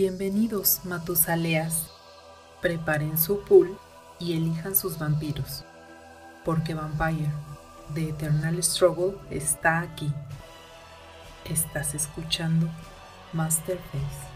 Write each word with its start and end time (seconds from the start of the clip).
Bienvenidos, 0.00 0.82
Matusaleas. 0.84 1.90
Preparen 2.62 3.18
su 3.18 3.42
pool 3.42 3.76
y 4.20 4.34
elijan 4.34 4.76
sus 4.76 4.96
vampiros, 4.96 5.64
porque 6.44 6.72
Vampire, 6.72 7.32
The 7.94 8.10
Eternal 8.10 8.62
Struggle, 8.62 9.16
está 9.28 9.80
aquí. 9.80 10.08
Estás 11.46 11.96
escuchando 11.96 12.68
Masterface. 13.32 14.28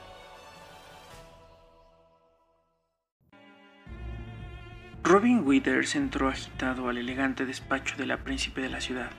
Robin 5.05 5.47
Withers 5.47 5.95
entró 5.95 6.29
agitado 6.29 6.89
al 6.89 6.99
elegante 6.99 7.47
despacho 7.47 7.97
de 7.97 8.07
la 8.07 8.25
príncipe 8.25 8.63
de 8.63 8.69
la 8.69 8.81
ciudad. 8.81 9.11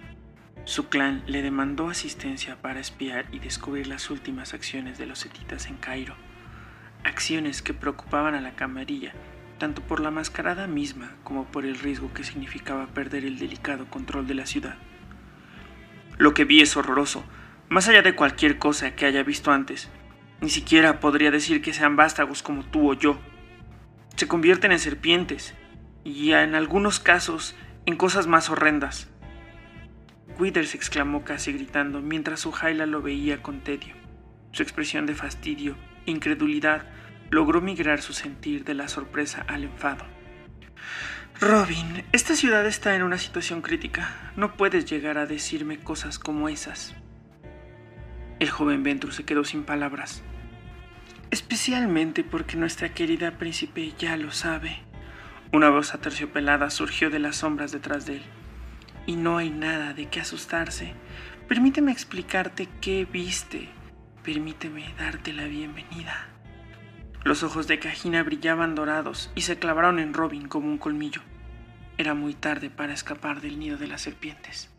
Su 0.66 0.89
clan 0.89 1.23
le 1.25 1.41
demandó 1.41 1.88
asistencia 1.88 2.62
para 2.62 2.82
espiar 2.82 3.28
y 3.32 3.39
descubrir 3.39 3.88
las 3.88 4.10
últimas 4.10 4.54
acciones 4.54 4.98
de 4.98 5.05
los 5.05 5.25
etitas 5.25 5.68
en 5.68 5.78
Cairo, 5.78 6.16
acciones 7.04 7.62
que 7.62 7.74
preocupaban 7.74 8.36
a 8.36 8.42
la 8.42 8.56
camarilla, 8.56 9.14
tanto 9.57 9.82
por 9.82 10.00
la 10.00 10.11
mascarada 10.11 10.68
misma 10.68 11.16
como 11.24 11.46
por 11.46 11.66
el 11.66 11.80
riesgo 11.80 12.14
que 12.14 12.24
significaba 12.24 12.88
perder 12.88 13.25
el 13.25 13.39
delicado 13.39 13.86
control 13.89 14.28
de 14.28 14.36
la 14.36 14.46
ciudad. 14.46 14.75
Lo 16.18 16.34
que 16.34 16.46
vi 16.46 16.61
es 16.61 16.75
horroroso, 16.78 17.24
más 17.70 17.88
allá 17.88 18.02
de 18.02 18.16
cualquier 18.16 18.58
cosa 18.60 18.96
que 18.96 19.06
haya 19.06 19.24
visto 19.24 19.52
antes. 19.52 19.89
Ni 20.42 20.50
siquiera 20.50 21.00
podría 21.00 21.32
decir 21.32 21.61
que 21.61 21.74
sean 21.74 21.96
vástagos 21.96 22.44
como 22.44 22.64
tú 22.64 22.92
o 22.92 22.94
yo. 22.94 23.20
Se 24.16 24.28
convierten 24.28 24.72
en 24.72 24.80
serpientes, 24.80 25.56
y 26.04 26.32
en 26.33 26.56
algunos 26.56 27.00
casos 27.00 27.56
en 27.86 27.96
cosas 27.96 28.28
más 28.28 28.50
horrendas. 28.50 29.10
Withers 30.38 30.75
exclamó 30.75 31.24
casi 31.24 31.54
gritando 31.54 32.02
mientras 32.02 32.42
su 32.42 32.52
Jaila 32.52 32.86
lo 32.86 33.02
veía 33.02 33.42
con 33.42 33.61
tedio. 33.61 33.95
Su 34.52 34.64
expresión 34.64 35.06
de 35.06 35.16
fastidio 35.16 35.75
incredulidad 36.06 36.86
logró 37.30 37.62
migrar 37.62 38.02
su 38.02 38.14
sentir 38.14 38.64
de 38.64 38.73
la 38.73 38.88
sorpresa 38.88 39.44
al 39.47 39.64
enfado. 39.64 40.05
Robin, 41.39 42.03
esta 42.11 42.36
ciudad 42.36 42.66
está 42.66 42.95
en 42.95 43.03
una 43.03 43.17
situación 43.17 43.61
crítica. 43.61 44.31
No 44.36 44.55
puedes 44.55 44.86
llegar 44.86 45.17
a 45.17 45.25
decirme 45.25 45.80
cosas 45.80 46.19
como 46.19 46.47
esas. 46.47 46.95
El 48.39 48.50
joven 48.50 48.83
Ventrue 48.83 49.11
se 49.11 49.23
quedó 49.23 49.44
sin 49.44 49.64
palabras. 49.64 50.22
Especialmente 51.31 52.23
porque 52.23 52.55
nuestra 52.55 52.89
querida 52.89 53.38
príncipe 53.38 53.94
ya 53.97 54.16
lo 54.17 54.31
sabe. 54.31 54.80
Una 55.52 55.70
voz 55.70 55.94
aterciopelada 55.94 56.70
surgió 56.70 57.09
de 57.09 57.20
las 57.20 57.38
sombras 57.38 57.72
detrás 57.72 58.05
de 58.05 58.17
él. 58.17 58.23
Y 59.05 59.16
no 59.16 59.38
hay 59.38 59.49
nada 59.49 59.94
de 59.94 60.08
qué 60.08 60.20
asustarse. 60.20 60.94
Permíteme 61.47 61.92
explicarte 61.92 62.70
qué 62.80 63.05
viste. 63.05 63.70
Permíteme 64.23 64.85
darte 64.97 65.33
la 65.33 65.43
bienvenida. 65.47 66.29
Los 67.25 67.43
ojos 67.43 67.67
de 67.67 67.77
Cajina 67.77 68.23
brillaban 68.23 68.73
dorados 68.73 69.30
y 69.35 69.41
se 69.41 69.59
clavaron 69.59 69.99
en 69.99 70.13
Robin 70.13 70.47
como 70.47 70.69
un 70.69 70.77
colmillo. 70.77 71.19
Era 71.97 72.13
muy 72.13 72.33
tarde 72.33 72.69
para 72.69 72.93
escapar 72.93 73.41
del 73.41 73.59
nido 73.59 73.77
de 73.77 73.88
las 73.88 74.02
serpientes. 74.02 74.73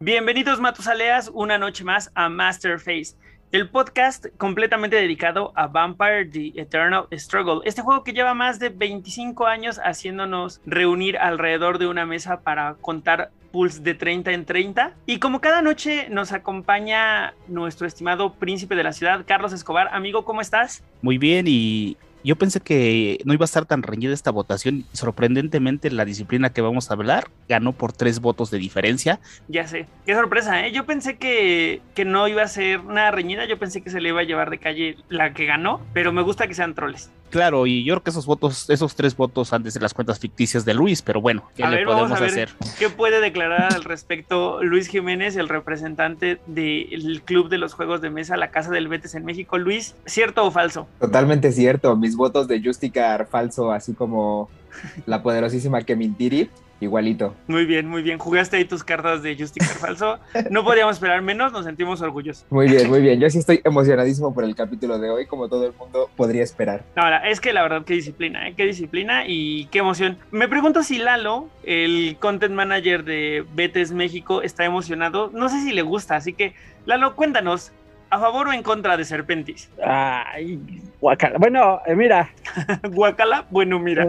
Bienvenidos 0.00 0.60
Matusaleas 0.60 1.30
una 1.32 1.56
noche 1.56 1.84
más 1.84 2.10
a 2.16 2.28
Masterface 2.28 3.14
el 3.52 3.68
podcast 3.68 4.28
completamente 4.38 4.96
dedicado 4.96 5.52
a 5.54 5.66
Vampire 5.66 6.24
The 6.24 6.58
Eternal 6.58 7.06
Struggle, 7.12 7.60
este 7.66 7.82
juego 7.82 8.02
que 8.02 8.14
lleva 8.14 8.32
más 8.32 8.58
de 8.58 8.70
25 8.70 9.46
años 9.46 9.78
haciéndonos 9.84 10.62
reunir 10.64 11.18
alrededor 11.18 11.76
de 11.76 11.86
una 11.86 12.06
mesa 12.06 12.40
para 12.40 12.76
contar 12.80 13.30
pools 13.52 13.84
de 13.84 13.94
30 13.94 14.32
en 14.32 14.44
30. 14.44 14.94
Y 15.06 15.18
como 15.18 15.40
cada 15.40 15.62
noche 15.62 16.08
nos 16.10 16.32
acompaña 16.32 17.34
nuestro 17.46 17.86
estimado 17.86 18.34
príncipe 18.34 18.74
de 18.74 18.82
la 18.82 18.92
ciudad, 18.92 19.24
Carlos 19.26 19.52
Escobar. 19.52 19.88
Amigo, 19.92 20.24
¿cómo 20.24 20.40
estás? 20.40 20.82
Muy 21.02 21.18
bien 21.18 21.46
y 21.46 21.96
yo 22.24 22.36
pensé 22.36 22.60
que 22.60 23.20
no 23.24 23.34
iba 23.34 23.44
a 23.44 23.46
estar 23.46 23.66
tan 23.66 23.82
reñida 23.82 24.14
esta 24.14 24.30
votación. 24.30 24.84
Sorprendentemente, 24.92 25.90
la 25.90 26.04
disciplina 26.04 26.50
que 26.50 26.60
vamos 26.60 26.90
a 26.90 26.94
hablar 26.94 27.28
ganó 27.48 27.72
por 27.72 27.92
tres 27.92 28.20
votos 28.20 28.50
de 28.50 28.58
diferencia. 28.58 29.20
Ya 29.48 29.66
sé, 29.66 29.86
qué 30.06 30.14
sorpresa, 30.14 30.66
¿eh? 30.66 30.72
Yo 30.72 30.86
pensé 30.86 31.16
que, 31.16 31.80
que 31.94 32.04
no 32.04 32.28
iba 32.28 32.42
a 32.42 32.48
ser 32.48 32.84
nada 32.84 33.10
reñida, 33.10 33.46
yo 33.46 33.58
pensé 33.58 33.82
que 33.82 33.90
se 33.90 34.00
le 34.00 34.10
iba 34.10 34.20
a 34.20 34.24
llevar 34.24 34.50
de 34.50 34.58
calle 34.58 34.96
la 35.08 35.34
que 35.34 35.46
ganó, 35.46 35.80
pero 35.92 36.12
me 36.12 36.22
gusta 36.22 36.46
que 36.46 36.54
sean 36.54 36.74
troles. 36.74 37.10
Claro, 37.32 37.66
y 37.66 37.82
yo 37.82 37.94
creo 37.94 38.02
que 38.02 38.10
esos 38.10 38.26
votos, 38.26 38.68
esos 38.68 38.94
tres 38.94 39.16
votos 39.16 39.54
antes 39.54 39.72
de 39.72 39.80
las 39.80 39.94
cuentas 39.94 40.18
ficticias 40.18 40.66
de 40.66 40.74
Luis, 40.74 41.00
pero 41.00 41.22
bueno, 41.22 41.48
¿qué 41.56 41.66
le 41.66 41.82
podemos 41.86 42.20
hacer? 42.20 42.50
¿Qué 42.78 42.90
puede 42.90 43.22
declarar 43.22 43.72
al 43.72 43.84
respecto 43.84 44.62
Luis 44.62 44.86
Jiménez, 44.86 45.36
el 45.36 45.48
representante 45.48 46.40
del 46.46 47.22
Club 47.24 47.48
de 47.48 47.56
los 47.56 47.72
Juegos 47.72 48.02
de 48.02 48.10
Mesa, 48.10 48.36
la 48.36 48.50
Casa 48.50 48.70
del 48.70 48.88
Betes 48.88 49.14
en 49.14 49.24
México? 49.24 49.56
Luis, 49.56 49.94
¿cierto 50.04 50.44
o 50.44 50.50
falso? 50.50 50.86
Totalmente 51.00 51.52
cierto. 51.52 51.96
Mis 51.96 52.11
votos 52.16 52.48
de 52.48 52.62
Justicar 52.62 53.26
falso, 53.26 53.72
así 53.72 53.94
como 53.94 54.48
la 55.06 55.22
poderosísima 55.22 55.82
Kemintiri 55.82 56.48
igualito. 56.82 57.34
Muy 57.46 57.64
bien, 57.64 57.86
muy 57.86 58.02
bien. 58.02 58.18
Jugaste 58.18 58.56
ahí 58.56 58.64
tus 58.64 58.84
cartas 58.84 59.22
de 59.22 59.36
Justicar 59.36 59.68
falso. 59.68 60.18
No 60.50 60.64
podíamos 60.64 60.96
esperar 60.96 61.22
menos, 61.22 61.52
nos 61.52 61.64
sentimos 61.64 62.02
orgullosos. 62.02 62.44
Muy 62.50 62.68
bien, 62.68 62.88
muy 62.88 63.00
bien. 63.00 63.20
Yo 63.20 63.30
sí 63.30 63.38
estoy 63.38 63.60
emocionadísimo 63.64 64.34
por 64.34 64.44
el 64.44 64.54
capítulo 64.54 64.98
de 64.98 65.10
hoy, 65.10 65.26
como 65.26 65.48
todo 65.48 65.66
el 65.66 65.72
mundo 65.72 66.10
podría 66.16 66.42
esperar. 66.42 66.84
Ahora, 66.96 67.28
es 67.28 67.40
que 67.40 67.52
la 67.52 67.62
verdad, 67.62 67.84
qué 67.84 67.94
disciplina, 67.94 68.48
¿eh? 68.48 68.54
qué 68.56 68.66
disciplina 68.66 69.24
y 69.26 69.66
qué 69.66 69.78
emoción. 69.78 70.18
Me 70.30 70.48
pregunto 70.48 70.82
si 70.82 70.98
Lalo, 70.98 71.48
el 71.64 72.16
content 72.18 72.54
manager 72.54 73.04
de 73.04 73.44
Betes 73.54 73.92
México, 73.92 74.42
está 74.42 74.64
emocionado. 74.64 75.30
No 75.32 75.48
sé 75.48 75.62
si 75.62 75.72
le 75.72 75.82
gusta, 75.82 76.16
así 76.16 76.32
que 76.32 76.54
Lalo, 76.84 77.14
cuéntanos, 77.14 77.72
¿A 78.12 78.18
favor 78.18 78.48
o 78.48 78.52
en 78.52 78.62
contra 78.62 78.94
de 78.98 79.06
Serpentis? 79.06 79.70
Ay, 79.82 80.60
guacala. 81.00 81.38
Bueno, 81.38 81.80
eh, 81.86 81.96
mira. 81.96 82.28
guacala, 82.92 83.46
bueno, 83.48 83.78
mira. 83.78 84.06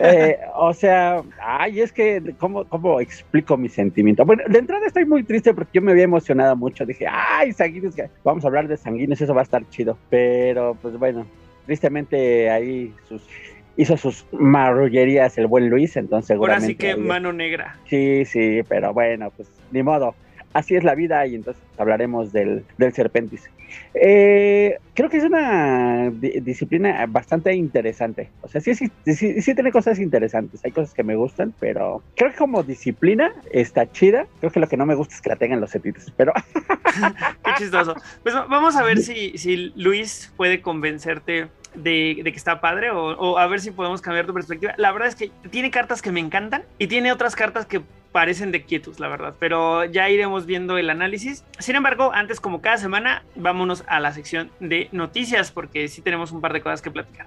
Eh, 0.00 0.38
o 0.54 0.72
sea, 0.72 1.22
ay, 1.42 1.82
es 1.82 1.92
que, 1.92 2.22
¿cómo, 2.38 2.64
¿cómo 2.64 3.02
explico 3.02 3.58
mi 3.58 3.68
sentimiento? 3.68 4.24
Bueno, 4.24 4.44
de 4.48 4.58
entrada 4.58 4.86
estoy 4.86 5.04
muy 5.04 5.24
triste 5.24 5.52
porque 5.52 5.72
yo 5.74 5.82
me 5.82 5.92
había 5.92 6.04
emocionado 6.04 6.56
mucho. 6.56 6.86
Dije, 6.86 7.04
ay, 7.06 7.52
sanguíneos, 7.52 7.94
vamos 8.24 8.44
a 8.44 8.48
hablar 8.48 8.66
de 8.66 8.78
sanguíneos, 8.78 9.20
eso 9.20 9.34
va 9.34 9.42
a 9.42 9.44
estar 9.44 9.68
chido. 9.68 9.98
Pero, 10.08 10.78
pues 10.80 10.98
bueno, 10.98 11.26
tristemente 11.66 12.48
ahí 12.48 12.94
sus 13.06 13.28
hizo 13.76 13.98
sus 13.98 14.24
marrullerías 14.32 15.36
el 15.36 15.48
buen 15.48 15.68
Luis, 15.68 15.98
entonces 15.98 16.28
seguramente. 16.28 16.64
Ahora 16.64 16.94
sí 16.94 16.96
que 16.96 16.96
mano 16.96 17.30
negra. 17.30 17.76
Sí, 17.90 18.24
sí, 18.24 18.62
pero 18.66 18.94
bueno, 18.94 19.30
pues 19.36 19.50
ni 19.70 19.82
modo 19.82 20.14
así 20.54 20.76
es 20.76 20.84
la 20.84 20.94
vida 20.94 21.26
y 21.26 21.34
entonces 21.34 21.62
hablaremos 21.76 22.32
del, 22.32 22.64
Serpentis. 22.92 23.50
Eh, 23.92 24.78
creo 24.94 25.10
que 25.10 25.16
es 25.16 25.24
una 25.24 26.10
disciplina 26.10 27.04
bastante 27.06 27.52
interesante. 27.52 28.30
O 28.40 28.48
sea, 28.48 28.60
sí, 28.60 28.74
sí, 28.74 28.90
sí, 29.04 29.54
tiene 29.54 29.72
cosas 29.72 29.98
interesantes. 29.98 30.64
Hay 30.64 30.70
cosas 30.70 30.94
que 30.94 31.02
me 31.02 31.16
gustan, 31.16 31.52
pero 31.58 32.02
creo 32.14 32.30
que 32.30 32.36
como 32.36 32.62
disciplina 32.62 33.34
está 33.50 33.90
chida. 33.90 34.26
Creo 34.38 34.52
que 34.52 34.60
lo 34.60 34.68
que 34.68 34.76
no 34.76 34.86
me 34.86 34.94
gusta 34.94 35.16
es 35.16 35.20
que 35.20 35.28
la 35.28 35.36
tengan 35.36 35.60
los 35.60 35.70
setitos, 35.70 36.12
pero... 36.16 36.32
Qué 37.44 37.50
chistoso. 37.58 37.94
Pues 38.22 38.34
vamos 38.34 38.76
a 38.76 38.84
ver 38.84 38.98
si, 38.98 39.36
si 39.36 39.72
Luis 39.74 40.32
puede 40.36 40.62
convencerte 40.62 41.48
de, 41.74 42.20
que 42.24 42.30
está 42.30 42.60
padre 42.60 42.90
o, 42.90 43.16
o, 43.16 43.38
a 43.38 43.46
ver 43.46 43.60
si 43.60 43.70
podemos 43.70 44.00
cambiar 44.00 44.26
tu 44.26 44.34
perspectiva. 44.34 44.74
La 44.76 44.92
verdad 44.92 45.08
es 45.08 45.14
que 45.14 45.30
tiene 45.50 45.70
cartas 45.70 46.02
que 46.02 46.12
me 46.12 46.20
encantan 46.20 46.64
y 46.78 46.86
tiene 46.86 47.12
otras 47.12 47.36
cartas 47.36 47.66
que 47.66 47.82
parecen 48.14 48.52
de 48.52 48.62
quietos, 48.62 49.00
la 49.00 49.08
verdad, 49.08 49.34
pero 49.40 49.84
ya 49.84 50.08
iremos 50.08 50.46
viendo 50.46 50.78
el 50.78 50.88
análisis. 50.88 51.44
Sin 51.58 51.74
embargo, 51.74 52.12
antes 52.14 52.38
como 52.38 52.62
cada 52.62 52.76
semana, 52.76 53.24
vámonos 53.34 53.82
a 53.88 53.98
la 53.98 54.12
sección 54.12 54.52
de 54.60 54.88
noticias 54.92 55.50
porque 55.50 55.88
sí 55.88 56.00
tenemos 56.00 56.30
un 56.30 56.40
par 56.40 56.52
de 56.52 56.62
cosas 56.62 56.80
que 56.80 56.92
platicar. 56.92 57.26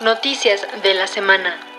Noticias 0.00 0.64
de 0.84 0.94
la 0.94 1.08
semana. 1.08 1.73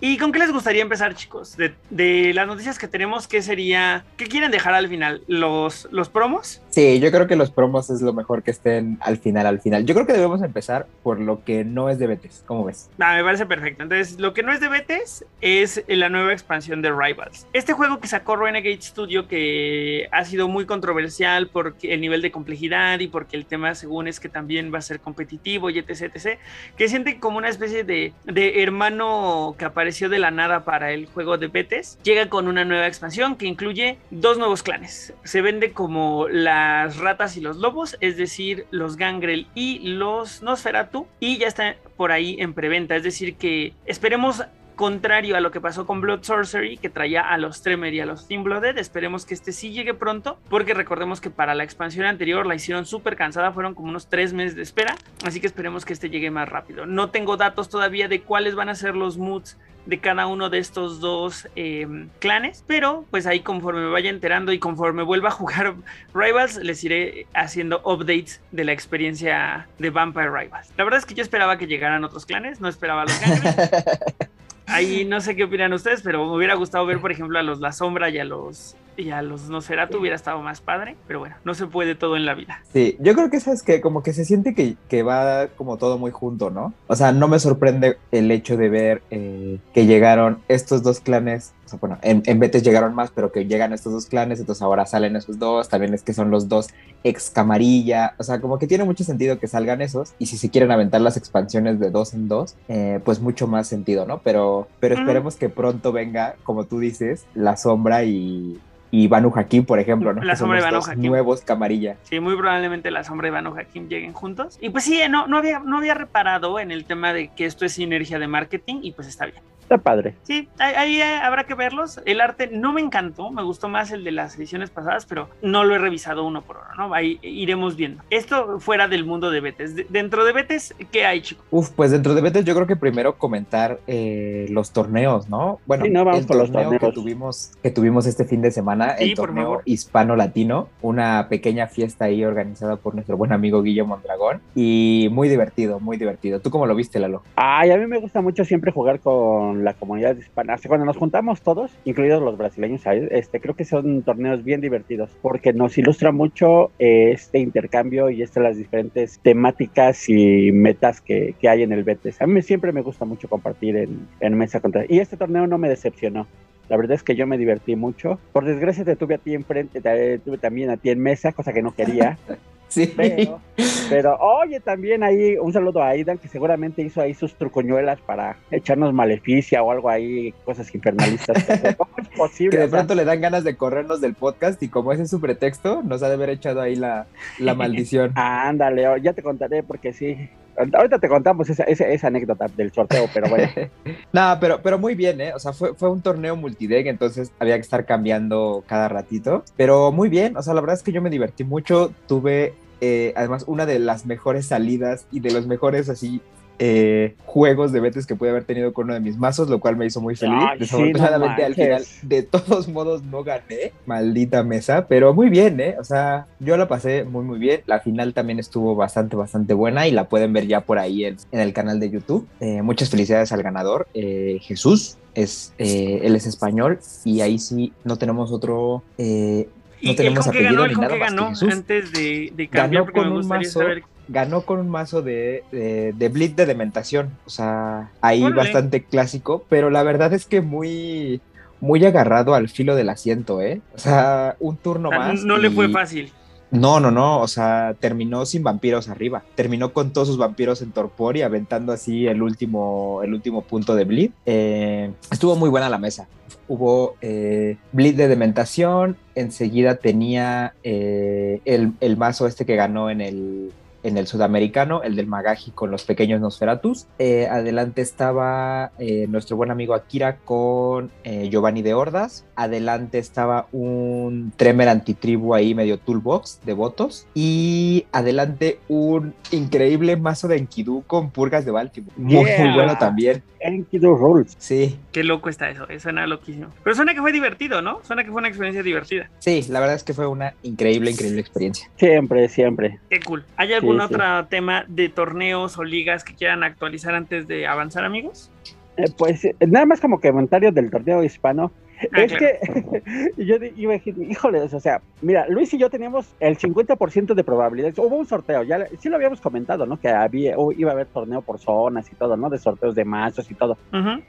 ¿Y 0.00 0.16
con 0.16 0.30
qué 0.30 0.38
les 0.38 0.52
gustaría 0.52 0.82
empezar, 0.82 1.16
chicos? 1.16 1.56
De, 1.90 2.32
las 2.32 2.46
noticias 2.46 2.78
que 2.78 2.86
tenemos, 2.86 3.26
¿qué 3.26 3.42
sería? 3.42 4.04
¿Qué 4.16 4.26
quieren 4.26 4.52
dejar 4.52 4.74
al 4.74 4.86
final? 4.86 5.22
¿Los, 5.26 5.88
¿Los 5.90 6.08
promos? 6.08 6.62
Sí, 6.70 7.00
yo 7.00 7.10
creo 7.10 7.26
que 7.26 7.34
los 7.34 7.50
promos 7.50 7.90
es 7.90 8.00
lo 8.00 8.12
mejor 8.12 8.44
que 8.44 8.52
estén 8.52 8.98
al 9.00 9.18
final, 9.18 9.46
al 9.46 9.60
final. 9.60 9.84
Yo 9.86 9.94
creo 9.94 10.06
que 10.06 10.12
debemos 10.12 10.40
empezar 10.42 10.86
por 11.02 11.18
lo 11.18 11.42
que 11.42 11.64
no 11.64 11.90
es 11.90 11.98
de 11.98 12.06
Betes. 12.06 12.44
¿Cómo 12.46 12.64
ves? 12.64 12.90
Ah, 13.00 13.16
me 13.16 13.24
parece 13.24 13.44
perfecto. 13.46 13.82
Entonces, 13.82 14.20
lo 14.20 14.34
que 14.34 14.44
no 14.44 14.52
es 14.52 14.60
de 14.60 14.68
Betes 14.68 15.24
es 15.40 15.82
la 15.88 16.08
nueva 16.08 16.32
expansión 16.32 16.80
de 16.80 16.92
Rivals. 16.92 17.48
Este 17.52 17.72
juego 17.72 17.98
que 17.98 18.06
sacó 18.06 18.36
Renegade 18.36 18.80
Studio, 18.80 19.26
que 19.26 20.08
ha 20.12 20.24
sido 20.24 20.46
muy 20.46 20.64
controversial 20.64 21.48
por 21.48 21.74
el 21.82 22.00
nivel 22.00 22.22
de 22.22 22.30
complejidad 22.30 23.00
y 23.00 23.08
porque 23.08 23.36
el 23.36 23.46
tema, 23.46 23.74
según 23.74 24.06
es 24.06 24.20
que 24.20 24.28
también 24.28 24.72
va 24.72 24.78
a 24.78 24.82
ser 24.82 25.00
competitivo 25.00 25.70
y 25.70 25.78
etc, 25.80 26.12
etc, 26.14 26.38
que 26.76 26.88
siente 26.88 27.18
como 27.18 27.38
una 27.38 27.48
especie 27.48 27.82
de, 27.82 28.12
de 28.26 28.62
hermano 28.62 29.56
que 29.58 29.64
aparece 29.64 29.87
apareció 29.88 30.10
de 30.10 30.18
la 30.18 30.30
nada 30.30 30.66
para 30.66 30.92
el 30.92 31.06
juego 31.06 31.38
de 31.38 31.46
Betes, 31.46 31.98
llega 32.02 32.28
con 32.28 32.46
una 32.46 32.66
nueva 32.66 32.86
expansión 32.86 33.36
que 33.36 33.46
incluye 33.46 33.96
dos 34.10 34.36
nuevos 34.36 34.62
clanes. 34.62 35.14
Se 35.24 35.40
vende 35.40 35.72
como 35.72 36.28
las 36.28 36.98
ratas 36.98 37.38
y 37.38 37.40
los 37.40 37.56
lobos, 37.56 37.96
es 38.00 38.18
decir, 38.18 38.66
los 38.70 38.98
Gangrel 38.98 39.46
y 39.54 39.78
los 39.78 40.42
Nosferatu, 40.42 41.06
y 41.20 41.38
ya 41.38 41.46
está 41.46 41.76
por 41.96 42.12
ahí 42.12 42.36
en 42.38 42.52
preventa, 42.52 42.96
es 42.96 43.02
decir, 43.02 43.36
que 43.36 43.72
esperemos 43.86 44.44
contrario 44.78 45.36
a 45.36 45.40
lo 45.40 45.50
que 45.50 45.60
pasó 45.60 45.86
con 45.86 46.00
Blood 46.00 46.22
Sorcery, 46.22 46.76
que 46.76 46.88
traía 46.88 47.22
a 47.22 47.36
los 47.36 47.62
Tremer 47.62 47.92
y 47.94 48.00
a 48.00 48.06
los 48.06 48.28
Thin 48.28 48.44
Blooded. 48.44 48.78
Esperemos 48.78 49.26
que 49.26 49.34
este 49.34 49.50
sí 49.50 49.72
llegue 49.72 49.92
pronto, 49.92 50.38
porque 50.48 50.72
recordemos 50.72 51.20
que 51.20 51.30
para 51.30 51.56
la 51.56 51.64
expansión 51.64 52.06
anterior 52.06 52.46
la 52.46 52.54
hicieron 52.54 52.86
súper 52.86 53.16
cansada, 53.16 53.50
fueron 53.50 53.74
como 53.74 53.88
unos 53.88 54.08
tres 54.08 54.32
meses 54.32 54.54
de 54.54 54.62
espera, 54.62 54.94
así 55.26 55.40
que 55.40 55.48
esperemos 55.48 55.84
que 55.84 55.94
este 55.94 56.10
llegue 56.10 56.30
más 56.30 56.48
rápido. 56.48 56.86
No 56.86 57.10
tengo 57.10 57.36
datos 57.36 57.68
todavía 57.68 58.06
de 58.06 58.20
cuáles 58.20 58.54
van 58.54 58.68
a 58.68 58.76
ser 58.76 58.94
los 58.94 59.18
moods 59.18 59.58
de 59.84 59.98
cada 59.98 60.28
uno 60.28 60.48
de 60.48 60.58
estos 60.58 61.00
dos 61.00 61.48
em, 61.56 62.08
clanes, 62.20 62.62
pero 62.68 63.04
pues 63.10 63.26
ahí 63.26 63.40
conforme 63.40 63.80
me 63.80 63.90
vaya 63.90 64.10
enterando 64.10 64.52
y 64.52 64.60
conforme 64.60 65.02
vuelva 65.02 65.30
a 65.30 65.32
jugar 65.32 65.74
Rivals, 66.14 66.54
les 66.58 66.84
iré 66.84 67.26
haciendo 67.34 67.80
updates 67.84 68.40
de 68.52 68.62
la 68.62 68.72
experiencia 68.72 69.66
de 69.80 69.90
Vampire 69.90 70.30
Rivals. 70.30 70.72
La 70.76 70.84
verdad 70.84 71.00
es 71.00 71.06
que 71.06 71.14
yo 71.14 71.22
esperaba 71.24 71.58
que 71.58 71.66
llegaran 71.66 72.04
otros 72.04 72.26
clanes, 72.26 72.60
no 72.60 72.68
esperaba 72.68 73.06
los 73.06 73.20
gangrels. 73.20 74.28
Ahí 74.68 75.04
no 75.04 75.20
sé 75.20 75.34
qué 75.34 75.44
opinan 75.44 75.72
ustedes, 75.72 76.02
pero 76.02 76.24
me 76.26 76.36
hubiera 76.36 76.54
gustado 76.54 76.84
ver, 76.86 77.00
por 77.00 77.10
ejemplo, 77.10 77.38
a 77.38 77.42
los 77.42 77.60
La 77.60 77.72
Sombra 77.72 78.10
y 78.10 78.18
a 78.18 78.24
los 78.24 78.76
y 78.98 79.10
a 79.10 79.22
los 79.22 79.48
Nosferatu 79.48 79.98
hubiera 79.98 80.16
estado 80.16 80.42
más 80.42 80.60
padre, 80.60 80.96
pero 81.06 81.20
bueno, 81.20 81.36
no 81.44 81.54
se 81.54 81.66
puede 81.66 81.94
todo 81.94 82.16
en 82.16 82.26
la 82.26 82.34
vida. 82.34 82.62
Sí, 82.72 82.96
yo 82.98 83.14
creo 83.14 83.30
que 83.30 83.36
es 83.36 83.62
que 83.62 83.80
como 83.80 84.02
que 84.02 84.12
se 84.12 84.24
siente 84.24 84.54
que, 84.54 84.76
que, 84.88 85.02
va 85.04 85.46
como 85.56 85.76
todo 85.76 85.98
muy 85.98 86.10
junto, 86.10 86.50
¿no? 86.50 86.74
O 86.88 86.96
sea, 86.96 87.12
no 87.12 87.28
me 87.28 87.38
sorprende 87.38 87.96
el 88.10 88.30
hecho 88.30 88.56
de 88.56 88.68
ver 88.68 89.02
eh, 89.10 89.58
que 89.72 89.86
llegaron 89.86 90.40
estos 90.48 90.82
dos 90.82 90.98
clanes, 90.98 91.54
o 91.64 91.68
sea, 91.68 91.78
bueno, 91.78 91.98
en, 92.02 92.22
en 92.26 92.40
Betes 92.40 92.64
llegaron 92.64 92.94
más, 92.94 93.10
pero 93.14 93.30
que 93.30 93.46
llegan 93.46 93.72
estos 93.72 93.92
dos 93.92 94.06
clanes, 94.06 94.40
entonces 94.40 94.62
ahora 94.62 94.84
salen 94.84 95.14
esos 95.14 95.38
dos, 95.38 95.68
también 95.68 95.94
es 95.94 96.02
que 96.02 96.12
son 96.12 96.30
los 96.30 96.48
dos 96.48 96.68
ex 97.04 97.30
camarilla, 97.30 98.14
o 98.18 98.24
sea, 98.24 98.40
como 98.40 98.58
que 98.58 98.66
tiene 98.66 98.82
mucho 98.82 99.04
sentido 99.04 99.38
que 99.38 99.46
salgan 99.46 99.80
esos, 99.80 100.14
y 100.18 100.26
si 100.26 100.36
se 100.36 100.50
quieren 100.50 100.72
aventar 100.72 101.00
las 101.00 101.16
expansiones 101.16 101.78
de 101.78 101.90
dos 101.90 102.14
en 102.14 102.26
dos, 102.26 102.56
eh, 102.66 103.00
pues 103.04 103.20
mucho 103.20 103.46
más 103.46 103.68
sentido, 103.68 104.06
¿no? 104.06 104.18
Pero, 104.24 104.66
pero 104.80 104.96
esperemos 104.96 105.36
que 105.36 105.48
pronto 105.48 105.92
venga, 105.92 106.34
como 106.42 106.64
tú 106.64 106.80
dices, 106.80 107.24
la 107.34 107.56
sombra 107.56 108.02
y, 108.02 108.58
y 108.90 109.08
Banu 109.08 109.32
Hakim, 109.34 109.64
por 109.64 109.78
ejemplo, 109.78 110.12
¿no? 110.12 110.22
La 110.22 110.36
sombra 110.36 110.58
de 110.58 110.64
Banu 110.64 110.78
Hakim. 110.78 111.02
Nuevos 111.02 111.42
camarilla. 111.42 111.96
Sí, 112.02 112.20
muy 112.20 112.36
probablemente 112.36 112.90
la 112.90 113.04
sombra 113.04 113.28
y 113.28 113.30
Banu 113.30 113.54
Hakim 113.56 113.88
lleguen 113.88 114.12
juntos. 114.12 114.58
Y 114.60 114.70
pues 114.70 114.84
sí, 114.84 115.00
no, 115.08 115.26
no, 115.26 115.38
había, 115.38 115.58
no 115.60 115.78
había 115.78 115.94
reparado 115.94 116.58
en 116.58 116.70
el 116.70 116.84
tema 116.84 117.12
de 117.12 117.28
que 117.28 117.44
esto 117.44 117.64
es 117.64 117.72
sinergia 117.72 118.18
de 118.18 118.26
marketing 118.26 118.80
y 118.82 118.92
pues 118.92 119.08
está 119.08 119.26
bien. 119.26 119.42
Está 119.68 119.76
padre. 119.76 120.14
Sí, 120.22 120.48
ahí, 120.58 121.02
habrá 121.02 121.44
que 121.44 121.54
verlos. 121.54 122.00
El 122.06 122.22
arte 122.22 122.48
no 122.50 122.72
me 122.72 122.80
encantó, 122.80 123.30
me 123.30 123.42
gustó 123.42 123.68
más 123.68 123.90
el 123.90 124.02
de 124.02 124.12
las 124.12 124.34
ediciones 124.38 124.70
pasadas, 124.70 125.04
pero 125.04 125.28
no 125.42 125.62
lo 125.62 125.74
he 125.74 125.78
revisado 125.78 126.24
uno 126.24 126.40
por 126.40 126.56
uno, 126.56 126.88
¿no? 126.88 126.94
Ahí 126.94 127.18
iremos 127.20 127.76
viendo. 127.76 128.02
Esto 128.08 128.60
fuera 128.60 128.88
del 128.88 129.04
mundo 129.04 129.30
de 129.30 129.42
Betes. 129.42 129.74
dentro 129.90 130.24
de 130.24 130.32
Betes, 130.32 130.74
¿qué 130.90 131.04
hay, 131.04 131.20
chicos? 131.20 131.44
Uf, 131.50 131.68
pues 131.68 131.90
dentro 131.90 132.14
de 132.14 132.22
Betes 132.22 132.46
yo 132.46 132.54
creo 132.54 132.66
que 132.66 132.76
primero 132.76 133.18
comentar 133.18 133.78
eh, 133.86 134.46
los 134.48 134.72
torneos, 134.72 135.28
¿no? 135.28 135.60
Bueno, 135.66 135.84
sí, 135.84 135.90
no, 135.90 136.02
vamos 136.02 136.20
el 136.20 136.26
torneo 136.26 136.44
los 136.44 136.52
torneos. 136.52 136.80
que 136.80 136.92
tuvimos, 136.92 137.50
que 137.62 137.70
tuvimos 137.70 138.06
este 138.06 138.24
fin 138.24 138.40
de 138.40 138.50
semana, 138.50 138.96
Sí, 138.96 139.10
el 139.10 139.16
por 139.16 139.26
torneo 139.26 139.60
hispano-latino, 139.66 140.70
una 140.80 141.28
pequeña 141.28 141.66
fiesta 141.66 142.06
ahí 142.06 142.24
organizada 142.24 142.76
por 142.76 142.94
nuestro 142.94 143.18
buen 143.18 143.32
amigo 143.32 143.62
Guillermo 143.62 143.96
Mondragón 143.96 144.40
y 144.54 145.10
muy 145.12 145.28
divertido, 145.28 145.78
muy 145.78 145.98
divertido. 145.98 146.40
¿Tú 146.40 146.48
cómo 146.48 146.64
lo 146.64 146.74
viste, 146.74 146.98
Lalo? 146.98 147.22
Ay, 147.36 147.70
a 147.70 147.76
mí 147.76 147.86
me 147.86 147.98
gusta 147.98 148.22
mucho 148.22 148.46
siempre 148.46 148.72
jugar 148.72 149.00
con 149.00 149.57
la 149.64 149.74
comunidad 149.74 150.16
hispana. 150.16 150.54
O 150.54 150.58
sea, 150.58 150.68
cuando 150.68 150.86
nos 150.86 150.96
juntamos 150.96 151.42
todos, 151.42 151.70
incluidos 151.84 152.22
los 152.22 152.36
brasileños. 152.36 152.82
Este, 152.86 153.40
creo 153.40 153.54
que 153.54 153.64
son 153.64 154.02
torneos 154.02 154.44
bien 154.44 154.60
divertidos 154.60 155.10
porque 155.22 155.52
nos 155.52 155.76
ilustra 155.78 156.12
mucho 156.12 156.70
eh, 156.78 157.12
este 157.12 157.38
intercambio 157.38 158.10
y 158.10 158.22
estas 158.22 158.42
las 158.42 158.56
diferentes 158.56 159.18
temáticas 159.20 160.08
y 160.08 160.52
metas 160.52 161.00
que, 161.00 161.34
que 161.40 161.48
hay 161.48 161.62
en 161.62 161.72
el 161.72 161.84
Betes. 161.84 162.20
A 162.20 162.26
mí 162.26 162.42
siempre 162.42 162.72
me 162.72 162.82
gusta 162.82 163.04
mucho 163.04 163.28
compartir 163.28 163.76
en, 163.76 164.08
en 164.20 164.34
mesa 164.36 164.60
contra. 164.60 164.84
Y 164.88 164.98
este 164.98 165.16
torneo 165.16 165.46
no 165.46 165.58
me 165.58 165.68
decepcionó. 165.68 166.26
La 166.68 166.76
verdad 166.76 166.94
es 166.94 167.02
que 167.02 167.16
yo 167.16 167.26
me 167.26 167.38
divertí 167.38 167.76
mucho. 167.76 168.18
Por 168.32 168.44
desgracia 168.44 168.84
te 168.84 168.96
tuve 168.96 169.14
a 169.14 169.18
ti 169.18 169.34
enfrente, 169.34 169.80
te 169.80 170.18
tuve 170.18 170.38
también 170.38 170.70
a 170.70 170.76
ti 170.76 170.90
en 170.90 171.00
mesa, 171.00 171.32
cosa 171.32 171.52
que 171.52 171.62
no 171.62 171.74
quería. 171.74 172.18
Sí. 172.78 172.92
Pero, 172.96 173.40
pero, 173.88 174.16
oye, 174.18 174.60
también 174.60 175.02
ahí 175.02 175.36
un 175.38 175.52
saludo 175.52 175.82
a 175.82 175.88
Aidan, 175.88 176.18
que 176.18 176.28
seguramente 176.28 176.82
hizo 176.82 177.00
ahí 177.00 177.14
sus 177.14 177.34
trucoñuelas 177.34 177.98
para 178.00 178.36
echarnos 178.50 178.92
maleficia 178.92 179.62
o 179.62 179.70
algo 179.70 179.88
ahí, 179.88 180.32
cosas 180.44 180.72
infernalistas. 180.74 181.44
¿Cómo 181.78 181.90
es 181.96 182.08
posible? 182.08 182.50
Que 182.50 182.58
de 182.58 182.64
O 182.64 182.68
sea, 182.68 182.78
pronto 182.80 182.94
le 182.94 183.06
dan 183.06 183.20
ganas 183.22 183.42
de 183.42 183.56
corrernos 183.56 184.00
del 184.02 184.14
podcast 184.14 184.62
y 184.62 184.68
como 184.68 184.92
ese 184.92 185.04
es 185.04 185.10
su 185.10 185.20
pretexto, 185.20 185.82
nos 185.82 186.02
ha 186.02 186.08
de 186.08 186.14
haber 186.14 186.30
echado 186.30 186.60
ahí 186.60 186.76
la, 186.76 187.06
la 187.38 187.54
maldición. 187.56 188.12
ándale, 188.14 188.84
ya 189.02 189.14
te 189.14 189.22
contaré 189.22 189.62
porque 189.62 189.92
sí. 189.92 190.28
Ahorita 190.74 190.98
te 190.98 191.08
contamos 191.08 191.48
esa, 191.48 192.06
anécdota 192.06 192.46
del 192.56 192.72
sorteo, 192.72 193.08
pero 193.12 193.28
bueno. 193.28 193.48
Nada, 194.12 194.40
pero, 194.40 194.60
pero 194.62 194.78
muy 194.78 194.94
bien, 194.94 195.20
¿eh? 195.20 195.32
O 195.34 195.38
sea, 195.38 195.52
fue, 195.52 195.74
fue 195.74 195.90
un 195.90 196.02
torneo 196.02 196.36
multideck, 196.36 196.86
entonces 196.86 197.32
había 197.38 197.54
que 197.54 197.62
estar 197.62 197.84
cambiando 197.86 198.64
cada 198.66 198.88
ratito. 198.88 199.44
Pero 199.56 199.92
muy 199.92 200.08
bien, 200.08 200.36
o 200.36 200.42
sea, 200.42 200.54
la 200.54 200.60
verdad 200.60 200.76
es 200.76 200.82
que 200.82 200.92
yo 200.92 201.02
me 201.02 201.10
divertí 201.10 201.44
mucho. 201.44 201.92
Tuve, 202.06 202.54
eh, 202.80 203.12
además, 203.16 203.44
una 203.46 203.66
de 203.66 203.78
las 203.78 204.06
mejores 204.06 204.46
salidas 204.46 205.06
y 205.12 205.20
de 205.20 205.30
los 205.30 205.46
mejores, 205.46 205.88
así, 205.88 206.20
eh, 206.58 207.14
juegos 207.24 207.72
de 207.72 207.80
Betes 207.80 208.06
que 208.06 208.14
pude 208.16 208.30
haber 208.30 208.44
tenido 208.44 208.72
con 208.72 208.86
uno 208.86 208.94
de 208.94 209.00
mis 209.00 209.16
mazos, 209.16 209.48
lo 209.48 209.60
cual 209.60 209.76
me 209.76 209.86
hizo 209.86 210.00
muy 210.00 210.16
feliz. 210.16 210.36
Ay, 210.40 210.58
sí, 210.58 210.60
Desafortunadamente, 210.60 211.40
no 211.42 211.46
al 211.46 211.54
final, 211.54 211.84
de 212.02 212.22
todos 212.22 212.68
modos, 212.68 213.02
no 213.02 213.22
gané. 213.24 213.72
Maldita 213.86 214.42
mesa, 214.42 214.86
pero 214.88 215.14
muy 215.14 215.28
bien, 215.30 215.60
¿eh? 215.60 215.76
O 215.80 215.84
sea, 215.84 216.26
yo 216.40 216.56
la 216.56 216.68
pasé 216.68 217.04
muy, 217.04 217.24
muy 217.24 217.38
bien. 217.38 217.60
La 217.66 217.80
final 217.80 218.14
también 218.14 218.38
estuvo 218.38 218.74
bastante, 218.74 219.16
bastante 219.16 219.54
buena 219.54 219.86
y 219.86 219.90
la 219.92 220.08
pueden 220.08 220.32
ver 220.32 220.46
ya 220.46 220.60
por 220.62 220.78
ahí 220.78 221.04
en, 221.04 221.16
en 221.32 221.40
el 221.40 221.52
canal 221.52 221.80
de 221.80 221.90
YouTube. 221.90 222.26
Eh, 222.40 222.62
muchas 222.62 222.90
felicidades 222.90 223.32
al 223.32 223.42
ganador, 223.42 223.86
eh, 223.94 224.38
Jesús. 224.42 224.96
Es, 225.14 225.52
eh, 225.58 226.00
él 226.04 226.14
es 226.14 226.26
español 226.26 226.78
y 227.04 227.22
ahí 227.22 227.38
sí 227.40 227.72
no 227.82 227.96
tenemos 227.96 228.30
otro. 228.30 228.84
eh, 228.98 229.48
¿Y 229.80 229.88
no 229.88 229.94
tenemos 229.96 230.26
apellido 230.26 230.50
ganó? 230.50 230.64
¿Él 230.64 230.68
ni 230.70 230.74
con 230.74 230.82
nada 230.82 230.94
qué 230.94 231.00
más 231.00 231.10
que 231.10 231.16
ganó 231.16 231.28
Jesús. 231.30 231.52
antes 231.52 231.92
de, 231.92 232.32
de 232.36 232.46
Ganó 232.46 232.62
cambiar? 232.62 232.84
Porque 232.84 233.00
con 233.00 233.10
me 233.10 233.18
un 233.18 233.26
mazo 233.28 233.50
saber. 233.60 233.82
Ganó 234.08 234.42
con 234.42 234.58
un 234.58 234.68
mazo 234.68 235.02
de, 235.02 235.44
de, 235.52 235.92
de 235.92 236.08
Blitz 236.08 236.36
de 236.36 236.46
Dementación. 236.46 237.10
O 237.26 237.30
sea, 237.30 237.90
ahí 238.00 238.22
Órale. 238.22 238.36
bastante 238.42 238.82
clásico, 238.84 239.44
pero 239.48 239.70
la 239.70 239.82
verdad 239.82 240.12
es 240.14 240.26
que 240.26 240.40
muy, 240.40 241.20
muy 241.60 241.84
agarrado 241.84 242.34
al 242.34 242.48
filo 242.48 242.74
del 242.74 242.88
asiento, 242.88 243.40
¿eh? 243.40 243.60
O 243.74 243.78
sea, 243.78 244.36
un 244.40 244.56
turno 244.56 244.90
Ah, 244.92 244.98
más. 244.98 245.24
no 245.24 245.36
le 245.36 245.50
fue 245.50 245.68
fácil. 245.68 246.12
No, 246.50 246.80
no, 246.80 246.90
no, 246.90 247.20
o 247.20 247.28
sea, 247.28 247.74
terminó 247.78 248.24
sin 248.24 248.42
vampiros 248.42 248.88
arriba. 248.88 249.22
Terminó 249.34 249.74
con 249.74 249.92
todos 249.92 250.08
sus 250.08 250.16
vampiros 250.16 250.62
en 250.62 250.72
torpor 250.72 251.18
y 251.18 251.20
aventando 251.22 251.72
así 251.74 252.06
el 252.06 252.22
último, 252.22 253.02
el 253.04 253.12
último 253.12 253.42
punto 253.42 253.74
de 253.74 253.84
bleed. 253.84 254.10
Eh, 254.24 254.90
estuvo 255.12 255.36
muy 255.36 255.50
buena 255.50 255.68
la 255.68 255.76
mesa. 255.76 256.08
Hubo 256.48 256.96
eh, 257.02 257.58
bleed 257.72 257.96
de 257.96 258.08
dementación, 258.08 258.96
enseguida 259.14 259.74
tenía 259.76 260.54
eh, 260.62 261.42
el, 261.44 261.72
el 261.80 261.98
mazo 261.98 262.26
este 262.26 262.46
que 262.46 262.56
ganó 262.56 262.88
en 262.88 263.02
el, 263.02 263.52
en 263.82 263.96
el 263.98 264.06
sudamericano, 264.06 264.82
el 264.82 264.96
del 264.96 265.06
Magaji 265.06 265.50
con 265.52 265.70
los 265.70 265.84
pequeños 265.84 266.20
Nosferatus. 266.20 266.86
Eh, 266.98 267.26
adelante 267.30 267.82
estaba 267.82 268.72
eh, 268.78 269.06
nuestro 269.08 269.36
buen 269.36 269.50
amigo 269.50 269.74
Akira 269.74 270.16
con 270.24 270.90
eh, 271.04 271.28
Giovanni 271.30 271.62
de 271.62 271.74
Hordas. 271.74 272.24
Adelante 272.36 272.98
estaba 272.98 273.46
un 273.52 274.32
Tremer 274.36 274.68
antitribu 274.68 275.34
ahí 275.34 275.54
medio 275.54 275.78
toolbox 275.78 276.40
de 276.44 276.52
votos. 276.54 277.06
Y 277.14 277.86
adelante 277.92 278.58
un 278.68 279.14
increíble 279.30 279.96
mazo 279.96 280.28
de 280.28 280.36
Enkidu 280.38 280.82
con 280.86 281.10
purgas 281.10 281.44
de 281.44 281.50
Baltimore. 281.52 281.94
Muy, 281.96 282.24
Yeah. 282.28 282.44
muy 282.44 282.54
bueno 282.54 282.76
también. 282.78 283.22
Enkidu 283.40 283.94
Rules. 283.94 284.34
Sí, 284.38 284.78
Qué 284.90 285.04
loco 285.04 285.28
está 285.28 285.48
eso. 285.50 285.64
Suena 285.78 286.06
loquísimo. 286.08 286.48
Pero 286.64 286.74
suena 286.74 286.92
que 286.94 287.00
fue 287.00 287.12
divertido, 287.12 287.62
¿no? 287.62 287.80
Suena 287.84 288.02
que 288.02 288.10
fue 288.10 288.18
una 288.18 288.28
experiencia 288.28 288.62
divertida. 288.64 289.08
sí, 289.20 289.44
la 289.48 289.60
verdad 289.60 289.76
es 289.76 289.84
que 289.84 289.94
fue 289.94 290.06
una 290.08 290.34
increíble, 290.42 290.90
increíble 290.90 291.20
experiencia. 291.20 291.70
Siempre, 291.76 292.28
siempre. 292.28 292.80
Qué 292.90 292.98
cool. 293.00 293.24
¿Hay 293.36 293.52
algún 293.52 293.67
Sí. 293.76 293.80
otro 293.80 294.26
tema 294.26 294.64
de 294.68 294.88
torneos 294.88 295.58
o 295.58 295.64
ligas 295.64 296.04
que 296.04 296.14
quieran 296.14 296.42
actualizar 296.42 296.94
antes 296.94 297.26
de 297.28 297.46
avanzar, 297.46 297.84
amigos? 297.84 298.30
Eh, 298.76 298.86
pues 298.96 299.24
eh, 299.24 299.34
nada 299.46 299.66
más 299.66 299.80
como 299.80 300.00
comentario 300.00 300.52
del 300.52 300.70
torneo 300.70 301.02
hispano. 301.02 301.50
Ah, 301.92 302.02
es 302.02 302.12
claro. 302.12 302.26
que 302.42 303.14
yo 303.24 303.36
iba 303.56 303.72
a 303.72 303.76
decir, 303.76 303.94
híjoles, 304.00 304.52
o 304.52 304.60
sea, 304.60 304.80
mira, 305.00 305.26
Luis 305.28 305.52
y 305.54 305.58
yo 305.58 305.70
teníamos 305.70 306.12
el 306.18 306.36
50% 306.36 307.14
de 307.14 307.24
probabilidades. 307.24 307.78
Hubo 307.78 307.96
un 307.96 308.06
sorteo, 308.06 308.42
ya 308.42 308.66
sí 308.80 308.88
lo 308.88 308.96
habíamos 308.96 309.20
comentado, 309.20 309.64
¿no? 309.66 309.78
Que 309.78 309.88
había, 309.88 310.34
iba 310.56 310.70
a 310.70 310.74
haber 310.74 310.86
torneo 310.86 311.22
por 311.22 311.38
zonas 311.38 311.90
y 311.92 311.94
todo, 311.94 312.16
¿no? 312.16 312.30
De 312.30 312.38
sorteos 312.38 312.74
de 312.74 312.84
mazos 312.84 313.30
y 313.30 313.34
todo. 313.34 313.56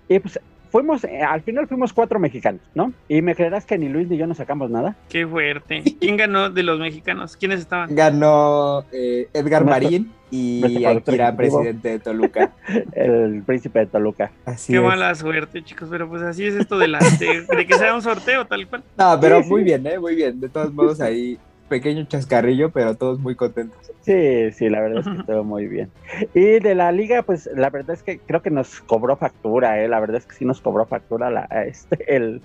Y 0.08 0.20
pues 0.20 0.40
fuimos, 0.72 1.04
eh, 1.04 1.22
al 1.22 1.42
final 1.42 1.68
fuimos 1.68 1.94
cuatro 1.94 2.20
mexicanos, 2.20 2.62
¿no? 2.76 2.94
Y 3.08 3.22
me 3.22 3.36
creerás 3.36 3.66
que 3.66 3.78
ni 3.78 3.90
Luis 3.90 4.08
ni 4.08 4.18
yo 4.18 4.28
nos 4.28 4.38
sacamos 4.38 4.70
nada. 4.70 4.96
Qué 5.10 5.26
fuerte. 5.28 5.84
¿Quién 6.00 6.18
ganó 6.18 6.50
de 6.50 6.64
los 6.64 6.80
mexicanos? 6.80 7.36
¿Quiénes 7.38 7.60
estaban? 7.60 7.94
Ganó 7.96 8.86
eh, 8.92 9.28
Edgar 9.34 9.66
Nuestro- 9.66 9.84
Marín 9.90 10.12
y 10.32 10.86
Akira, 10.86 11.36
presidente 11.36 11.90
de 11.90 12.00
Toluca. 12.00 12.52
El 12.94 13.42
príncipe 13.44 13.80
de 13.80 13.86
Toluca. 13.88 14.32
Así 14.46 14.74
Qué 14.74 14.80
es. 14.80 14.86
mala 14.86 15.14
suerte, 15.16 15.64
chicos, 15.64 15.90
pero 15.92 16.08
pues 16.08 16.22
así 16.22 16.46
es 16.46 16.54
esto 16.56 16.78
de, 16.78 16.88
la, 16.88 17.00
de, 17.20 17.42
de 17.56 17.66
que 17.66 17.74
sea 17.76 17.96
un 17.96 18.02
sorteo 18.02 18.46
tal 18.46 18.68
cual. 18.68 18.84
No, 18.98 19.20
pero 19.20 19.38
Sí, 19.40 19.44
sí. 19.46 19.50
muy 19.50 19.64
bien, 19.64 19.86
¿eh? 19.88 19.98
Muy 20.00 20.16
bien. 20.16 20.40
De 20.40 20.50
todos 20.50 20.72
modos, 20.74 21.02
ahí 21.02 21.38
pequeño 21.70 22.04
chascarrillo, 22.06 22.72
pero 22.72 22.96
todos 22.96 23.20
muy 23.20 23.36
contentos. 23.36 23.78
Sí, 24.02 24.52
sí, 24.52 24.70
la 24.70 24.82
verdad 24.82 25.00
es 25.02 25.06
que 25.08 25.20
estuvo 25.22 25.44
muy 25.46 25.68
bien. 25.68 25.90
Y 26.34 26.60
de 26.60 26.76
la 26.76 26.92
liga, 26.92 27.22
pues 27.24 27.50
la 27.56 27.70
verdad 27.70 27.92
es 27.96 28.04
que 28.04 28.20
creo 28.20 28.42
que 28.42 28.50
nos 28.50 28.82
cobró 28.82 29.16
factura, 29.16 29.82
¿eh? 29.82 29.88
La 29.88 30.00
verdad 30.00 30.18
es 30.18 30.26
que 30.26 30.36
sí 30.36 30.44
nos 30.46 30.60
cobró 30.60 30.86
factura 30.86 31.30
la, 31.30 31.44
este, 31.68 32.16
el, 32.16 32.42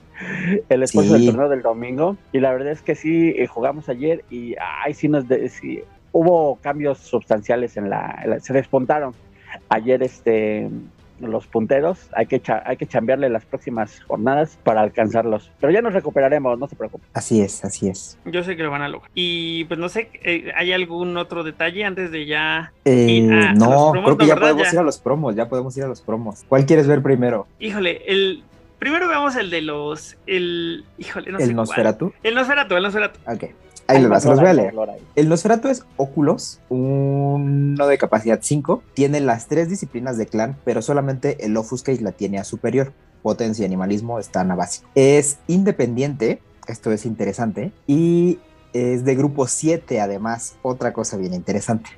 el 0.69 0.83
esfuerzo 0.83 1.17
Sí. 1.17 1.25
del 1.25 1.31
torneo 1.35 1.49
del 1.49 1.63
domingo. 1.63 2.17
Y 2.33 2.39
la 2.41 2.53
verdad 2.53 2.73
es 2.73 2.83
que 2.83 2.95
sí, 2.95 3.31
eh, 3.37 3.47
jugamos 3.47 3.89
ayer 3.89 4.25
y 4.31 4.55
ay, 4.85 4.95
sí 4.95 5.09
nos 5.09 5.27
de- 5.27 5.49
sí, 5.49 5.83
hubo 6.13 6.57
cambios 6.57 6.99
sustanciales 6.99 7.77
en 7.77 7.91
la, 7.91 8.21
en 8.23 8.31
la- 8.31 8.41
se 8.41 8.53
despuntaron. 8.53 9.13
Ayer 9.69 10.03
este 10.03 10.69
los 11.21 11.47
punteros, 11.47 12.09
hay 12.15 12.27
que 12.27 12.41
cha- 12.41 12.63
hay 12.67 12.77
que 12.77 12.87
chambearle 12.87 13.29
las 13.29 13.45
próximas 13.45 14.03
jornadas 14.07 14.59
para 14.65 14.81
alcanzarlos. 14.81 15.51
Pero 15.61 15.73
ya 15.73 15.81
nos 15.83 15.93
recuperaremos, 15.95 16.59
no 16.59 16.67
se 16.69 16.77
preocupen. 16.77 17.09
Así 17.15 17.41
es, 17.41 17.65
así 17.65 17.89
es. 17.89 18.19
Yo 18.25 18.43
sé 18.43 18.57
que 18.57 18.63
lo 18.63 18.71
van 18.71 18.83
a 18.83 18.89
lograr. 18.89 19.11
Y 19.15 19.65
pues 19.65 19.79
no 19.81 19.89
sé, 19.89 20.11
eh, 20.25 20.53
¿hay 20.57 20.73
algún 20.73 21.17
otro 21.17 21.45
detalle 21.45 21.85
antes 21.85 22.11
de 22.11 22.27
ya? 22.27 22.73
Eh, 22.85 23.21
los 23.29 23.59
no, 23.59 23.93
promos, 23.93 24.05
creo 24.05 24.17
que 24.19 24.25
no, 24.25 24.29
ya 24.29 24.35
¿verdad? 24.35 24.41
podemos 24.51 24.67
Ya. 24.67 24.73
ir 24.75 24.79
a 24.81 24.83
los 24.83 24.99
promos, 24.99 25.35
ya 25.37 25.49
podemos 25.49 25.77
ir 25.77 25.85
a 25.85 25.89
los 25.89 26.01
promos. 26.03 26.45
¿Cuál 26.49 26.67
quieres 26.67 26.87
ver 26.87 27.03
primero? 27.03 27.47
Híjole, 27.61 28.03
el 28.07 28.43
primero 28.79 29.09
veamos 29.09 29.37
el 29.37 29.49
de 29.51 29.63
los 29.63 30.17
el 30.27 30.85
híjole, 30.99 31.33
no 31.33 31.39
sé 31.39 31.45
¿El 31.45 31.51
cuál. 31.51 31.57
Nosferatu? 31.57 32.13
El 32.23 32.35
Nosferatu, 32.35 32.77
el 32.77 32.83
Nosferatu. 32.83 33.21
Ok, 33.27 33.45
ahí 33.87 34.01
les 34.01 34.11
va, 34.11 34.21
se 34.21 34.29
los 34.29 34.41
voy 34.41 34.49
a 34.49 34.55
leer. 34.55 34.75
El 35.15 35.29
Nosferatu 35.29 35.69
es 35.69 35.85
Oculus, 35.97 36.61
uno 36.69 37.87
de 37.87 37.99
capacidad 37.99 38.39
5. 38.41 38.83
Tiene 38.95 39.21
las 39.21 39.47
tres 39.47 39.69
disciplinas 39.69 40.17
de 40.19 40.27
clan, 40.27 40.57
pero 40.65 40.83
solamente 40.83 41.45
el 41.45 41.57
Offuscate 41.57 42.01
la 42.01 42.13
tiene 42.13 42.39
a 42.39 42.45
superior. 42.45 42.93
Potencia 43.23 43.63
y 43.63 43.67
animalismo 43.67 44.19
están 44.19 44.51
a 44.51 44.55
básico. 44.55 44.89
Es 44.95 45.39
independiente, 45.47 46.41
esto 46.67 46.93
es 46.93 47.07
interesante, 47.07 47.73
y 47.87 48.39
es 48.73 49.05
de 49.05 49.15
grupo 49.15 49.47
7 49.47 50.01
además, 50.01 50.57
otra 50.63 50.93
cosa 50.93 51.17
bien 51.17 51.33
interesante. 51.33 51.91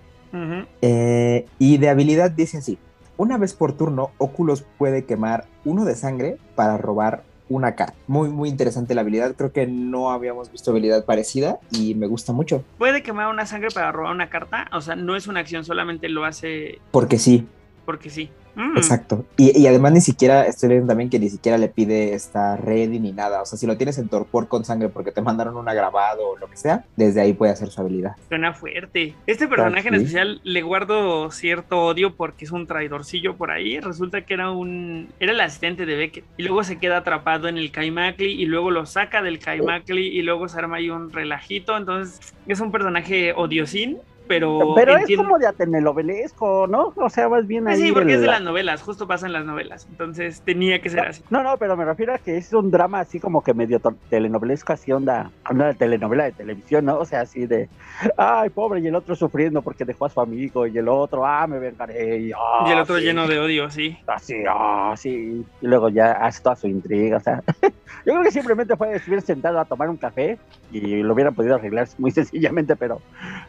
Eh, 0.82 1.46
y 1.58 1.78
de 1.78 1.88
habilidad 1.88 2.30
dice 2.30 2.58
así: 2.58 2.78
una 3.16 3.38
vez 3.38 3.54
por 3.54 3.72
turno, 3.72 4.10
Oculus 4.18 4.62
puede 4.76 5.06
quemar 5.06 5.46
uno 5.64 5.86
de 5.86 5.94
sangre 5.94 6.36
para 6.54 6.76
robar 6.76 7.24
una 7.48 7.74
carta. 7.74 7.96
Muy, 8.06 8.28
muy 8.28 8.48
interesante 8.48 8.94
la 8.94 9.02
habilidad. 9.02 9.34
Creo 9.36 9.52
que 9.52 9.66
no 9.66 10.10
habíamos 10.10 10.50
visto 10.50 10.70
habilidad 10.70 11.04
parecida 11.04 11.58
y 11.70 11.94
me 11.94 12.06
gusta 12.06 12.32
mucho. 12.32 12.64
Puede 12.78 13.02
quemar 13.02 13.28
una 13.28 13.46
sangre 13.46 13.68
para 13.72 13.92
robar 13.92 14.14
una 14.14 14.28
carta, 14.28 14.68
o 14.72 14.80
sea, 14.80 14.96
no 14.96 15.16
es 15.16 15.26
una 15.26 15.40
acción, 15.40 15.64
solamente 15.64 16.08
lo 16.08 16.24
hace 16.24 16.80
Porque 16.90 17.18
sí, 17.18 17.46
porque 17.86 18.10
sí. 18.10 18.28
Mm. 18.56 18.76
exacto. 18.78 19.26
Y, 19.36 19.58
y 19.58 19.66
además 19.66 19.92
ni 19.92 20.00
siquiera, 20.00 20.46
estoy 20.46 20.70
leyendo 20.70 20.88
también 20.88 21.10
que 21.10 21.18
ni 21.18 21.28
siquiera 21.28 21.58
le 21.58 21.68
pide 21.68 22.14
esta 22.14 22.56
ready 22.56 22.98
ni 22.98 23.12
nada. 23.12 23.42
O 23.42 23.46
sea, 23.46 23.58
si 23.58 23.66
lo 23.66 23.76
tienes 23.76 23.98
en 23.98 24.08
torpor 24.08 24.48
con 24.48 24.64
sangre 24.64 24.88
porque 24.88 25.12
te 25.12 25.20
mandaron 25.20 25.56
una 25.56 25.74
grabado 25.74 26.30
o 26.30 26.38
lo 26.38 26.48
que 26.48 26.56
sea, 26.56 26.84
desde 26.96 27.20
ahí 27.20 27.34
puede 27.34 27.52
hacer 27.52 27.68
su 27.68 27.80
habilidad. 27.80 28.16
Suena 28.28 28.54
fuerte. 28.54 29.14
Este 29.26 29.46
personaje 29.46 29.88
en 29.88 29.94
especial 29.94 30.40
le 30.42 30.62
guardo 30.62 31.30
cierto 31.30 31.84
odio 31.84 32.16
porque 32.16 32.46
es 32.46 32.50
un 32.50 32.66
traidorcillo 32.66 33.36
por 33.36 33.50
ahí. 33.50 33.78
Resulta 33.78 34.22
que 34.22 34.34
era 34.34 34.50
un 34.50 35.08
era 35.20 35.32
el 35.32 35.40
asistente 35.40 35.84
de 35.84 35.96
Beckett 35.96 36.24
y 36.38 36.44
luego 36.44 36.64
se 36.64 36.78
queda 36.78 36.98
atrapado 36.98 37.48
en 37.48 37.58
el 37.58 37.70
Kaimakli 37.70 38.32
y 38.32 38.46
luego 38.46 38.70
lo 38.70 38.86
saca 38.86 39.22
del 39.22 39.38
Kaimakli 39.38 40.06
y 40.06 40.22
luego 40.22 40.48
se 40.48 40.58
arma 40.58 40.78
ahí 40.78 40.88
un 40.88 41.12
relajito. 41.12 41.76
Entonces 41.76 42.34
es 42.46 42.60
un 42.60 42.72
personaje 42.72 43.34
odiosín, 43.34 43.98
pero 44.28 44.72
Pero 44.74 44.96
es 44.96 45.16
como 45.16 45.38
de 45.38 45.46
Atenelobelesco, 45.46 46.66
¿no? 46.66 46.92
O 46.96 47.08
sea, 47.10 47.28
vas 47.28 47.46
bien 47.46 47.64
Pues 47.64 47.76
ahí. 47.76 47.86
sí, 47.88 47.92
porque 47.92 48.14
es 48.14 48.20
de 48.20 48.26
la- 48.26 48.32
las 48.34 48.42
novelas, 48.42 48.82
justo 48.82 49.06
pasa 49.06 49.26
en 49.26 49.32
las 49.32 49.44
novelas. 49.44 49.86
Entonces 49.90 50.42
tenía 50.42 50.80
que 50.80 50.90
ser 50.90 51.06
así. 51.06 51.22
No, 51.30 51.42
no, 51.42 51.56
pero 51.58 51.76
me 51.76 51.84
refiero 51.84 52.14
a 52.14 52.18
que 52.18 52.36
es 52.36 52.52
un 52.52 52.70
drama 52.70 53.00
así 53.00 53.20
como 53.20 53.42
que 53.42 53.54
medio 53.54 53.80
telenovelesco, 54.10 54.72
así 54.72 54.92
onda, 54.92 55.30
onda 55.48 55.66
de 55.68 55.74
telenovela 55.74 56.24
de 56.24 56.32
televisión, 56.32 56.84
¿no? 56.84 56.98
O 56.98 57.04
sea, 57.04 57.22
así 57.22 57.46
de, 57.46 57.68
ay, 58.16 58.50
pobre, 58.50 58.80
y 58.80 58.86
el 58.86 58.94
otro 58.94 59.14
sufriendo 59.14 59.62
porque 59.62 59.84
dejó 59.84 60.06
a 60.06 60.10
su 60.10 60.20
amigo, 60.20 60.66
y 60.66 60.76
el 60.76 60.88
otro, 60.88 61.24
ah, 61.26 61.46
me 61.46 61.58
vengaré, 61.58 62.18
y, 62.18 62.32
ah, 62.32 62.64
y 62.68 62.72
el 62.72 62.78
otro 62.80 62.98
sí, 62.98 63.04
lleno 63.04 63.26
de 63.26 63.38
odio, 63.38 63.70
sí. 63.70 63.96
Así, 64.06 64.34
ah, 64.48 64.94
sí, 64.96 65.44
y 65.60 65.66
luego 65.66 65.88
ya 65.88 66.12
hace 66.12 66.42
toda 66.42 66.56
su 66.56 66.66
intriga, 66.68 67.16
o 67.18 67.20
sea, 67.20 67.42
yo 68.04 68.12
creo 68.12 68.22
que 68.22 68.30
simplemente 68.30 68.76
fue 68.76 68.94
estuviera 68.94 69.22
sentado 69.24 69.58
a 69.58 69.64
tomar 69.64 69.88
un 69.88 69.96
café 69.96 70.38
y 70.70 71.02
lo 71.02 71.14
hubieran 71.14 71.34
podido 71.34 71.54
arreglar 71.54 71.88
muy 71.98 72.10
sencillamente, 72.12 72.76
pero, 72.76 73.00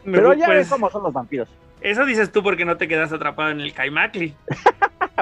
pero 0.04 0.32
ya 0.34 0.46
Pues, 0.46 0.67
cómo 0.68 0.90
son 0.90 1.02
los 1.02 1.12
vampiros. 1.12 1.48
Eso 1.80 2.04
dices 2.04 2.32
tú 2.32 2.42
porque 2.42 2.64
no 2.64 2.76
te 2.76 2.88
quedas 2.88 3.12
atrapado 3.12 3.50
en 3.50 3.60
el 3.60 3.72
Kaimakli. 3.72 4.34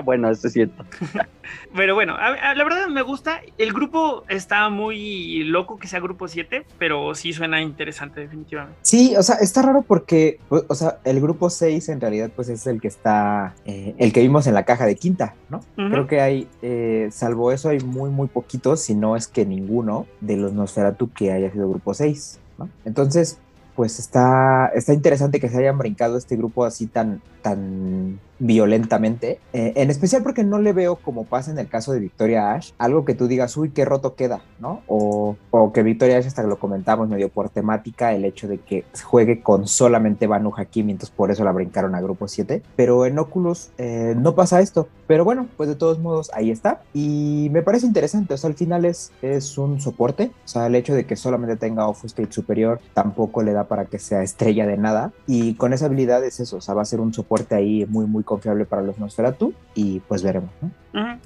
Bueno, 0.04 0.28
eso 0.30 0.46
es 0.48 0.52
cierto. 0.52 0.84
Pero 1.74 1.94
bueno, 1.94 2.14
a- 2.14 2.50
a- 2.50 2.54
la 2.54 2.64
verdad 2.64 2.86
me 2.88 3.00
gusta. 3.00 3.40
El 3.56 3.72
grupo 3.72 4.24
está 4.28 4.68
muy 4.68 5.42
loco 5.44 5.78
que 5.78 5.88
sea 5.88 6.00
grupo 6.00 6.28
7, 6.28 6.66
pero 6.78 7.14
sí 7.14 7.32
suena 7.32 7.62
interesante 7.62 8.20
definitivamente. 8.20 8.78
Sí, 8.82 9.14
o 9.16 9.22
sea, 9.22 9.36
está 9.36 9.62
raro 9.62 9.82
porque, 9.88 10.38
o 10.50 10.74
sea, 10.74 10.98
el 11.04 11.18
grupo 11.20 11.48
6 11.48 11.88
en 11.88 12.00
realidad 12.02 12.30
pues 12.36 12.50
es 12.50 12.66
el 12.66 12.78
que 12.80 12.88
está, 12.88 13.54
eh, 13.64 13.94
el 13.96 14.12
que 14.12 14.20
vimos 14.20 14.46
en 14.46 14.52
la 14.54 14.64
caja 14.64 14.84
de 14.84 14.96
quinta, 14.96 15.34
¿no? 15.48 15.60
Creo 15.76 16.06
que 16.06 16.20
hay, 16.20 16.46
eh, 16.60 17.08
salvo 17.10 17.50
eso, 17.52 17.70
hay 17.70 17.80
muy, 17.80 18.10
muy 18.10 18.28
poquitos, 18.28 18.82
si 18.82 18.94
no 18.94 19.16
es 19.16 19.28
que 19.28 19.46
ninguno 19.46 20.06
de 20.20 20.36
los 20.36 20.52
Nosferatu 20.52 21.10
que 21.10 21.32
haya 21.32 21.50
sido 21.50 21.70
grupo 21.70 21.94
6, 21.94 22.38
¿no? 22.58 22.68
Entonces, 22.84 23.38
pues 23.76 23.98
está, 23.98 24.72
está 24.74 24.92
interesante 24.94 25.38
que 25.38 25.48
se 25.48 25.58
hayan 25.58 25.78
brincado 25.78 26.16
este 26.16 26.36
grupo 26.36 26.64
así 26.64 26.86
tan, 26.86 27.20
tan 27.42 28.18
violentamente, 28.38 29.40
eh, 29.52 29.72
en 29.76 29.90
especial 29.90 30.22
porque 30.22 30.44
no 30.44 30.58
le 30.58 30.72
veo 30.72 30.96
como 30.96 31.24
pasa 31.24 31.50
en 31.50 31.58
el 31.58 31.68
caso 31.68 31.92
de 31.92 32.00
Victoria 32.00 32.52
Ash, 32.52 32.72
algo 32.78 33.04
que 33.04 33.14
tú 33.14 33.28
digas, 33.28 33.56
uy, 33.56 33.70
qué 33.70 33.84
roto 33.84 34.14
queda, 34.14 34.42
¿no? 34.60 34.82
O, 34.86 35.36
o 35.50 35.72
que 35.72 35.82
Victoria 35.82 36.18
Ash, 36.18 36.26
hasta 36.26 36.42
que 36.42 36.48
lo 36.48 36.58
comentamos 36.58 37.08
medio 37.08 37.28
por 37.28 37.48
temática, 37.48 38.12
el 38.12 38.24
hecho 38.24 38.48
de 38.48 38.58
que 38.58 38.84
juegue 39.04 39.42
con 39.42 39.66
solamente 39.66 40.26
Banu 40.26 40.52
Hakim, 40.56 40.90
entonces 40.90 41.14
por 41.14 41.30
eso 41.30 41.44
la 41.44 41.52
brincaron 41.52 41.94
a 41.94 42.00
grupo 42.00 42.28
7, 42.28 42.62
pero 42.76 43.06
en 43.06 43.18
Oculus 43.18 43.70
eh, 43.78 44.14
no 44.16 44.34
pasa 44.34 44.60
esto, 44.60 44.88
pero 45.06 45.24
bueno, 45.24 45.46
pues 45.56 45.68
de 45.68 45.74
todos 45.74 45.98
modos 45.98 46.30
ahí 46.34 46.50
está, 46.50 46.82
y 46.92 47.48
me 47.52 47.62
parece 47.62 47.86
interesante, 47.86 48.34
o 48.34 48.36
sea, 48.36 48.48
al 48.48 48.56
final 48.56 48.84
es, 48.84 49.12
es 49.22 49.56
un 49.58 49.80
soporte, 49.80 50.30
o 50.44 50.48
sea, 50.48 50.66
el 50.66 50.74
hecho 50.74 50.94
de 50.94 51.06
que 51.06 51.16
solamente 51.16 51.56
tenga 51.56 51.88
Offuscate 51.88 52.32
superior 52.32 52.80
tampoco 52.94 53.42
le 53.42 53.52
da 53.52 53.64
para 53.64 53.86
que 53.86 53.98
sea 53.98 54.22
estrella 54.22 54.66
de 54.66 54.76
nada, 54.76 55.12
y 55.26 55.54
con 55.54 55.72
esa 55.72 55.86
habilidad 55.86 56.24
es 56.24 56.40
eso, 56.40 56.58
o 56.58 56.60
sea, 56.60 56.74
va 56.74 56.82
a 56.82 56.86
ser 56.86 57.00
un 57.00 57.14
soporte 57.14 57.54
ahí 57.54 57.86
muy, 57.88 58.06
muy 58.06 58.24
confiable 58.26 58.66
para 58.66 58.82
los 58.82 58.98
Nosferatu, 58.98 59.54
y 59.74 60.00
pues 60.00 60.22
veremos, 60.22 60.50
¿no? 60.60 60.70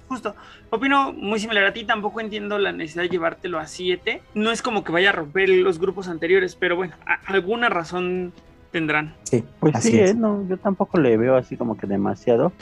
Justo. 0.09 0.35
Opino 0.71 1.13
muy 1.13 1.41
similar 1.41 1.65
a 1.65 1.73
ti. 1.73 1.85
Tampoco 1.85 2.21
entiendo 2.21 2.59
la 2.59 2.71
necesidad 2.73 3.05
de 3.05 3.09
llevártelo 3.09 3.59
a 3.59 3.67
7. 3.67 4.23
No 4.35 4.53
es 4.53 4.63
como 4.63 4.85
que 4.85 4.93
vaya 4.93 5.11
a 5.11 5.13
romper 5.13 5.49
los 5.49 5.81
grupos 5.81 6.07
anteriores, 6.09 6.55
pero 6.55 6.77
bueno, 6.77 6.95
alguna 7.27 7.69
razón 7.69 8.33
tendrán. 8.71 9.15
Sí, 9.25 9.45
Pues 9.59 9.75
así 9.75 9.93
sí, 9.93 9.99
es. 10.01 10.11
¿eh? 10.11 10.15
no, 10.15 10.47
yo 10.49 10.57
tampoco 10.57 10.99
le 10.99 11.17
veo 11.17 11.37
así 11.37 11.57
como 11.57 11.77
que 11.77 11.87
demasiado. 11.87 12.53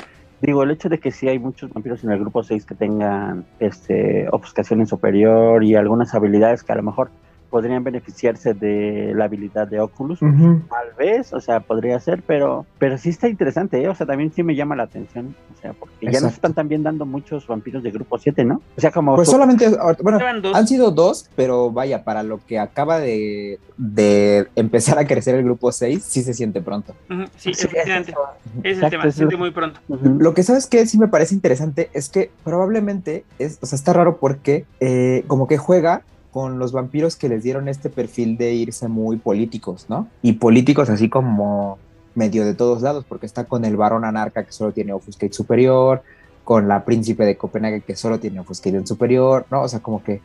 Digo, 0.41 0.63
el 0.63 0.71
hecho 0.71 0.89
de 0.89 0.99
que 0.99 1.11
sí 1.11 1.29
hay 1.29 1.39
muchos 1.39 1.73
vampiros 1.73 2.05
en 2.05 2.13
el 2.13 2.21
grupo 2.21 2.43
6 2.43 2.65
que 2.65 2.75
tengan 2.75 3.45
este, 3.59 4.29
ofuscación 4.31 4.81
en 4.81 4.87
superior 4.87 5.65
y 5.65 5.75
algunas 5.75 6.15
habilidades 6.15 6.63
que 6.63 6.73
a 6.73 6.77
lo 6.77 6.83
mejor 6.83 7.11
podrían 7.51 7.83
beneficiarse 7.85 8.55
de 8.55 9.13
la 9.15 9.25
habilidad 9.25 9.67
de 9.69 9.81
Oculus, 9.81 10.21
tal 10.21 10.89
vez, 10.99 11.33
o 11.33 11.41
sea, 11.41 11.61
podría 11.61 11.99
ser, 12.01 12.23
pero 12.27 12.67
pero 12.79 12.99
sí 12.99 13.09
está 13.09 13.29
interesante, 13.29 13.83
¿eh? 13.83 13.89
o 13.89 13.95
sea, 13.95 14.07
también 14.07 14.33
sí 14.33 14.43
me 14.43 14.55
llama 14.55 14.77
la 14.77 14.85
atención, 14.85 15.35
o 15.57 15.61
sea, 15.61 15.73
porque 15.73 15.95
ya 16.03 16.07
nos 16.07 16.17
Exacto. 16.17 16.35
están 16.37 16.55
también 16.55 16.83
dando 16.83 17.07
muchos 17.07 17.47
vampiros 17.47 17.83
de 17.83 17.91
grupo 17.91 18.19
7, 18.19 18.45
¿no? 18.45 18.61
O 18.77 18.81
sea, 18.81 18.91
como 18.91 19.17
Pues 19.17 19.29
solamente, 19.31 19.69
bueno, 20.03 20.19
han 20.55 20.67
sido 20.69 20.91
dos, 20.91 21.29
pero 21.37 21.71
vaya, 21.71 22.05
para 22.05 22.23
lo 22.23 22.39
que 22.47 22.59
acaba 22.59 22.99
de, 23.01 23.59
de 23.77 24.47
empezar 24.55 24.99
a 24.99 25.07
crecer 25.07 25.35
el 25.35 25.45
grupo 25.45 25.73
6, 25.73 26.03
sí 26.03 26.23
se 26.23 26.35
siente 26.35 26.61
pronto. 26.61 26.95
Sí, 27.37 27.55
Sí, 27.55 27.67
efectivamente. 27.67 28.13
Ese 28.13 28.19
es 28.19 28.65
el 28.65 28.67
Exacto, 28.73 28.91
tema. 28.91 29.03
Se 29.05 29.13
siente 29.13 29.35
es- 29.35 29.39
muy 29.39 29.51
pronto. 29.51 29.81
Lo 29.89 30.35
que 30.35 30.43
sabes 30.43 30.67
que 30.67 30.87
sí 30.87 30.99
me 30.99 31.09
parece 31.09 31.35
interesante 31.35 31.91
es 31.95 32.09
que 32.09 32.31
probablemente, 32.45 33.25
es, 33.39 33.59
o 33.63 33.67
sea, 33.67 33.77
está 33.77 33.93
raro 33.93 34.19
porque 34.19 34.65
eh, 34.81 35.25
como 35.27 35.47
que 35.49 35.57
juega 35.59 36.03
con 36.39 36.61
los 36.61 36.71
vampiros 36.71 37.17
que 37.17 37.29
les 37.29 37.43
dieron 37.43 37.67
este 37.67 37.91
perfil 37.91 38.37
de 38.37 38.53
irse 38.53 38.87
muy 38.87 39.17
políticos, 39.17 39.87
¿no? 39.89 40.07
Y 40.23 40.35
políticos 40.35 40.89
así 40.89 41.09
como 41.09 41.79
medio 42.15 42.45
de 42.45 42.55
todos 42.55 42.81
lados, 42.81 43.05
porque 43.09 43.27
está 43.27 43.47
con 43.47 43.65
el 43.65 43.77
varón 43.77 44.05
anarca 44.05 44.45
que 44.45 44.53
solo 44.53 44.71
tiene 44.71 44.93
Offuscate 44.93 45.33
superior, 45.33 46.01
con 46.45 46.69
la 46.69 46.85
príncipe 46.85 47.25
de 47.25 47.37
Copenhague 47.37 47.81
que 47.81 47.97
solo 47.97 48.21
tiene 48.21 48.39
Offuscate 48.39 48.77
en 48.77 48.87
superior, 48.87 49.47
¿no? 49.51 49.63
O 49.63 49.69
sea, 49.69 49.81
como 49.81 50.05
que 50.05 50.21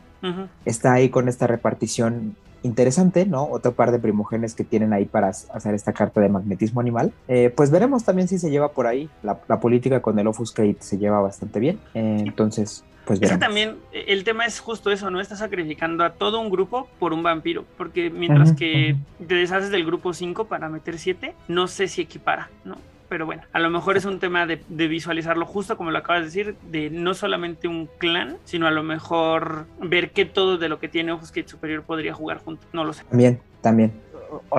está 0.64 0.92
ahí 0.92 1.08
con 1.08 1.28
esta 1.28 1.48
repartición 1.48 2.36
interesante, 2.62 3.26
¿no? 3.26 3.48
Otro 3.50 3.72
par 3.72 3.90
de 3.90 3.98
primogenes 3.98 4.54
que 4.54 4.62
tienen 4.62 4.92
ahí 4.92 5.06
para 5.06 5.30
hacer 5.30 5.74
esta 5.74 5.92
carta 5.92 6.20
de 6.20 6.28
magnetismo 6.28 6.80
animal. 6.80 7.12
Eh, 7.26 7.52
pues 7.56 7.72
veremos 7.72 8.04
también 8.04 8.28
si 8.28 8.38
se 8.38 8.52
lleva 8.52 8.68
por 8.68 8.86
ahí. 8.86 9.10
La, 9.24 9.34
política 9.58 10.00
con 10.00 10.16
el 10.20 10.28
Offuscate 10.28 10.76
se 10.78 10.96
lleva 10.96 11.20
bastante 11.20 11.58
bien. 11.58 11.80
Eh, 11.94 12.22
entonces, 12.24 12.84
pues 13.04 13.20
veremos. 13.20 13.40
también 13.40 13.76
el 13.92 14.24
tema 14.24 14.46
es 14.46 14.60
justo 14.60 14.90
eso, 14.90 15.10
¿no? 15.10 15.20
Estás 15.20 15.38
sacrificando 15.40 16.04
a 16.04 16.10
todo 16.10 16.40
un 16.40 16.50
grupo 16.50 16.88
por 16.98 17.12
un 17.12 17.22
vampiro, 17.22 17.64
porque 17.76 18.10
mientras 18.10 18.52
que 18.52 18.96
te 19.26 19.34
deshaces 19.34 19.70
del 19.70 19.84
grupo 19.84 20.12
5 20.12 20.46
para 20.46 20.68
meter 20.68 20.98
7, 20.98 21.34
no 21.48 21.66
sé 21.66 21.88
si 21.88 22.02
equipara, 22.02 22.50
¿no? 22.64 22.76
pero 23.14 23.26
bueno, 23.26 23.42
a 23.52 23.60
lo 23.60 23.70
mejor 23.70 23.96
es 23.96 24.06
un 24.06 24.18
tema 24.18 24.44
de, 24.44 24.58
visualizarlo 24.68 25.46
justo 25.46 25.76
como 25.76 25.92
lo 25.92 25.98
acabas 25.98 26.22
de 26.22 26.26
decir, 26.26 26.56
de 26.70 26.90
no 26.90 27.14
solamente 27.14 27.68
un 27.68 27.88
clan, 27.98 28.38
sino 28.44 28.66
a 28.66 28.72
lo 28.72 28.82
mejor 28.82 29.66
ver 29.80 30.10
que 30.10 30.24
todo 30.24 30.58
de 30.58 30.68
lo 30.68 30.80
que 30.80 30.88
tiene 30.88 31.12
Ojos 31.12 31.30
Kate 31.30 31.46
Superior 31.46 31.84
podría 31.84 32.12
jugar 32.12 32.38
junto, 32.38 32.66
no 32.72 32.82
lo 32.82 32.92
sé. 32.92 33.04
También, 33.04 33.40
también. 33.60 33.92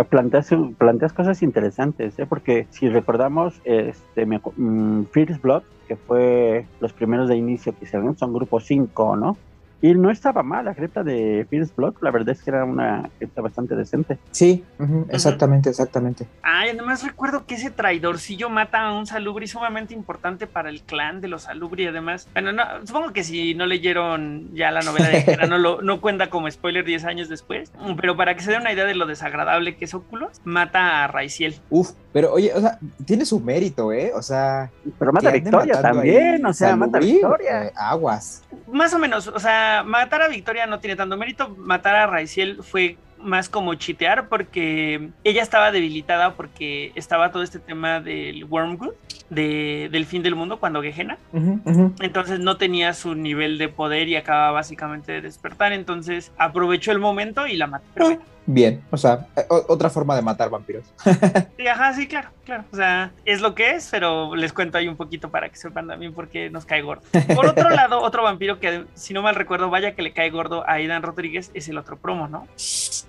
Planteas, 0.10 0.52
planteas 0.78 1.12
cosas 1.12 1.44
interesantes, 1.44 2.18
¿eh? 2.18 2.26
porque 2.26 2.66
si 2.70 2.88
recordamos, 2.88 3.56
este, 3.66 4.26
mm, 4.26 5.08
First 5.12 5.42
Blood, 5.42 5.64
que 5.88 5.96
fue 5.96 6.66
los 6.80 6.94
primeros 6.94 7.30
de 7.30 7.38
inicio 7.38 7.78
que 7.78 7.86
hicieron, 7.86 8.18
son 8.18 8.34
grupo 8.34 8.60
5, 8.60 9.16
¿no? 9.16 9.38
Y 9.86 9.94
no 9.94 10.10
estaba 10.10 10.42
mal 10.42 10.66
la 10.66 10.74
cripta 10.74 11.04
de 11.04 11.46
First 11.48 11.76
Blood, 11.76 11.98
la 12.02 12.10
verdad 12.10 12.30
es 12.30 12.42
que 12.42 12.50
era 12.50 12.66
una 12.66 13.08
cripta 13.20 13.42
bastante 13.42 13.76
decente. 13.76 14.18
Sí, 14.32 14.66
exactamente, 15.10 15.70
exactamente. 15.70 16.26
Ay, 16.42 16.72
además 16.72 17.04
recuerdo 17.04 17.46
que 17.46 17.54
ese 17.54 17.70
traidorcillo 17.70 18.50
mata 18.50 18.82
a 18.82 18.98
un 18.98 19.06
salubri 19.06 19.46
sumamente 19.46 19.94
importante 19.94 20.48
para 20.48 20.70
el 20.70 20.82
clan 20.82 21.22
de 21.22 21.28
los 21.28 21.44
salubri, 21.44 21.86
además. 21.86 22.28
Bueno, 22.34 22.52
no, 22.52 22.64
supongo 22.84 23.14
que 23.14 23.24
si 23.24 23.54
no 23.54 23.68
leyeron 23.68 24.56
ya 24.56 24.72
la 24.72 24.82
novela 24.82 25.08
de 25.10 25.22
Jera, 25.22 25.46
no, 25.46 25.60
lo, 25.60 25.84
no 25.84 26.02
cuenta 26.02 26.32
como 26.32 26.50
spoiler 26.50 26.84
10 26.84 27.06
años 27.06 27.30
después, 27.30 27.72
pero 28.02 28.18
para 28.18 28.34
que 28.34 28.42
se 28.42 28.50
dé 28.50 28.58
una 28.58 28.74
idea 28.74 28.86
de 28.86 28.96
lo 28.96 29.06
desagradable 29.06 29.76
que 29.76 29.86
es 29.86 29.94
Oculus, 29.94 30.42
mata 30.46 31.04
a 31.04 31.08
Raiciel. 31.08 31.62
Uf, 31.70 31.92
pero 32.12 32.34
oye, 32.34 32.52
o 32.56 32.60
sea, 32.60 32.80
tiene 33.06 33.24
su 33.24 33.40
mérito, 33.40 33.94
¿eh? 33.94 34.14
O 34.16 34.24
sea... 34.24 34.72
Pero 34.98 35.14
mata 35.14 35.30
a 35.30 35.34
Victoria 35.34 35.80
también, 35.80 36.44
o 36.44 36.54
sea, 36.54 36.76
mata 36.76 36.98
a 36.98 37.02
Victoria. 37.02 37.66
Eh, 37.66 37.74
aguas. 37.76 38.42
Más 38.72 38.94
o 38.94 39.00
menos, 39.00 39.28
o 39.28 39.40
sea, 39.40 39.84
matar 39.86 40.22
a 40.22 40.28
Victoria 40.28 40.66
no 40.66 40.80
tiene 40.80 40.96
tanto 40.96 41.18
mérito. 41.18 41.50
Matar 41.58 41.96
a 41.96 42.08
Raiciel 42.08 42.64
fue 42.64 42.98
más 43.18 43.50
como 43.50 43.74
chitear 43.76 44.28
porque 44.28 45.10
ella 45.24 45.42
estaba 45.42 45.72
debilitada 45.72 46.34
porque 46.34 46.92
estaba 46.96 47.32
todo 47.32 47.44
este 47.44 47.60
tema 47.60 48.00
del 48.00 48.44
Wormwood, 48.46 48.94
de, 49.30 49.90
del 49.92 50.06
fin 50.06 50.22
del 50.22 50.36
mundo 50.36 50.60
cuando 50.60 50.82
Gehenna. 50.82 51.18
Entonces 52.00 52.40
no 52.40 52.58
tenía 52.58 52.94
su 52.94 53.16
nivel 53.16 53.58
de 53.58 53.68
poder 53.70 54.08
y 54.08 54.16
acaba 54.16 54.52
básicamente 54.52 55.12
de 55.12 55.22
despertar. 55.22 55.74
Entonces 55.74 56.32
aprovechó 56.38 56.92
el 56.92 57.00
momento 57.00 57.48
y 57.48 57.58
la 57.58 57.68
mató. 57.68 57.86
Ah 58.00 58.18
bien. 58.46 58.82
O 58.92 58.98
sea, 58.98 59.28
eh, 59.36 59.46
otra 59.50 59.90
forma 59.90 60.16
de 60.16 60.22
matar 60.22 60.50
vampiros. 60.50 60.84
sí, 61.58 61.68
ajá, 61.68 61.94
sí, 61.94 62.08
claro, 62.08 62.30
claro. 62.44 62.64
O 62.72 62.76
sea, 62.76 63.12
es 63.26 63.42
lo 63.42 63.56
que 63.56 63.72
es, 63.72 63.88
pero 63.90 64.36
les 64.36 64.54
cuento 64.54 64.78
ahí 64.78 64.88
un 64.88 64.96
poquito 64.96 65.30
para 65.30 65.50
que 65.50 65.56
sepan 65.56 65.88
también 65.88 66.14
por 66.14 66.28
qué 66.28 66.50
nos 66.50 66.66
cae 66.66 66.82
gordo. 66.82 67.04
Por 67.36 67.46
otro 67.48 67.70
lado, 67.72 68.02
otro 68.02 68.24
vampiro 68.24 68.60
que, 68.60 68.86
si 68.94 69.14
no 69.14 69.22
mal 69.22 69.36
recuerdo, 69.36 69.70
vaya 69.70 69.96
que 69.96 70.02
le 70.02 70.14
cae 70.14 70.30
gordo 70.30 70.68
a 70.68 70.74
Aidan 70.74 71.04
Rodríguez 71.04 71.52
es 71.54 71.68
el 71.70 71.78
otro 71.78 71.98
promo, 71.98 72.28
¿no? 72.28 72.48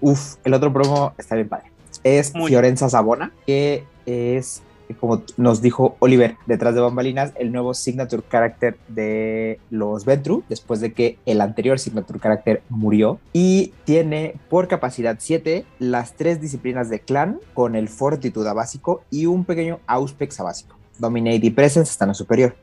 Uf, 0.01 0.37
el 0.45 0.55
otro 0.55 0.73
promo 0.73 1.15
está 1.19 1.35
bien 1.35 1.49
padre. 1.49 1.71
Es 2.05 2.33
Fiorenza 2.33 2.89
Sabona, 2.89 3.33
que 3.47 3.85
es 4.05 4.63
como 4.95 5.23
nos 5.37 5.61
dijo 5.63 5.97
Oliver 5.99 6.37
detrás 6.47 6.75
de 6.75 6.81
bambalinas, 6.81 7.33
el 7.37 7.53
nuevo 7.53 7.75
signature 7.75 8.23
character 8.29 8.77
de 8.89 9.59
los 9.71 10.05
Ventru, 10.05 10.45
después 10.49 10.81
de 10.81 10.93
que 10.93 11.19
el 11.27 11.41
anterior 11.41 11.79
signature 11.79 12.21
character 12.21 12.63
murió. 12.69 13.19
Y 13.33 13.73
tiene 13.85 14.35
por 14.49 14.69
capacidad 14.69 15.17
7 15.19 15.65
las 15.79 16.15
tres 16.15 16.41
disciplinas 16.41 16.89
de 16.89 17.01
clan 17.01 17.39
con 17.55 17.75
el 17.77 17.89
fortitude 17.89 18.53
básico 18.53 19.03
y 19.11 19.27
un 19.27 19.45
pequeño 19.45 19.81
auspex 19.87 20.41
a 20.41 20.45
básico. 20.45 20.77
Dominate 20.99 21.47
y 21.47 21.51
Presence 21.51 21.91
están 21.91 22.11
a 22.11 22.15
superior. 22.15 22.57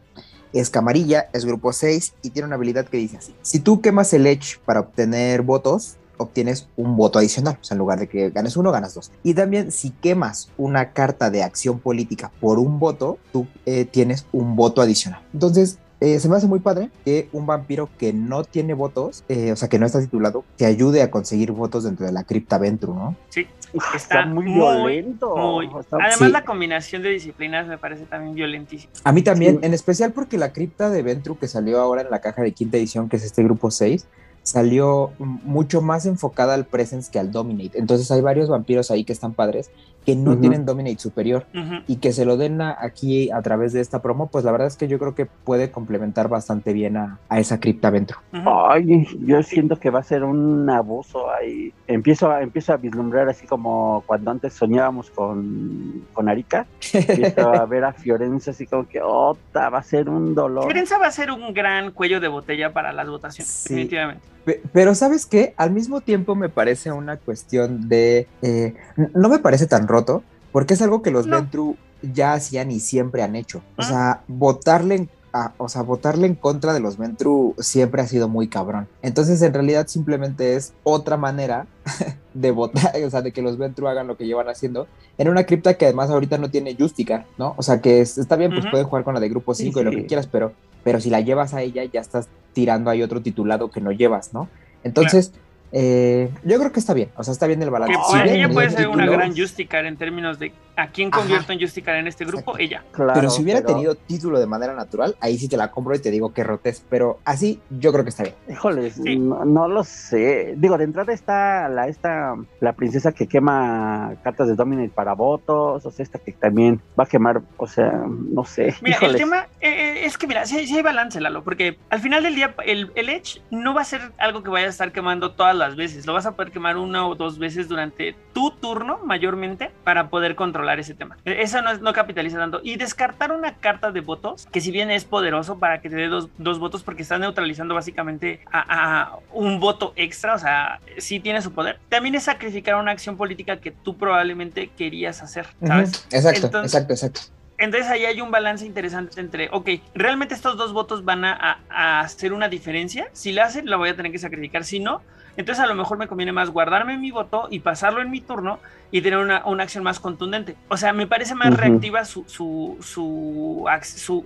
Es 0.54 0.70
camarilla, 0.70 1.30
es 1.34 1.46
grupo 1.46 1.74
6 1.74 2.14
y 2.22 2.30
tiene 2.30 2.48
una 2.48 2.56
habilidad 2.56 2.86
que 2.86 2.98
dice 2.98 3.18
así. 3.18 3.34
Si 3.42 3.60
tú 3.60 3.82
quemas 3.82 4.14
el 4.14 4.28
Edge 4.28 4.60
para 4.66 4.82
obtener 4.82 5.42
votos, 5.42 5.98
obtienes 6.24 6.68
un 6.76 6.96
voto 6.96 7.20
adicional. 7.20 7.58
O 7.62 7.64
sea, 7.64 7.76
en 7.76 7.80
lugar 7.80 8.00
de 8.00 8.08
que 8.08 8.30
ganes 8.30 8.58
uno, 8.58 8.72
ganas 8.72 8.94
dos. 8.94 9.12
Y 9.24 9.34
también 9.34 9.72
si 9.72 9.92
quemas 9.92 10.50
una 10.58 10.92
carta 10.94 11.30
de 11.30 11.44
acción 11.44 11.80
política 11.80 12.32
por 12.40 12.60
un 12.60 12.80
voto, 12.80 13.18
tú 13.32 13.48
eh, 13.66 13.86
tienes 13.86 14.26
un 14.32 14.56
voto 14.56 14.82
adicional. 14.82 15.22
Entonces, 15.34 15.80
eh, 16.04 16.20
se 16.20 16.28
me 16.28 16.36
hace 16.36 16.48
muy 16.48 16.60
padre 16.60 16.90
que 17.06 17.30
un 17.32 17.46
vampiro 17.46 17.90
que 17.98 18.12
no 18.12 18.44
tiene 18.44 18.74
votos, 18.74 19.24
eh, 19.30 19.54
o 19.54 19.56
sea, 19.56 19.70
que 19.70 19.80
no 19.80 19.86
está 19.86 20.02
titulado, 20.02 20.44
te 20.58 20.66
ayude 20.66 21.02
a 21.02 21.10
conseguir 21.10 21.54
votos 21.54 21.86
dentro 21.86 22.06
de 22.06 22.12
la 22.12 22.26
cripta 22.26 22.58
Ventru, 22.58 22.94
¿no? 22.94 23.16
Sí, 23.30 23.48
está, 23.96 24.26
muy, 24.26 24.44
violento. 24.44 25.62
Además, 25.92 26.32
la 26.32 26.44
combinación 26.44 27.04
de 27.04 27.10
disciplinas 27.10 27.68
me 27.68 27.78
parece 27.78 28.04
también 28.04 28.36
violentísima. 28.36 28.92
A 29.06 29.14
mí 29.14 29.22
también, 29.22 29.60
en 29.62 29.74
especial 29.74 30.12
porque 30.12 30.38
la 30.38 30.52
cripta 30.52 30.90
de 30.90 31.04
Ventru 31.04 31.38
que 31.38 31.48
salió 31.48 31.80
ahora 31.80 32.02
en 32.02 32.12
la 32.12 32.20
caja 32.20 32.42
de 32.42 32.52
quinta 32.52 32.76
edición, 32.76 33.08
que 33.08 33.16
es 33.16 33.24
este 33.24 33.42
grupo 33.42 33.72
6, 33.72 34.06
salió 34.44 35.12
mucho 35.20 35.82
más 35.82 36.06
enfocada 36.06 36.54
al 36.54 36.66
presence 36.66 37.12
que 37.12 37.20
al 37.20 37.32
dominate. 37.32 37.80
Entonces 37.80 38.12
hay 38.12 38.22
varios 38.22 38.50
vampiros 38.50 38.92
ahí 38.92 39.04
que 39.04 39.14
están 39.14 39.34
padres 39.34 39.72
que 40.06 40.16
no 40.16 40.38
tienen 40.38 40.66
dominate 40.66 41.00
superior 41.00 41.46
y 41.88 41.98
que 41.98 42.12
se 42.12 42.26
lo 42.26 42.38
den 42.38 42.62
aquí 42.62 43.32
a 43.32 43.42
través 43.42 43.74
de 43.74 43.82
esta 43.82 44.02
promo, 44.02 44.28
pues 44.28 44.44
la 44.44 44.52
verdad 44.52 44.68
es 44.68 44.76
que 44.76 44.88
yo 44.88 45.00
creo 45.00 45.16
que 45.16 45.26
puede 45.26 45.72
complementar 45.72 46.28
bastante 46.28 46.74
bien 46.74 46.98
a, 46.98 47.20
esa 47.32 47.60
cripta 47.60 47.90
dentro. 47.90 48.18
Ay, 48.34 49.08
yo 49.22 49.42
siento 49.44 49.80
que 49.80 49.90
va 49.90 50.00
a 50.00 50.04
ser 50.04 50.24
un 50.24 50.70
abuso 50.70 51.32
ahí. 51.32 51.74
Empiezo 51.88 52.30
a, 52.30 52.42
empiezo 52.42 52.74
a 52.74 52.78
vislumbrar 52.78 53.30
así 53.30 53.48
como 53.48 54.04
cuando 54.06 54.32
antes 54.32 54.54
soñábamos 54.54 55.10
con, 55.10 56.06
con 56.14 56.30
Arica. 56.30 56.68
Empiezo 56.94 57.50
a 57.50 57.66
ver 57.66 57.86
a 57.86 57.94
Fiorenza 57.94 58.52
así 58.52 58.68
como 58.68 58.88
que, 58.88 59.02
ota, 59.02 59.70
va 59.70 59.80
a 59.80 59.84
ser 59.84 60.10
un 60.10 60.36
dolor. 60.36 60.66
Fiorenza 60.66 60.98
va 60.98 61.08
a 61.08 61.12
ser 61.12 61.32
un 61.32 61.54
gran 61.54 61.92
cuello 61.92 62.20
de 62.20 62.28
botella 62.28 62.74
para 62.74 62.92
las 62.92 63.08
votaciones, 63.08 63.64
definitivamente. 63.64 64.33
Pero 64.72 64.96
sabes 64.96 65.26
qué, 65.26 65.54
al 65.58 65.72
mismo 65.72 66.02
tiempo 66.02 66.36
me 66.36 66.50
parece 66.50 66.92
una 66.92 67.18
cuestión 67.18 67.88
de... 67.88 68.28
Eh, 68.42 68.76
no 69.14 69.30
me 69.30 69.40
parece 69.40 69.68
tan 69.68 69.88
roto, 69.88 70.24
porque 70.52 70.74
es 70.74 70.82
algo 70.82 71.02
que 71.02 71.12
los 71.12 71.28
Ventru 71.28 71.78
ya 72.02 72.34
hacían 72.34 72.72
y 72.72 72.80
siempre 72.80 73.24
han 73.24 73.36
hecho. 73.36 73.60
O 73.78 73.82
ah. 73.82 73.84
sea, 73.84 74.22
votarle 74.28 74.96
en, 74.96 75.10
o 75.58 75.70
sea, 75.70 75.82
votarle 75.82 76.28
en 76.28 76.36
contra 76.36 76.74
de 76.74 76.80
los 76.80 76.98
Ventru 76.98 77.56
siempre 77.58 78.02
ha 78.02 78.08
sido 78.08 78.28
muy 78.28 78.48
cabrón. 78.48 78.88
Entonces, 79.02 79.42
en 79.42 79.54
realidad, 79.54 79.88
simplemente 79.88 80.56
es 80.56 80.74
otra 80.84 81.18
manera 81.18 81.66
de 82.34 82.52
votar, 82.52 82.94
o 83.04 83.10
sea, 83.10 83.22
de 83.22 83.32
que 83.32 83.42
los 83.42 83.58
Ventru 83.58 83.88
hagan 83.88 84.08
lo 84.08 84.18
que 84.18 84.26
llevan 84.26 84.50
haciendo 84.50 84.88
en 85.18 85.30
una 85.30 85.46
cripta 85.46 85.76
que 85.76 85.86
además 85.86 86.10
ahorita 86.10 86.38
no 86.38 86.50
tiene 86.50 86.76
Justica, 86.78 87.26
¿no? 87.38 87.54
O 87.58 87.64
sea, 87.64 87.82
que 87.82 88.02
está 88.02 88.36
bien, 88.36 88.52
pues 88.52 88.66
pueden 88.70 88.88
jugar 88.88 89.04
con 89.04 89.14
la 89.14 89.20
de 89.20 89.30
grupo 89.30 89.54
5 89.54 89.80
y 89.80 89.84
lo 89.84 89.92
que 89.92 90.06
quieras, 90.06 90.28
pero 90.28 90.54
pero 90.84 91.00
si 91.00 91.10
la 91.10 91.22
llevas 91.22 91.54
a 91.54 91.62
ella 91.62 91.84
ya 91.86 92.02
estás 92.02 92.28
tirando 92.54 92.90
ahí 92.90 93.02
otro 93.02 93.22
titulado 93.22 93.70
que 93.70 93.82
no 93.82 93.92
llevas, 93.92 94.34
¿no? 94.34 94.48
Entonces, 94.84 95.34
eh, 95.72 96.30
yo 96.44 96.60
creo 96.60 96.72
que 96.72 96.80
está 96.80 96.94
bien, 96.94 97.10
o 97.16 97.24
sea, 97.24 97.32
está 97.32 97.48
bien 97.48 97.62
el 97.64 97.72
balance. 97.72 97.98
ella 98.26 98.50
puede 98.50 98.70
ser 98.70 98.88
una 98.88 99.08
gran 99.08 99.36
Justicar 99.36 99.86
en 99.86 99.98
términos 99.98 100.38
de 100.40 100.54
a 100.76 100.88
quién 100.88 101.12
convierto 101.12 101.52
en 101.54 101.60
Justicar 101.60 101.96
en 101.96 102.08
este 102.08 102.26
grupo, 102.26 102.58
ella. 102.58 102.84
pero 103.14 103.30
si 103.30 103.44
hubiera 103.44 103.62
tenido 103.62 103.96
título 103.96 104.40
de 104.40 104.48
manera 104.48 104.74
natural, 104.74 105.16
ahí 105.20 105.38
sí 105.38 105.48
te 105.48 105.58
la 105.58 105.72
compro 105.72 105.96
y 105.96 106.00
te 106.00 106.12
digo 106.12 106.34
que 106.34 106.44
rotes, 106.44 106.84
pero 106.90 107.20
así 107.26 107.60
yo 107.70 107.92
creo 107.92 108.04
que 108.04 108.10
está 108.10 108.24
bien. 108.24 108.36
Híjoles, 108.50 109.00
no, 109.00 109.68
lo 109.68 109.84
sé. 109.84 110.56
Digo, 110.58 110.78
de 110.78 110.84
entrada 110.86 111.14
está 111.14 111.70
la, 111.70 111.88
esta, 111.88 112.36
la 112.60 112.74
princesa 112.74 113.12
que 113.12 113.28
quema 113.28 114.14
cartas 114.24 114.48
de 114.48 114.56
Dominate 114.56 114.90
para 114.90 115.14
votos, 115.14 115.86
o 115.86 115.92
sea, 115.92 116.04
esta 116.04 116.20
que 116.20 116.32
también 116.32 116.82
va 117.00 117.04
a 117.04 117.08
quemar, 117.08 117.42
o 117.58 117.68
sea, 117.68 117.92
no 118.08 118.44
sé. 118.46 118.76
Mira, 118.82 118.98
el 119.02 119.16
tema 119.16 119.48
eh, 119.62 119.70
eh, 119.70 120.06
es 120.06 120.18
que, 120.18 120.28
mira, 120.28 120.46
sí, 120.46 120.58
hay 120.58 120.82
balance, 120.82 121.22
Lalo, 121.22 121.44
porque 121.44 121.78
al 121.90 122.00
final 122.00 122.24
del 122.24 122.36
día 122.36 122.56
el, 122.66 122.92
el 122.96 123.10
Edge 123.10 123.42
no 123.52 123.74
va 123.74 123.82
a 123.82 123.86
ser 123.86 124.12
algo 124.18 124.44
que 124.44 124.50
vaya 124.50 124.68
a 124.68 124.70
estar 124.70 124.92
quemando 124.92 125.32
todas 125.32 125.56
las 125.56 125.76
veces, 125.76 126.06
lo 126.06 126.14
vas 126.14 126.26
a 126.26 126.32
poder 126.32 126.52
quemar 126.52 126.78
una 126.78 127.08
o 127.08 127.16
dos 127.16 127.38
veces 127.38 127.68
durante 127.68 128.16
tu 128.34 128.52
turno 128.52 129.00
mayormente 129.04 129.72
para 129.84 130.10
poder 130.10 130.36
controlar 130.36 130.63
ese 130.80 130.94
tema. 130.94 131.18
E, 131.26 131.42
eso 131.42 131.62
no, 131.62 131.78
no 131.78 131.94
capitaliza 131.94 132.38
tanto. 132.38 132.62
Y 132.64 132.78
descartar 132.78 133.32
una 133.32 133.56
carta 133.56 133.92
de 133.92 134.02
votos, 134.02 134.48
que 134.52 134.62
si 134.62 134.72
bien 134.72 134.92
es 134.92 135.06
poderoso 135.06 135.60
para 135.60 135.82
que 135.82 135.90
te 135.90 135.96
dé 135.96 136.08
dos, 136.08 136.30
dos 136.38 136.60
votos 136.60 136.84
porque 136.84 137.04
está 137.04 137.18
neutralizando 137.18 137.74
básicamente 137.76 138.40
a, 138.52 139.18
un 139.32 139.60
voto 139.60 139.94
extra, 139.96 140.36
o 140.36 140.40
sea, 140.40 140.80
sí 140.98 141.20
tiene 141.20 141.42
su 141.42 141.52
poder, 141.52 141.80
también 141.90 142.16
es 142.16 142.24
sacrificar 142.24 142.76
una 142.76 142.92
acción 142.92 143.18
política 143.18 143.58
que 143.58 143.72
tú 143.72 143.98
probablemente 143.98 144.70
querías 144.70 145.22
hacer, 145.22 145.48
¿sabes? 145.66 146.08
Exacto, 146.12 146.62
exacto, 146.62 146.94
exacto. 146.94 147.22
Entonces 147.58 147.90
ahí 147.90 148.06
hay 148.06 148.20
un 148.20 148.32
balance 148.32 148.66
interesante 148.66 149.20
entre, 149.22 149.50
ok, 149.52 149.70
¿realmente 149.94 150.34
estos 150.34 150.58
dos 150.58 150.74
votos 150.74 151.06
van 151.06 151.24
a, 151.24 151.60
a, 151.70 152.00
hacer 152.02 152.34
una 152.34 152.50
diferencia? 152.50 153.08
Si 153.14 153.32
la 153.32 153.46
hacen, 153.46 153.70
la 153.70 153.78
voy 153.78 153.90
a 153.90 153.96
tener 153.96 154.12
que 154.12 154.18
sacrificar. 154.18 154.64
Si 154.64 154.80
no, 154.80 155.02
entonces 155.38 155.64
a 155.64 155.68
lo 155.68 155.76
mejor 155.76 155.98
me 155.98 156.08
conviene 156.08 156.32
más 156.32 156.50
guardarme 156.50 156.98
mi 156.98 157.12
voto 157.12 157.48
y 157.50 157.60
pasarlo 157.60 158.02
en 158.02 158.12
mi 158.12 158.22
turno 158.22 158.60
y 158.92 159.02
tener 159.02 159.20
una, 159.20 159.46
una 159.46 159.64
acción 159.64 159.84
más 159.84 160.00
contundente. 160.00 160.56
O 160.68 160.78
sea, 160.78 160.94
me 160.94 161.08
parece 161.08 161.34
más 161.34 161.58
reactiva 161.58 162.06
su, 162.06 162.24
su, 162.28 162.78
su, 162.82 163.66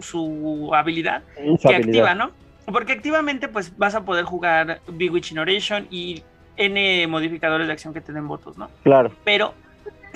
su, 0.01 0.71
habilidad 0.73 1.23
que 1.61 1.75
activa, 1.75 2.13
¿no? 2.15 2.31
Porque 2.65 2.91
activamente 2.91 3.47
pues 3.47 3.77
vas 3.77 3.95
a 3.95 4.03
poder 4.03 4.25
jugar 4.25 4.81
Big 4.89 5.11
Witch 5.11 5.35
Oration 5.37 5.87
y 5.89 6.23
N 6.57 7.07
modificadores 7.07 7.67
de 7.67 7.73
acción 7.73 7.93
que 7.93 8.01
te 8.01 8.11
den 8.11 8.27
votos, 8.27 8.57
¿no? 8.57 8.69
Claro. 8.83 9.11
Pero 9.23 9.53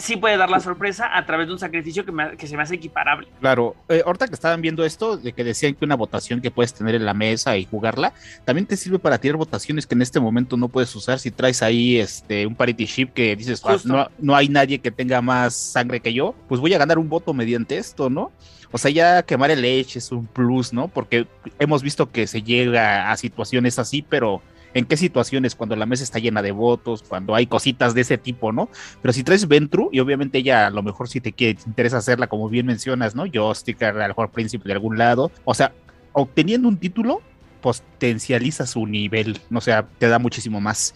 sí 0.01 0.17
puede 0.17 0.35
dar 0.37 0.49
la 0.49 0.59
sorpresa 0.59 1.09
a 1.15 1.25
través 1.25 1.47
de 1.47 1.53
un 1.53 1.59
sacrificio 1.59 2.03
que, 2.05 2.11
me- 2.11 2.35
que 2.37 2.47
se 2.47 2.57
me 2.57 2.63
hace 2.63 2.75
equiparable. 2.75 3.27
Claro, 3.39 3.75
eh, 3.89 4.01
ahorita 4.05 4.27
que 4.27 4.33
estaban 4.33 4.61
viendo 4.61 4.83
esto, 4.83 5.17
de 5.17 5.31
que 5.33 5.43
decían 5.43 5.75
que 5.75 5.85
una 5.85 5.95
votación 5.95 6.41
que 6.41 6.51
puedes 6.51 6.73
tener 6.73 6.95
en 6.95 7.05
la 7.05 7.13
mesa 7.13 7.55
y 7.57 7.65
jugarla, 7.65 8.13
también 8.45 8.65
te 8.65 8.75
sirve 8.77 8.99
para 8.99 9.17
tirar 9.17 9.37
votaciones 9.37 9.87
que 9.87 9.95
en 9.95 10.01
este 10.01 10.19
momento 10.19 10.57
no 10.57 10.67
puedes 10.67 10.93
usar 10.95 11.19
si 11.19 11.31
traes 11.31 11.61
ahí 11.61 11.97
este 11.97 12.45
un 12.45 12.55
parity 12.55 12.85
ship 12.85 13.07
que 13.13 13.35
dices, 13.35 13.61
"Ah, 13.65 13.77
no, 13.85 14.07
no 14.19 14.35
hay 14.35 14.49
nadie 14.49 14.79
que 14.79 14.91
tenga 14.91 15.21
más 15.21 15.55
sangre 15.55 15.99
que 15.99 16.13
yo, 16.13 16.35
pues 16.47 16.59
voy 16.59 16.73
a 16.73 16.77
ganar 16.77 16.97
un 16.97 17.07
voto 17.09 17.33
mediante 17.33 17.77
esto, 17.77 18.09
¿no? 18.09 18.31
O 18.71 18.77
sea, 18.77 18.89
ya 18.89 19.23
quemar 19.23 19.51
el 19.51 19.65
edge 19.65 19.97
es 19.97 20.11
un 20.11 20.25
plus, 20.27 20.71
¿no? 20.71 20.87
Porque 20.87 21.27
hemos 21.59 21.83
visto 21.83 22.09
que 22.09 22.25
se 22.25 22.41
llega 22.41 23.11
a 23.11 23.17
situaciones 23.17 23.77
así, 23.79 24.01
pero 24.01 24.41
¿en 24.73 24.85
qué 24.85 24.97
situaciones? 24.97 25.55
Cuando 25.55 25.75
la 25.75 25.85
mesa 25.85 26.03
está 26.03 26.19
llena 26.19 26.41
de 26.41 26.51
votos, 26.51 27.03
cuando 27.07 27.35
hay 27.35 27.47
cositas 27.47 27.93
de 27.93 28.01
ese 28.01 28.17
tipo, 28.17 28.51
¿no? 28.51 28.69
Pero 29.01 29.13
si 29.13 29.23
traes 29.23 29.47
Ventru, 29.47 29.89
y 29.91 29.99
obviamente 29.99 30.39
ella 30.39 30.67
a 30.67 30.69
lo 30.69 30.83
mejor 30.83 31.07
si 31.09 31.21
te, 31.21 31.33
quiere, 31.33 31.55
te 31.55 31.63
interesa 31.67 31.97
hacerla, 31.97 32.27
como 32.27 32.49
bien 32.49 32.65
mencionas, 32.65 33.15
¿no? 33.15 33.25
Joystick, 33.31 33.81
a 33.83 33.91
lo 33.91 34.07
mejor 34.07 34.31
príncipe 34.31 34.67
de 34.67 34.73
algún 34.73 34.97
lado. 34.97 35.31
O 35.45 35.53
sea, 35.53 35.73
obteniendo 36.13 36.67
un 36.67 36.77
título, 36.77 37.21
potencializa 37.61 38.65
su 38.65 38.85
nivel, 38.87 39.39
o 39.53 39.61
sea, 39.61 39.87
te 39.97 40.07
da 40.07 40.19
muchísimo 40.19 40.59
más. 40.59 40.95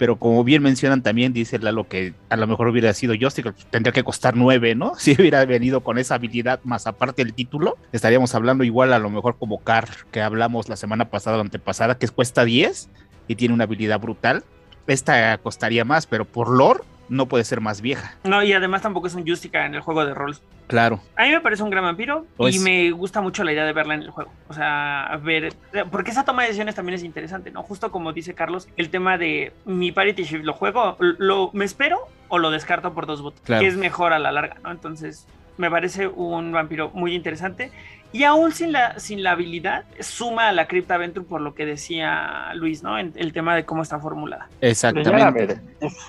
Pero 0.00 0.16
como 0.16 0.44
bien 0.44 0.62
mencionan 0.62 1.02
también, 1.02 1.34
dice 1.34 1.58
Lalo 1.58 1.86
que 1.86 2.14
a 2.30 2.36
lo 2.36 2.46
mejor 2.46 2.68
hubiera 2.68 2.94
sido 2.94 3.12
Joystick, 3.14 3.54
tendría 3.68 3.92
que 3.92 4.02
costar 4.02 4.34
9, 4.34 4.74
¿no? 4.74 4.94
Si 4.98 5.12
hubiera 5.12 5.44
venido 5.44 5.82
con 5.82 5.98
esa 5.98 6.14
habilidad 6.14 6.58
más 6.64 6.86
aparte 6.86 7.22
del 7.22 7.34
título, 7.34 7.76
estaríamos 7.92 8.34
hablando 8.34 8.64
igual 8.64 8.94
a 8.94 8.98
lo 8.98 9.10
mejor 9.10 9.36
como 9.38 9.62
Car, 9.62 9.88
que 10.10 10.22
hablamos 10.22 10.70
la 10.70 10.76
semana 10.76 11.10
pasada 11.10 11.36
o 11.36 11.40
antepasada, 11.42 11.98
que 11.98 12.08
cuesta 12.08 12.46
10 12.46 12.88
y 13.30 13.36
tiene 13.36 13.54
una 13.54 13.62
habilidad 13.62 14.00
brutal. 14.00 14.42
Esta 14.88 15.38
costaría 15.38 15.84
más, 15.84 16.04
pero 16.04 16.24
por 16.24 16.48
lore 16.48 16.80
no 17.08 17.26
puede 17.26 17.44
ser 17.44 17.60
más 17.60 17.80
vieja. 17.80 18.16
No, 18.24 18.42
y 18.42 18.52
además 18.52 18.82
tampoco 18.82 19.06
es 19.06 19.14
un 19.14 19.24
Justica 19.24 19.66
en 19.66 19.76
el 19.76 19.82
juego 19.82 20.04
de 20.04 20.14
rol. 20.14 20.36
Claro. 20.66 21.00
A 21.16 21.22
mí 21.24 21.30
me 21.30 21.40
parece 21.40 21.62
un 21.62 21.70
gran 21.70 21.84
vampiro 21.84 22.26
Pues- 22.36 22.56
y 22.56 22.58
me 22.58 22.90
gusta 22.90 23.20
mucho 23.20 23.44
la 23.44 23.52
idea 23.52 23.64
de 23.64 23.72
verla 23.72 23.94
en 23.94 24.02
el 24.02 24.10
juego. 24.10 24.32
O 24.48 24.52
sea, 24.54 25.16
ver. 25.22 25.52
Porque 25.92 26.10
esa 26.10 26.24
toma 26.24 26.42
de 26.42 26.48
decisiones 26.48 26.74
también 26.74 26.96
es 26.96 27.04
interesante, 27.04 27.52
¿no? 27.52 27.62
Justo 27.62 27.92
como 27.92 28.12
dice 28.12 28.34
Carlos, 28.34 28.66
el 28.76 28.90
tema 28.90 29.16
de 29.16 29.52
mi 29.64 29.92
parity 29.92 30.24
shift, 30.24 30.44
¿lo 30.44 30.52
juego? 30.54 30.96
¿Lo, 30.98 31.50
¿Me 31.52 31.64
espero 31.64 32.08
o 32.28 32.38
lo 32.38 32.50
descarto 32.50 32.92
por 32.94 33.06
dos 33.06 33.22
votos? 33.22 33.40
Claro. 33.44 33.60
Que 33.62 33.68
es 33.68 33.76
mejor 33.76 34.12
a 34.12 34.18
la 34.18 34.32
larga, 34.32 34.56
¿no? 34.64 34.72
Entonces, 34.72 35.24
me 35.56 35.70
parece 35.70 36.08
un 36.08 36.50
vampiro 36.50 36.90
muy 36.94 37.14
interesante. 37.14 37.70
Y 38.12 38.24
aún 38.24 38.52
sin 38.52 38.72
la, 38.72 38.98
sin 38.98 39.22
la 39.22 39.32
habilidad, 39.32 39.84
suma 40.00 40.48
a 40.48 40.52
la 40.52 40.66
Crypta 40.66 40.96
Venture 40.96 41.26
por 41.26 41.40
lo 41.40 41.54
que 41.54 41.64
decía 41.64 42.52
Luis, 42.54 42.82
¿no? 42.82 42.98
En 42.98 43.12
el 43.16 43.32
tema 43.32 43.54
de 43.54 43.64
cómo 43.64 43.82
está 43.82 44.00
formulada. 44.00 44.48
Pues 44.60 44.82
ya, 44.82 44.90
Exactamente. 44.90 45.60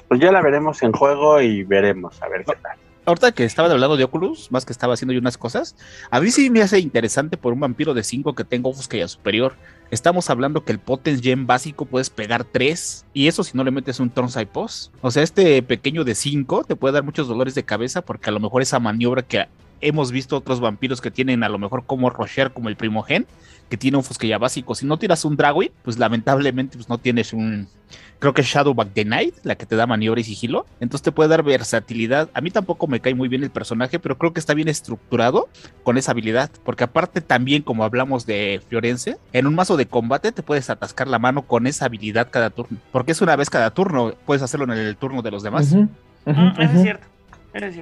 Pues 0.08 0.20
ya 0.20 0.32
la 0.32 0.42
veremos 0.42 0.82
en 0.82 0.94
juego 0.94 1.42
y 1.42 1.64
veremos 1.64 2.22
a 2.22 2.28
ver 2.28 2.44
qué 2.44 2.56
tal. 2.62 2.78
Ahorita 3.04 3.32
que 3.32 3.44
estaba 3.44 3.70
hablando 3.72 3.98
de 3.98 4.04
Oculus, 4.04 4.52
más 4.52 4.64
que 4.64 4.72
estaba 4.72 4.94
haciendo 4.94 5.14
yo 5.14 5.20
unas 5.20 5.38
cosas, 5.38 5.76
a 6.12 6.22
mí 6.22 6.30
sí 6.30 6.52
me 6.52 6.62
hace 6.62 6.80
interesante 6.80 7.36
por 7.36 7.52
un 7.52 7.60
vampiro 7.60 7.96
de 7.96 8.04
5 8.04 8.36
que 8.36 8.44
tenga 8.44 8.70
Ofusca 8.70 8.96
ya 8.96 9.08
superior. 9.08 9.56
Estamos 9.90 10.30
hablando 10.30 10.64
que 10.64 10.72
el 10.72 10.80
Potence 10.80 11.22
Gem 11.22 11.48
básico 11.48 11.86
puedes 11.86 12.12
pegar 12.12 12.44
3, 12.44 13.08
y 13.14 13.28
eso 13.28 13.44
si 13.44 13.58
no 13.58 13.64
le 13.64 13.72
metes 13.72 14.00
un 14.00 14.12
Tonsai 14.12 14.46
Post. 14.46 14.94
O 15.02 15.10
sea, 15.10 15.24
este 15.24 15.64
pequeño 15.64 16.04
de 16.04 16.14
5 16.14 16.64
te 16.66 16.76
puede 16.76 16.94
dar 16.94 17.04
muchos 17.04 17.28
dolores 17.28 17.56
de 17.56 17.64
cabeza 17.64 18.04
porque 18.04 18.30
a 18.30 18.34
lo 18.34 18.40
mejor 18.40 18.62
esa 18.62 18.80
maniobra 18.80 19.24
que 19.24 19.48
hemos 19.82 20.12
visto 20.12 20.38
otros 20.38 20.60
vampiros 20.60 21.02
que 21.02 21.12
tienen 21.12 21.44
a 21.44 21.50
lo 21.50 21.60
mejor 21.60 21.86
como 21.86 22.10
Rocher, 22.10 22.52
como 22.52 22.70
el 22.70 22.76
Primogen, 22.76 23.26
que 23.70 23.78
tiene 23.78 23.98
un 23.98 24.04
Fusquilla 24.04 24.38
básico. 24.38 24.76
Si 24.76 24.86
no 24.86 24.98
tiras 24.98 25.24
un 25.24 25.38
Dragoid, 25.38 25.72
pues 25.82 25.98
lamentablemente 25.98 26.78
pues 26.78 26.90
no 26.90 26.98
tienes 26.98 27.32
un... 27.32 27.68
Creo 28.20 28.34
que 28.34 28.42
es 28.42 28.48
Shadowback 28.48 28.94
the 28.94 29.06
Night, 29.06 29.34
la 29.44 29.56
que 29.56 29.66
te 29.66 29.76
da 29.76 29.88
maniobra 29.88 30.22
y 30.22 30.24
sigilo. 30.24 30.66
Entonces 30.80 31.04
te 31.04 31.12
puede 31.12 31.30
dar 31.30 31.42
versatilidad. 31.42 32.30
A 32.34 32.42
mí 32.42 32.52
tampoco 32.52 32.86
me 32.86 33.00
cae 33.00 33.16
muy 33.16 33.30
bien 33.30 33.44
el 33.44 33.50
personaje, 33.50 33.98
pero 33.98 34.18
creo 34.18 34.34
que 34.34 34.40
está 34.40 34.54
bien 34.54 34.68
estructurado 34.68 35.50
con 35.84 35.98
esa 35.98 36.12
habilidad. 36.12 36.52
Porque 36.64 36.84
aparte 36.84 37.22
también, 37.22 37.64
como 37.64 37.84
hablamos 37.84 38.26
de 38.26 38.62
Fiorense, 38.68 39.18
en 39.34 39.48
un 39.48 39.56
mazo 39.56 39.78
de 39.78 39.88
combate 39.88 40.32
te 40.32 40.44
puedes 40.44 40.70
atascar 40.70 41.08
la 41.08 41.18
mano 41.18 41.44
con 41.44 41.66
esa 41.66 41.86
habilidad 41.86 42.28
cada 42.30 42.52
turno. 42.52 42.78
Porque 42.92 43.14
es 43.14 43.22
una 43.22 43.36
vez 43.38 43.50
cada 43.50 43.72
turno. 43.72 44.14
Puedes 44.26 44.44
hacerlo 44.44 44.66
en 44.66 44.78
el 44.78 44.98
turno 44.98 45.22
de 45.22 45.32
los 45.32 45.42
demás. 45.42 45.74
Mm, 45.74 45.88
eso. 46.26 46.62
Eso 46.62 46.74
es 46.74 46.82
cierto. 46.84 47.08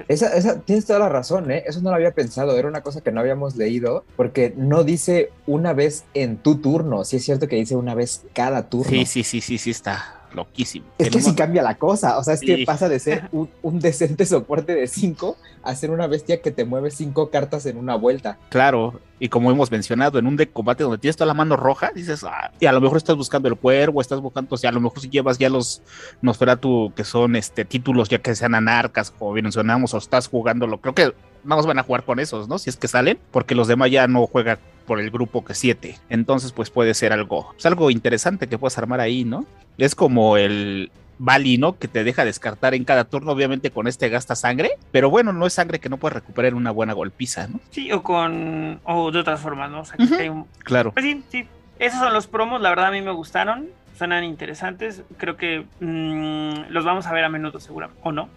Esa, 0.08 0.34
esa, 0.36 0.60
tienes 0.60 0.86
toda 0.86 0.98
la 0.98 1.08
razón, 1.08 1.50
¿eh? 1.50 1.64
Eso 1.66 1.80
no 1.80 1.90
lo 1.90 1.96
había 1.96 2.12
pensado, 2.12 2.56
era 2.58 2.68
una 2.68 2.82
cosa 2.82 3.00
que 3.00 3.12
no 3.12 3.20
habíamos 3.20 3.56
leído, 3.56 4.04
porque 4.16 4.52
no 4.56 4.84
dice 4.84 5.30
una 5.46 5.72
vez 5.72 6.04
en 6.14 6.36
tu 6.36 6.56
turno, 6.56 7.04
sí 7.04 7.16
es 7.16 7.24
cierto 7.24 7.48
que 7.48 7.56
dice 7.56 7.76
una 7.76 7.94
vez 7.94 8.22
cada 8.32 8.68
turno. 8.68 8.90
Sí, 8.90 9.06
sí, 9.06 9.22
sí, 9.22 9.40
sí, 9.40 9.58
sí, 9.58 9.70
está 9.70 10.19
loquísimo. 10.34 10.86
Es 10.98 11.10
que 11.10 11.20
ma- 11.20 11.34
cambia 11.34 11.62
la 11.62 11.76
cosa, 11.76 12.18
o 12.18 12.24
sea, 12.24 12.34
es 12.34 12.40
que 12.40 12.64
pasa 12.64 12.88
de 12.88 12.98
ser 12.98 13.28
un, 13.32 13.48
un 13.62 13.78
decente 13.80 14.26
soporte 14.26 14.74
de 14.74 14.86
5 14.86 15.36
a 15.62 15.74
ser 15.74 15.90
una 15.90 16.06
bestia 16.06 16.40
que 16.40 16.50
te 16.50 16.64
mueve 16.64 16.90
cinco 16.90 17.28
cartas 17.30 17.66
en 17.66 17.76
una 17.76 17.94
vuelta. 17.94 18.38
Claro, 18.48 18.98
y 19.18 19.28
como 19.28 19.50
hemos 19.50 19.70
mencionado, 19.70 20.18
en 20.18 20.26
un 20.26 20.36
deck 20.36 20.52
combate 20.52 20.82
donde 20.84 20.96
tienes 20.98 21.16
toda 21.16 21.26
la 21.26 21.34
mano 21.34 21.56
roja, 21.56 21.92
dices, 21.94 22.24
ah, 22.24 22.50
y 22.58 22.64
a 22.64 22.72
lo 22.72 22.80
mejor 22.80 22.96
estás 22.96 23.16
buscando 23.16 23.48
el 23.48 23.56
cuervo, 23.56 24.00
estás 24.00 24.20
buscando, 24.20 24.54
o 24.54 24.58
sea, 24.58 24.70
a 24.70 24.72
lo 24.72 24.80
mejor 24.80 25.00
si 25.00 25.10
llevas 25.10 25.36
ya 25.36 25.50
los 25.50 25.82
Nosferatu, 26.22 26.92
que 26.96 27.04
son 27.04 27.36
este 27.36 27.64
títulos 27.64 28.08
ya 28.08 28.18
que 28.18 28.34
sean 28.34 28.54
anarcas, 28.54 29.10
como 29.10 29.32
bien 29.34 29.44
mencionamos, 29.44 29.92
o 29.94 29.98
estás 29.98 30.28
jugándolo, 30.28 30.78
creo 30.78 30.94
que 30.94 31.12
vamos 31.44 31.66
van 31.66 31.78
a 31.78 31.82
jugar 31.82 32.04
con 32.04 32.18
esos, 32.20 32.48
¿no? 32.48 32.58
Si 32.58 32.70
es 32.70 32.76
que 32.76 32.88
salen, 32.88 33.18
porque 33.30 33.54
los 33.54 33.68
demás 33.68 33.90
ya 33.90 34.06
no 34.06 34.26
juegan 34.26 34.58
por 34.90 34.98
el 34.98 35.12
grupo 35.12 35.44
que 35.44 35.54
siete. 35.54 35.98
Entonces, 36.08 36.50
pues 36.50 36.68
puede 36.68 36.94
ser 36.94 37.12
algo, 37.12 37.50
pues 37.52 37.64
algo 37.64 37.92
interesante 37.92 38.48
que 38.48 38.58
puedas 38.58 38.76
armar 38.76 38.98
ahí, 38.98 39.22
¿no? 39.24 39.44
Es 39.78 39.94
como 39.94 40.36
el 40.36 40.90
Bali, 41.16 41.58
¿no? 41.58 41.78
Que 41.78 41.86
te 41.86 42.02
deja 42.02 42.24
descartar 42.24 42.74
en 42.74 42.82
cada 42.82 43.04
turno, 43.04 43.30
obviamente 43.30 43.70
con 43.70 43.86
este 43.86 44.08
gasta 44.08 44.34
sangre, 44.34 44.72
pero 44.90 45.08
bueno, 45.08 45.32
no 45.32 45.46
es 45.46 45.52
sangre 45.52 45.78
que 45.78 45.88
no 45.88 45.96
puedes 45.96 46.14
recuperar 46.16 46.48
en 46.50 46.56
una 46.56 46.72
buena 46.72 46.92
golpiza, 46.92 47.46
¿no? 47.46 47.60
Sí, 47.70 47.92
o 47.92 48.02
con. 48.02 48.80
O 48.82 49.12
de 49.12 49.20
otras 49.20 49.38
formas, 49.38 49.70
¿no? 49.70 49.82
O 49.82 49.84
sea, 49.84 49.96
que 49.96 50.22
hay 50.22 50.28
un- 50.28 50.46
Claro. 50.64 50.90
Pues 50.90 51.04
sí, 51.06 51.22
sí. 51.28 51.46
Esos 51.78 52.00
son 52.00 52.12
los 52.12 52.26
promos, 52.26 52.60
la 52.60 52.70
verdad 52.70 52.86
a 52.86 52.90
mí 52.90 53.00
me 53.00 53.12
gustaron. 53.12 53.68
Suenan 53.96 54.24
interesantes. 54.24 55.02
Creo 55.18 55.36
que 55.36 55.66
mm, 55.78 56.72
los 56.72 56.84
vamos 56.84 57.06
a 57.06 57.12
ver 57.12 57.22
a 57.22 57.28
menudo, 57.28 57.60
seguramente. 57.60 58.00
¿O 58.02 58.10
no? 58.10 58.28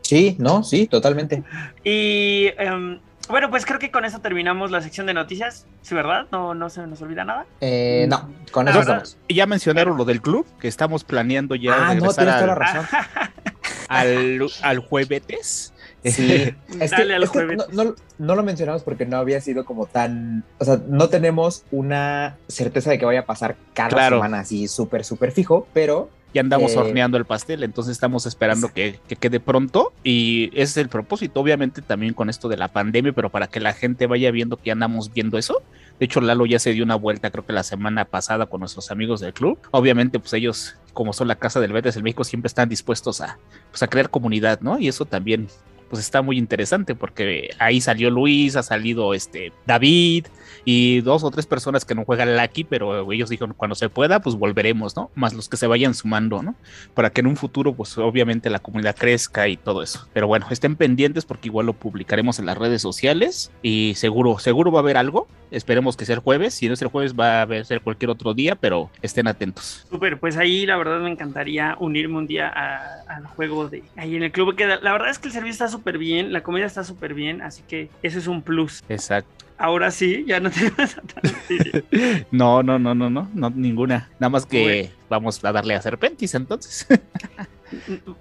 Sí, 0.00 0.36
no, 0.38 0.62
sí, 0.62 0.86
totalmente. 0.86 1.42
Y 1.84 2.46
em, 2.56 2.98
bueno, 3.32 3.50
pues 3.50 3.66
creo 3.66 3.78
que 3.80 3.90
con 3.90 4.04
eso 4.04 4.20
terminamos 4.20 4.70
la 4.70 4.80
sección 4.80 5.06
de 5.06 5.14
noticias. 5.14 5.66
Sí, 5.82 5.94
¿verdad? 5.94 6.26
No, 6.30 6.54
no 6.54 6.70
se 6.70 6.86
nos 6.86 7.02
olvida 7.02 7.24
nada. 7.24 7.46
Eh, 7.60 8.06
no, 8.08 8.30
con 8.52 8.68
eso 8.68 8.80
estamos. 8.80 9.18
Y 9.26 9.34
ya 9.34 9.46
mencionaron 9.46 9.96
lo 9.96 10.04
del 10.04 10.22
club, 10.22 10.46
que 10.60 10.68
estamos 10.68 11.02
planeando 11.02 11.54
ya 11.56 11.72
Ah, 11.74 11.94
no, 11.94 12.06
regresar 12.12 12.14
tienes 12.24 12.34
toda 12.34 12.46
la 12.46 12.52
al, 12.52 12.58
razón. 12.58 12.86
al, 13.88 14.48
al 14.62 14.78
jueves. 14.78 15.72
Sí, 16.04 16.32
es 16.80 16.90
que, 16.90 16.96
Dale 16.96 17.14
al 17.16 17.22
es 17.24 17.30
que 17.30 17.38
jueves. 17.38 17.58
no, 17.72 17.84
no- 17.84 17.94
no 18.18 18.34
lo 18.36 18.42
mencionamos 18.44 18.82
porque 18.84 19.04
no 19.06 19.16
había 19.16 19.40
sido 19.40 19.64
como 19.64 19.86
tan, 19.86 20.44
o 20.58 20.64
sea, 20.64 20.78
no 20.86 21.08
tenemos 21.08 21.64
una 21.72 22.36
certeza 22.48 22.90
de 22.90 22.98
que 22.98 23.04
vaya 23.04 23.20
a 23.20 23.26
pasar 23.26 23.56
cada 23.74 23.88
Claro. 23.88 24.16
semana 24.18 24.40
así 24.40 24.68
súper, 24.68 25.04
súper 25.04 25.32
fijo, 25.32 25.66
pero 25.72 26.08
Ya 26.34 26.40
andamos 26.40 26.72
Eh, 26.72 26.78
horneando 26.78 27.18
el 27.18 27.24
pastel, 27.24 27.62
entonces 27.62 27.92
estamos 27.92 28.24
esperando 28.26 28.72
que, 28.72 28.98
que 29.06 29.16
quede 29.16 29.38
pronto. 29.40 29.92
Y 30.02 30.46
ese 30.54 30.62
es 30.62 30.76
el 30.78 30.88
propósito, 30.88 31.40
obviamente 31.40 31.82
también 31.82 32.14
con 32.14 32.30
esto 32.30 32.48
de 32.48 32.56
la 32.56 32.68
pandemia, 32.68 33.12
pero 33.12 33.28
para 33.30 33.48
que 33.48 33.60
la 33.60 33.74
gente 33.74 34.06
vaya 34.06 34.30
viendo 34.30 34.56
que 34.56 34.70
andamos 34.70 35.12
viendo 35.12 35.36
eso. 35.38 35.62
De 35.98 36.06
hecho, 36.06 36.20
Lalo 36.20 36.46
ya 36.46 36.58
se 36.58 36.72
dio 36.72 36.84
una 36.84 36.96
vuelta, 36.96 37.30
creo 37.30 37.44
que 37.44 37.52
la 37.52 37.62
semana 37.62 38.04
pasada 38.06 38.46
con 38.46 38.60
nuestros 38.60 38.90
amigos 38.90 39.20
del 39.20 39.32
club. 39.34 39.58
Obviamente, 39.70 40.18
pues 40.18 40.32
ellos, 40.32 40.76
como 40.94 41.12
son 41.12 41.28
la 41.28 41.36
casa 41.36 41.60
del 41.60 41.72
Betis 41.72 41.96
en 41.96 42.02
México, 42.02 42.24
siempre 42.24 42.48
están 42.48 42.68
dispuestos 42.68 43.20
a, 43.20 43.38
pues, 43.70 43.82
a 43.82 43.86
crear 43.88 44.08
comunidad, 44.10 44.60
¿no? 44.62 44.78
Y 44.78 44.88
eso 44.88 45.04
también, 45.04 45.48
pues 45.90 46.02
está 46.02 46.22
muy 46.22 46.38
interesante 46.38 46.94
porque 46.94 47.50
ahí 47.58 47.80
salió 47.80 48.10
Luis, 48.10 48.56
ha 48.56 48.62
salido 48.62 49.12
este 49.12 49.52
David 49.66 50.26
y 50.64 51.00
dos 51.00 51.24
o 51.24 51.30
tres 51.30 51.46
personas 51.46 51.84
que 51.84 51.94
no 51.94 52.04
juegan 52.04 52.36
Lucky, 52.36 52.64
pero 52.64 53.10
ellos 53.12 53.28
dijeron 53.30 53.54
cuando 53.56 53.74
se 53.74 53.88
pueda, 53.88 54.20
pues 54.20 54.36
volveremos, 54.36 54.96
¿no? 54.96 55.10
Más 55.14 55.32
los 55.34 55.48
que 55.48 55.56
se 55.56 55.66
vayan 55.66 55.94
sumando, 55.94 56.42
¿no? 56.42 56.54
Para 56.94 57.10
que 57.10 57.20
en 57.20 57.26
un 57.26 57.36
futuro, 57.36 57.72
pues 57.74 57.96
obviamente 57.98 58.50
la 58.50 58.58
comunidad 58.58 58.96
crezca 58.96 59.48
y 59.48 59.56
todo 59.56 59.82
eso. 59.82 60.06
Pero 60.12 60.26
bueno, 60.26 60.46
estén 60.50 60.76
pendientes 60.76 61.24
porque 61.24 61.48
igual 61.48 61.66
lo 61.66 61.72
publicaremos 61.72 62.38
en 62.38 62.46
las 62.46 62.58
redes 62.58 62.82
sociales 62.82 63.50
y 63.62 63.92
seguro, 63.96 64.38
seguro 64.38 64.70
va 64.72 64.80
a 64.80 64.82
haber 64.82 64.96
algo. 64.96 65.26
Esperemos 65.50 65.96
que 65.98 66.06
sea 66.06 66.14
el 66.14 66.20
jueves. 66.22 66.54
Si 66.54 66.66
no 66.66 66.72
es 66.74 66.80
el 66.80 66.88
jueves, 66.88 67.14
va 67.14 67.42
a 67.42 67.64
ser 67.64 67.82
cualquier 67.82 68.10
otro 68.10 68.32
día, 68.32 68.54
pero 68.54 68.90
estén 69.02 69.28
atentos. 69.28 69.86
Súper, 69.90 70.18
pues 70.18 70.38
ahí 70.38 70.64
la 70.64 70.76
verdad 70.76 71.00
me 71.00 71.10
encantaría 71.10 71.76
unirme 71.78 72.16
un 72.18 72.26
día 72.26 72.48
a- 72.48 73.02
al 73.16 73.26
juego 73.26 73.68
de 73.68 73.82
ahí 73.96 74.16
en 74.16 74.22
el 74.22 74.32
club. 74.32 74.56
Que 74.56 74.66
la 74.66 74.92
verdad 74.92 75.10
es 75.10 75.18
que 75.18 75.28
el 75.28 75.32
servicio 75.34 75.52
está 75.52 75.68
súper 75.68 75.98
bien, 75.98 76.32
la 76.32 76.42
comida 76.42 76.64
está 76.64 76.84
súper 76.84 77.12
bien, 77.12 77.42
así 77.42 77.62
que 77.68 77.90
eso 78.02 78.18
es 78.18 78.26
un 78.26 78.40
plus. 78.40 78.82
Exacto. 78.88 79.30
Ahora 79.62 79.92
sí, 79.92 80.24
ya 80.26 80.40
no 80.40 80.50
tenemos 80.50 80.96
a 80.98 81.02
noticia. 81.22 81.84
No, 82.32 82.62
no, 82.64 82.78
no, 82.80 82.94
no, 82.96 83.08
no, 83.08 83.30
no, 83.32 83.50
ninguna. 83.50 84.10
Nada 84.18 84.28
más 84.28 84.44
que 84.44 84.62
Bueno. 84.62 84.88
vamos 85.08 85.44
a 85.44 85.52
darle 85.52 85.74
a 85.74 85.80
Serpentis 85.82 86.34
entonces. 86.34 86.86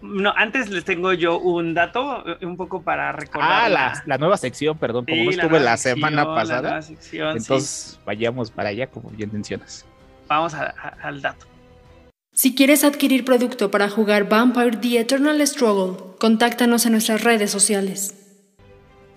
No, 0.02 0.32
antes 0.38 0.70
les 0.70 0.86
tengo 0.86 1.12
yo 1.12 1.38
un 1.38 1.74
dato, 1.74 2.24
eh, 2.26 2.46
un 2.46 2.56
poco 2.56 2.84
para 2.84 3.12
recordar. 3.12 3.64
ah, 3.66 3.68
la, 3.70 4.04
la 4.06 4.18
nueva 4.18 4.38
sección, 4.38 4.78
perdón, 4.78 5.04
como 5.06 5.18
Sí, 5.18 5.24
no 5.26 5.32
la 5.32 5.42
estuve 5.44 5.60
la 5.60 5.76
sección, 5.76 5.96
semana 5.98 6.24
la 6.24 6.36
pasada. 6.36 6.62
nueva 6.62 6.82
sección, 6.82 7.34
sí. 7.34 7.38
Entonces 7.44 8.00
vayamos 8.06 8.50
para 8.50 8.70
allá, 8.70 8.88
como 8.88 9.10
bien 9.10 9.30
mencionas. 9.34 9.86
Vamos 10.30 10.54
a- 10.54 10.68
a- 10.82 10.96
al 11.06 11.22
dato. 11.22 11.48
Si 12.34 12.56
quieres 12.56 12.86
adquirir 12.86 13.26
producto 13.26 13.70
para 13.72 13.90
jugar 13.90 14.30
Vampire 14.30 14.78
The 14.78 15.00
Eternal 15.02 15.46
Struggle, 15.46 15.98
contáctanos 16.18 16.86
en 16.86 16.94
nuestras 16.94 17.22
redes 17.22 17.52
sociales. 17.52 18.16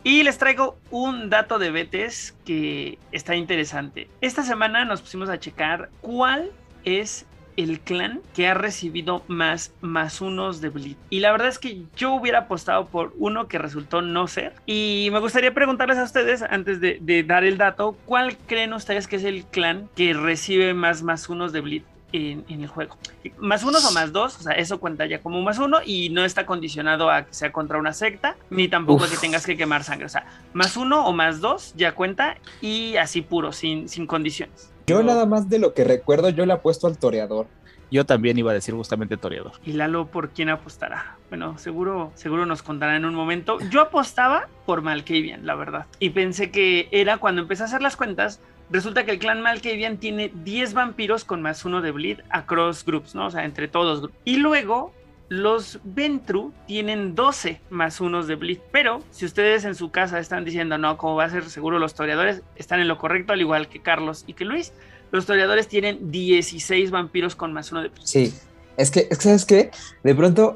Y 0.04 0.22
les 0.22 0.36
traigo 0.36 0.76
un 0.90 1.30
dato 1.30 1.58
de 1.58 1.70
Betes 1.70 2.36
que 2.44 2.98
está 3.10 3.36
interesante. 3.36 4.06
Esta 4.20 4.42
semana 4.42 4.84
nos 4.84 5.00
pusimos 5.00 5.30
a 5.30 5.40
checar 5.40 5.88
cuál 6.02 6.50
es 6.84 7.24
el 7.56 7.80
clan 7.80 8.20
que 8.34 8.46
ha 8.46 8.52
recibido 8.52 9.24
más 9.28 9.72
más 9.80 10.20
unos 10.20 10.60
de 10.60 10.68
Bleed. 10.68 10.96
Y 11.08 11.20
la 11.20 11.32
verdad 11.32 11.48
es 11.48 11.58
que 11.58 11.84
yo 11.96 12.12
hubiera 12.12 12.40
apostado 12.40 12.86
por 12.88 13.14
uno 13.16 13.48
que 13.48 13.58
resultó 13.58 14.02
no 14.02 14.26
ser. 14.26 14.52
Y 14.66 15.08
me 15.10 15.20
gustaría 15.20 15.54
preguntarles 15.54 15.96
a 15.96 16.04
ustedes, 16.04 16.42
antes 16.42 16.82
de, 16.82 16.98
de 17.00 17.22
dar 17.22 17.44
el 17.44 17.56
dato, 17.56 17.96
¿cuál 18.04 18.36
creen 18.36 18.74
ustedes 18.74 19.08
que 19.08 19.16
es 19.16 19.24
el 19.24 19.46
clan 19.46 19.88
que 19.96 20.12
recibe 20.12 20.74
más 20.74 21.02
más 21.02 21.30
unos 21.30 21.52
de 21.52 21.60
Bleed? 21.60 21.82
En, 22.16 22.44
en, 22.48 22.61
el 22.61 22.68
juego. 22.68 22.96
Más 23.38 23.64
unos 23.64 23.85
o 23.85 23.90
más 23.90 24.12
dos, 24.12 24.38
o 24.38 24.42
sea, 24.44 24.53
eso 24.53 24.79
cuenta 24.79 25.05
ya 25.05 25.20
como 25.20 25.42
más 25.42 25.59
uno 25.59 25.79
y 25.85 26.11
no 26.11 26.24
está 26.24 26.46
condicionado 26.46 27.11
a 27.11 27.24
que 27.24 27.35
sea 27.35 27.50
contra 27.50 27.77
una 27.77 27.92
secta, 27.92 28.37
ni 28.50 28.68
tampoco 28.68 29.03
Uf. 29.03 29.09
a 29.09 29.12
que 29.12 29.20
tengas 29.20 29.44
que 29.44 29.57
quemar 29.57 29.83
sangre. 29.83 30.07
O 30.07 30.09
sea, 30.09 30.24
más 30.53 30.77
uno 30.77 31.09
o 31.09 31.12
más 31.12 31.40
dos 31.40 31.74
ya 31.74 31.92
cuenta 31.96 32.37
y 32.61 32.94
así 32.98 33.20
puro, 33.20 33.50
sin, 33.50 33.88
sin 33.88 34.07
condiciones. 34.07 34.70
Yo 34.87 35.03
nada 35.03 35.27
más 35.27 35.48
de 35.48 35.59
lo 35.59 35.74
que 35.74 35.83
recuerdo, 35.83 36.29
yo 36.29 36.46
le 36.46 36.53
apuesto 36.53 36.87
al 36.87 36.98
toreador. 36.98 37.48
Yo 37.94 38.04
también 38.04 38.37
iba 38.37 38.50
a 38.50 38.54
decir 38.54 38.74
justamente 38.74 39.16
toreador. 39.16 39.52
¿Y 39.64 39.74
Lalo 39.74 40.07
por 40.07 40.30
quién 40.30 40.48
apostará? 40.48 41.16
Bueno, 41.28 41.59
seguro, 41.59 42.11
seguro 42.16 42.44
nos 42.44 42.61
contará 42.61 42.96
en 42.96 43.04
un 43.04 43.14
momento. 43.14 43.59
Yo 43.70 43.80
apostaba 43.80 44.48
por 44.66 44.83
Malkavian, 44.83 45.46
la 45.46 45.54
verdad. 45.54 45.87
Y 46.00 46.11
pensé 46.11 46.50
que 46.50 46.88
era 46.90 47.18
cuando 47.18 47.42
empecé 47.42 47.62
a 47.62 47.66
hacer 47.66 47.83
las 47.83 47.96
cuentas, 47.96 48.40
resulta 48.68 49.04
que 49.04 49.12
el 49.12 49.20
clan 49.20 49.42
Malkavian 49.42 49.98
tiene 49.98 50.33
10 50.35 50.74
vampiros 50.74 51.24
con 51.24 51.40
más 51.40 51.64
uno 51.64 51.83
de 51.83 51.92
bleed 51.92 52.18
across 52.30 52.85
groups, 52.85 53.14
¿no? 53.14 53.26
O 53.26 53.30
sea, 53.30 53.44
entre 53.44 53.68
todos. 53.68 54.11
Y 54.24 54.38
luego 54.38 54.92
los 55.28 55.78
Ventru 55.85 56.52
tienen 56.66 57.14
12 57.14 57.61
más 57.70 58.00
unos 58.00 58.26
de 58.26 58.35
bleed. 58.35 58.59
Pero 58.72 59.04
si 59.11 59.24
ustedes 59.24 59.64
en 59.64 59.76
su 59.76 59.92
casa 59.92 60.18
están 60.18 60.44
diciendo, 60.44 60.78
no, 60.78 60.96
¿cómo 60.96 61.14
va 61.14 61.26
a 61.26 61.30
ser 61.30 61.44
seguro 61.44 61.78
los 61.78 61.94
toreadores? 61.94 62.42
Están 62.57 62.80
en 62.80 62.88
lo 62.88 62.98
correcto, 62.98 63.33
al 63.33 63.40
igual 63.40 63.68
que 63.68 63.83
Carlos 63.83 64.24
y 64.26 64.33
que 64.33 64.44
Luis. 64.44 64.72
Los 65.14 65.27
toreadores 65.27 65.68
tienen 65.68 66.11
16 66.11 66.90
vampiros 66.90 67.37
con 67.37 67.53
más 67.53 67.70
uno 67.70 67.83
de. 67.83 67.92
Sí. 68.03 68.35
Es 68.77 68.90
que, 68.90 69.07
es 69.09 69.18
que, 69.18 69.22
¿sabes 69.22 69.44
qué? 69.44 69.70
De 70.03 70.12
pronto, 70.12 70.55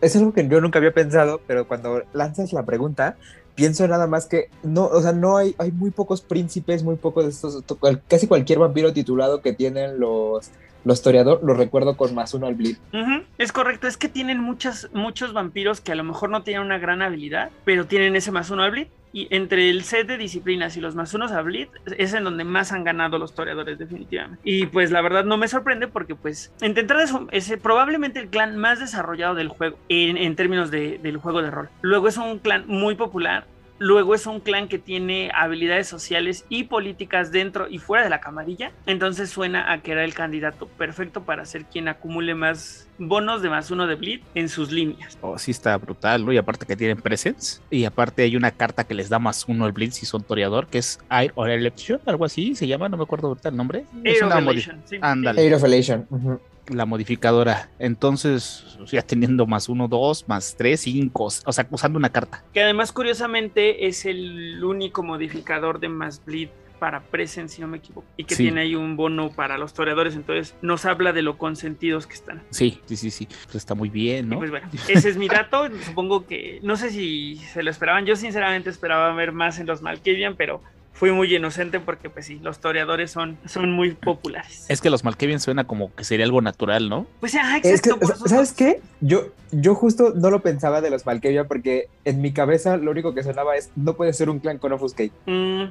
es 0.00 0.16
algo 0.16 0.34
que 0.34 0.48
yo 0.48 0.60
nunca 0.60 0.80
había 0.80 0.92
pensado, 0.92 1.40
pero 1.46 1.68
cuando 1.68 2.02
lanzas 2.12 2.52
la 2.52 2.64
pregunta, 2.64 3.16
pienso 3.54 3.86
nada 3.86 4.08
más 4.08 4.26
que 4.26 4.50
no, 4.64 4.86
o 4.86 5.00
sea, 5.00 5.12
no 5.12 5.36
hay, 5.36 5.54
hay 5.58 5.70
muy 5.70 5.92
pocos 5.92 6.22
príncipes, 6.22 6.82
muy 6.82 6.96
pocos 6.96 7.22
de 7.22 7.30
estos, 7.30 7.62
casi 8.08 8.26
cualquier 8.26 8.58
vampiro 8.58 8.92
titulado 8.92 9.42
que 9.42 9.52
tienen 9.52 10.00
los, 10.00 10.50
los 10.84 11.02
toreador, 11.02 11.38
lo 11.44 11.54
recuerdo 11.54 11.96
con 11.96 12.12
más 12.12 12.34
uno 12.34 12.48
al 12.48 12.56
bleed. 12.56 12.78
Uh 12.92 12.96
-huh, 12.96 13.24
es 13.38 13.52
correcto, 13.52 13.86
es 13.86 13.96
que 13.96 14.08
tienen 14.08 14.40
muchas, 14.40 14.88
muchos 14.92 15.32
vampiros 15.32 15.80
que 15.80 15.92
a 15.92 15.94
lo 15.94 16.02
mejor 16.02 16.30
no 16.30 16.42
tienen 16.42 16.66
una 16.66 16.78
gran 16.78 17.00
habilidad, 17.00 17.52
pero 17.64 17.86
tienen 17.86 18.16
ese 18.16 18.32
más 18.32 18.50
uno 18.50 18.64
al 18.64 18.72
bleed. 18.72 18.88
Y 19.12 19.26
entre 19.34 19.70
el 19.70 19.82
set 19.82 20.06
de 20.06 20.16
disciplinas 20.18 20.76
y 20.76 20.80
los 20.80 20.94
más 20.94 21.12
unos 21.14 21.32
a 21.32 21.42
Bleed 21.42 21.68
es 21.98 22.14
en 22.14 22.24
donde 22.24 22.44
más 22.44 22.72
han 22.72 22.84
ganado 22.84 23.18
los 23.18 23.34
toreadores 23.34 23.78
definitivamente. 23.78 24.40
Y 24.44 24.66
pues 24.66 24.90
la 24.90 25.00
verdad 25.00 25.24
no 25.24 25.36
me 25.36 25.48
sorprende 25.48 25.88
porque 25.88 26.14
pues 26.14 26.52
entre 26.60 26.82
entradas 26.82 27.12
es 27.32 27.52
probablemente 27.60 28.20
el 28.20 28.28
clan 28.28 28.56
más 28.56 28.78
desarrollado 28.78 29.34
del 29.34 29.48
juego 29.48 29.78
en, 29.88 30.16
en 30.16 30.36
términos 30.36 30.70
de, 30.70 30.98
del 30.98 31.16
juego 31.16 31.42
de 31.42 31.50
rol. 31.50 31.68
Luego 31.82 32.08
es 32.08 32.16
un 32.16 32.38
clan 32.38 32.64
muy 32.68 32.94
popular. 32.94 33.46
Luego 33.80 34.14
es 34.14 34.26
un 34.26 34.40
clan 34.40 34.68
que 34.68 34.78
tiene 34.78 35.30
habilidades 35.34 35.88
sociales 35.88 36.44
y 36.50 36.64
políticas 36.64 37.32
dentro 37.32 37.66
y 37.66 37.78
fuera 37.78 38.04
de 38.04 38.10
la 38.10 38.20
camarilla. 38.20 38.72
Entonces 38.84 39.30
suena 39.30 39.72
a 39.72 39.80
que 39.80 39.92
era 39.92 40.04
el 40.04 40.12
candidato 40.12 40.66
perfecto 40.66 41.22
para 41.22 41.46
ser 41.46 41.64
quien 41.64 41.88
acumule 41.88 42.34
más 42.34 42.86
bonos 42.98 43.40
de 43.40 43.48
más 43.48 43.70
uno 43.70 43.86
de 43.86 43.94
bleed 43.94 44.20
en 44.34 44.50
sus 44.50 44.70
líneas. 44.70 45.16
Oh, 45.22 45.38
sí 45.38 45.50
está 45.50 45.78
brutal, 45.78 46.26
¿no? 46.26 46.30
Y 46.30 46.36
aparte 46.36 46.66
que 46.66 46.76
tienen 46.76 47.00
presence. 47.00 47.62
Y 47.70 47.86
aparte 47.86 48.22
hay 48.22 48.36
una 48.36 48.50
carta 48.50 48.84
que 48.84 48.92
les 48.92 49.08
da 49.08 49.18
más 49.18 49.46
uno 49.48 49.64
al 49.64 49.72
bleed 49.72 49.92
si 49.92 50.04
son 50.04 50.22
toreador, 50.24 50.66
que 50.66 50.76
es 50.76 51.00
Air 51.10 51.32
or 51.34 51.48
Election, 51.48 52.02
algo 52.04 52.26
así 52.26 52.54
se 52.54 52.66
llama, 52.66 52.90
no 52.90 52.98
me 52.98 53.04
acuerdo 53.04 53.28
ahorita 53.28 53.48
el 53.48 53.56
nombre. 53.56 53.86
Air 54.04 54.16
es 54.16 54.22
of 54.22 54.36
Elation, 54.36 54.82
sí. 54.84 54.98
Ándale. 55.00 55.42
Air 55.42 55.54
of 55.54 55.64
Elation. 55.64 56.06
Uh 56.10 56.18
-huh 56.18 56.40
la 56.70 56.86
modificadora. 56.86 57.68
Entonces, 57.78 58.64
ya 58.90 59.02
teniendo 59.02 59.46
más 59.46 59.68
uno, 59.68 59.88
dos, 59.88 60.26
más 60.28 60.54
tres, 60.56 60.80
cinco, 60.80 61.24
o 61.24 61.52
sea, 61.52 61.66
usando 61.70 61.98
una 61.98 62.10
carta. 62.10 62.42
Que 62.52 62.62
además, 62.62 62.92
curiosamente, 62.92 63.86
es 63.86 64.04
el 64.06 64.62
único 64.64 65.02
modificador 65.02 65.80
de 65.80 65.88
más 65.88 66.24
bleed 66.24 66.48
para 66.78 67.02
Presence, 67.02 67.56
si 67.56 67.60
no 67.60 67.68
me 67.68 67.76
equivoco, 67.76 68.06
y 68.16 68.24
que 68.24 68.34
Sí. 68.34 68.44
tiene 68.44 68.62
ahí 68.62 68.74
un 68.74 68.96
bono 68.96 69.30
para 69.30 69.58
los 69.58 69.74
toreadores, 69.74 70.14
entonces 70.16 70.54
nos 70.62 70.86
habla 70.86 71.12
de 71.12 71.20
lo 71.20 71.36
consentidos 71.36 72.06
que 72.06 72.14
están. 72.14 72.42
Sí, 72.48 72.80
sí, 72.86 72.96
sí, 72.96 73.10
sí. 73.10 73.26
Pues 73.44 73.56
está 73.56 73.74
muy 73.74 73.90
bien, 73.90 74.24
Y 74.26 74.28
¿no? 74.30 74.38
pues 74.38 74.50
bueno, 74.50 74.66
ese 74.88 75.10
es 75.10 75.18
mi 75.18 75.28
dato. 75.28 75.68
Supongo 75.84 76.26
que 76.26 76.58
no 76.62 76.76
sé 76.76 76.88
si 76.90 77.36
se 77.52 77.62
lo 77.62 77.70
esperaban. 77.70 78.06
Yo 78.06 78.16
sinceramente 78.16 78.70
esperaba 78.70 79.12
ver 79.12 79.32
más 79.32 79.58
en 79.58 79.66
los 79.66 79.82
Malkavian, 79.82 80.36
pero 80.36 80.62
fui 80.92 81.12
muy 81.12 81.34
inocente 81.34 81.80
porque 81.80 82.10
pues 82.10 82.26
sí, 82.26 82.38
los 82.42 82.60
toreadores 82.60 83.10
son, 83.10 83.38
son 83.46 83.72
muy 83.72 83.94
populares. 83.94 84.66
Es 84.68 84.80
que 84.80 84.90
los 84.90 85.04
Malkavian 85.04 85.40
suena 85.40 85.64
como 85.64 85.94
que 85.94 86.04
sería 86.04 86.26
algo 86.26 86.42
natural, 86.42 86.88
¿no? 86.88 87.06
Pues 87.20 87.34
ah, 87.36 87.58
Es 87.62 87.80
que, 87.80 87.90
exacto. 87.90 88.28
¿sabes 88.28 88.52
qué? 88.52 88.80
Yo, 89.00 89.28
yo 89.50 89.74
justo 89.74 90.12
no 90.14 90.30
lo 90.30 90.40
pensaba 90.40 90.80
de 90.80 90.90
los 90.90 91.06
Malkavian 91.06 91.48
porque 91.48 91.88
en 92.04 92.20
mi 92.20 92.32
cabeza 92.32 92.76
lo 92.76 92.90
único 92.90 93.14
que 93.14 93.22
sonaba 93.22 93.56
es 93.56 93.70
no 93.76 93.94
puede 93.94 94.12
ser 94.12 94.28
un 94.28 94.40
clan 94.40 94.58
con 94.58 94.72
Offuscate. 94.72 95.12
Mm, 95.26 95.64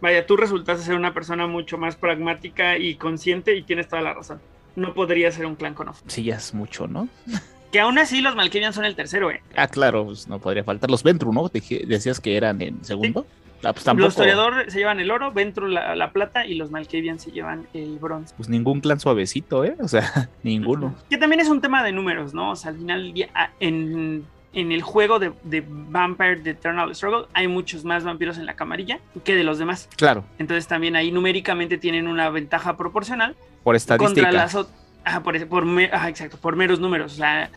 vaya, 0.00 0.26
tú 0.26 0.36
resultaste 0.36 0.84
ser 0.84 0.94
una 0.94 1.14
persona 1.14 1.46
mucho 1.46 1.78
más 1.78 1.96
pragmática 1.96 2.76
y 2.76 2.96
consciente 2.96 3.54
y 3.54 3.62
tienes 3.62 3.88
toda 3.88 4.02
la 4.02 4.14
razón. 4.14 4.40
No 4.74 4.92
podría 4.92 5.32
ser 5.32 5.46
un 5.46 5.54
clan 5.54 5.72
con 5.72 5.88
off. 5.88 6.02
Sí, 6.06 6.22
ya 6.24 6.36
es 6.36 6.52
mucho, 6.52 6.86
¿no? 6.86 7.08
Que 7.76 7.80
aún 7.82 7.98
así 7.98 8.22
los 8.22 8.34
Malkavian 8.34 8.72
son 8.72 8.86
el 8.86 8.94
tercero, 8.96 9.30
¿eh? 9.30 9.42
Ah, 9.54 9.68
claro, 9.68 10.06
pues 10.06 10.26
no 10.28 10.38
podría 10.38 10.64
faltar. 10.64 10.88
Los 10.90 11.02
Ventru, 11.02 11.30
¿no? 11.30 11.50
Decías 11.50 12.20
que 12.20 12.34
eran 12.34 12.62
en 12.62 12.82
segundo. 12.82 13.26
Ah, 13.62 13.74
pues. 13.74 13.84
Los 13.98 14.14
toreadores 14.16 14.72
se 14.72 14.78
llevan 14.78 14.98
el 14.98 15.10
oro, 15.10 15.30
Ventru 15.30 15.66
la, 15.68 15.94
la 15.94 16.10
plata 16.10 16.46
y 16.46 16.54
los 16.54 16.70
Malkavian 16.70 17.18
se 17.18 17.32
llevan 17.32 17.66
el 17.74 17.98
bronce. 17.98 18.32
Pues 18.34 18.48
ningún 18.48 18.80
clan 18.80 18.98
suavecito, 18.98 19.62
¿eh? 19.66 19.76
O 19.80 19.88
sea, 19.88 20.30
ninguno. 20.42 20.94
Que 21.10 21.18
también 21.18 21.40
es 21.40 21.48
un 21.48 21.60
tema 21.60 21.82
de 21.84 21.92
números, 21.92 22.32
¿no? 22.32 22.52
O 22.52 22.56
sea, 22.56 22.70
al 22.70 22.78
final, 22.78 23.12
ah, 23.34 23.50
en, 23.60 24.24
en 24.54 24.72
el 24.72 24.80
juego 24.80 25.18
de, 25.18 25.32
de 25.42 25.62
Vampire 25.68 26.36
The 26.36 26.50
Eternal 26.50 26.94
Struggle 26.94 27.26
hay 27.34 27.46
muchos 27.46 27.84
más 27.84 28.04
vampiros 28.04 28.38
en 28.38 28.46
la 28.46 28.56
camarilla 28.56 29.00
que 29.22 29.34
de 29.34 29.44
los 29.44 29.58
demás. 29.58 29.90
Claro, 29.96 30.24
Entonces 30.38 30.66
también 30.66 30.96
ahí 30.96 31.12
numéricamente 31.12 31.76
tienen 31.76 32.08
una 32.08 32.30
ventaja 32.30 32.78
proporcional 32.78 33.36
por 33.62 33.74
contra 33.74 33.76
estadística. 33.76 34.32
las 34.32 34.54
ot- 34.54 34.68
Ajá, 35.06 35.22
por, 35.22 35.46
por 35.48 35.64
ajá, 35.92 36.08
exacto, 36.08 36.36
por 36.36 36.56
meros 36.56 36.80
números. 36.80 37.12
O 37.12 37.16
sea, 37.16 37.48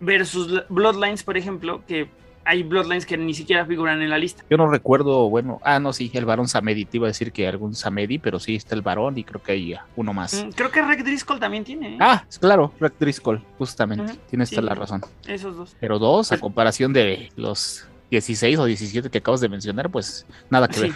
versus 0.00 0.62
Bloodlines, 0.70 1.22
por 1.22 1.36
ejemplo, 1.36 1.82
que 1.86 2.08
hay 2.46 2.62
Bloodlines 2.62 3.04
que 3.04 3.18
ni 3.18 3.34
siquiera 3.34 3.66
figuran 3.66 4.00
en 4.00 4.08
la 4.08 4.16
lista. 4.16 4.42
Yo 4.48 4.56
no 4.56 4.66
recuerdo, 4.70 5.28
bueno, 5.28 5.60
ah, 5.64 5.78
no, 5.78 5.92
sí, 5.92 6.10
el 6.14 6.24
varón 6.24 6.48
Samedi. 6.48 6.86
Te 6.86 6.96
iba 6.96 7.06
a 7.06 7.08
decir 7.08 7.30
que 7.30 7.46
algún 7.46 7.74
Samedi, 7.74 8.18
pero 8.18 8.40
sí 8.40 8.54
está 8.56 8.74
el 8.74 8.80
varón 8.80 9.18
y 9.18 9.24
creo 9.24 9.42
que 9.42 9.52
hay 9.52 9.74
uno 9.96 10.14
más. 10.14 10.46
Mm, 10.46 10.48
Creo 10.52 10.70
que 10.70 10.80
Rick 10.80 11.04
Driscoll 11.04 11.38
también 11.38 11.62
tiene 11.64 11.94
¿eh? 11.94 11.98
Ah, 12.00 12.24
claro, 12.40 12.72
Rick 12.80 12.94
Driscoll, 12.98 13.42
justamente. 13.58 14.12
Ujú, 14.12 14.20
Tienes 14.30 14.48
sí. 14.48 14.54
toda 14.56 14.68
la 14.68 14.74
razón. 14.74 15.02
esos 15.26 15.56
dos. 15.56 15.76
Pero 15.78 15.98
dos, 15.98 16.32
a 16.32 16.36
Pues- 16.36 16.40
comparación 16.40 16.94
de 16.94 17.28
los 17.36 17.86
16 18.10 18.58
o 18.58 18.64
17 18.64 19.10
que 19.10 19.18
acabas 19.18 19.42
de 19.42 19.50
mencionar, 19.50 19.90
pues 19.90 20.26
nada 20.48 20.68
que 20.68 20.74
Sí, 20.74 20.80
ver. 20.82 20.92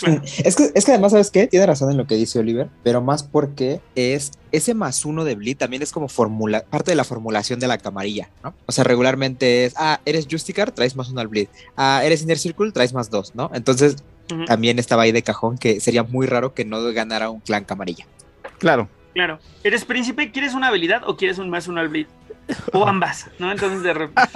Claro. 0.00 0.22
Es 0.44 0.56
que, 0.56 0.70
es 0.74 0.84
que 0.84 0.92
además, 0.92 1.12
¿sabes 1.12 1.30
qué? 1.30 1.46
Tiene 1.46 1.66
razón 1.66 1.90
en 1.90 1.96
lo 1.96 2.06
que 2.06 2.16
dice 2.16 2.38
Oliver, 2.38 2.68
pero 2.82 3.00
más 3.00 3.22
porque 3.22 3.80
es 3.94 4.32
ese 4.52 4.74
más 4.74 5.04
uno 5.04 5.24
de 5.24 5.34
Bleed 5.34 5.56
también 5.56 5.82
es 5.82 5.92
como 5.92 6.08
formula, 6.08 6.64
parte 6.68 6.92
de 6.92 6.96
la 6.96 7.04
formulación 7.04 7.60
de 7.60 7.68
la 7.68 7.78
camarilla, 7.78 8.30
¿no? 8.42 8.54
O 8.66 8.72
sea, 8.72 8.84
regularmente 8.84 9.64
es, 9.64 9.74
ah, 9.76 10.00
eres 10.04 10.26
Justicar, 10.30 10.72
traes 10.72 10.96
más 10.96 11.10
uno 11.10 11.20
al 11.20 11.28
Bleed. 11.28 11.48
Ah, 11.76 12.02
eres 12.04 12.22
Inner 12.22 12.38
Circle, 12.38 12.72
traes 12.72 12.92
más 12.92 13.10
dos, 13.10 13.34
¿no? 13.34 13.50
Entonces 13.54 13.96
también 14.46 14.78
estaba 14.78 15.04
ahí 15.04 15.12
de 15.12 15.22
cajón 15.22 15.56
que 15.56 15.80
sería 15.80 16.02
muy 16.02 16.26
raro 16.26 16.52
que 16.52 16.64
no 16.64 16.82
ganara 16.92 17.30
un 17.30 17.40
clan 17.40 17.64
camarilla. 17.64 18.06
Claro, 18.58 18.88
Claro. 19.18 19.40
¿Eres 19.64 19.84
príncipe? 19.84 20.30
¿Quieres 20.30 20.54
una 20.54 20.68
habilidad 20.68 21.02
o 21.04 21.16
quieres 21.16 21.38
un 21.38 21.50
más 21.50 21.66
uno 21.66 21.80
al 21.80 21.88
bleed? 21.88 22.06
O 22.72 22.86
ambas, 22.86 23.28
¿no? 23.40 23.50
Entonces 23.50 23.82
de 23.82 23.92
repente. 23.92 24.30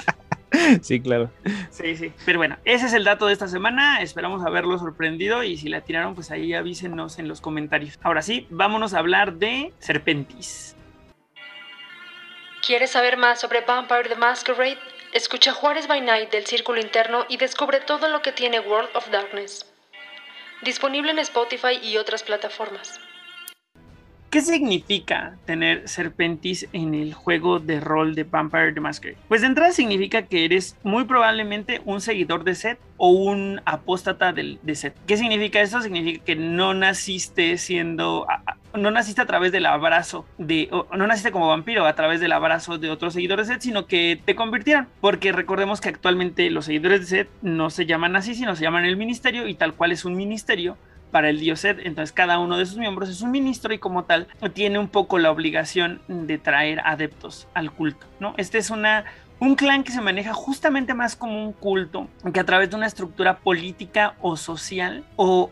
sí, 0.82 1.00
claro. 1.00 1.30
Sí, 1.70 1.96
sí. 1.96 2.12
Pero 2.24 2.38
bueno, 2.38 2.56
ese 2.64 2.86
es 2.86 2.92
el 2.92 3.04
dato 3.04 3.26
de 3.26 3.32
esta 3.32 3.48
semana. 3.48 4.02
Esperamos 4.02 4.44
haberlo 4.44 4.78
sorprendido 4.78 5.42
y 5.42 5.56
si 5.56 5.68
la 5.68 5.80
tiraron, 5.80 6.14
pues 6.14 6.30
ahí 6.30 6.54
avísenos 6.54 7.18
en 7.18 7.28
los 7.28 7.40
comentarios. 7.40 7.98
Ahora 8.02 8.22
sí, 8.22 8.46
vámonos 8.50 8.94
a 8.94 8.98
hablar 8.98 9.34
de 9.34 9.72
Serpentis. 9.78 10.76
¿Quieres 12.64 12.90
saber 12.90 13.16
más 13.16 13.40
sobre 13.40 13.62
Vampire 13.62 14.08
the 14.08 14.14
Masquerade? 14.14 14.78
Escucha 15.12 15.52
Juárez 15.52 15.88
by 15.88 16.00
Night 16.00 16.30
del 16.30 16.46
Círculo 16.46 16.80
Interno 16.80 17.26
y 17.28 17.36
descubre 17.36 17.80
todo 17.80 18.08
lo 18.08 18.22
que 18.22 18.32
tiene 18.32 18.60
World 18.60 18.90
of 18.94 19.10
Darkness. 19.10 19.66
Disponible 20.62 21.10
en 21.10 21.18
Spotify 21.18 21.78
y 21.82 21.96
otras 21.96 22.22
plataformas. 22.22 23.00
¿Qué 24.32 24.40
significa 24.40 25.36
tener 25.44 25.86
Serpentis 25.86 26.66
en 26.72 26.94
el 26.94 27.12
juego 27.12 27.58
de 27.58 27.80
rol 27.80 28.14
de 28.14 28.24
Vampire 28.24 28.72
the 28.72 28.80
Masquerade? 28.80 29.18
Pues 29.28 29.42
de 29.42 29.48
entrada 29.48 29.72
significa 29.72 30.22
que 30.22 30.46
eres 30.46 30.74
muy 30.82 31.04
probablemente 31.04 31.82
un 31.84 32.00
seguidor 32.00 32.42
de 32.42 32.54
Set 32.54 32.78
o 32.96 33.10
un 33.10 33.60
apóstata 33.66 34.32
del, 34.32 34.58
de 34.62 34.74
Set. 34.74 34.96
¿Qué 35.06 35.18
significa 35.18 35.60
eso? 35.60 35.82
Significa 35.82 36.24
que 36.24 36.34
no 36.34 36.72
naciste 36.72 37.58
siendo 37.58 38.26
no 38.74 38.90
naciste 38.90 39.20
a 39.20 39.26
través 39.26 39.52
del 39.52 39.66
abrazo 39.66 40.24
de, 40.38 40.70
no 40.96 41.06
naciste 41.06 41.30
como 41.30 41.48
vampiro 41.48 41.84
a 41.84 41.94
través 41.94 42.20
del 42.20 42.32
abrazo 42.32 42.78
de 42.78 42.88
otros 42.88 43.12
seguidores 43.12 43.48
de 43.48 43.54
Seth, 43.54 43.62
sino 43.64 43.86
que 43.86 44.18
te 44.24 44.34
convirtieron, 44.34 44.88
porque 45.02 45.30
recordemos 45.32 45.82
que 45.82 45.90
actualmente 45.90 46.48
los 46.48 46.64
seguidores 46.64 47.00
de 47.00 47.06
Seth 47.06 47.28
no 47.42 47.68
se 47.68 47.84
llaman 47.84 48.16
así, 48.16 48.34
sino 48.34 48.56
se 48.56 48.62
llaman 48.62 48.86
el 48.86 48.96
ministerio 48.96 49.46
y 49.46 49.54
tal 49.56 49.74
cual 49.74 49.92
es 49.92 50.06
un 50.06 50.16
ministerio 50.16 50.78
para 51.12 51.28
el 51.28 51.38
dios 51.38 51.60
Seth, 51.60 51.78
entonces 51.84 52.12
cada 52.12 52.40
uno 52.40 52.58
de 52.58 52.66
sus 52.66 52.78
miembros 52.78 53.08
es 53.08 53.20
un 53.20 53.30
ministro 53.30 53.72
y 53.72 53.78
como 53.78 54.04
tal 54.04 54.26
tiene 54.54 54.80
un 54.80 54.88
poco 54.88 55.18
la 55.18 55.30
obligación 55.30 56.00
de 56.08 56.38
traer 56.38 56.80
adeptos 56.84 57.46
al 57.54 57.70
culto, 57.70 58.06
¿no? 58.18 58.34
Este 58.38 58.58
es 58.58 58.70
una 58.70 59.04
un 59.38 59.56
clan 59.56 59.82
que 59.82 59.90
se 59.90 60.00
maneja 60.00 60.32
justamente 60.32 60.94
más 60.94 61.16
como 61.16 61.44
un 61.44 61.52
culto, 61.52 62.06
que 62.32 62.38
a 62.38 62.44
través 62.44 62.70
de 62.70 62.76
una 62.76 62.86
estructura 62.86 63.38
política 63.38 64.14
o 64.20 64.36
social 64.36 65.04
o 65.16 65.50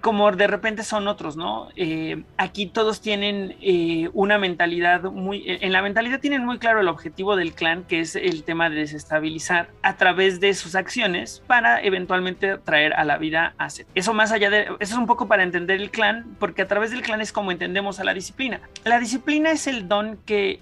como 0.00 0.30
de 0.32 0.46
repente 0.46 0.82
son 0.82 1.08
otros, 1.08 1.36
¿no? 1.36 1.68
Eh, 1.76 2.22
aquí 2.36 2.66
todos 2.66 3.00
tienen 3.00 3.56
eh, 3.60 4.08
una 4.12 4.38
mentalidad 4.38 5.02
muy, 5.02 5.44
en 5.46 5.72
la 5.72 5.82
mentalidad 5.82 6.20
tienen 6.20 6.44
muy 6.44 6.58
claro 6.58 6.80
el 6.80 6.88
objetivo 6.88 7.36
del 7.36 7.52
clan, 7.52 7.84
que 7.84 8.00
es 8.00 8.16
el 8.16 8.44
tema 8.44 8.70
de 8.70 8.76
desestabilizar 8.76 9.68
a 9.82 9.96
través 9.96 10.40
de 10.40 10.54
sus 10.54 10.74
acciones 10.74 11.42
para 11.46 11.82
eventualmente 11.82 12.58
traer 12.58 12.94
a 12.94 13.04
la 13.04 13.18
vida 13.18 13.54
a 13.58 13.70
Seth. 13.70 13.86
Eso 13.94 14.14
más 14.14 14.32
allá 14.32 14.50
de, 14.50 14.62
eso 14.62 14.76
es 14.80 14.94
un 14.94 15.06
poco 15.06 15.28
para 15.28 15.42
entender 15.42 15.80
el 15.80 15.90
clan, 15.90 16.36
porque 16.38 16.62
a 16.62 16.68
través 16.68 16.90
del 16.90 17.02
clan 17.02 17.20
es 17.20 17.32
como 17.32 17.52
entendemos 17.52 18.00
a 18.00 18.04
la 18.04 18.14
disciplina. 18.14 18.60
La 18.84 18.98
disciplina 18.98 19.50
es 19.50 19.66
el 19.66 19.88
don 19.88 20.18
que 20.24 20.60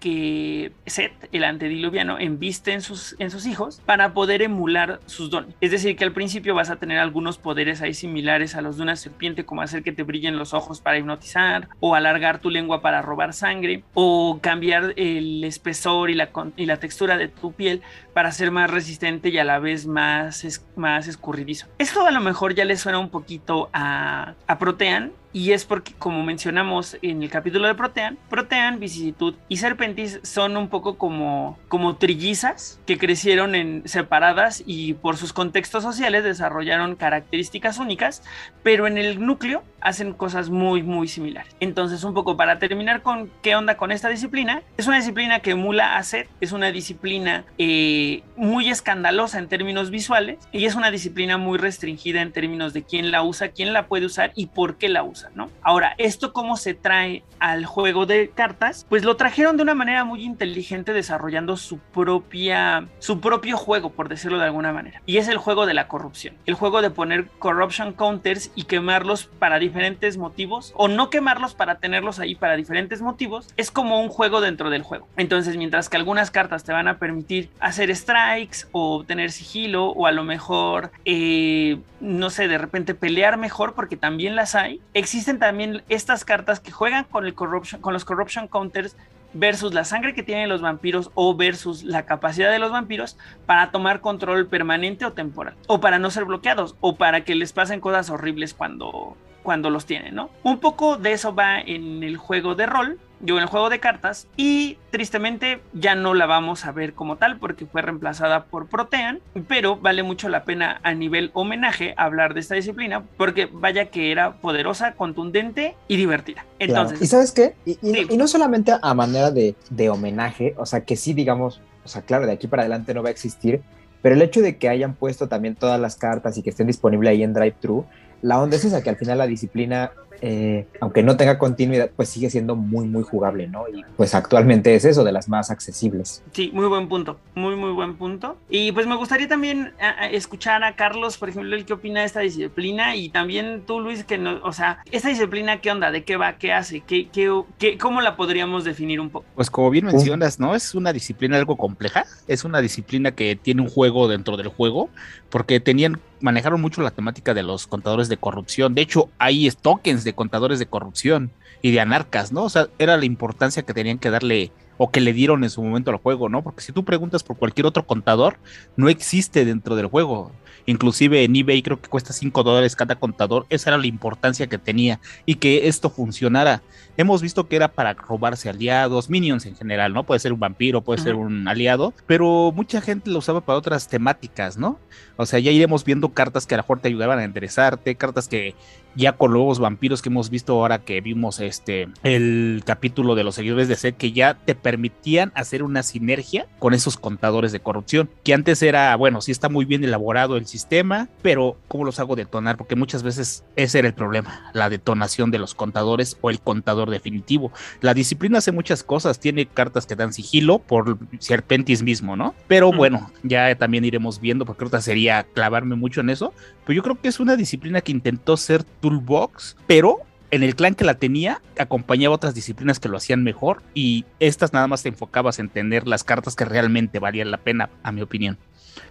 que 0.00 0.72
Seth, 0.86 1.28
el 1.32 1.44
antediluviano, 1.44 2.18
enviste 2.18 2.72
en 2.72 2.80
sus, 2.80 3.14
en 3.18 3.30
sus 3.30 3.46
hijos 3.46 3.80
para 3.86 4.12
poder 4.14 4.42
emular 4.42 5.00
sus 5.06 5.30
dones. 5.30 5.54
Es 5.60 5.70
decir, 5.70 5.96
que 5.96 6.04
al 6.04 6.12
principio 6.12 6.54
vas 6.54 6.70
a 6.70 6.76
tener 6.76 6.98
algunos 6.98 7.38
poderes 7.38 7.82
ahí 7.82 7.94
similares 7.94 8.54
a 8.56 8.62
los 8.62 8.78
de 8.78 8.82
una 8.82 8.96
serpiente, 8.96 9.44
como 9.44 9.62
hacer 9.62 9.82
que 9.82 9.92
te 9.92 10.02
brillen 10.02 10.36
los 10.36 10.54
ojos 10.54 10.80
para 10.80 10.98
hipnotizar, 10.98 11.68
o 11.78 11.94
alargar 11.94 12.40
tu 12.40 12.50
lengua 12.50 12.82
para 12.82 13.02
robar 13.02 13.32
sangre, 13.32 13.84
o 13.94 14.40
cambiar 14.40 14.94
el 14.96 15.44
espesor 15.44 16.10
y 16.10 16.14
la, 16.14 16.30
y 16.56 16.66
la 16.66 16.78
textura 16.78 17.16
de 17.16 17.28
tu 17.28 17.52
piel 17.52 17.82
para 18.20 18.32
ser 18.32 18.50
más 18.50 18.68
resistente 18.70 19.30
y 19.30 19.38
a 19.38 19.44
la 19.44 19.58
vez 19.60 19.86
más, 19.86 20.44
más 20.76 21.08
escurridizo. 21.08 21.68
Esto 21.78 22.06
a 22.06 22.10
lo 22.10 22.20
mejor 22.20 22.54
ya 22.54 22.66
le 22.66 22.76
suena 22.76 22.98
un 22.98 23.08
poquito 23.08 23.70
a, 23.72 24.34
a 24.46 24.58
Protean, 24.58 25.12
y 25.32 25.52
es 25.52 25.64
porque, 25.64 25.94
como 25.94 26.22
mencionamos 26.22 26.98
en 27.02 27.22
el 27.22 27.30
capítulo 27.30 27.66
de 27.66 27.74
Protean, 27.74 28.18
Protean, 28.28 28.80
Vicisitud 28.80 29.36
y 29.48 29.58
Serpentis 29.58 30.20
son 30.22 30.56
un 30.56 30.68
poco 30.68 30.98
como, 30.98 31.58
como 31.68 31.96
trillizas 31.96 32.80
que 32.84 32.98
crecieron 32.98 33.54
en 33.54 33.82
separadas 33.86 34.62
y 34.66 34.94
por 34.94 35.16
sus 35.16 35.32
contextos 35.32 35.82
sociales 35.82 36.22
desarrollaron 36.22 36.96
características 36.96 37.78
únicas, 37.78 38.22
pero 38.62 38.86
en 38.86 38.98
el 38.98 39.24
núcleo 39.24 39.62
hacen 39.80 40.12
cosas 40.12 40.50
muy, 40.50 40.82
muy 40.82 41.08
similares. 41.08 41.54
Entonces, 41.60 42.04
un 42.04 42.14
poco 42.14 42.36
para 42.36 42.58
terminar 42.58 43.02
con 43.02 43.30
qué 43.42 43.56
onda 43.56 43.76
con 43.76 43.92
esta 43.92 44.08
disciplina, 44.08 44.62
es 44.76 44.86
una 44.86 44.96
disciplina 44.96 45.40
que 45.40 45.52
emula 45.52 45.96
a 45.96 46.02
Seth, 46.02 46.28
es 46.40 46.52
una 46.52 46.70
disciplina 46.72 47.44
eh, 47.58 48.22
muy 48.36 48.68
escandalosa 48.68 49.38
en 49.38 49.48
términos 49.48 49.90
visuales 49.90 50.38
y 50.52 50.64
es 50.64 50.74
una 50.74 50.90
disciplina 50.90 51.38
muy 51.38 51.58
restringida 51.58 52.22
en 52.22 52.32
términos 52.32 52.72
de 52.72 52.82
quién 52.82 53.10
la 53.10 53.22
usa, 53.22 53.48
quién 53.48 53.72
la 53.72 53.86
puede 53.86 54.06
usar 54.06 54.32
y 54.34 54.46
por 54.46 54.76
qué 54.76 54.88
la 54.88 55.02
usa, 55.02 55.30
¿no? 55.34 55.50
Ahora, 55.62 55.94
¿esto 55.98 56.32
cómo 56.32 56.56
se 56.56 56.74
trae 56.74 57.22
al 57.38 57.66
juego 57.66 58.06
de 58.06 58.30
cartas? 58.30 58.86
Pues 58.88 59.04
lo 59.04 59.16
trajeron 59.16 59.56
de 59.56 59.62
una 59.62 59.74
manera 59.74 60.04
muy 60.04 60.24
inteligente 60.24 60.92
desarrollando 60.92 61.56
su 61.56 61.78
propia, 61.78 62.86
su 62.98 63.20
propio 63.20 63.56
juego, 63.56 63.90
por 63.90 64.08
decirlo 64.08 64.38
de 64.38 64.44
alguna 64.44 64.72
manera. 64.72 65.02
Y 65.06 65.18
es 65.18 65.28
el 65.28 65.38
juego 65.38 65.66
de 65.66 65.74
la 65.74 65.88
corrupción, 65.88 66.34
el 66.46 66.54
juego 66.54 66.82
de 66.82 66.90
poner 66.90 67.26
corruption 67.38 67.92
counters 67.92 68.50
y 68.54 68.64
quemarlos 68.64 69.26
para 69.26 69.58
diferentes 69.70 70.16
motivos 70.16 70.72
o 70.76 70.88
no 70.88 71.10
quemarlos 71.10 71.54
para 71.54 71.76
tenerlos 71.76 72.18
ahí 72.18 72.34
para 72.34 72.56
diferentes 72.56 73.00
motivos, 73.00 73.46
es 73.56 73.70
como 73.70 74.00
un 74.00 74.08
juego 74.08 74.40
dentro 74.40 74.68
del 74.68 74.82
juego. 74.82 75.06
Entonces, 75.16 75.56
mientras 75.56 75.88
que 75.88 75.96
algunas 75.96 76.32
cartas 76.32 76.64
te 76.64 76.72
van 76.72 76.88
a 76.88 76.98
permitir 76.98 77.50
hacer 77.60 77.94
strikes 77.94 78.66
o 78.72 78.96
obtener 78.96 79.30
sigilo 79.30 79.90
o 79.90 80.06
a 80.08 80.12
lo 80.12 80.24
mejor, 80.24 80.90
eh, 81.04 81.78
no 82.00 82.30
sé, 82.30 82.48
de 82.48 82.58
repente 82.58 82.94
pelear 82.94 83.36
mejor 83.36 83.74
porque 83.74 83.96
también 83.96 84.34
las 84.34 84.56
hay, 84.56 84.80
existen 84.92 85.38
también 85.38 85.84
estas 85.88 86.24
cartas 86.24 86.58
que 86.58 86.72
juegan 86.72 87.04
con, 87.04 87.24
el 87.24 87.34
corruption, 87.34 87.80
con 87.80 87.92
los 87.92 88.04
corruption 88.04 88.48
counters 88.48 88.96
versus 89.32 89.72
la 89.72 89.84
sangre 89.84 90.14
que 90.14 90.22
tienen 90.22 90.48
los 90.48 90.60
vampiros 90.60 91.10
o 91.14 91.36
versus 91.36 91.84
la 91.84 92.04
capacidad 92.04 92.50
de 92.50 92.58
los 92.58 92.72
vampiros 92.72 93.16
para 93.46 93.70
tomar 93.70 94.00
control 94.00 94.46
permanente 94.46 95.04
o 95.04 95.12
temporal, 95.12 95.54
o 95.66 95.80
para 95.80 95.98
no 95.98 96.10
ser 96.10 96.24
bloqueados, 96.24 96.74
o 96.80 96.96
para 96.96 97.22
que 97.24 97.34
les 97.34 97.52
pasen 97.52 97.80
cosas 97.80 98.10
horribles 98.10 98.54
cuando, 98.54 99.16
cuando 99.42 99.70
los 99.70 99.86
tienen, 99.86 100.14
¿no? 100.14 100.30
Un 100.42 100.58
poco 100.58 100.96
de 100.96 101.12
eso 101.12 101.34
va 101.34 101.60
en 101.60 102.02
el 102.02 102.16
juego 102.16 102.54
de 102.54 102.66
rol, 102.66 102.98
yo 103.20 103.36
en 103.36 103.42
el 103.42 103.48
juego 103.48 103.68
de 103.68 103.80
cartas 103.80 104.26
y 104.36 104.78
tristemente 104.90 105.60
ya 105.72 105.94
no 105.94 106.14
la 106.14 106.26
vamos 106.26 106.64
a 106.64 106.72
ver 106.72 106.94
como 106.94 107.16
tal 107.16 107.38
porque 107.38 107.66
fue 107.66 107.82
reemplazada 107.82 108.44
por 108.44 108.66
Protean, 108.68 109.20
pero 109.46 109.76
vale 109.76 110.02
mucho 110.02 110.28
la 110.28 110.44
pena 110.44 110.80
a 110.82 110.94
nivel 110.94 111.30
homenaje 111.34 111.94
hablar 111.96 112.34
de 112.34 112.40
esta 112.40 112.54
disciplina 112.54 113.04
porque 113.16 113.48
vaya 113.52 113.86
que 113.86 114.10
era 114.10 114.34
poderosa, 114.34 114.94
contundente 114.94 115.76
y 115.86 115.96
divertida. 115.96 116.46
Entonces, 116.58 117.00
¿y 117.02 117.06
sabes 117.06 117.32
qué? 117.32 117.54
Y, 117.64 118.16
no 118.16 118.26
solamente 118.26 118.72
a 118.80 118.94
manera 118.94 119.30
de, 119.30 119.54
de 119.70 119.90
homenaje, 119.90 120.54
o 120.56 120.66
sea, 120.66 120.84
que 120.84 120.96
sí 120.96 121.12
digamos, 121.12 121.60
o 121.84 121.88
sea, 121.88 122.02
claro, 122.02 122.26
de 122.26 122.32
aquí 122.32 122.46
para 122.46 122.62
adelante 122.62 122.94
no 122.94 123.02
va 123.02 123.08
a 123.08 123.12
existir, 123.12 123.62
pero 124.02 124.14
el 124.14 124.22
hecho 124.22 124.40
de 124.40 124.56
que 124.56 124.68
hayan 124.68 124.94
puesto 124.94 125.28
también 125.28 125.54
todas 125.56 125.78
las 125.78 125.96
cartas 125.96 126.36
y 126.38 126.42
que 126.42 126.50
estén 126.50 126.66
disponibles 126.66 127.10
ahí 127.10 127.22
en 127.22 127.34
Drive-Thru, 127.34 127.84
la 128.22 128.40
onda 128.40 128.56
es 128.56 128.64
esa, 128.64 128.82
que 128.82 128.90
al 128.90 128.96
final 128.96 129.18
la 129.18 129.26
disciplina, 129.26 129.92
eh, 130.20 130.66
aunque 130.80 131.02
no 131.02 131.16
tenga 131.16 131.38
continuidad, 131.38 131.90
pues 131.94 132.08
sigue 132.08 132.30
siendo 132.30 132.56
muy, 132.56 132.86
muy 132.86 133.02
jugable, 133.02 133.46
¿no? 133.48 133.64
Y 133.68 133.84
pues 133.96 134.14
actualmente 134.14 134.74
es 134.74 134.84
eso, 134.84 135.04
de 135.04 135.12
las 135.12 135.28
más 135.28 135.50
accesibles. 135.50 136.22
Sí, 136.32 136.50
muy 136.52 136.66
buen 136.66 136.88
punto, 136.88 137.18
muy, 137.34 137.56
muy 137.56 137.72
buen 137.72 137.96
punto. 137.96 138.36
Y 138.48 138.72
pues 138.72 138.86
me 138.86 138.96
gustaría 138.96 139.28
también 139.28 139.72
escuchar 140.10 140.62
a 140.64 140.76
Carlos, 140.76 141.18
por 141.18 141.28
ejemplo, 141.28 141.56
el 141.56 141.64
qué 141.64 141.72
opina 141.72 142.00
de 142.00 142.06
esta 142.06 142.20
disciplina 142.20 142.96
y 142.96 143.08
también 143.08 143.62
tú, 143.66 143.80
Luis, 143.80 144.04
que 144.04 144.18
no, 144.18 144.40
o 144.42 144.52
sea, 144.52 144.82
esta 144.90 145.08
disciplina, 145.08 145.60
¿qué 145.60 145.70
onda? 145.70 145.90
¿De 145.90 146.04
qué 146.04 146.16
va? 146.16 146.36
¿Qué 146.38 146.52
hace? 146.52 146.80
¿Qué, 146.80 147.08
qué, 147.08 147.30
qué, 147.58 147.78
cómo 147.78 148.00
la 148.00 148.16
podríamos 148.16 148.64
definir 148.64 149.00
un 149.00 149.10
poco? 149.10 149.26
Pues 149.34 149.50
como 149.50 149.70
bien 149.70 149.86
mencionas, 149.86 150.38
¿no? 150.38 150.54
Es 150.54 150.74
una 150.74 150.92
disciplina 150.92 151.36
algo 151.36 151.56
compleja, 151.56 152.04
es 152.28 152.44
una 152.44 152.60
disciplina 152.60 153.12
que 153.12 153.36
tiene 153.36 153.62
un 153.62 153.68
juego 153.68 154.08
dentro 154.08 154.36
del 154.36 154.48
juego, 154.48 154.90
porque 155.30 155.60
tenían 155.60 155.98
manejaron 156.20 156.60
mucho 156.60 156.82
la 156.82 156.90
temática 156.90 157.34
de 157.34 157.42
los 157.42 157.66
contadores 157.66 158.08
de 158.08 158.16
corrupción. 158.16 158.74
De 158.74 158.82
hecho, 158.82 159.08
hay 159.18 159.50
tokens 159.50 160.04
de 160.04 160.09
contadores 160.14 160.58
de 160.58 160.66
corrupción 160.66 161.30
y 161.62 161.72
de 161.72 161.80
anarcas, 161.80 162.32
¿no? 162.32 162.44
O 162.44 162.48
sea, 162.48 162.68
era 162.78 162.96
la 162.96 163.04
importancia 163.04 163.62
que 163.62 163.74
tenían 163.74 163.98
que 163.98 164.10
darle 164.10 164.52
o 164.82 164.90
que 164.90 165.00
le 165.00 165.12
dieron 165.12 165.44
en 165.44 165.50
su 165.50 165.62
momento 165.62 165.90
al 165.90 165.98
juego, 165.98 166.30
¿no? 166.30 166.42
Porque 166.42 166.62
si 166.62 166.72
tú 166.72 166.84
preguntas 166.84 167.22
por 167.22 167.36
cualquier 167.36 167.66
otro 167.66 167.86
contador, 167.86 168.38
no 168.76 168.88
existe 168.88 169.44
dentro 169.44 169.76
del 169.76 169.86
juego. 169.86 170.32
Inclusive 170.66 171.24
en 171.24 171.36
eBay 171.36 171.62
creo 171.62 171.80
que 171.80 171.88
cuesta 171.88 172.12
5 172.12 172.42
dólares 172.42 172.76
cada 172.76 172.96
contador. 172.96 173.44
Esa 173.50 173.70
era 173.70 173.78
la 173.78 173.86
importancia 173.86 174.46
que 174.46 174.56
tenía 174.56 175.00
y 175.26 175.34
que 175.34 175.68
esto 175.68 175.90
funcionara. 175.90 176.62
Hemos 177.00 177.22
visto 177.22 177.48
que 177.48 177.56
era 177.56 177.68
para 177.68 177.94
robarse 177.94 178.50
aliados, 178.50 179.08
minions 179.08 179.46
en 179.46 179.56
general, 179.56 179.94
¿no? 179.94 180.04
Puede 180.04 180.20
ser 180.20 180.34
un 180.34 180.38
vampiro, 180.38 180.82
puede 180.82 181.00
ser 181.00 181.14
un 181.14 181.48
aliado, 181.48 181.94
pero 182.06 182.52
mucha 182.54 182.82
gente 182.82 183.08
lo 183.08 183.20
usaba 183.20 183.40
para 183.40 183.58
otras 183.58 183.88
temáticas, 183.88 184.58
¿no? 184.58 184.78
O 185.16 185.24
sea, 185.24 185.38
ya 185.38 185.50
iremos 185.50 185.82
viendo 185.82 186.10
cartas 186.10 186.46
que 186.46 186.54
a 186.54 186.58
lo 186.58 186.64
mejor 186.64 186.80
te 186.80 186.88
ayudaban 186.88 187.18
a 187.18 187.24
interesarte, 187.24 187.94
cartas 187.94 188.28
que 188.28 188.54
ya 188.94 189.12
con 189.12 189.32
los 189.32 189.58
vampiros 189.58 190.02
que 190.02 190.08
hemos 190.08 190.30
visto 190.30 190.54
ahora 190.54 190.80
que 190.80 191.00
vimos 191.00 191.40
este 191.40 191.88
el 192.02 192.62
capítulo 192.64 193.14
de 193.14 193.24
los 193.24 193.34
seguidores 193.34 193.68
de 193.68 193.76
Seth 193.76 193.96
que 193.96 194.12
ya 194.12 194.34
te 194.34 194.54
permitían 194.54 195.32
hacer 195.34 195.62
una 195.62 195.82
sinergia 195.82 196.46
con 196.58 196.74
esos 196.74 196.96
contadores 196.96 197.52
de 197.52 197.60
corrupción 197.60 198.10
que 198.24 198.34
antes 198.34 198.62
era 198.62 198.94
bueno 198.96 199.20
sí 199.20 199.30
está 199.30 199.48
muy 199.48 199.64
bien 199.64 199.84
elaborado 199.84 200.36
el 200.36 200.46
sistema 200.46 201.08
pero 201.22 201.56
cómo 201.68 201.84
los 201.84 202.00
hago 202.00 202.16
detonar 202.16 202.56
porque 202.56 202.76
muchas 202.76 203.02
veces 203.02 203.44
ese 203.56 203.78
era 203.78 203.88
el 203.88 203.94
problema 203.94 204.50
la 204.54 204.68
detonación 204.68 205.30
de 205.30 205.38
los 205.38 205.54
contadores 205.54 206.18
o 206.20 206.30
el 206.30 206.40
contador 206.40 206.89
definitivo. 206.90 207.52
La 207.80 207.94
disciplina 207.94 208.38
hace 208.38 208.52
muchas 208.52 208.82
cosas 208.82 209.18
tiene 209.18 209.46
cartas 209.46 209.86
que 209.86 209.96
dan 209.96 210.12
sigilo 210.12 210.58
por 210.58 210.98
Serpentis 211.18 211.82
mismo 211.82 212.16
no 212.16 212.34
pero 212.48 212.72
bueno 212.72 213.10
ya 213.22 213.54
también 213.54 213.84
iremos 213.84 214.20
viendo 214.20 214.44
porque 214.44 214.64
ahorita 214.64 214.80
sería 214.80 215.24
clavarme 215.24 215.76
mucho 215.76 216.00
en 216.00 216.10
eso. 216.10 216.32
Pero 216.64 216.76
yo 216.76 216.82
creo 216.82 217.00
que 217.00 217.08
es 217.08 217.20
una 217.20 217.36
disciplina 217.36 217.80
que 217.80 217.92
intentó 217.92 218.36
ser 218.36 218.64
toolbox, 218.64 219.56
pero 219.66 219.98
en 220.30 220.42
el 220.42 220.54
clan 220.54 220.74
que 220.74 220.84
la 220.84 220.94
tenía 220.94 221.40
acompañaba 221.58 222.14
otras 222.14 222.34
disciplinas 222.34 222.80
que 222.80 222.88
lo 222.88 222.96
hacían 222.96 223.22
mejor 223.22 223.62
y 223.74 224.04
estas 224.20 224.52
nada 224.52 224.66
más 224.66 224.82
te 224.82 224.88
enfocabas 224.88 225.38
en 225.38 225.48
tener 225.48 225.86
las 225.86 226.04
cartas 226.04 226.36
que 226.36 226.44
realmente 226.44 226.98
valían 226.98 227.30
la 227.30 227.38
pena, 227.38 227.70
a 227.82 227.92
mi 227.92 228.02
opinión. 228.02 228.38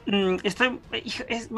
Mm, 0.05 0.37
estoy, 0.43 0.79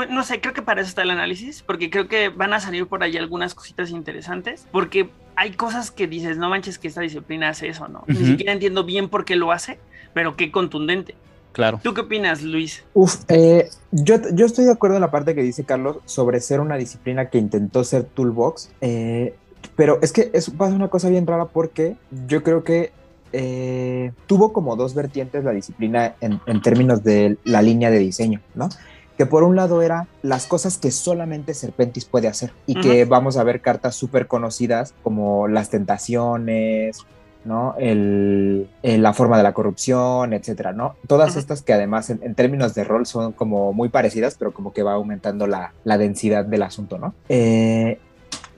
no 0.09 0.23
sé, 0.23 0.41
creo 0.41 0.53
que 0.53 0.61
para 0.61 0.81
eso 0.81 0.89
está 0.89 1.03
el 1.03 1.11
análisis, 1.11 1.63
porque 1.63 1.89
creo 1.89 2.07
que 2.07 2.29
van 2.29 2.53
a 2.53 2.59
salir 2.59 2.87
por 2.87 3.03
ahí 3.03 3.17
algunas 3.17 3.55
cositas 3.55 3.91
interesantes, 3.91 4.67
porque 4.71 5.09
hay 5.35 5.51
cosas 5.51 5.91
que 5.91 6.07
dices, 6.07 6.37
no 6.37 6.49
manches 6.49 6.77
que 6.77 6.87
esta 6.87 7.01
disciplina 7.01 7.49
hace 7.49 7.67
eso, 7.67 7.87
¿no? 7.87 8.03
Ni 8.07 8.25
siquiera 8.25 8.51
entiendo 8.51 8.83
bien 8.83 9.09
por 9.09 9.25
qué 9.25 9.35
lo 9.35 9.51
hace, 9.51 9.79
pero 10.13 10.35
qué 10.35 10.51
contundente. 10.51 11.15
Claro. 11.53 11.79
¿Tú 11.83 11.93
qué 11.93 12.01
opinas, 12.01 12.43
Luis? 12.43 12.83
Uf, 12.93 13.23
eh, 13.27 13.69
yo, 13.91 14.15
yo, 14.33 14.45
estoy 14.45 14.65
de 14.65 14.71
acuerdo 14.71 14.95
en 14.95 15.01
la 15.01 15.11
parte 15.11 15.35
que 15.35 15.43
dice 15.43 15.65
Carlos 15.65 15.97
sobre 16.05 16.39
ser 16.39 16.61
una 16.61 16.77
disciplina 16.77 17.29
que 17.29 17.37
intentó 17.39 17.83
ser 17.83 18.05
toolbox. 18.05 18.71
Eh, 18.79 19.35
pero 19.75 19.99
es 20.01 20.11
que 20.11 20.29
es, 20.33 20.49
pasa 20.49 20.75
una 20.75 20.89
cosa 20.89 21.09
bien 21.09 21.27
rara 21.27 21.45
porque 21.45 21.95
yo 22.27 22.43
creo 22.43 22.63
que 22.63 22.91
eh, 23.33 24.11
tuvo 24.27 24.51
como 24.51 24.75
dos 24.75 24.93
vertientes 24.93 25.43
la 25.43 25.51
disciplina 25.51 26.15
en, 26.21 26.41
en, 26.45 26.61
términos 26.61 27.03
de 27.03 27.37
la 27.43 27.61
línea 27.61 27.89
de 27.89 27.99
diseño, 27.99 28.41
¿no? 28.55 28.69
Que 29.17 29.25
por 29.25 29.43
un 29.43 29.55
lado 29.55 29.81
era 29.81 30.07
las 30.21 30.47
cosas 30.47 30.77
que 30.77 30.91
solamente 30.91 31.53
Serpentis 31.53 32.05
puede 32.05 32.27
hacer 32.27 32.51
y 32.65 32.77
uh 32.77 32.79
-huh. 32.79 32.83
que 32.83 33.05
vamos 33.05 33.37
a 33.37 33.43
ver 33.43 33.61
cartas 33.61 33.95
súper 33.95 34.27
conocidas 34.27 34.93
como 35.03 35.47
las 35.47 35.69
tentaciones, 35.69 36.99
¿no? 37.45 37.75
El, 37.79 38.69
el, 38.83 39.01
la 39.01 39.13
forma 39.13 39.37
de 39.37 39.43
la 39.43 39.53
corrupción, 39.53 40.33
etcétera, 40.33 40.73
¿no? 40.73 40.95
Todas 41.07 41.31
uh 41.31 41.35
-huh. 41.35 41.39
estas 41.39 41.61
que 41.61 41.73
además 41.73 42.09
en, 42.09 42.19
en, 42.23 42.35
términos 42.35 42.73
de 42.73 42.83
rol 42.83 43.05
son 43.05 43.31
como 43.31 43.73
muy 43.73 43.89
parecidas, 43.89 44.35
pero 44.37 44.53
como 44.53 44.73
que 44.73 44.83
va 44.83 44.93
aumentando 44.93 45.47
la, 45.47 45.73
la 45.83 45.97
densidad 45.97 46.45
del 46.45 46.63
asunto, 46.63 46.97
¿no? 46.97 47.13
Eh, 47.29 47.99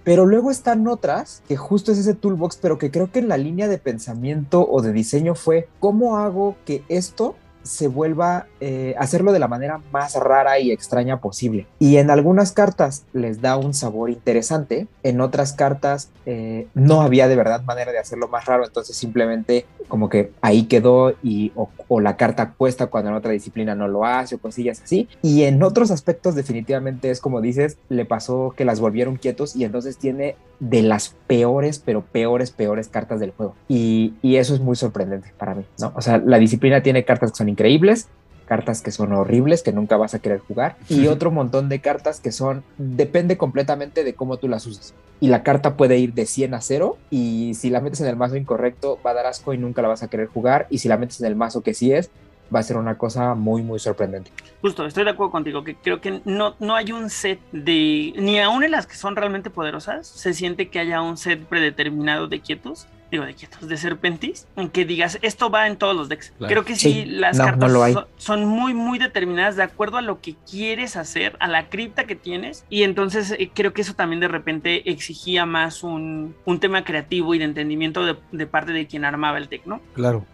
pero 0.04 0.26
luego 0.26 0.52
están 0.52 0.88
otras 0.88 1.42
que 1.48 1.56
justo 1.56 1.92
es 1.92 1.98
ese 1.98 2.14
toolbox, 2.14 2.58
pero 2.62 2.78
que 2.78 2.92
creo 2.92 3.12
que 3.12 3.20
en 3.20 3.30
la 3.30 3.38
línea 3.38 3.68
de 3.68 3.78
pensamiento 3.78 4.68
o 4.70 4.82
de 4.82 4.92
diseño 4.92 5.36
fue 5.36 5.68
cómo 5.80 6.18
hago 6.18 6.56
que 6.66 6.84
esto 6.90 7.36
se 7.64 7.88
vuelva 7.88 8.48
eh, 8.60 8.96
hacerlo 8.98 9.32
de 9.32 9.40
la 9.40 9.48
manera 9.48 9.82
más 9.92 10.16
rara 10.16 10.60
y 10.60 10.72
extraña 10.72 11.20
posible. 11.20 11.68
Y 11.80 11.98
en 11.98 12.10
algunas 12.10 12.52
cartas 12.52 13.06
les 13.14 13.42
da 13.42 13.58
un 13.58 13.74
sabor 13.74 14.10
interesante, 14.10 14.88
en 15.02 15.22
otras 15.22 15.54
cartas 15.54 16.10
eh, 16.26 16.68
no 16.74 17.02
había 17.02 17.28
de 17.28 17.36
verdad 17.36 17.64
manera 17.64 17.92
de 17.92 18.00
hacerlo 18.00 18.28
más 18.28 18.46
raro, 18.46 18.66
entonces 18.66 18.96
simplemente 18.96 19.66
como 19.88 20.10
que 20.10 20.32
ahí 20.42 20.64
quedó 20.64 21.14
y 21.22 21.52
o, 21.56 21.70
la 22.00 22.18
carta 22.18 22.54
cuesta 22.58 22.88
cuando 22.88 23.12
en 23.12 23.16
otra 23.16 23.32
disciplina 23.32 23.76
no 23.76 23.88
lo 23.88 24.06
hace 24.06 24.36
o 24.36 24.40
cosillas 24.40 24.82
así. 24.82 25.08
Y 25.22 25.44
en 25.44 25.62
otros 25.62 25.92
aspectos 25.92 26.36
definitivamente 26.36 27.12
es 27.12 27.22
como 27.22 27.40
dices, 27.40 27.78
le 27.90 28.06
pasó 28.06 28.54
que 28.58 28.66
las 28.66 28.80
volvieron 28.80 29.18
quietos 29.18 29.56
y 29.56 29.64
entonces 29.64 29.98
tiene 29.98 30.36
de 30.60 30.82
las 30.82 31.16
peores, 31.28 31.80
pero 31.80 32.02
peores, 32.02 32.52
peores 32.52 32.88
cartas 32.88 33.20
del 33.20 33.32
juego. 33.32 33.56
Y, 33.68 34.14
y 34.22 34.38
eso 34.38 34.54
es 34.54 34.62
muy 34.62 34.76
sorprendente 34.76 35.32
para 35.38 35.54
mí, 35.56 35.66
¿no? 35.80 35.94
O 35.96 36.02
sea, 36.02 36.18
la 36.18 36.40
disciplina 36.40 36.82
tiene 36.82 37.06
cartas 37.06 37.32
que 37.32 37.38
son 37.38 37.50
increíbles, 37.54 38.10
cartas 38.46 38.82
que 38.82 38.92
son 38.92 39.14
horribles, 39.14 39.64
que 39.64 39.72
nunca 39.72 39.98
vas 39.98 40.14
a 40.14 40.20
querer 40.20 40.40
jugar, 40.40 40.76
y 40.90 41.08
otro 41.08 41.32
montón 41.32 41.70
de 41.70 41.80
cartas 41.80 42.20
que 42.20 42.32
son, 42.32 42.64
depende 42.78 43.38
completamente 43.38 44.04
de 44.04 44.14
cómo 44.14 44.38
tú 44.38 44.48
las 44.48 44.66
uses. 44.68 44.94
Y 45.22 45.28
la 45.28 45.44
carta 45.44 45.78
puede 45.78 45.98
ir 45.98 46.14
de 46.14 46.26
100 46.26 46.54
a 46.54 46.62
0, 46.62 46.98
y 47.10 47.54
si 47.56 47.70
la 47.70 47.80
metes 47.80 48.02
en 48.02 48.08
el 48.08 48.18
mazo 48.18 48.36
incorrecto, 48.36 49.00
va 49.06 49.12
a 49.12 49.14
dar 49.14 49.26
asco 49.28 49.54
y 49.54 49.58
nunca 49.58 49.82
la 49.82 49.88
vas 49.88 50.04
a 50.04 50.10
querer 50.10 50.28
jugar, 50.28 50.68
y 50.70 50.80
si 50.80 50.88
la 50.88 50.98
metes 50.98 51.22
en 51.22 51.28
el 51.28 51.36
mazo 51.36 51.62
que 51.62 51.74
sí 51.74 51.94
es, 51.94 52.12
va 52.54 52.60
a 52.60 52.64
ser 52.64 52.78
una 52.78 52.98
cosa 52.98 53.34
muy, 53.34 53.64
muy 53.64 53.80
sorprendente. 53.80 54.32
Justo, 54.62 54.86
estoy 54.86 55.06
de 55.06 55.12
acuerdo 55.12 55.32
contigo, 55.32 55.64
que 55.64 55.76
creo 55.76 56.02
que 56.02 56.22
no, 56.26 56.56
no 56.60 56.76
hay 56.76 56.92
un 56.92 57.10
set 57.10 57.40
de, 57.52 58.14
ni 58.18 58.40
aún 58.40 58.64
en 58.64 58.72
las 58.72 58.86
que 58.86 58.96
son 58.96 59.16
realmente 59.16 59.50
poderosas, 59.50 60.06
se 60.08 60.34
siente 60.34 60.70
que 60.70 60.80
haya 60.80 61.02
un 61.02 61.18
set 61.18 61.44
predeterminado 61.46 62.28
de 62.28 62.42
quietos, 62.42 62.88
digo 63.14 63.26
de 63.26 63.34
quietos, 63.34 63.68
de 63.68 63.78
serpentis, 63.78 64.48
en 64.56 64.70
que 64.70 64.86
digas, 64.86 65.20
esto 65.22 65.50
va 65.50 65.68
en 65.68 65.78
todos 65.78 65.96
los 65.96 66.10
decks. 66.10 66.34
Claro. 66.38 66.52
Creo 66.52 66.66
que 66.66 66.76
sí, 66.76 66.94
sí 66.94 67.06
las 67.06 67.38
no, 67.38 67.46
cartas 67.46 67.72
no 67.72 67.94
son, 67.94 68.06
son, 68.18 68.46
muy, 68.46 68.74
muy 68.74 69.00
determinadas 69.00 69.56
de 69.56 69.64
acuerdo 69.64 69.98
a 69.98 70.02
lo 70.02 70.22
que 70.22 70.36
quieres 70.50 70.96
hacer, 70.96 71.38
a 71.40 71.48
la 71.48 71.70
cripta 71.70 72.06
que 72.06 72.16
tienes, 72.16 72.66
y 72.70 72.84
entonces 72.84 73.36
eh, 73.38 73.52
creo 73.54 73.74
que 73.74 73.82
eso 73.82 73.94
también 73.94 74.20
de 74.20 74.28
repente 74.28 74.90
exigía 74.90 75.46
más 75.46 75.84
un, 75.84 76.36
un 76.46 76.60
tema 76.60 76.84
creativo 76.84 77.34
y 77.36 77.40
de 77.40 77.46
entendimiento 77.46 78.06
de, 78.06 78.18
de 78.32 78.48
parte 78.48 78.72
de 78.72 78.88
quien 78.88 79.06
armaba 79.06 79.38
el 79.38 79.48
deck, 79.48 79.66
¿no? 79.66 79.82
Claro. 79.94 80.26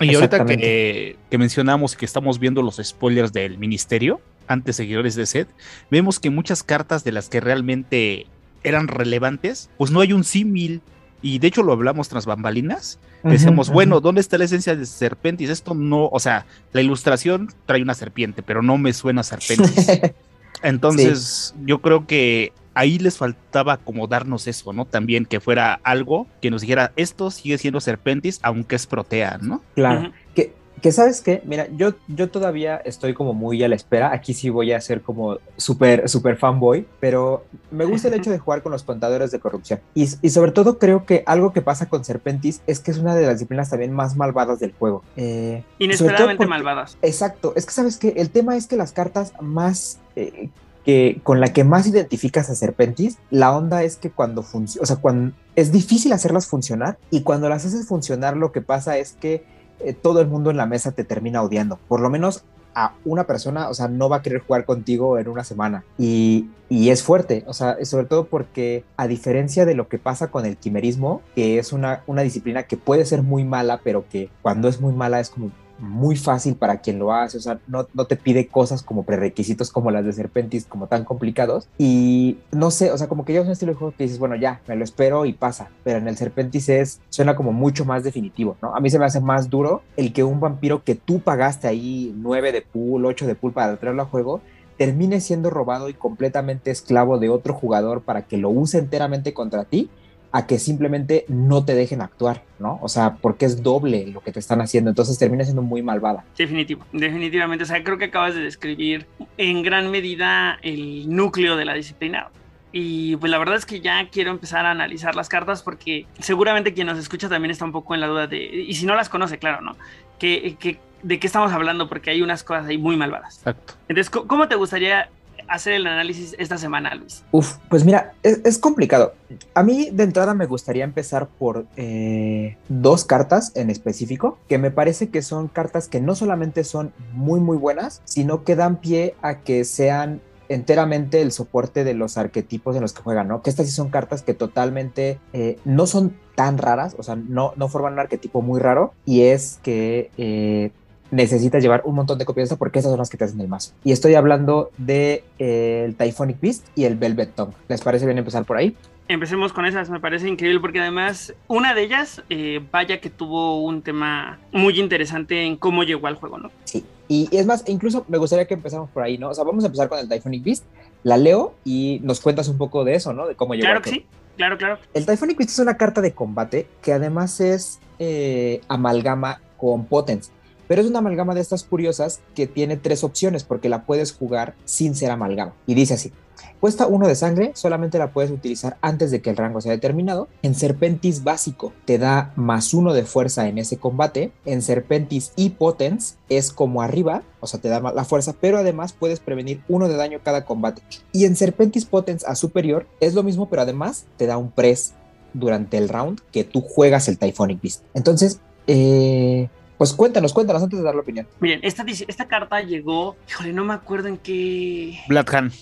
Y 0.00 0.14
ahorita 0.14 0.44
que, 0.44 1.16
que, 1.30 1.38
mencionamos 1.38 1.96
que 1.96 2.04
estamos 2.04 2.38
viendo 2.38 2.62
los 2.62 2.76
spoilers 2.82 3.32
del 3.32 3.58
ministerio, 3.58 4.20
antes 4.46 4.76
seguidores 4.76 5.14
de 5.14 5.26
set, 5.26 5.48
vemos 5.90 6.20
que 6.20 6.30
muchas 6.30 6.62
cartas 6.62 7.04
de 7.04 7.12
las 7.12 7.28
que 7.28 7.40
realmente 7.40 8.26
eran 8.64 8.88
relevantes, 8.88 9.70
pues 9.76 9.90
no 9.90 10.00
hay 10.00 10.12
un 10.12 10.24
símil. 10.24 10.82
Y 11.22 11.38
de 11.38 11.46
hecho 11.46 11.62
lo 11.62 11.72
hablamos 11.72 12.08
tras 12.08 12.26
bambalinas. 12.26 12.98
Decíamos, 13.22 13.68
uh 13.68 13.70
-huh. 13.70 13.74
bueno, 13.74 14.00
¿dónde 14.00 14.20
está 14.20 14.36
la 14.36 14.44
esencia 14.44 14.74
de 14.74 14.84
Serpentis? 14.84 15.48
Esto 15.48 15.74
no, 15.74 16.08
o 16.08 16.18
sea, 16.18 16.44
la 16.72 16.80
ilustración 16.80 17.52
trae 17.66 17.80
una 17.80 17.94
serpiente, 17.94 18.42
pero 18.42 18.60
no 18.60 18.76
me 18.76 18.92
suena 18.92 19.20
a 19.20 19.24
Serpentis. 19.24 19.86
Entonces, 20.62 21.54
sí. 21.56 21.62
yo 21.64 21.80
creo 21.80 22.06
que 22.06 22.52
ahí 22.74 22.98
les 22.98 23.18
faltaba 23.18 23.76
como 23.76 24.06
darnos 24.06 24.46
eso, 24.46 24.72
¿no? 24.72 24.84
También 24.84 25.24
que 25.24 25.40
fuera 25.40 25.80
algo 25.84 26.26
que 26.40 26.50
nos 26.50 26.62
dijera, 26.62 26.92
esto 26.96 27.30
sigue 27.30 27.58
siendo 27.58 27.80
Serpentis, 27.80 28.40
aunque 28.42 28.76
es 28.76 28.86
Protea, 28.86 29.38
¿no? 29.40 29.62
Claro. 29.74 30.00
Uh 30.00 30.04
-huh. 30.04 30.12
que, 30.34 30.61
que, 30.82 30.92
sabes 30.92 31.20
qué, 31.20 31.42
mira, 31.46 31.68
yo, 31.76 31.94
yo 32.08 32.28
todavía 32.30 32.76
estoy 32.84 33.14
como 33.14 33.32
muy 33.32 33.62
a 33.62 33.68
la 33.68 33.74
espera, 33.74 34.12
aquí 34.12 34.34
sí 34.34 34.50
voy 34.50 34.72
a 34.72 34.80
ser 34.80 35.00
como 35.00 35.38
súper, 35.56 36.08
súper 36.08 36.36
fanboy, 36.36 36.86
pero 37.00 37.44
me 37.70 37.84
gusta 37.84 38.08
el 38.08 38.14
hecho 38.14 38.30
de 38.30 38.38
jugar 38.38 38.62
con 38.62 38.72
los 38.72 38.82
contadores 38.82 39.30
de 39.30 39.40
corrupción. 39.40 39.80
Y, 39.94 40.08
y, 40.20 40.30
sobre 40.30 40.52
todo 40.52 40.78
creo 40.78 41.06
que 41.06 41.22
algo 41.26 41.52
que 41.52 41.62
pasa 41.62 41.88
con 41.88 42.04
Serpentis 42.04 42.60
es 42.66 42.80
que 42.80 42.90
es 42.90 42.98
una 42.98 43.14
de 43.14 43.22
las 43.22 43.34
disciplinas 43.34 43.70
también 43.70 43.92
más 43.92 44.16
malvadas 44.16 44.58
del 44.58 44.72
juego. 44.72 45.02
Eh, 45.16 45.64
Inesperadamente 45.78 46.36
porque, 46.36 46.50
malvadas. 46.50 46.98
Exacto, 47.00 47.52
es 47.56 47.64
que 47.64 47.72
sabes 47.72 47.96
que 47.96 48.08
el 48.16 48.30
tema 48.30 48.56
es 48.56 48.66
que 48.66 48.76
las 48.76 48.92
cartas 48.92 49.32
más... 49.40 50.00
Eh, 50.16 50.50
que 50.84 51.20
con 51.22 51.40
la 51.40 51.52
que 51.52 51.62
más 51.62 51.86
identificas 51.86 52.50
a 52.50 52.56
Serpentis, 52.56 53.18
la 53.30 53.56
onda 53.56 53.84
es 53.84 53.96
que 53.96 54.10
cuando 54.10 54.42
funciona, 54.42 54.82
o 54.82 54.86
sea, 54.86 54.96
cuando 54.96 55.32
es 55.54 55.70
difícil 55.70 56.12
hacerlas 56.12 56.46
funcionar 56.46 56.98
y 57.10 57.22
cuando 57.22 57.48
las 57.48 57.64
haces 57.64 57.86
funcionar 57.86 58.36
lo 58.36 58.52
que 58.52 58.62
pasa 58.62 58.98
es 58.98 59.12
que 59.12 59.44
eh, 59.84 59.92
todo 59.92 60.20
el 60.20 60.28
mundo 60.28 60.50
en 60.50 60.56
la 60.56 60.66
mesa 60.66 60.92
te 60.92 61.04
termina 61.04 61.42
odiando, 61.42 61.78
por 61.88 62.00
lo 62.00 62.10
menos 62.10 62.44
a 62.74 62.94
una 63.04 63.26
persona, 63.26 63.68
o 63.68 63.74
sea, 63.74 63.88
no 63.88 64.08
va 64.08 64.16
a 64.16 64.22
querer 64.22 64.40
jugar 64.40 64.64
contigo 64.64 65.18
en 65.18 65.28
una 65.28 65.44
semana. 65.44 65.84
Y, 65.98 66.48
y, 66.68 66.90
es 66.90 67.02
fuerte, 67.02 67.44
o 67.46 67.52
sea, 67.52 67.76
sobre 67.84 68.06
todo 68.06 68.24
porque 68.26 68.84
a 68.96 69.06
diferencia 69.06 69.66
de 69.66 69.74
lo 69.74 69.88
que 69.88 69.98
pasa 69.98 70.30
con 70.30 70.46
el 70.46 70.56
quimerismo, 70.56 71.20
que 71.34 71.58
es 71.58 71.72
una, 71.72 72.02
una 72.06 72.22
disciplina 72.22 72.62
que 72.62 72.76
puede 72.76 73.04
ser 73.04 73.22
muy 73.22 73.44
mala, 73.44 73.80
pero 73.84 74.06
que 74.08 74.30
cuando 74.40 74.68
es 74.68 74.80
muy 74.80 74.94
mala 74.94 75.20
es 75.20 75.30
como 75.30 75.50
muy 75.82 76.16
fácil 76.16 76.54
para 76.54 76.80
quien 76.80 76.98
lo 76.98 77.12
hace, 77.12 77.36
o 77.36 77.40
sea, 77.40 77.58
no, 77.66 77.88
no, 77.92 78.06
te 78.06 78.16
pide 78.16 78.46
cosas 78.46 78.82
como 78.82 79.02
prerequisitos 79.02 79.70
como 79.70 79.90
las 79.90 80.04
de 80.04 80.12
Serpentis, 80.12 80.64
como 80.64 80.86
tan 80.86 81.04
complicados. 81.04 81.68
Y 81.76 82.38
no 82.52 82.70
sé, 82.70 82.92
o 82.92 82.98
sea, 82.98 83.08
como 83.08 83.24
que 83.24 83.32
ya 83.32 83.40
es 83.40 83.46
un 83.46 83.52
estilo 83.52 83.72
de 83.72 83.78
juego 83.78 83.94
que 83.96 84.04
dices, 84.04 84.18
bueno, 84.18 84.36
ya, 84.36 84.60
me 84.68 84.76
lo 84.76 84.84
espero 84.84 85.26
y 85.26 85.32
pasa. 85.32 85.70
Pero 85.82 85.98
en 85.98 86.08
el 86.08 86.16
Serpentis 86.16 86.68
es, 86.68 87.00
suena 87.10 87.34
como 87.34 87.52
mucho 87.52 87.84
más 87.84 88.04
definitivo, 88.04 88.56
¿no? 88.62 88.74
A 88.74 88.80
mí 88.80 88.90
se 88.90 88.98
me 88.98 89.04
hace 89.04 89.20
más 89.20 89.50
duro 89.50 89.82
el 89.96 90.12
que 90.12 90.24
un 90.24 90.40
vampiro 90.40 90.84
que 90.84 90.94
tú 90.94 91.20
pagaste 91.20 91.66
ahí 91.66 92.14
9 92.16 92.52
de 92.52 92.62
pool, 92.62 93.04
8 93.04 93.26
de 93.26 93.34
pool 93.34 93.52
para 93.52 93.76
traerlo 93.76 94.02
a 94.02 94.06
juego, 94.06 94.40
termine 94.78 95.20
siendo 95.20 95.50
robado 95.50 95.88
y 95.88 95.94
completamente 95.94 96.70
esclavo 96.70 97.18
de 97.18 97.28
otro 97.28 97.54
jugador 97.54 98.02
para 98.02 98.22
que 98.22 98.36
lo 98.36 98.50
use 98.50 98.78
enteramente 98.78 99.34
contra 99.34 99.64
ti 99.64 99.90
a 100.32 100.46
que 100.46 100.58
simplemente 100.58 101.26
no 101.28 101.64
te 101.64 101.74
dejen 101.74 102.00
actuar, 102.00 102.42
¿no? 102.58 102.78
O 102.82 102.88
sea, 102.88 103.16
porque 103.16 103.44
es 103.44 103.62
doble 103.62 104.06
lo 104.06 104.22
que 104.22 104.32
te 104.32 104.40
están 104.40 104.62
haciendo, 104.62 104.88
entonces 104.88 105.18
termina 105.18 105.44
siendo 105.44 105.60
muy 105.60 105.82
malvada. 105.82 106.24
Definitivo, 106.36 106.84
definitivamente. 106.92 107.64
O 107.64 107.66
sea, 107.66 107.84
creo 107.84 107.98
que 107.98 108.06
acabas 108.06 108.34
de 108.34 108.40
describir 108.40 109.06
en 109.36 109.62
gran 109.62 109.90
medida 109.90 110.58
el 110.62 111.14
núcleo 111.14 111.56
de 111.56 111.66
la 111.66 111.74
disciplina. 111.74 112.30
Y 112.72 113.16
pues 113.16 113.30
la 113.30 113.38
verdad 113.38 113.56
es 113.56 113.66
que 113.66 113.82
ya 113.82 114.08
quiero 114.10 114.30
empezar 114.30 114.64
a 114.64 114.70
analizar 114.70 115.14
las 115.14 115.28
cartas 115.28 115.62
porque 115.62 116.06
seguramente 116.18 116.72
quien 116.72 116.86
nos 116.86 116.98
escucha 116.98 117.28
también 117.28 117.50
está 117.50 117.66
un 117.66 117.72
poco 117.72 117.94
en 117.94 118.00
la 118.00 118.06
duda 118.06 118.26
de, 118.26 118.42
y 118.42 118.72
si 118.72 118.86
no 118.86 118.94
las 118.94 119.10
conoce, 119.10 119.38
claro, 119.38 119.60
¿no? 119.60 119.76
Que, 120.18 120.56
que, 120.58 120.80
¿De 121.02 121.18
qué 121.20 121.26
estamos 121.26 121.52
hablando? 121.52 121.88
Porque 121.88 122.10
hay 122.10 122.22
unas 122.22 122.42
cosas 122.42 122.66
ahí 122.66 122.78
muy 122.78 122.96
malvadas. 122.96 123.38
Exacto. 123.38 123.74
Entonces, 123.88 124.08
¿cómo 124.08 124.48
te 124.48 124.54
gustaría 124.54 125.10
hacer 125.48 125.74
el 125.74 125.86
análisis 125.86 126.34
esta 126.38 126.58
semana, 126.58 126.94
Luis? 126.94 127.24
Uf, 127.30 127.56
pues 127.68 127.84
mira, 127.84 128.14
es, 128.22 128.58
complicado. 128.58 129.14
A 129.54 129.62
mí 129.62 129.90
de 129.92 130.04
entrada 130.04 130.34
me 130.34 130.46
gustaría 130.46 130.84
empezar 130.84 131.28
por 131.28 131.66
eh, 131.76 132.56
dos 132.68 133.04
cartas 133.04 133.52
en 133.54 133.70
específico, 133.70 134.38
que 134.48 134.58
me 134.58 134.70
parece 134.70 135.08
que 135.08 135.22
son 135.22 135.48
cartas 135.48 135.88
que 135.88 136.00
no 136.00 136.14
solamente 136.14 136.64
son 136.64 136.92
muy, 137.12 137.40
muy 137.40 137.56
buenas, 137.56 138.02
sino 138.04 138.44
que 138.44 138.56
dan 138.56 138.76
pie 138.76 139.14
a 139.22 139.38
que 139.40 139.64
sean 139.64 140.20
enteramente 140.48 141.22
el 141.22 141.32
soporte 141.32 141.84
de 141.84 141.94
los 141.94 142.18
arquetipos 142.18 142.76
en 142.76 142.82
los 142.82 142.92
que 142.92 143.02
juegan, 143.02 143.28
¿no? 143.28 143.42
Que 143.42 143.50
estas 143.50 143.66
sí 143.66 143.72
son 143.72 143.88
cartas 143.88 144.22
que 144.22 144.34
totalmente 144.34 145.18
eh, 145.32 145.58
no 145.64 145.86
son 145.86 146.16
tan 146.34 146.58
raras, 146.58 146.94
o 146.98 147.02
sea, 147.02 147.16
no, 147.16 147.52
no 147.56 147.68
forman 147.68 147.94
un 147.94 147.98
arquetipo 148.00 148.42
muy 148.42 148.60
raro, 148.60 148.92
y 149.04 149.22
es 149.22 149.58
que 149.62 150.10
eh, 150.16 150.70
necesitas 151.12 151.62
llevar 151.62 151.82
un 151.84 151.94
montón 151.94 152.18
de 152.18 152.24
copias 152.24 152.52
porque 152.58 152.80
esas 152.80 152.90
son 152.90 152.98
las 152.98 153.10
que 153.10 153.16
te 153.16 153.24
hacen 153.24 153.40
el 153.40 153.46
mazo. 153.46 153.72
Y 153.84 153.92
estoy 153.92 154.14
hablando 154.14 154.72
de 154.78 155.22
eh, 155.38 155.84
el 155.86 155.94
Typhonic 155.94 156.40
Beast 156.40 156.66
y 156.74 156.84
el 156.84 156.96
Velvet 156.96 157.34
Tongue. 157.34 157.54
¿Les 157.68 157.80
parece 157.82 158.06
bien 158.06 158.18
empezar 158.18 158.44
por 158.44 158.56
ahí? 158.56 158.74
Empecemos 159.08 159.52
con 159.52 159.66
esas, 159.66 159.90
me 159.90 160.00
parece 160.00 160.26
increíble 160.26 160.58
porque 160.60 160.80
además 160.80 161.34
una 161.46 161.74
de 161.74 161.82
ellas, 161.82 162.22
eh, 162.30 162.64
vaya 162.72 163.00
que 163.00 163.10
tuvo 163.10 163.62
un 163.62 163.82
tema 163.82 164.38
muy 164.52 164.80
interesante 164.80 165.44
en 165.44 165.56
cómo 165.56 165.82
llegó 165.82 166.06
al 166.06 166.14
juego, 166.14 166.38
¿no? 166.38 166.50
Sí, 166.64 166.84
y 167.08 167.28
es 167.30 167.44
más, 167.44 167.62
incluso 167.66 168.06
me 168.08 168.16
gustaría 168.16 168.46
que 168.46 168.54
empezáramos 168.54 168.90
por 168.90 169.02
ahí, 169.02 169.18
¿no? 169.18 169.28
O 169.28 169.34
sea, 169.34 169.44
vamos 169.44 169.64
a 169.64 169.66
empezar 169.66 169.88
con 169.90 169.98
el 169.98 170.08
Typhonic 170.08 170.42
Beast, 170.42 170.64
la 171.02 171.18
leo 171.18 171.54
y 171.62 172.00
nos 172.02 172.20
cuentas 172.20 172.48
un 172.48 172.56
poco 172.56 172.84
de 172.84 172.94
eso, 172.94 173.12
¿no? 173.12 173.26
De 173.26 173.34
cómo 173.34 173.54
llegó 173.54 173.66
Claro 173.66 173.82
que 173.82 173.90
sí, 173.90 174.06
claro, 174.36 174.56
claro. 174.56 174.78
El 174.94 175.04
Typhonic 175.04 175.36
Beast 175.36 175.50
es 175.50 175.58
una 175.58 175.76
carta 175.76 176.00
de 176.00 176.12
combate 176.12 176.66
que 176.80 176.94
además 176.94 177.38
es 177.40 177.80
eh, 177.98 178.62
amalgama 178.68 179.40
con 179.58 179.84
Potence 179.84 180.30
pero 180.68 180.80
es 180.80 180.88
una 180.88 181.00
amalgama 181.00 181.34
de 181.34 181.40
estas 181.40 181.64
curiosas 181.64 182.20
que 182.34 182.46
tiene 182.46 182.76
tres 182.76 183.04
opciones 183.04 183.44
porque 183.44 183.68
la 183.68 183.84
puedes 183.84 184.12
jugar 184.12 184.54
sin 184.64 184.94
ser 184.94 185.10
amalgama. 185.10 185.54
Y 185.66 185.74
dice 185.74 185.94
así, 185.94 186.12
Cuesta 186.60 186.86
uno 186.86 187.08
de 187.08 187.16
sangre, 187.16 187.50
solamente 187.54 187.98
la 187.98 188.12
puedes 188.12 188.30
utilizar 188.30 188.76
antes 188.82 189.10
de 189.10 189.20
que 189.20 189.30
el 189.30 189.36
rango 189.36 189.60
sea 189.60 189.72
determinado. 189.72 190.28
En 190.42 190.54
Serpentis 190.54 191.24
básico 191.24 191.72
te 191.84 191.98
da 191.98 192.32
más 192.36 192.72
uno 192.72 192.94
de 192.94 193.04
fuerza 193.04 193.48
en 193.48 193.58
ese 193.58 193.78
combate. 193.78 194.32
En 194.44 194.62
Serpentis 194.62 195.32
y 195.34 195.50
Potens 195.50 196.18
es 196.28 196.52
como 196.52 196.80
arriba, 196.80 197.22
o 197.40 197.48
sea, 197.48 197.60
te 197.60 197.68
da 197.68 197.80
la 197.80 198.04
fuerza, 198.04 198.36
pero 198.40 198.58
además 198.58 198.92
puedes 198.92 199.18
prevenir 199.18 199.60
uno 199.68 199.88
de 199.88 199.96
daño 199.96 200.20
cada 200.22 200.44
combate. 200.44 200.82
Y 201.10 201.24
en 201.24 201.34
Serpentis 201.34 201.84
Potens 201.84 202.24
a 202.24 202.36
superior 202.36 202.86
es 203.00 203.14
lo 203.14 203.24
mismo, 203.24 203.48
pero 203.48 203.62
además 203.62 204.06
te 204.16 204.26
da 204.26 204.36
un 204.38 204.52
press 204.52 204.92
durante 205.34 205.78
el 205.78 205.88
round 205.88 206.20
que 206.30 206.44
tú 206.44 206.60
juegas 206.60 207.08
el 207.08 207.18
Typhonic 207.18 207.60
Beast. 207.60 207.82
Entonces, 207.92 208.38
eh, 208.68 209.48
pues 209.82 209.94
cuéntanos, 209.94 210.32
cuéntanos 210.32 210.62
antes 210.62 210.78
de 210.78 210.84
dar 210.84 210.94
la 210.94 211.00
opinión. 211.00 211.26
Miren, 211.40 211.58
esta, 211.64 211.84
esta 212.06 212.28
carta 212.28 212.60
llegó, 212.60 213.16
híjole, 213.28 213.52
no 213.52 213.64
me 213.64 213.74
acuerdo 213.74 214.06
en 214.06 214.16
qué. 214.16 215.00
Bloodhand. 215.08 215.52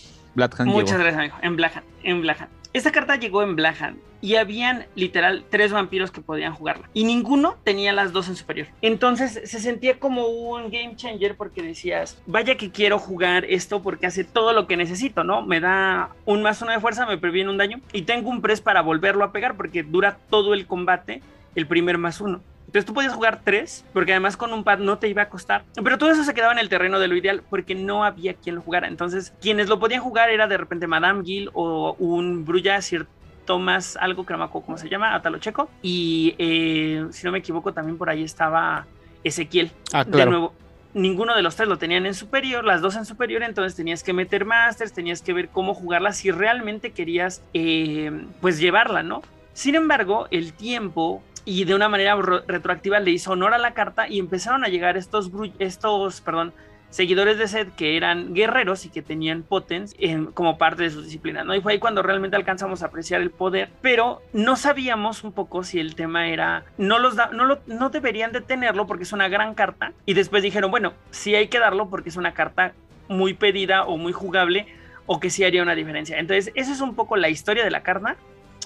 Muchas 0.66 0.98
gracias, 0.98 1.18
amigo. 1.18 1.36
En 1.40 1.56
Black 1.56 1.82
En 2.02 2.20
Black 2.20 2.46
Esta 2.74 2.92
carta 2.92 3.16
llegó 3.16 3.42
en 3.42 3.56
Black 3.56 3.94
y 4.20 4.34
habían 4.34 4.84
literal 4.94 5.46
tres 5.48 5.72
vampiros 5.72 6.10
que 6.10 6.20
podían 6.20 6.54
jugarla 6.54 6.90
y 6.92 7.04
ninguno 7.04 7.56
tenía 7.64 7.94
las 7.94 8.12
dos 8.12 8.28
en 8.28 8.36
superior. 8.36 8.66
Entonces 8.82 9.40
se 9.42 9.58
sentía 9.58 9.98
como 9.98 10.26
un 10.26 10.70
game 10.70 10.96
changer 10.96 11.34
porque 11.34 11.62
decías, 11.62 12.20
vaya 12.26 12.58
que 12.58 12.70
quiero 12.70 12.98
jugar 12.98 13.46
esto 13.46 13.82
porque 13.82 14.06
hace 14.06 14.24
todo 14.24 14.52
lo 14.52 14.66
que 14.66 14.76
necesito, 14.76 15.24
¿no? 15.24 15.40
Me 15.46 15.60
da 15.60 16.10
un 16.26 16.42
más 16.42 16.60
uno 16.60 16.72
de 16.72 16.80
fuerza, 16.80 17.06
me 17.06 17.16
previene 17.16 17.48
un 17.48 17.56
daño 17.56 17.80
y 17.94 18.02
tengo 18.02 18.28
un 18.28 18.42
press 18.42 18.60
para 18.60 18.82
volverlo 18.82 19.24
a 19.24 19.32
pegar 19.32 19.56
porque 19.56 19.82
dura 19.82 20.18
todo 20.28 20.52
el 20.52 20.66
combate 20.66 21.22
el 21.54 21.66
primer 21.66 21.96
más 21.98 22.20
uno. 22.20 22.42
Entonces 22.70 22.86
tú 22.86 22.94
podías 22.94 23.12
jugar 23.12 23.40
tres, 23.42 23.84
porque 23.92 24.12
además 24.12 24.36
con 24.36 24.52
un 24.52 24.62
pad 24.62 24.78
no 24.78 24.98
te 24.98 25.08
iba 25.08 25.22
a 25.22 25.28
costar. 25.28 25.64
Pero 25.74 25.98
todo 25.98 26.12
eso 26.12 26.22
se 26.22 26.34
quedaba 26.34 26.52
en 26.52 26.60
el 26.60 26.68
terreno 26.68 27.00
de 27.00 27.08
lo 27.08 27.16
ideal, 27.16 27.42
porque 27.50 27.74
no 27.74 28.04
había 28.04 28.34
quien 28.34 28.54
lo 28.54 28.60
jugara. 28.60 28.86
Entonces, 28.86 29.32
quienes 29.40 29.68
lo 29.68 29.80
podían 29.80 30.02
jugar 30.02 30.30
era 30.30 30.46
de 30.46 30.56
repente 30.56 30.86
Madame 30.86 31.24
Gill 31.24 31.50
o 31.52 31.96
un 31.98 32.44
Brulla 32.44 32.80
cierto 32.80 33.10
Tomás, 33.44 33.96
algo 33.96 34.24
que 34.24 34.34
no 34.34 34.38
me 34.38 34.44
acuerdo 34.44 34.66
cómo 34.66 34.78
se 34.78 34.88
llama, 34.88 35.16
Atalocheco. 35.16 35.68
Y 35.82 36.36
eh, 36.38 37.06
si 37.10 37.26
no 37.26 37.32
me 37.32 37.38
equivoco, 37.38 37.72
también 37.72 37.98
por 37.98 38.08
ahí 38.08 38.22
estaba 38.22 38.86
Ezequiel. 39.24 39.72
Ah, 39.92 40.04
claro. 40.04 40.18
De 40.18 40.26
nuevo, 40.26 40.54
ninguno 40.94 41.34
de 41.34 41.42
los 41.42 41.56
tres 41.56 41.68
lo 41.68 41.76
tenían 41.76 42.06
en 42.06 42.14
superior, 42.14 42.64
las 42.64 42.82
dos 42.82 42.94
en 42.94 43.04
superior, 43.04 43.42
entonces 43.42 43.74
tenías 43.74 44.04
que 44.04 44.12
meter 44.12 44.44
masters, 44.44 44.92
tenías 44.92 45.22
que 45.22 45.32
ver 45.32 45.48
cómo 45.48 45.74
jugarla 45.74 46.12
si 46.12 46.30
realmente 46.30 46.92
querías, 46.92 47.42
eh, 47.52 48.12
pues 48.40 48.60
llevarla, 48.60 49.02
¿no? 49.02 49.22
Sin 49.52 49.74
embargo, 49.74 50.28
el 50.30 50.52
tiempo 50.52 51.22
y 51.45 51.64
de 51.64 51.74
una 51.74 51.88
manera 51.88 52.16
retroactiva 52.47 53.01
le 53.01 53.11
hizo 53.11 53.32
honor 53.32 53.55
a 53.55 53.59
la 53.59 53.74
carta 53.74 54.09
y 54.09 54.18
empezaron 54.18 54.64
a 54.64 54.68
llegar 54.68 54.97
estos, 54.97 55.30
estos 55.59 56.20
perdón, 56.20 56.53
seguidores 56.91 57.38
de 57.38 57.49
Seth 57.49 57.74
que 57.74 57.97
eran 57.97 58.34
guerreros 58.34 58.84
y 58.84 58.91
que 58.91 59.01
tenían 59.01 59.43
potens 59.43 59.95
como 60.34 60.59
parte 60.59 60.82
de 60.82 60.91
su 60.91 61.03
disciplina, 61.03 61.45
¿no? 61.45 61.55
Y 61.55 61.61
fue 61.61 61.72
ahí 61.72 61.78
cuando 61.78 62.03
realmente 62.03 62.36
alcanzamos 62.36 62.82
a 62.82 62.86
apreciar 62.86 63.20
el 63.20 63.30
poder, 63.30 63.70
pero 63.80 64.22
no 64.32 64.57
sabíamos 64.57 65.24
un 65.24 65.32
poco 65.32 65.62
si 65.62 65.78
el 65.78 65.95
tema 65.95 66.28
era, 66.28 66.64
no 66.78 66.99
los 66.99 67.16
da, 67.16 67.30
no, 67.32 67.59
no 67.66 67.91
deberían 67.91 68.32
de 68.32 68.41
tenerlo 68.41 68.86
porque 68.86 69.05
es 69.05 69.12
una 69.12 69.28
gran 69.28 69.55
carta, 69.55 69.93
y 70.05 70.14
después 70.14 70.43
dijeron, 70.43 70.70
bueno, 70.70 70.93
sí 71.11 71.34
hay 71.34 71.49
que 71.49 71.61
darlo 71.61 71.88
porque 71.88 72.09
es 72.09 72.16
una 72.16 72.34
carta 72.34 72.72
muy 73.09 73.34
pedida 73.34 73.84
o 73.84 73.97
muy 73.97 74.12
jugable, 74.12 74.66
o 75.07 75.18
que 75.18 75.30
sí 75.30 75.43
haría 75.45 75.62
una 75.62 75.74
diferencia. 75.74 76.18
Entonces, 76.18 76.53
esa 76.55 76.72
es 76.72 76.80
un 76.80 76.95
poco 76.95 77.16
la 77.16 77.28
historia 77.28 77.64
de 77.64 77.70
la 77.70 77.82
carta. 77.82 78.16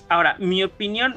Ahora, 0.09 0.37
mi 0.39 0.63
opinión, 0.63 1.15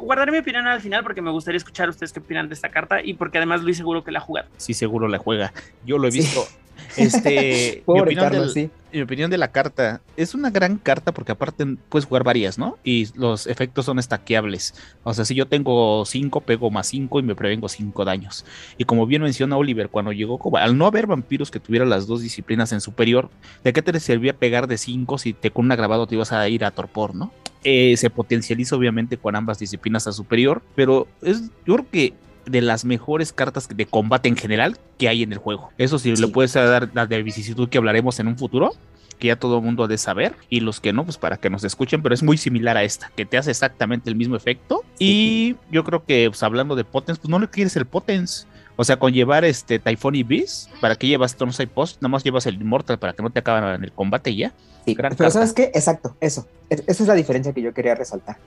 guardaré 0.00 0.32
mi 0.32 0.38
opinión 0.38 0.66
al 0.66 0.80
final 0.80 1.02
porque 1.02 1.20
me 1.20 1.30
gustaría 1.30 1.58
escuchar 1.58 1.88
ustedes 1.88 2.12
qué 2.12 2.20
opinan 2.20 2.48
de 2.48 2.54
esta 2.54 2.70
carta 2.70 3.02
y 3.02 3.14
porque 3.14 3.38
además 3.38 3.62
Luis 3.62 3.76
seguro 3.76 4.02
que 4.02 4.10
la 4.10 4.18
ha 4.18 4.22
jugado. 4.22 4.48
Sí, 4.56 4.74
seguro 4.74 5.08
la 5.08 5.18
juega. 5.18 5.52
Yo 5.84 5.98
lo 5.98 6.08
he 6.08 6.10
visto. 6.10 6.44
Este, 6.96 7.84
mi, 7.86 9.02
opinión 9.02 9.30
de 9.30 9.38
la 9.38 9.52
carta 9.52 10.00
es 10.16 10.34
una 10.34 10.50
gran 10.50 10.76
carta 10.76 11.12
porque 11.12 11.32
aparte 11.32 11.64
puedes 11.88 12.06
jugar 12.06 12.24
varias, 12.24 12.58
¿no? 12.58 12.78
Y 12.82 13.06
los 13.18 13.46
efectos 13.46 13.84
son 13.84 13.98
estaqueables. 13.98 14.74
O 15.04 15.14
sea, 15.14 15.24
si 15.24 15.34
yo 15.34 15.46
tengo 15.46 16.04
5, 16.04 16.40
pego 16.40 16.70
más 16.70 16.88
5 16.88 17.20
y 17.20 17.22
me 17.22 17.34
prevengo 17.34 17.68
5 17.68 18.04
daños. 18.04 18.44
Y 18.76 18.84
como 18.84 19.06
bien 19.06 19.22
menciona 19.22 19.56
Oliver, 19.56 19.88
cuando 19.88 20.12
llegó, 20.12 20.40
al 20.56 20.76
no 20.76 20.86
haber 20.86 21.06
vampiros 21.06 21.50
que 21.50 21.60
tuvieran 21.60 21.90
las 21.90 22.06
dos 22.06 22.22
disciplinas 22.22 22.72
en 22.72 22.80
superior, 22.80 23.30
¿de 23.62 23.72
qué 23.72 23.82
te 23.82 24.00
servía 24.00 24.32
pegar 24.32 24.66
de 24.66 24.78
5 24.78 25.18
si 25.18 25.32
te 25.32 25.50
con 25.50 25.66
un 25.66 25.72
agravado 25.72 26.06
te 26.06 26.14
ibas 26.14 26.32
a 26.32 26.48
ir 26.48 26.64
a 26.64 26.70
torpor, 26.70 27.14
¿no? 27.14 27.30
Eh, 27.62 27.96
se 27.96 28.08
potencializa 28.08 28.74
obviamente 28.74 29.18
con 29.18 29.36
ambas 29.36 29.58
disciplinas 29.58 30.06
a 30.06 30.12
superior, 30.12 30.62
pero 30.74 31.06
es, 31.20 31.50
yo 31.66 31.74
creo 31.74 31.86
que 31.90 32.14
de 32.46 32.62
las 32.62 32.84
mejores 32.84 33.32
cartas 33.32 33.68
de 33.68 33.86
combate 33.86 34.28
en 34.28 34.36
general 34.36 34.78
que 34.98 35.08
hay 35.08 35.22
en 35.22 35.32
el 35.32 35.38
juego. 35.38 35.70
Eso 35.78 35.98
sí, 35.98 36.14
le 36.14 36.28
puedes 36.28 36.54
dar 36.54 36.90
la 36.94 37.06
de 37.06 37.22
vicisitud 37.22 37.68
que 37.68 37.78
hablaremos 37.78 38.18
en 38.18 38.28
un 38.28 38.38
futuro, 38.38 38.72
que 39.18 39.28
ya 39.28 39.36
todo 39.36 39.58
el 39.58 39.64
mundo 39.64 39.84
ha 39.84 39.88
de 39.88 39.98
saber, 39.98 40.34
y 40.48 40.60
los 40.60 40.80
que 40.80 40.92
no, 40.92 41.04
pues 41.04 41.18
para 41.18 41.36
que 41.36 41.50
nos 41.50 41.62
escuchen, 41.62 42.02
pero 42.02 42.14
es 42.14 42.22
muy 42.22 42.38
similar 42.38 42.76
a 42.76 42.82
esta, 42.82 43.12
que 43.14 43.26
te 43.26 43.36
hace 43.36 43.50
exactamente 43.50 44.08
el 44.08 44.16
mismo 44.16 44.36
efecto. 44.36 44.82
Y 44.98 45.56
yo 45.70 45.84
creo 45.84 46.04
que, 46.04 46.28
pues 46.30 46.42
hablando 46.42 46.74
de 46.74 46.84
Potence, 46.84 47.20
pues 47.20 47.30
no 47.30 47.38
le 47.38 47.48
quieres 47.48 47.76
el 47.76 47.84
Potence. 47.84 48.46
O 48.80 48.84
sea, 48.84 48.98
con 48.98 49.12
llevar 49.12 49.44
este 49.44 49.78
Typhon 49.78 50.14
y 50.14 50.22
Beast, 50.22 50.70
¿para 50.80 50.96
qué 50.96 51.06
llevas 51.06 51.36
Tonsai 51.36 51.66
Post? 51.66 52.00
Nada 52.00 52.12
más 52.12 52.24
llevas 52.24 52.46
el 52.46 52.54
Immortal 52.54 52.98
para 52.98 53.12
que 53.12 53.22
no 53.22 53.28
te 53.28 53.40
acaben 53.40 53.62
en 53.74 53.84
el 53.84 53.92
combate 53.92 54.30
y 54.30 54.38
ya. 54.38 54.54
pero 54.86 55.30
¿sabes 55.30 55.52
qué? 55.52 55.64
Exacto, 55.74 56.16
eso. 56.18 56.46
Esa 56.70 57.02
es 57.02 57.06
la 57.06 57.12
diferencia 57.12 57.52
que 57.52 57.60
yo 57.60 57.74
quería 57.74 57.94
resaltar. 57.94 58.38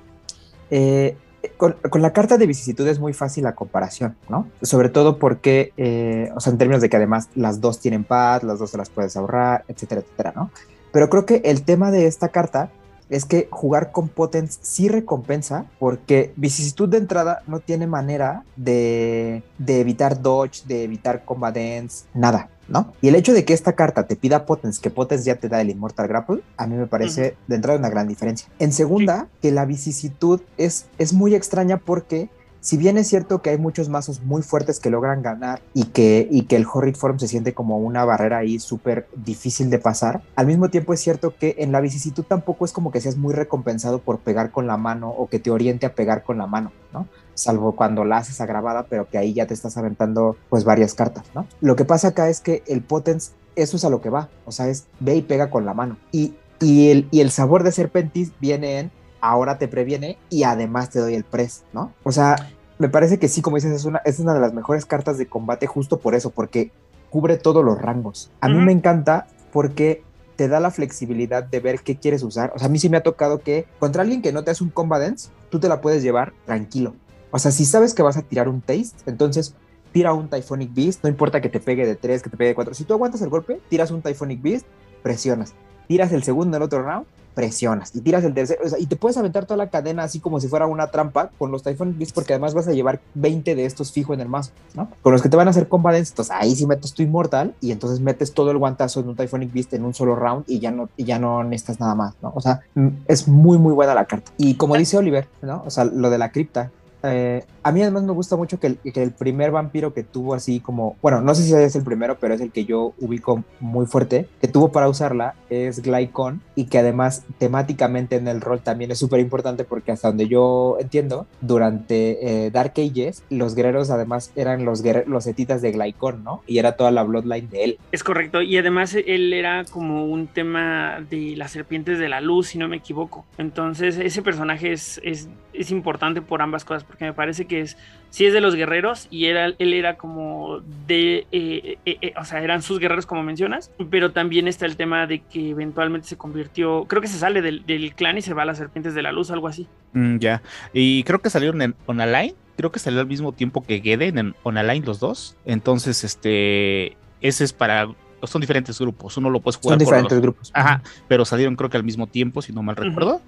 Eh, 0.72 1.16
con, 1.56 1.76
la 2.02 2.14
carta 2.14 2.40
de 2.40 2.48
vicisitud 2.48 2.88
es 2.88 2.98
muy 2.98 3.14
fácil 3.14 3.44
la 3.44 3.54
comparación, 3.54 4.16
¿no? 4.28 4.48
Sobre 4.64 4.90
todo 4.90 5.20
porque, 5.20 5.72
eh, 5.78 6.32
o 6.36 6.40
sea, 6.40 6.52
en 6.52 6.58
términos 6.58 6.82
de 6.82 6.90
que 6.90 6.98
además 6.98 7.30
las 7.36 7.62
dos 7.62 7.80
tienen 7.80 8.04
paz, 8.04 8.42
las 8.42 8.58
dos 8.58 8.72
se 8.72 8.78
las 8.80 8.90
puedes 8.90 9.16
ahorrar, 9.16 9.66
etcétera, 9.68 10.02
etcétera, 10.02 10.34
¿no? 10.36 10.50
Pero 10.92 11.12
creo 11.12 11.28
que 11.28 11.44
el 11.46 11.62
tema 11.62 11.92
de 11.92 12.08
esta 12.08 12.30
carta 12.30 12.72
es 13.16 13.26
que 13.26 13.48
jugar 13.52 13.92
con 13.92 14.10
Potence 14.10 14.60
sí 14.62 14.90
recompensa 14.90 15.66
porque 15.80 16.34
vicisitud 16.36 16.90
de 16.90 16.98
entrada 16.98 17.44
no 17.48 17.60
tiene 17.60 17.88
manera 17.88 18.44
de, 18.56 19.44
de 19.58 19.80
evitar 19.80 20.22
dodge, 20.22 20.66
de 20.66 20.84
evitar 20.84 21.24
combat 21.24 21.56
dance, 21.56 22.06
nada. 22.14 22.50
¿no? 22.68 22.94
Y 23.02 23.10
el 23.10 23.16
hecho 23.16 23.34
de 23.34 23.46
que 23.46 23.54
esta 23.54 23.74
carta 23.74 24.08
te 24.08 24.16
pida 24.16 24.46
Potence, 24.46 24.82
que 24.82 24.90
Potence 24.90 25.26
ya 25.26 25.36
te 25.36 25.50
da 25.50 25.62
el 25.62 25.70
Immortal 25.70 26.08
Grapple, 26.08 26.42
a 26.58 26.66
mí 26.66 26.76
me 26.76 26.88
parece 26.88 27.36
de 27.48 27.56
entrada 27.56 27.78
una 27.78 27.90
gran 27.90 28.08
diferencia. 28.08 28.48
En 28.58 28.72
segunda, 28.72 29.28
que 29.42 29.52
la 29.52 29.66
vicisitud 29.66 30.42
es, 30.58 30.86
es 30.98 31.14
muy 31.14 31.36
extraña 31.36 31.78
porque 31.78 32.30
si 32.64 32.78
bien 32.78 32.98
es 32.98 33.10
cierto 33.10 33.42
que 33.42 33.50
hay 33.50 33.58
muchos 33.58 33.90
mazos 33.90 34.22
muy 34.22 34.42
fuertes 34.42 34.80
que 34.80 34.90
logran 34.90 35.22
ganar 35.22 35.62
y 35.74 35.88
que, 35.88 36.30
el 36.50 36.66
Horrid 36.72 36.96
Form 36.96 37.20
se 37.20 37.28
siente 37.28 37.54
como 37.54 37.78
una 37.78 38.06
barrera 38.06 38.38
ahí 38.38 38.58
súper 38.58 39.08
difícil 39.16 39.70
de 39.70 39.80
pasar, 39.80 40.22
al 40.38 40.48
mismo 40.48 40.70
tiempo 40.70 40.94
es 40.94 41.02
cierto 41.02 41.36
que 41.36 41.56
en 41.60 41.74
la 41.74 41.82
vicisitud 41.82 42.24
tampoco 42.24 42.64
es 42.64 42.72
como 42.72 42.90
que 42.90 43.02
seas 43.02 43.18
muy 43.18 43.34
recompensado 43.34 44.00
por 44.00 44.20
pegar 44.20 44.52
con 44.52 44.66
la 44.66 44.78
mano 44.78 45.10
o 45.10 45.28
que 45.28 45.40
te 45.40 45.52
oriente 45.52 45.86
a 45.86 45.94
pegar 45.94 46.24
con 46.24 46.38
la 46.38 46.48
mano, 46.48 46.72
¿no? 46.94 47.06
Salvo 47.34 47.76
cuando 47.76 48.06
la 48.06 48.18
haces 48.18 48.40
agravada, 48.40 48.86
pero 48.90 49.10
que 49.10 49.18
ahí 49.18 49.34
ya 49.34 49.46
te 49.46 49.54
estás 49.54 49.76
aventando 49.76 50.38
pues 50.50 50.64
varias 50.64 50.94
cartas, 50.94 51.26
¿no? 51.36 51.46
Lo 51.60 51.76
que 51.76 51.84
pasa 51.84 52.10
acá 52.10 52.30
es 52.30 52.40
que 52.40 52.64
el 52.68 52.82
Potence, 52.82 53.32
eso 53.58 53.76
es 53.76 53.84
a 53.84 53.90
lo 53.90 54.00
que 54.00 54.10
va, 54.10 54.30
o 54.46 54.54
sea, 54.54 54.70
es 54.70 54.86
ve 55.02 55.18
y 55.18 55.22
pega 55.22 55.50
con 55.50 55.66
la 55.66 55.74
mano. 55.74 55.98
Y 56.14 56.36
el 56.62 57.32
sabor 57.32 57.64
de 57.64 57.74
Serpentis 57.74 58.32
viene 58.40 58.80
en 58.80 58.92
ahora 59.24 59.58
te 59.58 59.70
previene 59.70 60.18
y 60.30 60.44
además 60.44 60.90
te 60.90 61.00
doy 61.00 61.16
el 61.16 61.24
press, 61.24 61.64
¿no? 61.72 61.94
O 62.04 62.12
sea, 62.12 62.36
me 62.78 62.90
parece 62.90 63.20
que 63.20 63.30
sí, 63.30 63.42
como 63.42 63.56
dices, 63.56 63.72
es 63.72 63.86
una, 63.86 64.02
es 64.04 64.20
una 64.20 64.34
de 64.34 64.42
las 64.42 64.54
mejores 64.54 64.86
cartas 64.86 65.18
de 65.18 65.28
combate 65.28 65.66
justo 65.66 66.00
por 66.00 66.14
eso, 66.14 66.30
porque 66.30 66.72
cubre 67.10 67.38
todos 67.38 67.64
los 67.64 67.82
rangos. 67.82 68.30
A 68.42 68.50
mí 68.50 68.58
me 68.58 68.74
encanta 68.74 69.28
porque 69.54 70.04
te 70.36 70.50
da 70.50 70.60
la 70.60 70.72
flexibilidad 70.72 71.44
de 71.44 71.60
ver 71.62 71.80
qué 71.80 71.96
quieres 71.96 72.22
usar. 72.22 72.52
O 72.54 72.60
sea, 72.60 72.68
a 72.68 72.70
mí 72.70 72.80
sí 72.80 72.90
me 72.90 72.98
ha 72.98 73.04
tocado 73.04 73.40
que 73.40 73.66
contra 73.80 74.02
alguien 74.02 74.22
que 74.22 74.34
no 74.34 74.44
te 74.44 74.52
hace 74.52 74.64
un 74.64 74.72
combat 74.72 75.02
dance, 75.02 75.30
tú 75.50 75.60
te 75.60 75.70
la 75.70 75.80
puedes 75.80 76.04
llevar 76.04 76.34
tranquilo. 76.46 76.94
O 77.32 77.40
sea, 77.40 77.52
si 77.52 77.66
sabes 77.66 77.94
que 77.94 78.04
vas 78.04 78.18
a 78.18 78.24
tirar 78.24 78.50
un 78.50 78.60
taste, 78.60 79.10
entonces 79.10 79.56
tira 79.94 80.12
un 80.12 80.30
Typhonic 80.30 80.74
Beast, 80.74 81.04
no 81.04 81.10
importa 81.10 81.40
que 81.40 81.50
te 81.50 81.62
pegue 81.62 81.86
de 81.86 81.96
3, 81.96 82.24
que 82.24 82.30
te 82.30 82.36
pegue 82.36 82.50
de 82.50 82.56
4. 82.56 82.74
Si 82.74 82.84
tú 82.84 82.94
aguantas 82.94 83.22
el 83.22 83.30
golpe, 83.30 83.62
tiras 83.70 83.90
un 83.92 84.02
Typhonic 84.02 84.42
Beast, 84.42 84.66
presionas. 85.02 85.54
Tiras 85.88 86.12
el 86.12 86.24
segundo 86.24 86.58
en 86.58 86.62
el 86.62 86.66
otro 86.66 86.82
round, 86.84 87.06
presionas 87.34 87.96
y 87.96 88.02
tiras 88.02 88.24
el 88.24 88.34
tercero, 88.34 88.62
y 88.78 88.86
te 88.86 88.96
puedes 88.96 89.18
aventar 89.18 89.46
toda 89.46 89.58
la 89.58 89.70
cadena 89.70 90.04
así 90.04 90.20
como 90.20 90.40
si 90.40 90.48
fuera 90.48 90.68
una 90.68 90.88
trampa 90.88 91.30
con 91.38 91.52
los 91.52 91.64
Typhon 91.64 91.98
Beast 91.98 92.14
porque 92.14 92.34
además 92.34 92.54
vas 92.54 92.68
a 92.68 92.74
llevar 92.74 93.02
20 93.16 93.56
de 93.56 93.66
estos 93.66 93.92
fijo 93.92 94.14
en 94.14 94.22
el 94.22 94.30
mazo, 94.30 94.52
¿no? 94.76 94.90
Con 95.02 95.14
los 95.14 95.22
que 95.22 95.30
te 95.30 95.38
van 95.38 95.48
a 95.48 95.52
hacer 95.52 95.68
combatants, 95.68 96.12
entonces 96.12 96.36
ahí 96.38 96.56
sí 96.56 96.68
metes 96.68 96.94
tu 96.94 97.02
inmortal 97.02 97.54
y 97.60 97.72
entonces 97.72 98.00
metes 98.00 98.34
todo 98.34 98.52
el 98.52 98.58
guantazo 98.58 99.00
en 99.00 99.10
un 99.10 99.16
Typhonic 99.16 99.52
Beast 99.52 99.74
en 99.74 99.86
un 99.86 99.94
solo 99.94 100.16
round 100.16 100.46
y 100.48 100.60
ya 100.60 100.72
no, 100.72 100.90
y 100.96 101.06
ya 101.06 101.20
no 101.20 101.44
necesitas 101.44 101.80
nada 101.80 101.96
más, 101.96 102.14
¿no? 102.22 102.32
O 102.36 102.42
sea, 102.42 102.62
es 103.08 103.28
muy, 103.28 103.58
muy 103.58 103.74
buena 103.74 103.96
la 103.96 104.06
carta. 104.06 104.32
Y 104.38 104.56
como 104.56 104.76
dice 104.76 104.98
Oliver, 104.98 105.28
¿no? 105.42 105.64
O 105.66 105.70
sea, 105.70 105.86
lo 105.86 106.10
de 106.10 106.18
la 106.18 106.32
cripta, 106.32 106.72
eh, 107.04 107.44
a 107.64 107.72
mí 107.72 107.82
además 107.82 108.04
me 108.04 108.14
gusta 108.14 108.36
mucho 108.36 108.60
que 108.60 108.78
el, 108.84 109.12
primer 109.12 109.52
vampiro 109.52 109.94
que 109.94 110.04
tuvo 110.04 110.34
así 110.34 110.60
como, 110.60 110.98
bueno, 111.02 111.22
no 111.22 111.36
sé 111.36 111.44
si 111.44 111.54
es 111.54 111.76
el 111.76 111.84
primero, 111.84 112.18
pero 112.20 112.34
es 112.34 112.42
el 112.42 112.52
que 112.52 112.66
yo 112.66 112.94
ubico 113.00 113.44
muy 113.60 113.86
fuerte, 113.86 114.28
que 114.42 114.48
tuvo 114.48 114.72
para 114.72 114.90
usarla, 114.90 115.36
es 115.50 115.82
Glycon 115.82 116.42
y 116.56 116.66
que 116.66 116.80
además 116.80 117.26
temáticamente 117.38 118.16
en 118.16 118.28
el 118.28 118.42
rol 118.42 118.62
también 118.62 118.92
es 118.92 119.00
súper 119.00 119.20
importante 119.20 119.64
porque 119.64 119.92
hasta 119.92 120.08
donde 120.10 120.28
yo 120.28 120.78
entiendo, 120.80 121.28
durante 121.42 122.46
eh, 122.46 122.52
Dark 122.52 122.74
Ages, 122.78 123.24
los 123.30 123.56
guerreros 123.56 123.90
además 123.90 124.32
eran 124.36 124.66
los, 124.66 124.84
los 125.06 125.28
etitas 125.28 125.62
de 125.62 125.72
Glycon, 125.72 126.24
¿no? 126.24 126.42
Y 126.48 126.58
era 126.58 126.74
toda 126.74 126.92
la 126.92 127.04
bloodline 127.04 127.50
de 127.50 127.64
él. 127.64 127.78
Es 127.92 128.04
correcto, 128.04 128.42
y 128.42 128.58
además 128.58 128.96
él 128.96 129.34
era 129.34 129.66
como 129.66 130.06
un 130.06 130.28
tema 130.28 131.00
de 131.10 131.36
las 131.36 131.52
serpientes 131.52 132.00
de 132.00 132.10
la 132.10 132.22
luz, 132.22 132.48
si 132.48 132.58
no 132.58 132.68
me 132.68 132.78
equivoco. 132.78 133.26
Entonces 133.38 133.98
ese 133.98 134.22
personaje 134.22 134.72
es, 134.72 135.02
es, 135.04 135.30
es 135.54 135.72
importante 135.72 136.22
por 136.22 136.42
ambas 136.42 136.66
cosas, 136.66 136.84
porque 136.94 137.06
me 137.06 137.14
parece 137.14 137.46
que 137.46 137.62
es, 137.62 137.76
sí 138.12 138.28
es 138.28 138.34
de 138.34 138.40
los 138.40 138.54
guerreros 138.54 139.08
y 139.10 139.26
era, 139.26 139.48
él 139.48 139.74
era 139.74 139.98
como 139.98 140.60
de, 140.86 141.26
eh, 141.32 141.80
eh, 141.86 141.98
eh, 142.02 142.14
o 142.22 142.24
sea, 142.24 142.44
eran 142.44 142.62
sus 142.62 142.78
guerreros 142.78 143.08
como 143.08 143.24
mencionas, 143.24 143.72
pero 143.90 144.12
también 144.12 144.48
está 144.48 144.68
el 144.68 144.78
tema 144.78 145.08
de 145.08 145.22
que 145.22 145.50
eventualmente 145.50 146.08
se 146.08 146.18
convirtió, 146.18 146.86
creo 146.86 147.02
que 147.02 147.08
se 147.08 147.18
sale 147.18 147.42
del, 147.42 147.66
del 147.66 147.96
clan 147.96 148.20
y 148.20 148.22
se 148.22 148.36
va 148.36 148.44
a 148.44 148.46
las 148.46 148.60
serpientes 148.60 148.94
de 148.94 149.02
la 149.02 149.12
luz, 149.12 149.32
algo 149.32 149.48
así. 149.48 149.68
Mm, 149.94 150.18
ya, 150.20 150.44
y 150.72 151.04
creo 151.04 151.18
que 151.18 151.32
salieron 151.32 151.64
en 151.64 151.74
Online, 151.88 152.36
creo 152.58 152.72
que 152.72 152.78
salió 152.78 153.00
al 153.00 153.08
mismo 153.08 153.32
tiempo 153.32 153.64
que 153.64 153.82
Geden 153.82 154.20
en 154.20 154.36
Online 154.44 154.86
los 154.86 155.00
dos, 155.00 155.36
entonces 155.46 156.04
este, 156.04 156.96
ese 157.22 157.44
es 157.44 157.54
para 157.54 157.88
son 158.28 158.40
diferentes 158.40 158.80
grupos, 158.80 159.18
uno 159.18 159.32
lo 159.32 159.40
puedes 159.40 159.58
jugar. 159.58 159.80
Son 159.80 159.80
diferentes 159.80 160.22
grupos. 160.22 160.52
Ajá, 160.54 160.84
pero 161.08 161.26
salieron 161.26 161.56
creo 161.56 161.72
que 161.72 161.78
al 161.78 161.84
mismo 161.84 162.06
tiempo, 162.06 162.44
si 162.44 162.54
no 162.54 162.62
mal 162.62 162.76
recuerdo. 162.76 163.20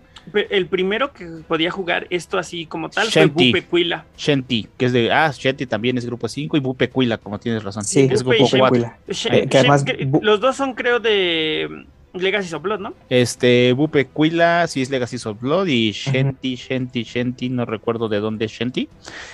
El 0.49 0.67
primero 0.67 1.13
que 1.13 1.25
podía 1.47 1.71
jugar 1.71 2.07
esto 2.09 2.37
así 2.37 2.65
como 2.65 2.89
tal 2.89 3.07
Shanti, 3.07 3.53
fue. 3.69 3.83
Shanti, 4.17 4.67
que 4.77 4.85
es 4.85 4.93
de. 4.93 5.11
Ah, 5.11 5.31
Shanti 5.33 5.65
también 5.65 5.97
es 5.97 6.05
grupo 6.05 6.27
5 6.27 6.57
y 6.57 6.59
Bupequila, 6.59 7.17
como 7.17 7.39
tienes 7.39 7.63
razón. 7.63 7.83
Sí, 7.83 8.07
es 8.11 8.23
grupo 8.23 8.45
4. 8.49 8.91
Eh, 9.31 9.47
además, 9.53 9.85
los 10.21 10.39
dos 10.39 10.55
son, 10.55 10.73
creo, 10.73 10.99
de. 10.99 11.85
Legacy 12.13 12.55
of 12.55 12.61
Blood, 12.61 12.79
¿no? 12.79 12.93
Este, 13.09 13.73
Bupequila 13.73 14.67
sí 14.67 14.81
es 14.81 14.89
Legacy 14.89 15.17
of 15.25 15.39
Blood 15.41 15.67
y 15.67 15.91
Shanti, 15.91 16.55
Shanti, 16.55 17.03
Shanti, 17.03 17.49
no 17.49 17.65
recuerdo 17.65 18.07
de 18.07 18.19
dónde 18.19 18.45
es 18.45 18.51
Shanti. 18.51 18.87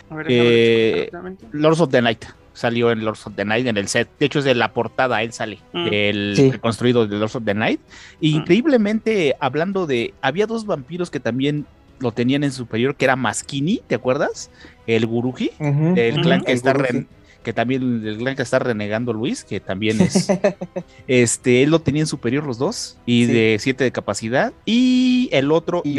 A 0.10 0.16
ver, 0.16 0.26
eh, 0.30 1.12
Lords 1.52 1.80
of 1.80 1.92
the 1.92 2.02
Night 2.02 2.26
salió 2.54 2.92
en 2.92 3.06
Lords 3.06 3.28
of 3.28 3.36
the 3.36 3.46
Night 3.46 3.68
en 3.68 3.78
el 3.78 3.88
set. 3.88 4.10
De 4.20 4.26
hecho, 4.26 4.40
es 4.40 4.46
de 4.46 4.56
la 4.56 4.74
portada, 4.74 5.22
él 5.24 5.34
sale, 5.34 5.60
mm. 5.74 5.88
el 5.92 6.60
construido 6.62 7.08
de 7.08 7.18
Lords 7.18 7.36
of 7.36 7.46
the 7.46 7.54
Night. 7.54 7.80
Mm. 8.20 8.26
increíblemente, 8.26 9.36
hablando 9.40 9.88
de. 9.88 10.14
Había 10.22 10.48
dos 10.48 10.66
vampiros 10.66 11.10
que 11.10 11.20
también 11.20 11.66
lo 12.00 12.12
tenían 12.12 12.44
en 12.44 12.52
superior, 12.52 12.96
que 12.96 13.06
era 13.06 13.16
Maskini, 13.16 13.82
¿te 13.88 13.96
acuerdas? 13.96 14.50
El 14.88 15.06
Guruji, 15.06 15.52
el 15.60 16.22
clan 16.22 16.42
que 16.42 16.52
está 16.52 16.74
que 17.44 17.54
también 17.54 18.06
el 18.06 18.18
clan 18.18 18.36
que 18.36 18.44
está 18.44 18.60
renegando 18.60 19.14
Luis, 19.14 19.44
que 19.44 19.60
también 19.60 20.00
es 20.02 20.28
este, 21.08 21.64
él 21.64 21.72
lo 21.72 21.80
tenía 21.80 22.02
en 22.02 22.08
superior 22.08 22.46
los 22.46 22.58
dos, 22.58 22.98
y 23.06 23.26
de 23.26 23.58
7 23.60 23.84
de 23.84 23.92
capacidad, 23.92 24.54
y 24.66 25.30
el 25.32 25.52
otro, 25.52 25.82
y 25.84 25.96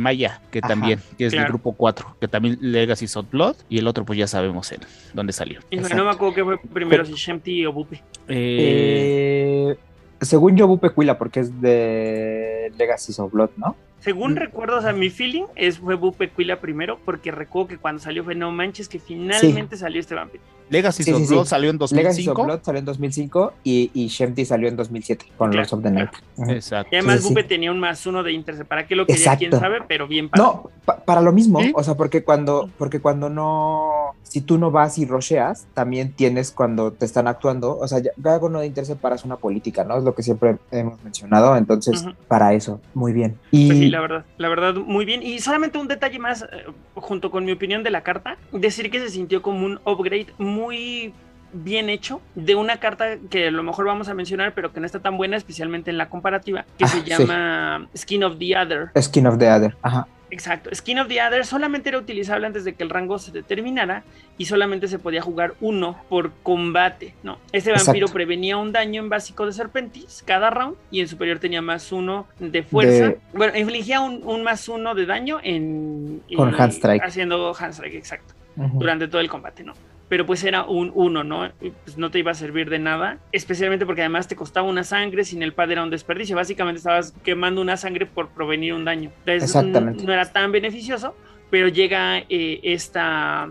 Maya, 0.00 0.40
que 0.50 0.60
también, 0.60 1.00
que 1.18 1.26
es 1.26 1.32
del 1.32 1.44
grupo 1.46 1.72
4, 1.72 2.16
que 2.20 2.28
también 2.28 2.58
Legacy 2.60 3.06
of 3.14 3.30
Blood, 3.30 3.56
y 3.68 3.78
el 3.78 3.86
otro 3.86 4.04
pues 4.04 4.18
ya 4.18 4.26
sabemos 4.26 4.70
él, 4.72 4.80
dónde 5.14 5.32
salió. 5.32 5.60
Y 5.70 5.76
no 5.76 6.04
me 6.04 6.10
acuerdo 6.10 6.34
qué 6.34 6.44
fue 6.44 6.58
primero, 6.58 7.04
si 7.04 7.14
Shemti 7.14 7.66
o 7.66 7.72
Bupe. 7.72 8.02
Eh, 8.28 9.76
según 10.20 10.56
yo, 10.56 10.66
Bupe 10.66 10.90
Cuila, 10.90 11.18
porque 11.18 11.40
es 11.40 11.60
de 11.60 12.72
Legacy 12.78 13.12
of 13.18 13.32
Blood, 13.32 13.50
¿no? 13.56 13.76
Según 14.06 14.34
mm. 14.34 14.36
recuerdo, 14.36 14.78
o 14.78 14.82
sea, 14.82 14.92
mi 14.92 15.10
feeling 15.10 15.46
es 15.56 15.80
fue 15.80 15.96
Bupe 15.96 16.28
Cuila 16.28 16.60
primero, 16.60 16.96
porque 17.04 17.32
recuerdo 17.32 17.66
que 17.66 17.76
cuando 17.76 18.00
salió 18.00 18.22
fue 18.22 18.36
No 18.36 18.52
Manches, 18.52 18.88
que 18.88 19.00
finalmente 19.00 19.76
salió 19.76 19.98
este 19.98 20.14
vampiro. 20.14 20.44
Legacy 20.68 21.12
of 21.12 21.28
Blood 21.28 21.46
salió 21.46 21.70
en 21.70 21.78
2005. 21.78 22.02
Legacy 22.02 22.28
of 22.28 22.44
Blood 22.44 22.60
salió 22.62 22.78
en 22.80 22.84
2005 22.84 23.52
y, 23.62 23.90
y 23.94 24.08
Shemty 24.08 24.44
salió 24.44 24.68
en 24.68 24.76
2007 24.76 25.26
con 25.36 25.54
Lords 25.54 25.72
of 25.72 25.82
the 25.82 25.90
Night. 25.90 26.10
Exacto. 26.48 26.88
Y 26.92 26.96
además 26.96 27.22
Bupe 27.22 27.44
tenía 27.44 27.70
un 27.70 27.78
más 27.78 28.04
uno 28.06 28.22
de 28.22 28.32
Intercept. 28.32 28.68
¿Para 28.68 28.86
qué 28.86 28.96
lo 28.96 29.06
quería? 29.06 29.36
¿Quién 29.36 29.52
sabe? 29.52 29.78
Pero 29.86 30.08
bien 30.08 30.28
para. 30.28 30.42
No, 30.42 30.70
para 31.04 31.20
lo 31.20 31.32
mismo. 31.32 31.60
O 31.74 31.82
sea, 31.84 31.94
porque 31.94 32.24
cuando, 32.24 32.68
porque 32.78 33.00
cuando 33.00 33.30
no. 33.30 34.14
Si 34.22 34.40
tú 34.40 34.58
no 34.58 34.72
vas 34.72 34.98
y 34.98 35.06
rocheas, 35.06 35.66
también 35.72 36.12
tienes 36.12 36.50
cuando 36.50 36.92
te 36.92 37.04
están 37.04 37.28
actuando. 37.28 37.78
O 37.78 37.86
sea, 37.86 38.00
ya, 38.00 38.12
con 38.40 38.50
uno 38.50 38.60
de 38.60 38.66
Intercept 38.66 39.00
para 39.00 39.16
una 39.24 39.36
política, 39.36 39.84
¿no? 39.84 39.96
Es 39.96 40.04
lo 40.04 40.14
que 40.14 40.22
siempre 40.24 40.56
hemos 40.72 41.02
mencionado. 41.04 41.56
Entonces, 41.56 42.04
para 42.26 42.52
eso, 42.54 42.80
muy 42.92 43.12
bien. 43.12 43.38
Y... 43.52 43.68
Pues 43.68 43.78
sí, 43.78 43.88
la 43.96 44.02
verdad, 44.02 44.24
la 44.36 44.48
verdad, 44.48 44.74
muy 44.74 45.04
bien. 45.04 45.22
Y 45.22 45.38
solamente 45.40 45.78
un 45.78 45.88
detalle 45.88 46.18
más, 46.18 46.42
eh, 46.42 46.66
junto 46.94 47.30
con 47.30 47.44
mi 47.44 47.52
opinión 47.52 47.82
de 47.82 47.90
la 47.90 48.02
carta, 48.02 48.36
decir 48.52 48.90
que 48.90 49.00
se 49.00 49.08
sintió 49.08 49.42
como 49.42 49.64
un 49.64 49.80
upgrade 49.84 50.26
muy 50.38 51.14
bien 51.52 51.88
hecho 51.88 52.20
de 52.34 52.54
una 52.54 52.78
carta 52.78 53.16
que 53.30 53.48
a 53.48 53.50
lo 53.50 53.62
mejor 53.62 53.86
vamos 53.86 54.08
a 54.08 54.14
mencionar, 54.14 54.52
pero 54.54 54.72
que 54.72 54.80
no 54.80 54.86
está 54.86 55.00
tan 55.00 55.16
buena, 55.16 55.36
especialmente 55.36 55.90
en 55.90 55.96
la 55.96 56.10
comparativa, 56.10 56.66
que 56.76 56.84
ah, 56.84 56.88
se 56.88 57.02
llama 57.04 57.88
Skin 57.96 58.24
of 58.24 58.38
the 58.38 58.56
Other. 58.56 58.90
Skin 59.00 59.26
of 59.26 59.38
the 59.38 59.50
Other, 59.50 59.76
ajá. 59.82 60.06
Exacto, 60.30 60.74
Skin 60.74 60.98
of 60.98 61.08
the 61.08 61.22
Other 61.22 61.46
solamente 61.46 61.88
era 61.88 61.98
utilizable 61.98 62.46
antes 62.46 62.64
de 62.64 62.74
que 62.74 62.82
el 62.82 62.90
rango 62.90 63.18
se 63.18 63.30
determinara 63.30 64.02
y 64.38 64.46
solamente 64.46 64.88
se 64.88 64.98
podía 64.98 65.22
jugar 65.22 65.54
uno 65.60 66.02
por 66.08 66.32
combate, 66.42 67.14
¿no? 67.22 67.38
Ese 67.52 67.72
vampiro 67.72 68.08
prevenía 68.08 68.56
un 68.56 68.72
daño 68.72 69.02
en 69.02 69.08
básico 69.08 69.46
de 69.46 69.52
Serpentis 69.52 70.24
cada 70.26 70.50
round 70.50 70.76
y 70.90 71.00
en 71.00 71.08
superior 71.08 71.38
tenía 71.38 71.62
más 71.62 71.92
uno 71.92 72.26
de 72.40 72.62
fuerza. 72.64 73.14
Bueno, 73.32 73.56
infligía 73.56 74.00
un, 74.00 74.42
más 74.42 74.68
uno 74.68 74.94
de 74.94 75.06
daño 75.06 75.38
en... 75.42 76.22
Con 76.34 76.54
Handstrike. 76.54 77.04
Haciendo 77.04 77.54
Handstrike, 77.54 77.96
exacto. 77.96 78.34
Durante 78.56 79.06
todo 79.06 79.20
el 79.20 79.28
combate, 79.28 79.62
¿no? 79.62 79.74
Pero 80.08 80.26
pues 80.26 80.44
era 80.44 80.64
un 80.64 80.92
uno, 80.94 81.24
¿no? 81.24 81.50
Pues 81.84 81.98
no 81.98 82.10
te 82.10 82.18
iba 82.18 82.30
a 82.30 82.34
servir 82.34 82.70
de 82.70 82.78
nada, 82.78 83.18
especialmente 83.32 83.86
porque 83.86 84.02
además 84.02 84.28
te 84.28 84.36
costaba 84.36 84.68
una 84.68 84.84
sangre, 84.84 85.24
sin 85.24 85.42
el 85.42 85.52
pad 85.52 85.70
era 85.70 85.82
un 85.82 85.90
desperdicio, 85.90 86.36
básicamente 86.36 86.78
estabas 86.78 87.12
quemando 87.24 87.60
una 87.60 87.76
sangre 87.76 88.06
por 88.06 88.28
provenir 88.28 88.74
un 88.74 88.84
daño. 88.84 89.10
Entonces, 89.20 89.44
Exactamente. 89.44 90.04
No, 90.04 90.12
era 90.12 90.30
tan 90.30 90.52
beneficioso, 90.52 91.14
pero 91.50 91.68
llega 91.68 92.18
eh, 92.28 92.60
esta 92.62 93.48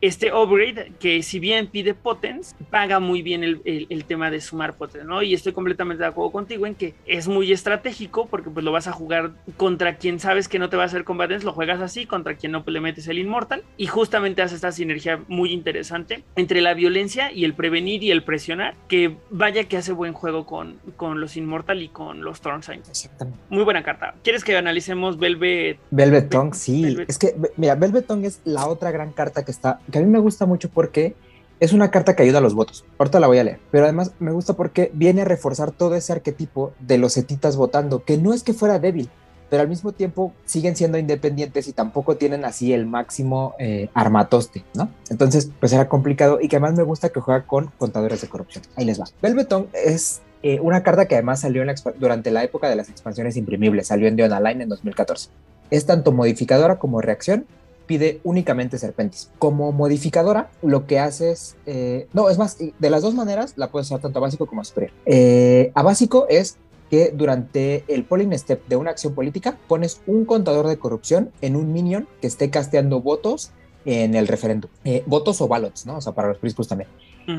este 0.00 0.32
upgrade 0.32 0.92
que 1.00 1.22
si 1.22 1.38
bien 1.38 1.68
pide 1.68 1.94
potence, 1.94 2.54
paga 2.70 3.00
muy 3.00 3.22
bien 3.22 3.42
el, 3.44 4.04
tema 4.06 4.30
de 4.30 4.40
sumar 4.40 4.74
potence, 4.74 5.06
¿no? 5.06 5.22
Y 5.22 5.34
estoy 5.34 5.52
completamente 5.52 6.02
de 6.02 6.08
acuerdo 6.08 6.30
contigo 6.30 6.66
en 6.66 6.74
que 6.74 6.94
es 7.06 7.26
muy 7.28 7.52
estratégico 7.52 8.26
porque 8.26 8.50
pues 8.50 8.64
lo 8.64 8.72
vas 8.72 8.86
a 8.86 8.92
jugar 8.92 9.32
contra 9.56 9.96
quien 9.96 10.20
sabes 10.20 10.48
que 10.48 10.58
no 10.58 10.68
te 10.68 10.76
va 10.76 10.84
a 10.84 10.86
hacer 10.86 11.04
combatants, 11.04 11.44
lo 11.44 11.52
juegas 11.52 11.80
así, 11.80 12.06
contra 12.06 12.36
quien 12.36 12.52
no 12.52 12.62
pues, 12.62 12.72
le 12.72 12.80
metes 12.80 13.08
el 13.08 13.18
inmortal 13.18 13.64
y 13.76 13.86
justamente 13.86 14.42
hace 14.42 14.54
esta 14.54 14.70
sinergia 14.70 15.20
muy 15.28 15.52
interesante 15.52 16.22
entre 16.36 16.60
la 16.60 16.74
violencia 16.74 17.32
y 17.32 17.44
el 17.44 17.54
prevenir 17.54 18.02
y 18.02 18.10
el 18.10 18.22
presionar, 18.22 18.74
que 18.88 19.16
vaya 19.30 19.64
que 19.64 19.76
hace 19.76 19.92
buen 19.92 20.12
juego 20.12 20.46
con, 20.46 20.76
con 20.96 21.20
los 21.20 21.36
inmortal 21.36 21.82
y 21.82 21.88
con 21.88 22.22
los 22.22 22.40
Thornsign. 22.40 22.82
Exactamente. 22.88 23.38
Muy 23.48 23.64
buena 23.64 23.82
carta. 23.82 24.14
¿Quieres 24.22 24.44
que 24.44 24.56
analicemos 24.56 25.18
Velvet? 25.18 25.78
Velvet 25.90 26.28
Tongue, 26.28 26.54
sí. 26.54 26.96
Es 27.08 27.18
que, 27.18 27.34
mira, 27.56 27.74
Velvet 27.74 28.06
Tongue 28.06 28.28
es 28.28 28.40
la 28.44 28.66
otra 28.66 28.90
gran 28.90 29.12
carta 29.12 29.44
que 29.44 29.50
está 29.50 29.80
a 29.96 30.00
mí 30.00 30.06
me 30.06 30.18
gusta 30.18 30.46
mucho 30.46 30.68
porque 30.68 31.14
es 31.60 31.72
una 31.72 31.90
carta 31.90 32.14
que 32.14 32.22
ayuda 32.22 32.38
a 32.38 32.42
los 32.42 32.54
votos. 32.54 32.84
Ahorita 32.98 33.20
la 33.20 33.26
voy 33.26 33.38
a 33.38 33.44
leer. 33.44 33.60
Pero 33.70 33.84
además 33.84 34.12
me 34.18 34.32
gusta 34.32 34.54
porque 34.54 34.90
viene 34.94 35.22
a 35.22 35.24
reforzar 35.24 35.70
todo 35.70 35.94
ese 35.94 36.12
arquetipo 36.12 36.72
de 36.80 36.98
los 36.98 37.16
etitas 37.16 37.56
votando, 37.56 38.04
que 38.04 38.18
no 38.18 38.34
es 38.34 38.42
que 38.42 38.52
fuera 38.52 38.78
débil, 38.78 39.08
pero 39.48 39.62
al 39.62 39.68
mismo 39.68 39.92
tiempo 39.92 40.32
siguen 40.44 40.76
siendo 40.76 40.98
independientes 40.98 41.68
y 41.68 41.72
tampoco 41.72 42.16
tienen 42.16 42.44
así 42.44 42.72
el 42.72 42.86
máximo 42.86 43.54
eh, 43.58 43.88
armatoste, 43.94 44.64
¿no? 44.74 44.90
Entonces, 45.08 45.50
pues 45.60 45.72
era 45.72 45.88
complicado 45.88 46.40
y 46.40 46.48
que 46.48 46.56
además 46.56 46.74
me 46.76 46.82
gusta 46.82 47.10
que 47.10 47.20
juega 47.20 47.46
con 47.46 47.70
contadores 47.78 48.20
de 48.20 48.28
corrupción. 48.28 48.64
Ahí 48.76 48.84
les 48.84 49.00
va. 49.00 49.04
Velvetón 49.22 49.68
es 49.72 50.20
eh, 50.42 50.60
una 50.60 50.82
carta 50.82 51.06
que 51.06 51.14
además 51.14 51.40
salió 51.40 51.64
durante 51.98 52.30
la 52.30 52.42
época 52.44 52.68
de 52.68 52.76
las 52.76 52.88
expansiones 52.88 53.36
imprimibles, 53.36 53.86
salió 53.86 54.08
en 54.08 54.16
The 54.16 54.24
Online 54.24 54.64
en 54.64 54.68
2014. 54.68 55.30
Es 55.70 55.86
tanto 55.86 56.12
modificadora 56.12 56.78
como 56.78 57.00
reacción 57.00 57.46
pide 57.86 58.20
únicamente 58.24 58.78
Serpentis. 58.78 59.30
Como 59.38 59.72
modificadora, 59.72 60.50
lo 60.62 60.86
que 60.86 60.98
hace 60.98 61.30
es, 61.30 61.56
eh, 61.66 62.08
no, 62.12 62.28
es 62.28 62.38
más, 62.38 62.58
de 62.58 62.90
las 62.90 63.02
dos 63.02 63.14
maneras 63.14 63.54
la 63.56 63.70
puedes 63.70 63.88
usar 63.88 64.00
tanto 64.00 64.18
a 64.18 64.22
básico 64.22 64.46
como 64.46 64.60
a 64.60 64.64
superior. 64.64 64.92
Eh, 65.06 65.70
a 65.74 65.82
básico 65.82 66.26
es 66.28 66.58
que 66.90 67.12
durante 67.14 67.84
el 67.88 68.04
polling 68.04 68.32
step 68.38 68.66
de 68.68 68.76
una 68.76 68.90
acción 68.90 69.14
política 69.14 69.58
pones 69.66 70.00
un 70.06 70.24
contador 70.24 70.66
de 70.68 70.78
corrupción 70.78 71.32
en 71.40 71.56
un 71.56 71.72
minion 71.72 72.06
que 72.20 72.26
esté 72.26 72.50
casteando 72.50 73.00
votos 73.00 73.50
en 73.84 74.14
el 74.14 74.28
referéndum. 74.28 74.70
Eh, 74.84 75.02
votos 75.06 75.40
o 75.40 75.48
ballots, 75.48 75.86
¿no? 75.86 75.98
O 75.98 76.00
sea, 76.00 76.12
para 76.12 76.28
los 76.28 76.38
priscos 76.38 76.68
también. 76.68 76.90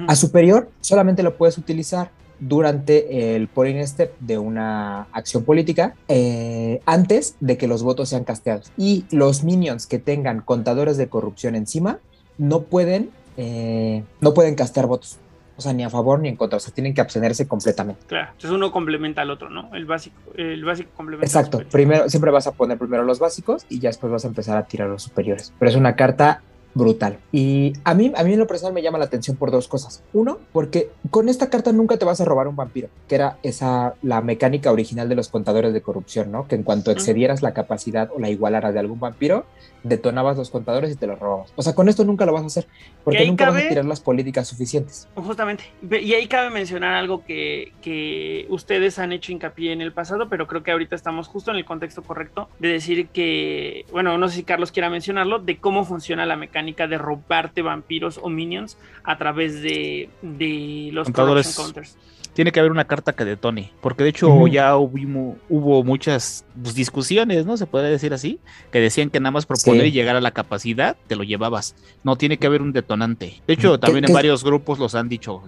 A 0.07 0.17
superior 0.17 0.69
solamente 0.81 1.23
lo 1.23 1.37
puedes 1.37 1.57
utilizar 1.57 2.11
durante 2.39 3.35
el 3.35 3.47
polling 3.47 3.85
step 3.85 4.13
de 4.19 4.37
una 4.37 5.03
acción 5.11 5.43
política 5.43 5.95
eh, 6.07 6.81
antes 6.85 7.35
de 7.39 7.57
que 7.57 7.67
los 7.67 7.83
votos 7.83 8.09
sean 8.09 8.23
casteados. 8.23 8.71
Y 8.77 9.05
los 9.11 9.43
minions 9.43 9.87
que 9.87 9.99
tengan 9.99 10.41
contadores 10.41 10.97
de 10.97 11.07
corrupción 11.07 11.55
encima 11.55 11.99
no 12.37 12.63
pueden, 12.63 13.09
eh, 13.37 14.03
no 14.21 14.33
pueden 14.33 14.55
castear 14.55 14.87
votos. 14.87 15.17
O 15.57 15.61
sea, 15.61 15.73
ni 15.73 15.83
a 15.83 15.89
favor 15.89 16.19
ni 16.19 16.29
en 16.29 16.35
contra. 16.35 16.57
O 16.57 16.59
sea, 16.59 16.71
tienen 16.71 16.93
que 16.93 17.01
abstenerse 17.01 17.47
completamente. 17.47 18.01
Claro, 18.05 18.27
entonces 18.27 18.51
uno 18.51 18.71
complementa 18.71 19.23
al 19.23 19.31
otro, 19.31 19.49
¿no? 19.49 19.73
El 19.73 19.85
básico, 19.85 20.15
el 20.35 20.63
básico 20.63 20.91
complementa. 20.95 21.25
Exacto. 21.25 21.63
Primero, 21.71 22.07
siempre 22.09 22.29
vas 22.29 22.45
a 22.45 22.51
poner 22.51 22.77
primero 22.77 23.03
los 23.03 23.17
básicos 23.17 23.65
y 23.67 23.79
ya 23.79 23.89
después 23.89 24.11
vas 24.11 24.23
a 24.23 24.27
empezar 24.27 24.55
a 24.57 24.67
tirar 24.67 24.87
los 24.87 25.01
superiores. 25.01 25.51
Pero 25.57 25.69
es 25.71 25.75
una 25.75 25.95
carta 25.95 26.43
brutal. 26.73 27.17
Y 27.31 27.73
a 27.83 27.93
mí, 27.93 28.11
a 28.15 28.23
mí 28.23 28.33
en 28.33 28.39
lo 28.39 28.47
personal 28.47 28.73
me 28.73 28.81
llama 28.81 28.97
la 28.99 29.05
atención 29.05 29.35
por 29.37 29.49
dos 29.51 29.67
cosas. 29.67 30.03
Uno, 30.13 30.37
porque 30.53 30.89
con 31.09 31.27
esta 31.29 31.49
carta 31.49 31.71
nunca 31.71 31.97
te 31.97 32.05
vas 32.05 32.21
a 32.21 32.25
robar 32.25 32.47
un 32.47 32.55
vampiro, 32.55 32.89
que 33.07 33.15
era 33.15 33.37
esa, 33.43 33.95
la 34.03 34.21
mecánica 34.21 34.71
original 34.71 35.09
de 35.09 35.15
los 35.15 35.29
contadores 35.29 35.73
de 35.73 35.81
corrupción, 35.81 36.31
¿no? 36.31 36.47
Que 36.47 36.55
en 36.55 36.63
cuanto 36.63 36.91
excedieras 36.91 37.41
la 37.41 37.53
capacidad 37.53 38.09
o 38.15 38.19
la 38.19 38.29
igualaras 38.29 38.73
de 38.73 38.79
algún 38.79 38.99
vampiro, 38.99 39.45
detonabas 39.83 40.37
los 40.37 40.49
contadores 40.49 40.91
y 40.91 40.95
te 40.95 41.07
los 41.07 41.17
robabas. 41.17 41.53
O 41.55 41.61
sea, 41.61 41.73
con 41.73 41.87
esto 41.87 42.03
nunca 42.03 42.25
lo 42.25 42.33
vas 42.33 42.43
a 42.43 42.47
hacer, 42.47 42.67
porque 43.03 43.25
nunca 43.25 43.45
vas 43.45 43.53
cabe- 43.55 43.65
a 43.65 43.69
tirar 43.69 43.85
las 43.85 44.01
políticas 44.01 44.47
suficientes. 44.47 45.07
Justamente. 45.15 45.63
Y 45.81 46.13
ahí 46.13 46.27
cabe 46.27 46.49
mencionar 46.49 46.93
algo 46.93 47.23
que, 47.25 47.71
que 47.81 48.45
ustedes 48.49 48.99
han 48.99 49.13
hecho 49.13 49.31
hincapié 49.31 49.71
en 49.71 49.81
el 49.81 49.93
pasado, 49.93 50.27
pero 50.29 50.45
creo 50.47 50.63
que 50.63 50.71
ahorita 50.71 50.95
estamos 50.95 51.27
justo 51.27 51.51
en 51.51 51.57
el 51.57 51.65
contexto 51.65 52.03
correcto 52.03 52.49
de 52.59 52.67
decir 52.69 53.07
que, 53.07 53.85
bueno, 53.91 54.17
no 54.17 54.27
sé 54.27 54.35
si 54.37 54.43
Carlos 54.43 54.71
quiera 54.71 54.89
mencionarlo, 54.89 55.39
de 55.39 55.57
cómo 55.57 55.85
funciona 55.85 56.25
la 56.25 56.35
mecánica 56.35 56.56
de 56.65 56.97
robarte 56.97 57.61
vampiros 57.61 58.19
o 58.21 58.29
minions 58.29 58.77
a 59.03 59.17
través 59.17 59.61
de, 59.61 60.09
de 60.21 60.89
los 60.91 61.05
Contadores. 61.05 61.55
counters. 61.55 61.97
Tiene 62.33 62.51
que 62.51 62.59
haber 62.59 62.71
una 62.71 62.85
carta 62.85 63.13
que 63.13 63.25
detone, 63.25 63.71
porque 63.81 64.03
de 64.03 64.09
hecho 64.09 64.45
ya 64.45 64.77
hubo, 64.77 65.37
hubo 65.49 65.83
muchas 65.83 66.45
pues, 66.61 66.75
discusiones, 66.75 67.47
¿no? 67.47 67.57
Se 67.57 67.65
podría 67.65 67.89
decir 67.89 68.13
así, 68.13 68.39
que 68.71 68.79
decían 68.79 69.09
que 69.09 69.19
nada 69.19 69.31
más 69.31 69.47
proponer 69.47 69.81
Sí. 69.83 69.87
y 69.87 69.91
llegar 69.91 70.15
a 70.15 70.21
la 70.21 70.29
capacidad 70.29 70.97
te 71.07 71.15
lo 71.15 71.23
llevabas. 71.23 71.75
No 72.03 72.15
tiene 72.15 72.37
que 72.37 72.45
haber 72.45 72.61
un 72.61 72.73
detonante. 72.73 73.41
De 73.47 73.53
hecho, 73.55 73.71
¿Qué- 73.73 73.77
también 73.79 74.03
en 74.05 74.09
qué- 74.09 74.13
varios 74.13 74.43
grupos 74.43 74.77
los 74.77 74.93
han 74.93 75.09
dicho. 75.09 75.41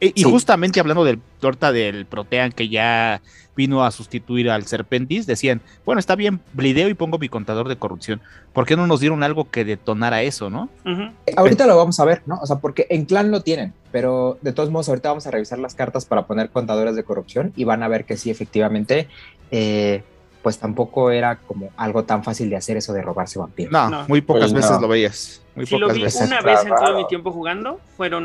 Y, 0.00 0.06
y 0.08 0.12
Sí. 0.16 0.22
justamente 0.24 0.80
hablando 0.80 1.04
del 1.04 1.18
torta 1.40 1.72
del 1.72 2.06
Protean 2.06 2.52
que 2.52 2.70
ya 2.70 3.20
vino 3.56 3.84
a 3.84 3.90
sustituir 3.90 4.50
al 4.50 4.64
Serpentis, 4.66 5.26
decían, 5.26 5.60
bueno, 5.84 5.98
está 5.98 6.14
bien, 6.16 6.40
blideo 6.54 6.88
y 6.88 6.94
pongo 6.94 7.18
mi 7.18 7.28
contador 7.28 7.68
de 7.68 7.76
corrupción. 7.76 8.20
¿Por 8.52 8.64
qué 8.66 8.76
no 8.76 8.86
nos 8.86 9.00
dieron 9.00 9.22
algo 9.22 9.50
que 9.50 9.64
detonara 9.64 10.22
eso, 10.22 10.48
no? 10.50 10.68
Eh, 11.26 11.34
Ahorita 11.36 11.66
lo 11.66 11.76
vamos 11.76 12.00
a 12.00 12.04
ver, 12.04 12.22
¿no? 12.26 12.38
O 12.40 12.46
sea, 12.46 12.56
porque 12.56 12.86
en 12.90 13.04
clan 13.04 13.30
lo 13.30 13.42
tienen, 13.42 13.74
pero 13.92 14.38
de 14.40 14.52
todos 14.52 14.70
modos 14.70 14.88
ahorita 14.88 15.08
vamos 15.10 15.26
a 15.26 15.30
revisar 15.30 15.58
las 15.58 15.74
cartas 15.74 16.04
para 16.06 16.26
poner 16.26 16.50
contadores 16.50 16.96
de 16.96 17.02
corrupción 17.04 17.52
y 17.56 17.64
van 17.64 17.82
a 17.82 17.88
ver 17.88 18.04
que 18.06 18.16
sí, 18.16 18.30
efectivamente, 18.30 19.08
eh, 19.50 20.02
pues 20.42 20.58
tampoco 20.58 21.10
era 21.10 21.36
como 21.36 21.68
algo 21.76 22.04
tan 22.04 22.24
fácil 22.24 22.48
de 22.48 22.56
hacer 22.56 22.78
eso 22.78 22.94
de 22.94 23.02
robarse 23.02 23.38
vampiros. 23.38 23.70
No, 23.72 23.90
No. 23.90 24.08
muy 24.08 24.22
pocas 24.22 24.44
Pues 24.52 24.54
veces 24.54 24.70
no. 24.70 24.80
lo 24.80 24.88
veías. 24.88 25.42
Muy 25.54 25.66
Si 25.66 25.76
lo 25.76 25.86
pocas 25.86 25.96
vi 25.98 26.02
veces. 26.04 26.26
una 26.26 26.40
vez 26.40 26.62
en 26.64 26.68
todo 26.74 26.96
mi 26.96 27.06
tiempo 27.08 27.30
jugando, 27.30 27.78
fueron 27.98 28.24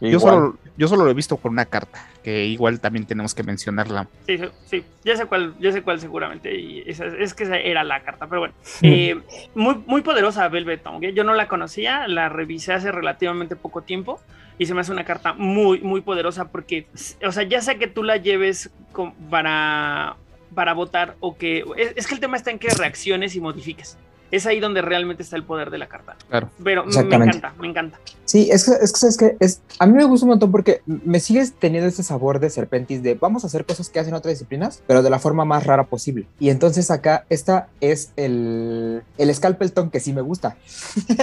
Yo 0.00 0.18
solo, 0.20 0.56
yo 0.78 0.88
solo 0.88 1.04
lo 1.04 1.10
he 1.10 1.14
visto 1.14 1.36
con 1.36 1.52
una 1.52 1.66
carta, 1.66 2.06
que 2.22 2.46
igual 2.46 2.80
también 2.80 3.04
tenemos 3.06 3.34
que 3.34 3.42
mencionarla. 3.42 4.08
Sí, 4.26 4.38
sí, 4.38 4.44
sí, 4.66 4.84
ya 5.04 5.16
sé 5.16 5.26
cuál, 5.26 5.54
ya 5.60 5.72
sé 5.72 5.82
cuál 5.82 6.00
seguramente. 6.00 6.54
Y 6.58 6.82
esa- 6.86 7.06
es 7.06 7.34
que 7.34 7.44
esa 7.44 7.58
era 7.58 7.84
la 7.84 8.00
carta, 8.02 8.26
pero 8.26 8.40
bueno. 8.40 8.54
Eh, 8.82 9.20
muy, 9.54 9.74
muy 9.86 10.00
poderosa 10.02 10.48
Velvet 10.48 10.82
Tongue. 10.82 11.08
¿eh? 11.08 11.12
Yo 11.12 11.24
no 11.24 11.34
la 11.34 11.48
conocía, 11.48 12.08
la 12.08 12.28
revisé 12.30 12.72
hace 12.72 12.90
relativamente 12.92 13.56
poco 13.56 13.82
tiempo 13.82 14.20
y 14.58 14.66
se 14.66 14.74
me 14.74 14.80
hace 14.80 14.92
una 14.92 15.04
carta 15.04 15.32
muy, 15.34 15.80
muy 15.80 16.00
poderosa 16.00 16.46
porque, 16.50 16.86
o 17.26 17.32
sea, 17.32 17.42
ya 17.42 17.60
sea 17.60 17.76
que 17.76 17.86
tú 17.86 18.02
la 18.02 18.16
lleves 18.16 18.70
con- 18.92 19.12
para, 19.30 20.16
para 20.54 20.72
votar 20.74 21.16
o 21.20 21.36
que... 21.36 21.64
Es, 21.76 21.92
es 21.96 22.06
que 22.06 22.14
el 22.14 22.20
tema 22.20 22.36
está 22.36 22.50
en 22.50 22.58
que 22.58 22.68
reacciones 22.70 23.36
y 23.36 23.40
modifiques. 23.40 23.98
Es 24.30 24.46
ahí 24.46 24.60
donde 24.60 24.80
realmente 24.82 25.22
está 25.22 25.36
el 25.36 25.44
poder 25.44 25.70
de 25.70 25.78
la 25.78 25.88
carta. 25.88 26.16
Claro. 26.28 26.48
Pero 26.62 26.84
me 26.84 26.92
encanta, 27.00 27.52
me 27.60 27.68
encanta. 27.68 27.98
Sí, 28.24 28.48
es 28.50 28.64
que, 28.64 28.72
es 28.82 28.92
que, 28.92 28.98
¿sabes 29.00 29.16
qué? 29.16 29.36
Es, 29.40 29.60
a 29.80 29.86
mí 29.86 29.92
me 29.94 30.04
gusta 30.04 30.24
un 30.24 30.30
montón 30.30 30.52
porque 30.52 30.82
me 30.86 31.18
sigues 31.18 31.52
teniendo 31.58 31.88
ese 31.88 32.02
sabor 32.04 32.38
de 32.38 32.48
Serpentis 32.48 33.02
de 33.02 33.14
vamos 33.14 33.42
a 33.42 33.48
hacer 33.48 33.64
cosas 33.66 33.88
que 33.90 33.98
hacen 33.98 34.14
otras 34.14 34.34
disciplinas, 34.34 34.82
pero 34.86 35.02
de 35.02 35.10
la 35.10 35.18
forma 35.18 35.44
más 35.44 35.66
rara 35.66 35.84
posible. 35.84 36.26
Y 36.38 36.50
entonces 36.50 36.90
acá, 36.92 37.24
esta 37.28 37.68
es 37.80 38.12
el, 38.16 39.02
el 39.18 39.34
Scalpelton 39.34 39.90
que 39.90 39.98
sí 39.98 40.12
me 40.12 40.20
gusta. 40.20 40.56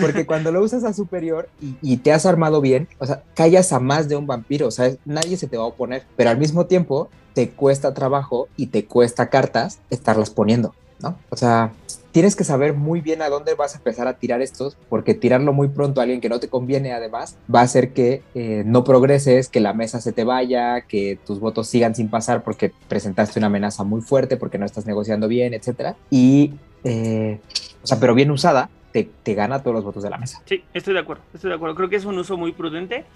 porque 0.00 0.26
cuando 0.26 0.52
lo 0.52 0.62
usas 0.62 0.84
a 0.84 0.92
superior 0.92 1.48
y, 1.60 1.76
y 1.82 1.96
te 1.98 2.12
has 2.12 2.26
armado 2.26 2.60
bien, 2.60 2.88
o 2.98 3.06
sea, 3.06 3.22
callas 3.34 3.72
a 3.72 3.80
más 3.80 4.08
de 4.08 4.16
un 4.16 4.26
vampiro, 4.26 4.68
o 4.68 4.70
sea, 4.70 4.86
es- 4.86 4.98
nadie 5.04 5.36
se 5.36 5.46
te 5.46 5.56
va 5.56 5.64
a 5.64 5.68
oponer, 5.68 6.04
pero 6.16 6.30
al 6.30 6.38
mismo 6.38 6.66
tiempo 6.66 7.08
te 7.34 7.50
cuesta 7.50 7.94
trabajo 7.94 8.48
y 8.56 8.66
te 8.66 8.84
cuesta 8.84 9.28
cartas 9.30 9.78
estarlas 9.90 10.30
poniendo, 10.30 10.74
¿no? 11.00 11.16
O 11.30 11.36
sea, 11.36 11.72
tienes 12.12 12.36
que 12.36 12.44
saber 12.44 12.74
muy 12.74 13.00
bien 13.00 13.22
a 13.22 13.28
dónde 13.28 13.54
vas 13.54 13.74
a 13.74 13.78
empezar 13.78 14.06
a 14.06 14.18
tirar 14.18 14.42
estos, 14.42 14.76
porque 14.88 15.14
tirarlo 15.14 15.52
muy 15.52 15.68
pronto 15.68 16.00
a 16.00 16.04
alguien 16.04 16.20
que 16.20 16.28
no 16.28 16.38
te 16.38 16.48
conviene, 16.48 16.92
además, 16.92 17.36
va 17.52 17.60
a 17.60 17.64
hacer 17.64 17.92
que 17.92 18.22
eh, 18.34 18.62
no 18.66 18.84
progreses, 18.84 19.48
que 19.48 19.60
la 19.60 19.72
mesa 19.72 20.00
se 20.00 20.12
te 20.12 20.24
vaya, 20.24 20.82
que 20.82 21.18
tus 21.26 21.40
votos 21.40 21.68
sigan 21.68 21.94
sin 21.94 22.08
pasar 22.08 22.44
porque 22.44 22.72
presentaste 22.88 23.40
una 23.40 23.46
amenaza 23.46 23.82
muy 23.82 24.02
fuerte, 24.02 24.36
porque 24.36 24.58
no 24.58 24.66
estás 24.66 24.86
negociando 24.86 25.26
bien, 25.26 25.54
etcétera. 25.54 25.96
Y, 26.10 26.54
eh, 26.84 27.40
o 27.82 27.86
sea, 27.86 27.98
pero 27.98 28.14
bien 28.14 28.30
usada, 28.30 28.68
te, 28.92 29.08
te 29.22 29.34
gana 29.34 29.62
todos 29.62 29.74
los 29.74 29.84
votos 29.84 30.02
de 30.02 30.10
la 30.10 30.18
mesa. 30.18 30.42
Sí, 30.44 30.64
estoy 30.74 30.94
de 30.94 31.00
acuerdo, 31.00 31.22
estoy 31.32 31.50
de 31.50 31.56
acuerdo. 31.56 31.74
Creo 31.74 31.88
que 31.88 31.96
es 31.96 32.04
un 32.04 32.18
uso 32.18 32.36
muy 32.36 32.52
prudente, 32.52 33.06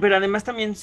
pero 0.00 0.16
además 0.16 0.44
también 0.44 0.74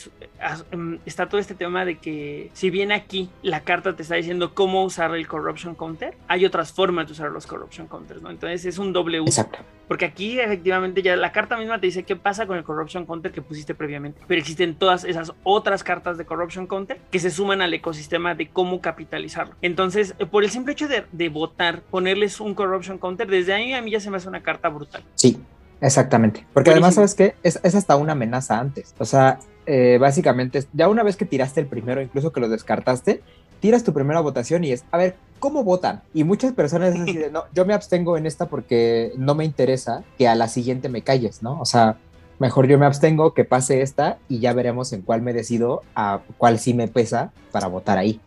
em, 0.71 0.99
está 1.05 1.27
todo 1.27 1.41
este 1.41 1.55
tema 1.55 1.83
de 1.83 1.97
que 1.97 2.51
si 2.53 2.69
bien 2.69 2.91
aquí 2.91 3.29
la 3.41 3.61
carta 3.61 3.95
te 3.95 4.03
está 4.03 4.15
diciendo 4.15 4.53
cómo 4.53 4.83
usar 4.83 5.15
el 5.15 5.27
corruption 5.27 5.75
counter, 5.75 6.15
hay 6.27 6.45
otras 6.45 6.71
formas 6.71 7.07
de 7.07 7.13
usar 7.13 7.31
los 7.31 7.47
corruption 7.47 7.87
counters, 7.87 8.21
¿no? 8.21 8.29
Entonces 8.29 8.65
es 8.65 8.77
un 8.77 8.93
doble 8.93 9.19
uso. 9.19 9.41
Exacto. 9.41 9.59
Porque 9.87 10.05
aquí 10.05 10.39
efectivamente 10.39 11.01
ya 11.01 11.15
la 11.15 11.31
carta 11.31 11.57
misma 11.57 11.79
te 11.79 11.87
dice 11.87 12.03
qué 12.03 12.15
pasa 12.15 12.47
con 12.47 12.57
el 12.57 12.63
corruption 12.63 13.05
counter 13.05 13.31
que 13.31 13.41
pusiste 13.41 13.75
previamente. 13.75 14.21
Pero 14.27 14.39
existen 14.39 14.75
todas 14.75 15.03
esas 15.03 15.33
otras 15.43 15.83
cartas 15.83 16.17
de 16.17 16.25
corruption 16.25 16.67
counter 16.67 16.99
que 17.11 17.19
se 17.19 17.29
suman 17.29 17.61
al 17.61 17.73
ecosistema 17.73 18.33
de 18.33 18.47
cómo 18.49 18.81
capitalizarlo. 18.81 19.55
Entonces, 19.61 20.15
por 20.31 20.43
el 20.43 20.49
simple 20.49 20.73
hecho 20.73 20.87
de, 20.87 21.03
de 21.11 21.29
votar, 21.29 21.81
ponerles 21.81 22.39
un 22.39 22.55
corruption 22.55 22.97
counter, 22.97 23.27
desde 23.27 23.53
ahí 23.53 23.73
a 23.73 23.81
mí 23.81 23.91
ya 23.91 23.99
se 23.99 24.09
me 24.09 24.17
hace 24.17 24.27
una 24.27 24.34
carta 24.41 24.69
brutal. 24.69 25.03
Sí, 25.15 25.39
exactamente. 25.81 26.45
Porque 26.53 26.71
además. 26.71 26.95
¿sabes 26.95 27.15
qué? 27.15 27.35
Es, 27.43 27.59
es 27.63 27.75
hasta 27.75 27.95
una 27.95 28.13
amenaza 28.13 28.59
antes. 28.59 28.93
O 28.97 29.05
sea, 29.05 29.39
eh, 29.65 29.97
básicamente, 29.99 30.63
ya 30.73 30.87
una 30.89 31.03
vez 31.03 31.15
que 31.15 31.25
tiraste 31.25 31.59
el 31.59 31.67
primero, 31.67 32.01
incluso 32.01 32.31
que 32.31 32.39
lo 32.39 32.49
descartaste, 32.49 33.21
tiras 33.59 33.83
tu 33.83 33.93
primera 33.93 34.19
votación 34.19 34.63
y 34.63 34.71
es, 34.71 34.85
a 34.91 34.97
ver, 34.97 35.15
¿cómo 35.39 35.63
votan? 35.63 36.01
Y 36.13 36.23
muchas 36.23 36.53
personas 36.53 36.93
es 36.93 37.01
así 37.01 37.13
de, 37.13 37.31
no, 37.31 37.45
yo 37.53 37.65
me 37.65 37.73
abstengo 37.73 38.17
en 38.17 38.25
esta 38.25 38.47
porque 38.47 39.13
no 39.17 39.33
me 39.33 39.45
interesa 39.45 40.03
que 40.17 40.27
a 40.27 40.35
la 40.35 40.47
siguiente 40.47 40.89
me 40.89 41.01
calles, 41.01 41.41
¿no? 41.41 41.59
O 41.59 41.65
sea, 41.65 41.97
mejor 42.37 42.67
yo 42.67 42.77
me 42.77 42.85
abstengo, 42.85 43.33
que 43.33 43.43
pase 43.43 43.81
esta 43.81 44.17
y 44.29 44.39
ya 44.39 44.53
veremos 44.53 44.93
en 44.93 45.01
cuál 45.01 45.21
me 45.21 45.33
decido, 45.33 45.81
a 45.95 46.19
cuál 46.37 46.59
sí 46.59 46.73
me 46.73 46.87
pesa 46.87 47.31
para 47.51 47.67
votar 47.67 47.97
ahí. 47.97 48.19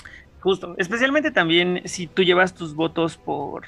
Justo, 0.48 0.74
especialmente 0.78 1.30
también 1.30 1.82
si 1.84 2.06
tú 2.06 2.22
llevas 2.22 2.54
tus 2.54 2.74
votos 2.74 3.18
por 3.18 3.64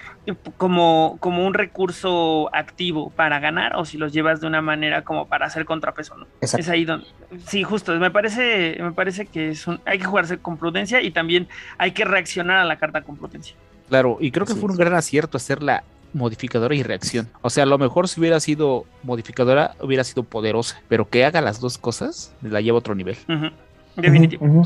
como, 0.57 1.19
como 1.21 1.47
un 1.47 1.53
recurso 1.53 2.49
activo 2.55 3.11
para 3.11 3.39
ganar 3.39 3.77
o 3.77 3.85
si 3.85 3.99
los 3.99 4.15
llevas 4.15 4.41
de 4.41 4.47
una 4.47 4.63
manera 4.63 5.05
como 5.05 5.29
para 5.29 5.45
hacer 5.45 5.67
contrapeso, 5.67 6.17
¿no? 6.17 6.27
Exacto. 6.41 6.63
Es 6.63 6.71
ahí 6.71 6.87
donde 6.87 7.07
sí, 7.47 7.65
justo, 7.65 7.95
me 7.99 8.11
parece 8.11 8.79
me 8.81 8.93
parece 8.93 9.27
que 9.27 9.51
es 9.51 9.67
un 9.67 9.79
hay 9.85 9.99
que 9.99 10.07
jugarse 10.07 10.39
con 10.39 10.57
prudencia 10.57 11.03
y 11.03 11.11
también 11.11 11.49
hay 11.77 11.91
que 11.91 12.07
reaccionar 12.07 12.57
a 12.57 12.65
la 12.65 12.79
carta 12.79 13.03
con 13.03 13.19
prudencia. 13.19 13.55
Claro, 13.91 14.17
y 14.19 14.31
creo 14.31 14.47
que 14.47 14.55
fue 14.55 14.71
un 14.71 14.77
gran 14.79 14.95
acierto 14.95 15.37
hacerla 15.37 15.85
modificadora 16.15 16.75
y 16.75 16.83
reacción. 16.83 17.29
O 17.43 17.51
sea, 17.51 17.65
a 17.65 17.67
lo 17.67 17.77
mejor 17.77 18.09
si 18.09 18.21
hubiera 18.21 18.41
sido 18.41 18.87
modificadora, 19.03 19.75
hubiera 19.83 20.03
sido 20.03 20.23
poderosa, 20.23 20.81
pero 20.89 21.11
que 21.11 21.27
haga 21.27 21.43
las 21.43 21.61
dos 21.61 21.77
cosas, 21.77 22.35
la 22.41 22.63
lleva 22.63 22.77
a 22.77 22.79
otro 22.79 22.95
nivel. 22.95 23.19
Definitivo. 23.97 24.65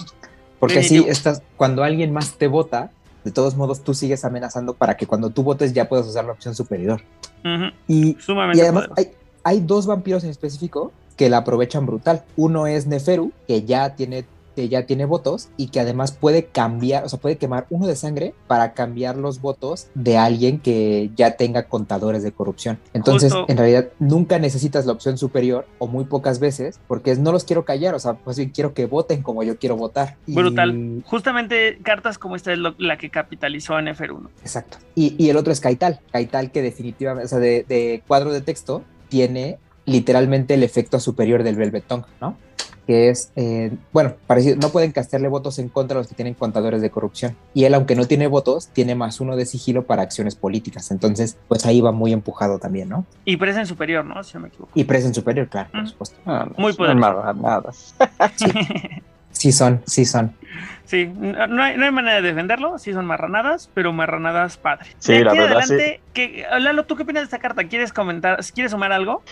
Porque 0.65 0.79
así 0.79 1.05
estás, 1.09 1.43
cuando 1.57 1.85
alguien 1.85 2.11
más 2.11 2.39
te 2.39 2.49
vota, 2.49 2.91
de 3.23 3.31
todos 3.31 3.55
modos 3.55 3.83
tú 3.85 3.93
sigues 3.93 4.25
amenazando 4.25 4.73
para 4.73 4.97
que 4.97 5.07
cuando 5.07 5.29
tú 5.29 5.43
votes 5.43 5.75
ya 5.75 5.89
puedas 5.91 6.07
usar 6.07 6.25
la 6.25 6.33
opción 6.33 6.55
superior. 6.55 7.03
Y, 7.87 8.17
Sumamente 8.19 8.59
y 8.59 8.63
además 8.63 8.89
hay, 8.97 9.11
hay 9.43 9.61
dos 9.61 9.87
vampiros 9.87 10.25
en 10.25 10.31
específico 10.31 10.91
que 11.19 11.29
la 11.29 11.39
aprovechan 11.39 11.85
brutal. 11.85 12.25
Uno 12.37 12.67
es 12.67 12.87
Neferu, 12.87 13.31
que 13.47 13.65
ya 13.65 13.95
tiene 13.95 14.25
que 14.55 14.69
ya 14.69 14.87
tiene 14.87 15.05
votos 15.05 15.49
y 15.57 15.69
que 15.69 15.81
además 15.81 16.13
puede 16.13 16.47
cambiar, 16.47 17.05
o 17.05 17.09
sea, 17.09 17.19
puede 17.19 17.37
quemar 17.39 17.67
uno 17.71 17.87
de 17.87 17.97
sangre 17.97 18.35
para 18.47 18.73
cambiar 18.73 19.17
los 19.17 19.41
votos 19.41 19.89
de 19.95 20.17
alguien 20.17 20.59
que 20.61 21.11
ya 21.17 21.37
tenga 21.37 21.65
contadores 21.65 22.23
de 22.23 22.33
corrupción. 22.33 22.79
Entonces, 22.93 23.33
Justo. 23.33 23.51
en 23.51 23.59
realidad, 23.59 23.89
nunca 23.99 24.39
necesitas 24.39 24.87
la 24.87 24.93
opción 24.93 25.19
superior 25.19 25.67
o 25.79 25.87
muy 25.87 26.05
pocas 26.05 26.39
veces, 26.39 26.81
porque 26.87 27.11
es, 27.11 27.19
no 27.19 27.33
los 27.33 27.45
quiero 27.45 27.65
callar, 27.65 27.95
o 27.95 27.99
sea, 27.99 28.15
pues 28.15 28.41
quiero 28.55 28.75
que 28.75 28.87
voten 28.87 29.23
como 29.23 29.43
yo 29.43 29.59
quiero 29.59 29.77
votar. 29.77 30.17
Y- 30.27 30.35
Brutal. 30.35 31.03
Justamente 31.07 31.79
cartas 31.83 32.19
como 32.19 32.37
esta 32.37 32.53
es 32.53 32.59
lo- 32.59 32.75
la 32.79 32.97
que 32.99 33.11
capitalizó 33.11 33.79
en 33.79 33.89
F1. 33.89 34.29
Exacto. 34.41 34.79
Y, 34.95 35.15
y 35.19 35.31
el 35.31 35.37
otro 35.37 35.53
es 35.53 35.61
Kaital. 35.61 36.01
Kaital 36.13 36.51
que 36.53 36.63
definitivamente, 36.63 37.27
o 37.27 37.29
sea, 37.29 37.39
de, 37.39 37.65
de 37.69 38.03
cuadro 38.07 38.33
de 38.33 38.41
texto, 38.41 38.83
tiene 39.09 39.59
literalmente 39.87 40.55
el 40.55 40.63
efecto 40.63 40.99
superior 41.01 41.43
del 41.43 41.57
Velvet 41.57 41.85
Tongue, 41.87 42.07
¿no? 42.21 42.37
Que 42.87 43.09
es, 43.11 43.33
eh, 43.37 43.73
bueno, 43.93 44.15
parecido, 44.27 44.57
no 44.57 44.69
pueden 44.71 44.93
castearle 44.93 45.29
votos 45.29 45.59
en 45.59 45.69
contra 45.69 45.97
a 45.97 46.01
los 46.01 46.09
que 46.09 46.15
tienen 46.15 46.35
contadores 46.35 46.83
de 46.83 46.91
corrupción. 46.91 47.37
Y 47.55 47.65
él, 47.65 47.75
aunque 47.75 47.95
no 47.97 48.07
tiene 48.07 48.27
votos, 48.27 48.69
tiene 48.69 48.95
más 48.95 49.21
uno 49.21 49.37
de 49.37 49.47
sigilo 49.47 49.85
para 49.85 50.03
acciones 50.03 50.35
políticas. 50.35 50.91
Entonces, 50.91 51.37
pues 51.49 51.65
ahí 51.67 51.81
va 51.81 51.93
muy 51.93 52.13
empujado 52.13 52.59
también, 52.59 52.89
¿no? 52.89 53.07
Y 53.25 53.37
presen 53.37 53.67
superior, 53.67 54.05
¿no? 54.05 54.23
Si 54.25 54.35
no 54.35 54.41
me 54.41 54.49
equivoco. 54.49 54.71
Y 54.75 54.85
presen 54.85 55.15
superior, 55.15 55.49
claro, 55.49 55.71
por 55.71 55.83
Mm. 55.83 55.87
supuesto. 55.87 56.17
Ah, 56.27 56.47
no, 56.49 56.55
Muy 56.59 56.73
son 56.73 56.77
poderoso. 56.79 57.01
marranadas. 57.01 57.95
Sí 59.31 59.51
son, 59.53 59.83
sí 59.87 60.05
son. 60.05 60.33
Sí, 60.87 61.07
no 61.07 61.47
no 61.47 61.63
hay, 61.63 61.79
no 61.79 61.87
hay 61.87 61.91
manera 61.91 62.17
de 62.17 62.23
defenderlo, 62.29 62.79
sí 62.79 62.93
son 62.93 63.07
marranadas, 63.07 63.71
pero 63.73 63.91
marranadas 63.95 64.59
padres. 64.59 64.95
Sí, 64.99 65.13
de 65.15 65.19
aquí 65.21 65.25
la 65.25 65.33
verdad, 65.33 65.59
adelante, 65.63 66.01
que, 66.13 66.45
Lalo, 66.61 66.85
¿tú 66.85 66.95
qué 66.95 67.05
opinas 67.05 67.23
de 67.23 67.25
esta 67.25 67.39
carta? 67.39 67.65
¿Quieres 67.65 67.91
comentar, 67.93 68.39
quieres 68.55 68.71
sumar 68.71 68.93
algo? 68.93 69.23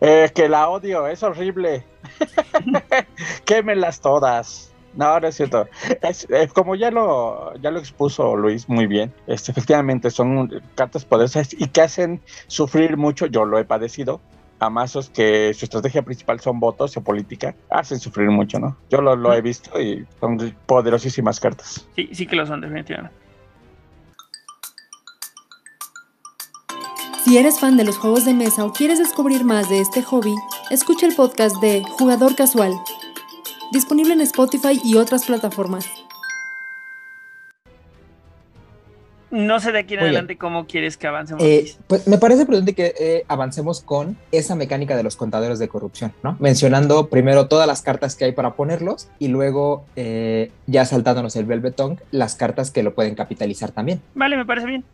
Eh, 0.00 0.30
que 0.32 0.48
la 0.48 0.68
odio, 0.68 1.08
es 1.08 1.22
horrible. 1.24 1.84
Quémelas 3.44 4.00
todas. 4.00 4.72
No, 4.94 5.18
no 5.18 5.26
es 5.26 5.36
cierto. 5.36 5.66
Es, 6.02 6.26
eh, 6.30 6.48
como 6.52 6.76
ya 6.76 6.90
lo, 6.90 7.54
ya 7.60 7.70
lo 7.70 7.78
expuso 7.78 8.36
Luis 8.36 8.68
muy 8.68 8.86
bien, 8.86 9.12
este, 9.26 9.50
efectivamente 9.50 10.10
son 10.10 10.62
cartas 10.74 11.04
poderosas 11.04 11.52
y 11.52 11.66
que 11.68 11.80
hacen 11.80 12.20
sufrir 12.46 12.96
mucho, 12.96 13.26
yo 13.26 13.44
lo 13.44 13.58
he 13.58 13.64
padecido, 13.64 14.20
a 14.60 14.70
mazos 14.70 15.10
que 15.10 15.52
su 15.52 15.64
estrategia 15.64 16.02
principal 16.02 16.38
son 16.40 16.60
votos 16.60 16.96
o 16.96 17.02
política, 17.02 17.56
hacen 17.70 17.98
sufrir 17.98 18.30
mucho, 18.30 18.58
¿no? 18.60 18.76
Yo 18.88 19.00
lo, 19.00 19.16
lo 19.16 19.34
he 19.34 19.42
visto 19.42 19.80
y 19.80 20.06
son 20.20 20.38
poderosísimas 20.66 21.40
cartas. 21.40 21.88
Sí, 21.96 22.08
sí 22.12 22.26
que 22.26 22.36
lo 22.36 22.46
son, 22.46 22.60
definitivamente. 22.60 23.23
Si 27.24 27.38
eres 27.38 27.58
fan 27.58 27.78
de 27.78 27.84
los 27.84 27.96
juegos 27.96 28.26
de 28.26 28.34
mesa 28.34 28.66
o 28.66 28.72
quieres 28.74 28.98
descubrir 28.98 29.46
más 29.46 29.70
de 29.70 29.80
este 29.80 30.02
hobby, 30.02 30.34
escucha 30.70 31.06
el 31.06 31.14
podcast 31.14 31.56
de 31.56 31.82
Jugador 31.98 32.36
Casual, 32.36 32.78
disponible 33.72 34.12
en 34.12 34.20
Spotify 34.20 34.78
y 34.84 34.96
otras 34.96 35.24
plataformas. 35.24 36.03
No 39.34 39.58
sé 39.58 39.72
de 39.72 39.80
aquí 39.80 39.94
en 39.94 40.00
Muy 40.00 40.10
bien. 40.10 40.16
adelante 40.18 40.38
cómo 40.38 40.66
quieres 40.66 40.96
que 40.96 41.08
avancemos. 41.08 41.42
Eh, 41.42 41.74
pues 41.88 42.06
me 42.06 42.18
parece 42.18 42.46
prudente 42.46 42.72
que 42.72 42.94
eh, 42.98 43.24
avancemos 43.26 43.80
con 43.80 44.16
esa 44.30 44.54
mecánica 44.54 44.96
de 44.96 45.02
los 45.02 45.16
contadores 45.16 45.58
de 45.58 45.66
corrupción, 45.66 46.12
¿no? 46.22 46.36
Mencionando 46.38 47.08
primero 47.08 47.48
todas 47.48 47.66
las 47.66 47.82
cartas 47.82 48.14
que 48.14 48.26
hay 48.26 48.32
para 48.32 48.54
ponerlos 48.54 49.08
y 49.18 49.26
luego 49.26 49.86
eh, 49.96 50.52
ya 50.68 50.84
saltándonos 50.84 51.34
el 51.34 51.46
Velvetong, 51.46 51.98
las 52.12 52.36
cartas 52.36 52.70
que 52.70 52.84
lo 52.84 52.94
pueden 52.94 53.16
capitalizar 53.16 53.72
también. 53.72 54.00
Vale, 54.14 54.36
me 54.36 54.46
parece 54.46 54.68
bien. 54.68 54.84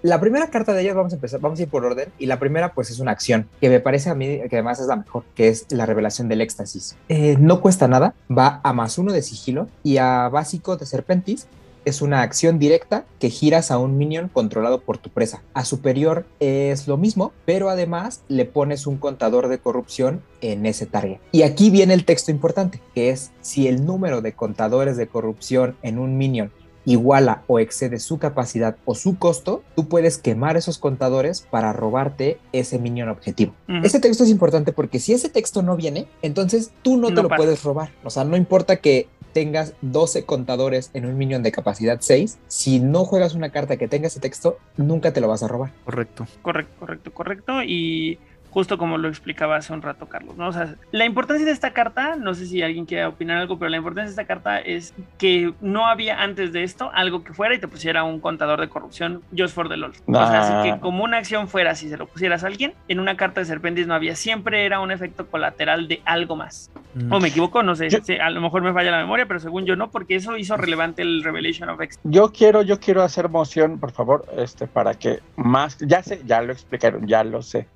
La 0.00 0.20
primera 0.20 0.48
carta 0.48 0.72
de 0.72 0.80
ellas 0.80 0.94
vamos 0.94 1.12
a 1.12 1.16
empezar, 1.16 1.40
vamos 1.40 1.58
a 1.58 1.62
ir 1.62 1.68
por 1.68 1.84
orden 1.84 2.08
y 2.18 2.24
la 2.24 2.38
primera 2.38 2.72
pues 2.72 2.90
es 2.90 2.98
una 2.98 3.10
acción 3.10 3.46
que 3.60 3.68
me 3.68 3.80
parece 3.80 4.08
a 4.08 4.14
mí 4.14 4.40
que 4.48 4.56
además 4.56 4.80
es 4.80 4.86
la 4.86 4.96
mejor, 4.96 5.24
que 5.34 5.48
es 5.48 5.66
la 5.70 5.84
revelación 5.84 6.28
del 6.28 6.40
éxtasis. 6.40 6.96
No 7.38 7.60
cuesta 7.60 7.88
nada, 7.88 8.14
va 8.30 8.62
a 8.64 8.72
más 8.72 8.96
uno 8.96 9.12
de 9.12 9.20
sigilo 9.20 9.68
y 9.82 9.98
a 9.98 10.30
básico 10.30 10.78
de 10.78 10.86
serpentis. 10.86 11.46
Es 11.86 12.02
una 12.02 12.22
acción 12.22 12.58
directa 12.58 13.06
que 13.20 13.30
giras 13.30 13.70
a 13.70 13.78
un 13.78 13.96
minion 13.96 14.28
controlado 14.28 14.80
por 14.80 14.98
tu 14.98 15.08
presa. 15.08 15.44
A 15.54 15.64
superior 15.64 16.26
es 16.40 16.88
lo 16.88 16.96
mismo, 16.96 17.32
pero 17.44 17.70
además 17.70 18.22
le 18.26 18.44
pones 18.44 18.88
un 18.88 18.96
contador 18.96 19.46
de 19.46 19.58
corrupción 19.58 20.20
en 20.40 20.66
ese 20.66 20.86
target. 20.86 21.20
Y 21.30 21.42
aquí 21.42 21.70
viene 21.70 21.94
el 21.94 22.04
texto 22.04 22.32
importante, 22.32 22.80
que 22.92 23.10
es 23.10 23.30
si 23.40 23.68
el 23.68 23.86
número 23.86 24.20
de 24.20 24.32
contadores 24.32 24.96
de 24.96 25.06
corrupción 25.06 25.76
en 25.82 26.00
un 26.00 26.18
minion 26.18 26.50
iguala 26.86 27.42
o 27.46 27.58
excede 27.58 27.98
su 27.98 28.18
capacidad 28.18 28.76
o 28.84 28.94
su 28.94 29.18
costo, 29.18 29.62
tú 29.74 29.88
puedes 29.88 30.18
quemar 30.18 30.56
esos 30.56 30.78
contadores 30.78 31.46
para 31.50 31.72
robarte 31.72 32.38
ese 32.52 32.78
minion 32.78 33.10
objetivo. 33.10 33.54
Ese 33.82 34.00
texto 34.00 34.24
es 34.24 34.30
importante 34.30 34.72
porque 34.72 34.98
si 34.98 35.12
ese 35.12 35.28
texto 35.28 35.62
no 35.62 35.76
viene, 35.76 36.08
entonces 36.22 36.70
tú 36.82 36.96
no 36.96 37.08
te 37.08 37.22
lo 37.22 37.28
pasa. 37.28 37.36
puedes 37.36 37.62
robar. 37.62 37.90
O 38.04 38.10
sea, 38.10 38.24
no 38.24 38.36
importa 38.36 38.76
que 38.76 39.08
tengas 39.36 39.74
12 39.82 40.24
contadores 40.24 40.90
en 40.94 41.04
un 41.04 41.18
minion 41.18 41.42
de 41.42 41.52
capacidad 41.52 41.98
6, 42.00 42.38
si 42.46 42.80
no 42.80 43.04
juegas 43.04 43.34
una 43.34 43.50
carta 43.50 43.76
que 43.76 43.86
tenga 43.86 44.06
ese 44.06 44.18
texto, 44.18 44.56
nunca 44.78 45.12
te 45.12 45.20
lo 45.20 45.28
vas 45.28 45.42
a 45.42 45.48
robar. 45.48 45.72
Correcto. 45.84 46.26
Correcto, 46.40 46.72
correcto, 46.80 47.12
correcto. 47.12 47.62
Y 47.62 48.18
justo 48.50 48.78
como 48.78 48.98
lo 48.98 49.08
explicaba 49.08 49.56
hace 49.56 49.72
un 49.72 49.82
rato 49.82 50.06
Carlos, 50.06 50.36
¿no? 50.36 50.48
O 50.48 50.52
sea, 50.52 50.74
la 50.92 51.04
importancia 51.04 51.44
de 51.46 51.52
esta 51.52 51.72
carta, 51.72 52.16
no 52.16 52.34
sé 52.34 52.46
si 52.46 52.62
alguien 52.62 52.86
quiere 52.86 53.04
opinar 53.06 53.38
algo, 53.38 53.58
pero 53.58 53.68
la 53.68 53.76
importancia 53.76 54.06
de 54.06 54.10
esta 54.10 54.24
carta 54.26 54.58
es 54.60 54.94
que 55.18 55.52
no 55.60 55.86
había 55.86 56.22
antes 56.22 56.52
de 56.52 56.62
esto 56.62 56.90
algo 56.94 57.22
que 57.24 57.32
fuera 57.34 57.54
y 57.54 57.58
te 57.58 57.68
pusiera 57.68 58.04
un 58.04 58.20
contador 58.20 58.60
de 58.60 58.68
corrupción 58.68 59.22
just 59.36 59.54
for 59.54 59.68
the 59.68 59.76
LOL. 59.76 59.92
O 60.06 60.12
sea, 60.26 60.40
así 60.40 60.70
que 60.70 60.80
como 60.80 61.04
una 61.04 61.18
acción 61.18 61.48
fuera, 61.48 61.74
si 61.74 61.88
se 61.88 61.96
lo 61.96 62.06
pusieras 62.06 62.44
a 62.44 62.46
alguien, 62.46 62.72
en 62.88 63.00
una 63.00 63.16
carta 63.16 63.40
de 63.40 63.46
Serpentis 63.46 63.86
no 63.86 63.94
había, 63.94 64.16
siempre 64.16 64.64
era 64.64 64.80
un 64.80 64.90
efecto 64.90 65.26
colateral 65.26 65.88
de 65.88 66.00
algo 66.04 66.36
más. 66.36 66.70
O 67.10 67.20
me 67.20 67.28
equivoco, 67.28 67.62
no 67.62 67.74
sé, 67.76 67.90
Yo- 67.90 67.98
sí, 68.02 68.14
a 68.14 68.30
lo 68.30 68.40
mejor 68.40 68.62
me 68.62 68.72
falla 68.72 68.90
la 68.90 68.98
memoria, 69.00 69.26
pero 69.26 69.38
según 69.38 69.66
yo 69.66 69.76
no, 69.76 69.90
porque 69.90 70.16
eso 70.16 70.36
hizo 70.38 70.56
relevante 70.56 71.02
el 71.02 71.22
Revelation 71.22 71.68
of 71.68 71.80
X. 71.82 71.98
Yo 72.04 72.32
quiero, 72.32 72.62
yo 72.62 72.80
quiero 72.80 73.02
hacer 73.02 73.28
moción, 73.28 73.78
por 73.78 73.92
favor, 73.92 74.24
este, 74.36 74.66
para 74.66 74.94
que 74.94 75.20
más, 75.36 75.76
ya 75.80 76.02
sé, 76.02 76.22
ya 76.24 76.40
lo 76.40 76.52
explicaron, 76.52 77.06
ya 77.06 77.22
lo 77.22 77.42
sé. 77.42 77.66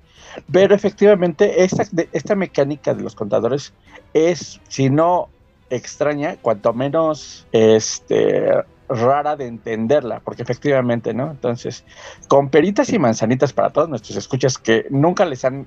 Pero 0.51 0.75
efectivamente, 0.75 1.63
esta, 1.63 1.85
esta 2.11 2.35
mecánica 2.35 2.93
de 2.93 3.03
los 3.03 3.15
contadores 3.15 3.73
es, 4.13 4.59
si 4.67 4.89
no 4.89 5.29
extraña, 5.69 6.35
cuanto 6.41 6.73
menos 6.73 7.47
este, 7.51 8.51
rara 8.89 9.35
de 9.35 9.47
entenderla, 9.47 10.19
porque 10.19 10.43
efectivamente, 10.43 11.13
¿no? 11.13 11.31
Entonces, 11.31 11.85
con 12.27 12.49
peritas 12.49 12.91
y 12.91 12.99
manzanitas 12.99 13.53
para 13.53 13.69
todos 13.69 13.89
nuestros 13.89 14.17
escuchas 14.17 14.57
que 14.57 14.85
nunca 14.89 15.25
les 15.25 15.45
han 15.45 15.65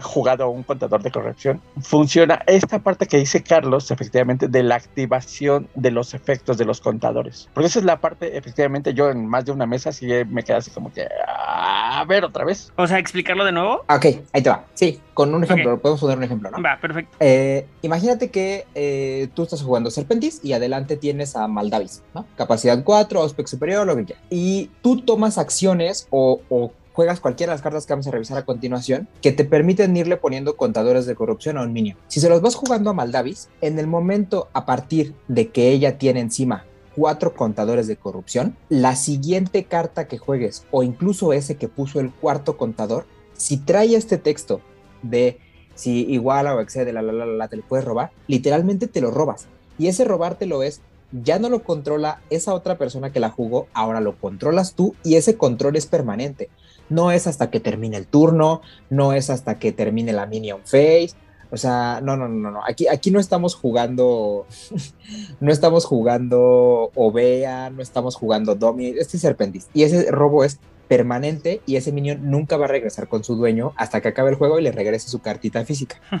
jugado 0.00 0.44
a 0.44 0.48
un 0.48 0.62
contador 0.62 1.02
de 1.02 1.10
corrección, 1.10 1.60
funciona 1.80 2.42
esta 2.46 2.78
parte 2.78 3.06
que 3.06 3.18
dice 3.18 3.42
Carlos, 3.42 3.90
efectivamente, 3.90 4.48
de 4.48 4.62
la 4.62 4.76
activación 4.76 5.68
de 5.74 5.90
los 5.90 6.14
efectos 6.14 6.56
de 6.58 6.64
los 6.64 6.80
contadores. 6.80 7.48
Porque 7.54 7.66
esa 7.68 7.78
es 7.80 7.84
la 7.84 8.00
parte, 8.00 8.36
efectivamente, 8.36 8.94
yo 8.94 9.10
en 9.10 9.26
más 9.26 9.44
de 9.44 9.52
una 9.52 9.66
mesa 9.66 9.92
sí 9.92 10.06
me 10.28 10.42
quedé 10.42 10.56
así 10.56 10.70
como 10.70 10.92
que, 10.92 11.06
a 11.26 12.04
ver 12.08 12.24
otra 12.24 12.44
vez. 12.44 12.72
O 12.76 12.86
sea, 12.86 12.98
explicarlo 12.98 13.44
de 13.44 13.52
nuevo. 13.52 13.82
Ah, 13.88 13.96
Ok, 13.96 14.06
ahí 14.32 14.42
te 14.42 14.50
va. 14.50 14.64
Sí, 14.74 15.00
con 15.14 15.34
un 15.34 15.44
ejemplo, 15.44 15.74
Ok. 15.74 15.80
podemos 15.80 16.00
poner 16.00 16.18
un 16.18 16.24
ejemplo, 16.24 16.50
¿no? 16.50 16.62
Va, 16.62 16.78
perfecto. 16.80 17.16
Eh, 17.20 17.66
imagínate 17.82 18.30
que 18.30 18.66
eh, 18.74 19.28
tú 19.34 19.42
estás 19.44 19.62
jugando 19.62 19.90
Serpentis 19.90 20.40
y 20.44 20.52
adelante 20.52 20.96
tienes 20.96 21.34
a 21.36 21.48
Maldavis, 21.48 22.02
¿no? 22.14 22.26
Capacidad 22.36 22.82
4, 22.84 23.20
Auspex 23.20 23.50
superior, 23.50 23.86
lo 23.86 23.96
que 23.96 24.04
quieras. 24.04 24.24
Y 24.30 24.70
tú 24.82 25.00
tomas 25.00 25.38
acciones 25.38 26.06
o, 26.10 26.40
o 26.50 26.72
juegas 26.96 27.20
cualquiera 27.20 27.52
de 27.52 27.56
las 27.56 27.62
cartas 27.62 27.84
que 27.84 27.92
vamos 27.92 28.06
a 28.06 28.10
revisar 28.10 28.38
a 28.38 28.46
continuación 28.46 29.06
que 29.20 29.30
te 29.30 29.44
permiten 29.44 29.94
irle 29.98 30.16
poniendo 30.16 30.56
contadores 30.56 31.04
de 31.04 31.14
corrupción 31.14 31.58
a 31.58 31.62
un 31.62 31.74
minion. 31.74 31.98
Si 32.08 32.20
se 32.20 32.30
los 32.30 32.40
vas 32.40 32.54
jugando 32.54 32.88
a 32.88 32.94
Maldavis, 32.94 33.50
en 33.60 33.78
el 33.78 33.86
momento 33.86 34.48
a 34.54 34.64
partir 34.64 35.14
de 35.28 35.50
que 35.50 35.72
ella 35.72 35.98
tiene 35.98 36.20
encima 36.20 36.64
cuatro 36.96 37.34
contadores 37.34 37.86
de 37.86 37.98
corrupción, 37.98 38.56
la 38.70 38.96
siguiente 38.96 39.64
carta 39.64 40.08
que 40.08 40.16
juegues 40.16 40.64
o 40.70 40.82
incluso 40.82 41.34
ese 41.34 41.56
que 41.56 41.68
puso 41.68 42.00
el 42.00 42.10
cuarto 42.12 42.56
contador, 42.56 43.04
si 43.34 43.58
trae 43.58 43.94
este 43.94 44.16
texto 44.16 44.62
de 45.02 45.38
si 45.74 46.10
iguala 46.10 46.54
o 46.54 46.60
excede, 46.60 46.94
la, 46.94 47.02
la, 47.02 47.12
la, 47.12 47.26
la, 47.26 47.48
te 47.48 47.58
lo 47.58 47.62
puedes 47.62 47.84
robar, 47.84 48.10
literalmente 48.26 48.86
te 48.86 49.02
lo 49.02 49.10
robas. 49.10 49.48
Y 49.78 49.88
ese 49.88 50.06
robártelo 50.06 50.62
es, 50.62 50.80
ya 51.22 51.38
no 51.38 51.48
lo 51.48 51.62
controla 51.62 52.20
esa 52.30 52.54
otra 52.54 52.78
persona 52.78 53.12
que 53.12 53.20
la 53.20 53.30
jugó, 53.30 53.68
ahora 53.72 54.00
lo 54.00 54.16
controlas 54.18 54.74
tú 54.74 54.94
y 55.02 55.16
ese 55.16 55.36
control 55.36 55.76
es 55.76 55.86
permanente. 55.86 56.50
No 56.88 57.10
es 57.10 57.26
hasta 57.26 57.50
que 57.50 57.60
termine 57.60 57.96
el 57.96 58.06
turno, 58.06 58.60
no 58.90 59.12
es 59.12 59.30
hasta 59.30 59.58
que 59.58 59.72
termine 59.72 60.12
la 60.12 60.26
minion 60.26 60.60
phase. 60.60 61.10
O 61.50 61.56
sea, 61.56 62.00
no, 62.02 62.16
no, 62.16 62.28
no, 62.28 62.50
no. 62.50 62.60
Aquí, 62.66 62.88
aquí 62.88 63.10
no 63.10 63.20
estamos 63.20 63.54
jugando, 63.54 64.46
no 65.40 65.52
estamos 65.52 65.84
jugando 65.84 66.90
Ovea, 66.94 67.70
no 67.70 67.82
estamos 67.82 68.16
jugando 68.16 68.54
Domi, 68.54 68.88
este 68.88 69.16
es 69.16 69.22
Serpentis. 69.22 69.68
Y 69.72 69.84
ese 69.84 70.10
robo 70.10 70.44
es 70.44 70.58
permanente 70.88 71.60
y 71.66 71.76
ese 71.76 71.92
minion 71.92 72.30
nunca 72.30 72.56
va 72.56 72.66
a 72.66 72.68
regresar 72.68 73.08
con 73.08 73.24
su 73.24 73.36
dueño 73.36 73.72
hasta 73.76 74.00
que 74.00 74.08
acabe 74.08 74.30
el 74.30 74.36
juego 74.36 74.58
y 74.58 74.62
le 74.62 74.72
regrese 74.72 75.08
su 75.08 75.20
cartita 75.20 75.64
física. 75.64 75.96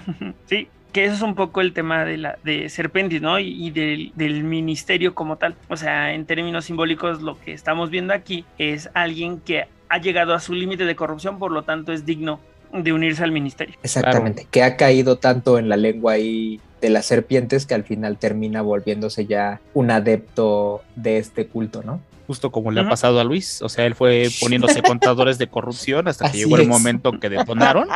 Sí, 0.46 0.68
que 0.92 1.04
eso 1.04 1.14
es 1.14 1.22
un 1.22 1.34
poco 1.34 1.60
el 1.60 1.72
tema 1.72 2.04
de, 2.04 2.16
la, 2.16 2.38
de 2.44 2.68
Serpentis, 2.68 3.20
¿no? 3.20 3.38
Y, 3.38 3.66
y 3.66 3.70
del, 3.70 4.12
del, 4.14 4.44
ministerio 4.44 5.14
como 5.14 5.36
tal. 5.36 5.54
O 5.68 5.76
sea, 5.76 6.14
en 6.14 6.24
términos 6.24 6.64
simbólicos, 6.66 7.20
lo 7.20 7.38
que 7.38 7.52
estamos 7.52 7.90
viendo 7.90 8.14
aquí 8.14 8.44
es 8.58 8.88
alguien 8.94 9.40
que 9.40 9.64
ha 9.88 9.98
llegado 9.98 10.34
a 10.34 10.40
su 10.40 10.54
límite 10.54 10.84
de 10.84 10.96
corrupción, 10.96 11.38
por 11.38 11.50
lo 11.50 11.62
tanto 11.62 11.92
es 11.92 12.06
digno 12.06 12.40
de 12.72 12.92
unirse 12.92 13.22
al 13.22 13.32
ministerio. 13.32 13.76
Exactamente, 13.82 14.42
claro. 14.42 14.50
que 14.50 14.62
ha 14.62 14.76
caído 14.76 15.16
tanto 15.16 15.58
en 15.58 15.68
la 15.68 15.76
lengua 15.76 16.12
ahí 16.12 16.60
de 16.80 16.90
las 16.90 17.06
serpientes 17.06 17.66
que 17.66 17.74
al 17.74 17.84
final 17.84 18.18
termina 18.18 18.62
volviéndose 18.62 19.26
ya 19.26 19.60
un 19.74 19.90
adepto 19.90 20.82
de 20.94 21.18
este 21.18 21.46
culto, 21.46 21.82
¿no? 21.82 22.00
Justo 22.26 22.50
como 22.50 22.70
le 22.70 22.80
uh 22.80 22.84
-huh. 22.84 22.86
ha 22.86 22.90
pasado 22.90 23.20
a 23.20 23.24
Luis, 23.24 23.62
o 23.62 23.68
sea, 23.68 23.86
él 23.86 23.94
fue 23.94 24.28
poniéndose 24.40 24.82
contadores 24.82 25.38
de 25.38 25.46
corrupción 25.46 26.08
hasta 26.08 26.24
que 26.24 26.30
Así 26.30 26.38
llegó 26.38 26.56
el 26.56 26.62
es. 26.62 26.68
momento 26.68 27.18
que 27.20 27.28
detonaron 27.28 27.88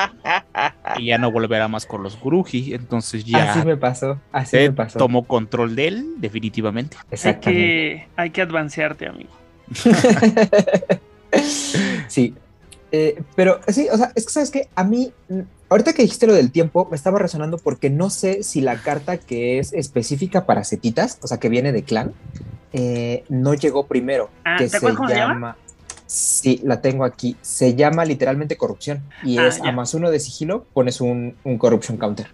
y 0.97 1.07
ya 1.07 1.19
no 1.19 1.33
volverá 1.33 1.69
más 1.69 1.87
con 1.87 2.03
los 2.03 2.21
Gruji, 2.21 2.75
entonces 2.75 3.25
ya 3.25 3.53
así 3.53 3.67
me 3.67 3.77
pasó, 3.77 4.21
así 4.33 4.57
me 4.57 4.73
pasó. 4.73 4.99
tomó 4.99 5.25
control 5.25 5.75
de 5.75 5.89
él 5.89 6.07
definitivamente. 6.19 6.97
Hay 7.25 7.35
que, 7.37 8.09
hay 8.17 8.31
que 8.31 8.43
advancearte, 8.43 9.07
amigo. 9.07 9.31
sí, 12.09 12.35
eh, 12.93 13.23
pero 13.37 13.61
sí, 13.69 13.89
o 13.93 13.97
sea, 13.97 14.13
es 14.15 14.27
que 14.27 14.33
sabes 14.33 14.51
que 14.51 14.69
a 14.75 14.85
mí 14.85 15.13
ahorita 15.71 15.93
que 15.93 16.03
dijiste 16.03 16.27
lo 16.27 16.35
del 16.35 16.51
tiempo, 16.51 16.87
me 16.91 16.97
estaba 16.97 17.19
resonando 17.19 17.57
porque 17.57 17.89
no 17.89 18.11
sé 18.11 18.43
si 18.43 18.61
la 18.61 18.83
carta 18.83 19.17
que 19.17 19.59
es 19.59 19.73
específica 19.73 20.45
para 20.45 20.65
setitas, 20.65 21.19
o 21.23 21.29
sea, 21.29 21.39
que 21.39 21.49
viene 21.49 21.73
de 21.73 21.85
clan, 21.85 22.13
eh, 22.73 23.25
no 23.29 23.55
llegó 23.55 23.87
primero. 23.87 24.31
Ah, 24.45 24.57
que 24.59 24.69
¿te 24.69 24.77
acuerdas 24.77 24.97
cómo 24.97 25.09
se 25.09 25.17
llama? 25.17 25.57
Sí, 26.07 26.61
la 26.65 26.81
tengo 26.81 27.05
aquí. 27.05 27.37
Se 27.41 27.75
llama 27.75 28.05
literalmente 28.05 28.57
corrupción. 28.57 29.03
Y 29.23 29.39
Ah, 29.39 29.47
es 29.47 29.59
ya. 29.63 29.69
a 29.69 29.73
más 29.73 29.95
uno 29.95 30.11
de 30.11 30.19
sigilo, 30.19 30.65
pones 30.73 31.01
un, 31.01 31.37
un 31.45 31.59
corruption 31.59 31.99
counter. 31.99 32.29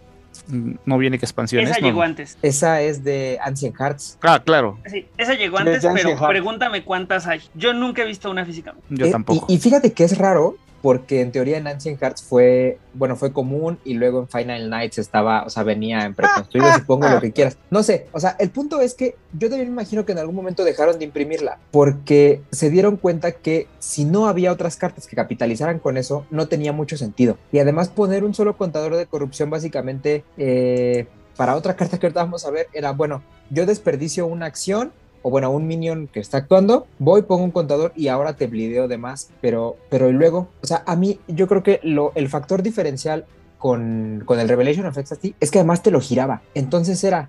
No 0.85 0.97
viene 0.99 1.19
que 1.19 1.25
expansiones. 1.27 1.71
Esa 1.71 1.81
no. 1.81 1.87
llegó 1.89 2.03
antes. 2.03 2.39
Esa 2.41 2.81
es 2.81 3.03
de 3.03 3.39
Ancient 3.43 3.75
Hearts. 3.77 4.17
Ah, 4.23 4.41
claro. 4.45 4.79
Sí, 4.87 5.07
esa 5.19 5.35
llegó 5.35 5.59
antes, 5.59 5.85
pero 5.95 6.11
Heart. 6.11 6.29
pregúntame 6.29 6.85
cuántas 6.85 7.27
hay. 7.27 7.41
Yo 7.55 7.73
nunca 7.73 8.03
he 8.03 8.07
visto 8.07 8.31
una 8.31 8.45
físicamente. 8.45 8.87
Yo 8.91 9.07
Eh, 9.07 9.11
tampoco. 9.11 9.47
Y, 9.49 9.55
y 9.55 9.59
fíjate 9.59 9.93
que 9.93 10.05
es 10.05 10.17
raro 10.17 10.57
porque 10.83 11.21
en 11.21 11.33
teoría 11.33 11.59
en 11.59 11.67
Ancient 11.67 11.99
Hearts 12.01 12.23
fue, 12.23 12.79
bueno, 12.95 13.17
fue 13.17 13.33
común 13.33 13.79
y 13.85 13.95
luego 13.95 14.21
en 14.21 14.29
Final 14.29 14.71
Nights 14.71 14.99
estaba, 14.99 15.45
o 15.45 15.51
sea, 15.51 15.63
venía 15.63 16.05
en 16.05 16.15
preconstruido, 16.15 16.73
supongo 16.75 17.09
lo 17.09 17.21
que 17.21 17.33
quieras. 17.33 17.57
No 17.71 17.83
sé, 17.83 18.07
o 18.13 18.21
sea, 18.21 18.37
el 18.39 18.51
punto 18.51 18.81
es 18.81 18.95
que 18.95 19.17
yo 19.33 19.49
también 19.49 19.69
me 19.69 19.73
imagino 19.73 20.05
que 20.05 20.13
en 20.13 20.19
algún 20.19 20.35
momento 20.35 20.65
dejaron 20.65 20.99
de 20.99 21.05
imprimirla 21.05 21.59
porque 21.71 22.43
se 22.51 22.71
dieron 22.71 22.97
cuenta 22.97 23.33
que 23.33 23.69
si 23.79 24.05
no 24.05 24.29
había 24.29 24.53
otras 24.53 24.77
cartas 24.77 25.07
que 25.07 25.17
capitalizaran 25.17 25.79
con 25.79 25.97
eso, 25.97 26.27
no 26.31 26.49
tenía 26.49 26.73
mucho 26.73 26.97
sentido. 26.97 27.39
Y 27.53 27.59
además 27.59 27.89
poner 27.89 28.25
un 28.25 28.35
solo 28.35 28.57
contador 28.57 28.97
de 28.97 29.07
corrupción 29.07 29.51
básicamente 29.51 30.25
eh, 30.37 31.07
para 31.37 31.57
otra 31.57 31.77
carta 31.77 31.99
que 31.99 32.07
ahorita 32.07 32.23
vamos 32.23 32.45
a 32.47 32.51
ver 32.51 32.69
era, 32.73 32.93
bueno, 32.93 33.23
yo 33.51 33.67
desperdicio 33.67 34.27
una 34.27 34.47
acción 34.47 34.93
o 35.27 35.31
bueno, 35.31 35.51
un 35.51 35.67
minion 35.67 36.07
que 36.07 36.21
está 36.21 36.39
actuando, 36.39 36.87
voy, 37.01 37.23
pongo 37.23 37.43
un 37.43 37.51
contador 37.51 37.93
y 37.97 38.07
ahora 38.07 38.37
te 38.37 38.47
blideo 38.47 38.87
de 38.87 38.97
más, 38.97 39.31
pero, 39.41 39.77
pero 39.91 40.09
y 40.09 40.13
luego, 40.13 40.51
o 40.63 40.67
sea, 40.69 40.85
a 40.87 40.95
mí 40.95 41.19
yo 41.27 41.49
creo 41.49 41.65
que 41.65 41.81
lo, 41.83 42.13
el 42.15 42.29
factor 42.29 42.63
diferencial 42.63 43.25
con, 43.59 44.23
con 44.25 44.39
el 44.39 44.49
Revelation 44.49 44.87
of 44.87 44.97
Ecstasy 44.97 45.35
es 45.41 45.51
que 45.51 45.59
además 45.59 45.83
te 45.83 45.91
lo 45.91 46.01
giraba, 46.01 46.43
entonces 46.55 47.03
era, 47.03 47.29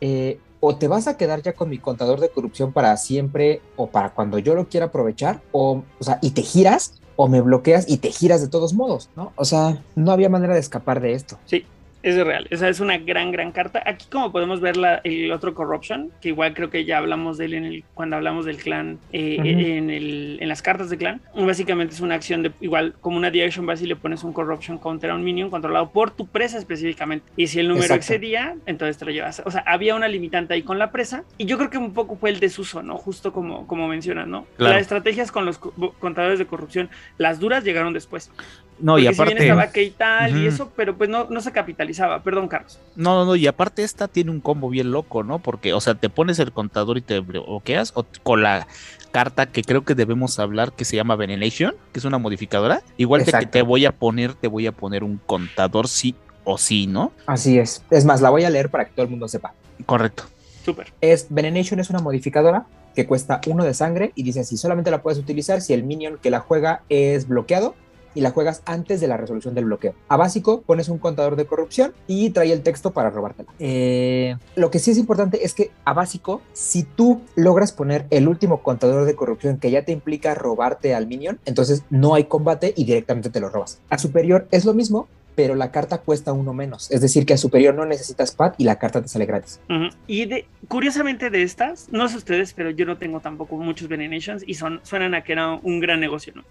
eh, 0.00 0.38
o 0.60 0.76
te 0.76 0.88
vas 0.88 1.08
a 1.08 1.18
quedar 1.18 1.42
ya 1.42 1.52
con 1.52 1.68
mi 1.68 1.76
contador 1.76 2.20
de 2.20 2.30
corrupción 2.30 2.72
para 2.72 2.96
siempre 2.96 3.60
o 3.76 3.88
para 3.90 4.14
cuando 4.14 4.38
yo 4.38 4.54
lo 4.54 4.70
quiera 4.70 4.86
aprovechar, 4.86 5.42
o, 5.52 5.82
o 5.98 6.04
sea, 6.04 6.18
y 6.22 6.30
te 6.30 6.40
giras. 6.40 6.94
O 7.18 7.28
me 7.28 7.40
bloqueas 7.40 7.88
y 7.88 7.96
te 7.96 8.10
giras 8.10 8.42
de 8.42 8.48
todos 8.48 8.74
modos, 8.74 9.08
¿no? 9.16 9.32
O 9.36 9.46
sea, 9.46 9.82
no 9.94 10.12
había 10.12 10.28
manera 10.28 10.52
de 10.52 10.60
escapar 10.60 11.00
de 11.00 11.14
esto. 11.14 11.38
Sí, 11.46 11.64
es 12.10 12.16
real. 12.26 12.46
Esa 12.50 12.68
es 12.68 12.80
una 12.80 12.98
gran, 12.98 13.32
gran 13.32 13.52
carta. 13.52 13.82
Aquí, 13.84 14.06
como 14.10 14.30
podemos 14.32 14.60
ver, 14.60 14.76
la, 14.76 15.00
el 15.04 15.32
otro 15.32 15.54
Corruption, 15.54 16.10
que 16.20 16.28
igual 16.28 16.54
creo 16.54 16.70
que 16.70 16.84
ya 16.84 16.98
hablamos 16.98 17.38
de 17.38 17.46
él 17.46 17.54
en 17.54 17.64
el, 17.64 17.84
cuando 17.94 18.16
hablamos 18.16 18.44
del 18.44 18.56
clan, 18.58 18.98
eh, 19.12 19.36
Ujú. 19.38 19.46
en, 19.48 19.90
el, 19.90 20.38
en 20.40 20.48
las 20.48 20.62
cartas 20.62 20.90
de 20.90 20.96
clan. 20.98 21.20
Básicamente 21.34 21.94
es 21.94 22.00
una 22.00 22.14
acción 22.14 22.42
de 22.42 22.52
igual 22.60 22.94
como 23.00 23.16
una 23.16 23.30
Direction 23.30 23.66
Base 23.66 23.84
y 23.84 23.86
le 23.88 23.96
pones 23.96 24.22
un 24.24 24.32
Corruption 24.32 24.78
counter 24.78 25.10
a 25.10 25.14
un 25.14 25.24
minion 25.24 25.50
controlado 25.50 25.90
por 25.90 26.10
tu 26.10 26.26
presa 26.26 26.58
específicamente. 26.58 27.26
Y 27.36 27.46
si 27.48 27.60
el 27.60 27.68
número 27.68 27.84
Exacto. 27.86 28.12
excedía, 28.14 28.56
entonces 28.66 28.98
te 28.98 29.04
lo 29.04 29.10
llevas. 29.10 29.42
O 29.44 29.50
sea, 29.50 29.62
había 29.66 29.94
una 29.94 30.08
limitante 30.08 30.54
ahí 30.54 30.62
con 30.62 30.78
la 30.78 30.90
presa. 30.92 31.24
Y 31.38 31.46
yo 31.46 31.58
creo 31.58 31.70
que 31.70 31.78
un 31.78 31.92
poco 31.92 32.16
fue 32.16 32.30
el 32.30 32.40
desuso, 32.40 32.82
¿no? 32.82 32.96
Justo 32.96 33.32
como, 33.32 33.66
como 33.66 33.88
mencionas, 33.88 34.26
¿no? 34.28 34.46
Claro. 34.56 34.74
Las 34.74 34.82
estrategias 34.82 35.32
con 35.32 35.44
los 35.44 35.58
co- 35.58 35.72
contadores 35.98 36.38
de 36.38 36.46
corrupción, 36.46 36.88
las 37.18 37.40
duras 37.40 37.64
llegaron 37.64 37.92
después. 37.92 38.30
No, 38.78 38.98
y 38.98 39.04
Porque 39.14 39.32
si 39.32 39.38
bien 39.38 39.52
aparte. 39.52 39.70
estaba 39.70 39.72
Keital 39.72 40.36
y 40.36 40.46
eso, 40.46 40.70
pero 40.76 40.96
pues 40.96 41.08
no, 41.08 41.24
no 41.30 41.40
se 41.40 41.52
capitalizaba. 41.52 42.22
Perdón, 42.22 42.48
Carlos. 42.48 42.78
No, 42.94 43.14
no, 43.14 43.24
no, 43.24 43.36
y 43.36 43.46
aparte 43.46 43.82
esta 43.82 44.08
tiene 44.08 44.30
un 44.30 44.40
combo 44.40 44.68
bien 44.68 44.90
loco, 44.90 45.22
¿no? 45.22 45.38
Porque, 45.38 45.72
o 45.72 45.80
sea, 45.80 45.94
te 45.94 46.10
pones 46.10 46.38
el 46.38 46.52
contador 46.52 46.98
y 46.98 47.00
te 47.00 47.20
bloqueas, 47.20 47.92
o 47.94 48.04
con 48.22 48.42
la 48.42 48.66
carta 49.12 49.46
que 49.46 49.62
creo 49.62 49.84
que 49.84 49.94
debemos 49.94 50.38
hablar, 50.38 50.72
que 50.72 50.84
se 50.84 50.96
llama 50.96 51.16
Venenation, 51.16 51.74
que 51.92 51.98
es 51.98 52.04
una 52.04 52.18
modificadora. 52.18 52.82
Igual 52.98 53.24
que 53.24 53.32
te 53.46 53.62
voy 53.62 53.86
a 53.86 53.92
poner, 53.92 54.34
te 54.34 54.48
voy 54.48 54.66
a 54.66 54.72
poner 54.72 55.02
un 55.04 55.18
contador 55.24 55.88
sí 55.88 56.14
o 56.44 56.58
sí, 56.58 56.86
¿no? 56.86 57.12
Así 57.26 57.58
es. 57.58 57.82
Es 57.90 58.04
más, 58.04 58.20
la 58.20 58.30
voy 58.30 58.44
a 58.44 58.50
leer 58.50 58.68
para 58.70 58.84
que 58.84 58.92
todo 58.92 59.04
el 59.04 59.10
mundo 59.10 59.26
sepa. 59.26 59.54
Correcto. 59.86 60.24
Súper. 60.64 60.92
Es 61.00 61.28
Venenation 61.30 61.80
es 61.80 61.90
una 61.90 62.00
modificadora 62.00 62.66
que 62.94 63.06
cuesta 63.06 63.40
uno 63.46 63.64
de 63.64 63.74
sangre 63.74 64.12
y 64.14 64.22
dice 64.22 64.40
así, 64.40 64.56
solamente 64.56 64.90
la 64.90 65.02
puedes 65.02 65.18
utilizar 65.18 65.60
si 65.60 65.72
el 65.74 65.84
minion 65.84 66.18
que 66.20 66.30
la 66.30 66.40
juega 66.40 66.82
es 66.88 67.28
bloqueado 67.28 67.74
y 68.16 68.22
la 68.22 68.30
juegas 68.30 68.62
antes 68.64 69.00
de 69.00 69.06
la 69.06 69.16
resolución 69.16 69.54
del 69.54 69.66
bloqueo. 69.66 69.94
A 70.08 70.16
básico 70.16 70.62
pones 70.62 70.88
un 70.88 70.98
contador 70.98 71.36
de 71.36 71.46
corrupción 71.46 71.94
y 72.08 72.30
trae 72.30 72.52
el 72.52 72.62
texto 72.62 72.92
para 72.92 73.10
robártela. 73.10 73.52
Eh, 73.60 74.36
lo 74.56 74.70
que 74.70 74.80
sí 74.80 74.90
es 74.90 74.98
importante 74.98 75.44
es 75.44 75.54
que 75.54 75.70
a 75.84 75.92
básico, 75.92 76.40
si 76.52 76.82
tú 76.82 77.20
logras 77.36 77.72
poner 77.72 78.06
el 78.10 78.26
último 78.26 78.62
contador 78.62 79.04
de 79.04 79.14
corrupción 79.14 79.58
que 79.58 79.70
ya 79.70 79.84
te 79.84 79.92
implica 79.92 80.34
robarte 80.34 80.94
al 80.94 81.06
minion, 81.06 81.38
entonces 81.44 81.84
no 81.90 82.14
hay 82.14 82.24
combate 82.24 82.72
y 82.76 82.84
directamente 82.84 83.30
te 83.30 83.38
lo 83.38 83.50
robas. 83.50 83.78
A 83.90 83.98
superior 83.98 84.48
es 84.50 84.64
lo 84.64 84.72
mismo, 84.72 85.08
pero 85.36 85.54
la 85.54 85.70
carta 85.70 85.98
cuesta 85.98 86.32
uno 86.32 86.52
menos. 86.52 86.90
Es 86.90 87.00
decir, 87.02 87.24
que 87.26 87.34
a 87.34 87.36
superior 87.36 87.74
no 87.74 87.84
necesitas 87.86 88.32
pad 88.34 88.54
y 88.58 88.64
la 88.64 88.76
carta 88.76 89.00
te 89.02 89.06
sale 89.08 89.26
gratis. 89.26 89.60
Ujú. 89.70 89.90
Y 90.08 90.24
de, 90.24 90.46
curiosamente 90.66 91.30
de 91.30 91.42
estas, 91.42 91.88
no 91.92 92.08
sé 92.08 92.16
ustedes, 92.16 92.52
pero 92.54 92.70
yo 92.70 92.86
no 92.86 92.96
tengo 92.96 93.20
tampoco 93.20 93.56
muchos 93.58 93.86
Venenations 93.88 94.42
y 94.46 94.54
son, 94.54 94.80
suenan 94.82 95.14
a 95.14 95.22
que 95.22 95.32
era 95.32 95.52
un 95.52 95.78
gran 95.78 96.00
negocio, 96.00 96.32
¿no? 96.34 96.42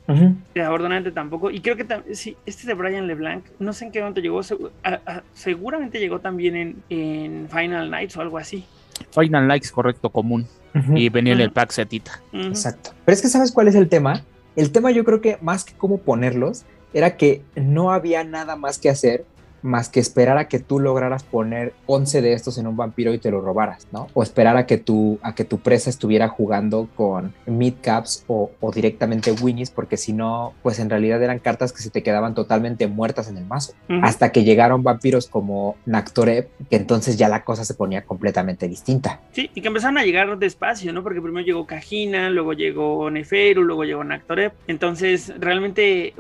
Desafortunadamente 0.54 1.12
tampoco. 1.12 1.52
Y 1.52 1.60
creo 1.62 1.76
que 1.76 1.86
sí, 2.16 2.38
este 2.46 2.68
de 2.68 2.74
Brian 2.76 3.08
LeBlanc, 3.08 3.44
no 3.60 3.74
sé 3.74 3.86
en 3.86 3.92
qué 3.92 4.00
momento 4.00 4.22
llegó, 4.22 4.40
segu- 4.42 4.70
a- 4.84 5.02
a- 5.06 5.24
seguramente 5.34 6.00
llegó 6.00 6.20
también 6.20 6.56
en, 6.56 6.76
en 6.90 7.50
Final 7.50 7.90
Nights 7.92 8.16
o 8.18 8.22
algo 8.22 8.38
así. 8.38 8.64
Final 9.12 9.48
Likes, 9.48 9.70
correcto, 9.72 10.10
común. 10.10 10.48
Y 10.94 11.08
venía 11.10 11.34
en 11.34 11.40
el 11.42 11.52
pack 11.52 11.72
setita. 11.72 12.22
Exacto. 12.34 12.92
Pero 13.06 13.14
es 13.16 13.22
que 13.22 13.30
¿sabes 13.30 13.52
cuál 13.54 13.68
es 13.70 13.76
el 13.76 13.88
tema? 13.90 14.24
El 14.58 14.72
tema 14.72 14.92
yo 14.92 15.04
creo 15.06 15.22
que 15.22 15.38
más 15.42 15.64
que 15.66 15.74
cómo 15.74 15.98
ponerlos, 16.00 16.66
era 16.96 17.18
que 17.18 17.44
no 17.56 17.92
había 17.92 18.24
nada 18.24 18.56
más 18.56 18.80
que 18.80 18.90
hacer 18.90 19.26
más 19.66 19.90
que 19.90 20.00
esperar 20.00 20.38
a 20.38 20.48
que 20.48 20.60
tú 20.60 20.80
lograras 20.80 21.24
poner 21.24 21.74
11 21.88 22.22
de 22.22 22.34
estos 22.34 22.58
en 22.58 22.68
un 22.68 22.78
vampiro 22.78 23.14
y 23.14 23.18
te 23.18 23.32
lo 23.32 23.42
robaras, 23.42 23.88
¿no? 23.92 24.08
O 24.14 24.24
esperar 24.24 24.56
a 24.58 24.66
que 24.66 24.78
tu, 24.78 25.20
a 25.24 25.34
que 25.34 25.44
tu 25.44 25.60
presa 25.60 25.90
estuviera 25.90 26.30
jugando 26.30 26.88
con 26.96 27.34
mid-caps 27.48 28.24
o, 28.28 28.52
o 28.62 28.72
directamente 28.72 29.32
winnies, 29.32 29.72
porque 29.72 29.98
si 29.98 30.14
no, 30.14 30.54
pues 30.62 30.80
en 30.80 30.90
realidad 30.90 31.22
eran 31.22 31.40
cartas 31.40 31.74
que 31.74 31.82
se 31.82 31.90
te 31.90 32.04
quedaban 32.04 32.36
totalmente 32.36 32.88
muertas 32.88 33.28
en 33.28 33.38
el 33.38 33.46
mazo. 33.46 33.74
Hasta 34.04 34.32
que 34.32 34.44
llegaron 34.44 34.84
vampiros 34.84 35.28
como 35.28 35.76
Nactoreb, 35.86 36.48
que 36.70 36.76
entonces 36.76 37.18
ya 37.18 37.28
la 37.28 37.44
cosa 37.44 37.66
se 37.66 37.74
ponía 37.74 38.04
completamente 38.04 38.68
distinta. 38.68 39.22
Sí, 39.32 39.50
y 39.56 39.62
que 39.62 39.68
empezaron 39.68 39.98
a 39.98 40.06
llegar 40.06 40.38
despacio, 40.38 40.94
¿no? 40.94 41.02
Porque 41.02 41.22
primero 41.22 41.46
llegó 41.46 41.66
Kajina, 41.66 42.30
luego 42.30 42.54
llegó 42.54 43.10
Neferu, 43.10 43.64
luego 43.64 43.84
llegó 43.84 44.04
Nactorep. 44.04 44.54
Entonces, 44.68 45.34
realmente 45.40 46.14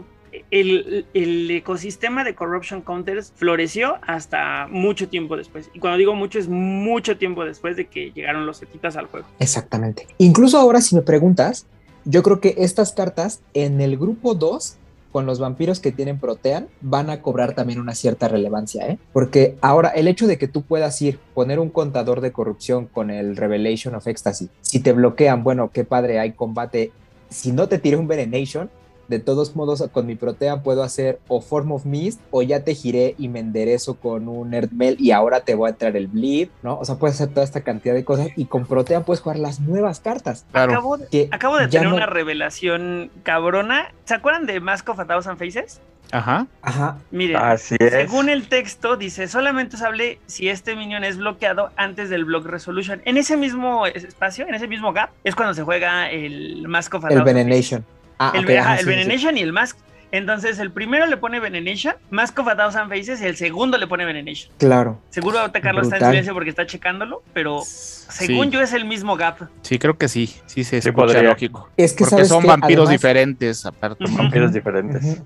el, 0.51 1.05
el 1.13 1.49
ecosistema 1.51 2.23
de 2.23 2.35
Corruption 2.35 2.81
Counters 2.81 3.31
floreció 3.35 3.97
hasta 4.05 4.67
mucho 4.67 5.07
tiempo 5.07 5.37
después. 5.37 5.69
Y 5.73 5.79
cuando 5.79 5.97
digo 5.97 6.15
mucho, 6.15 6.39
es 6.39 6.47
mucho 6.47 7.17
tiempo 7.17 7.45
después 7.45 7.75
de 7.77 7.87
que 7.87 8.11
llegaron 8.11 8.45
los 8.45 8.57
setitas 8.57 8.97
al 8.97 9.05
juego. 9.07 9.27
Exactamente. 9.39 10.07
Incluso 10.17 10.57
ahora, 10.57 10.81
si 10.81 10.95
me 10.95 11.01
preguntas, 11.01 11.67
yo 12.05 12.21
creo 12.23 12.39
que 12.39 12.55
estas 12.57 12.93
cartas 12.93 13.41
en 13.53 13.81
el 13.81 13.97
grupo 13.97 14.35
2, 14.35 14.77
con 15.11 15.25
los 15.25 15.39
vampiros 15.39 15.79
que 15.79 15.91
tienen 15.91 16.19
Protean, 16.19 16.67
van 16.81 17.09
a 17.09 17.21
cobrar 17.21 17.55
también 17.55 17.79
una 17.79 17.95
cierta 17.95 18.27
relevancia, 18.27 18.87
¿eh? 18.87 18.99
Porque 19.13 19.55
ahora 19.61 19.89
el 19.89 20.07
hecho 20.07 20.27
de 20.27 20.37
que 20.37 20.47
tú 20.47 20.61
puedas 20.61 21.01
ir, 21.01 21.19
poner 21.33 21.59
un 21.59 21.69
contador 21.69 22.21
de 22.21 22.31
corrupción 22.31 22.85
con 22.85 23.09
el 23.09 23.37
Revelation 23.37 23.95
of 23.95 24.07
Ecstasy, 24.07 24.49
si 24.61 24.81
te 24.81 24.91
bloquean, 24.91 25.43
bueno, 25.43 25.71
qué 25.73 25.83
padre, 25.83 26.19
hay 26.19 26.33
combate. 26.33 26.91
Si 27.29 27.51
no 27.51 27.67
te 27.67 27.79
tiré 27.79 27.97
un 27.97 28.07
Venenation, 28.07 28.69
de 29.07 29.19
todos 29.19 29.55
modos, 29.55 29.83
con 29.91 30.05
mi 30.07 30.15
Protean 30.15 30.63
puedo 30.63 30.83
hacer 30.83 31.19
o 31.27 31.41
Form 31.41 31.71
of 31.71 31.85
Mist 31.85 32.19
o 32.31 32.41
ya 32.41 32.63
te 32.63 32.73
giré 32.75 33.15
y 33.17 33.27
me 33.29 33.39
enderezo 33.39 33.95
con 33.95 34.27
un 34.27 34.53
Earthmel 34.53 34.95
y 34.99 35.11
ahora 35.11 35.41
te 35.41 35.55
voy 35.55 35.67
a 35.67 35.71
entrar 35.71 35.95
el 35.95 36.07
Bleed, 36.07 36.49
¿no? 36.63 36.77
O 36.79 36.85
sea, 36.85 36.95
puedes 36.95 37.15
hacer 37.15 37.33
toda 37.33 37.43
esta 37.43 37.61
cantidad 37.61 37.93
de 37.93 38.03
cosas 38.05 38.29
y 38.35 38.45
con 38.45 38.65
Protean 38.65 39.03
puedes 39.03 39.21
jugar 39.21 39.39
las 39.39 39.59
nuevas 39.59 39.99
cartas. 39.99 40.45
Claro. 40.51 40.71
Acabo 40.73 40.97
de, 40.97 41.07
Que 41.07 41.27
acabo 41.31 41.57
de 41.57 41.67
tener 41.67 41.89
no- 41.89 41.95
una 41.95 42.05
revelación 42.05 43.11
cabrona. 43.23 43.93
¿Se 44.05 44.13
acuerdan 44.13 44.45
de 44.45 44.59
Mask 44.59 44.87
of 44.89 44.99
a 44.99 45.05
Thousand 45.05 45.37
Faces? 45.37 45.81
Ajá. 46.11 46.45
Ajá, 46.61 46.99
Miren, 47.09 47.35
Así 47.37 47.75
es. 47.79 47.91
según 47.91 48.29
el 48.29 48.47
texto, 48.47 48.95
dice 48.95 49.27
solamente 49.27 49.75
usable 49.75 50.19
si 50.27 50.49
este 50.49 50.75
minion 50.75 51.03
es 51.03 51.17
bloqueado 51.17 51.71
antes 51.77 52.11
del 52.11 52.25
block 52.25 52.45
resolution. 52.45 53.01
En 53.05 53.17
ese 53.17 53.35
mismo 53.37 53.87
espacio, 53.87 54.47
en 54.47 54.53
ese 54.53 54.67
mismo 54.67 54.93
gap, 54.93 55.09
es 55.23 55.33
cuando 55.35 55.55
se 55.55 55.63
juega 55.63 56.11
el 56.11 56.67
Mask 56.67 56.93
of 56.93 57.05
a 57.05 57.07
el 57.09 57.15
Thousand 57.23 57.49
Faces. 57.49 57.81
Ah, 58.19 58.31
El, 58.35 58.41
ok, 58.41 58.47
ve- 58.47 58.59
ajá, 58.59 58.73
el 58.75 58.79
sí, 58.79 59.17
sí. 59.19 59.27
Y 59.35 59.39
el 59.41 59.53
Mask. 59.53 59.77
Entonces, 60.11 60.59
el 60.59 60.71
primero 60.71 61.07
le 61.07 61.17
pone 61.17 61.41
Venenation, 61.41 61.95
Mask 62.09 62.37
of 62.39 62.47
a 62.47 62.55
Thousand 62.55 62.87
Faces, 62.89 63.21
y 63.21 63.25
el 63.25 63.35
segundo 63.35 63.77
le 63.77 63.85
pone 63.87 64.05
Venenation. 64.05 64.53
Claro. 64.57 65.01
Seguro 65.09 65.39
ahorita 65.39 65.59
Carlos 65.59 65.83
está 65.87 65.97
en 65.97 66.05
silencio 66.05 66.33
porque 66.33 66.51
está 66.51 66.65
checándolo, 66.65 67.21
pero 67.33 67.61
según 67.65 68.45
Sí. 68.45 68.51
yo 68.51 68.61
es 68.61 68.71
el 68.71 68.85
mismo 68.85 69.17
gap. 69.17 69.49
Sí, 69.63 69.77
creo 69.77 69.97
que 69.97 70.07
sí. 70.07 70.27
Sí 70.45 70.63
se 70.63 70.81
Sí, 70.81 70.89
escucha 70.89 71.07
podría. 71.07 71.23
lógico. 71.23 71.69
Es 71.75 71.93
que 71.93 72.05
Porque 72.05 72.23
son 72.25 72.45
vampiros 72.45 72.87
Además- 72.87 72.91
diferentes, 73.01 73.65
aparte. 73.65 74.05
Ujú. 74.05 74.15
Vampiros 74.17 74.53
diferentes. 74.53 75.21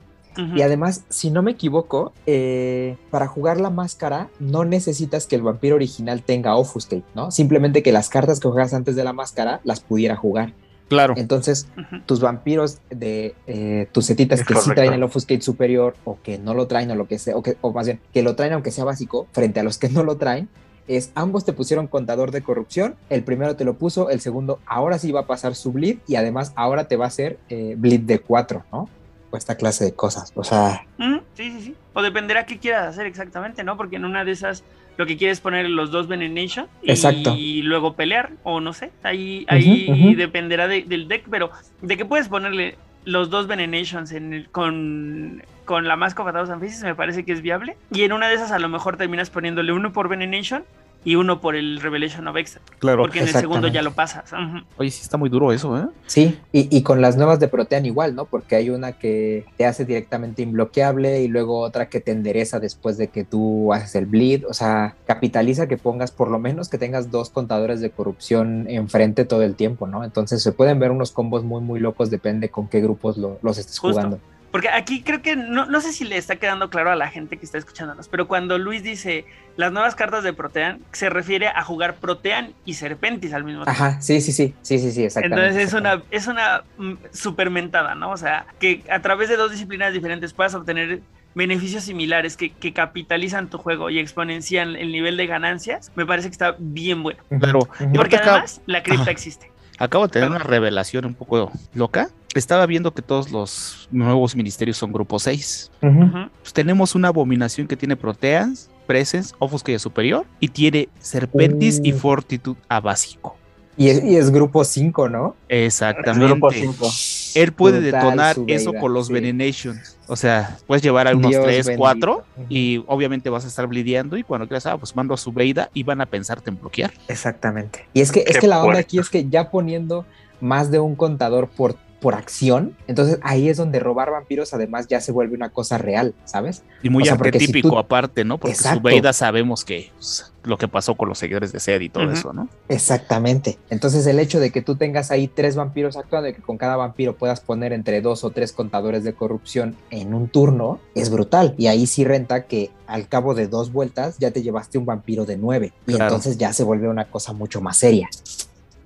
Y 0.55 0.61
además, 0.61 1.03
si 1.09 1.31
no 1.31 1.41
me 1.43 1.51
equivoco, 1.51 2.13
eh, 2.25 2.95
para 3.11 3.27
jugar 3.27 3.59
la 3.59 3.69
máscara 3.69 4.29
no 4.39 4.63
necesitas 4.63 5.27
que 5.27 5.35
el 5.35 5.41
vampiro 5.41 5.75
original 5.75 6.23
tenga 6.23 6.55
Offuscate, 6.55 7.03
¿no? 7.13 7.29
Simplemente 7.29 7.83
que 7.83 7.91
las 7.91 8.07
cartas 8.07 8.39
que 8.39 8.47
juegas 8.47 8.73
antes 8.73 8.95
de 8.95 9.03
la 9.03 9.11
máscara 9.11 9.59
las 9.65 9.81
pudiera 9.81 10.15
jugar. 10.15 10.53
Claro. 10.89 11.13
Entonces, 11.17 11.67
tus 12.05 12.19
vampiros 12.19 12.79
de 12.89 13.35
eh, 13.47 13.87
tus 13.91 14.07
setitas 14.07 14.39
Es 14.39 14.45
que 14.45 14.55
sí 14.55 14.71
traen 14.73 14.93
el 14.93 15.03
Offuscate 15.03 15.41
superior 15.41 15.95
o 16.03 16.17
que 16.21 16.39
no 16.39 16.53
lo 16.55 16.67
traen 16.67 16.89
o 16.91 16.95
lo 16.95 17.07
que 17.07 17.19
sea, 17.19 17.37
o, 17.37 17.43
que, 17.43 17.57
o 17.61 17.71
más 17.71 17.85
bien 17.85 18.01
que 18.11 18.23
lo 18.23 18.35
traen 18.35 18.53
aunque 18.53 18.71
sea 18.71 18.83
básico, 18.83 19.27
frente 19.31 19.59
a 19.59 19.63
los 19.63 19.77
que 19.77 19.89
no 19.89 20.03
lo 20.03 20.17
traen, 20.17 20.49
es 20.87 21.11
ambos 21.13 21.45
te 21.45 21.53
pusieron 21.53 21.85
contador 21.85 22.31
de 22.31 22.41
corrupción, 22.41 22.95
el 23.11 23.23
primero 23.23 23.55
te 23.55 23.63
lo 23.63 23.75
puso, 23.75 24.09
el 24.09 24.19
segundo 24.19 24.59
ahora 24.65 24.97
sí 24.97 25.11
va 25.11 25.21
a 25.21 25.27
pasar 25.27 25.53
su 25.53 25.71
bleed 25.71 25.99
y 26.07 26.15
además 26.15 26.51
ahora 26.55 26.87
te 26.87 26.97
va 26.97 27.05
a 27.05 27.09
hacer 27.09 27.37
eh, 27.49 27.75
bleed 27.77 28.01
de 28.01 28.19
4, 28.19 28.65
¿no? 28.71 28.89
O 29.29 29.37
esta 29.37 29.55
clase 29.55 29.85
de 29.85 29.93
cosas, 29.93 30.31
o 30.35 30.43
sea, 30.43 30.87
Sí, 31.35 31.51
sí, 31.51 31.61
sí. 31.61 31.75
O 31.93 32.01
dependerá 32.01 32.47
qué 32.47 32.57
quieras 32.57 32.87
hacer 32.87 33.05
exactamente, 33.05 33.63
¿no? 33.63 33.77
Porque 33.77 33.97
en 33.97 34.05
una 34.05 34.25
de 34.25 34.31
esas 34.31 34.63
lo 34.99 35.05
que 35.05 35.15
quieres 35.15 35.37
es 35.37 35.41
poner 35.41 35.69
los 35.69 35.91
dos 35.91 36.09
Venenation 36.09 36.67
y 36.83 36.91
Exacto. 36.91 37.33
luego 37.39 37.93
pelear, 37.93 38.31
o 38.43 38.59
no 38.59 38.73
sé. 38.73 38.91
Ahí, 39.01 39.45
ahí 39.47 40.13
dependerá 40.13 40.67
de- 40.67 40.83
del 40.83 41.07
deck, 41.07 41.23
pero 41.31 41.51
de 41.81 41.95
que 41.95 42.03
puedes 42.03 42.27
ponerle 42.27 42.75
los 43.05 43.29
dos 43.29 43.47
Venenations 43.47 44.11
en 44.11 44.33
el- 44.33 44.49
con, 44.49 45.41
con 45.63 45.87
la 45.87 45.95
Mask 45.95 46.19
of 46.19 46.27
a 46.27 46.33
Thousand 46.33 46.59
Faces 46.61 46.83
me 46.83 46.95
parece 46.95 47.23
que 47.23 47.31
es 47.31 47.41
viable. 47.41 47.77
Y 47.93 48.01
en 48.01 48.11
una 48.11 48.27
de 48.27 48.35
esas 48.35 48.51
a 48.51 48.59
lo 48.59 48.67
mejor 48.67 48.97
terminas 48.97 49.29
poniéndole 49.29 49.71
uno 49.71 49.93
por 49.93 50.09
Venenation 50.09 50.65
y 51.05 51.15
uno 51.15 51.39
por 51.39 51.55
el 51.55 51.79
Revelation 51.79 52.27
of 52.27 52.35
Extra. 52.35 52.61
Claro. 52.79 53.03
Porque 53.03 53.19
en 53.19 53.27
el 53.29 53.33
segundo 53.33 53.67
ya 53.69 53.81
lo 53.81 53.91
pasas. 53.91 54.31
Ujú. 54.33 54.63
Oye, 54.77 54.91
sí 54.91 55.01
está 55.01 55.15
muy 55.17 55.29
duro 55.29 55.51
eso, 55.53 55.77
¿eh? 55.77 55.85
Sí, 56.07 56.37
y, 56.51 56.75
y 56.75 56.83
con 56.83 57.01
las 57.01 57.15
nuevas 57.15 57.39
de 57.39 57.47
Protean 57.47 57.85
igual, 57.85 58.15
¿no? 58.15 58.25
Porque 58.25 58.55
hay 58.57 58.69
una 58.69 58.91
que 58.91 59.45
te 59.57 59.65
hace 59.65 59.85
directamente 59.85 60.41
imbloqueable 60.41 61.21
y 61.21 61.27
luego 61.29 61.59
otra 61.59 61.87
que 61.87 62.01
te 62.01 62.11
endereza 62.11 62.59
después 62.59 62.97
de 62.97 63.07
que 63.07 63.23
tú 63.23 63.71
haces 63.73 63.95
el 63.95 64.05
bleed. 64.07 64.43
O 64.49 64.53
sea, 64.53 64.95
capitaliza 65.07 65.67
que 65.67 65.77
pongas 65.77 66.11
por 66.11 66.29
lo 66.29 66.37
menos 66.39 66.67
que 66.69 66.77
tengas 66.77 67.09
dos 67.11 67.29
contadores 67.29 67.79
de 67.79 67.91
corrupción 67.91 68.65
enfrente 68.69 69.23
todo 69.25 69.43
el 69.43 69.55
tiempo, 69.55 69.87
¿no? 69.87 70.03
Entonces 70.03 70.43
se 70.43 70.51
pueden 70.51 70.79
ver 70.79 70.91
unos 70.91 71.11
combos 71.11 71.43
muy, 71.43 71.61
muy 71.61 71.79
locos, 71.79 72.09
depende 72.09 72.49
con 72.49 72.67
qué 72.67 72.81
grupos 72.81 73.17
lo- 73.17 73.39
los 73.41 73.57
estés 73.57 73.79
Justo. 73.79 73.93
jugando. 73.95 74.19
Porque 74.51 74.69
aquí 74.69 75.03
creo 75.03 75.21
que 75.21 75.35
no, 75.35 75.65
no 75.65 75.81
sé 75.81 75.93
si 75.93 76.05
le 76.05 76.17
está 76.17 76.37
quedando 76.37 76.69
claro 76.69 76.91
a 76.91 76.95
la 76.95 77.07
gente 77.07 77.37
que 77.37 77.45
está 77.45 77.57
escuchándonos, 77.57 78.07
pero 78.07 78.27
cuando 78.27 78.57
Luis 78.57 78.83
dice 78.83 79.25
las 79.57 79.71
nuevas 79.71 79.95
cartas 79.95 80.23
de 80.23 80.33
Protean, 80.33 80.79
se 80.91 81.09
refiere 81.09 81.47
a 81.47 81.63
jugar 81.63 81.95
Protean 81.95 82.53
y 82.65 82.73
Serpentis 82.75 83.33
al 83.33 83.43
mismo 83.43 83.65
tiempo. 83.65 83.83
Ajá, 83.83 84.01
sí, 84.01 84.21
sí, 84.21 84.31
sí, 84.31 84.55
sí, 84.61 84.79
sí, 84.79 84.91
sí, 84.91 85.03
exactamente. 85.03 85.47
Entonces 85.47 85.67
es 85.67 85.73
una, 85.73 86.01
es 86.11 86.27
una 86.27 86.63
mm, 86.77 86.93
supermentada, 87.11 87.93
¿no? 87.93 88.11
O 88.11 88.17
sea, 88.17 88.45
que 88.59 88.83
a 88.89 89.01
través 89.01 89.29
de 89.29 89.35
dos 89.37 89.51
disciplinas 89.51 89.93
diferentes 89.93 90.33
puedas 90.33 90.55
obtener 90.55 91.01
beneficios 91.35 91.83
similares 91.83 92.37
que, 92.37 92.51
que 92.51 92.73
capitalizan 92.73 93.49
tu 93.49 93.57
juego 93.57 93.89
y 93.89 93.99
exponencian 93.99 94.75
el 94.75 94.91
nivel 94.91 95.15
de 95.17 95.27
ganancias, 95.27 95.91
me 95.95 96.05
parece 96.05 96.29
que 96.29 96.33
está 96.33 96.55
bien 96.57 97.03
bueno. 97.03 97.21
Claro. 97.39 97.59
Porque 97.93 98.17
además 98.17 98.61
la 98.65 98.81
cripta 98.81 99.03
Ajá. 99.03 99.11
existe. 99.11 99.51
Acabo 99.79 100.05
de 100.07 100.11
tener 100.11 100.29
una 100.29 100.39
revelación 100.39 101.05
un 101.05 101.13
poco 101.13 101.51
loca. 101.73 102.09
Estaba 102.35 102.65
viendo 102.67 102.93
que 102.93 103.01
todos 103.01 103.31
los 103.31 103.87
nuevos 103.91 104.35
ministerios 104.35 104.77
son 104.77 104.91
grupo 104.91 105.17
6. 105.17 105.71
Ujú. 105.81 106.03
Ujú. 106.03 106.29
Pues 106.41 106.53
tenemos 106.53 106.93
una 106.93 107.07
abominación 107.07 107.67
que 107.67 107.75
tiene 107.75 107.95
Proteans, 107.95 108.69
Presence, 108.85 109.33
Offuscate 109.39 109.79
superior 109.79 110.25
y 110.39 110.49
tiene 110.49 110.89
Serpentis 110.99 111.79
y 111.83 111.93
Uh. 111.93 111.97
Fortitude 111.97 112.59
a 112.67 112.79
básico. 112.81 113.37
Y 113.79 113.87
es, 113.87 114.03
y 114.03 114.17
es 114.17 114.29
grupo 114.29 114.65
5, 114.65 115.07
¿no? 115.07 115.37
Exactamente. 115.47 116.27
Grupo 116.27 116.51
5. 116.51 116.89
Él 117.35 117.53
puede 117.53 117.79
Brutal 117.79 118.01
detonar 118.01 118.35
eso 118.47 118.73
con 118.73 118.93
los 118.93 119.07
sí. 119.07 119.13
Venenations. 119.13 119.97
O 120.07 120.17
sea, 120.17 120.57
puedes 120.67 120.83
llevar 120.83 121.07
a 121.07 121.15
unos 121.15 121.31
Dios 121.31 121.45
3, 121.45 121.67
bendito. 121.67 121.79
4 121.79 122.13
Ujú. 122.13 122.45
y 122.49 122.83
obviamente 122.87 123.29
vas 123.29 123.45
a 123.45 123.47
estar 123.47 123.65
blideando 123.67 124.17
y 124.17 124.23
cuando 124.23 124.49
quieras, 124.49 124.65
ah, 124.65 124.77
pues 124.77 124.97
mando 124.97 125.13
a 125.13 125.17
su 125.17 125.31
Veida 125.31 125.69
y 125.73 125.83
van 125.83 126.01
a 126.01 126.05
pensarte 126.07 126.49
en 126.49 126.59
bloquear. 126.59 126.91
Exactamente. 127.07 127.85
Y 127.93 128.01
es 128.01 128.11
que, 128.11 128.25
es 128.27 128.37
que 128.37 128.47
la 128.47 128.61
onda 128.61 128.79
aquí 128.79 128.99
es 128.99 129.09
que 129.09 129.29
ya 129.29 129.49
poniendo 129.49 130.05
más 130.41 130.71
de 130.71 130.79
un 130.79 130.97
contador 130.97 131.47
por, 131.47 131.77
por 131.99 132.15
acción, 132.15 132.75
entonces 132.87 133.19
ahí 133.23 133.49
es 133.49 133.57
donde 133.57 133.79
robar 133.79 134.09
vampiros 134.11 134.53
además 134.53 134.87
ya 134.87 135.01
se 135.01 135.11
vuelve 135.11 135.35
una 135.35 135.49
cosa 135.49 135.77
real, 135.77 136.13
¿sabes? 136.25 136.63
Y 136.81 136.89
muy 136.89 137.03
O 137.03 137.05
sea, 137.05 137.17
porque 137.17 137.31
si 137.39 137.45
arquetípico 137.45 137.69
tú- 137.71 137.77
aparte, 137.77 138.23
¿no? 138.23 138.37
Porque 138.37 138.53
Exacto. 138.55 138.77
su 138.79 138.83
Veida 138.83 139.11
sabemos 139.11 139.65
que 139.65 139.91
pues, 139.95 140.31
lo 140.43 140.57
que 140.57 140.69
pasó 140.69 140.95
con 140.95 141.09
los 141.09 141.17
seguidores 141.19 141.51
de 141.51 141.59
Sed 141.59 141.81
y 141.81 141.89
todo 141.89 142.09
eso, 142.11 142.31
¿no? 142.31 142.47
Exactamente. 142.69 143.57
Entonces 143.69 144.07
el 144.07 144.19
hecho 144.19 144.39
de 144.39 144.51
que 144.51 144.61
tú 144.61 144.75
tengas 144.77 145.11
ahí 145.11 145.27
tres 145.27 145.55
vampiros 145.57 145.97
actuando 145.97 146.29
y 146.29 146.33
que 146.33 146.41
con 146.41 146.57
cada 146.57 146.77
vampiro 146.77 147.17
puedas 147.17 147.41
poner 147.41 147.73
entre 147.73 147.99
dos 148.01 148.23
o 148.23 148.29
tres 148.31 148.53
contadores 148.53 149.03
de 149.03 149.13
corrupción 149.13 149.75
en 149.91 150.13
un 150.13 150.29
turno 150.29 150.79
es 150.95 151.09
brutal. 151.11 151.53
Y 151.57 151.67
ahí 151.67 151.85
sí 151.85 152.05
renta 152.05 152.45
que 152.45 152.71
al 152.87 153.09
cabo 153.09 153.35
de 153.35 153.47
dos 153.47 153.73
vueltas 153.73 154.17
ya 154.17 154.31
te 154.31 154.41
llevaste 154.41 154.77
un 154.77 154.85
vampiro 154.85 155.25
de 155.25 155.35
nueve. 155.37 155.73
Y 155.85 155.91
Claro. 155.95 156.05
entonces 156.05 156.37
ya 156.37 156.53
se 156.53 156.63
vuelve 156.63 156.87
una 156.87 157.05
cosa 157.11 157.33
mucho 157.33 157.59
más 157.61 157.75
seria. 157.77 158.07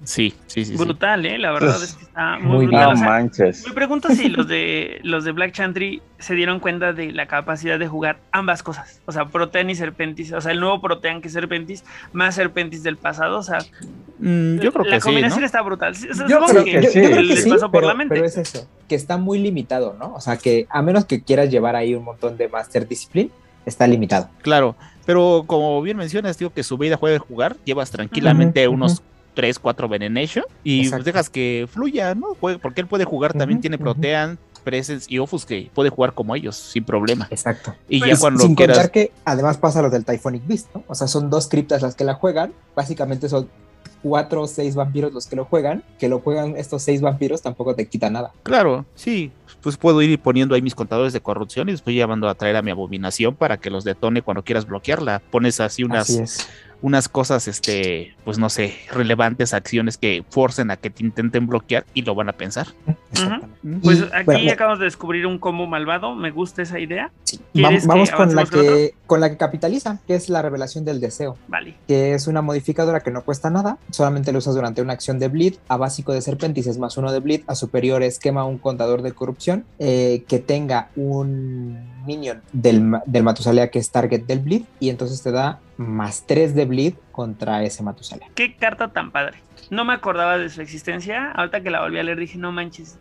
Sí, 0.03 0.33
sí, 0.47 0.65
sí. 0.65 0.75
sí. 0.75 0.83
Brutal, 0.83 1.25
¿eh? 1.25 1.37
La 1.37 1.51
verdad 1.53 1.81
es 1.81 1.93
que 1.95 2.03
está 2.03 2.37
muy, 2.39 2.57
Muy 2.57 2.65
brutal. 2.67 2.87
No 2.89 2.93
O 2.93 2.97
sea, 2.97 3.07
manches. 3.07 3.65
Me 3.67 3.73
pregunto 3.73 4.09
si 4.09 4.27
los 4.29 4.47
de 4.47 4.99
los 5.03 5.23
de 5.23 5.31
Black 5.31 5.53
Chantry 5.53 6.01
se 6.19 6.35
dieron 6.35 6.59
cuenta 6.59 6.93
de 6.93 7.11
la 7.11 7.25
capacidad 7.27 7.79
de 7.79 7.87
jugar 7.87 8.19
ambas 8.31 8.63
cosas. 8.63 9.01
O 9.05 9.11
sea, 9.11 9.25
Protean 9.25 9.69
y 9.69 9.75
Serpentis. 9.75 10.33
O 10.33 10.41
sea, 10.41 10.51
el 10.51 10.59
nuevo 10.59 10.81
Protean 10.81 11.21
que 11.21 11.27
es 11.29 11.33
Serpentis, 11.33 11.83
más 12.11 12.35
Serpentis 12.35 12.83
del 12.83 12.97
pasado. 12.97 13.37
O 13.39 13.43
sea, 13.43 13.59
Mm, 14.19 14.59
yo 14.59 14.71
creo 14.71 14.85
la 14.85 14.91
que 14.91 15.01
sí, 15.01 15.05
combinación 15.05 15.39
¿no? 15.41 15.45
está 15.45 15.61
brutal. 15.61 15.95
Sí, 15.95 16.07
o 16.09 16.13
sea, 16.13 16.27
Yo 16.27 16.35
supongo 16.39 16.51
creo, 16.53 16.63
que 16.65 16.71
yo- 16.73 16.81
yo 16.81 16.89
sí. 16.89 16.99
creo 16.99 17.15
que 17.15 17.23
les 17.23 17.43
sí, 17.43 17.49
pasó 17.49 17.61
por 17.71 17.71
pero, 17.81 17.87
la 17.87 17.93
mente. 17.93 18.13
pero 18.15 18.25
es 18.25 18.37
eso, 18.37 18.67
que 18.87 18.95
está 18.95 19.17
muy 19.17 19.39
limitado, 19.39 19.95
¿no? 19.99 20.13
O 20.13 20.21
sea, 20.21 20.37
que 20.37 20.65
a 20.69 20.81
menos 20.81 21.03
que 21.05 21.21
quieras 21.23 21.49
llevar 21.49 21.75
ahí 21.75 21.93
un 21.95 22.03
montón 22.05 22.37
de 22.37 22.47
Master 22.47 22.87
Discipline, 22.87 23.31
está 23.65 23.85
limitado. 23.87 24.29
Claro, 24.41 24.75
pero 25.05 25.43
como 25.47 25.81
bien 25.81 25.97
mencionas, 25.97 26.37
digo 26.37 26.53
que 26.53 26.63
su 26.63 26.77
vida 26.77 26.95
juega 26.95 27.19
jugar, 27.19 27.57
llevas 27.65 27.91
tranquilamente 27.91 28.65
unos. 28.67 29.01
3, 29.33 29.59
4 29.59 29.87
Venenation 29.87 30.45
y 30.63 30.89
pues 30.89 31.03
dejas 31.03 31.29
que 31.29 31.67
fluya, 31.71 32.15
¿no? 32.15 32.35
Porque 32.39 32.81
él 32.81 32.87
puede 32.87 33.05
jugar, 33.05 33.33
también 33.33 33.61
tiene. 33.61 33.77
Protean, 33.77 34.37
Presence 34.63 35.05
y 35.09 35.19
Offus 35.19 35.45
que 35.45 35.69
puede 35.73 35.89
jugar 35.89 36.13
como 36.13 36.35
ellos, 36.35 36.55
sin 36.55 36.83
problema. 36.83 37.27
Exacto. 37.29 37.75
Y 37.87 37.99
ya 37.99 38.17
cuando 38.17 38.43
Sin 38.43 38.55
quieras... 38.55 38.77
contar 38.77 38.91
que 38.91 39.11
además 39.25 39.57
pasa 39.57 39.81
lo 39.81 39.89
del 39.89 40.05
Typhonic 40.05 40.47
Beast, 40.47 40.73
¿no? 40.73 40.83
O 40.87 40.95
sea, 40.95 41.07
son 41.07 41.29
dos 41.29 41.47
criptas 41.47 41.81
las 41.81 41.95
que 41.95 42.03
la 42.03 42.15
juegan. 42.15 42.53
Básicamente 42.75 43.29
son 43.29 43.49
cuatro 44.01 44.43
o 44.43 44.47
seis 44.47 44.75
vampiros 44.75 45.13
los 45.13 45.27
que 45.27 45.35
lo 45.35 45.45
juegan. 45.45 45.83
Que 45.99 46.09
lo 46.09 46.19
juegan 46.19 46.55
estos 46.57 46.81
seis 46.83 47.01
vampiros 47.01 47.41
tampoco 47.41 47.75
te 47.75 47.87
quita 47.87 48.09
nada. 48.09 48.31
Claro, 48.43 48.85
sí, 48.95 49.31
pues 49.61 49.77
puedo 49.77 50.01
ir 50.01 50.19
poniendo 50.19 50.55
ahí 50.55 50.61
mis 50.61 50.75
contadores 50.75 51.13
de 51.13 51.21
corrupción 51.21 51.69
y 51.69 51.71
después 51.73 51.95
llevando 51.95 52.27
a 52.27 52.35
traer 52.35 52.55
a 52.55 52.61
mi 52.61 52.71
abominación 52.71 53.35
para 53.35 53.57
que 53.57 53.69
los 53.69 53.83
detone 53.83 54.21
cuando 54.21 54.43
quieras 54.43 54.65
bloquearla. 54.65 55.21
Pones 55.31 55.59
así 55.59 55.83
unas, 55.83 56.09
Así. 56.09 56.43
Unas 56.83 57.07
cosas, 57.07 57.47
este, 57.47 58.13
pues 58.25 58.37
no 58.37 58.49
sé, 58.49 58.77
relevantes 58.91 59.53
acciones 59.53 59.97
que 59.97 60.25
forcen 60.29 60.69
a 60.69 60.75
que 60.75 60.89
te 60.89 61.01
intenten 61.01 61.47
bloquear 61.47 61.85
y 61.93 62.01
lo 62.01 62.13
van 62.13 62.27
a 62.27 62.33
pensar. 62.33 62.67
Pues 63.81 64.03
aquí 64.13 64.25
bueno, 64.25 64.51
acabamos 64.51 64.79
de 64.79 64.85
descubrir 64.85 65.25
un 65.25 65.39
combo 65.39 65.65
malvado. 65.65 66.13
Me 66.13 66.29
gusta 66.29 66.61
esa 66.61 66.79
idea. 66.79 67.09
sí, 67.23 67.39
va- 67.61 67.69
¿quieres 67.69 67.83
que 67.83 67.87
vamos 67.87 68.11
con 68.11 68.33
la 68.35 68.45
que, 68.45 68.95
con 69.05 69.19
la 69.19 69.29
que 69.29 69.37
capitaliza, 69.37 69.99
que 70.07 70.15
es 70.15 70.29
la 70.29 70.41
revelación 70.41 70.85
del 70.85 70.99
deseo. 70.99 71.37
Vale. 71.47 71.75
que 71.87 72.13
es 72.13 72.27
una 72.27 72.41
modificadora 72.41 73.01
que 73.01 73.11
no 73.11 73.23
cuesta 73.23 73.49
nada, 73.49 73.77
solamente 73.91 74.31
lo 74.31 74.39
usas 74.39 74.55
durante 74.55 74.81
una 74.81 74.93
acción 74.93 75.19
de 75.19 75.27
bleed, 75.27 75.55
a 75.67 75.77
básico 75.77 76.13
de 76.13 76.21
serpentis 76.21 76.67
es 76.67 76.77
más 76.77 76.97
uno 76.97 77.11
de 77.11 77.19
bleed, 77.19 77.41
a 77.47 77.55
superior 77.55 78.01
es 78.03 78.17
quema 78.19 78.43
un 78.45 78.57
contador 78.57 79.01
de 79.01 79.11
corrupción, 79.11 79.65
eh, 79.79 80.23
que 80.27 80.39
tenga 80.39 80.89
un 80.95 81.91
minion 82.05 82.41
del, 82.51 82.93
del 83.05 83.23
Matusalea 83.23 83.69
que 83.69 83.79
es 83.79 83.89
target 83.91 84.25
del 84.25 84.39
bleed, 84.39 84.63
y 84.79 84.89
entonces 84.89 85.21
te 85.21 85.31
da 85.31 85.59
más 85.77 86.25
3 86.27 86.53
de 86.55 86.65
bleed 86.65 86.93
contra 87.11 87.63
ese 87.63 87.83
Matusalea. 87.83 88.27
Qué 88.35 88.55
carta 88.55 88.89
tan 88.89 89.11
padre. 89.11 89.37
No 89.69 89.85
me 89.85 89.93
acordaba 89.93 90.37
de 90.37 90.49
su 90.49 90.61
existencia. 90.61 91.31
Ahorita 91.31 91.61
que 91.61 91.69
la 91.69 91.81
volví 91.81 91.97
a 91.97 92.03
leer 92.03 92.17
dije, 92.19 92.37
no 92.37 92.51
manches. 92.51 92.97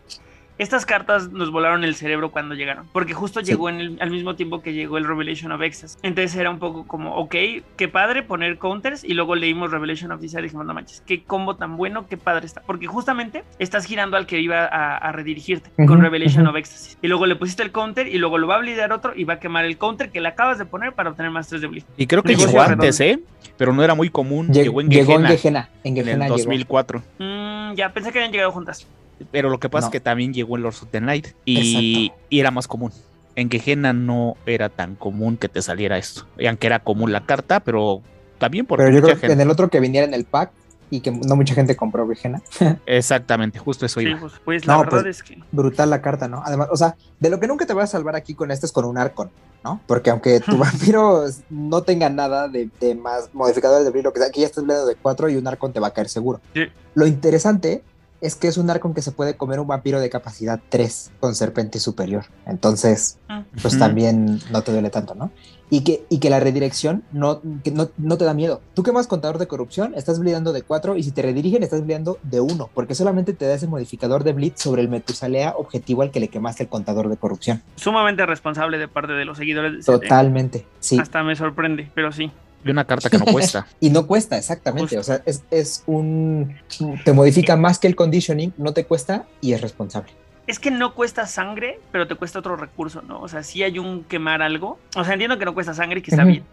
Estas 0.59 0.85
cartas 0.85 1.31
nos 1.31 1.51
volaron 1.51 1.83
el 1.83 1.95
cerebro 1.95 2.29
cuando 2.29 2.53
llegaron, 2.53 2.85
porque 2.93 3.13
justo 3.15 3.39
Sí. 3.39 3.47
llegó 3.47 3.69
en 3.69 3.79
el- 3.79 3.97
al 3.99 4.11
mismo 4.11 4.35
tiempo 4.35 4.61
que 4.61 4.71
llegó 4.73 4.97
el 4.99 5.05
Revelation 5.05 5.51
of 5.51 5.61
Excess. 5.61 5.97
Entonces 6.03 6.35
era 6.35 6.51
un 6.51 6.59
poco 6.59 6.85
como, 6.85 7.15
ok, 7.15 7.35
qué 7.75 7.87
padre 7.87 8.21
poner 8.21 8.59
counters 8.59 9.03
y 9.03 9.15
luego 9.15 9.33
leímos 9.35 9.71
Revelation 9.71 10.11
of 10.11 10.21
Desire 10.21 10.41
y 10.41 10.43
dijimos, 10.43 10.65
no 10.67 10.73
manches, 10.75 11.01
qué 11.07 11.23
combo 11.23 11.55
tan 11.55 11.75
bueno, 11.75 12.05
qué 12.07 12.17
padre 12.17 12.45
está. 12.45 12.61
Porque 12.61 12.85
justamente 12.85 13.43
estás 13.57 13.85
girando 13.85 14.15
al 14.15 14.27
que 14.27 14.39
iba 14.39 14.65
a, 14.65 14.95
a 14.97 15.11
redirigirte 15.11 15.71
con 15.87 15.99
Revelation 16.01 16.45
of 16.45 16.55
Ecstasy. 16.55 16.97
Y 17.01 17.07
luego 17.07 17.25
le 17.25 17.35
pusiste 17.35 17.63
el 17.63 17.71
counter 17.71 18.07
y 18.07 18.19
luego 18.19 18.37
lo 18.37 18.45
va 18.47 18.55
a 18.55 18.59
blidear 18.59 18.91
otro 18.93 19.13
y 19.15 19.23
va 19.23 19.35
a 19.35 19.39
quemar 19.39 19.65
el 19.65 19.77
counter 19.79 20.11
que 20.11 20.21
le 20.21 20.27
acabas 20.27 20.59
de 20.59 20.65
poner 20.65 20.93
para 20.93 21.09
obtener 21.09 21.31
más 21.31 21.47
3 21.47 21.61
de 21.61 21.67
bleed. 21.67 21.83
Y 21.97 22.05
creo 22.05 22.21
que 22.21 22.29
Negocio 22.29 22.49
llegó 22.51 22.63
redondo. 22.63 22.83
antes, 22.83 22.99
¿eh? 22.99 23.19
Pero 23.57 23.73
no 23.73 23.83
era 23.83 23.95
muy 23.95 24.09
común. 24.09 24.49
Lleg- 24.49 24.63
llegó 24.63 24.81
en 24.81 24.89
llegó 24.89 25.13
en 25.13 25.25
Gehenna, 25.25 25.37
Gehenna, 25.37 25.69
en 25.83 25.97
en 25.97 26.07
el 26.09 26.19
llegó. 26.21 26.35
2004. 26.37 27.03
Mm, 27.19 27.73
ya 27.75 27.89
pensé 27.91 28.11
que 28.11 28.19
habían 28.19 28.31
llegado 28.31 28.51
juntas. 28.51 28.87
Pero 29.31 29.49
lo 29.49 29.59
que 29.59 29.69
pasa 29.69 29.85
No. 29.85 29.89
es 29.89 29.91
que 29.91 29.99
también 29.99 30.33
llegó 30.33 30.55
en 30.57 30.63
Lords 30.63 30.83
of 30.83 30.89
the 30.91 31.01
Night 31.01 31.27
y, 31.45 32.11
y 32.29 32.39
era 32.39 32.51
más 32.51 32.67
común. 32.67 32.91
En 33.35 33.49
Gehenna 33.49 33.93
no 33.93 34.35
era 34.45 34.69
tan 34.69 34.95
común 34.95 35.37
que 35.37 35.49
te 35.49 35.61
saliera 35.61 35.97
esto. 35.97 36.27
Y 36.37 36.45
aunque 36.47 36.67
era 36.67 36.79
común 36.79 37.11
la 37.11 37.25
carta, 37.25 37.59
pero 37.61 38.01
también 38.37 38.65
porque 38.65 38.83
Pero 38.83 38.95
yo 38.95 39.01
mucha 39.01 39.13
creo 39.13 39.21
que 39.21 39.27
gente- 39.27 39.33
en 39.33 39.41
el 39.41 39.49
otro 39.49 39.69
que 39.69 39.79
viniera 39.79 40.05
en 40.05 40.13
el 40.13 40.25
pack 40.25 40.51
y 40.89 40.99
que 40.99 41.09
no 41.09 41.35
mucha 41.35 41.55
gente 41.55 41.75
compró 41.75 42.07
Gehenna, 42.07 42.41
Exactamente, 42.85 43.57
justo 43.57 43.85
eso 43.87 43.99
Sí, 43.99 44.07
iba. 44.07 44.19
pues, 44.19 44.33
pues 44.45 44.67
la 44.67 44.73
No, 44.73 44.79
verdad 44.81 45.01
pues- 45.01 45.17
es 45.17 45.23
que... 45.23 45.39
brutal 45.51 45.89
la 45.89 46.01
carta, 46.01 46.27
¿no? 46.27 46.43
Además, 46.45 46.67
o 46.71 46.77
sea, 46.77 46.95
de 47.19 47.29
lo 47.31 47.39
que 47.39 47.47
nunca 47.47 47.65
te 47.65 47.73
vas 47.73 47.85
a 47.85 47.91
salvar 47.93 48.15
aquí 48.15 48.35
con 48.35 48.51
este 48.51 48.67
es 48.67 48.71
con 48.71 48.85
un 48.85 48.99
Arcon, 48.99 49.31
¿no? 49.63 49.81
Porque 49.87 50.11
aunque 50.11 50.39
tu 50.39 50.57
vampiro 50.93 51.23
no 51.49 51.81
tenga 51.81 52.09
nada 52.09 52.47
de, 52.47 52.69
de 52.79 52.93
más 52.93 53.29
modificadores 53.33 53.85
de 53.85 53.89
brillo, 53.91 54.09
lo 54.09 54.13
que 54.13 54.19
sea, 54.19 54.27
aquí 54.27 54.41
ya 54.41 54.45
estás 54.47 54.61
hablando 54.63 54.85
de 54.85 54.95
cuatro 54.95 55.29
y 55.29 55.35
un 55.37 55.47
Arcon 55.47 55.73
te 55.73 55.79
va 55.79 55.87
a 55.87 55.91
caer 55.91 56.09
seguro. 56.09 56.39
Sí. 56.53 56.65
Lo 56.93 57.07
interesante 57.07 57.81
es 58.23 58.35
que 58.35 58.47
es 58.47 58.57
un 58.57 58.69
arco 58.69 58.87
en 58.87 58.93
que 58.93 59.01
se 59.01 59.11
puede 59.11 59.35
comer 59.35 59.59
un 59.59 59.67
vampiro 59.67 59.99
de 59.99 60.09
capacidad 60.09 60.59
3 60.69 61.11
con 61.19 61.35
serpente 61.35 61.79
superior. 61.79 62.25
Entonces, 62.45 63.19
Ah. 63.29 63.43
pues 63.61 63.77
también 63.77 64.39
no 64.51 64.61
te 64.61 64.71
duele 64.71 64.89
tanto, 64.89 65.13
¿no? 65.15 65.31
Y 65.69 65.83
que, 65.83 66.05
y 66.09 66.19
que 66.19 66.29
la 66.29 66.39
redirección 66.39 67.03
no, 67.11 67.41
que 67.63 67.71
no, 67.71 67.89
no 67.97 68.17
te 68.17 68.25
da 68.25 68.33
miedo. 68.33 68.61
Tú 68.75 68.83
quemas 68.83 69.07
contador 69.07 69.39
de 69.39 69.47
corrupción, 69.47 69.93
estás 69.95 70.19
bleedando 70.19 70.53
de 70.53 70.61
4 70.61 70.97
y 70.97 71.03
si 71.03 71.11
te 71.11 71.21
redirigen 71.23 71.63
estás 71.63 71.83
bleedando 71.83 72.19
de 72.23 72.41
1, 72.41 72.69
porque 72.73 72.93
solamente 72.95 73.33
te 73.33 73.45
da 73.47 73.55
ese 73.55 73.67
modificador 73.67 74.23
de 74.23 74.33
bleed 74.33 74.53
sobre 74.55 74.81
el 74.83 74.89
Metusalea 74.89 75.55
objetivo 75.57 76.03
al 76.03 76.11
que 76.11 76.19
le 76.19 76.27
quemaste 76.27 76.63
el 76.63 76.69
contador 76.69 77.09
de 77.09 77.17
corrupción. 77.17 77.63
Sumamente 77.75 78.25
responsable 78.25 78.77
de 78.77 78.87
parte 78.87 79.13
de 79.13 79.25
los 79.25 79.37
seguidores 79.37 79.73
de. 79.73 79.83
Totalmente, 79.83 80.65
sí. 80.79 80.99
Hasta 80.99 81.23
me 81.23 81.35
sorprende, 81.35 81.89
pero 81.95 82.11
sí. 82.11 82.31
Y 82.63 82.71
una 82.71 82.85
carta 82.85 83.09
que 83.09 83.17
no 83.17 83.25
cuesta. 83.25 83.67
Y 83.79 83.89
no 83.89 84.07
cuesta, 84.07 84.37
exactamente. 84.37 84.95
Justo. 84.95 84.99
O 84.99 85.03
sea, 85.03 85.23
es, 85.25 85.43
es 85.51 85.83
un... 85.85 86.55
Te 87.03 87.13
modifica 87.13 87.55
más 87.55 87.79
que 87.79 87.87
el 87.87 87.95
conditioning, 87.95 88.53
no 88.57 88.73
te 88.73 88.85
cuesta 88.85 89.27
y 89.41 89.53
es 89.53 89.61
responsable. 89.61 90.11
Es 90.45 90.59
que 90.59 90.71
no 90.71 90.93
cuesta 90.93 91.25
sangre, 91.25 91.79
pero 91.93 92.05
te 92.05 92.15
cuesta 92.15 92.39
otro 92.39 92.57
recurso, 92.57 93.01
¿no? 93.01 93.21
O 93.21 93.27
sea, 93.29 93.43
si 93.43 93.63
hay 93.63 93.79
un 93.79 94.03
quemar 94.03 94.41
algo. 94.41 94.77
O 94.95 95.03
sea, 95.05 95.13
entiendo 95.13 95.39
que 95.39 95.45
no 95.45 95.53
cuesta 95.53 95.73
sangre 95.73 95.99
y 95.99 96.01
que 96.01 96.11
está 96.11 96.25
bien. 96.25 96.43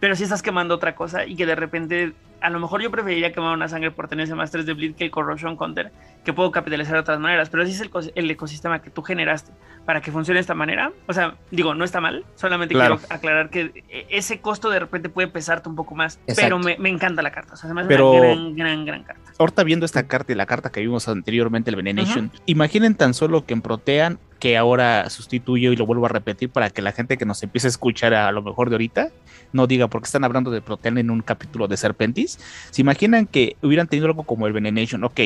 Pero 0.00 0.16
si 0.16 0.24
estás 0.24 0.42
quemando 0.42 0.74
otra 0.74 0.96
cosa 0.96 1.24
y 1.26 1.36
que 1.36 1.46
de 1.46 1.54
repente, 1.54 2.12
a 2.40 2.50
lo 2.50 2.58
mejor 2.58 2.82
yo 2.82 2.90
preferiría 2.90 3.32
quemar 3.32 3.54
una 3.54 3.68
sangre 3.68 3.92
por 3.92 4.08
tener 4.08 4.24
ese 4.24 4.34
más 4.34 4.50
3 4.50 4.66
de 4.66 4.72
bleed 4.74 4.94
que 4.96 5.04
el 5.04 5.12
corrosion 5.12 5.56
counter, 5.56 5.92
que 6.24 6.32
puedo 6.32 6.50
capitalizar 6.50 6.94
de 6.94 7.00
otras 7.00 7.20
maneras. 7.20 7.48
Pero 7.48 7.64
si 7.64 7.70
es 7.70 7.80
el, 7.80 7.88
cos- 7.90 8.10
el 8.16 8.28
ecosistema 8.28 8.82
que 8.82 8.90
tú 8.90 9.02
generaste 9.02 9.52
para 9.84 10.00
que 10.00 10.10
funcione 10.10 10.38
de 10.38 10.40
esta 10.40 10.54
manera, 10.54 10.90
o 11.06 11.12
sea, 11.12 11.36
digo, 11.52 11.72
no 11.72 11.84
está 11.84 12.00
mal. 12.00 12.24
Solamente 12.34 12.74
Claro. 12.74 12.98
quiero 12.98 13.14
aclarar 13.14 13.50
que 13.50 13.84
e- 13.88 14.06
ese 14.10 14.40
costo 14.40 14.70
de 14.70 14.80
repente 14.80 15.08
puede 15.08 15.28
pesarte 15.28 15.68
un 15.68 15.76
poco 15.76 15.94
más. 15.94 16.18
Exacto. 16.26 16.42
Pero 16.42 16.58
me, 16.58 16.76
me 16.78 16.88
encanta 16.88 17.22
la 17.22 17.30
carta. 17.30 17.54
O 17.54 17.56
sea, 17.56 17.68
se 17.68 17.74
me 17.74 17.82
hace 17.82 17.88
Pero- 17.88 18.10
una 18.10 18.20
gran, 18.26 18.56
gran, 18.56 18.84
gran 18.84 19.02
carta. 19.04 19.25
Ahorita 19.38 19.64
viendo 19.64 19.84
esta 19.84 20.06
carta 20.06 20.32
y 20.32 20.34
la 20.34 20.46
carta 20.46 20.70
que 20.70 20.80
vimos 20.80 21.08
anteriormente, 21.08 21.70
el 21.70 21.76
Venenation, 21.76 22.32
imaginen 22.46 22.94
tan 22.94 23.12
solo 23.12 23.44
que 23.44 23.52
en 23.52 23.60
Protean, 23.60 24.18
que 24.38 24.56
ahora 24.56 25.10
sustituyo 25.10 25.72
y 25.72 25.76
lo 25.76 25.84
vuelvo 25.84 26.06
a 26.06 26.08
repetir 26.08 26.50
para 26.50 26.70
que 26.70 26.80
la 26.82 26.92
gente 26.92 27.18
que 27.18 27.26
nos 27.26 27.42
empiece 27.42 27.66
a 27.66 27.70
escuchar 27.70 28.14
a, 28.14 28.30
lo 28.32 28.42
mejor 28.42 28.70
de 28.70 28.76
ahorita 28.76 29.08
no 29.52 29.66
diga 29.66 29.88
por 29.88 30.00
qué 30.00 30.06
están 30.06 30.24
hablando 30.24 30.50
de 30.50 30.62
Protean 30.62 30.98
en 30.98 31.10
un 31.10 31.20
capítulo 31.20 31.68
de 31.68 31.76
Serpentis. 31.76 32.38
Se 32.70 32.80
imaginan 32.80 33.26
que 33.26 33.56
hubieran 33.62 33.88
tenido 33.88 34.06
algo 34.06 34.24
como 34.24 34.46
el 34.46 34.52
Venenation, 34.52 35.04
ok, 35.04 35.20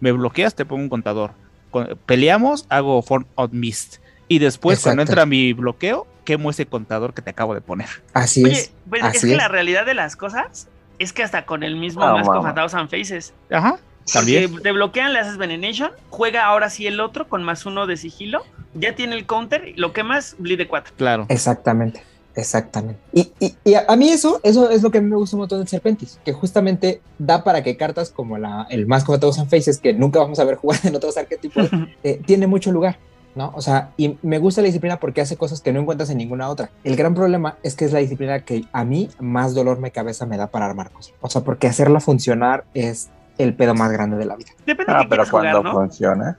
me 0.00 0.10
bloqueas, 0.12 0.54
te 0.54 0.64
pongo 0.64 0.82
un 0.82 0.88
contador. 0.88 1.32
Con- 1.70 1.98
peleamos, 2.06 2.66
hago 2.68 3.00
Form 3.02 3.26
of 3.36 3.52
Mist. 3.52 3.96
Y 4.28 4.38
después, 4.38 4.80
cuando 4.80 5.02
entra 5.02 5.26
mi 5.26 5.52
bloqueo, 5.52 6.06
quemo 6.24 6.50
ese 6.50 6.66
contador 6.66 7.14
que 7.14 7.22
te 7.22 7.30
acabo 7.30 7.54
de 7.54 7.60
poner. 7.60 7.88
Así 8.14 8.44
Oye, 8.44 8.52
es. 8.52 8.72
pues 8.88 9.04
es 9.14 9.20
que 9.22 9.32
es. 9.32 9.36
la 9.36 9.48
realidad 9.48 9.86
de 9.86 9.94
las 9.94 10.16
cosas 10.16 10.68
es 11.02 11.12
que 11.12 11.22
hasta 11.22 11.44
con 11.44 11.62
el 11.62 11.76
mismo 11.76 12.02
Ah, 12.02 12.12
Mask 12.14 12.28
of 12.30 12.36
mamá. 12.36 12.50
a 12.50 12.54
Thousand 12.54 12.88
Faces. 12.88 13.32
Ajá, 13.50 13.78
también. 14.12 14.60
Te 14.62 14.72
bloquean, 14.72 15.12
le 15.12 15.18
haces 15.20 15.36
Venenation, 15.36 15.90
juega 16.10 16.44
ahora 16.46 16.70
sí 16.70 16.86
el 16.86 17.00
otro 17.00 17.28
con 17.28 17.42
más 17.42 17.66
uno 17.66 17.86
de 17.86 17.96
sigilo, 17.96 18.42
ya 18.74 18.94
tiene 18.94 19.14
el 19.16 19.26
counter, 19.26 19.72
lo 19.76 19.92
que 19.92 20.02
más 20.02 20.34
bleed 20.38 20.58
de 20.58 20.66
4. 20.68 20.94
Claro. 20.96 21.26
Exactamente, 21.28 22.02
exactamente. 22.34 23.00
Y, 23.12 23.32
y- 23.38 23.54
y 23.64 23.74
a, 23.74 23.84
mí 23.96 24.08
eso, 24.10 24.40
eso 24.42 24.70
es 24.70 24.82
lo 24.82 24.90
que 24.90 24.98
a 24.98 25.00
mí 25.00 25.08
me 25.08 25.16
gusta 25.16 25.36
un 25.36 25.40
montón 25.40 25.58
del 25.58 25.68
Serpentis, 25.68 26.18
que 26.24 26.32
justamente 26.32 27.00
da 27.18 27.44
para 27.44 27.62
que 27.62 27.76
cartas 27.76 28.10
como 28.10 28.38
la, 28.38 28.66
el 28.70 28.86
Mask 28.86 29.08
of 29.08 29.16
a 29.16 29.20
Thousand 29.20 29.48
Faces, 29.50 29.78
que 29.78 29.92
nunca 29.92 30.18
vamos 30.18 30.38
a 30.38 30.44
ver 30.44 30.56
jugar 30.56 30.80
en 30.84 30.94
otros 30.96 31.16
arquetipos, 31.16 31.68
eh, 32.02 32.20
tiene 32.26 32.46
mucho 32.46 32.72
lugar. 32.72 32.98
¿No? 33.34 33.50
O 33.54 33.62
sea, 33.62 33.90
y 33.96 34.18
me 34.22 34.38
gusta 34.38 34.60
la 34.60 34.66
disciplina 34.66 34.98
porque 35.00 35.22
hace 35.22 35.36
cosas 35.38 35.60
que 35.62 35.72
no 35.72 35.80
encuentras 35.80 36.10
en 36.10 36.18
ninguna 36.18 36.48
otra. 36.50 36.70
El 36.84 36.96
gran 36.96 37.14
problema 37.14 37.56
es 37.62 37.74
que 37.74 37.86
es 37.86 37.92
la 37.92 38.00
disciplina 38.00 38.40
que 38.40 38.64
a 38.72 38.84
mí 38.84 39.08
más 39.20 39.54
dolor 39.54 39.78
me 39.78 39.90
cabeza 39.90 40.26
me 40.26 40.36
da 40.36 40.48
para 40.48 40.66
armar 40.66 40.90
cosas. 40.90 41.14
O 41.22 41.30
sea, 41.30 41.40
porque 41.42 41.66
hacerla 41.66 42.00
funcionar 42.00 42.64
es 42.74 43.08
el 43.38 43.54
pedo 43.54 43.74
más 43.74 43.90
grande 43.90 44.18
de 44.18 44.26
la 44.26 44.36
vida. 44.36 44.50
Depende 44.66 44.92
Ah, 44.94 45.00
de 45.00 45.06
pero 45.08 45.24
jugar, 45.24 45.50
cuando 45.52 45.62
¿no? 45.62 45.72
funciona. 45.80 46.36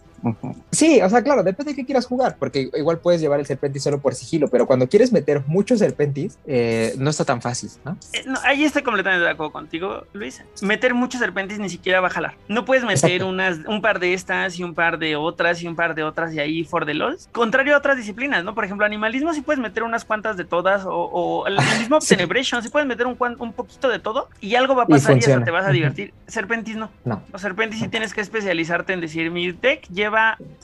Sí, 0.72 1.02
o 1.02 1.10
sea, 1.10 1.22
claro, 1.22 1.44
depende 1.44 1.72
de 1.72 1.76
qué 1.76 1.86
quieras 1.86 2.06
jugar, 2.06 2.38
porque 2.40 2.70
igual 2.76 3.00
puedes 3.00 3.22
llevar 3.22 3.40
el 3.40 3.45
serpentis 3.45 3.84
solo 3.84 4.00
por 4.00 4.16
sigilo, 4.16 4.48
pero 4.48 4.66
cuando 4.66 4.88
quieres 4.88 5.12
meter 5.12 5.41
muchos 5.48 5.80
serpentis, 5.80 6.38
eh, 6.45 6.94
no 6.98 7.10
está 7.10 7.26
tan 7.26 7.41
fácil, 7.41 7.70
¿no? 7.86 7.98
Eh, 8.14 8.24
no, 8.26 8.40
ahí 8.44 8.64
estoy 8.64 8.82
completamente 8.84 9.24
de 9.26 9.32
acuerdo 9.32 9.52
contigo, 9.52 10.06
Luis. 10.14 10.44
Meter 10.62 10.94
muchos 10.94 11.20
serpentes 11.20 11.60
ni 11.60 11.70
siquiera 11.70 12.00
va 12.02 12.08
a 12.08 12.12
jalar. 12.12 12.36
No 12.48 12.66
puedes 12.66 12.84
meter 12.84 13.12
Exacto. 13.12 13.28
unas, 13.28 13.60
un 13.68 13.82
par 13.82 14.00
de 14.00 14.14
estas 14.14 14.58
y 14.60 14.64
un 14.64 14.74
par 14.74 14.98
de 15.00 15.16
otras 15.16 15.62
y 15.62 15.68
un 15.68 15.76
par 15.76 15.95
de 15.95 16.04
otras 16.04 16.34
y 16.34 16.40
ahí 16.40 16.64
for 16.64 16.86
the 16.86 16.94
lols. 16.94 17.28
Contrario 17.32 17.76
a 17.76 17.78
otras 17.78 17.98
disciplinas, 17.98 18.44
¿no? 18.44 18.56
Por 18.56 18.66
ejemplo, 18.66 18.86
animalismo 18.86 19.34
sí 19.34 19.41
puedes 19.41 19.60
meter 19.62 19.84
unas 19.84 20.06
cuantas 20.06 20.38
de 20.38 20.45
todas 20.45 20.86
o, 20.86 20.91
o 20.94 21.48
el 21.48 21.58
mismo 21.80 22.00
Sí. 22.02 22.16
Tenebration 22.16 22.62
sí 22.64 22.70
puedes 22.70 22.88
meter 22.88 23.08
un, 23.08 23.18
un 23.40 23.54
poquito 23.54 23.90
de 23.90 24.00
todo 24.00 24.30
y 24.41 24.56
algo 24.56 24.76
va 24.76 24.84
a 24.84 24.86
Y 24.88 24.91
pasar 24.94 25.12
y, 25.16 25.20
hasta 25.20 25.26
funciona. 25.26 25.45
te 25.45 25.52
vas 25.52 25.66
a 25.66 25.70
divertir. 25.72 26.14
Serpentis 26.28 26.76
no. 26.76 26.90
No. 27.06 27.22
Los 27.32 27.41
Serpentis 27.41 27.80
sí 27.80 27.88
tienes 27.88 28.14
que 28.14 28.22
especializarte 28.22 28.94
en 28.94 29.02
decir, 29.02 29.30
mi 29.32 29.52
deck 29.52 29.88
lleva 29.90 30.12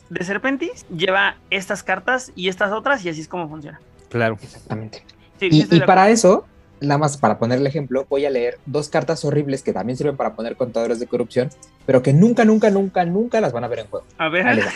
de 0.10 0.24
Serpentis, 0.24 0.86
lleva 0.96 1.38
estas 1.50 1.84
cartas 1.84 2.32
y 2.36 2.50
estas 2.50 2.72
otras 2.72 3.04
y 3.06 3.10
así 3.10 3.22
es 3.22 3.28
como 3.28 3.48
funciona. 3.50 3.80
Claro. 4.10 4.38
Exactamente. 4.42 5.04
Sí, 5.40 5.50
Y, 5.52 5.76
y 5.76 5.80
para 5.82 6.10
eso, 6.10 6.46
nada 6.82 6.98
más 6.98 7.18
para 7.18 7.38
poner 7.38 7.60
el 7.60 7.68
ejemplo, 7.68 8.06
voy 8.10 8.26
a 8.26 8.30
leer 8.30 8.58
dos 8.66 8.90
cartas 8.90 9.24
horribles 9.26 9.64
que 9.64 9.74
también 9.74 9.98
sirven 9.98 10.18
para 10.18 10.34
poner 10.34 10.56
contadores 10.56 11.00
de 11.00 11.08
corrupción, 11.08 11.50
pero 11.86 12.02
que 12.02 12.14
nunca, 12.14 12.46
nunca, 12.46 12.70
nunca, 12.70 13.06
nunca 13.06 13.42
las 13.42 13.54
van 13.54 13.64
a 13.64 13.68
ver 13.68 13.80
en 13.80 13.88
juego. 13.88 14.06
A 14.18 14.30
ver, 14.30 14.48
Ahí 14.48 14.56
les 14.58 14.66
va. 14.66 14.72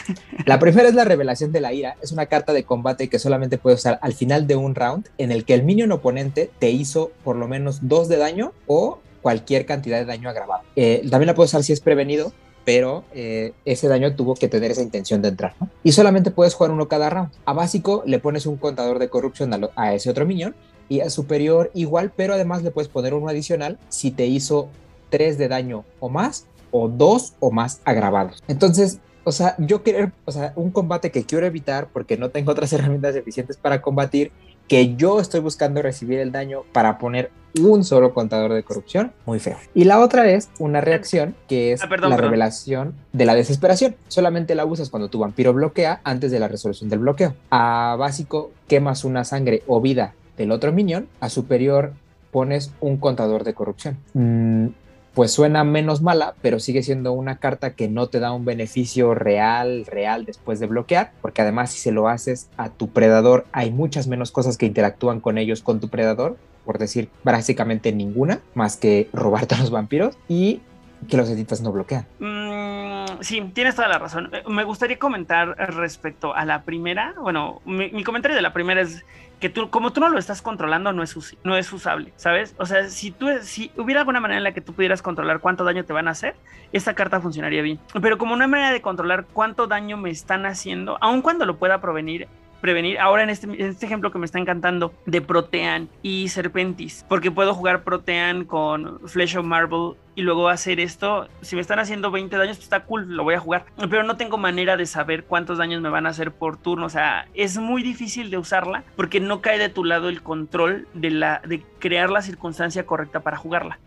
La 0.45 0.59
primera 0.59 0.87
es 0.87 0.95
la 0.95 1.03
revelación 1.05 1.51
de 1.51 1.61
la 1.61 1.73
ira. 1.73 1.95
Es 2.01 2.11
una 2.11 2.25
carta 2.27 2.53
de 2.53 2.63
combate 2.63 3.09
que 3.09 3.19
solamente 3.19 3.57
puedes 3.57 3.79
usar 3.79 3.99
al 4.01 4.13
final 4.13 4.47
de 4.47 4.55
un 4.55 4.75
round 4.75 5.09
en 5.17 5.31
el 5.31 5.45
que 5.45 5.53
el 5.53 5.63
minion 5.63 5.91
oponente 5.91 6.51
te 6.59 6.69
hizo 6.69 7.11
por 7.23 7.35
lo 7.35 7.47
menos 7.47 7.87
dos 7.87 8.07
de 8.07 8.17
daño 8.17 8.53
o 8.67 8.99
cualquier 9.21 9.65
cantidad 9.65 9.97
de 9.99 10.05
daño 10.05 10.29
agravado. 10.29 10.63
Eh, 10.75 11.01
también 11.09 11.27
la 11.27 11.35
puedes 11.35 11.51
usar 11.51 11.63
si 11.63 11.71
es 11.73 11.79
prevenido, 11.79 12.33
pero 12.65 13.03
eh, 13.14 13.53
ese 13.65 13.88
daño 13.88 14.15
tuvo 14.15 14.35
que 14.35 14.48
tener 14.48 14.72
esa 14.72 14.81
intención 14.81 15.22
de 15.22 15.30
entrar. 15.30 15.56
¿no? 15.60 15.69
Y 15.84 15.91
solamente 15.91 16.31
puedes 16.31 16.53
jugar 16.53 16.72
uno 16.72 16.88
cada 16.88 17.10
round. 17.10 17.31
A 17.45 17.53
básico 17.53 18.03
le 18.06 18.19
pones 18.19 18.45
un 18.45 18.57
contador 18.57 18.99
de 18.99 19.10
corrupción 19.10 19.52
a, 19.76 19.94
ese 19.94 20.10
otro 20.10 20.26
minion 20.26 20.56
y 20.90 21.02
a 21.02 21.10
superior 21.10 21.72
igual, 21.73 22.11
pero 22.15 22.34
además 22.34 22.64
le 22.64 22.72
puedes 22.72 22.90
poner 22.90 23.14
uno 23.14 23.27
adicional 23.27 23.77
si 23.90 24.11
te 24.11 24.26
hizo 24.26 24.69
3 25.10 25.38
de 25.38 25.48
daño 25.48 25.85
o 25.99 26.10
más 26.10 26.45
o 26.72 26.88
2 26.88 27.34
o 27.40 27.52
más 27.52 27.81
agravados. 27.85 28.44
Entonces, 28.48 28.99
o 29.23 29.31
sea, 29.31 29.56
yo 29.57 29.84
quiero, 29.84 30.11
o 30.26 30.31
sea, 30.31 30.53
un 30.56 30.72
combate 30.72 31.11
que 31.11 31.23
quiero 31.23 31.45
evitar 31.45 31.88
porque 31.91 32.18
no 32.18 32.30
tengo 32.30 32.52
otras 32.52 32.73
herramientas 32.73 33.15
eficientes 33.15 33.57
para 33.57 33.81
combatir, 33.81 34.31
que 34.68 34.95
yo 34.95 35.19
estoy 35.19 35.41
buscando 35.41 35.81
recibir 35.81 36.19
el 36.19 36.31
daño 36.31 36.64
para 36.72 36.98
poner 36.98 37.31
un 37.61 37.84
solo 37.84 38.13
contador 38.13 38.53
de 38.53 38.63
corrupción, 38.63 39.11
muy 39.25 39.39
feo. 39.39 39.57
Y 39.75 39.84
la 39.84 39.99
otra 39.99 40.30
es 40.30 40.49
una 40.59 40.81
reacción 40.81 41.35
que 41.47 41.71
es 41.73 41.84
Ah, 41.84 41.89
perdón, 41.89 42.09
la 42.09 42.15
perdón. 42.15 42.31
revelación 42.31 42.93
de 43.11 43.25
la 43.25 43.35
desesperación. 43.35 43.95
Solamente 44.07 44.55
la 44.55 44.65
usas 44.65 44.89
cuando 44.89 45.09
tu 45.09 45.19
vampiro 45.19 45.53
bloquea 45.53 46.01
antes 46.03 46.31
de 46.31 46.39
la 46.39 46.47
resolución 46.47 46.89
del 46.89 46.99
bloqueo. 46.99 47.34
A 47.51 47.95
básico 47.99 48.51
quemas 48.67 49.03
una 49.05 49.23
sangre 49.23 49.63
o 49.67 49.81
vida 49.81 50.13
del 50.38 50.51
otro 50.51 50.71
minion, 50.71 51.07
a 51.19 51.30
superior 51.30 51.93
pones 52.31 52.71
un 52.80 52.97
contador 52.97 53.43
de 53.43 53.53
corrupción. 53.53 53.97
Mm, 54.13 54.67
pues 55.13 55.31
suena 55.31 55.63
menos 55.63 56.01
mala, 56.01 56.34
pero 56.41 56.59
sigue 56.59 56.81
siendo 56.81 57.13
una 57.13 57.38
carta 57.38 57.75
que 57.75 57.88
no 57.88 58.07
te 58.07 58.19
da 58.19 58.31
un 58.31 58.45
beneficio 58.45 59.13
real, 59.13 59.85
real 59.85 60.25
después 60.25 60.59
de 60.59 60.65
bloquear, 60.65 61.11
porque 61.21 61.43
además 61.43 61.71
si 61.71 61.77
se 61.80 61.91
lo 61.91 62.07
haces 62.07 62.49
a 62.57 62.69
tu 62.69 62.88
predador, 62.89 63.45
hay 63.51 63.69
muchas 63.69 64.07
menos 64.07 64.31
cosas 64.31 64.57
que 64.57 64.65
interactúan 64.65 65.19
con 65.19 65.38
ellos 65.38 65.61
con 65.61 65.80
tu 65.80 65.89
predador, 65.89 66.35
por 66.65 66.77
decir 66.77 67.10
básicamente 67.23 67.91
ninguna, 67.91 68.40
más 68.53 68.77
que 68.77 69.10
robarte 69.14 69.56
a 69.56 69.60
los 69.60 69.72
vampiros 69.72 70.18
y 70.27 70.61
que 71.10 71.18
los 71.18 71.30
editas 71.30 71.61
no 71.61 71.72
bloquean. 71.72 72.06
Mm, 72.19 73.22
sí, 73.22 73.41
tienes 73.53 73.76
toda 73.76 73.88
la 73.88 73.99
razón. 73.99 74.30
Eh, 74.34 74.44
Me 74.48 74.64
gustaría 74.64 74.98
comentar 74.98 75.49
respecto 75.76 76.35
a 76.35 76.45
la 76.45 76.64
primera. 76.64 77.14
Bueno, 77.19 77.61
mi, 77.65 78.03
comentario 78.03 78.35
de 78.35 78.41
la 78.41 78.53
primera 78.53 78.81
es 78.81 79.03
que 79.40 79.49
tú, 79.49 79.69
como 79.69 79.91
tú 79.91 79.99
no 79.99 80.10
lo 80.10 80.18
estás 80.18 80.41
controlando, 80.41 80.94
no 80.94 81.03
es, 81.03 81.38
no 81.44 81.57
es 81.57 81.72
usable, 81.73 82.14
¿sabes? 82.15 82.56
O 82.57 82.65
sea, 82.65 82.88
si 82.88 83.11
tú, 83.11 83.27
si 83.41 83.72
hubiera 83.76 84.02
alguna 84.02 84.22
manera 84.22 84.38
en 84.38 84.44
la 84.44 84.53
que 84.53 84.61
tú 84.61 84.73
pudieras 84.73 85.02
controlar 85.02 85.41
cuánto 85.41 85.65
daño 85.65 85.84
te 85.84 85.91
van 85.91 86.07
a 86.07 86.11
hacer, 86.11 86.35
esta 86.72 86.94
carta 86.94 87.19
funcionaría 87.19 87.61
bien. 87.61 87.80
Pero 88.02 88.18
como 88.18 88.38
no 88.38 88.44
hay 88.44 88.49
manera 88.49 88.72
de 88.72 88.81
controlar 88.81 89.26
cuánto 89.34 89.68
daño 89.68 89.98
me 89.98 90.10
están 90.10 90.45
haciendo, 90.45 90.98
aun 91.02 91.22
cuando 91.22 91.45
lo 91.45 91.57
pueda 91.57 91.81
provenir, 91.81 92.30
prevenir. 92.64 92.98
Ahora 92.98 93.23
en 93.23 93.30
este, 93.30 93.45
en 93.45 93.61
este 93.61 93.85
ejemplo 93.85 94.10
que 94.10 94.18
me 94.18 94.26
está 94.26 94.40
encantando 94.40 94.94
de 95.06 95.22
Protean 95.22 95.90
y 96.02 96.30
Serpentis, 96.30 97.06
porque 97.10 97.30
puedo 97.30 97.53
jugar 97.53 97.84
Protean 97.84 98.45
con 98.45 99.02
Flesh 99.06 99.35
of 99.35 99.45
Marble 99.45 99.98
y 100.15 100.22
luego 100.22 100.48
hacer 100.48 100.80
esto. 100.80 101.27
Si 101.41 101.56
me 101.56 101.61
están 101.61 101.80
haciendo 101.80 102.10
20 102.10 102.38
daños, 102.38 102.56
pues 102.56 102.64
está 102.64 102.85
cool, 102.85 103.18
lo 103.18 103.26
voy 103.26 103.35
a 103.35 103.40
jugar. 103.40 103.65
Pero 103.77 104.03
no 104.03 104.15
tengo 104.15 104.38
manera 104.38 104.77
de 104.77 104.85
saber 104.85 105.26
cuántos 105.26 105.57
daños 105.57 105.81
me 105.81 105.90
van 105.90 106.06
a 106.06 106.10
hacer 106.10 106.31
por 106.31 106.56
turno. 106.56 106.85
O 106.85 106.90
sea, 106.90 107.27
es 107.34 107.57
muy 107.57 107.84
difícil 107.84 108.30
de 108.30 108.38
usarla 108.38 108.85
porque 108.95 109.19
no 109.19 109.41
cae 109.41 109.60
de 109.60 109.68
tu 109.68 109.84
lado 109.84 110.07
el 110.07 110.23
control 110.23 110.88
de, 110.94 111.11
la, 111.11 111.41
de 111.45 111.65
crear 111.80 112.10
la 112.10 112.22
circunstancia 112.22 112.85
correcta 112.85 113.19
para 113.19 113.35
jugarla. 113.35 113.77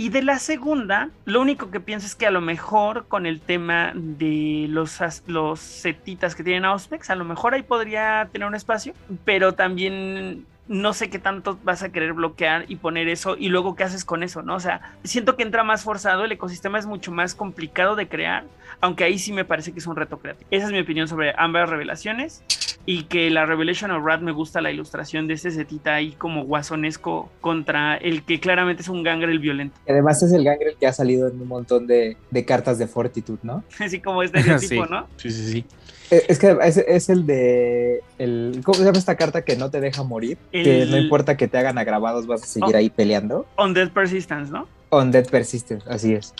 Y 0.00 0.08
de 0.08 0.22
la 0.22 0.38
segunda, 0.38 1.10
lo 1.26 1.42
único 1.42 1.70
que 1.70 1.78
pienso 1.78 2.06
es 2.06 2.14
que 2.14 2.26
a 2.26 2.30
lo 2.30 2.40
mejor 2.40 3.04
con 3.06 3.26
el 3.26 3.38
tema 3.38 3.92
de 3.94 4.64
los, 4.70 4.98
los 5.26 5.60
setitas 5.60 6.34
que 6.34 6.42
tienen 6.42 6.64
Auspex, 6.64 7.10
a 7.10 7.16
lo 7.16 7.26
mejor 7.26 7.52
ahí 7.52 7.62
podría 7.62 8.26
tener 8.32 8.48
un 8.48 8.54
espacio, 8.54 8.94
pero 9.26 9.52
también 9.52 10.46
no 10.70 10.94
sé 10.94 11.10
qué 11.10 11.18
tanto 11.18 11.58
vas 11.64 11.82
a 11.82 11.90
querer 11.90 12.12
bloquear 12.12 12.64
y 12.68 12.76
poner 12.76 13.08
eso 13.08 13.36
y 13.36 13.48
luego 13.48 13.74
qué 13.74 13.82
haces 13.82 14.04
con 14.04 14.22
eso, 14.22 14.42
¿no? 14.42 14.54
O 14.54 14.60
sea, 14.60 14.94
siento 15.02 15.36
que 15.36 15.42
entra 15.42 15.64
más 15.64 15.82
forzado, 15.82 16.24
el 16.24 16.30
ecosistema 16.30 16.78
es 16.78 16.86
mucho 16.86 17.10
más 17.10 17.34
complicado 17.34 17.96
de 17.96 18.06
crear, 18.06 18.44
aunque 18.80 19.02
ahí 19.02 19.18
sí 19.18 19.32
me 19.32 19.44
parece 19.44 19.72
que 19.72 19.80
es 19.80 19.86
un 19.88 19.96
reto 19.96 20.20
creativo. 20.20 20.46
Esa 20.52 20.66
es 20.66 20.72
mi 20.72 20.78
opinión 20.78 21.08
sobre 21.08 21.34
ambas 21.36 21.68
revelaciones 21.68 22.44
y 22.86 23.02
que 23.04 23.30
la 23.30 23.46
Revelation 23.46 23.90
of 23.90 24.04
Rat 24.04 24.20
me 24.20 24.30
gusta 24.30 24.60
la 24.60 24.70
ilustración 24.70 25.26
de 25.26 25.34
este 25.34 25.50
setita 25.50 25.96
ahí 25.96 26.12
como 26.12 26.44
guasonesco 26.44 27.32
contra 27.40 27.96
el 27.96 28.22
que 28.22 28.38
claramente 28.38 28.82
es 28.82 28.88
un 28.88 29.02
Gangrel 29.02 29.40
violento. 29.40 29.76
Además 29.88 30.22
es 30.22 30.32
el 30.32 30.44
Gangrel 30.44 30.76
que 30.78 30.86
ha 30.86 30.92
salido 30.92 31.26
en 31.26 31.42
un 31.42 31.48
montón 31.48 31.88
de, 31.88 32.16
de 32.30 32.44
cartas 32.44 32.78
de 32.78 32.86
Fortitude, 32.86 33.40
¿no? 33.42 33.64
Así 33.80 34.00
como 34.00 34.22
este 34.22 34.40
tipo, 34.40 34.58
sí. 34.60 34.78
¿no? 34.88 35.08
Sí, 35.16 35.30
sí, 35.32 35.52
sí. 35.52 35.64
Eh, 36.10 36.24
Es 36.28 36.38
que 36.38 36.56
es, 36.62 36.76
es 36.76 37.08
el 37.08 37.26
de. 37.26 38.02
El, 38.18 38.60
¿Cómo 38.64 38.74
se 38.78 38.84
llama 38.84 38.98
esta 38.98 39.16
carta 39.16 39.42
que 39.42 39.56
no 39.56 39.70
te 39.70 39.80
deja 39.80 40.02
morir? 40.02 40.38
Que 40.50 40.86
no 40.86 40.96
importa 40.98 41.36
que 41.36 41.48
te 41.48 41.58
hagan 41.58 41.78
agravados, 41.78 42.26
vas 42.26 42.42
a 42.42 42.46
seguir 42.46 42.74
Oh. 42.74 42.78
ahí 42.78 42.90
peleando. 42.90 43.46
Undead 43.58 43.90
Persistence, 43.90 44.50
¿no? 44.52 44.66
Undead 44.90 45.26
Persistence, 45.28 45.84
así 45.88 46.14
es. 46.14 46.34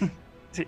Sí. 0.52 0.66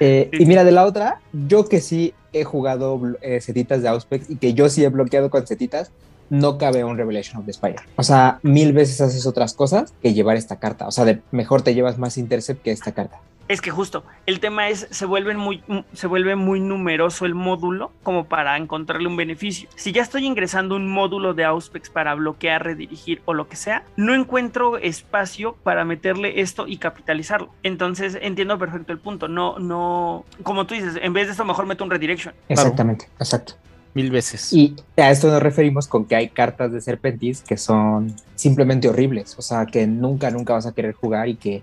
Eh, 0.00 0.28
Sí, 0.32 0.42
y 0.42 0.46
mira, 0.46 0.64
de 0.64 0.72
la 0.72 0.84
otra, 0.84 1.20
yo 1.32 1.68
que 1.68 1.80
sí 1.80 2.14
he 2.32 2.44
jugado 2.44 3.00
eh, 3.22 3.40
setitas 3.40 3.82
de 3.82 3.88
Auspex 3.88 4.28
y 4.30 4.36
que 4.36 4.54
yo 4.54 4.68
sí 4.68 4.84
he 4.84 4.88
bloqueado 4.88 5.30
con 5.30 5.46
setitas, 5.46 5.90
no 6.30 6.58
cabe 6.58 6.82
un 6.84 6.96
Revelation 6.96 7.38
of 7.40 7.46
the 7.46 7.52
Spire. 7.52 7.76
O 7.96 8.02
sea, 8.02 8.38
mil 8.42 8.72
veces 8.72 9.00
haces 9.00 9.26
otras 9.26 9.54
cosas 9.54 9.92
que 10.02 10.14
llevar 10.14 10.36
esta 10.36 10.58
carta. 10.58 10.86
O 10.88 10.90
sea, 10.90 11.04
de, 11.04 11.20
mejor 11.30 11.62
te 11.62 11.74
llevas 11.74 11.98
más 11.98 12.16
Intercept 12.18 12.62
que 12.62 12.70
esta 12.72 12.92
carta. 12.92 13.20
Es 13.46 13.60
que 13.60 13.70
justo, 13.70 14.04
el 14.24 14.40
tema 14.40 14.70
es, 14.70 14.86
se, 14.90 15.04
vuelven 15.04 15.36
muy, 15.36 15.62
se 15.92 16.06
vuelve 16.06 16.34
muy 16.34 16.60
numeroso 16.60 17.26
el 17.26 17.34
módulo 17.34 17.92
como 18.02 18.24
para 18.24 18.56
encontrarle 18.56 19.06
un 19.06 19.16
beneficio. 19.16 19.68
Si 19.76 19.92
ya 19.92 20.02
estoy 20.02 20.24
ingresando 20.24 20.76
un 20.76 20.90
módulo 20.90 21.34
de 21.34 21.44
Auspex 21.44 21.90
para 21.90 22.14
bloquear, 22.14 22.64
redirigir 22.64 23.20
o 23.26 23.34
lo 23.34 23.46
que 23.46 23.56
sea, 23.56 23.84
no 23.96 24.14
encuentro 24.14 24.78
espacio 24.78 25.56
para 25.62 25.84
meterle 25.84 26.40
esto 26.40 26.66
y 26.66 26.78
capitalizarlo. 26.78 27.50
Entonces 27.62 28.18
entiendo 28.20 28.58
perfecto 28.58 28.92
el 28.92 28.98
punto. 28.98 29.28
No, 29.28 29.58
no, 29.58 30.24
como 30.42 30.66
tú 30.66 30.74
dices, 30.74 30.98
en 31.02 31.12
vez 31.12 31.26
de 31.26 31.32
esto 31.32 31.44
mejor 31.44 31.66
meto 31.66 31.84
un 31.84 31.90
redirection. 31.90 32.34
Exactamente, 32.48 33.08
exacto. 33.18 33.54
Mil 33.92 34.10
veces. 34.10 34.52
Y 34.52 34.74
a 34.96 35.10
esto 35.10 35.28
nos 35.28 35.40
referimos 35.40 35.86
con 35.86 36.06
que 36.06 36.16
hay 36.16 36.28
cartas 36.28 36.72
de 36.72 36.80
Serpentis 36.80 37.42
que 37.42 37.56
son 37.56 38.16
simplemente 38.34 38.88
horribles. 38.88 39.38
O 39.38 39.42
sea, 39.42 39.66
que 39.66 39.86
nunca, 39.86 40.30
nunca 40.30 40.54
vas 40.54 40.66
a 40.66 40.72
querer 40.72 40.94
jugar 40.94 41.28
y 41.28 41.36
que 41.36 41.62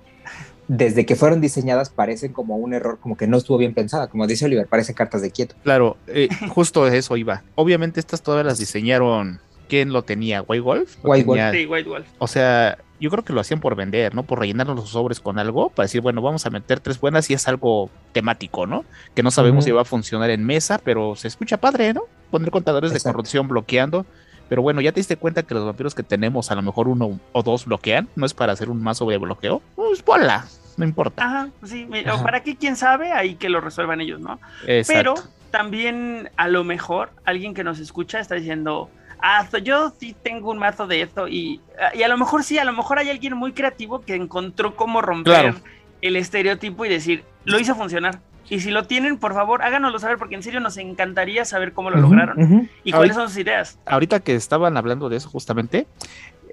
desde 0.73 1.05
que 1.05 1.17
fueron 1.17 1.41
diseñadas 1.41 1.89
parecen 1.89 2.31
como 2.31 2.55
un 2.55 2.73
error, 2.73 2.97
como 3.01 3.17
que 3.17 3.27
no 3.27 3.35
estuvo 3.35 3.57
bien 3.57 3.73
pensada. 3.73 4.07
Como 4.07 4.25
dice 4.25 4.45
Oliver, 4.45 4.67
parecen 4.67 4.95
cartas 4.95 5.21
de 5.21 5.29
quieto. 5.29 5.53
Claro, 5.63 5.97
eh, 6.07 6.29
justo 6.47 6.85
de 6.85 6.97
eso 6.97 7.17
iba. 7.17 7.43
Obviamente 7.55 7.99
estas 7.99 8.21
todas 8.21 8.45
las 8.45 8.57
diseñaron. 8.57 9.41
¿Quién 9.67 9.91
lo 9.91 10.03
tenía? 10.03 10.41
¿White 10.41 10.61
Wolf? 10.61 10.95
White 11.03 11.25
Wolf. 11.25 11.41
Sí, 11.51 11.65
White 11.65 11.89
Wolf. 11.89 12.07
O 12.19 12.27
sea, 12.27 12.77
yo 13.01 13.09
creo 13.09 13.25
que 13.25 13.33
lo 13.33 13.41
hacían 13.41 13.59
por 13.59 13.75
vender, 13.75 14.15
¿no? 14.15 14.23
Por 14.23 14.39
rellenar 14.39 14.67
los 14.67 14.89
sobres 14.89 15.19
con 15.19 15.39
algo, 15.39 15.69
para 15.71 15.85
decir, 15.85 15.99
bueno, 15.99 16.21
vamos 16.21 16.45
a 16.45 16.49
meter 16.49 16.79
tres 16.79 17.01
buenas 17.01 17.29
y 17.29 17.33
es 17.33 17.49
algo 17.49 17.89
temático, 18.13 18.65
¿no? 18.65 18.85
Que 19.13 19.23
no 19.23 19.31
sabemos 19.31 19.65
si 19.65 19.71
va 19.71 19.81
a 19.81 19.85
funcionar 19.85 20.29
en 20.29 20.45
mesa, 20.45 20.79
pero 20.81 21.17
se 21.17 21.27
escucha 21.27 21.57
padre, 21.57 21.93
¿no? 21.93 22.03
Poner 22.31 22.49
contadores 22.49 22.91
Exacto. 22.91 23.09
de 23.09 23.13
corrupción 23.13 23.47
bloqueando. 23.49 24.05
Pero 24.47 24.61
bueno, 24.61 24.81
ya 24.81 24.91
te 24.91 24.99
diste 24.99 25.15
cuenta 25.15 25.43
que 25.43 25.53
los 25.53 25.65
vampiros 25.65 25.95
que 25.95 26.03
tenemos, 26.03 26.51
a 26.51 26.55
lo 26.55 26.61
mejor 26.61 26.89
uno 26.89 27.19
o 27.31 27.43
dos 27.43 27.65
bloquean, 27.65 28.09
no 28.15 28.25
es 28.25 28.33
para 28.33 28.51
hacer 28.51 28.69
un 28.69 28.83
mazo 28.83 29.05
de 29.05 29.17
bloqueo. 29.17 29.61
Pues 29.75 30.03
bola, 30.03 30.45
no 30.77 30.85
importa. 30.85 31.23
Ajá, 31.25 31.49
sí, 31.63 31.87
Ajá. 32.05 32.23
¿para 32.23 32.41
qué? 32.41 32.55
¿Quién 32.55 32.75
sabe? 32.75 33.11
Ahí 33.11 33.35
que 33.35 33.49
lo 33.49 33.61
resuelvan 33.61 34.01
ellos, 34.01 34.19
¿no? 34.19 34.39
Exacto. 34.67 35.15
Pero 35.15 35.31
también 35.51 36.29
a 36.37 36.47
lo 36.47 36.63
mejor 36.63 37.11
alguien 37.25 37.53
que 37.53 37.63
nos 37.63 37.79
escucha 37.79 38.19
está 38.19 38.35
diciendo, 38.35 38.89
ah, 39.21 39.45
yo 39.63 39.93
sí 39.99 40.15
tengo 40.23 40.49
un 40.51 40.57
mazo 40.57 40.87
de 40.87 41.01
esto 41.01 41.27
y, 41.27 41.59
y 41.93 42.03
a 42.03 42.07
lo 42.07 42.17
mejor 42.17 42.43
sí, 42.43 42.57
a 42.57 42.63
lo 42.65 42.73
mejor 42.73 42.99
hay 42.99 43.09
alguien 43.09 43.35
muy 43.35 43.51
creativo 43.53 44.01
que 44.01 44.15
encontró 44.15 44.75
cómo 44.75 45.01
romper 45.01 45.33
Claro. 45.53 45.55
el 46.01 46.15
estereotipo 46.15 46.85
y 46.85 46.89
decir, 46.89 47.23
lo 47.43 47.59
hizo 47.59 47.75
funcionar. 47.75 48.19
Y 48.49 48.59
si 48.59 48.69
lo 48.69 48.83
tienen, 48.85 49.17
por 49.17 49.33
favor, 49.33 49.61
háganoslo 49.61 49.97
saber 49.99 50.17
porque 50.17 50.35
en 50.35 50.43
serio 50.43 50.59
nos 50.59 50.75
encantaría 50.75 51.45
saber 51.45 51.71
cómo 51.71 51.89
lo 51.89 51.97
lograron 51.97 52.69
y 52.83 52.91
cuáles 52.91 53.11
Ahorita- 53.11 53.13
son 53.15 53.29
sus 53.29 53.37
ideas. 53.37 53.79
ahorita 53.85 54.19
que 54.19 54.35
estaban 54.35 54.75
hablando 54.75 55.07
de 55.07 55.15
eso 55.17 55.29
justamente, 55.29 55.87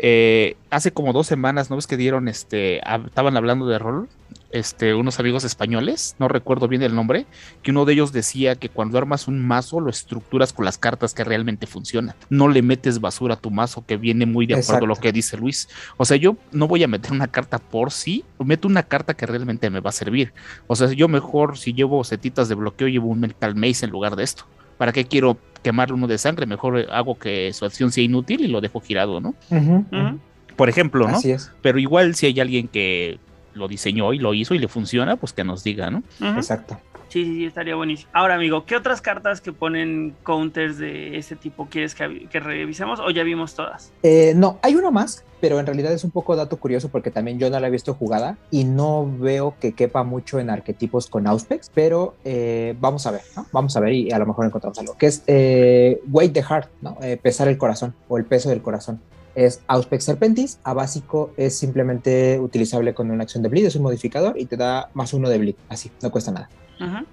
eh, 0.01 0.57
hace 0.71 0.93
como 0.93 1.13
dos 1.13 1.27
semanas, 1.27 1.71
¿no 1.71 1.77
ves 1.77 1.89
que 1.89 1.97
dieron, 1.97 2.29
este, 2.29 2.81
estaban 3.07 3.37
hablando 3.37 3.67
de 3.67 3.81
rol, 3.81 4.09
este, 4.51 4.95
unos 4.95 5.19
amigos 5.19 5.43
españoles, 5.43 6.15
no 6.21 6.29
recuerdo 6.29 6.69
bien 6.69 6.83
el 6.83 6.95
nombre, 6.95 7.27
que 7.63 7.73
uno 7.73 7.85
de 7.85 7.95
ellos 7.95 8.13
decía 8.13 8.55
que 8.55 8.69
cuando 8.69 8.97
armas 8.97 9.27
un 9.27 9.45
mazo 9.45 9.81
lo 9.81 9.91
estructuras 9.91 10.53
con 10.53 10.65
las 10.65 10.79
cartas 10.79 11.15
que 11.15 11.25
realmente 11.25 11.67
funcionan, 11.67 12.15
no 12.31 12.47
le 12.49 12.63
metes 12.63 13.01
basura 13.01 13.35
a 13.35 13.41
tu 13.41 13.51
mazo 13.51 13.85
que 13.85 13.97
viene 13.97 14.25
muy 14.25 14.47
de 14.47 14.55
acuerdo 14.55 14.85
a 14.85 14.89
lo 14.89 14.97
que 14.97 15.13
dice 15.13 15.37
Luis. 15.37 15.69
O 15.97 16.05
sea, 16.05 16.17
yo 16.17 16.37
no 16.53 16.69
voy 16.69 16.85
a 16.85 16.89
meter 16.89 17.13
una 17.13 17.29
carta 17.29 17.59
por 17.59 17.91
sí, 17.91 18.25
meto 18.39 18.69
una 18.69 18.85
carta 18.85 19.15
que 19.15 19.27
realmente 19.27 19.69
me 19.69 19.81
va 19.81 19.91
a 19.91 19.93
servir. 19.93 20.33
O 20.69 20.77
sea, 20.77 20.93
yo 20.93 21.09
mejor 21.09 21.59
si 21.59 21.75
llevo 21.75 22.05
setitas 22.05 22.49
de 22.49 22.55
bloqueo 22.55 22.89
llevo 22.89 23.09
un 23.09 23.21
mental 23.21 23.57
maze 23.57 23.85
en 23.85 23.91
lugar 23.91 24.15
de 24.15 24.23
esto. 24.23 24.45
¿Para 24.79 24.93
qué 24.93 25.05
quiero 25.05 25.37
quemar 25.63 25.93
uno 25.93 26.07
de 26.07 26.19
sangre? 26.19 26.47
Mejor 26.47 26.87
hago 26.91 27.19
que 27.19 27.53
su 27.53 27.65
acción 27.65 27.93
sea 27.93 28.05
inútil 28.05 28.41
y 28.41 28.49
lo 28.49 28.61
dejo 28.61 28.81
girado, 28.81 29.21
¿no? 29.21 29.35
Por 30.57 30.69
ejemplo, 30.69 31.09
¿no? 31.09 31.17
Así 31.17 31.31
es, 31.31 31.53
Pero 31.63 31.79
igual 31.79 32.15
si 32.15 32.27
hay 32.27 32.41
alguien 32.41 32.69
que 32.69 33.19
lo 33.55 33.69
diseñó 33.69 34.13
y 34.13 34.19
lo 34.19 34.35
hizo 34.35 34.55
y 34.55 34.59
le 34.59 34.69
funciona, 34.69 35.17
pues 35.17 35.33
que 35.33 35.45
nos 35.45 35.65
diga, 35.65 35.91
¿no? 35.91 36.03
Exacto. 36.21 36.79
Sí, 37.09 37.25
sí, 37.25 37.35
sí, 37.35 37.45
estaría 37.47 37.75
buenísimo. 37.75 38.11
Ahora, 38.13 38.35
amigo, 38.35 38.67
¿qué 38.67 38.77
otras 38.77 39.01
cartas 39.01 39.41
que 39.41 39.53
ponen 39.53 40.15
counters 40.23 40.79
de 40.79 41.17
este 41.17 41.37
tipo 41.37 41.67
quieres 41.71 41.95
que, 41.95 42.07
revisemos 42.41 43.01
o 43.01 43.11
ya 43.11 43.23
vimos 43.23 43.55
todas? 43.55 43.93
Eh, 44.03 44.35
no, 44.37 44.59
hay 44.61 44.75
uno 44.75 44.93
más, 44.93 45.25
pero 45.41 45.59
en 45.59 45.65
realidad 45.65 45.91
es 45.93 46.05
un 46.05 46.11
poco 46.11 46.37
dato 46.37 46.59
curioso 46.59 46.91
porque 46.91 47.11
también 47.11 47.39
yo 47.39 47.49
no 47.49 47.59
la 47.59 47.69
he 47.69 47.71
visto 47.71 47.95
jugada 47.95 48.37
y 48.51 48.65
no 48.65 49.11
veo 49.19 49.55
que 49.59 49.73
quepa 49.73 50.03
mucho 50.03 50.39
en 50.39 50.51
arquetipos 50.51 51.07
con 51.07 51.27
Auspex, 51.27 51.71
pero 51.75 52.15
eh, 52.25 52.77
vamos 52.79 53.07
a 53.07 53.13
ver, 53.13 53.23
¿no? 53.37 53.47
Vamos 53.53 53.75
a 53.77 53.81
ver 53.81 53.95
y 53.95 54.13
a 54.13 54.19
lo 54.19 54.27
mejor 54.27 54.45
encontramos 54.45 54.79
algo, 54.79 54.97
que 54.99 55.07
es 55.07 55.23
eh, 55.27 56.01
Weight 56.11 56.35
the 56.35 56.43
Heart, 56.43 56.69
¿no? 56.83 56.99
Pesar 57.23 57.49
el 57.49 57.57
corazón 57.57 57.95
o 58.09 58.19
el 58.19 58.27
peso 58.27 58.51
del 58.51 58.61
corazón. 58.61 59.01
Es 59.35 59.63
Auspex 59.67 60.05
Serpentis, 60.05 60.59
a 60.65 60.75
básico 60.75 61.33
es 61.37 61.57
simplemente 61.57 62.39
utilizable 62.39 62.93
con 62.93 63.11
una 63.11 63.23
acción 63.23 63.43
de 63.43 63.49
bleed, 63.49 63.67
es 63.67 63.77
un 63.77 63.83
modificador 63.83 64.39
y 64.39 64.47
te 64.47 64.57
da 64.57 64.91
más 64.95 65.15
uno 65.15 65.31
de 65.31 65.39
bleed, 65.39 65.55
así, 65.69 65.91
no 66.03 66.11
cuesta 66.11 66.33
nada. 66.33 66.51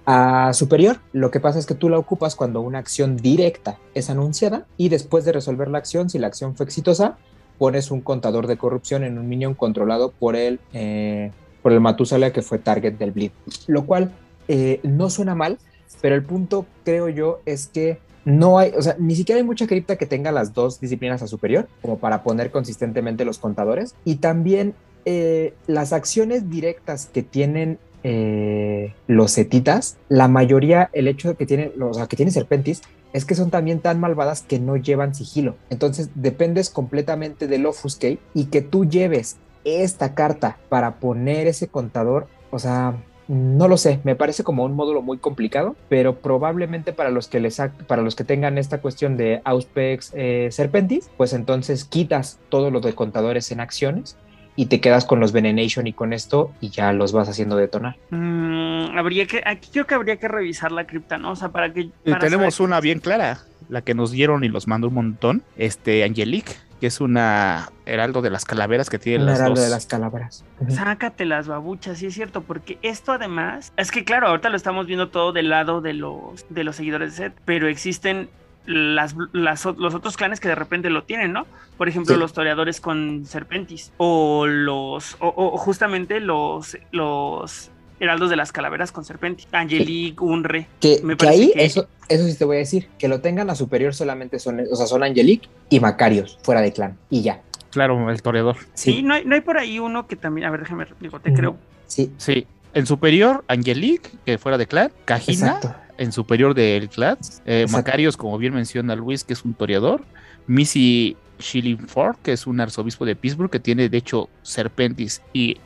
A 0.06 0.52
superior, 0.52 0.98
lo 1.12 1.30
que 1.30 1.40
pasa 1.40 1.58
es 1.58 1.66
que 1.66 1.74
tú 1.74 1.88
la 1.88 1.98
ocupas 1.98 2.36
cuando 2.36 2.60
una 2.60 2.78
acción 2.78 3.16
directa 3.16 3.78
es 3.94 4.10
anunciada 4.10 4.66
y 4.76 4.88
después 4.88 5.24
de 5.24 5.32
resolver 5.32 5.68
la 5.68 5.78
acción, 5.78 6.08
si 6.08 6.18
la 6.18 6.28
acción 6.28 6.54
fue 6.54 6.66
exitosa, 6.66 7.16
pones 7.58 7.90
un 7.90 8.00
contador 8.00 8.46
de 8.46 8.56
corrupción 8.56 9.02
en 9.04 9.18
un 9.18 9.28
minion 9.28 9.54
controlado 9.54 10.12
por 10.12 10.36
el, 10.36 10.60
eh, 10.72 11.32
por 11.62 11.72
el 11.72 11.80
Matusala 11.80 12.32
que 12.32 12.42
fue 12.42 12.58
target 12.58 12.94
del 12.94 13.12
bleed. 13.12 13.32
Lo 13.66 13.86
cual 13.86 14.12
eh, 14.48 14.80
no 14.82 15.10
suena 15.10 15.34
mal, 15.34 15.58
pero 16.00 16.14
el 16.14 16.22
punto 16.22 16.66
creo 16.84 17.08
yo 17.08 17.40
es 17.46 17.66
que 17.66 17.98
no 18.24 18.58
hay, 18.58 18.72
o 18.76 18.82
sea, 18.82 18.96
ni 18.98 19.14
siquiera 19.14 19.38
hay 19.38 19.44
mucha 19.44 19.66
cripta 19.66 19.96
que 19.96 20.06
tenga 20.06 20.32
las 20.32 20.52
dos 20.52 20.80
disciplinas 20.80 21.22
a 21.22 21.28
superior, 21.28 21.68
como 21.80 21.98
para 21.98 22.24
poner 22.24 22.50
consistentemente 22.50 23.24
los 23.24 23.38
contadores. 23.38 23.94
Y 24.04 24.16
también 24.16 24.74
eh, 25.04 25.54
las 25.68 25.92
acciones 25.92 26.50
directas 26.50 27.06
que 27.06 27.22
tienen 27.22 27.78
eh, 28.08 28.94
los 29.08 29.32
setitas, 29.32 29.96
la 30.08 30.28
mayoría, 30.28 30.90
el 30.92 31.08
hecho 31.08 31.30
de 31.30 31.34
que 31.34 31.44
tienen, 31.44 31.72
o 31.82 31.92
sea, 31.92 32.06
que 32.06 32.14
tienen 32.14 32.32
serpentis, 32.32 32.82
es 33.12 33.24
que 33.24 33.34
son 33.34 33.50
también 33.50 33.80
tan 33.80 33.98
malvadas 33.98 34.42
que 34.42 34.60
no 34.60 34.76
llevan 34.76 35.12
sigilo. 35.12 35.56
Entonces 35.70 36.10
dependes 36.14 36.70
completamente 36.70 37.48
del 37.48 37.66
Offuscate 37.66 38.20
y 38.32 38.44
que 38.44 38.62
tú 38.62 38.84
lleves 38.84 39.38
esta 39.64 40.14
carta 40.14 40.56
para 40.68 41.00
poner 41.00 41.48
ese 41.48 41.66
contador, 41.66 42.28
o 42.52 42.60
sea, 42.60 42.94
no 43.26 43.66
lo 43.66 43.76
sé, 43.76 43.98
me 44.04 44.14
parece 44.14 44.44
como 44.44 44.64
un 44.64 44.74
módulo 44.74 45.02
muy 45.02 45.18
complicado, 45.18 45.74
pero 45.88 46.20
probablemente 46.20 46.92
para 46.92 47.10
los 47.10 47.26
que 47.26 47.40
les 47.40 47.60
para 47.88 48.02
los 48.02 48.14
que 48.14 48.22
tengan 48.22 48.56
esta 48.56 48.80
cuestión 48.80 49.16
de 49.16 49.40
Auspex 49.42 50.12
eh, 50.14 50.46
Serpentis, 50.52 51.10
pues 51.16 51.32
entonces 51.32 51.84
quitas 51.84 52.38
todo 52.50 52.70
lo 52.70 52.78
de 52.78 52.94
contadores 52.94 53.50
en 53.50 53.58
acciones 53.58 54.16
y 54.56 54.66
te 54.66 54.80
quedas 54.80 55.04
con 55.04 55.20
los 55.20 55.32
Venenation 55.32 55.86
y 55.86 55.92
con 55.92 56.12
esto 56.12 56.50
y 56.60 56.70
ya 56.70 56.92
los 56.92 57.12
vas 57.12 57.28
haciendo 57.28 57.56
detonar. 57.56 57.96
Mm, 58.10 58.96
habría 58.96 59.26
que, 59.26 59.42
aquí 59.44 59.70
creo 59.70 59.86
que 59.86 59.94
habría 59.94 60.16
que 60.16 60.28
revisar 60.28 60.72
la 60.72 60.86
cripta, 60.86 61.18
¿no? 61.18 61.32
O 61.32 61.36
sea, 61.36 61.50
para 61.50 61.72
que... 61.72 61.90
Para 62.04 62.18
tenemos 62.18 62.58
una 62.58 62.80
bien 62.80 63.00
clara, 63.00 63.38
la 63.68 63.82
que 63.82 63.94
nos 63.94 64.10
dieron 64.10 64.44
y 64.44 64.48
los 64.48 64.66
mandó 64.66 64.88
un 64.88 64.94
montón, 64.94 65.42
este 65.56 66.04
Angelique, 66.04 66.52
que 66.80 66.86
es 66.86 67.00
una 67.00 67.70
heraldo 67.84 68.22
de 68.22 68.30
las 68.30 68.44
calaveras 68.44 68.90
que 68.90 68.98
tiene 68.98 69.20
Un 69.20 69.26
las 69.26 69.38
heraldo 69.38 69.60
dos. 69.60 69.64
de 69.64 69.70
las 69.70 69.86
calabras. 69.86 70.44
Ujú. 70.60 70.72
Sácate 70.72 71.24
las 71.24 71.46
babuchas, 71.48 71.98
sí 71.98 72.06
es 72.06 72.14
cierto, 72.14 72.42
porque 72.42 72.78
esto 72.82 73.12
además, 73.12 73.72
es 73.76 73.90
que 73.90 74.04
claro, 74.04 74.28
ahorita 74.28 74.48
lo 74.48 74.56
estamos 74.56 74.86
viendo 74.86 75.08
todo 75.08 75.32
del 75.32 75.50
lado 75.50 75.80
de 75.80 75.92
los, 75.92 76.46
de 76.48 76.64
los 76.64 76.76
seguidores 76.76 77.12
de 77.12 77.28
Set, 77.28 77.34
pero 77.44 77.68
existen 77.68 78.28
las, 78.66 79.14
las 79.32 79.64
los 79.64 79.94
otros 79.94 80.16
clanes 80.16 80.40
que 80.40 80.48
de 80.48 80.54
repente 80.54 80.90
lo 80.90 81.04
tienen, 81.04 81.32
¿no? 81.32 81.46
Por 81.78 81.88
ejemplo, 81.88 82.14
Sí. 82.14 82.20
los 82.20 82.32
toreadores 82.32 82.80
con 82.80 83.24
Serpentis, 83.26 83.92
o 83.96 84.46
los, 84.46 85.16
o, 85.20 85.32
o 85.36 85.56
justamente 85.56 86.20
los, 86.20 86.76
los 86.92 87.70
Heraldos 87.98 88.28
de 88.28 88.36
las 88.36 88.52
Calaveras 88.52 88.92
con 88.92 89.04
Serpenti, 89.04 89.46
Angelique, 89.52 90.22
Unre. 90.22 90.66
Que, 90.80 91.00
Me 91.02 91.16
que 91.16 91.24
parece 91.26 91.42
ahí, 91.44 91.52
que- 91.54 91.64
Eso, 91.64 91.86
eso 92.08 92.26
sí 92.26 92.36
te 92.36 92.44
voy 92.44 92.56
a 92.56 92.58
decir, 92.60 92.88
que 92.98 93.08
lo 93.08 93.20
tengan 93.20 93.48
a 93.50 93.54
superior 93.54 93.94
solamente 93.94 94.38
son, 94.38 94.60
o 94.70 94.76
sea, 94.76 94.86
son 94.86 95.02
Angelique 95.02 95.48
y 95.70 95.80
Macarios, 95.80 96.38
fuera 96.42 96.60
de 96.60 96.72
clan, 96.72 96.98
y 97.08 97.22
ya. 97.22 97.40
Claro, 97.70 98.10
el 98.10 98.20
toreador. 98.22 98.56
Sí, 98.74 98.94
Sí, 98.94 99.02
no, 99.02 99.14
hay, 99.14 99.24
no 99.24 99.34
hay 99.34 99.40
por 99.42 99.58
ahí 99.58 99.78
uno 99.78 100.06
que 100.06 100.16
también, 100.16 100.46
a 100.46 100.50
ver, 100.50 100.60
déjame, 100.60 100.86
digo, 101.00 101.20
te 101.20 101.32
creo. 101.32 101.56
sí, 101.86 102.10
Sí. 102.18 102.46
En 102.74 102.84
superior, 102.84 103.42
Angelique, 103.48 104.10
que 104.26 104.36
fuera 104.36 104.58
de 104.58 104.66
clan. 104.66 104.92
Cajina, 105.06 105.46
exacto. 105.46 105.74
En 105.98 106.12
superior 106.12 106.54
del 106.54 106.88
clan. 106.88 107.16
Eh, 107.46 107.62
Exacto. 107.62 107.72
Macarios, 107.72 108.16
como 108.16 108.38
bien 108.38 108.54
menciona 108.54 108.94
Luis, 108.96 109.24
que 109.24 109.32
es 109.32 109.44
un 109.44 109.54
toreador. 109.54 110.02
Missy 110.46 111.16
Shillingford, 111.38 112.16
que 112.22 112.32
es 112.32 112.46
un 112.46 112.60
arzobispo 112.60 113.04
de 113.04 113.16
Pittsburgh, 113.16 113.50
que 113.50 113.60
tiene 113.60 113.88
de 113.88 113.98
hecho 113.98 114.28
Serpentis 114.42 115.20
y 115.32 115.56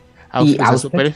Y 0.42 0.56
ujú. 0.60 0.76
Sertempere 0.78 1.14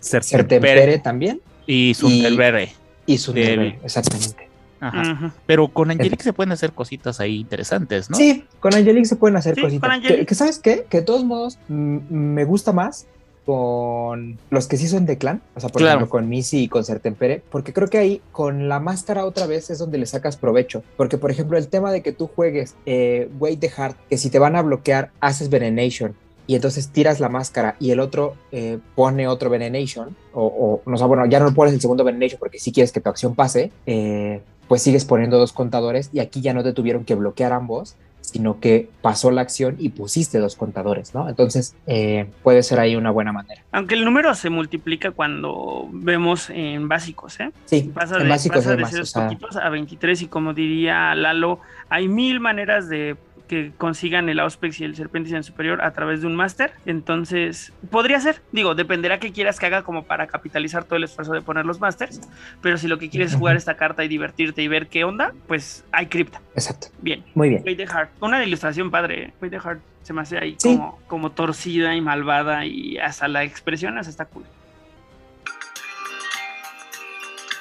Sertempere 0.00 0.98
también, 0.98 1.40
y 1.66 1.94
Sunterbere. 1.94 2.72
y 3.06 3.18
Sunderbere, 3.18 3.72
Del- 3.72 3.84
exactamente. 3.84 4.48
Ajá. 4.78 5.32
Pero 5.46 5.68
con 5.68 5.90
Angelique 5.90 6.22
se 6.22 6.32
pueden 6.34 6.52
hacer 6.52 6.72
cositas 6.72 7.18
ahí 7.18 7.36
interesantes, 7.36 8.10
¿no? 8.10 8.16
Sí, 8.16 8.44
con 8.60 8.74
Angelique 8.74 9.06
se 9.06 9.16
pueden 9.16 9.36
hacer 9.36 9.54
Sí, 9.54 9.62
cositas. 9.62 10.00
Que, 10.00 10.26
que 10.26 10.34
¿Sabes 10.34 10.58
qué? 10.58 10.86
Que 10.88 10.98
de 10.98 11.02
todos 11.02 11.24
modos 11.24 11.58
me 11.68 12.44
gusta 12.44 12.72
más 12.72 13.06
con 13.46 14.38
los 14.50 14.66
que 14.66 14.76
sí 14.76 14.88
son 14.88 15.06
de 15.06 15.16
clan, 15.18 15.40
o 15.54 15.60
sea, 15.60 15.68
por 15.70 15.80
Claro. 15.80 15.98
ejemplo, 15.98 16.10
con 16.10 16.28
Missy 16.28 16.64
y 16.64 16.68
con 16.68 16.84
Sertempere, 16.84 17.42
porque 17.50 17.72
creo 17.72 17.88
que 17.88 17.98
ahí 17.98 18.20
con 18.32 18.68
la 18.68 18.80
máscara 18.80 19.24
otra 19.24 19.46
vez 19.46 19.70
es 19.70 19.78
donde 19.78 19.98
le 19.98 20.06
sacas 20.06 20.36
provecho. 20.36 20.82
Porque, 20.96 21.16
por 21.16 21.30
ejemplo, 21.30 21.56
el 21.56 21.68
tema 21.68 21.92
de 21.92 22.02
que 22.02 22.12
tú 22.12 22.28
juegues 22.34 22.74
eh, 22.86 23.30
Wait 23.38 23.60
the 23.60 23.70
Heart, 23.70 23.96
que 24.10 24.18
si 24.18 24.28
te 24.30 24.38
van 24.38 24.56
a 24.56 24.62
bloquear, 24.62 25.10
haces 25.20 25.48
Venenation. 25.48 26.14
Y 26.48 26.54
entonces 26.54 26.88
tiras 26.90 27.18
la 27.18 27.28
máscara 27.28 27.74
y 27.80 27.90
el 27.90 27.98
otro 28.00 28.34
eh, 28.52 28.78
pone 28.94 29.26
otro 29.26 29.50
Venenation, 29.50 30.14
o, 30.32 30.44
o 30.84 30.88
no 30.90 30.96
sé, 30.96 31.04
bueno, 31.04 31.26
ya 31.26 31.40
no 31.40 31.52
pones 31.54 31.72
el 31.74 31.80
segundo 31.80 32.04
Venenation 32.04 32.38
porque 32.38 32.58
si 32.60 32.70
quieres 32.72 32.92
que 32.92 33.00
tu 33.00 33.08
acción 33.08 33.34
pase, 33.34 33.72
eh, 33.86 34.42
pues 34.68 34.82
sigues 34.82 35.04
poniendo 35.04 35.38
dos 35.38 35.52
contadores 35.52 36.10
y 36.12 36.20
aquí 36.20 36.40
ya 36.40 36.52
no 36.54 36.62
te 36.62 36.72
tuvieron 36.72 37.04
que 37.04 37.14
bloquear 37.16 37.52
ambos, 37.52 37.96
sino 38.36 38.60
que 38.60 38.90
pasó 39.00 39.30
la 39.30 39.40
acción 39.40 39.76
y 39.78 39.88
pusiste 39.88 40.38
dos 40.38 40.56
contadores, 40.56 41.14
¿no? 41.14 41.26
Entonces 41.26 41.74
eh, 41.86 42.26
puede 42.42 42.62
ser 42.62 42.78
ahí 42.78 42.94
una 42.94 43.10
buena 43.10 43.32
manera. 43.32 43.62
Aunque 43.72 43.94
el 43.94 44.04
número 44.04 44.34
se 44.34 44.50
multiplica 44.50 45.12
cuando 45.12 45.88
vemos 45.90 46.50
en 46.50 46.86
básicos, 46.86 47.40
¿eh? 47.40 47.50
Sí, 47.64 47.90
Pasa 47.94 48.18
en 48.18 48.24
de, 48.24 48.28
básicos 48.28 48.58
pasa 48.58 48.68
de 48.68 48.74
además, 48.74 48.94
o 48.94 49.06
sea, 49.06 49.24
poquitos 49.24 49.56
a 49.56 49.70
23 49.70 50.20
y 50.20 50.26
como 50.26 50.52
diría 50.52 51.14
Lalo, 51.14 51.60
hay 51.88 52.08
mil 52.08 52.38
maneras 52.40 52.90
de 52.90 53.16
que 53.48 53.72
consigan 53.78 54.28
el 54.28 54.40
Auspex 54.40 54.80
y 54.80 54.84
el 54.84 54.96
Serpentis 54.96 55.32
en 55.32 55.42
superior 55.44 55.82
a 55.82 55.92
través 55.92 56.20
de 56.20 56.26
un 56.26 56.34
máster. 56.36 56.72
Entonces, 56.84 57.72
podría 57.90 58.18
ser, 58.20 58.42
digo, 58.52 58.74
dependerá 58.74 59.20
qué 59.20 59.32
quieras 59.32 59.58
que 59.60 59.66
haga 59.66 59.82
como 59.82 60.04
para 60.04 60.26
capitalizar 60.26 60.84
todo 60.84 60.96
el 60.96 61.04
esfuerzo 61.04 61.32
de 61.32 61.42
poner 61.42 61.64
los 61.66 61.80
masters. 61.80 62.20
Pero 62.62 62.76
si 62.78 62.88
lo 62.88 62.98
que 62.98 63.08
quieres 63.08 63.32
es 63.32 63.38
jugar 63.38 63.56
esta 63.56 63.76
carta 63.76 64.04
y 64.04 64.08
divertirte 64.08 64.62
y 64.62 64.68
ver 64.68 64.88
qué 64.88 65.04
onda, 65.04 65.32
pues 65.46 65.84
hay 65.92 66.06
cripta. 66.06 66.40
exacto, 66.54 66.88
Bien. 67.00 67.24
muy 67.34 67.48
bien. 67.50 67.62
Wait 67.64 67.76
the 67.78 67.86
Heart. 67.86 68.10
Una 68.20 68.44
ilustración 68.44 68.90
padre. 68.90 69.22
¿eh? 69.24 69.32
Wait 69.40 69.52
the 69.52 69.60
Heart 69.60 69.80
se 70.02 70.12
me 70.12 70.20
hace 70.22 70.38
ahí 70.38 70.54
Sí. 70.58 70.76
como, 70.76 70.98
como 71.06 71.30
torcida 71.32 71.94
y 71.94 72.00
malvada 72.00 72.64
y 72.66 72.98
hasta 72.98 73.26
la 73.28 73.42
expresión 73.44 73.98
hasta 73.98 74.10
está 74.10 74.24
cool. 74.26 74.44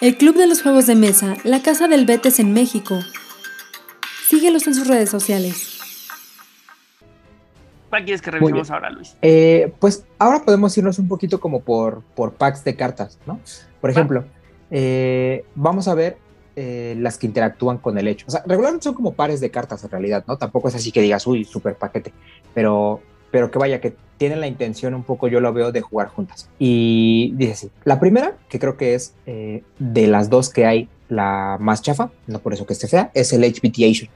El 0.02 0.18
Club 0.18 0.36
de 0.36 0.46
los 0.48 0.62
Juegos 0.62 0.88
de 0.88 0.96
Mesa, 0.96 1.36
la 1.44 1.62
Casa 1.62 1.88
del 1.88 2.06
Betes 2.06 2.40
en 2.40 2.54
México. 2.54 3.00
Síguelos 4.28 4.68
en 4.68 4.76
sus 4.76 4.88
redes 4.88 5.10
sociales. 5.10 5.75
¿Cuál 7.96 8.04
quieres 8.04 8.22
que 8.22 8.30
revisemos 8.30 8.70
ahora, 8.72 8.90
Luis? 8.90 9.16
Eh, 9.22 9.72
pues 9.80 10.06
ahora 10.20 10.44
podemos 10.44 10.78
irnos 10.78 11.00
un 11.00 11.08
poquito 11.08 11.40
como 11.40 11.62
por, 11.62 12.02
por 12.14 12.34
packs 12.34 12.62
de 12.66 12.76
cartas, 12.76 13.18
¿no? 13.26 13.40
Por 13.80 13.90
ejemplo, 13.90 14.26
eh, 14.70 15.46
vamos 15.56 15.88
a 15.88 15.94
ver 15.94 16.18
eh, 16.58 16.98
las 17.00 17.18
que 17.18 17.26
interactúan 17.28 17.78
con 17.78 17.98
el 17.98 18.10
hecho. 18.10 18.26
O 18.28 18.32
sea, 18.32 18.44
regularmente 18.46 18.84
son 18.84 18.96
como 18.96 19.14
pares 19.14 19.40
de 19.40 19.50
cartas 19.50 19.82
en 19.86 19.92
realidad, 19.92 20.26
¿no? 20.28 20.38
Tampoco 20.38 20.68
es 20.68 20.76
así 20.76 20.92
que 20.92 21.00
digas, 21.00 21.26
uy, 21.26 21.46
super 21.46 21.76
paquete, 21.76 22.12
pero, 22.54 23.00
pero 23.32 23.50
que 23.50 23.60
vaya, 23.60 23.80
que 23.80 23.96
tienen 24.18 24.42
la 24.42 24.48
intención 24.48 24.94
un 24.94 25.04
poco, 25.04 25.30
yo 25.30 25.40
lo 25.40 25.54
veo, 25.54 25.72
de 25.72 25.80
jugar 25.80 26.10
juntas. 26.10 26.50
Y 26.60 27.32
dice 27.38 27.54
así, 27.54 27.72
la 27.86 28.02
primera, 28.02 28.36
que 28.50 28.60
creo 28.60 28.76
que 28.76 28.96
es 28.96 29.14
eh, 29.26 29.64
de 29.80 30.08
las 30.08 30.30
dos 30.30 30.50
que 30.50 30.66
hay 30.66 30.90
la 31.08 31.56
más 31.62 31.82
chafa, 31.82 32.12
no 32.28 32.40
por 32.40 32.52
eso 32.52 32.66
que 32.66 32.74
esté 32.74 32.90
fea, 32.90 33.10
es 33.14 33.32
el 33.32 33.46
HBTation. 33.46 34.10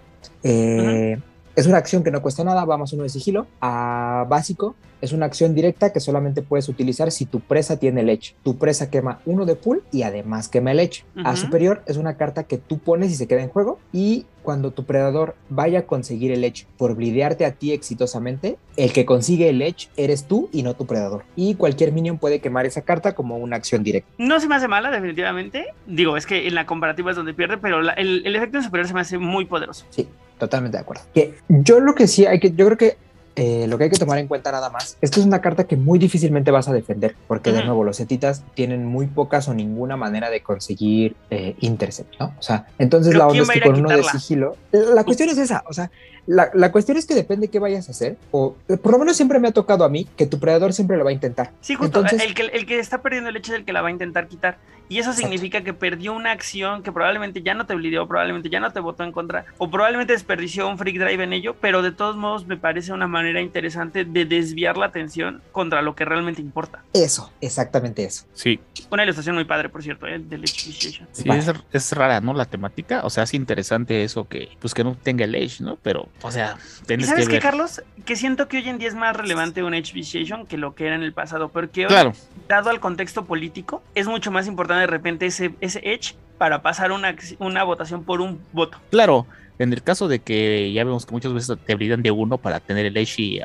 Eh, 0.44 1.18
Es 1.56 1.68
una 1.68 1.78
acción 1.78 2.04
que 2.04 2.12
no 2.12 2.22
cuesta 2.22 2.44
nada, 2.44 2.64
vamos 2.64 2.94
uno 2.94 3.04
de 3.04 3.10
sigilo. 3.10 3.48
A 3.60 4.26
básico, 4.30 4.76
es 5.02 5.12
una 5.14 5.26
acción 5.26 5.56
directa 5.56 5.92
que 5.92 6.00
solamente 6.00 6.42
puedes 6.42 6.70
utilizar 6.70 7.12
si 7.12 7.26
tu 7.26 7.42
presa 7.42 7.78
tiene 7.78 8.04
leche. 8.04 8.36
Tu 8.44 8.58
presa 8.58 8.90
quema 8.90 9.20
uno 9.26 9.46
de 9.46 9.56
pool 9.56 9.84
y 9.92 10.04
además 10.04 10.48
quema 10.48 10.74
leche. 10.74 11.04
A 11.26 11.36
superior 11.36 11.82
es 11.86 11.98
una 11.98 12.16
carta 12.16 12.44
que 12.44 12.58
tú 12.58 12.80
pones 12.80 13.12
y 13.12 13.16
se 13.16 13.28
queda 13.28 13.42
en 13.42 13.50
juego. 13.50 13.80
Y 13.92 14.26
cuando 14.42 14.72
tu 14.72 14.86
predador 14.86 15.36
vaya 15.50 15.80
a 15.80 15.82
conseguir 15.84 16.32
el 16.32 16.44
edge 16.46 16.66
por 16.78 16.96
blidearte 16.96 17.46
a 17.46 17.52
ti 17.52 17.74
exitosamente, 17.74 18.58
el 18.78 18.94
que 18.94 19.06
consigue 19.06 19.50
el 19.50 19.62
edge 19.62 19.90
eres 19.98 20.26
tú 20.26 20.50
y 20.54 20.64
no 20.64 20.76
tu 20.76 20.86
predador. 20.86 21.24
Y 21.36 21.56
cualquier 21.56 21.92
minion 21.92 22.18
puede 22.20 22.40
quemar 22.40 22.66
esa 22.66 22.84
carta 22.84 23.16
como 23.16 23.38
una 23.38 23.58
acción 23.58 23.84
directa. 23.84 24.10
No 24.18 24.40
se 24.40 24.48
me 24.48 24.56
hace 24.56 24.68
mala, 24.70 24.92
definitivamente. 24.92 25.66
Digo, 25.88 26.16
es 26.16 26.26
que 26.26 26.48
en 26.48 26.56
la 26.56 26.66
comparativa 26.66 27.10
es 27.12 27.18
donde 27.18 27.34
pierde, 27.34 27.58
pero 27.58 27.82
la- 27.82 27.94
el, 27.94 28.22
el 28.26 28.36
efecto 28.36 28.58
en 28.58 28.64
superior 28.64 28.88
se 28.88 28.94
me 28.94 29.02
hace 29.02 29.18
muy 29.18 29.46
poderoso. 29.46 29.86
Sí, 29.90 30.08
totalmente 30.40 30.78
de 30.78 30.82
acuerdo. 30.82 31.04
Que 31.14 31.36
yo 31.48 31.80
lo 31.80 31.94
que 31.94 32.08
sí 32.08 32.26
hay 32.26 32.40
que, 32.40 32.52
yo 32.52 32.66
creo 32.66 32.78
que 32.78 32.98
eh, 33.36 33.68
lo 33.68 33.78
que 33.78 33.86
hay 33.86 33.90
que 33.90 33.98
tomar 33.98 34.18
en 34.18 34.28
cuenta 34.28 34.52
nada 34.52 34.70
más 34.70 34.98
es 35.00 35.12
que 35.12 35.20
es 35.20 35.26
una 35.26 35.40
carta 35.40 35.64
que 35.64 35.78
muy 35.78 35.98
difícilmente 35.98 36.52
vas 36.52 36.68
a 36.68 36.74
defender, 36.74 37.16
porque 37.28 37.54
de 37.54 37.64
nuevo 37.64 37.84
los 37.86 37.96
setitas 37.96 38.44
tienen 38.54 38.86
muy 38.86 39.08
pocas 39.08 39.48
o 39.48 39.54
ninguna 39.54 39.96
manera 39.96 40.30
de 40.30 40.42
conseguir 40.42 41.16
eh, 41.30 41.56
intercept, 41.62 42.20
¿no? 42.20 42.34
O 42.38 42.42
sea, 42.42 42.68
entonces 42.78 43.14
Pero 43.14 43.20
la 43.20 43.28
onda 43.28 43.44
¿quién 43.46 43.58
es 43.58 43.64
que 43.64 43.70
con 43.70 43.80
uno 43.80 43.96
de 43.96 44.04
sigilo, 44.04 44.58
la 44.72 45.06
cuestión 45.06 45.30
es 45.30 45.38
esa, 45.38 45.64
o 45.70 45.74
sea, 45.74 45.90
la, 46.30 46.52
la 46.54 46.72
cuestión 46.72 46.96
es 46.96 47.08
que 47.08 47.16
depende 47.16 47.48
qué 47.48 47.58
vayas 47.58 47.88
a 47.88 47.92
hacer, 47.92 48.16
o 48.30 48.56
eh, 48.68 48.78
por 48.78 48.92
lo 48.92 49.00
menos 49.00 49.16
siempre 49.16 49.40
me 49.40 49.48
ha 49.48 49.52
tocado 49.52 49.84
a 49.84 49.90
mí 49.90 50.08
que 50.16 50.28
tu 50.28 50.40
predador 50.40 50.74
siempre 50.74 50.96
lo 50.96 51.04
va 51.04 51.10
a 51.10 51.14
intentar. 51.14 51.52
Sí, 51.60 51.74
justo. 51.74 52.02
Entonces- 52.02 52.22
el, 52.28 52.36
que, 52.36 52.44
el 52.44 52.68
que 52.68 52.78
está 52.78 53.02
perdiendo 53.02 53.32
el 53.32 53.36
hecho 53.38 53.52
es 53.52 53.58
el 53.60 53.66
que 53.66 53.74
la 53.74 53.82
va 53.82 53.88
a 53.88 53.92
intentar 53.92 54.28
quitar. 54.28 54.60
Y 54.92 54.98
eso 54.98 55.12
Exacto. 55.12 55.28
significa 55.28 55.62
que 55.64 55.72
perdió 55.74 56.14
una 56.14 56.32
acción 56.32 56.82
que 56.82 56.92
probablemente 56.92 57.44
ya 57.44 57.54
no 57.54 57.68
te 57.68 57.76
blideó, 57.76 58.08
probablemente 58.08 58.50
ya 58.50 58.60
no 58.60 58.72
te 58.72 58.80
votó 58.80 59.04
en 59.04 59.12
contra, 59.12 59.46
o 59.60 59.70
probablemente 59.70 60.14
desperdició 60.14 60.68
un 60.68 60.80
freak 60.80 60.98
drive 60.98 61.24
en 61.24 61.32
ello, 61.34 61.56
pero 61.62 61.84
de 61.84 61.92
todos 61.92 62.16
modos 62.16 62.48
me 62.48 62.58
parece 62.58 62.92
una 62.92 63.06
manera 63.06 63.40
interesante 63.40 64.04
de 64.04 64.26
desviar 64.26 64.78
la 64.78 64.88
atención 64.88 65.44
contra 65.52 65.84
lo 65.84 65.94
que 65.94 66.06
realmente 66.06 66.42
importa. 66.42 66.84
Eso, 66.92 67.32
exactamente 67.40 68.04
eso. 68.04 68.26
Sí, 68.34 68.60
Una 68.90 69.04
ilustración 69.04 69.36
muy 69.36 69.46
padre, 69.46 69.70
por 69.70 69.84
cierto, 69.84 70.08
¿eh? 70.08 70.18
del 70.18 70.40
Appreciation. 70.40 71.08
sí 71.12 71.30
es, 71.30 71.52
es 71.72 71.92
rara, 71.92 72.20
¿no? 72.20 72.34
La 72.34 72.46
temática. 72.46 73.02
O 73.04 73.12
sea, 73.12 73.26
es 73.26 73.36
interesante 73.36 74.04
eso 74.04 74.28
que, 74.28 74.50
pues 74.60 74.74
que 74.74 74.84
no 74.84 74.96
tenga 74.96 75.24
el 75.26 75.36
Edge, 75.36 75.62
¿no? 75.62 75.78
Pero, 75.84 76.10
o 76.22 76.32
sea, 76.32 76.56
¿Y 76.84 76.86
tienes 76.86 77.08
sabes 77.08 77.26
que 77.26 77.30
qué, 77.30 77.36
ver. 77.36 77.44
Carlos? 77.44 77.82
Que 78.06 78.16
siento 78.16 78.48
que 78.48 78.58
hoy 78.58 78.70
en 78.70 78.78
día 78.78 78.88
es 78.88 78.96
más 78.96 79.16
relevante 79.16 79.64
un 79.64 79.74
HBCation 79.74 80.46
que 80.46 80.58
lo 80.58 80.76
que 80.76 80.86
era 80.88 80.96
en 80.96 81.04
el 81.04 81.14
pasado, 81.14 81.50
porque 81.50 81.82
hoy, 81.84 81.88
Claro, 81.88 82.14
dado 82.48 82.70
al 82.70 82.80
contexto 82.80 83.26
político, 83.26 83.82
es 83.96 84.08
mucho 84.08 84.32
más 84.32 84.48
importante 84.48 84.82
de 84.82 84.88
repente 84.88 85.26
ese, 85.26 85.54
ese 85.62 85.80
Edge 85.84 86.16
para 86.38 86.62
pasar 86.62 86.92
una, 86.92 87.16
una 87.40 87.64
votación 87.64 88.04
por 88.04 88.22
un 88.22 88.40
voto. 88.54 88.78
claro. 88.90 89.26
En 89.62 89.74
el 89.74 89.84
caso 89.84 90.08
de 90.08 90.20
que 90.20 90.72
ya 90.72 90.86
vemos 90.86 91.06
que 91.06 91.12
muchas 91.12 91.34
veces 91.34 91.58
te 91.66 91.76
brindan 91.76 92.02
de 92.02 92.12
uno 92.12 92.38
para 92.38 92.62
tener 92.62 92.86
el 92.86 92.96
Edge 92.96 93.16
y 93.22 93.42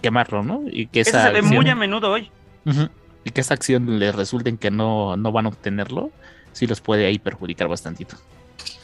quemarlo, 0.00 0.42
¿no? 0.42 0.62
Y 0.66 0.86
que 0.86 1.00
Eso 1.00 1.10
esa 1.10 1.24
se 1.26 1.32
ve 1.32 1.38
acción- 1.40 1.54
muy 1.62 1.68
a 1.70 1.74
menudo 1.74 2.10
hoy. 2.10 2.30
Y 3.24 3.30
que 3.30 3.42
esa 3.42 3.52
acción 3.52 3.98
les 3.98 4.14
resulte 4.14 4.48
en 4.48 4.56
que 4.56 4.70
no, 4.70 5.18
no 5.18 5.30
van 5.30 5.44
a 5.44 5.48
obtenerlo, 5.50 6.10
sí 6.52 6.66
los 6.66 6.80
puede 6.80 7.04
ahí 7.04 7.18
perjudicar 7.18 7.68
bastantito. 7.68 8.16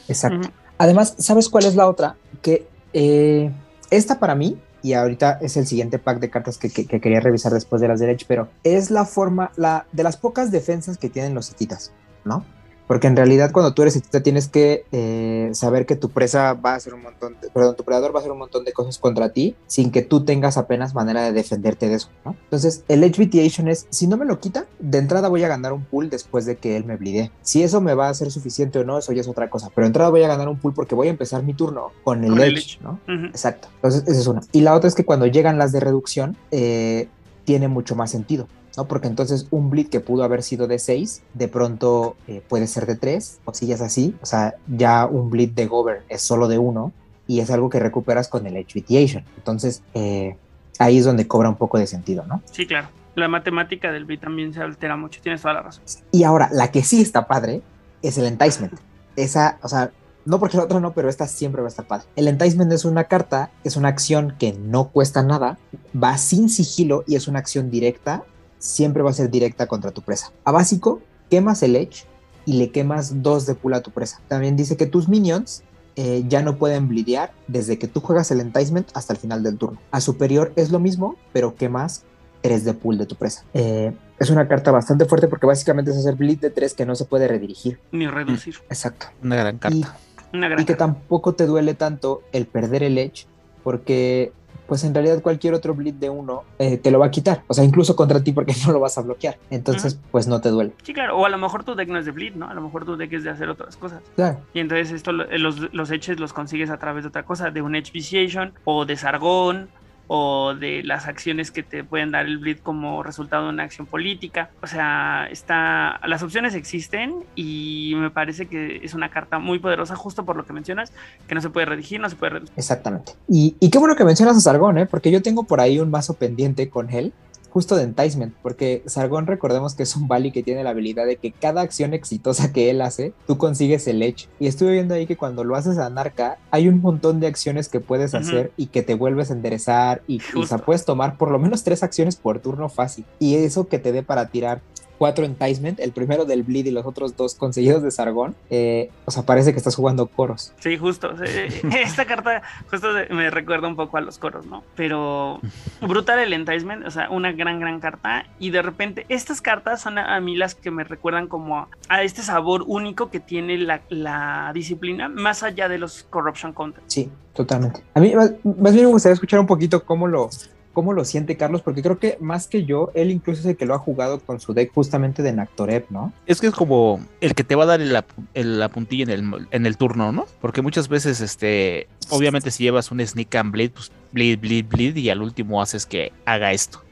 Exacto. 0.07 0.51
Además, 0.77 1.15
¿sabes 1.17 1.49
cuál 1.49 1.65
es 1.65 1.75
la 1.75 1.87
otra? 1.87 2.15
Que 2.43 2.67
eh, 2.97 3.51
esta 3.91 4.19
para 4.19 4.33
mí, 4.35 4.57
y 4.81 4.93
ahorita 4.93 5.39
es 5.41 5.57
el 5.57 5.67
siguiente 5.67 5.99
pack 5.99 6.19
de 6.19 6.29
cartas 6.29 6.57
que, 6.57 6.69
que- 6.69 6.85
que 6.85 7.01
quería 7.01 7.19
revisar 7.19 7.51
después 7.51 7.81
de 7.81 7.87
las 7.89 7.99
de 7.99 8.17
pero 8.27 8.47
es 8.63 8.89
la 8.89 9.03
forma, 9.05 9.51
la 9.57 9.85
de 9.91 10.03
las 10.03 10.15
pocas 10.15 10.49
defensas 10.51 10.97
que 10.97 11.09
tienen 11.09 11.33
los 11.33 11.47
setitas, 11.47 11.91
¿no? 12.23 12.45
Porque 12.87 13.07
en 13.07 13.15
realidad 13.15 13.51
cuando 13.51 13.73
tú 13.73 13.81
eres 13.81 13.93
setita 13.93 14.21
tienes 14.21 14.47
que 14.47 14.85
eh, 14.91 15.49
saber 15.53 15.85
que 15.85 15.95
tu 15.95 16.09
presa 16.09 16.53
va 16.53 16.73
a 16.73 16.75
hacer 16.75 16.93
un 16.93 17.03
montón, 17.03 17.35
de, 17.41 17.49
perdón, 17.49 17.75
tu 17.75 17.83
predador 17.83 18.13
va 18.13 18.19
a 18.19 18.21
hacer 18.21 18.31
un 18.31 18.37
montón 18.37 18.63
de 18.63 18.73
cosas 18.73 18.97
contra 18.97 19.29
ti 19.29 19.55
sin 19.67 19.91
que 19.91 20.01
tú 20.01 20.23
tengas 20.23 20.57
apenas 20.57 20.93
manera 20.93 21.23
de 21.23 21.33
defenderte 21.33 21.89
de 21.89 21.95
eso, 21.95 22.09
¿no? 22.23 22.35
Entonces 22.43 22.83
el 22.87 23.03
HBTation 23.03 23.67
es, 23.67 23.87
si 23.89 24.07
no 24.07 24.17
me 24.17 24.25
lo 24.25 24.39
quita, 24.39 24.65
de 24.79 24.97
entrada 24.97 25.29
voy 25.29 25.43
a 25.43 25.47
ganar 25.47 25.73
un 25.73 25.83
pool 25.83 26.09
después 26.09 26.45
de 26.45 26.57
que 26.57 26.77
él 26.77 26.85
me 26.85 26.97
blide. 26.97 27.31
Si 27.41 27.63
eso 27.63 27.81
me 27.81 27.93
va 27.93 28.09
a 28.09 28.13
ser 28.13 28.31
suficiente 28.31 28.79
o 28.79 28.83
no, 28.83 28.97
eso 28.97 29.13
ya 29.13 29.21
es 29.21 29.27
otra 29.27 29.49
cosa, 29.49 29.71
pero 29.73 29.85
de 29.85 29.89
entrada 29.89 30.09
voy 30.09 30.23
a 30.23 30.27
ganar 30.27 30.47
un 30.47 30.57
pool 30.57 30.73
porque 30.73 30.95
voy 30.95 31.07
a 31.07 31.11
empezar 31.11 31.43
mi 31.43 31.53
turno 31.53 31.91
con 32.03 32.23
el 32.23 32.31
Con 32.31 32.41
el 32.41 32.57
edge. 32.57 32.79
¿no? 32.81 32.99
Exacto. 33.27 33.67
Entonces, 33.75 34.03
esa 34.07 34.19
es 34.19 34.27
una. 34.27 34.41
Y 34.51 34.61
la 34.61 34.75
otra 34.75 34.87
es 34.87 34.95
que 34.95 35.05
cuando 35.05 35.25
llegan 35.25 35.57
las 35.57 35.71
de 35.71 35.79
reducción, 35.79 36.37
eh, 36.51 37.07
tiene 37.45 37.67
mucho 37.67 37.95
más 37.95 38.11
sentido, 38.11 38.47
¿no? 38.77 38.87
Porque 38.87 39.07
entonces 39.07 39.47
un 39.51 39.69
bleed 39.69 39.87
que 39.87 39.99
pudo 39.99 40.23
haber 40.23 40.43
sido 40.43 40.67
de 40.67 40.79
6, 40.79 41.23
de 41.33 41.47
pronto 41.47 42.15
eh, 42.27 42.41
puede 42.47 42.67
ser 42.67 42.85
de 42.85 42.95
3, 42.95 43.39
o 43.45 43.53
si 43.53 43.71
es 43.71 43.81
así. 43.81 44.15
O 44.21 44.25
sea, 44.25 44.55
ya 44.67 45.05
un 45.05 45.29
bleed 45.29 45.51
de 45.51 45.65
Govern 45.67 46.03
es 46.09 46.21
solo 46.21 46.47
de 46.47 46.57
1 46.57 46.91
y 47.27 47.39
es 47.39 47.49
algo 47.51 47.69
que 47.69 47.79
recuperas 47.79 48.27
con 48.27 48.45
el 48.45 48.53
HBTation. 48.53 49.23
Entonces, 49.37 49.81
eh, 49.93 50.37
ahí 50.79 50.97
es 50.97 51.05
donde 51.05 51.27
cobra 51.27 51.49
un 51.49 51.55
poco 51.55 51.77
de 51.77 51.87
sentido, 51.87 52.25
¿no? 52.27 52.41
Sí, 52.51 52.65
claro. 52.67 52.89
La 53.15 53.27
matemática 53.27 53.91
del 53.91 54.05
bleed 54.05 54.19
también 54.19 54.53
se 54.53 54.61
altera 54.61 54.97
mucho, 54.97 55.21
tienes 55.21 55.41
toda 55.41 55.53
la 55.53 55.61
razón. 55.61 55.83
Y 56.11 56.23
ahora, 56.23 56.49
la 56.51 56.71
que 56.71 56.83
sí 56.83 57.01
está 57.01 57.27
padre 57.27 57.61
es 58.01 58.17
el 58.17 58.25
enticement. 58.25 58.73
Esa, 59.15 59.57
o 59.61 59.69
sea, 59.69 59.91
no 60.25 60.39
porque 60.39 60.57
la 60.57 60.63
otra 60.63 60.79
no, 60.79 60.93
pero 60.93 61.07
esta 61.07 61.27
siempre 61.27 61.61
va 61.61 61.67
a 61.67 61.69
estar 61.69 61.87
padre. 61.87 62.07
El 62.15 62.27
enticement 62.27 62.71
es 62.73 62.83
una 62.83 63.05
carta, 63.05 63.51
es 63.63 63.77
una 63.77 63.87
acción 63.87 64.35
que 64.37 64.53
no 64.53 64.89
cuesta 64.89 65.23
nada, 65.23 65.57
va 65.95 66.17
sin 66.17 66.49
sigilo 66.49 67.03
y 67.07 67.15
es 67.15 67.27
una 67.27 67.39
acción 67.39 67.69
directa, 67.69 68.23
siempre 68.65 69.03
va 69.03 69.11
a 69.11 69.13
ser 69.13 69.29
directa 69.29 69.67
contra 69.67 69.91
tu 69.91 70.01
presa. 70.01 70.31
A 70.43 70.51
básico, 70.51 71.01
quemas 71.29 71.63
el 71.63 71.75
edge 71.75 72.05
y 72.45 72.53
le 72.53 72.71
quemas 72.71 73.21
dos 73.21 73.45
de 73.45 73.55
pool 73.55 73.73
a 73.73 73.81
tu 73.81 73.91
presa. 73.91 74.21
También 74.27 74.55
dice 74.55 74.77
que 74.77 74.85
tus 74.85 75.07
minions 75.07 75.63
eh, 75.95 76.23
ya 76.27 76.41
no 76.41 76.57
pueden 76.57 76.87
blidear 76.87 77.31
desde 77.47 77.79
que 77.79 77.87
tú 77.87 78.01
juegas 78.01 78.29
el 78.31 78.41
enticement 78.41 78.89
hasta 78.93 79.13
el 79.13 79.19
final 79.19 79.43
del 79.43 79.57
turno. 79.57 79.79
A 79.91 80.01
superior 80.01 80.51
es 80.55 80.71
lo 80.71 80.79
mismo, 80.79 81.15
pero 81.31 81.55
quemas 81.55 82.03
3 82.41 82.65
de 82.65 82.73
pool 82.73 82.97
de 82.97 83.05
tu 83.05 83.15
presa. 83.15 83.45
Eh, 83.53 83.93
es 84.19 84.29
una 84.29 84.47
carta 84.47 84.71
bastante 84.71 85.05
fuerte 85.05 85.27
porque 85.27 85.45
básicamente 85.45 85.91
es 85.91 85.97
hacer 85.97 86.15
bleed 86.15 86.39
de 86.39 86.49
3 86.49 86.73
que 86.73 86.85
no 86.85 86.95
se 86.95 87.05
puede 87.05 87.27
redirigir. 87.27 87.79
Ni 87.91 88.07
reducir. 88.07 88.55
Exacto. 88.69 89.07
Una 89.23 89.35
gran 89.35 89.57
carta. 89.57 89.77
Y, 89.77 90.35
Una 90.35 90.49
gran 90.49 90.61
y 90.61 90.65
que 90.65 90.75
tampoco 90.75 91.33
te 91.33 91.45
duele 91.45 91.73
tanto 91.75 92.23
el 92.31 92.45
perder 92.45 92.83
el 92.83 92.97
edge 92.97 93.25
porque 93.63 94.31
pues 94.67 94.83
en 94.83 94.93
realidad 94.93 95.21
cualquier 95.21 95.53
otro 95.53 95.73
bleed 95.73 95.95
de 95.95 96.09
uno 96.09 96.43
eh, 96.59 96.77
te 96.77 96.91
lo 96.91 96.99
va 96.99 97.07
a 97.07 97.11
quitar. 97.11 97.43
O 97.47 97.53
sea, 97.53 97.63
incluso 97.63 97.95
contra 97.95 98.23
ti 98.23 98.31
porque 98.31 98.53
no 98.65 98.73
lo 98.73 98.79
vas 98.79 98.97
a 98.97 99.01
bloquear. 99.01 99.37
Entonces, 99.49 99.99
pues 100.11 100.27
no 100.27 100.41
te 100.41 100.49
duele. 100.49 100.73
Sí, 100.83 100.93
claro. 100.93 101.17
O 101.17 101.25
a 101.25 101.29
lo 101.29 101.37
mejor 101.37 101.63
tu 101.63 101.75
deck 101.75 101.89
no 101.89 101.99
es 101.99 102.05
de 102.05 102.11
bleed, 102.11 102.35
¿no? 102.35 102.49
A 102.49 102.53
lo 102.53 102.61
mejor 102.61 102.85
tu 102.85 102.97
deck 102.97 103.11
es 103.13 103.23
de 103.23 103.29
hacer 103.29 103.49
otras 103.49 103.77
cosas. 103.77 104.01
Claro. 104.15 104.39
Y 104.53 104.59
entonces 104.59 104.91
esto, 104.91 105.11
eh, 105.11 105.39
los, 105.39 105.73
los 105.73 105.91
edges 105.91 106.19
los 106.19 106.33
consigues 106.33 106.69
a 106.69 106.77
través 106.77 107.03
de 107.03 107.09
otra 107.09 107.23
cosa, 107.23 107.51
de 107.51 107.61
un 107.61 107.75
Edge 107.75 107.91
Vitiation 107.91 108.53
o 108.65 108.85
de 108.85 108.97
Sargón 108.97 109.69
o 110.07 110.53
de 110.53 110.83
las 110.83 111.07
acciones 111.07 111.51
que 111.51 111.63
te 111.63 111.83
pueden 111.83 112.11
dar 112.11 112.25
el 112.25 112.37
bleed 112.37 112.59
como 112.59 113.03
resultado 113.03 113.43
de 113.45 113.49
una 113.49 113.63
acción 113.63 113.87
política. 113.87 114.49
O 114.61 114.67
sea, 114.67 115.27
está, 115.31 115.99
las 116.05 116.21
opciones 116.23 116.53
existen 116.55 117.23
y 117.35 117.93
me 117.95 118.11
parece 118.11 118.47
que 118.47 118.81
es 118.83 118.93
una 118.93 119.09
carta 119.09 119.39
muy 119.39 119.59
poderosa 119.59 119.95
justo 119.95 120.25
por 120.25 120.35
lo 120.35 120.45
que 120.45 120.53
mencionas, 120.53 120.91
que 121.27 121.35
no 121.35 121.41
se 121.41 121.49
puede 121.49 121.65
redigir, 121.65 121.99
no 121.99 122.09
se 122.09 122.15
puede 122.15 122.31
reducir. 122.31 122.53
Exactamente. 122.57 123.13
Y, 123.27 123.55
y 123.59 123.69
qué 123.69 123.77
bueno 123.77 123.95
que 123.95 124.03
mencionas 124.03 124.37
a 124.37 124.41
Sargón, 124.41 124.77
¿eh? 124.77 124.85
porque 124.85 125.11
yo 125.11 125.21
tengo 125.21 125.43
por 125.43 125.59
ahí 125.59 125.79
un 125.79 125.89
mazo 125.89 126.13
pendiente 126.13 126.69
con 126.69 126.89
él, 126.89 127.13
justo 127.55 127.77
de 127.77 127.83
Enticement, 127.83 128.35
porque 128.41 128.83
Sargón 128.85 129.27
recordemos 129.27 129.75
que 129.75 129.83
es 129.83 129.95
un 129.95 130.09
Bali 130.09 130.33
que 130.33 130.43
tiene 130.43 130.61
la 130.61 130.71
habilidad 130.71 131.05
de 131.05 131.15
que 131.15 131.31
cada 131.31 131.61
acción 131.61 131.93
exitosa 131.93 132.51
que 132.51 132.69
él 132.69 132.81
hace, 132.81 133.13
tú 133.27 133.37
consigues 133.37 133.87
el 133.87 134.03
Edge. 134.03 134.27
Y 134.41 134.47
estuve 134.47 134.73
viendo 134.73 134.93
ahí 134.93 135.05
que 135.05 135.15
cuando 135.15 135.45
lo 135.45 135.55
haces 135.55 135.77
a 135.77 135.89
Narca, 135.89 136.37
hay 136.51 136.67
un 136.67 136.81
montón 136.81 137.21
de 137.21 137.27
acciones 137.27 137.69
que 137.69 137.79
puedes 137.79 138.13
hacer 138.13 138.51
y 138.57 138.65
que 138.65 138.81
te 138.81 138.93
vuelves 138.93 139.31
a 139.31 139.35
enderezar 139.35 140.01
y, 140.05 140.15
y, 140.35 140.39
o 140.39 140.45
sea, 140.45 140.57
puedes 140.57 140.83
tomar 140.83 141.17
por 141.17 141.31
lo 141.31 141.39
menos 141.39 141.63
tres 141.63 141.81
acciones 141.81 142.17
por 142.17 142.39
turno 142.39 142.67
fácil. 142.67 143.05
Y 143.19 143.35
eso 143.35 143.69
que 143.69 143.79
te 143.79 143.93
dé 143.93 144.03
para 144.03 144.27
tirar 144.27 144.59
cuatro 144.97 145.25
enticement, 145.25 145.79
el 145.79 145.91
primero 145.91 146.25
del 146.25 146.43
bleed 146.43 146.65
y 146.65 146.71
los 146.71 146.85
otros 146.85 147.15
dos 147.15 147.35
conseguidos 147.35 147.83
de 147.83 147.91
Sargón, 147.91 148.35
eh, 148.49 148.89
o 149.05 149.11
sea, 149.11 149.23
parece 149.23 149.51
que 149.51 149.57
estás 149.57 149.75
jugando 149.75 150.07
coros. 150.07 150.53
Sí, 150.59 150.77
justo. 150.77 151.11
Esta 151.71 152.05
carta 152.05 152.41
justo 152.69 152.87
me 153.09 153.29
recuerda 153.29 153.67
un 153.67 153.75
poco 153.75 153.97
a 153.97 154.01
los 154.01 154.17
coros, 154.17 154.45
¿no? 154.45 154.63
Pero 154.75 155.39
brutal 155.81 156.19
el 156.19 156.33
enticement, 156.33 156.85
o 156.85 156.91
sea, 156.91 157.09
una 157.09 157.31
gran, 157.31 157.59
gran 157.59 157.79
carta. 157.79 158.25
Y 158.39 158.49
de 158.49 158.61
repente, 158.61 159.05
estas 159.09 159.41
cartas 159.41 159.81
son 159.81 159.97
a, 159.97 160.15
a 160.15 160.19
mí 160.19 160.35
las 160.35 160.55
que 160.55 160.71
me 160.71 160.83
recuerdan 160.83 161.27
como 161.27 161.59
a, 161.59 161.67
a 161.89 162.03
este 162.03 162.21
sabor 162.21 162.63
único 162.67 163.09
que 163.09 163.19
tiene 163.19 163.57
la, 163.57 163.81
la 163.89 164.51
disciplina, 164.53 165.09
más 165.09 165.43
allá 165.43 165.69
de 165.69 165.77
los 165.77 166.03
corruption 166.03 166.53
counters. 166.53 166.85
Sí, 166.87 167.09
totalmente. 167.33 167.83
A 167.93 167.99
mí 167.99 168.15
más, 168.15 168.33
más 168.43 168.73
bien 168.73 168.85
me 168.85 168.91
gustaría 168.91 169.13
escuchar 169.13 169.39
un 169.39 169.47
poquito 169.47 169.83
cómo 169.83 170.07
lo, 170.07 170.29
cómo 170.75 170.93
lo 170.93 171.03
siente 171.05 171.35
Carlos, 171.37 171.63
porque 171.63 171.81
creo 171.81 171.97
que 171.97 172.17
más 172.21 172.45
que 172.45 172.65
yo, 172.65 172.91
él 172.93 173.09
incluso 173.09 173.39
es 173.39 173.45
el 173.47 173.57
que 173.57 173.65
lo 173.65 173.73
ha 173.73 173.79
jugado 173.79 174.19
con 174.19 174.39
su 174.39 174.53
deck 174.53 174.71
justamente 174.71 175.23
de 175.23 175.33
Nactorep, 175.33 175.89
¿no? 175.89 176.13
Es 176.27 176.39
que 176.39 176.45
es 176.47 176.53
como 176.53 177.03
el 177.21 177.33
que 177.33 177.43
te 177.43 177.55
va 177.55 177.63
a 177.63 177.67
dar 177.67 177.81
el 177.81 177.95
ap- 177.95 178.11
el- 178.35 178.59
la 178.59 178.69
puntilla 178.69 179.05
en 179.05 179.09
el, 179.09 179.47
en 179.49 179.65
el 179.65 179.77
turno, 179.77 180.11
¿no? 180.11 180.27
Porque 180.39 180.61
muchas 180.61 180.87
veces, 180.87 181.19
este, 181.21 181.87
obviamente 182.11 182.51
si 182.51 182.63
llevas 182.63 182.91
un 182.91 183.03
sneak 183.03 183.33
and 183.33 183.51
bleed, 183.51 183.71
pues 183.71 183.91
bleed, 184.11 184.37
bleed, 184.39 184.65
bleed 184.67 184.95
y 184.97 185.09
al 185.09 185.23
último 185.23 185.59
haces 185.63 185.87
que 185.87 186.11
haga 186.25 186.51
esto. 186.53 186.83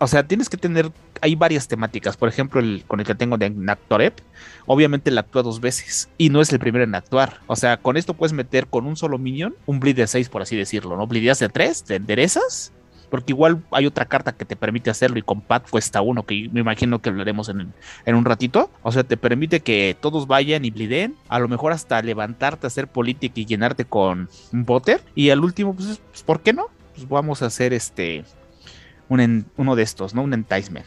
O 0.00 0.06
sea, 0.06 0.22
tienes 0.22 0.48
que 0.48 0.56
tener, 0.56 0.92
hay 1.20 1.34
varias 1.34 1.66
temáticas. 1.66 2.16
Por 2.16 2.28
ejemplo, 2.28 2.60
el 2.60 2.84
con 2.86 3.00
el 3.00 3.06
que 3.06 3.16
tengo 3.16 3.36
de 3.36 3.50
Nactorep, 3.50 4.14
obviamente 4.66 5.10
él 5.10 5.18
actúa 5.18 5.42
dos 5.42 5.60
veces 5.60 6.08
y 6.18 6.30
no 6.30 6.40
es 6.40 6.52
el 6.52 6.60
primero 6.60 6.84
en 6.84 6.94
actuar. 6.94 7.40
O 7.48 7.56
sea, 7.56 7.78
con 7.78 7.96
esto 7.96 8.14
puedes 8.14 8.32
meter 8.32 8.68
con 8.68 8.86
un 8.86 8.94
solo 8.96 9.18
minion 9.18 9.56
un 9.66 9.80
bleed 9.80 9.96
de 9.96 10.06
6, 10.06 10.28
por 10.28 10.42
así 10.42 10.54
decirlo, 10.56 10.96
¿no? 10.96 11.08
Bleedeas 11.08 11.40
de 11.40 11.48
3, 11.48 11.82
te 11.82 11.96
enderezas. 11.96 12.72
Porque 13.10 13.32
igual 13.32 13.62
hay 13.70 13.86
otra 13.86 14.06
carta 14.06 14.32
que 14.32 14.44
te 14.44 14.56
permite 14.56 14.90
hacerlo 14.90 15.18
y 15.18 15.22
con 15.22 15.40
Pat 15.40 15.68
cuesta 15.68 16.02
uno, 16.02 16.24
que 16.24 16.48
me 16.52 16.60
imagino 16.60 17.00
que 17.00 17.08
hablaremos 17.08 17.48
en, 17.48 17.72
en 18.04 18.14
un 18.14 18.24
ratito. 18.24 18.70
O 18.82 18.92
sea, 18.92 19.04
te 19.04 19.16
permite 19.16 19.60
que 19.60 19.96
todos 20.00 20.26
vayan 20.26 20.64
y 20.64 20.70
bliden. 20.70 21.16
A 21.28 21.38
lo 21.38 21.48
mejor 21.48 21.72
hasta 21.72 22.00
levantarte, 22.02 22.66
hacer 22.66 22.88
política 22.88 23.40
y 23.40 23.46
llenarte 23.46 23.84
con 23.84 24.28
un 24.52 24.64
botter. 24.64 25.00
Y 25.14 25.30
al 25.30 25.40
último, 25.40 25.74
pues, 25.74 26.00
pues, 26.10 26.22
¿por 26.22 26.40
qué 26.40 26.52
no? 26.52 26.66
Pues 26.94 27.08
vamos 27.08 27.42
a 27.42 27.46
hacer 27.46 27.72
este 27.72 28.24
un 29.08 29.46
uno 29.56 29.76
de 29.76 29.82
estos, 29.82 30.14
¿no? 30.14 30.22
Un 30.22 30.34
enticement. 30.34 30.86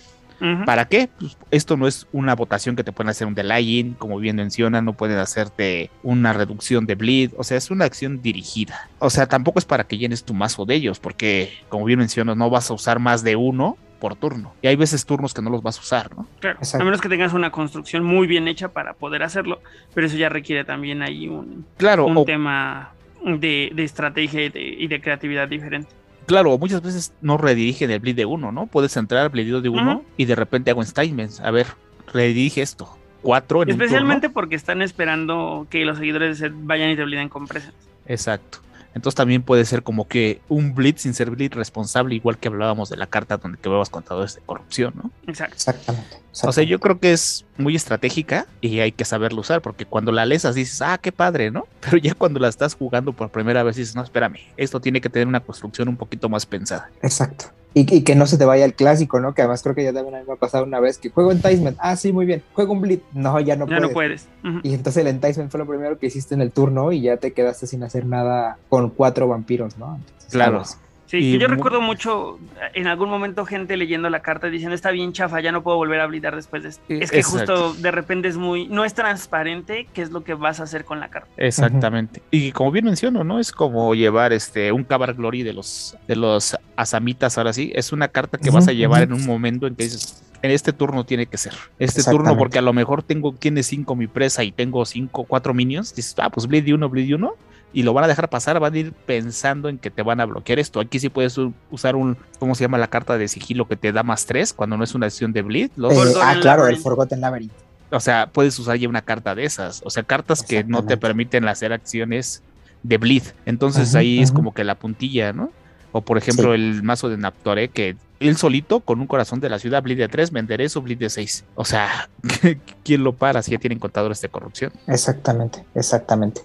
¿Para 0.65 0.85
qué? 0.85 1.09
Pues 1.19 1.37
esto 1.51 1.77
no 1.77 1.87
es 1.87 2.07
una 2.11 2.35
votación 2.35 2.75
que 2.75 2.83
te 2.83 2.91
pueden 2.91 3.09
hacer 3.09 3.27
un 3.27 3.35
delaying, 3.35 3.93
como 3.93 4.17
bien 4.17 4.37
mencionan, 4.37 4.85
no 4.85 4.93
pueden 4.93 5.19
hacerte 5.19 5.91
una 6.01 6.33
reducción 6.33 6.85
de 6.85 6.95
bleed, 6.95 7.31
o 7.37 7.43
sea, 7.43 7.57
es 7.57 7.69
una 7.69 7.85
acción 7.85 8.21
dirigida. 8.21 8.89
O 8.99 9.09
sea, 9.09 9.27
tampoco 9.27 9.59
es 9.59 9.65
para 9.65 9.83
que 9.83 9.97
llenes 9.97 10.23
tu 10.23 10.33
mazo 10.33 10.65
de 10.65 10.75
ellos, 10.75 10.99
porque 10.99 11.53
como 11.69 11.85
bien 11.85 11.99
mencionas, 11.99 12.37
no 12.37 12.49
vas 12.49 12.71
a 12.71 12.73
usar 12.73 12.99
más 12.99 13.23
de 13.23 13.35
uno 13.35 13.77
por 13.99 14.15
turno. 14.15 14.53
Y 14.63 14.67
hay 14.67 14.75
veces 14.75 15.05
turnos 15.05 15.33
que 15.33 15.43
no 15.43 15.51
los 15.51 15.61
vas 15.61 15.77
a 15.77 15.81
usar, 15.81 16.15
¿no? 16.17 16.27
Claro, 16.39 16.57
Exacto. 16.57 16.81
a 16.81 16.85
menos 16.85 17.01
que 17.01 17.07
tengas 17.07 17.33
una 17.33 17.51
construcción 17.51 18.03
muy 18.03 18.25
bien 18.25 18.47
hecha 18.47 18.69
para 18.69 18.93
poder 18.93 19.21
hacerlo, 19.21 19.61
pero 19.93 20.07
eso 20.07 20.17
ya 20.17 20.27
requiere 20.27 20.65
también 20.65 21.03
ahí 21.03 21.27
un, 21.27 21.65
Claro, 21.77 22.07
un 22.07 22.17
o, 22.17 22.25
tema 22.25 22.93
de, 23.23 23.71
de 23.73 23.83
estrategia 23.83 24.45
y 24.45 24.49
de, 24.49 24.61
y 24.61 24.87
de 24.87 24.99
creatividad 24.99 25.47
diferente. 25.47 26.00
Claro, 26.25 26.57
muchas 26.57 26.81
veces 26.81 27.13
no 27.21 27.37
redirigen 27.37 27.91
el 27.91 27.99
bleed 27.99 28.15
de 28.15 28.25
uno, 28.25 28.51
¿no? 28.51 28.67
Puedes 28.67 28.95
entrar 28.97 29.23
al 29.23 29.29
bleed 29.29 29.61
de 29.61 29.69
uno 29.69 30.03
y 30.17 30.25
de 30.25 30.35
repente 30.35 30.71
hago 30.71 30.81
enticements. 30.81 31.39
A 31.39 31.51
ver, 31.51 31.67
redirige 32.11 32.61
esto. 32.61 32.97
Cuatro 33.21 33.61
en 33.61 33.69
un 33.69 33.73
turno. 33.73 33.83
Especialmente 33.83 34.29
porque 34.29 34.55
están 34.55 34.81
esperando 34.81 35.67
que 35.69 35.85
los 35.85 35.97
seguidores 35.97 36.39
de 36.39 36.47
set 36.47 36.53
vayan 36.55 36.89
y 36.89 36.95
te 36.95 37.03
olviden 37.03 37.29
con 37.29 37.47
presence. 37.47 37.77
Exacto. 38.07 38.59
Entonces 38.93 39.15
también 39.15 39.41
puede 39.43 39.65
ser 39.65 39.83
como 39.83 40.07
que 40.07 40.41
un 40.49 40.75
bleed 40.75 40.97
sin 40.97 41.13
ser 41.13 41.31
bleed 41.31 41.53
responsable, 41.53 42.15
igual 42.15 42.37
que 42.37 42.49
hablábamos 42.49 42.89
de 42.89 42.97
la 42.97 43.07
carta 43.07 43.37
donde 43.37 43.57
que 43.57 43.69
vemos 43.69 43.89
contadores 43.89 44.35
de 44.35 44.41
corrupción, 44.41 44.93
¿no? 44.95 45.11
Exacto. 45.27 45.55
Exactamente. 45.55 46.17
O 46.43 46.51
sea, 46.51 46.63
yo 46.63 46.79
creo 46.79 46.99
que 46.99 47.11
es 47.11 47.45
muy 47.57 47.75
estratégica 47.75 48.47
y 48.61 48.79
hay 48.79 48.91
que 48.91 49.05
saberlo 49.05 49.41
usar, 49.41 49.61
porque 49.61 49.85
cuando 49.85 50.11
la 50.11 50.25
lees 50.25 50.45
así 50.45 50.61
dices, 50.61 50.81
ah, 50.81 50.97
qué 50.97 51.11
padre, 51.11 51.51
¿no? 51.51 51.67
Pero 51.81 51.97
ya 51.97 52.13
cuando 52.13 52.39
la 52.39 52.47
estás 52.47 52.75
jugando 52.75 53.13
por 53.13 53.29
primera 53.29 53.63
vez 53.63 53.75
dices, 53.75 53.95
no, 53.95 54.03
espérame, 54.03 54.39
esto 54.57 54.79
tiene 54.79 55.01
que 55.01 55.09
tener 55.09 55.27
una 55.27 55.41
construcción 55.41 55.87
un 55.87 55.97
poquito 55.97 56.29
más 56.29 56.45
pensada. 56.45 56.89
Exacto. 57.01 57.45
Y, 57.73 57.95
y 57.95 58.03
que 58.03 58.15
no 58.15 58.27
se 58.27 58.37
te 58.37 58.43
vaya 58.45 58.65
el 58.65 58.73
clásico, 58.73 59.19
¿no? 59.21 59.33
Que 59.33 59.41
además 59.43 59.63
creo 59.63 59.73
que 59.75 59.83
ya 59.83 59.93
también 59.93 60.15
a 60.15 60.19
mí 60.19 60.25
me 60.27 60.33
ha 60.33 60.37
pasado 60.37 60.65
una 60.65 60.79
vez 60.81 60.97
que 60.97 61.09
juego 61.09 61.31
Enticement. 61.31 61.77
Ah, 61.79 61.95
sí, 61.95 62.11
muy 62.11 62.25
bien. 62.25 62.43
Juego 62.53 62.73
un 62.73 62.81
Bleed. 62.81 62.99
No, 63.13 63.39
ya 63.39 63.55
no 63.55 63.65
ya 63.65 63.77
puedes. 63.77 63.81
no 63.81 63.93
puedes. 63.93 64.27
Y 64.63 64.73
entonces 64.73 65.01
el 65.01 65.07
Enticement 65.07 65.49
fue 65.51 65.59
lo 65.59 65.65
primero 65.65 65.97
que 65.97 66.07
hiciste 66.07 66.35
en 66.35 66.41
el 66.41 66.51
turno 66.51 66.91
y 66.91 67.01
ya 67.01 67.17
te 67.17 67.31
quedaste 67.31 67.67
sin 67.67 67.83
hacer 67.83 68.05
nada 68.05 68.57
con 68.67 68.89
cuatro 68.89 69.27
vampiros, 69.27 69.77
¿no? 69.77 69.95
Entonces, 69.95 70.31
Claro. 70.31 70.63
Sí, 71.11 71.17
Y 71.17 71.33
que 71.33 71.39
yo 71.39 71.49
recuerdo 71.49 71.81
mucho 71.81 72.39
en 72.73 72.87
algún 72.87 73.09
momento 73.09 73.45
gente 73.45 73.75
leyendo 73.75 74.09
la 74.09 74.21
carta 74.21 74.47
diciendo 74.47 74.73
está 74.75 74.91
bien 74.91 75.11
chafa, 75.11 75.41
ya 75.41 75.51
no 75.51 75.61
puedo 75.61 75.75
volver 75.75 75.99
a 75.99 76.05
blindar 76.07 76.37
después 76.37 76.63
de 76.63 76.69
esto. 76.69 76.81
Eh, 76.87 76.99
Es 77.01 77.11
que 77.11 77.19
exacto. 77.19 77.71
justo 77.71 77.81
de 77.81 77.91
repente 77.91 78.29
es 78.29 78.37
muy, 78.37 78.69
no 78.69 78.85
es 78.85 78.93
transparente 78.93 79.89
qué 79.93 80.03
es 80.03 80.11
lo 80.11 80.23
que 80.23 80.35
vas 80.35 80.61
a 80.61 80.63
hacer 80.63 80.85
con 80.85 81.01
la 81.01 81.09
carta. 81.09 81.27
Exactamente. 81.35 82.21
Y 82.31 82.53
como 82.53 82.71
bien 82.71 82.85
menciono, 82.85 83.25
¿no? 83.25 83.39
Es 83.39 83.51
como 83.51 83.93
llevar 83.93 84.31
este 84.31 84.71
un 84.71 84.85
Cabar 84.85 85.13
Glory 85.13 85.43
de 85.43 85.51
los 85.51 85.97
de 86.07 86.15
los 86.15 86.55
asamitas, 86.77 87.37
ahora 87.37 87.51
sí. 87.51 87.73
Es 87.75 87.91
una 87.91 88.07
carta 88.07 88.37
que 88.37 88.49
vas 88.49 88.69
a 88.69 88.71
llevar 88.71 89.03
en 89.03 89.11
un 89.11 89.25
momento 89.25 89.67
en 89.67 89.75
que 89.75 89.83
dices, 89.83 90.23
en 90.41 90.51
este 90.51 90.71
turno 90.71 91.05
tiene 91.05 91.25
que 91.25 91.37
ser. 91.37 91.53
Este 91.77 92.03
turno, 92.03 92.37
porque 92.37 92.57
a 92.57 92.61
lo 92.61 92.71
mejor 92.71 93.03
tengo, 93.03 93.33
tiene 93.33 93.63
cinco 93.63 93.97
mi 93.97 94.07
presa 94.07 94.45
y 94.45 94.53
tengo 94.53 94.85
cinco, 94.85 95.25
cuatro 95.25 95.53
minions. 95.53 95.93
Dices, 95.93 96.15
ah, 96.19 96.29
pues 96.29 96.47
bleed 96.47 96.63
de 96.63 96.73
uno, 96.73 96.87
bleed 96.87 97.07
de 97.07 97.15
uno. 97.15 97.33
Y 97.73 97.83
lo 97.83 97.93
van 97.93 98.03
a 98.03 98.07
dejar 98.07 98.29
pasar, 98.29 98.59
van 98.59 98.73
a 98.73 98.77
ir 98.77 98.91
pensando 98.91 99.69
en 99.69 99.77
que 99.77 99.89
te 99.89 100.01
van 100.03 100.19
a 100.19 100.25
bloquear 100.25 100.59
esto. 100.59 100.79
Aquí 100.81 100.99
sí 100.99 101.07
puedes 101.09 101.37
usar 101.69 101.95
un, 101.95 102.17
¿cómo 102.39 102.53
se 102.53 102.63
llama 102.65 102.77
la 102.77 102.89
carta 102.89 103.17
de 103.17 103.27
sigilo 103.29 103.67
que 103.67 103.77
te 103.77 103.91
da 103.93 104.03
más 104.03 104.25
tres 104.25 104.51
cuando 104.53 104.75
no 104.77 104.83
es 104.83 104.93
una 104.93 105.05
acción 105.05 105.31
de 105.31 105.41
bleed? 105.41 105.71
Los- 105.77 105.93
Eh, 105.93 106.19
ah, 106.21 106.35
claro, 106.41 106.67
el. 106.67 106.77
Forgotten 106.77 107.21
Labyrinth. 107.21 107.51
o 107.91 107.99
sea, 107.99 108.27
puedes 108.31 108.57
usar 108.59 108.77
ya 108.77 108.87
una 108.89 109.01
carta 109.01 109.35
de 109.35 109.45
esas. 109.45 109.81
O 109.85 109.89
sea, 109.89 110.03
cartas 110.03 110.43
que 110.43 110.63
no 110.63 110.83
te 110.85 110.97
permiten 110.97 111.47
hacer 111.47 111.71
acciones 111.73 112.41
de 112.83 112.97
bleed. 112.97 113.23
Entonces 113.45 113.95
ahí 113.95 114.21
es 114.21 114.31
como 114.31 114.53
que 114.53 114.63
la 114.63 114.75
puntilla, 114.75 115.31
¿no? 115.33 115.51
O 115.93 116.01
por 116.01 116.17
ejemplo 116.17 116.49
Sí. 116.55 116.61
el 116.61 116.83
mazo 116.83 117.09
de 117.09 117.17
Naptore 117.17 117.67
que 117.69 117.95
él 118.21 118.37
solito 118.37 118.79
con 118.81 119.01
un 119.01 119.07
corazón 119.07 119.39
de 119.39 119.49
la 119.49 119.59
ciudad 119.59 119.81
bleed 119.81 119.97
de 119.97 120.07
3, 120.07 120.31
me 120.31 120.39
enderezo 120.39 120.81
bleed 120.81 120.99
de 120.99 121.09
6. 121.09 121.45
O 121.55 121.65
sea, 121.65 122.09
¿quién 122.83 123.03
lo 123.03 123.13
para 123.13 123.41
si 123.41 123.51
ya 123.51 123.57
tienen 123.57 123.79
contadores 123.79 124.21
de 124.21 124.29
corrupción? 124.29 124.71
Exactamente, 124.87 125.65
exactamente. 125.75 126.41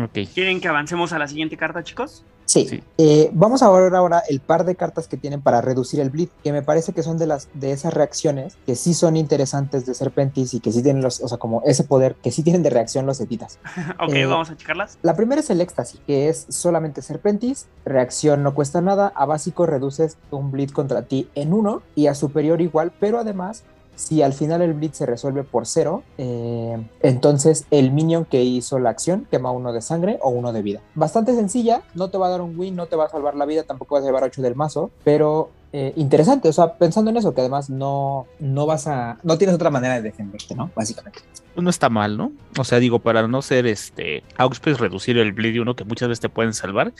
Ok. 0.00 0.28
¿Quieren 0.32 0.60
que 0.60 0.68
avancemos 0.68 1.12
a 1.12 1.18
la 1.18 1.28
siguiente 1.28 1.56
carta, 1.56 1.82
chicos? 1.82 2.24
Sí. 2.46 2.66
Sí. 2.68 2.82
Eh, 2.98 3.30
vamos 3.32 3.62
a 3.62 3.70
ver 3.70 3.94
ahora 3.94 4.22
el 4.28 4.40
par 4.40 4.64
de 4.64 4.76
cartas 4.76 5.08
que 5.08 5.16
tienen 5.16 5.42
para 5.42 5.60
reducir 5.60 6.00
el 6.00 6.10
bleed, 6.10 6.28
que 6.42 6.52
me 6.52 6.62
parece 6.62 6.92
que 6.92 7.02
son 7.02 7.18
de 7.18 7.26
las 7.26 7.48
de 7.54 7.72
esas 7.72 7.92
reacciones 7.92 8.56
que 8.64 8.76
sí 8.76 8.94
son 8.94 9.16
interesantes 9.16 9.84
de 9.84 9.94
Serpentis 9.94 10.54
y 10.54 10.60
que 10.60 10.72
sí 10.72 10.82
tienen 10.82 11.02
los, 11.02 11.20
o 11.20 11.28
sea, 11.28 11.38
como 11.38 11.62
ese 11.64 11.84
poder 11.84 12.14
que 12.14 12.30
sí 12.30 12.42
tienen 12.42 12.62
de 12.62 12.70
reacción 12.70 13.04
los 13.04 13.20
Etitas. 13.20 13.58
ok, 14.00 14.14
Eh, 14.14 14.26
vamos 14.26 14.50
a 14.50 14.56
checarlas. 14.56 14.98
La 15.02 15.16
primera 15.16 15.40
es 15.40 15.50
el 15.50 15.60
éxtasis, 15.60 16.00
que 16.06 16.28
es 16.28 16.46
solamente 16.48 17.02
Serpentis, 17.02 17.66
reacción 17.84 18.42
no 18.42 18.54
cuesta 18.54 18.80
nada, 18.80 19.12
a 19.14 19.26
básico 19.26 19.66
reduces 19.66 20.16
un 20.30 20.50
bleed 20.50 20.70
contra 20.70 21.02
ti 21.02 21.28
en 21.34 21.52
uno 21.52 21.82
y 21.94 22.06
a 22.06 22.14
superior 22.14 22.60
igual, 22.60 22.92
pero 22.98 23.18
además 23.18 23.64
si 23.96 24.22
al 24.22 24.32
final 24.32 24.62
el 24.62 24.74
bleed 24.74 24.92
se 24.92 25.06
resuelve 25.06 25.42
por 25.42 25.66
cero, 25.66 26.04
eh, 26.18 26.78
entonces 27.02 27.66
el 27.70 27.90
minion 27.90 28.24
que 28.24 28.44
hizo 28.44 28.78
la 28.78 28.90
acción 28.90 29.26
quema 29.30 29.50
uno 29.50 29.72
de 29.72 29.80
sangre 29.80 30.18
o 30.22 30.30
uno 30.30 30.52
de 30.52 30.62
vida. 30.62 30.80
Bastante 30.94 31.34
sencilla, 31.34 31.82
no 31.94 32.10
te 32.10 32.18
va 32.18 32.28
a 32.28 32.30
dar 32.30 32.42
un 32.42 32.56
win, 32.58 32.76
no 32.76 32.86
te 32.86 32.96
va 32.96 33.06
a 33.06 33.08
salvar 33.08 33.34
la 33.34 33.46
vida, 33.46 33.64
tampoco 33.64 33.96
vas 33.96 34.04
a 34.04 34.06
llevar 34.06 34.22
8 34.22 34.42
del 34.42 34.54
mazo, 34.54 34.90
pero 35.02 35.50
eh, 35.72 35.92
interesante, 35.96 36.48
o 36.48 36.52
sea, 36.52 36.74
pensando 36.74 37.10
en 37.10 37.16
eso, 37.18 37.34
que 37.34 37.40
además 37.40 37.68
no, 37.70 38.26
no 38.38 38.66
vas 38.66 38.86
a, 38.86 39.18
no 39.22 39.36
tienes 39.36 39.54
otra 39.56 39.70
manera 39.70 39.94
de 39.94 40.02
defenderte, 40.02 40.54
¿no? 40.54 40.70
Básicamente. 40.74 41.20
Pues 41.54 41.62
no 41.64 41.70
está 41.70 41.88
mal, 41.88 42.16
¿no? 42.16 42.32
O 42.58 42.64
sea, 42.64 42.78
digo, 42.78 42.98
para 42.98 43.26
no 43.28 43.40
ser 43.42 43.66
este 43.66 44.22
Auxpres, 44.36 44.78
reducir 44.78 45.16
el 45.18 45.32
bleed 45.32 45.60
uno 45.60 45.74
que 45.74 45.84
muchas 45.84 46.08
veces 46.08 46.20
te 46.20 46.28
pueden 46.28 46.52
salvar. 46.54 46.92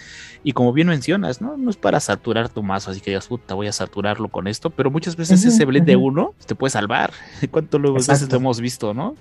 Y 0.43 0.53
como 0.53 0.73
bien 0.73 0.89
mencionas, 0.89 1.41
¿no? 1.41 1.57
No 1.57 1.71
es 1.71 1.77
para 1.77 2.01
saturar 2.01 2.49
tu 2.49 2.63
mazo, 2.63 2.91
así 2.91 3.01
que 3.01 3.11
digas, 3.11 3.27
puta, 3.29 3.55
voy 3.55 3.67
a 3.67 3.73
saturarlo 3.73 4.29
con 4.29 4.47
esto. 4.47 4.71
Pero 4.71 4.91
muchas 4.91 5.17
veces 5.17 5.45
ese 5.45 5.65
bleed 5.67 5.83
de 5.83 5.97
uno 5.97 6.35
te 6.47 6.55
puede 6.55 6.71
salvar. 6.71 7.13
¿Cuánto 7.51 7.79
lo- 7.79 7.95
veces 7.95 8.31
lo 8.31 8.37
hemos 8.39 8.61
visto, 8.61 8.95
no? 8.95 9.15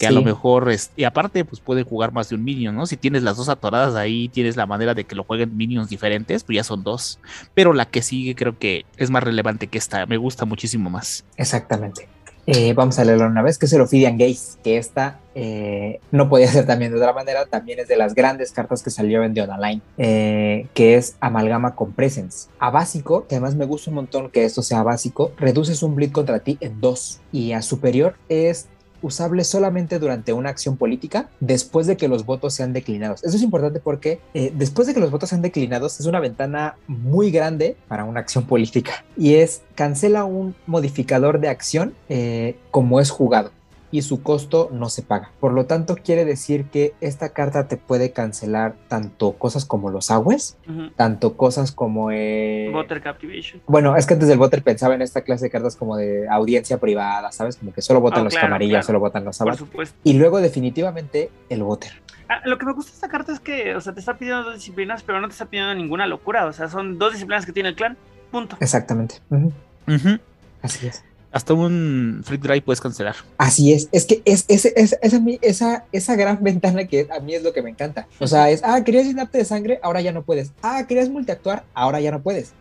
Que 0.00 0.06
a 0.06 0.10
lo 0.12 0.22
mejor, 0.22 0.70
es, 0.70 0.90
y 0.96 1.04
aparte, 1.04 1.44
pues 1.44 1.60
puede 1.60 1.82
jugar 1.82 2.10
más 2.12 2.28
de 2.30 2.36
un 2.36 2.42
minion, 2.42 2.74
¿no? 2.74 2.86
Si 2.86 2.96
tienes 2.96 3.22
las 3.22 3.36
dos 3.36 3.48
atoradas 3.48 3.94
ahí, 3.94 4.28
tienes 4.28 4.56
la 4.56 4.64
manera 4.64 4.94
de 4.94 5.04
que 5.04 5.14
lo 5.14 5.24
jueguen 5.24 5.56
minions 5.56 5.90
diferentes, 5.90 6.42
pues 6.42 6.56
ya 6.56 6.64
son 6.64 6.82
dos. 6.82 7.18
Pero 7.54 7.74
la 7.74 7.84
que 7.84 8.00
sigue 8.00 8.34
creo 8.34 8.58
que 8.58 8.86
es 8.96 9.10
más 9.10 9.22
relevante 9.22 9.66
que 9.66 9.76
esta, 9.78 10.06
me 10.06 10.16
gusta 10.16 10.46
muchísimo 10.46 10.88
más. 10.88 11.24
Exactamente. 11.36 12.08
Eh, 12.46 12.72
vamos 12.72 12.98
a 12.98 13.04
leerlo 13.04 13.26
una 13.26 13.42
vez, 13.42 13.58
que 13.58 13.66
es 13.66 13.72
el 13.74 13.80
Ophidian 13.80 14.18
Gaze, 14.18 14.58
que 14.64 14.76
esta 14.78 15.20
eh, 15.34 16.00
no 16.10 16.28
podía 16.28 16.48
ser 16.48 16.66
también 16.66 16.90
de 16.90 16.98
otra 16.98 17.12
manera, 17.12 17.44
también 17.46 17.78
es 17.78 17.88
de 17.88 17.96
las 17.96 18.14
grandes 18.14 18.50
cartas 18.50 18.82
que 18.82 18.90
salió 18.90 19.22
en 19.22 19.34
The 19.34 19.42
Online, 19.42 19.80
eh, 19.98 20.66
que 20.74 20.96
es 20.96 21.16
Amalgama 21.20 21.74
con 21.74 21.92
Presence. 21.92 22.48
A 22.58 22.70
básico, 22.70 23.26
que 23.28 23.36
además 23.36 23.54
me 23.54 23.66
gusta 23.66 23.90
un 23.90 23.96
montón 23.96 24.30
que 24.30 24.44
esto 24.44 24.62
sea 24.62 24.82
básico, 24.82 25.32
reduces 25.36 25.82
un 25.82 25.94
bleed 25.94 26.12
contra 26.12 26.40
ti 26.40 26.56
en 26.60 26.80
dos, 26.80 27.20
y 27.30 27.52
a 27.52 27.62
superior 27.62 28.16
es 28.28 28.68
usable 29.02 29.44
solamente 29.44 29.98
durante 29.98 30.32
una 30.32 30.50
acción 30.50 30.76
política 30.76 31.28
después 31.40 31.86
de 31.86 31.96
que 31.96 32.08
los 32.08 32.24
votos 32.24 32.54
sean 32.54 32.72
declinados. 32.72 33.22
Eso 33.24 33.36
es 33.36 33.42
importante 33.42 33.80
porque 33.80 34.20
eh, 34.34 34.52
después 34.54 34.86
de 34.86 34.94
que 34.94 35.00
los 35.00 35.10
votos 35.10 35.30
sean 35.30 35.42
declinados 35.42 36.00
es 36.00 36.06
una 36.06 36.20
ventana 36.20 36.76
muy 36.86 37.30
grande 37.30 37.76
para 37.88 38.04
una 38.04 38.20
acción 38.20 38.44
política 38.46 39.04
y 39.16 39.34
es 39.34 39.62
cancela 39.74 40.24
un 40.24 40.54
modificador 40.66 41.40
de 41.40 41.48
acción 41.48 41.94
eh, 42.08 42.56
como 42.70 43.00
es 43.00 43.10
jugado 43.10 43.50
y 43.92 44.02
su 44.02 44.22
costo 44.22 44.68
no 44.72 44.88
se 44.88 45.02
paga. 45.02 45.30
Por 45.40 45.52
lo 45.52 45.66
tanto, 45.66 45.96
quiere 45.96 46.24
decir 46.24 46.66
que 46.66 46.94
esta 47.00 47.30
carta 47.30 47.66
te 47.68 47.76
puede 47.76 48.12
cancelar 48.12 48.74
tanto 48.88 49.32
cosas 49.32 49.64
como 49.64 49.90
los 49.90 50.10
agües, 50.10 50.56
tanto 50.96 51.36
cosas 51.36 51.72
como... 51.72 52.10
eh, 52.12 52.70
Water 52.74 53.02
Captivation. 53.02 53.60
bueno, 53.66 53.96
es 53.96 54.06
que 54.06 54.14
antes 54.14 54.28
del 54.28 54.38
voter 54.38 54.62
pensaba 54.62 54.94
en 54.94 55.02
esta 55.02 55.22
clase 55.22 55.46
de 55.46 55.50
cartas 55.50 55.76
como 55.76 55.96
de 55.96 56.28
audiencia 56.28 56.78
privada, 56.78 57.32
¿sabes? 57.32 57.56
Como 57.56 57.72
que 57.72 57.82
solo 57.82 58.00
votan 58.00 58.20
Oh, 58.20 58.24
los 58.24 58.34
claro, 58.34 58.46
camarillas, 58.48 58.72
claro. 58.84 58.86
solo 58.86 59.00
votan 59.00 59.24
los 59.24 59.36
supuesto. 59.36 59.96
Y 60.04 60.12
luego 60.14 60.40
definitivamente 60.40 61.30
el 61.48 61.62
voter. 61.62 61.92
Ah, 62.28 62.40
lo 62.44 62.58
que 62.58 62.66
me 62.66 62.72
gusta 62.72 62.92
de 62.92 62.94
esta 62.94 63.08
carta 63.08 63.32
es 63.32 63.40
que, 63.40 63.74
o 63.74 63.80
sea, 63.80 63.92
te 63.92 63.98
está 64.00 64.16
pidiendo 64.16 64.44
dos 64.44 64.54
disciplinas, 64.54 65.02
pero 65.02 65.20
no 65.20 65.26
te 65.26 65.32
está 65.32 65.46
pidiendo 65.46 65.74
ninguna 65.74 66.06
locura. 66.06 66.46
O 66.46 66.52
sea, 66.52 66.68
son 66.68 66.96
dos 66.98 67.12
disciplinas 67.12 67.44
que 67.44 67.52
tiene 67.52 67.70
el 67.70 67.74
clan. 67.74 67.96
Punto. 68.30 68.56
Exactamente. 68.60 69.16
Así 70.62 70.86
es. 70.86 71.04
Hasta 71.32 71.54
un 71.54 72.22
free 72.24 72.38
drive 72.38 72.62
puedes 72.62 72.80
cancelar. 72.80 73.14
Así 73.38 73.72
es. 73.72 73.88
Es 73.92 74.04
que 74.04 74.20
es, 74.24 74.44
es, 74.48 74.64
es- 74.64 74.98
esa, 75.00 75.20
esa, 75.42 75.84
esa 75.92 76.16
gran 76.16 76.38
ventana 76.42 76.84
que 76.86 77.06
a 77.14 77.20
mí 77.20 77.34
es 77.34 77.42
lo 77.42 77.52
que 77.52 77.62
me 77.62 77.70
encanta. 77.70 78.06
O 78.18 78.26
sea, 78.26 78.50
es, 78.50 78.62
ah, 78.64 78.82
querías 78.84 79.06
llenarte 79.06 79.38
de 79.38 79.44
sangre, 79.44 79.78
ahora 79.82 80.00
ya 80.00 80.12
no 80.12 80.22
puedes. 80.22 80.52
Ah, 80.62 80.84
querías 80.88 81.08
multiactuar, 81.08 81.64
ahora 81.74 82.00
ya 82.00 82.10
no 82.10 82.20
puedes. 82.20 82.52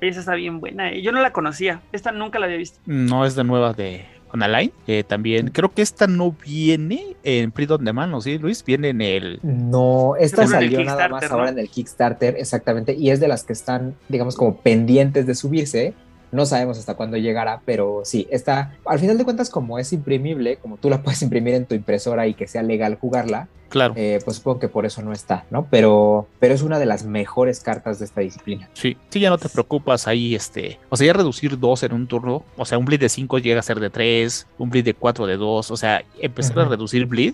Esa 0.00 0.20
está 0.20 0.34
bien 0.34 0.60
buena. 0.60 0.90
eh. 0.92 1.00
Yo 1.00 1.12
no 1.12 1.22
la 1.22 1.32
conocía. 1.32 1.80
Esta 1.92 2.10
nunca 2.12 2.38
la 2.38 2.46
había 2.46 2.58
visto. 2.58 2.78
No 2.86 3.24
es 3.24 3.34
de 3.36 3.44
nueva 3.44 3.72
de 3.72 4.04
Online. 4.34 4.72
Eh, 4.86 5.04
también 5.04 5.48
creo 5.50 5.70
que 5.72 5.82
esta 5.82 6.06
no 6.06 6.32
viene 6.32 7.16
en 7.22 7.52
Print 7.52 7.70
on 7.72 7.84
Demand, 7.84 8.10
¿no? 8.10 8.20
¿Sí, 8.22 8.38
Luis? 8.38 8.64
Viene 8.64 8.88
en 8.88 9.00
el. 9.02 9.38
No, 9.42 10.16
esta 10.18 10.46
salió 10.46 10.82
nada 10.84 11.08
más 11.08 11.30
ahora 11.30 11.50
en 11.50 11.58
el 11.58 11.68
Kickstarter, 11.68 12.36
exactamente, 12.38 12.94
y 12.94 13.10
es 13.10 13.20
de 13.20 13.28
las 13.28 13.44
que 13.44 13.52
están, 13.52 13.94
digamos, 14.08 14.34
como 14.36 14.56
pendientes 14.56 15.26
de 15.26 15.34
subirse. 15.34 15.92
No 16.32 16.46
sabemos 16.46 16.78
hasta 16.78 16.94
cuándo 16.94 17.16
llegará, 17.18 17.60
pero 17.64 18.00
sí, 18.04 18.26
está, 18.30 18.74
al 18.86 18.98
final 18.98 19.18
de 19.18 19.24
cuentas, 19.24 19.50
como 19.50 19.78
es 19.78 19.92
imprimible, 19.92 20.56
como 20.56 20.76
tú 20.78 20.90
la 20.90 21.02
puedes 21.02 21.22
imprimir 21.22 21.54
en 21.54 21.66
tu 21.66 21.74
impresora 21.74 22.26
y 22.26 22.34
que 22.34 22.48
sea 22.48 22.62
legal 22.62 22.96
jugarla, 23.00 23.48
Claro. 23.68 23.94
eh, 23.96 24.18
pues 24.22 24.36
supongo 24.36 24.58
que 24.58 24.68
por 24.68 24.84
eso 24.84 25.00
no 25.00 25.12
está, 25.14 25.44
¿no? 25.50 25.66
Pero, 25.70 26.26
pero 26.40 26.52
es 26.52 26.60
una 26.60 26.78
de 26.78 26.84
las 26.84 27.04
mejores 27.06 27.60
cartas 27.60 27.98
de 27.98 28.04
esta 28.04 28.20
disciplina. 28.20 28.68
Sí, 28.74 28.98
sí, 29.08 29.20
ya 29.20 29.30
no 29.30 29.38
te 29.38 29.48
preocupas 29.48 30.06
ahí, 30.08 30.34
este, 30.34 30.78
o 30.90 30.96
sea, 30.96 31.06
ya 31.06 31.12
reducir 31.14 31.58
dos 31.58 31.82
en 31.82 31.94
un 31.94 32.06
turno, 32.06 32.42
o 32.58 32.64
sea, 32.66 32.76
un 32.76 32.84
bleed 32.84 33.00
de 33.00 33.08
5 33.08 33.38
llega 33.38 33.60
a 33.60 33.62
ser 33.62 33.80
de 33.80 33.88
3, 33.88 34.46
un 34.58 34.68
bleed 34.68 34.84
de 34.84 34.92
4 34.94 35.26
de 35.26 35.36
2, 35.38 35.70
o 35.70 35.76
sea, 35.78 36.02
empezar 36.20 36.58
a 36.58 36.64
reducir 36.66 37.06
bleed, 37.06 37.32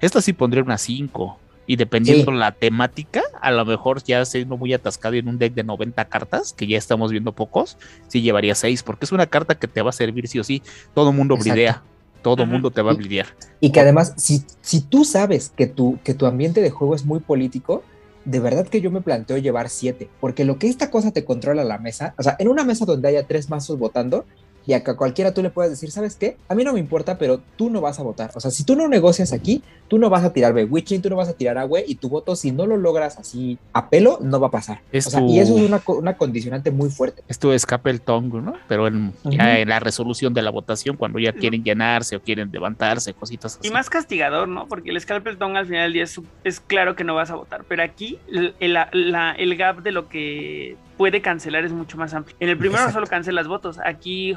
esta 0.00 0.20
sí 0.20 0.32
pondría 0.32 0.62
una 0.64 0.76
5, 0.76 1.38
y 1.66 1.76
dependiendo 1.76 2.30
Sí. 2.32 2.36
la 2.38 2.52
temática, 2.52 3.22
a 3.40 3.50
lo 3.50 3.64
mejor 3.64 4.02
ya 4.04 4.24
siendo 4.24 4.56
muy 4.56 4.72
atascado 4.72 5.14
en 5.16 5.28
un 5.28 5.38
deck 5.38 5.54
de 5.54 5.64
90 5.64 6.04
cartas, 6.06 6.52
que 6.52 6.66
ya 6.66 6.78
estamos 6.78 7.10
viendo 7.10 7.32
pocos, 7.32 7.76
sí 8.08 8.22
llevaría 8.22 8.54
6, 8.54 8.82
porque 8.82 9.04
es 9.04 9.12
una 9.12 9.26
carta 9.26 9.54
que 9.56 9.66
te 9.68 9.82
va 9.82 9.90
a 9.90 9.92
servir 9.92 10.28
sí 10.28 10.38
o 10.38 10.44
sí, 10.44 10.62
todo 10.94 11.12
mundo 11.12 11.34
Exacto. 11.34 11.52
bridea, 11.52 11.82
todo 12.22 12.46
mundo 12.46 12.70
te 12.70 12.82
va 12.82 12.90
a 12.92 12.94
Y- 12.94 12.96
blidear. 12.98 13.26
Y 13.60 13.70
que 13.70 13.80
además, 13.80 14.14
si, 14.16 14.42
si 14.60 14.80
tú 14.80 15.04
sabes 15.04 15.52
que 15.56 15.66
tu, 15.66 15.98
que 16.04 16.14
tu 16.14 16.26
ambiente 16.26 16.60
de 16.60 16.70
juego 16.70 16.94
es 16.94 17.04
muy 17.04 17.20
político, 17.20 17.82
de 18.24 18.40
verdad 18.40 18.66
que 18.66 18.80
yo 18.80 18.90
me 18.90 19.00
planteo 19.00 19.36
llevar 19.38 19.68
siete, 19.68 20.08
porque 20.20 20.44
lo 20.44 20.58
que 20.58 20.66
esta 20.68 20.90
cosa 20.90 21.12
te 21.12 21.24
controla 21.24 21.62
la 21.62 21.78
mesa, 21.78 22.14
o 22.18 22.22
sea, 22.24 22.34
en 22.40 22.48
una 22.48 22.64
mesa 22.64 22.84
donde 22.84 23.08
haya 23.08 23.24
tres 23.26 23.48
mazos 23.48 23.78
votando, 23.78 24.24
y 24.66 24.72
a 24.72 24.82
cualquiera 24.82 25.32
tú 25.32 25.42
le 25.42 25.50
puedes 25.50 25.70
decir, 25.70 25.90
¿sabes 25.90 26.16
qué? 26.16 26.36
A 26.48 26.54
mí 26.54 26.64
no 26.64 26.72
me 26.72 26.80
importa, 26.80 27.18
pero 27.18 27.40
tú 27.56 27.70
no 27.70 27.80
vas 27.80 27.98
a 28.00 28.02
votar. 28.02 28.30
O 28.34 28.40
sea, 28.40 28.50
si 28.50 28.64
tú 28.64 28.74
no 28.74 28.88
negocias 28.88 29.32
aquí, 29.32 29.62
tú 29.88 29.98
no 29.98 30.10
vas 30.10 30.24
a 30.24 30.32
tirar 30.32 30.52
Bewitching, 30.52 31.00
tú 31.02 31.08
no 31.08 31.16
vas 31.16 31.28
a 31.28 31.34
tirar 31.34 31.56
Agüe, 31.58 31.84
y 31.86 31.94
tu 31.94 32.08
voto, 32.08 32.34
si 32.34 32.50
no 32.50 32.66
lo 32.66 32.76
logras 32.76 33.18
así 33.18 33.58
a 33.72 33.88
pelo, 33.88 34.18
no 34.20 34.40
va 34.40 34.48
a 34.48 34.50
pasar. 34.50 34.80
Es 34.90 35.06
o 35.06 35.10
sea, 35.10 35.20
tu- 35.20 35.28
y 35.28 35.38
eso 35.38 35.56
es 35.56 35.62
una, 35.68 35.80
una 35.86 36.16
condicionante 36.16 36.70
muy 36.72 36.90
fuerte. 36.90 37.22
Esto 37.28 37.52
escape 37.52 37.90
el 37.90 38.00
tongo, 38.00 38.40
¿no? 38.40 38.54
Pero 38.68 38.88
en, 38.88 39.12
ya 39.24 39.58
en 39.60 39.68
la 39.68 39.78
resolución 39.78 40.34
de 40.34 40.42
la 40.42 40.50
votación, 40.50 40.96
cuando 40.96 41.18
ya 41.20 41.32
quieren 41.32 41.62
llenarse 41.62 42.16
o 42.16 42.20
quieren 42.20 42.50
levantarse, 42.50 43.14
cositas 43.14 43.56
así. 43.58 43.68
Y 43.68 43.70
más 43.70 43.88
castigador, 43.88 44.48
¿no? 44.48 44.66
Porque 44.66 44.90
el 44.90 45.00
Scalpel 45.00 45.38
Tongue 45.38 45.58
al 45.60 45.66
final 45.66 45.84
del 45.84 45.92
día 45.92 46.02
es, 46.04 46.20
es 46.42 46.58
claro 46.60 46.96
que 46.96 47.04
no 47.04 47.14
vas 47.14 47.30
a 47.30 47.36
votar. 47.36 47.64
Pero 47.68 47.84
aquí 47.84 48.18
el, 48.32 48.54
el- 48.58 48.72
la- 48.92 49.32
el 49.38 49.56
gap 49.56 49.82
de 49.82 49.92
lo 49.92 50.08
que 50.08 50.76
puede 50.96 51.20
cancelar 51.20 51.64
es 51.64 51.72
mucho 51.72 51.96
más 51.98 52.14
amplio. 52.14 52.34
En 52.40 52.48
el 52.48 52.56
primero 52.56 52.78
Exacto. 52.80 52.96
solo 52.96 53.06
cancelas 53.06 53.46
votos. 53.46 53.78
Aquí, 53.84 54.34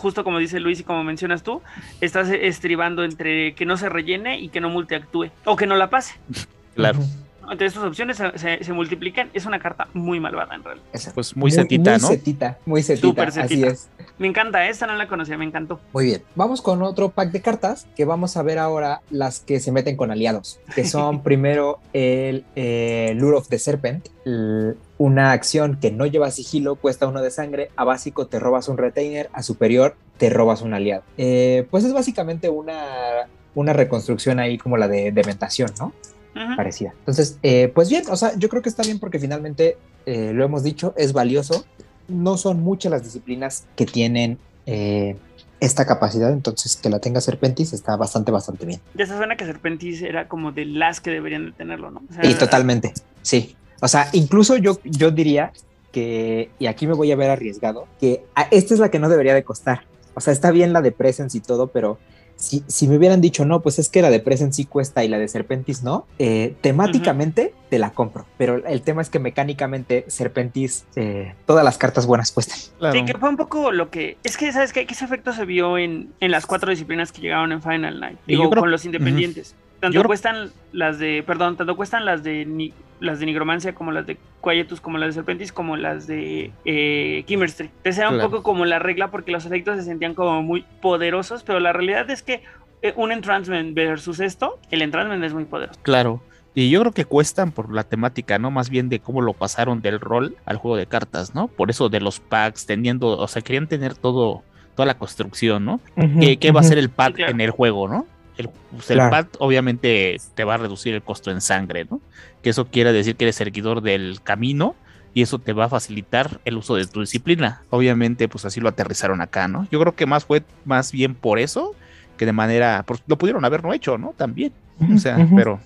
justo 0.00 0.24
como 0.24 0.38
dice 0.38 0.58
Luis 0.60 0.80
y 0.80 0.84
como 0.84 1.04
mencionas 1.04 1.42
tú, 1.42 1.60
estás 2.00 2.28
estribando 2.30 3.04
entre 3.04 3.54
que 3.54 3.66
no 3.66 3.76
se 3.76 3.88
rellene 3.88 4.40
y 4.40 4.48
que 4.48 4.60
no 4.60 4.68
multiactúe. 4.70 5.30
O 5.44 5.56
que 5.56 5.66
no 5.66 5.76
la 5.76 5.90
pase. 5.90 6.14
Claro. 6.74 7.00
Ujú. 7.00 7.08
Entonces 7.52 7.74
tus 7.74 7.82
opciones 7.82 8.16
se, 8.16 8.38
se- 8.38 8.62
se 8.62 8.72
multiplican. 8.72 9.28
Es 9.34 9.44
una 9.44 9.58
carta 9.58 9.88
muy 9.92 10.20
malvada 10.20 10.54
en 10.54 10.62
realidad. 10.62 10.86
Pues 11.14 11.36
muy 11.36 11.50
setita, 11.50 11.90
muy 11.92 12.00
¿no? 12.00 12.06
setita, 12.06 12.58
muy 12.64 12.82
setita, 12.82 13.08
Súper 13.08 13.28
así 13.28 13.40
setita. 13.40 13.66
es. 13.72 13.88
Me 14.18 14.28
encanta, 14.28 14.68
esta 14.68 14.86
no 14.86 14.94
la 14.94 15.08
conocía, 15.08 15.36
me 15.36 15.44
encantó. 15.44 15.80
Muy 15.92 16.04
bien, 16.04 16.22
vamos 16.36 16.62
con 16.62 16.80
otro 16.82 17.08
pack 17.10 17.32
de 17.32 17.42
cartas 17.42 17.88
que 17.96 18.04
vamos 18.04 18.36
a 18.36 18.42
ver 18.44 18.58
ahora 18.60 19.00
las 19.10 19.40
que 19.40 19.58
se 19.58 19.72
meten 19.72 19.96
con 19.96 20.12
aliados, 20.12 20.60
que 20.76 20.84
son 20.84 21.22
primero 21.24 21.80
el 21.92 22.44
eh, 22.54 23.14
Lure 23.16 23.38
of 23.38 23.48
the 23.48 23.58
Serpent, 23.58 24.06
l- 24.24 24.74
una 25.00 25.32
acción 25.32 25.78
que 25.80 25.90
no 25.90 26.04
lleva 26.04 26.30
sigilo, 26.30 26.76
cuesta 26.76 27.06
uno 27.06 27.22
de 27.22 27.30
sangre, 27.30 27.70
a 27.74 27.84
básico 27.84 28.26
te 28.26 28.38
robas 28.38 28.68
un 28.68 28.76
retainer, 28.76 29.30
a 29.32 29.42
superior 29.42 29.96
te 30.18 30.28
robas 30.28 30.60
un 30.60 30.74
aliado. 30.74 31.04
Eh, 31.16 31.66
pues 31.70 31.84
es 31.84 31.94
básicamente 31.94 32.50
una, 32.50 33.26
una 33.54 33.72
reconstrucción 33.72 34.38
ahí 34.38 34.58
como 34.58 34.76
la 34.76 34.88
de 34.88 35.10
Dementación, 35.10 35.70
¿no? 35.78 35.94
Ujú. 36.36 36.54
Parecida. 36.54 36.92
Entonces, 36.98 37.38
eh, 37.42 37.72
pues 37.74 37.88
bien, 37.88 38.04
o 38.10 38.16
sea, 38.16 38.36
yo 38.36 38.50
creo 38.50 38.60
que 38.60 38.68
está 38.68 38.82
bien 38.82 38.98
porque 38.98 39.18
finalmente, 39.18 39.78
eh, 40.04 40.32
lo 40.34 40.44
hemos 40.44 40.62
dicho, 40.62 40.92
es 40.98 41.14
valioso. 41.14 41.64
No 42.08 42.36
son 42.36 42.60
muchas 42.60 42.92
las 42.92 43.02
disciplinas 43.02 43.64
que 43.76 43.86
tienen 43.86 44.36
eh, 44.66 45.16
esta 45.60 45.86
capacidad, 45.86 46.30
entonces 46.30 46.76
que 46.76 46.90
la 46.90 46.98
tenga 46.98 47.22
Serpentis 47.22 47.72
está 47.72 47.96
bastante, 47.96 48.32
bastante 48.32 48.66
bien. 48.66 48.82
Ya 48.96 49.06
se 49.06 49.16
suena 49.16 49.38
que 49.38 49.46
Serpentis 49.46 50.02
era 50.02 50.28
como 50.28 50.52
de 50.52 50.66
las 50.66 51.00
que 51.00 51.10
deberían 51.10 51.46
de 51.46 51.52
tenerlo, 51.52 51.90
¿no? 51.90 52.02
O 52.10 52.12
sea, 52.12 52.26
Y 52.26 52.34
totalmente, 52.34 52.92
sí. 53.22 53.56
O 53.80 53.88
sea, 53.88 54.08
incluso 54.12 54.56
yo, 54.56 54.78
yo 54.84 55.10
diría 55.10 55.52
que, 55.92 56.50
y 56.58 56.66
aquí 56.66 56.86
me 56.86 56.94
voy 56.94 57.10
a 57.12 57.16
ver 57.16 57.30
arriesgado, 57.30 57.86
que 58.00 58.24
a- 58.34 58.48
esta 58.50 58.74
es 58.74 58.80
la 58.80 58.90
que 58.90 58.98
no 58.98 59.08
debería 59.08 59.34
de 59.34 59.42
costar. 59.44 59.82
O 60.14 60.20
sea, 60.20 60.32
está 60.32 60.50
bien 60.50 60.72
la 60.72 60.82
de 60.82 60.92
Presence 60.92 61.36
y 61.36 61.40
todo, 61.40 61.68
pero 61.68 61.98
si, 62.36 62.62
si 62.68 62.88
me 62.88 62.96
hubieran 62.96 63.20
dicho, 63.20 63.44
no, 63.44 63.60
pues 63.60 63.78
es 63.78 63.88
que 63.90 64.00
la 64.02 64.08
de 64.10 64.18
Presence 64.20 64.56
sí 64.56 64.64
cuesta 64.64 65.04
y 65.04 65.08
la 65.08 65.18
de 65.18 65.28
Serpentis 65.28 65.82
no, 65.82 66.06
eh, 66.18 66.54
temáticamente 66.62 67.52
te 67.68 67.78
la 67.78 67.90
compro. 67.90 68.24
Pero 68.38 68.64
el 68.66 68.82
tema 68.82 69.02
es 69.02 69.10
que 69.10 69.18
mecánicamente 69.18 70.04
Serpentis, 70.08 70.84
eh, 70.96 71.34
todas 71.46 71.64
las 71.64 71.76
cartas 71.76 72.06
buenas 72.06 72.32
cuestan. 72.32 72.58
Claro. 72.78 72.98
Sí, 72.98 73.04
que 73.04 73.18
fue 73.18 73.28
un 73.28 73.36
poco 73.36 73.72
lo 73.72 73.90
que. 73.90 74.16
Es 74.24 74.36
que, 74.36 74.52
¿sabes 74.52 74.72
qué? 74.72 74.86
Que 74.86 74.94
ese 74.94 75.04
efecto 75.04 75.32
se 75.34 75.44
vio 75.44 75.76
en, 75.76 76.12
en 76.20 76.30
las 76.30 76.46
cuatro 76.46 76.70
disciplinas 76.70 77.12
que 77.12 77.20
llegaron 77.20 77.52
en 77.52 77.62
Final 77.62 78.00
Night. 78.00 78.18
Yo 78.26 78.48
creo- 78.50 78.62
con 78.62 78.70
los 78.70 78.84
independientes. 78.86 79.54
Tanto 79.80 79.94
Yo 79.94 80.04
cuestan 80.04 80.50
las 80.72 80.98
de. 80.98 81.22
Perdón, 81.26 81.56
tanto 81.56 81.76
cuestan 81.76 82.04
las 82.04 82.22
de. 82.22 82.44
Ni- 82.44 82.72
las 83.00 83.18
de 83.18 83.24
Nigromancia, 83.24 83.74
como 83.74 83.92
las 83.92 84.06
de 84.06 84.18
Quietus, 84.42 84.78
como 84.82 84.98
las 84.98 85.08
de 85.08 85.12
Serpentis, 85.14 85.52
como 85.52 85.78
las 85.78 86.06
de 86.06 86.52
eh, 86.66 87.24
Chemistry. 87.26 87.68
Entonces 87.78 87.96
era 87.98 88.10
un 88.10 88.20
poco 88.20 88.42
como 88.42 88.66
la 88.66 88.78
regla 88.78 89.10
porque 89.10 89.32
los 89.32 89.46
efectos 89.46 89.76
se 89.78 89.84
sentían 89.84 90.12
como 90.12 90.42
muy 90.42 90.66
poderosos, 90.82 91.42
pero 91.42 91.60
la 91.60 91.72
realidad 91.72 92.10
es 92.10 92.22
que 92.22 92.42
eh, 92.82 92.92
un 92.96 93.10
Entrancement 93.10 93.74
versus 93.74 94.20
esto, 94.20 94.58
el 94.70 94.82
Entrancement 94.82 95.24
es 95.24 95.32
muy 95.32 95.46
poderoso. 95.46 95.80
Claro. 95.82 96.20
Y 96.54 96.68
yo 96.68 96.80
creo 96.80 96.92
que 96.92 97.06
cuestan 97.06 97.52
por 97.52 97.72
la 97.72 97.84
temática, 97.84 98.38
¿no? 98.38 98.50
Más 98.50 98.68
bien 98.68 98.90
de 98.90 98.98
cómo 99.00 99.22
lo 99.22 99.32
pasaron 99.32 99.80
del 99.80 99.98
rol 99.98 100.36
al 100.44 100.58
juego 100.58 100.76
de 100.76 100.84
cartas, 100.84 101.34
¿no? 101.34 101.48
Por 101.48 101.70
eso 101.70 101.88
de 101.88 102.00
los 102.00 102.20
packs, 102.20 102.66
teniendo, 102.66 103.16
o 103.16 103.28
sea, 103.28 103.40
querían 103.40 103.66
tener 103.66 103.94
todo, 103.94 104.42
toda 104.74 104.84
la 104.84 104.98
construcción, 104.98 105.64
¿no? 105.64 105.80
¿Qué, 106.20 106.36
qué 106.38 106.52
va 106.52 106.60
a 106.60 106.64
ser 106.64 106.76
el 106.76 106.88
Sí, 106.88 107.12
claro. 107.14 107.32
en 107.32 107.40
el 107.40 107.50
juego, 107.50 107.88
no? 107.88 108.04
El, 108.36 108.48
pues, 108.70 108.90
el 108.90 108.96
Claro. 108.96 109.10
pad 109.10 109.26
obviamente 109.38 110.16
te 110.34 110.44
va 110.44 110.54
a 110.54 110.56
reducir 110.58 110.94
el 110.94 111.02
costo 111.02 111.30
en 111.30 111.40
sangre, 111.40 111.86
¿no? 111.90 112.00
Que 112.42 112.50
eso 112.50 112.66
quiere 112.66 112.92
decir 112.92 113.16
que 113.16 113.24
eres 113.24 113.36
seguidor 113.36 113.82
del 113.82 114.20
camino 114.22 114.74
y 115.12 115.22
eso 115.22 115.38
te 115.38 115.52
va 115.52 115.64
a 115.64 115.68
facilitar 115.68 116.40
el 116.44 116.56
uso 116.56 116.76
de 116.76 116.86
tu 116.86 117.00
disciplina. 117.00 117.62
Obviamente, 117.70 118.28
pues 118.28 118.44
así 118.44 118.60
lo 118.60 118.68
aterrizaron 118.68 119.20
acá, 119.20 119.48
¿no? 119.48 119.66
Yo 119.70 119.80
creo 119.80 119.94
que 119.94 120.06
más 120.06 120.24
fue 120.24 120.42
más 120.64 120.92
bien 120.92 121.14
por 121.14 121.38
eso 121.38 121.74
que 122.16 122.26
de 122.26 122.32
manera, 122.32 122.84
pues, 122.86 123.02
lo 123.06 123.16
pudieron 123.18 123.44
haber 123.44 123.62
no 123.64 123.72
hecho, 123.72 123.98
¿no? 123.98 124.14
También, 124.16 124.52
o 124.94 124.98
sea, 124.98 125.26
pero 125.34 125.58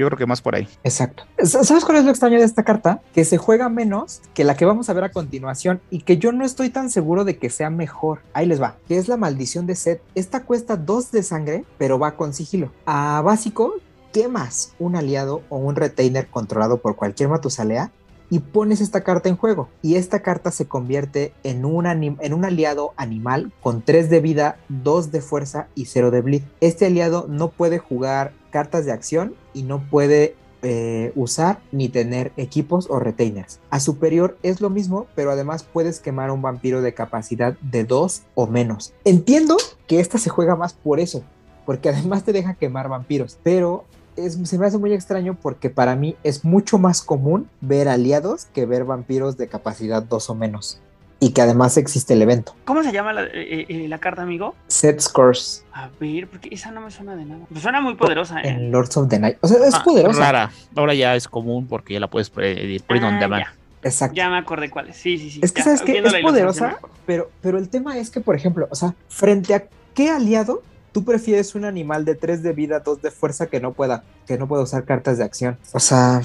yo 0.00 0.06
creo 0.06 0.18
que 0.18 0.26
más 0.26 0.40
por 0.42 0.54
ahí. 0.54 0.68
Exacto. 0.84 1.24
Sa- 1.42 1.64
¿Sabes 1.64 1.84
cuál 1.84 1.98
es 1.98 2.04
lo 2.04 2.10
extraño 2.10 2.38
de 2.38 2.44
esta 2.44 2.62
carta? 2.64 3.00
Que 3.14 3.24
se 3.24 3.36
juega 3.38 3.68
menos 3.68 4.20
que 4.34 4.44
la 4.44 4.56
que 4.56 4.64
vamos 4.64 4.88
a 4.90 4.92
ver 4.92 5.04
a 5.04 5.12
continuación 5.12 5.80
y 5.90 6.00
que 6.02 6.18
yo 6.18 6.32
no 6.32 6.44
estoy 6.44 6.70
tan 6.70 6.90
seguro 6.90 7.24
de 7.24 7.38
que 7.38 7.50
sea 7.50 7.70
mejor. 7.70 8.20
Ahí 8.32 8.46
les 8.46 8.60
va. 8.60 8.76
Que 8.88 8.98
es 8.98 9.08
la 9.08 9.16
maldición 9.16 9.66
de 9.66 9.74
Seth. 9.76 10.00
Esta 10.14 10.42
cuesta 10.44 10.76
2 10.76 11.10
de 11.12 11.22
sangre, 11.22 11.64
pero 11.78 11.98
va 11.98 12.16
con 12.16 12.34
sigilo. 12.34 12.72
A 12.86 13.20
básico, 13.24 13.74
quemas 14.12 14.72
un 14.80 14.96
aliado 14.96 15.42
o 15.50 15.58
un 15.58 15.76
retainer 15.76 16.26
controlado 16.26 16.78
por 16.78 16.96
cualquier 16.96 17.28
Matusalea 17.28 17.92
y 18.30 18.38
pones 18.38 18.80
esta 18.80 19.02
carta 19.02 19.28
en 19.28 19.36
juego. 19.36 19.68
Y 19.82 19.96
esta 19.96 20.20
carta 20.20 20.50
se 20.50 20.66
convierte 20.66 21.34
en 21.42 21.64
un, 21.64 21.86
aliado 21.86 22.92
animal 22.96 23.52
con 23.60 23.82
3 23.82 24.08
de 24.08 24.20
vida, 24.20 24.56
2 24.68 25.12
de 25.12 25.20
fuerza 25.20 25.68
y 25.74 25.86
0 25.86 26.10
de 26.10 26.22
bleed. 26.22 26.42
Este 26.60 26.86
aliado 26.86 27.26
no 27.28 27.48
puede 27.48 27.78
jugar 27.78 28.32
cartas 28.50 28.86
de 28.86 28.92
acción 28.92 29.34
y 29.52 29.64
no 29.64 29.82
puede 29.90 30.36
eh, 30.62 31.12
usar 31.14 31.60
ni 31.72 31.88
tener 31.88 32.32
equipos 32.36 32.88
o 32.88 32.98
retainers. 32.98 33.60
A 33.70 33.80
superior 33.80 34.38
es 34.42 34.60
lo 34.60 34.70
mismo, 34.70 35.06
pero 35.14 35.30
además 35.30 35.64
puedes 35.64 36.00
quemar 36.00 36.30
un 36.30 36.42
vampiro 36.42 36.82
de 36.82 36.94
capacidad 36.94 37.56
de 37.60 37.84
2 37.84 38.22
o 38.34 38.46
menos. 38.46 38.92
Entiendo 39.04 39.56
que 39.86 40.00
esta 40.00 40.18
se 40.18 40.30
juega 40.30 40.56
más 40.56 40.74
por 40.74 41.00
eso, 41.00 41.24
porque 41.64 41.88
además 41.88 42.24
te 42.24 42.32
deja 42.32 42.54
quemar 42.54 42.88
vampiros, 42.88 43.38
pero 43.42 43.84
es- 44.26 44.38
se 44.44 44.58
me 44.58 44.66
hace 44.66 44.78
muy 44.78 44.92
extraño 44.92 45.36
porque 45.40 45.70
para 45.70 45.96
mí 45.96 46.16
es 46.22 46.44
mucho 46.44 46.78
más 46.78 47.02
común 47.02 47.48
ver 47.60 47.88
aliados 47.88 48.46
que 48.46 48.66
ver 48.66 48.84
vampiros 48.84 49.36
de 49.36 49.48
capacidad 49.48 50.02
2 50.02 50.30
o 50.30 50.34
menos. 50.34 50.80
Y 51.22 51.32
que 51.32 51.42
además 51.42 51.76
existe 51.76 52.14
el 52.14 52.22
evento. 52.22 52.54
¿Cómo 52.64 52.82
se 52.82 52.92
llama 52.92 53.12
la, 53.12 53.24
eh, 53.24 53.66
eh, 53.68 53.86
la 53.88 53.98
carta, 53.98 54.22
amigo? 54.22 54.54
Set 54.68 55.00
scores 55.00 55.66
A 55.74 55.90
ver, 56.00 56.26
porque 56.28 56.48
esa 56.50 56.70
no 56.70 56.80
me 56.80 56.90
suena 56.90 57.14
de 57.14 57.26
nada. 57.26 57.44
Me 57.50 57.60
suena 57.60 57.82
muy 57.82 57.94
poderosa, 57.96 58.40
¿eh? 58.40 58.48
en 58.48 58.70
Lords 58.72 58.96
of 58.96 59.08
the 59.08 59.18
Night. 59.18 59.36
O 59.42 59.46
sea, 59.48 59.58
es 59.66 59.74
Ah, 59.74 59.82
poderosa. 59.84 60.18
Rara. 60.18 60.50
Ahora 60.74 60.94
ya 60.94 61.14
es 61.16 61.28
común 61.28 61.66
porque 61.66 61.92
ya 61.92 62.00
la 62.00 62.08
puedes 62.08 62.30
pedir 62.30 62.82
print 62.84 63.04
on 63.04 63.14
Ah, 63.16 63.20
demand. 63.20 63.44
ya. 63.44 63.54
Exacto. 63.82 64.14
Ya 64.14 64.30
me 64.30 64.38
acordé 64.38 64.70
cuál 64.70 64.88
es. 64.88 64.96
Sí, 64.96 65.18
sí, 65.18 65.30
sí. 65.30 65.40
Es 65.42 65.52
que, 65.52 65.60
ya, 65.60 65.64
¿sabes 65.64 65.84
viendo 65.84 66.08
Es 66.08 66.22
poderosa, 66.22 66.78
pero, 67.06 67.30
pero 67.42 67.58
el 67.58 67.68
tema 67.68 67.98
es 67.98 68.08
que, 68.10 68.20
por 68.20 68.34
ejemplo, 68.34 68.66
o 68.70 68.74
sea, 68.74 68.94
frente 69.08 69.54
a 69.54 69.64
qué 69.94 70.08
aliado 70.10 70.62
tú 70.92 71.04
prefieres 71.04 71.54
un 71.54 71.64
animal 71.64 72.04
de 72.04 72.14
3 72.14 72.42
de 72.42 72.52
vida, 72.52 72.80
2 72.80 73.02
de 73.02 73.10
fuerza 73.10 73.46
que 73.46 73.60
no 73.60 73.72
pueda, 73.72 74.02
que 74.26 74.36
no 74.38 74.46
pueda 74.48 74.62
usar 74.62 74.84
cartas 74.84 75.18
de 75.18 75.24
acción. 75.24 75.58
O 75.72 75.80
sea, 75.80 76.22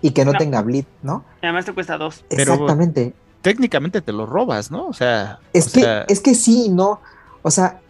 y 0.00 0.10
que 0.12 0.24
no, 0.24 0.32
No. 0.32 0.38
tenga 0.38 0.62
bleed, 0.62 0.84
¿no? 1.02 1.24
Además 1.42 1.64
te 1.66 1.72
cuesta 1.74 1.98
dos. 1.98 2.24
Pero- 2.30 2.54
Exactamente. 2.54 3.12
Técnicamente 3.42 4.00
te 4.00 4.12
lo 4.12 4.26
robas, 4.26 4.70
¿no? 4.70 4.86
O 4.88 4.92
sea, 4.92 5.38
Es 5.52 5.68
o 5.68 5.72
que, 5.72 5.80
sea, 5.82 6.02
es 6.08 6.20
que 6.20 6.34
sí, 6.34 6.66
y 6.66 6.68
no. 6.70 7.00
O 7.42 7.50
sea, 7.50 7.80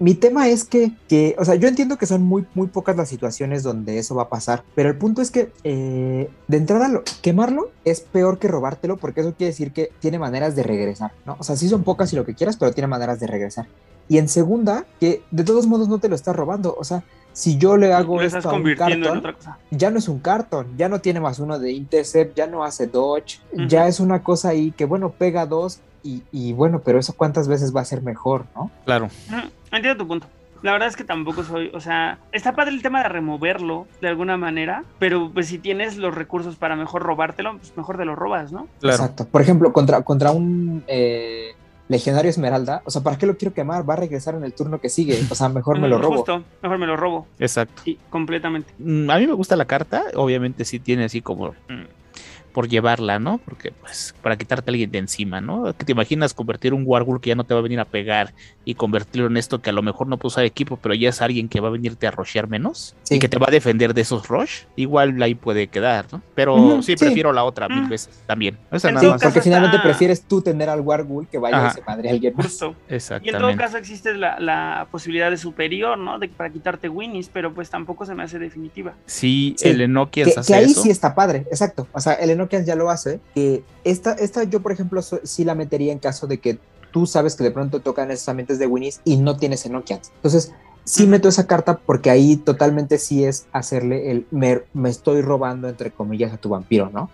mi 0.00 0.14
tema 0.14 0.48
es 0.48 0.64
que, 0.64 0.92
que, 1.08 1.36
o 1.38 1.44
sea, 1.44 1.54
yo 1.54 1.68
entiendo 1.68 1.96
que 1.96 2.06
son 2.06 2.22
muy, 2.22 2.44
muy 2.54 2.66
pocas 2.66 2.96
las 2.96 3.08
situaciones 3.08 3.62
donde 3.62 3.98
eso 3.98 4.14
va 4.14 4.24
a 4.24 4.28
pasar, 4.28 4.64
pero 4.74 4.88
el 4.88 4.96
punto 4.96 5.22
es 5.22 5.30
que 5.30 5.52
eh, 5.62 6.28
de 6.48 6.56
entrada 6.56 6.88
lo- 6.88 7.02
quemarlo 7.22 7.70
es 7.84 8.00
peor 8.00 8.38
que 8.38 8.48
robártelo 8.48 8.96
porque 8.96 9.20
eso 9.20 9.34
quiere 9.34 9.50
decir 9.52 9.72
que 9.72 9.90
tiene 10.00 10.18
maneras 10.18 10.56
de 10.56 10.64
regresar, 10.64 11.12
¿no? 11.24 11.36
O 11.38 11.44
sea, 11.44 11.56
sí 11.56 11.68
son 11.68 11.84
pocas 11.84 12.12
y 12.12 12.16
lo 12.16 12.24
que 12.24 12.34
quieras, 12.34 12.56
pero 12.56 12.72
tiene 12.72 12.88
maneras 12.88 13.20
de 13.20 13.26
regresar. 13.28 13.66
Y 14.08 14.18
en 14.18 14.28
segunda, 14.28 14.84
que 15.00 15.22
de 15.30 15.44
todos 15.44 15.66
modos 15.66 15.88
no 15.88 15.98
te 15.98 16.08
lo 16.08 16.14
estás 16.14 16.36
robando, 16.36 16.74
o 16.78 16.84
sea, 16.84 17.04
si 17.32 17.56
yo 17.56 17.76
le 17.76 17.92
hago 17.92 18.14
esto 18.36 18.48
a 18.50 18.52
un 18.58 18.62
cartón, 19.02 19.22
ya 19.70 19.90
no 19.90 19.98
es 19.98 20.08
un 20.08 20.18
cartón, 20.18 20.66
ya 20.76 20.88
no 20.88 21.00
tiene 21.00 21.20
más 21.20 21.38
uno 21.38 21.58
de 21.58 21.72
intercept, 21.72 22.36
ya 22.36 22.46
no 22.46 22.64
hace 22.64 22.86
dodge, 22.86 23.40
ya 23.68 23.88
es 23.88 24.00
una 24.00 24.22
cosa 24.22 24.50
ahí 24.50 24.72
que 24.72 24.84
bueno, 24.84 25.10
pega 25.10 25.46
dos 25.46 25.80
y, 26.04 26.22
y 26.30 26.52
bueno, 26.52 26.82
pero 26.84 26.98
eso 27.00 27.14
cuántas 27.16 27.48
veces 27.48 27.74
va 27.74 27.80
a 27.80 27.84
ser 27.84 28.02
mejor, 28.02 28.44
¿no? 28.54 28.70
claro. 28.84 29.08
Entiendo 29.72 30.04
tu 30.04 30.06
punto. 30.06 30.26
La 30.62 30.72
verdad 30.72 30.88
es 30.88 30.96
que 30.96 31.04
tampoco 31.04 31.42
soy, 31.42 31.70
o 31.74 31.80
sea, 31.80 32.18
está 32.32 32.54
padre 32.54 32.70
el 32.72 32.80
tema 32.80 33.02
de 33.02 33.08
removerlo 33.10 33.86
de 34.00 34.08
alguna 34.08 34.36
manera, 34.38 34.84
pero 34.98 35.30
pues 35.34 35.48
si 35.48 35.58
tienes 35.58 35.98
los 35.98 36.14
recursos 36.14 36.56
para 36.56 36.74
mejor 36.76 37.02
robártelo, 37.02 37.58
pues 37.58 37.76
mejor 37.76 37.98
te 37.98 38.04
lo 38.06 38.14
robas, 38.16 38.50
¿no? 38.50 38.66
Claro. 38.80 38.96
Exacto. 38.96 39.26
Por 39.26 39.42
ejemplo, 39.42 39.72
contra, 39.74 40.00
contra 40.02 40.30
un 40.30 40.82
eh, 40.86 41.54
legionario 41.88 42.30
esmeralda, 42.30 42.80
o 42.86 42.90
sea, 42.90 43.02
¿para 43.02 43.18
qué 43.18 43.26
lo 43.26 43.36
quiero 43.36 43.52
quemar? 43.52 43.86
Va 43.86 43.92
a 43.92 43.96
regresar 43.98 44.36
en 44.36 44.44
el 44.44 44.54
turno 44.54 44.80
que 44.80 44.88
sigue, 44.88 45.20
o 45.28 45.34
sea, 45.34 45.50
mejor 45.50 45.78
me 45.80 45.88
lo 45.90 45.98
robo. 45.98 46.16
Justo, 46.16 46.42
mejor 46.62 46.78
me 46.78 46.86
lo 46.86 46.96
robo. 46.96 47.26
Exacto. 47.38 47.82
Sí, 47.84 47.98
completamente. 48.08 48.72
Mm, 48.78 49.10
A 49.10 49.18
mí 49.18 49.26
me 49.26 49.34
gusta 49.34 49.56
la 49.56 49.66
carta, 49.66 50.04
obviamente 50.14 50.64
sí 50.64 50.78
tiene 50.78 51.04
así 51.04 51.20
como 51.20 51.48
mm, 51.68 51.84
por 52.54 52.68
llevarla, 52.68 53.18
¿no? 53.18 53.38
Porque 53.44 53.72
pues 53.72 54.14
para 54.22 54.38
quitarte 54.38 54.70
a 54.70 54.72
alguien 54.72 54.90
de 54.90 54.98
encima, 54.98 55.40
¿no? 55.42 55.74
¿Qué 55.76 55.84
te 55.84 55.92
imaginas 55.92 56.32
convertir 56.32 56.72
un 56.72 56.84
Wargul 56.86 57.20
que 57.20 57.28
ya 57.28 57.34
no 57.34 57.44
te 57.44 57.52
va 57.52 57.60
a 57.60 57.62
venir 57.62 57.80
a 57.80 57.84
pegar 57.84 58.32
y 58.64 58.76
convertirlo 58.76 59.26
en 59.26 59.36
esto 59.36 59.60
que 59.60 59.70
a 59.70 59.72
lo 59.72 59.82
mejor 59.82 60.06
no 60.06 60.16
puede 60.16 60.28
usar 60.28 60.44
equipo, 60.44 60.78
pero 60.78 60.94
ya 60.94 61.08
es 61.10 61.20
alguien 61.20 61.48
que 61.50 61.60
va 61.60 61.68
a 61.68 61.72
venirte 61.72 62.06
a 62.06 62.12
rushear 62.12 62.48
menos 62.48 62.94
Sí. 63.02 63.16
y 63.16 63.18
que 63.18 63.28
te 63.28 63.38
va 63.38 63.46
a 63.48 63.50
defender 63.50 63.92
de 63.92 64.00
esos 64.02 64.28
rush? 64.28 64.62
Igual 64.76 65.20
ahí 65.22 65.34
puede 65.34 65.66
quedar, 65.66 66.06
¿no? 66.12 66.22
Pero 66.34 66.80
sí, 66.82 66.92
sí. 66.96 67.04
prefiero 67.04 67.32
la 67.32 67.44
otra 67.44 67.68
mil 67.68 67.82
Mm. 67.82 67.88
veces 67.90 68.22
también. 68.26 68.56
Esa 68.70 68.90
nada 68.92 69.10
más. 69.10 69.22
Porque 69.22 69.40
finalmente 69.42 69.76
está- 69.76 69.88
prefieres 69.88 70.22
tú 70.22 70.40
tener 70.40 70.68
al 70.70 70.80
Wargul 70.80 71.26
que 71.26 71.38
vaya 71.38 71.58
Ajá. 71.58 71.68
y 71.72 71.74
se 71.74 71.82
madre 71.82 72.08
a 72.08 72.12
alguien 72.12 72.34
más. 72.36 72.46
Justo. 72.46 72.66
Y 72.66 72.70
en 72.70 72.74
todo 72.76 72.94
Exactamente. 72.96 73.56
caso 73.56 73.76
existe 73.78 74.14
la, 74.14 74.38
la 74.38 74.86
posibilidad 74.92 75.28
de 75.30 75.36
superior, 75.36 75.98
¿no? 75.98 76.18
De 76.20 76.28
para 76.28 76.50
quitarte 76.50 76.88
winnies, 76.88 77.28
pero 77.32 77.52
pues 77.52 77.68
tampoco 77.68 78.06
se 78.06 78.14
me 78.14 78.22
hace 78.22 78.38
definitiva. 78.38 78.94
Sí, 79.06 79.56
Sí. 79.58 79.68
el 79.68 79.80
Enochians 79.80 80.34
Que, 80.34 80.40
hace 80.40 80.52
que 80.52 80.58
ahí 80.58 80.64
eso. 80.70 80.82
sí 80.82 80.90
está 80.90 81.14
padre, 81.16 81.46
exacto. 81.50 81.88
O 81.92 82.00
sea, 82.00 82.14
el 82.14 82.30
Ya 82.50 82.74
lo 82.76 82.90
hace. 82.90 83.20
Que 83.34 83.64
esta, 83.84 84.12
esta 84.12 84.44
yo, 84.44 84.60
por 84.60 84.72
ejemplo, 84.72 85.02
so- 85.02 85.20
sí 85.24 85.44
la 85.44 85.54
metería 85.54 85.92
en 85.92 85.98
caso 85.98 86.26
de 86.26 86.38
que 86.38 86.58
tú 86.92 87.06
sabes 87.06 87.34
que 87.34 87.44
de 87.44 87.50
pronto 87.50 87.80
tocan 87.80 88.10
esos 88.10 88.28
ambientes 88.28 88.58
de 88.58 88.66
Winnie's 88.66 89.00
y 89.04 89.16
no 89.16 89.36
tienes 89.36 89.66
Enochians. 89.66 90.12
Entonces, 90.16 90.52
sí 90.84 91.06
meto 91.06 91.28
esa 91.28 91.46
carta 91.46 91.78
porque 91.84 92.10
ahí 92.10 92.36
totalmente 92.36 92.98
sí 92.98 93.24
es 93.24 93.46
hacerle 93.52 94.10
el 94.10 94.26
me, 94.30 94.62
me 94.74 94.90
estoy 94.90 95.22
robando, 95.22 95.68
entre 95.68 95.90
comillas, 95.90 96.32
a 96.32 96.36
tu 96.36 96.50
vampiro, 96.50 96.90
¿no? 96.92 97.10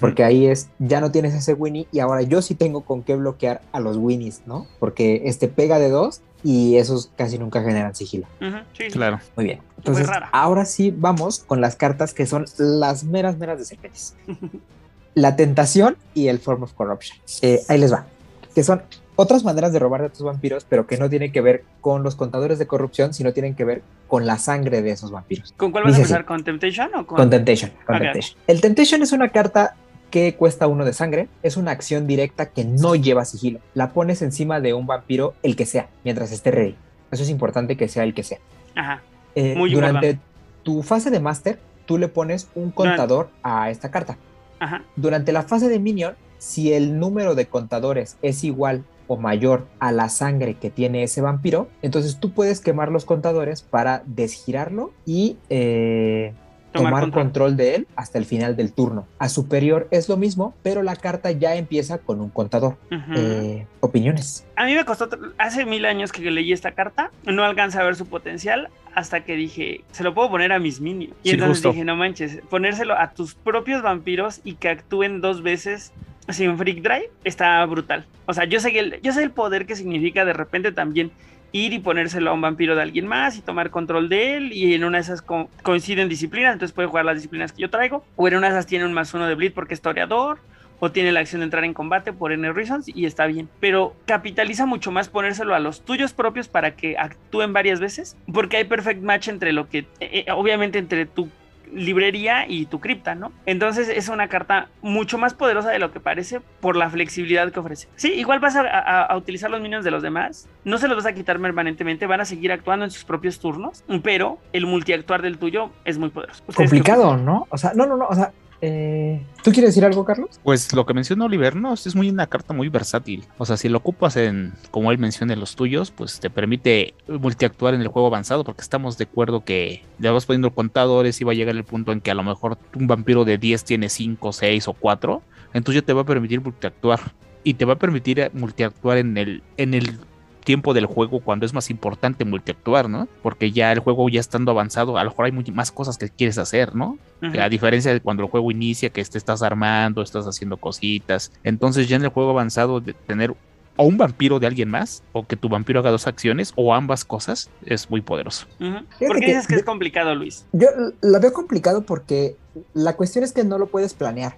Porque 0.00 0.24
ahí 0.24 0.46
es, 0.46 0.68
ya 0.78 1.00
no 1.00 1.10
tienes 1.10 1.34
ese 1.34 1.52
Winnie 1.52 1.86
y 1.92 1.98
ahora 1.98 2.22
yo 2.22 2.40
sí 2.40 2.54
tengo 2.54 2.82
con 2.82 3.02
qué 3.02 3.16
bloquear 3.16 3.60
a 3.72 3.80
los 3.80 3.96
Winnies, 3.98 4.42
¿no? 4.46 4.66
Porque 4.78 5.22
este 5.26 5.48
pega 5.48 5.78
de 5.78 5.90
dos 5.90 6.22
y 6.42 6.76
esos 6.76 7.10
casi 7.16 7.38
nunca 7.38 7.62
generan 7.62 7.94
sigilo. 7.94 8.26
Sí, 8.40 8.84
sí. 8.84 8.90
Claro. 8.90 9.20
Muy 9.36 9.44
bien. 9.44 9.60
Entonces, 9.78 10.06
rara. 10.06 10.30
ahora 10.32 10.64
sí 10.64 10.90
vamos 10.96 11.40
con 11.40 11.60
las 11.60 11.76
cartas 11.76 12.14
que 12.14 12.26
son 12.26 12.46
las 12.58 13.04
meras, 13.04 13.36
meras 13.36 13.58
de 13.58 13.64
serpientes. 13.64 14.14
La 15.14 15.36
tentación 15.36 15.96
y 16.12 16.26
el 16.26 16.40
Form 16.40 16.64
of 16.64 16.72
Corruption. 16.72 17.16
Eh, 17.42 17.62
ahí 17.68 17.78
les 17.78 17.92
va. 17.92 18.06
Que 18.52 18.64
son 18.64 18.82
otras 19.16 19.44
maneras 19.44 19.72
de 19.72 19.78
robar 19.78 20.02
de 20.02 20.10
tus 20.10 20.22
vampiros, 20.22 20.66
pero 20.68 20.86
que 20.86 20.96
no 20.96 21.08
tienen 21.08 21.32
que 21.32 21.40
ver 21.40 21.64
con 21.80 22.02
los 22.02 22.16
contadores 22.16 22.58
de 22.58 22.66
corrupción, 22.66 23.14
sino 23.14 23.32
tienen 23.32 23.54
que 23.54 23.64
ver 23.64 23.82
con 24.08 24.26
la 24.26 24.38
sangre 24.38 24.82
de 24.82 24.90
esos 24.90 25.10
vampiros. 25.10 25.52
¿Con 25.56 25.72
cuál 25.72 25.84
vas 25.84 25.94
a 25.94 25.96
empezar? 25.96 26.24
¿Con 26.24 26.44
Temptation 26.44 26.94
o 26.94 27.06
con.? 27.06 27.16
Con 27.16 27.30
Temptation. 27.30 27.70
con 27.86 27.96
Ok. 27.96 28.02
Temptation. 28.02 28.38
El 28.46 28.60
Temptation 28.60 29.02
es 29.02 29.12
una 29.12 29.28
carta 29.30 29.76
que 30.10 30.34
cuesta 30.34 30.66
uno 30.66 30.84
de 30.84 30.92
sangre. 30.92 31.28
Es 31.42 31.56
una 31.56 31.72
acción 31.72 32.06
directa 32.06 32.46
que 32.46 32.64
no 32.64 32.94
lleva 32.94 33.24
sigilo. 33.24 33.60
La 33.74 33.92
pones 33.92 34.22
encima 34.22 34.60
de 34.60 34.72
un 34.74 34.86
vampiro, 34.86 35.34
el 35.42 35.56
que 35.56 35.66
sea, 35.66 35.88
mientras 36.04 36.30
esté 36.32 36.50
ready. 36.50 36.76
Eso 37.10 37.22
es 37.22 37.30
importante 37.30 37.76
que 37.76 37.88
sea 37.88 38.04
el 38.04 38.14
que 38.14 38.22
sea. 38.22 38.38
Ajá. 38.74 39.02
Eh, 39.34 39.54
Muy 39.56 39.72
durante 39.72 40.10
importante. 40.10 40.34
tu 40.62 40.82
fase 40.82 41.10
de 41.10 41.20
Master, 41.20 41.58
tú 41.86 41.98
le 41.98 42.08
pones 42.08 42.48
un 42.54 42.70
contador 42.70 43.28
a 43.42 43.70
esta 43.70 43.90
carta. 43.90 44.16
Ajá. 44.60 44.82
Durante 44.96 45.32
la 45.32 45.42
fase 45.42 45.68
de 45.68 45.78
Minion, 45.78 46.14
si 46.38 46.72
el 46.72 46.98
número 46.98 47.34
de 47.34 47.46
contadores 47.46 48.16
es 48.22 48.44
igual 48.44 48.84
o 49.06 49.16
mayor 49.16 49.66
a 49.78 49.92
la 49.92 50.08
sangre 50.08 50.54
que 50.54 50.70
tiene 50.70 51.02
ese 51.02 51.20
vampiro, 51.20 51.68
entonces 51.82 52.18
tú 52.18 52.32
puedes 52.32 52.60
quemar 52.60 52.90
los 52.90 53.04
contadores 53.04 53.62
para 53.62 54.02
desgirarlo 54.06 54.92
y, 55.06 55.36
eh, 55.50 56.32
tomar, 56.72 57.10
control. 57.10 57.56
de 57.56 57.76
él 57.76 57.86
hasta 57.96 58.18
el 58.18 58.24
final 58.24 58.56
del 58.56 58.72
turno. 58.72 59.06
A 59.18 59.28
superior 59.28 59.88
es 59.90 60.08
lo 60.08 60.16
mismo, 60.16 60.54
pero 60.62 60.82
la 60.82 60.96
carta 60.96 61.30
ya 61.30 61.54
empieza 61.54 61.98
con 61.98 62.20
un 62.20 62.30
contador. 62.30 62.76
Eh, 63.16 63.66
opiniones. 63.80 64.46
A 64.56 64.64
mí 64.64 64.74
me 64.74 64.84
costó 64.84 65.08
hace 65.38 65.64
mil 65.64 65.84
años 65.86 66.12
que 66.12 66.30
leí 66.30 66.52
esta 66.52 66.72
carta, 66.72 67.10
no 67.24 67.44
alcancé 67.44 67.78
a 67.78 67.84
ver 67.84 67.96
su 67.96 68.06
potencial 68.06 68.68
hasta 68.94 69.24
que 69.24 69.34
dije, 69.34 69.82
se 69.90 70.04
lo 70.04 70.14
puedo 70.14 70.30
poner 70.30 70.52
a 70.52 70.58
mis 70.58 70.80
minions. 70.80 71.14
Y 71.22 71.30
entonces 71.30 71.62
dije, 71.62 71.84
no 71.84 71.96
manches, 71.96 72.40
ponérselo 72.48 72.98
a 72.98 73.10
tus 73.12 73.34
propios 73.34 73.82
vampiros 73.82 74.40
y 74.44 74.54
que 74.54 74.68
actúen 74.68 75.20
dos 75.20 75.42
veces 75.42 75.92
sin 76.28 76.56
Freak 76.56 76.82
Drive 76.82 77.10
está 77.24 77.64
brutal. 77.66 78.06
O 78.26 78.34
sea, 78.34 78.44
yo 78.44 78.60
sé, 78.60 78.72
que 78.72 78.78
el, 78.80 79.00
yo 79.02 79.12
sé 79.12 79.22
el 79.22 79.30
poder 79.30 79.66
que 79.66 79.76
significa 79.76 80.24
de 80.24 80.32
repente 80.32 80.72
también 80.72 81.12
ir 81.52 81.72
y 81.72 81.78
ponérselo 81.78 82.30
a 82.30 82.34
un 82.34 82.40
vampiro 82.40 82.74
de 82.74 82.82
alguien 82.82 83.06
más 83.06 83.36
y 83.38 83.40
tomar 83.40 83.70
control 83.70 84.08
de 84.08 84.36
él 84.36 84.52
y 84.52 84.74
en 84.74 84.84
una 84.84 84.98
de 84.98 85.02
esas 85.02 85.22
coinciden 85.62 86.08
disciplinas, 86.08 86.52
entonces 86.52 86.74
puede 86.74 86.88
jugar 86.88 87.04
las 87.04 87.14
disciplinas 87.14 87.52
que 87.52 87.62
yo 87.62 87.70
traigo, 87.70 88.04
o 88.16 88.26
en 88.26 88.34
una 88.36 88.48
de 88.48 88.54
esas 88.54 88.66
tiene 88.66 88.84
un 88.84 88.92
más 88.92 89.14
uno 89.14 89.26
de 89.28 89.36
bleed 89.36 89.52
porque 89.52 89.74
es 89.74 89.80
toreador, 89.80 90.40
o 90.80 90.90
tiene 90.90 91.12
la 91.12 91.20
acción 91.20 91.40
de 91.40 91.44
entrar 91.44 91.64
en 91.64 91.72
combate 91.72 92.12
por 92.12 92.32
N 92.32 92.52
reasons 92.52 92.88
y 92.88 93.06
está 93.06 93.26
bien. 93.26 93.48
Pero 93.60 93.94
capitaliza 94.06 94.66
mucho 94.66 94.90
más 94.90 95.08
ponérselo 95.08 95.54
a 95.54 95.60
los 95.60 95.84
tuyos 95.84 96.12
propios 96.12 96.48
para 96.48 96.74
que 96.74 96.98
actúen 96.98 97.52
varias 97.52 97.78
veces, 97.80 98.16
porque 98.32 98.56
hay 98.56 98.64
perfect 98.64 99.02
match 99.02 99.28
entre 99.28 99.52
lo 99.52 99.68
que, 99.68 99.78
eh, 99.78 99.86
eh, 100.00 100.26
obviamente 100.32 100.78
entre 100.78 101.06
tu 101.06 101.28
librería 101.74 102.46
y 102.48 102.66
tu 102.66 102.80
cripta, 102.80 103.14
¿no? 103.14 103.32
Entonces 103.46 103.88
es 103.88 104.08
una 104.08 104.28
carta 104.28 104.68
mucho 104.82 105.18
más 105.18 105.34
poderosa 105.34 105.70
de 105.70 105.78
lo 105.78 105.92
que 105.92 106.00
parece 106.00 106.40
por 106.60 106.76
la 106.76 106.88
flexibilidad 106.88 107.50
que 107.52 107.60
ofrece. 107.60 107.88
Sí, 107.96 108.12
igual 108.12 108.40
vas 108.40 108.56
a, 108.56 109.14
utilizar 109.16 109.50
los 109.50 109.60
minions 109.60 109.84
de 109.84 109.90
los 109.90 110.02
demás, 110.02 110.48
no 110.64 110.78
se 110.78 110.88
los 110.88 110.96
vas 110.96 111.06
a 111.06 111.12
quitar 111.12 111.38
permanentemente, 111.40 112.06
van 112.06 112.20
a 112.20 112.24
seguir 112.24 112.52
actuando 112.52 112.84
en 112.84 112.90
sus 112.90 113.04
propios 113.04 113.38
turnos, 113.38 113.84
pero 114.02 114.38
el 114.52 114.66
multiactuar 114.66 115.22
del 115.22 115.38
tuyo 115.38 115.70
es 115.84 115.98
muy 115.98 116.10
poderoso. 116.10 116.42
Complicado, 116.54 117.16
¿no? 117.16 117.46
O 117.50 117.58
sea, 117.58 117.72
no, 117.74 117.86
no, 117.86 117.96
no, 117.96 118.06
o 118.06 118.14
sea, 118.14 118.32
eh, 118.66 119.20
¿Tú 119.42 119.52
quieres 119.52 119.70
decir 119.70 119.84
algo, 119.84 120.06
Carlos? 120.06 120.40
Pues 120.42 120.72
lo 120.72 120.86
que 120.86 120.94
menciona 120.94 121.26
Oliver, 121.26 121.54
no, 121.54 121.74
es 121.74 121.94
muy 121.94 122.08
una 122.08 122.26
carta 122.26 122.54
muy 122.54 122.70
versátil. 122.70 123.24
O 123.36 123.44
sea, 123.44 123.58
si 123.58 123.68
lo 123.68 123.76
ocupas 123.78 124.16
en, 124.16 124.54
como 124.70 124.90
él 124.90 124.96
menciona, 124.96 125.34
en 125.34 125.40
los 125.40 125.54
tuyos, 125.54 125.90
pues 125.90 126.18
te 126.18 126.30
permite 126.30 126.94
multiactuar 127.06 127.74
en 127.74 127.82
el 127.82 127.88
juego 127.88 128.08
avanzado, 128.08 128.42
porque 128.42 128.62
estamos 128.62 128.96
de 128.96 129.04
acuerdo 129.04 129.44
que 129.44 129.82
le 129.98 130.10
vas 130.10 130.24
poniendo 130.24 130.54
contadores 130.54 131.20
y 131.20 131.24
va 131.24 131.32
a 131.32 131.34
llegar 131.34 131.54
el 131.54 131.64
punto 131.64 131.92
en 131.92 132.00
que 132.00 132.10
a 132.10 132.14
lo 132.14 132.22
mejor 132.22 132.56
un 132.74 132.86
vampiro 132.86 133.26
de 133.26 133.36
10 133.36 133.64
tiene 133.64 133.90
5, 133.90 134.32
6 134.32 134.68
o 134.68 134.72
4. 134.72 135.22
Entonces 135.52 135.82
ya 135.82 135.86
te 135.86 135.92
va 135.92 136.02
a 136.02 136.06
permitir 136.06 136.40
multiactuar. 136.40 137.00
Y 137.42 137.54
te 137.54 137.66
va 137.66 137.74
a 137.74 137.78
permitir 137.78 138.30
multiactuar 138.32 138.96
en 138.96 139.18
el, 139.18 139.42
en 139.58 139.74
el 139.74 139.98
tiempo 140.44 140.74
del 140.74 140.86
juego 140.86 141.20
cuando 141.20 141.46
es 141.46 141.52
más 141.52 141.70
importante 141.70 142.24
multiactuar, 142.24 142.88
¿no? 142.88 143.08
Porque 143.22 143.50
ya 143.50 143.72
el 143.72 143.80
juego 143.80 144.08
ya 144.08 144.20
estando 144.20 144.50
avanzado, 144.52 144.96
a 144.98 145.04
lo 145.04 145.10
mejor 145.10 145.26
hay 145.26 145.32
más 145.32 145.72
cosas 145.72 145.98
que 145.98 146.08
quieres 146.08 146.38
hacer, 146.38 146.74
¿no? 146.74 146.98
A 147.40 147.48
diferencia 147.48 147.92
de 147.92 148.00
cuando 148.00 148.22
el 148.22 148.28
juego 148.28 148.50
inicia, 148.50 148.90
que 148.90 149.02
te 149.02 149.18
estás 149.18 149.42
armando, 149.42 150.02
estás 150.02 150.26
haciendo 150.26 150.58
cositas. 150.58 151.32
Entonces 151.42 151.88
ya 151.88 151.96
en 151.96 152.04
el 152.04 152.10
juego 152.10 152.30
avanzado 152.30 152.80
de 152.80 152.92
tener 152.92 153.34
o 153.76 153.84
un 153.84 153.96
vampiro 153.96 154.38
de 154.38 154.46
alguien 154.46 154.70
más, 154.70 155.02
o 155.12 155.26
que 155.26 155.36
tu 155.36 155.48
vampiro 155.48 155.80
haga 155.80 155.90
dos 155.90 156.06
acciones, 156.06 156.52
o 156.54 156.74
ambas 156.74 157.04
cosas, 157.04 157.50
es 157.66 157.90
muy 157.90 158.02
poderoso. 158.02 158.46
¿Por 158.58 159.18
qué 159.18 159.26
dices 159.26 159.48
que 159.48 159.56
es 159.56 159.64
complicado, 159.64 160.14
Luis? 160.14 160.46
Yo 160.52 160.68
lo 161.02 161.18
veo 161.18 161.32
complicado 161.32 161.82
porque 161.82 162.36
la 162.72 162.94
cuestión 162.94 163.24
es 163.24 163.32
que 163.32 163.42
no 163.42 163.58
lo 163.58 163.66
puedes 163.66 163.94
planear. 163.94 164.36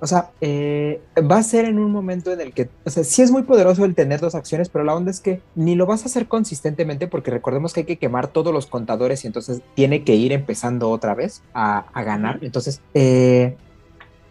O 0.00 0.06
sea, 0.06 0.30
eh, 0.40 1.00
va 1.18 1.38
a 1.38 1.42
ser 1.42 1.64
en 1.64 1.78
un 1.78 1.90
momento 1.90 2.32
en 2.32 2.40
el 2.40 2.52
que, 2.52 2.68
o 2.84 2.90
sea, 2.90 3.04
sí 3.04 3.22
es 3.22 3.30
muy 3.30 3.42
poderoso 3.42 3.84
el 3.84 3.94
tener 3.94 4.20
dos 4.20 4.34
acciones, 4.34 4.68
pero 4.68 4.84
la 4.84 4.94
onda 4.94 5.10
es 5.10 5.20
que 5.20 5.40
ni 5.54 5.74
lo 5.76 5.86
vas 5.86 6.02
a 6.02 6.06
hacer 6.06 6.26
consistentemente 6.26 7.06
porque 7.06 7.30
recordemos 7.30 7.72
que 7.72 7.80
hay 7.80 7.86
que 7.86 7.98
quemar 7.98 8.28
todos 8.28 8.52
los 8.52 8.66
contadores 8.66 9.24
y 9.24 9.28
entonces 9.28 9.62
tiene 9.74 10.04
que 10.04 10.14
ir 10.14 10.32
empezando 10.32 10.90
otra 10.90 11.14
vez 11.14 11.42
a, 11.54 11.86
ganar. 11.94 12.38
Entonces, 12.42 12.82
eh, 12.92 13.56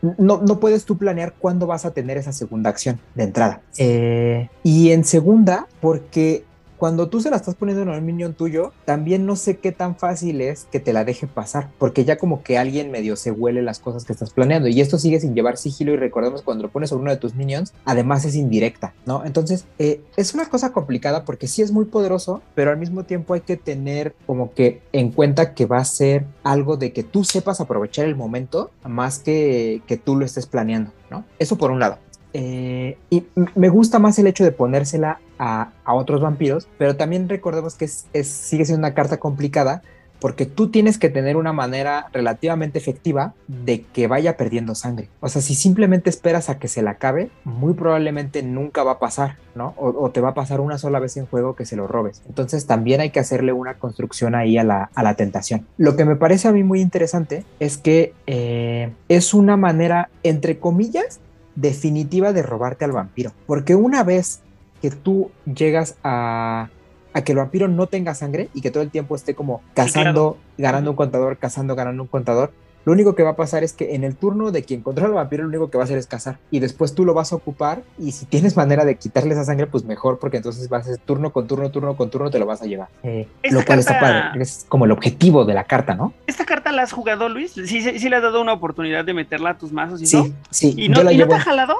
no, 0.02 0.42
no, 0.42 0.60
puedes 0.60 0.86
tú 0.86 0.98
planear 0.98 1.34
cuándo 1.34 1.66
vas 1.66 1.86
a 1.86 1.92
tener 1.92 2.18
esa 2.18 2.34
segunda 2.34 2.70
acción 2.70 3.00
de 3.16 3.24
entrada. 3.24 3.62
Eh, 3.78 4.50
y 4.62 4.92
en 4.92 5.06
segunda, 5.06 5.68
porque 5.80 6.44
cuando 6.84 7.08
tú 7.08 7.22
se 7.22 7.30
la 7.30 7.38
estás 7.38 7.56
poniendo 7.56 7.84
en 7.84 7.88
un 7.88 8.06
minion 8.06 8.34
tuyo, 8.34 8.74
también 8.84 9.26
no 9.26 9.38
sé 9.38 9.56
qué 9.56 9.72
tan 9.72 9.96
fácil 9.96 10.42
es 10.42 10.68
que 10.70 10.82
te 10.82 10.92
la 10.92 11.06
deje 11.06 11.28
pasar, 11.28 11.70
porque 11.78 12.04
ya 12.04 12.18
como 12.18 12.44
que 12.44 12.58
alguien 12.58 12.92
medio 12.92 13.16
se 13.16 13.32
huele 13.32 13.62
las 13.62 13.80
cosas 13.80 14.04
que 14.04 14.12
estás 14.12 14.32
planeando 14.32 14.68
y 14.68 14.82
esto 14.82 14.98
sigue 14.98 15.22
sin 15.22 15.34
llevar 15.34 15.56
sigilo 15.56 15.94
y 15.94 15.96
recordemos 15.96 16.42
cuando 16.42 16.64
lo 16.64 16.70
pones 16.70 16.90
sobre 16.90 17.04
uno 17.04 17.12
de 17.12 17.16
tus 17.16 17.36
minions, 17.36 17.72
además 17.86 18.26
es 18.26 18.36
indirecta, 18.36 18.94
¿no? 19.06 19.24
Entonces, 19.24 19.64
eh, 19.80 20.02
es 20.18 20.34
una 20.34 20.50
cosa 20.50 20.74
complicada 20.74 21.24
porque 21.24 21.48
sí 21.48 21.62
es 21.62 21.72
muy 21.72 21.86
poderoso, 21.86 22.42
pero 22.54 22.72
al 22.72 22.78
mismo 22.78 23.06
tiempo 23.06 23.34
hay 23.34 23.40
que 23.40 23.56
tener 23.56 24.14
como 24.28 24.54
que 24.54 24.82
en 24.92 25.14
cuenta 25.14 25.54
que 25.54 25.66
va 25.66 25.78
a 25.78 25.86
ser 25.86 26.26
algo 26.44 26.76
de 26.76 26.92
que 26.92 27.04
tú 27.04 27.24
sepas 27.24 27.62
aprovechar 27.62 28.08
el 28.08 28.18
momento 28.18 28.72
más 28.86 29.20
que 29.20 29.82
que 29.88 29.96
tú 29.96 30.18
lo 30.18 30.26
estés 30.26 30.48
planeando, 30.48 30.92
¿no? 31.10 31.24
Eso 31.40 31.58
por 31.58 31.72
un 31.72 31.80
lado. 31.80 31.98
Eh, 32.34 32.98
y 33.12 33.24
me 33.54 33.70
gusta 33.70 34.00
más 34.00 34.18
el 34.18 34.26
hecho 34.26 34.44
de 34.44 34.52
ponérsela 34.52 35.20
a, 35.40 35.72
otros 35.86 36.22
vampiros, 36.22 36.68
pero 36.78 36.96
también 36.96 37.30
recordemos 37.30 37.76
que 37.76 37.88
sigue 37.88 38.66
siendo 38.66 38.80
una 38.80 38.94
carta 38.94 39.18
complicada 39.18 39.82
porque 40.24 40.46
tú 40.46 40.70
tienes 40.70 40.98
que 40.98 41.10
tener 41.10 41.36
una 41.36 41.52
manera 41.52 42.08
relativamente 42.14 42.80
efectiva 42.80 43.34
de 43.50 43.82
que 43.82 44.08
vaya 44.08 44.38
perdiendo 44.38 44.74
sangre. 44.74 45.10
O 45.20 45.28
sea, 45.28 45.42
si 45.42 45.54
simplemente 45.54 46.10
esperas 46.10 46.50
a 46.50 46.60
que 46.60 46.70
se 46.70 46.82
la 46.82 46.92
acabe, 46.92 47.30
muy 47.44 47.74
probablemente 47.74 48.42
nunca 48.42 48.84
va 48.84 48.94
a 48.94 49.00
pasar, 49.00 49.36
¿no? 49.54 49.74
O, 49.76 50.12
te 50.12 50.22
va 50.22 50.30
a 50.30 50.34
pasar 50.34 50.62
una 50.62 50.78
sola 50.78 51.00
vez 51.00 51.18
en 51.18 51.26
juego 51.26 51.58
que 51.58 51.66
se 51.66 51.76
lo 51.76 51.88
robes. 51.88 52.22
Entonces 52.26 52.66
también 52.68 53.02
hay 53.02 53.10
que 53.10 53.20
hacerle 53.20 53.52
una 53.52 53.74
construcción 53.74 54.34
ahí 54.34 54.58
a 54.58 54.64
la, 54.64 54.90
a 54.96 55.04
la 55.04 55.16
tentación. 55.16 55.68
Lo 55.78 55.98
que 55.98 56.06
me 56.06 56.16
parece 56.16 56.48
a 56.48 56.54
mí 56.54 56.64
muy 56.64 56.80
interesante 56.80 57.44
es 57.60 57.78
que 57.78 58.14
eh, 58.26 58.94
es 59.10 59.34
una 59.34 59.58
manera, 59.58 60.10
entre 60.24 60.58
comillas, 60.58 61.20
definitiva 61.56 62.32
de 62.32 62.44
robarte 62.44 62.86
al 62.86 62.94
vampiro. 62.94 63.34
Porque 63.46 63.76
una 63.76 64.06
vez 64.06 64.40
que 64.84 64.92
tú 64.92 65.32
llegas 65.46 65.96
a, 66.04 66.68
a 67.14 67.24
que 67.24 67.32
el 67.32 67.38
vampiro 67.38 67.70
no 67.70 67.88
tenga 67.88 68.14
sangre 68.16 68.50
y 68.54 68.60
que 68.60 68.70
todo 68.70 68.84
el 68.84 68.92
tiempo 68.92 69.16
esté 69.16 69.34
como 69.34 69.62
cazando, 69.74 70.38
ganando 70.58 70.92
un 70.92 70.98
contador, 70.98 71.38
cazando, 71.38 71.74
ganando 71.74 72.04
un 72.04 72.10
contador, 72.10 72.52
lo 72.84 72.92
único 72.92 73.16
que 73.16 73.24
va 73.24 73.30
a 73.30 73.36
pasar 73.38 73.64
es 73.64 73.72
que 73.72 73.96
en 73.96 74.04
el 74.04 74.18
turno 74.18 74.52
de 74.52 74.64
quien 74.64 74.82
controla 74.82 75.08
al 75.08 75.16
vampiro, 75.16 75.44
lo 75.44 75.50
único 75.50 75.70
que 75.70 75.78
va 75.78 75.84
a 75.84 75.86
hacer 75.86 75.98
es 75.98 76.06
cazar. 76.06 76.40
Y 76.52 76.60
después 76.60 76.94
tú 76.94 77.06
lo 77.06 77.14
vas 77.14 77.32
a 77.32 77.38
ocupar. 77.38 77.84
Y 77.98 78.12
si 78.12 78.26
tienes 78.26 78.58
manera 78.58 78.84
de 78.84 78.98
quitarle 78.98 79.34
esa 79.34 79.46
sangre, 79.46 79.68
pues 79.68 79.86
mejor, 79.86 80.20
porque 80.20 80.36
entonces 80.36 80.68
vas 80.68 80.86
a 80.86 80.92
hacer 80.92 81.02
turno 81.06 81.32
con 81.32 81.48
turno, 81.48 81.72
turno 81.72 81.96
con 81.96 82.10
turno, 82.10 82.30
te 82.30 82.40
lo 82.40 82.46
vas 82.46 82.62
a 82.62 82.66
llevar. 82.66 82.90
Eh, 83.04 83.30
lo 83.44 83.64
cual 83.64 83.80
está 83.80 84.02
padre. 84.02 84.42
Es 84.42 84.66
como 84.68 84.84
el 84.84 84.92
objetivo 84.92 85.46
de 85.46 85.54
la 85.54 85.64
carta, 85.64 85.96
¿no? 85.96 86.14
¿Esta 86.28 86.44
carta 86.44 86.74
la 86.74 86.82
has 86.82 86.92
jugado, 86.92 87.30
Luis? 87.30 87.54
¿Sí, 87.54 87.66
sí, 87.68 88.10
le 88.10 88.16
has 88.18 88.22
dado 88.22 88.42
una 88.42 88.52
oportunidad 88.52 89.06
de 89.06 89.14
meterla 89.14 89.52
a 89.52 89.58
tus 89.58 89.72
mazos 89.72 90.02
y 90.02 90.06
sí, 90.06 90.18
no? 90.18 90.36
Sí, 90.50 90.74
¿Y 90.76 90.90
no, 90.90 91.02
te 91.06 91.34
ha 91.34 91.40
jalado? 91.40 91.78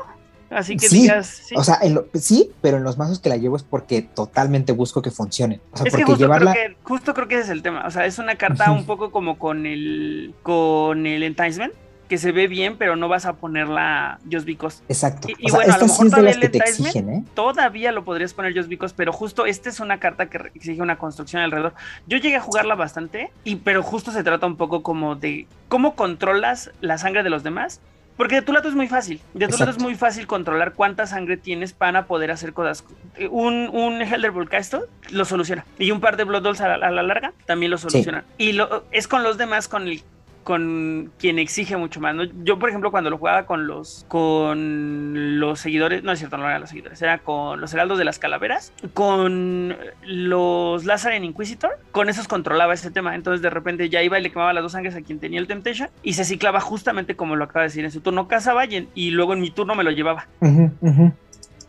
Así 0.54 0.78
que 0.78 0.88
digas. 0.90 1.42
¿sí? 1.46 1.56
O 1.56 1.64
sea, 1.64 1.80
sí, 2.14 2.52
pero 2.62 2.78
en 2.78 2.84
los 2.84 2.98
mazos 2.98 3.20
que 3.20 3.30
la 3.30 3.38
llevo 3.38 3.56
es 3.56 3.64
porque 3.64 4.02
totalmente 4.02 4.72
busco 4.72 5.02
que 5.02 5.12
funcione. 5.12 5.60
O 5.72 5.78
sea, 5.78 5.88
es 5.88 5.92
porque 5.92 6.06
que 6.06 6.12
justo, 6.12 6.20
llevarla... 6.24 6.54
creo 6.54 6.70
que, 6.70 6.78
justo 6.84 7.14
creo 7.14 7.28
que 7.28 7.36
ese 7.36 7.44
es 7.46 7.50
el 7.50 7.62
tema. 7.62 7.86
O 7.86 7.92
sea, 7.92 8.06
es 8.06 8.20
una 8.20 8.36
carta 8.36 8.72
un 8.72 8.86
poco 8.86 9.12
como 9.12 9.38
con 9.38 9.66
el 9.66 10.34
con 10.44 11.06
el 11.06 11.24
enticement 11.24 11.74
que 12.08 12.18
se 12.18 12.32
ve 12.32 12.48
bien, 12.48 12.78
pero 12.78 12.96
no 12.96 13.08
vas 13.08 13.26
a 13.26 13.34
ponerla 13.34 14.20
just 14.32 14.46
because. 14.46 14.84
Exacto. 14.88 15.28
Y, 15.38 15.50
bueno, 15.50 15.74
a 15.74 15.78
lo 15.78 15.88
mejor 15.88 16.10
todavía 16.10 16.32
el 16.32 16.44
exigen, 16.44 17.10
¿eh? 17.10 17.24
todavía 17.34 17.92
lo 17.92 18.04
podrías 18.04 18.34
poner 18.34 18.56
just 18.56 18.70
because, 18.70 18.94
pero 18.96 19.12
justo 19.12 19.46
esta 19.46 19.70
es 19.70 19.80
una 19.80 20.00
carta 20.00 20.30
que 20.30 20.52
exige 20.54 20.82
una 20.82 20.98
construcción 20.98 21.42
alrededor. 21.42 21.74
Yo 22.06 22.18
llegué 22.18 22.36
a 22.36 22.42
jugarla 22.42 22.76
bastante, 22.76 23.32
y 23.44 23.56
pero 23.56 23.82
justo 23.82 24.12
se 24.12 24.24
trata 24.24 24.46
un 24.46 24.58
poco 24.58 24.84
como 24.84 25.16
de 25.16 25.48
cómo 25.70 25.96
controlas 25.96 26.72
la 26.82 26.98
sangre 26.98 27.24
de 27.24 27.30
los 27.30 27.42
demás 27.42 27.80
porque 28.18 28.36
de 28.36 28.42
tu 28.42 28.54
lado 28.54 28.70
es 28.70 28.76
muy 28.76 28.88
fácil. 28.88 29.20
De 29.34 29.48
tu 29.48 29.58
lado 29.58 29.72
es 29.72 29.80
muy 29.80 29.96
fácil 29.96 30.28
controlar 30.28 30.74
cuánta 30.74 31.08
sangre 31.08 31.38
tienes 31.38 31.74
para 31.74 32.06
poder 32.06 32.32
hacer 32.32 32.54
cosas. 32.54 32.86
Un, 33.32 33.70
un 33.70 34.02
Helderbolt 34.02 34.50
Castle 34.50 34.82
lo 35.12 35.26
soluciona. 35.26 35.66
Y 35.80 35.92
un 35.92 36.00
par 36.00 36.18
de 36.18 36.24
Blood 36.24 36.44
Dolls 36.44 36.62
a 36.62 36.78
la, 36.78 36.92
larga 37.04 37.34
también 37.46 37.72
lo 37.72 37.78
solucionan. 37.78 38.24
Y 38.38 38.54
lo, 38.54 38.86
es 38.92 39.08
con 39.08 39.24
los 39.24 39.38
demás 39.38 39.68
con 39.68 39.88
el 39.88 40.04
con 40.44 41.12
quien 41.18 41.40
exige 41.40 41.78
mucho 41.78 42.00
más. 42.00 42.16
Yo, 42.44 42.60
por 42.60 42.70
ejemplo, 42.70 42.92
cuando 42.92 43.10
lo 43.10 43.18
jugaba 43.18 43.46
con 43.46 43.68
los 43.68 44.06
con 44.08 45.40
los 45.40 45.60
seguidores, 45.60 46.04
no 46.04 46.12
es 46.12 46.20
cierto, 46.20 46.38
no 46.38 46.48
eran 46.48 46.62
los 46.62 46.70
seguidores, 46.70 47.02
era 47.02 47.20
con 47.20 47.60
los 47.62 47.74
heraldos 47.74 47.98
de 47.98 48.06
las 48.06 48.20
calaveras, 48.20 48.74
con 48.94 49.76
los 50.04 50.86
Lazarus 50.86 51.24
Inquisitor, 51.24 51.80
con 51.92 52.10
esos 52.10 52.28
controlaba 52.28 52.74
ese 52.74 52.92
tema. 52.92 53.16
Entonces, 53.16 53.42
de 53.42 53.50
repente 53.50 53.90
ya 53.90 54.02
iba 54.02 54.20
y 54.20 54.24
le 54.24 54.32
quemaba 54.32 54.54
las 54.54 54.64
dos 54.64 54.74
sangres 54.74 54.96
a 54.96 55.02
quien 55.02 55.20
tenía 55.20 55.40
el 55.40 55.48
Temptation 55.48 55.90
y 56.02 56.14
se 56.14 56.26
ciclaba 56.26 56.60
justamente 56.60 57.16
como 57.16 57.36
lo 57.36 57.46
acaba 57.46 57.62
de 57.62 57.68
decir 57.68 57.86
en 57.86 57.92
su 57.92 58.02
turno, 58.02 58.28
cazaba 58.28 58.66
y, 58.66 58.90
y 58.94 59.12
luego 59.12 59.34
en 59.34 59.42
mi 59.42 59.52
turno 59.52 59.76
me 59.76 59.84
lo 59.84 59.92
llevaba. 59.92 60.28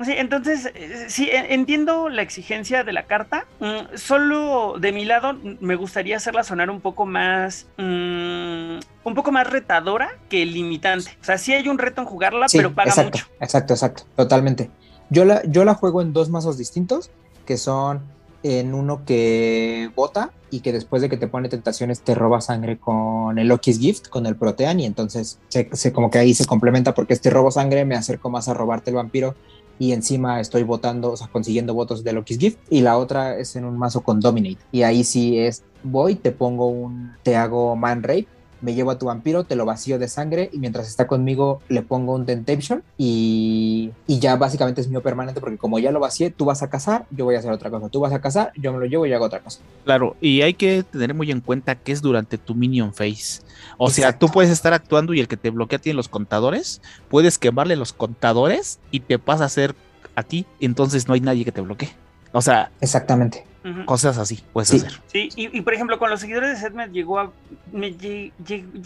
Sí, 0.04 0.12
entonces, 0.16 0.70
eh, 0.74 1.06
sí, 1.08 1.28
entiendo 1.32 2.08
la 2.08 2.22
exigencia 2.22 2.84
de 2.84 2.92
la 2.92 3.04
carta. 3.04 3.46
Mm, 3.60 3.96
solo 3.96 4.76
de 4.78 4.92
mi 4.92 5.04
lado 5.04 5.36
me 5.60 5.74
gustaría 5.76 6.16
hacerla 6.16 6.44
sonar 6.44 6.70
un 6.70 6.80
poco 6.80 7.06
más... 7.06 7.66
Mm, 7.76 8.78
un 9.04 9.14
poco 9.14 9.32
más 9.32 9.48
retadora 9.50 10.10
que 10.28 10.44
limitante. 10.46 11.10
O 11.20 11.24
sea, 11.24 11.38
sí 11.38 11.52
hay 11.52 11.68
un 11.68 11.78
reto 11.78 12.00
en 12.00 12.06
jugarla, 12.06 12.46
pero 12.50 12.74
paga 12.74 12.88
exacto, 12.90 13.18
mucho. 13.18 13.26
Exacto, 13.40 13.74
exacto, 13.74 14.02
totalmente. 14.16 14.70
Yo 15.10 15.24
la, 15.24 15.42
yo 15.44 15.64
la 15.64 15.74
juego 15.74 16.00
en 16.02 16.12
dos 16.12 16.30
mazos 16.30 16.56
distintos, 16.56 17.10
que 17.46 17.56
son 17.58 18.02
en 18.42 18.74
uno 18.74 19.04
que 19.06 19.90
bota 19.94 20.30
y 20.50 20.60
que 20.60 20.72
después 20.72 21.00
de 21.02 21.08
que 21.08 21.16
te 21.16 21.26
pone 21.28 21.48
tentaciones 21.48 22.00
te 22.02 22.14
roba 22.14 22.40
sangre 22.40 22.78
con 22.78 23.38
el 23.38 23.48
Loki's 23.48 23.78
Gift, 23.78 24.08
con 24.08 24.26
el 24.26 24.36
Protean, 24.36 24.80
y 24.80 24.86
entonces 24.86 25.38
se, 25.48 25.68
se- 25.72 25.92
como 25.92 26.10
que 26.10 26.18
ahí 26.18 26.34
se 26.34 26.44
complementa 26.46 26.94
porque 26.94 27.14
este 27.14 27.30
robo 27.30 27.50
sangre 27.50 27.84
me 27.84 27.94
acerco 27.96 28.30
más 28.30 28.48
a 28.48 28.54
robarte 28.54 28.90
el 28.90 28.96
vampiro 28.96 29.34
y 29.78 29.92
encima 29.92 30.40
estoy 30.40 30.62
votando, 30.62 31.12
o 31.12 31.16
sea, 31.16 31.28
consiguiendo 31.28 31.74
votos 31.74 32.04
de 32.04 32.12
Loki's 32.12 32.38
Gift. 32.38 32.58
Y 32.70 32.80
la 32.80 32.98
otra 32.98 33.36
es 33.38 33.56
en 33.56 33.64
un 33.64 33.78
mazo 33.78 34.02
con 34.02 34.20
Dominate. 34.20 34.58
Y 34.72 34.82
ahí 34.82 35.04
sí 35.04 35.38
es, 35.38 35.64
voy, 35.82 36.14
te 36.14 36.32
pongo 36.32 36.66
un, 36.66 37.12
te 37.22 37.36
hago 37.36 37.76
Man 37.76 38.02
Rape, 38.02 38.28
me 38.64 38.74
llevo 38.74 38.90
a 38.90 38.98
tu 38.98 39.06
vampiro, 39.06 39.44
te 39.44 39.56
lo 39.56 39.66
vacío 39.66 39.98
de 39.98 40.08
sangre 40.08 40.48
y 40.52 40.58
mientras 40.58 40.88
está 40.88 41.06
conmigo 41.06 41.60
le 41.68 41.82
pongo 41.82 42.14
un 42.14 42.24
Temptation 42.24 42.82
y, 42.96 43.90
y 44.06 44.18
ya 44.20 44.36
básicamente 44.36 44.80
es 44.80 44.88
mío 44.88 45.02
permanente 45.02 45.40
porque 45.40 45.58
como 45.58 45.78
ya 45.78 45.92
lo 45.92 46.00
vacié, 46.00 46.30
tú 46.30 46.46
vas 46.46 46.62
a 46.62 46.70
cazar, 46.70 47.04
yo 47.10 47.26
voy 47.26 47.36
a 47.36 47.40
hacer 47.40 47.52
otra 47.52 47.70
cosa. 47.70 47.90
Tú 47.90 48.00
vas 48.00 48.12
a 48.14 48.22
cazar, 48.22 48.52
yo 48.56 48.72
me 48.72 48.78
lo 48.78 48.86
llevo 48.86 49.04
y 49.04 49.12
hago 49.12 49.26
otra 49.26 49.40
cosa. 49.40 49.60
Claro, 49.84 50.16
y 50.20 50.40
hay 50.40 50.54
que 50.54 50.82
tener 50.82 51.12
muy 51.12 51.30
en 51.30 51.42
cuenta 51.42 51.74
que 51.74 51.92
es 51.92 52.00
durante 52.00 52.38
tu 52.38 52.54
minion 52.54 52.94
phase. 52.94 53.42
O 53.76 53.90
sea, 53.90 54.18
tú 54.18 54.28
puedes 54.28 54.50
estar 54.50 54.72
actuando 54.72 55.12
y 55.12 55.20
el 55.20 55.28
que 55.28 55.36
te 55.36 55.50
bloquea 55.50 55.78
tiene 55.78 55.96
los 55.96 56.08
contadores, 56.08 56.80
puedes 57.10 57.38
quemarle 57.38 57.76
los 57.76 57.92
contadores 57.92 58.78
y 58.90 59.00
te 59.00 59.18
pasa 59.18 59.44
a 59.44 59.48
ser 59.50 59.74
a 60.14 60.22
ti, 60.22 60.46
entonces 60.60 61.06
no 61.06 61.14
hay 61.14 61.20
nadie 61.20 61.44
que 61.44 61.52
te 61.52 61.60
bloquee. 61.60 61.90
O 62.32 62.40
sea, 62.40 62.70
Exactamente. 62.80 63.44
Cosas 63.86 64.18
así 64.18 64.42
puedes 64.52 64.68
Sí. 64.68 64.76
hacer. 64.76 64.92
Sí, 65.06 65.28
y, 65.36 65.56
y, 65.56 65.60
por 65.62 65.72
ejemplo, 65.72 65.98
con 65.98 66.10
los 66.10 66.20
seguidores 66.20 66.50
de 66.50 66.56
Seth 66.56 66.74
me 66.74 66.88
llegó 66.88 67.18
a. 67.18 67.32
Me 67.72 67.94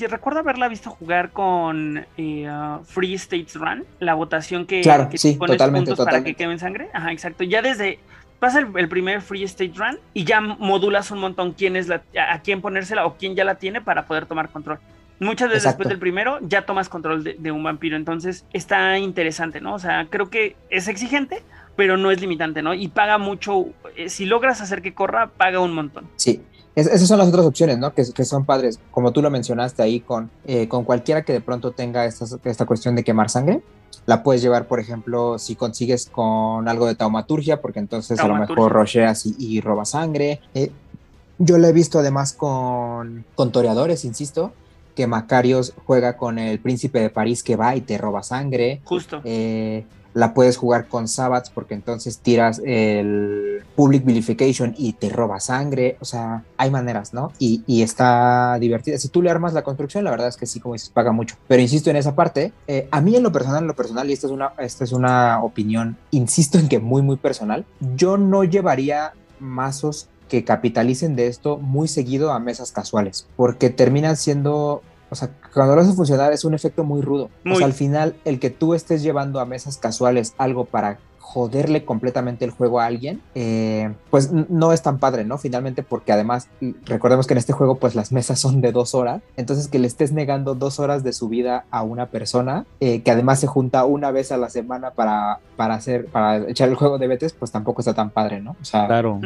recuerdo 0.08 0.40
haberla 0.40 0.68
visto 0.68 0.90
jugar 0.90 1.30
con 1.30 2.06
eh, 2.16 2.48
uh, 2.48 2.84
Free 2.84 3.14
States 3.14 3.54
Run, 3.56 3.84
la 3.98 4.14
votación 4.14 4.66
que, 4.66 4.80
Claro, 4.80 5.08
que 5.08 5.18
sí, 5.18 5.34
pones 5.34 5.56
totalmente, 5.56 5.90
puntos 5.90 6.04
para 6.04 6.18
que 6.22 6.32
totalmente. 6.32 6.36
quemen 6.36 6.58
sangre. 6.58 6.88
Ajá, 6.92 7.12
exacto. 7.12 7.44
Ya 7.44 7.62
desde. 7.62 7.98
Pasa 8.38 8.60
el, 8.60 8.68
el 8.76 8.88
primer 8.88 9.20
Free 9.20 9.42
State 9.42 9.72
Run 9.74 9.98
y 10.14 10.22
ya 10.22 10.40
modulas 10.40 11.10
un 11.10 11.18
montón 11.18 11.54
quién 11.54 11.74
es 11.74 11.88
la, 11.88 12.02
a 12.16 12.34
a 12.34 12.40
quién 12.42 12.60
ponérsela 12.60 13.04
o 13.04 13.16
quién 13.16 13.34
ya 13.34 13.44
la 13.44 13.56
tiene 13.56 13.80
para 13.80 14.06
poder 14.06 14.26
tomar 14.26 14.48
control. 14.50 14.78
Muchas 15.18 15.48
veces 15.48 15.64
Exacto. 15.64 15.78
después 15.78 15.88
del 15.88 15.98
primero 15.98 16.38
ya 16.42 16.62
tomas 16.62 16.88
control 16.88 17.24
de, 17.24 17.34
de 17.36 17.50
un 17.50 17.64
vampiro, 17.64 17.96
entonces 17.96 18.44
está 18.52 18.96
interesante, 18.98 19.60
¿no? 19.60 19.74
O 19.74 19.80
sea, 19.80 20.06
creo 20.08 20.30
que 20.30 20.54
es 20.70 20.86
exigente, 20.86 21.42
pero 21.78 21.96
no 21.96 22.10
es 22.10 22.20
limitante, 22.20 22.60
¿no? 22.60 22.74
Y 22.74 22.88
paga 22.88 23.18
mucho, 23.18 23.66
eh, 23.96 24.08
si 24.08 24.24
logras 24.24 24.60
hacer 24.60 24.82
que 24.82 24.94
corra, 24.94 25.28
paga 25.36 25.60
un 25.60 25.72
montón. 25.72 26.08
Sí, 26.16 26.42
es- 26.74 26.88
esas 26.88 27.06
son 27.06 27.18
las 27.18 27.28
otras 27.28 27.46
opciones, 27.46 27.78
¿no? 27.78 27.94
Que, 27.94 28.02
que 28.12 28.24
son 28.24 28.44
padres, 28.44 28.80
como 28.90 29.12
tú 29.12 29.22
lo 29.22 29.30
mencionaste 29.30 29.80
ahí, 29.80 30.00
con, 30.00 30.28
eh, 30.44 30.66
con 30.66 30.82
cualquiera 30.82 31.22
que 31.22 31.32
de 31.32 31.40
pronto 31.40 31.70
tenga 31.70 32.04
estas- 32.04 32.36
esta 32.42 32.66
cuestión 32.66 32.96
de 32.96 33.04
quemar 33.04 33.30
sangre. 33.30 33.62
La 34.06 34.24
puedes 34.24 34.42
llevar, 34.42 34.66
por 34.66 34.80
ejemplo, 34.80 35.38
si 35.38 35.54
consigues 35.54 36.06
con 36.10 36.66
algo 36.66 36.86
de 36.86 36.96
taumaturgia, 36.96 37.60
porque 37.60 37.78
entonces 37.78 38.18
a 38.18 38.26
lo 38.26 38.34
mejor 38.34 38.72
rocheas 38.72 39.24
y, 39.26 39.36
y 39.38 39.60
robas 39.60 39.90
sangre. 39.90 40.40
Eh, 40.54 40.72
yo 41.38 41.58
la 41.58 41.68
he 41.68 41.72
visto 41.72 42.00
además 42.00 42.32
con, 42.32 43.24
con 43.36 43.52
toreadores, 43.52 44.04
insisto, 44.04 44.52
que 44.96 45.06
Macarios 45.06 45.74
juega 45.86 46.16
con 46.16 46.40
el 46.40 46.58
príncipe 46.58 46.98
de 46.98 47.08
París 47.10 47.44
que 47.44 47.54
va 47.54 47.76
y 47.76 47.82
te 47.82 47.98
roba 47.98 48.24
sangre. 48.24 48.80
Justo. 48.82 49.20
Eh, 49.22 49.84
la 50.18 50.34
puedes 50.34 50.56
jugar 50.56 50.88
con 50.88 51.06
Sabbats 51.06 51.48
porque 51.48 51.74
entonces 51.74 52.18
tiras 52.18 52.60
el 52.64 53.62
Public 53.76 54.04
Vilification 54.04 54.74
y 54.76 54.94
te 54.94 55.10
roba 55.10 55.38
sangre. 55.38 55.96
O 56.00 56.04
sea, 56.04 56.42
hay 56.56 56.72
maneras, 56.72 57.14
¿no? 57.14 57.30
Y, 57.38 57.62
y 57.68 57.82
está 57.82 58.58
divertida. 58.58 58.98
Si 58.98 59.08
tú 59.10 59.22
le 59.22 59.30
armas 59.30 59.52
la 59.52 59.62
construcción, 59.62 60.02
la 60.02 60.10
verdad 60.10 60.26
es 60.26 60.36
que 60.36 60.46
sí, 60.46 60.58
como 60.58 60.72
dices, 60.72 60.90
paga 60.90 61.12
mucho. 61.12 61.36
Pero 61.46 61.62
insisto 61.62 61.88
en 61.90 61.96
esa 61.96 62.16
parte. 62.16 62.52
eh, 62.66 62.88
a 62.90 63.00
mí 63.00 63.14
en 63.14 63.22
lo 63.22 63.30
personal, 63.30 63.62
en 63.62 63.68
lo 63.68 63.76
personal, 63.76 64.10
y 64.10 64.12
esta 64.12 64.26
es, 64.26 64.32
una, 64.32 64.54
esta 64.58 64.82
es 64.82 64.90
una 64.90 65.40
opinión, 65.40 65.96
insisto 66.10 66.58
en 66.58 66.68
que 66.68 66.80
muy, 66.80 67.02
muy 67.02 67.16
personal, 67.16 67.64
yo 67.94 68.16
no 68.16 68.42
llevaría 68.42 69.12
mazos 69.38 70.08
que 70.28 70.42
capitalicen 70.42 71.14
de 71.14 71.28
esto 71.28 71.58
muy 71.58 71.86
seguido 71.86 72.32
a 72.32 72.40
mesas 72.40 72.72
casuales, 72.72 73.28
porque 73.36 73.70
terminan 73.70 74.16
siendo 74.16 74.82
o 75.10 75.14
sea, 75.14 75.30
cuando 75.52 75.74
lo 75.74 75.80
haces 75.80 75.96
funcionar 75.96 76.32
es 76.32 76.44
un 76.44 76.54
efecto 76.54 76.84
muy 76.84 77.02
rudo. 77.02 77.30
O 77.50 77.54
sea, 77.54 77.66
al 77.66 77.72
final, 77.72 78.16
el 78.24 78.38
que 78.38 78.50
tú 78.50 78.74
estés 78.74 79.02
llevando 79.02 79.40
a 79.40 79.46
mesas 79.46 79.78
casuales 79.78 80.34
algo 80.38 80.64
para 80.64 80.98
joderle 81.28 81.84
completamente 81.84 82.46
el 82.46 82.50
juego 82.52 82.80
a 82.80 82.86
alguien, 82.86 83.20
eh, 83.34 83.92
pues 84.08 84.32
no 84.32 84.72
es 84.72 84.80
tan 84.80 84.98
padre, 84.98 85.24
¿no? 85.24 85.36
Finalmente, 85.36 85.82
porque 85.82 86.10
además, 86.10 86.48
recordemos 86.86 87.26
que 87.26 87.34
en 87.34 87.38
este 87.38 87.52
juego, 87.52 87.74
pues 87.74 87.94
las 87.94 88.12
mesas 88.12 88.38
son 88.40 88.62
de 88.62 88.72
dos 88.72 88.94
horas, 88.94 89.20
entonces 89.36 89.68
que 89.68 89.78
le 89.78 89.86
estés 89.88 90.10
negando 90.10 90.54
dos 90.54 90.80
horas 90.80 91.04
de 91.04 91.12
su 91.12 91.28
vida 91.28 91.66
a 91.70 91.82
una 91.82 92.06
persona, 92.06 92.64
eh, 92.80 93.02
que 93.02 93.10
además 93.10 93.40
se 93.40 93.46
junta 93.46 93.84
una 93.84 94.10
vez 94.10 94.32
a 94.32 94.38
la 94.38 94.48
semana 94.48 94.92
para, 94.92 95.40
para 95.56 95.74
hacer, 95.74 96.06
para 96.06 96.48
echar 96.48 96.70
el 96.70 96.76
juego 96.76 96.96
de 96.96 97.08
betes, 97.08 97.34
pues 97.34 97.52
tampoco 97.52 97.82
está 97.82 97.92
tan 97.92 98.08
padre, 98.08 98.40
¿no? 98.40 98.56
O 98.62 98.64
sea, 98.64 98.86
Claro. 98.86 99.20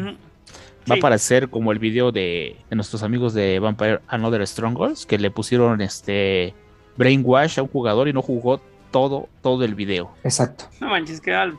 Va 0.91 0.95
a 0.95 0.97
Sí. 0.97 1.01
parecer 1.01 1.49
como 1.49 1.71
el 1.73 1.79
video 1.79 2.11
de, 2.13 2.57
de 2.69 2.77
nuestros 2.77 3.03
amigos 3.03 3.35
de 3.35 3.59
Vampire 3.61 4.01
Another 4.09 4.47
Strongholds 4.47 5.07
que 5.07 5.19
le 5.19 5.31
pusieron 5.31 5.81
este 5.81 6.55
brainwash 6.97 7.59
a 7.59 7.63
un 7.63 7.69
jugador 7.69 8.09
y 8.09 8.13
no 8.13 8.21
jugó 8.23 8.61
todo, 8.91 9.29
todo 9.43 9.65
el 9.65 9.75
video. 9.75 10.11
exacto. 10.25 10.65
No 10.81 10.89
manches, 10.89 11.21
que 11.21 11.35
al- 11.35 11.57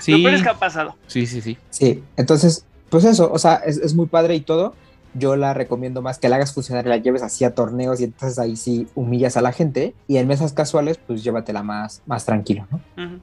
Sí, 0.00 0.12
Lo 0.12 0.18
peor 0.18 0.34
es 0.34 0.42
que 0.42 0.48
ha 0.48 0.58
pasado. 0.58 0.96
sí, 1.06 1.26
sí, 1.26 1.40
sí. 1.40 1.56
Sí, 1.70 2.02
entonces, 2.16 2.66
pues 2.90 3.04
eso, 3.04 3.30
o 3.32 3.38
sea, 3.38 3.54
es, 3.64 3.78
es 3.78 3.94
muy 3.94 4.06
padre 4.06 4.34
y 4.34 4.40
todo. 4.40 4.74
Yo 5.14 5.36
la 5.36 5.54
recomiendo 5.54 6.02
más 6.02 6.18
que 6.18 6.28
la 6.28 6.36
hagas 6.36 6.52
funcionar 6.52 6.84
y 6.86 6.88
la 6.90 6.96
lleves 6.98 7.22
así 7.22 7.44
a 7.44 7.54
torneos 7.54 8.00
y 8.00 8.04
entonces 8.04 8.38
ahí 8.38 8.56
sí 8.56 8.88
humillas 8.94 9.36
a 9.36 9.40
la 9.42 9.52
gente. 9.52 9.94
Y 10.06 10.18
en 10.18 10.28
mesas 10.28 10.52
casuales, 10.52 10.98
pues 11.04 11.24
llévatela 11.24 11.62
más, 11.62 12.02
más 12.06 12.24
tranquilo, 12.26 12.66
¿no? 12.70 12.80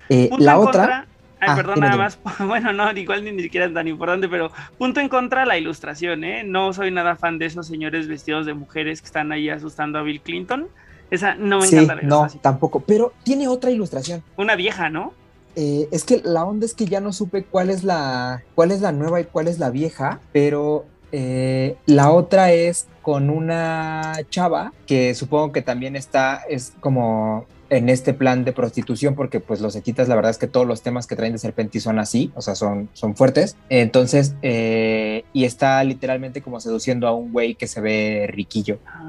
Eh, 0.09 0.29
la 0.39 0.57
otra, 0.57 0.71
contra- 0.81 1.07
Ay, 1.39 1.49
Ah, 1.51 1.55
perdón, 1.55 1.79
nada 1.79 1.97
más. 1.97 2.19
Bueno, 2.39 2.73
no, 2.73 2.91
igual 2.91 3.23
ni, 3.23 3.31
ni 3.31 3.43
siquiera 3.43 3.67
es 3.67 3.73
tan 3.73 3.87
importante, 3.87 4.27
pero 4.27 4.51
punto 4.77 4.99
en 4.99 5.09
contra 5.09 5.45
la 5.45 5.57
ilustración, 5.57 6.23
¿eh? 6.23 6.43
No 6.43 6.73
soy 6.73 6.91
nada 6.91 7.15
fan 7.15 7.37
de 7.37 7.45
esos 7.45 7.67
señores 7.67 8.07
vestidos 8.07 8.45
de 8.45 8.53
mujeres 8.53 9.01
que 9.01 9.07
están 9.07 9.31
ahí 9.31 9.49
asustando 9.49 9.99
a 9.99 10.01
Bill 10.03 10.21
Clinton. 10.21 10.67
Esa 11.09 11.35
no 11.35 11.59
me 11.59 11.67
sí, 11.67 11.75
encanta 11.75 11.95
la 11.95 12.01
no, 12.01 12.27
tampoco. 12.41 12.81
Pero 12.81 13.13
tiene 13.23 13.47
otra 13.47 13.71
ilustración. 13.71 14.23
Una 14.35 14.55
vieja, 14.55 14.89
¿no? 14.89 15.13
Eh, 15.55 15.87
es 15.91 16.03
que 16.03 16.21
la 16.23 16.43
onda 16.43 16.65
es 16.65 16.73
que 16.73 16.85
ya 16.85 16.99
no 16.99 17.11
supe 17.13 17.43
cuál 17.43 17.69
es 17.69 17.83
la, 17.83 18.43
cuál 18.53 18.71
es 18.71 18.81
la 18.81 18.91
nueva 18.91 19.21
y 19.21 19.25
cuál 19.25 19.47
es 19.47 19.57
la 19.57 19.71
vieja, 19.71 20.19
pero 20.31 20.85
eh, 21.11 21.77
la 21.85 22.11
otra 22.11 22.51
es 22.51 22.87
con 23.01 23.29
una 23.29 24.13
chava 24.29 24.73
que 24.85 25.15
supongo 25.15 25.51
que 25.53 25.61
también 25.61 25.95
está, 25.95 26.41
es 26.47 26.73
como 26.79 27.47
en 27.69 27.89
este 27.89 28.13
plan 28.13 28.45
de 28.45 28.53
prostitución, 28.53 29.15
porque 29.15 29.39
pues 29.39 29.61
los 29.61 29.75
etitas, 29.75 30.07
la 30.07 30.15
verdad 30.15 30.31
es 30.31 30.37
que 30.37 30.47
todos 30.47 30.65
los 30.67 30.81
temas 30.81 31.07
que 31.07 31.15
traen 31.15 31.33
de 31.33 31.39
Serpentis 31.39 31.83
son 31.83 31.99
así, 31.99 32.31
o 32.35 32.41
sea, 32.41 32.55
son, 32.55 32.89
son 32.93 33.15
fuertes. 33.15 33.57
Entonces, 33.69 34.35
eh, 34.41 35.25
y 35.33 35.45
está 35.45 35.83
literalmente 35.83 36.41
como 36.41 36.59
seduciendo 36.59 37.07
a 37.07 37.13
un 37.13 37.31
güey 37.31 37.55
que 37.55 37.67
se 37.67 37.81
ve 37.81 38.29
riquillo. 38.31 38.79
Ah, 38.85 39.03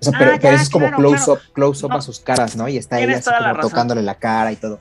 O 0.00 0.02
sea, 0.02 0.12
pero, 0.18 0.32
Ah, 0.32 0.38
pero 0.40 0.50
ya, 0.50 0.54
eso 0.54 0.62
es 0.64 0.70
como 0.70 0.86
claro, 0.86 0.96
close 0.98 1.24
claro. 1.24 1.32
up, 1.32 1.52
close 1.52 1.86
up 1.86 1.90
No. 1.90 1.96
a 1.96 2.02
sus 2.02 2.20
caras, 2.20 2.56
¿no? 2.56 2.68
Y 2.68 2.76
está 2.76 3.00
ella 3.00 3.16
así 3.18 3.30
la 3.30 3.50
como 3.50 3.60
tocándole 3.68 4.02
la 4.02 4.14
cara 4.14 4.52
y 4.52 4.56
todo. 4.56 4.78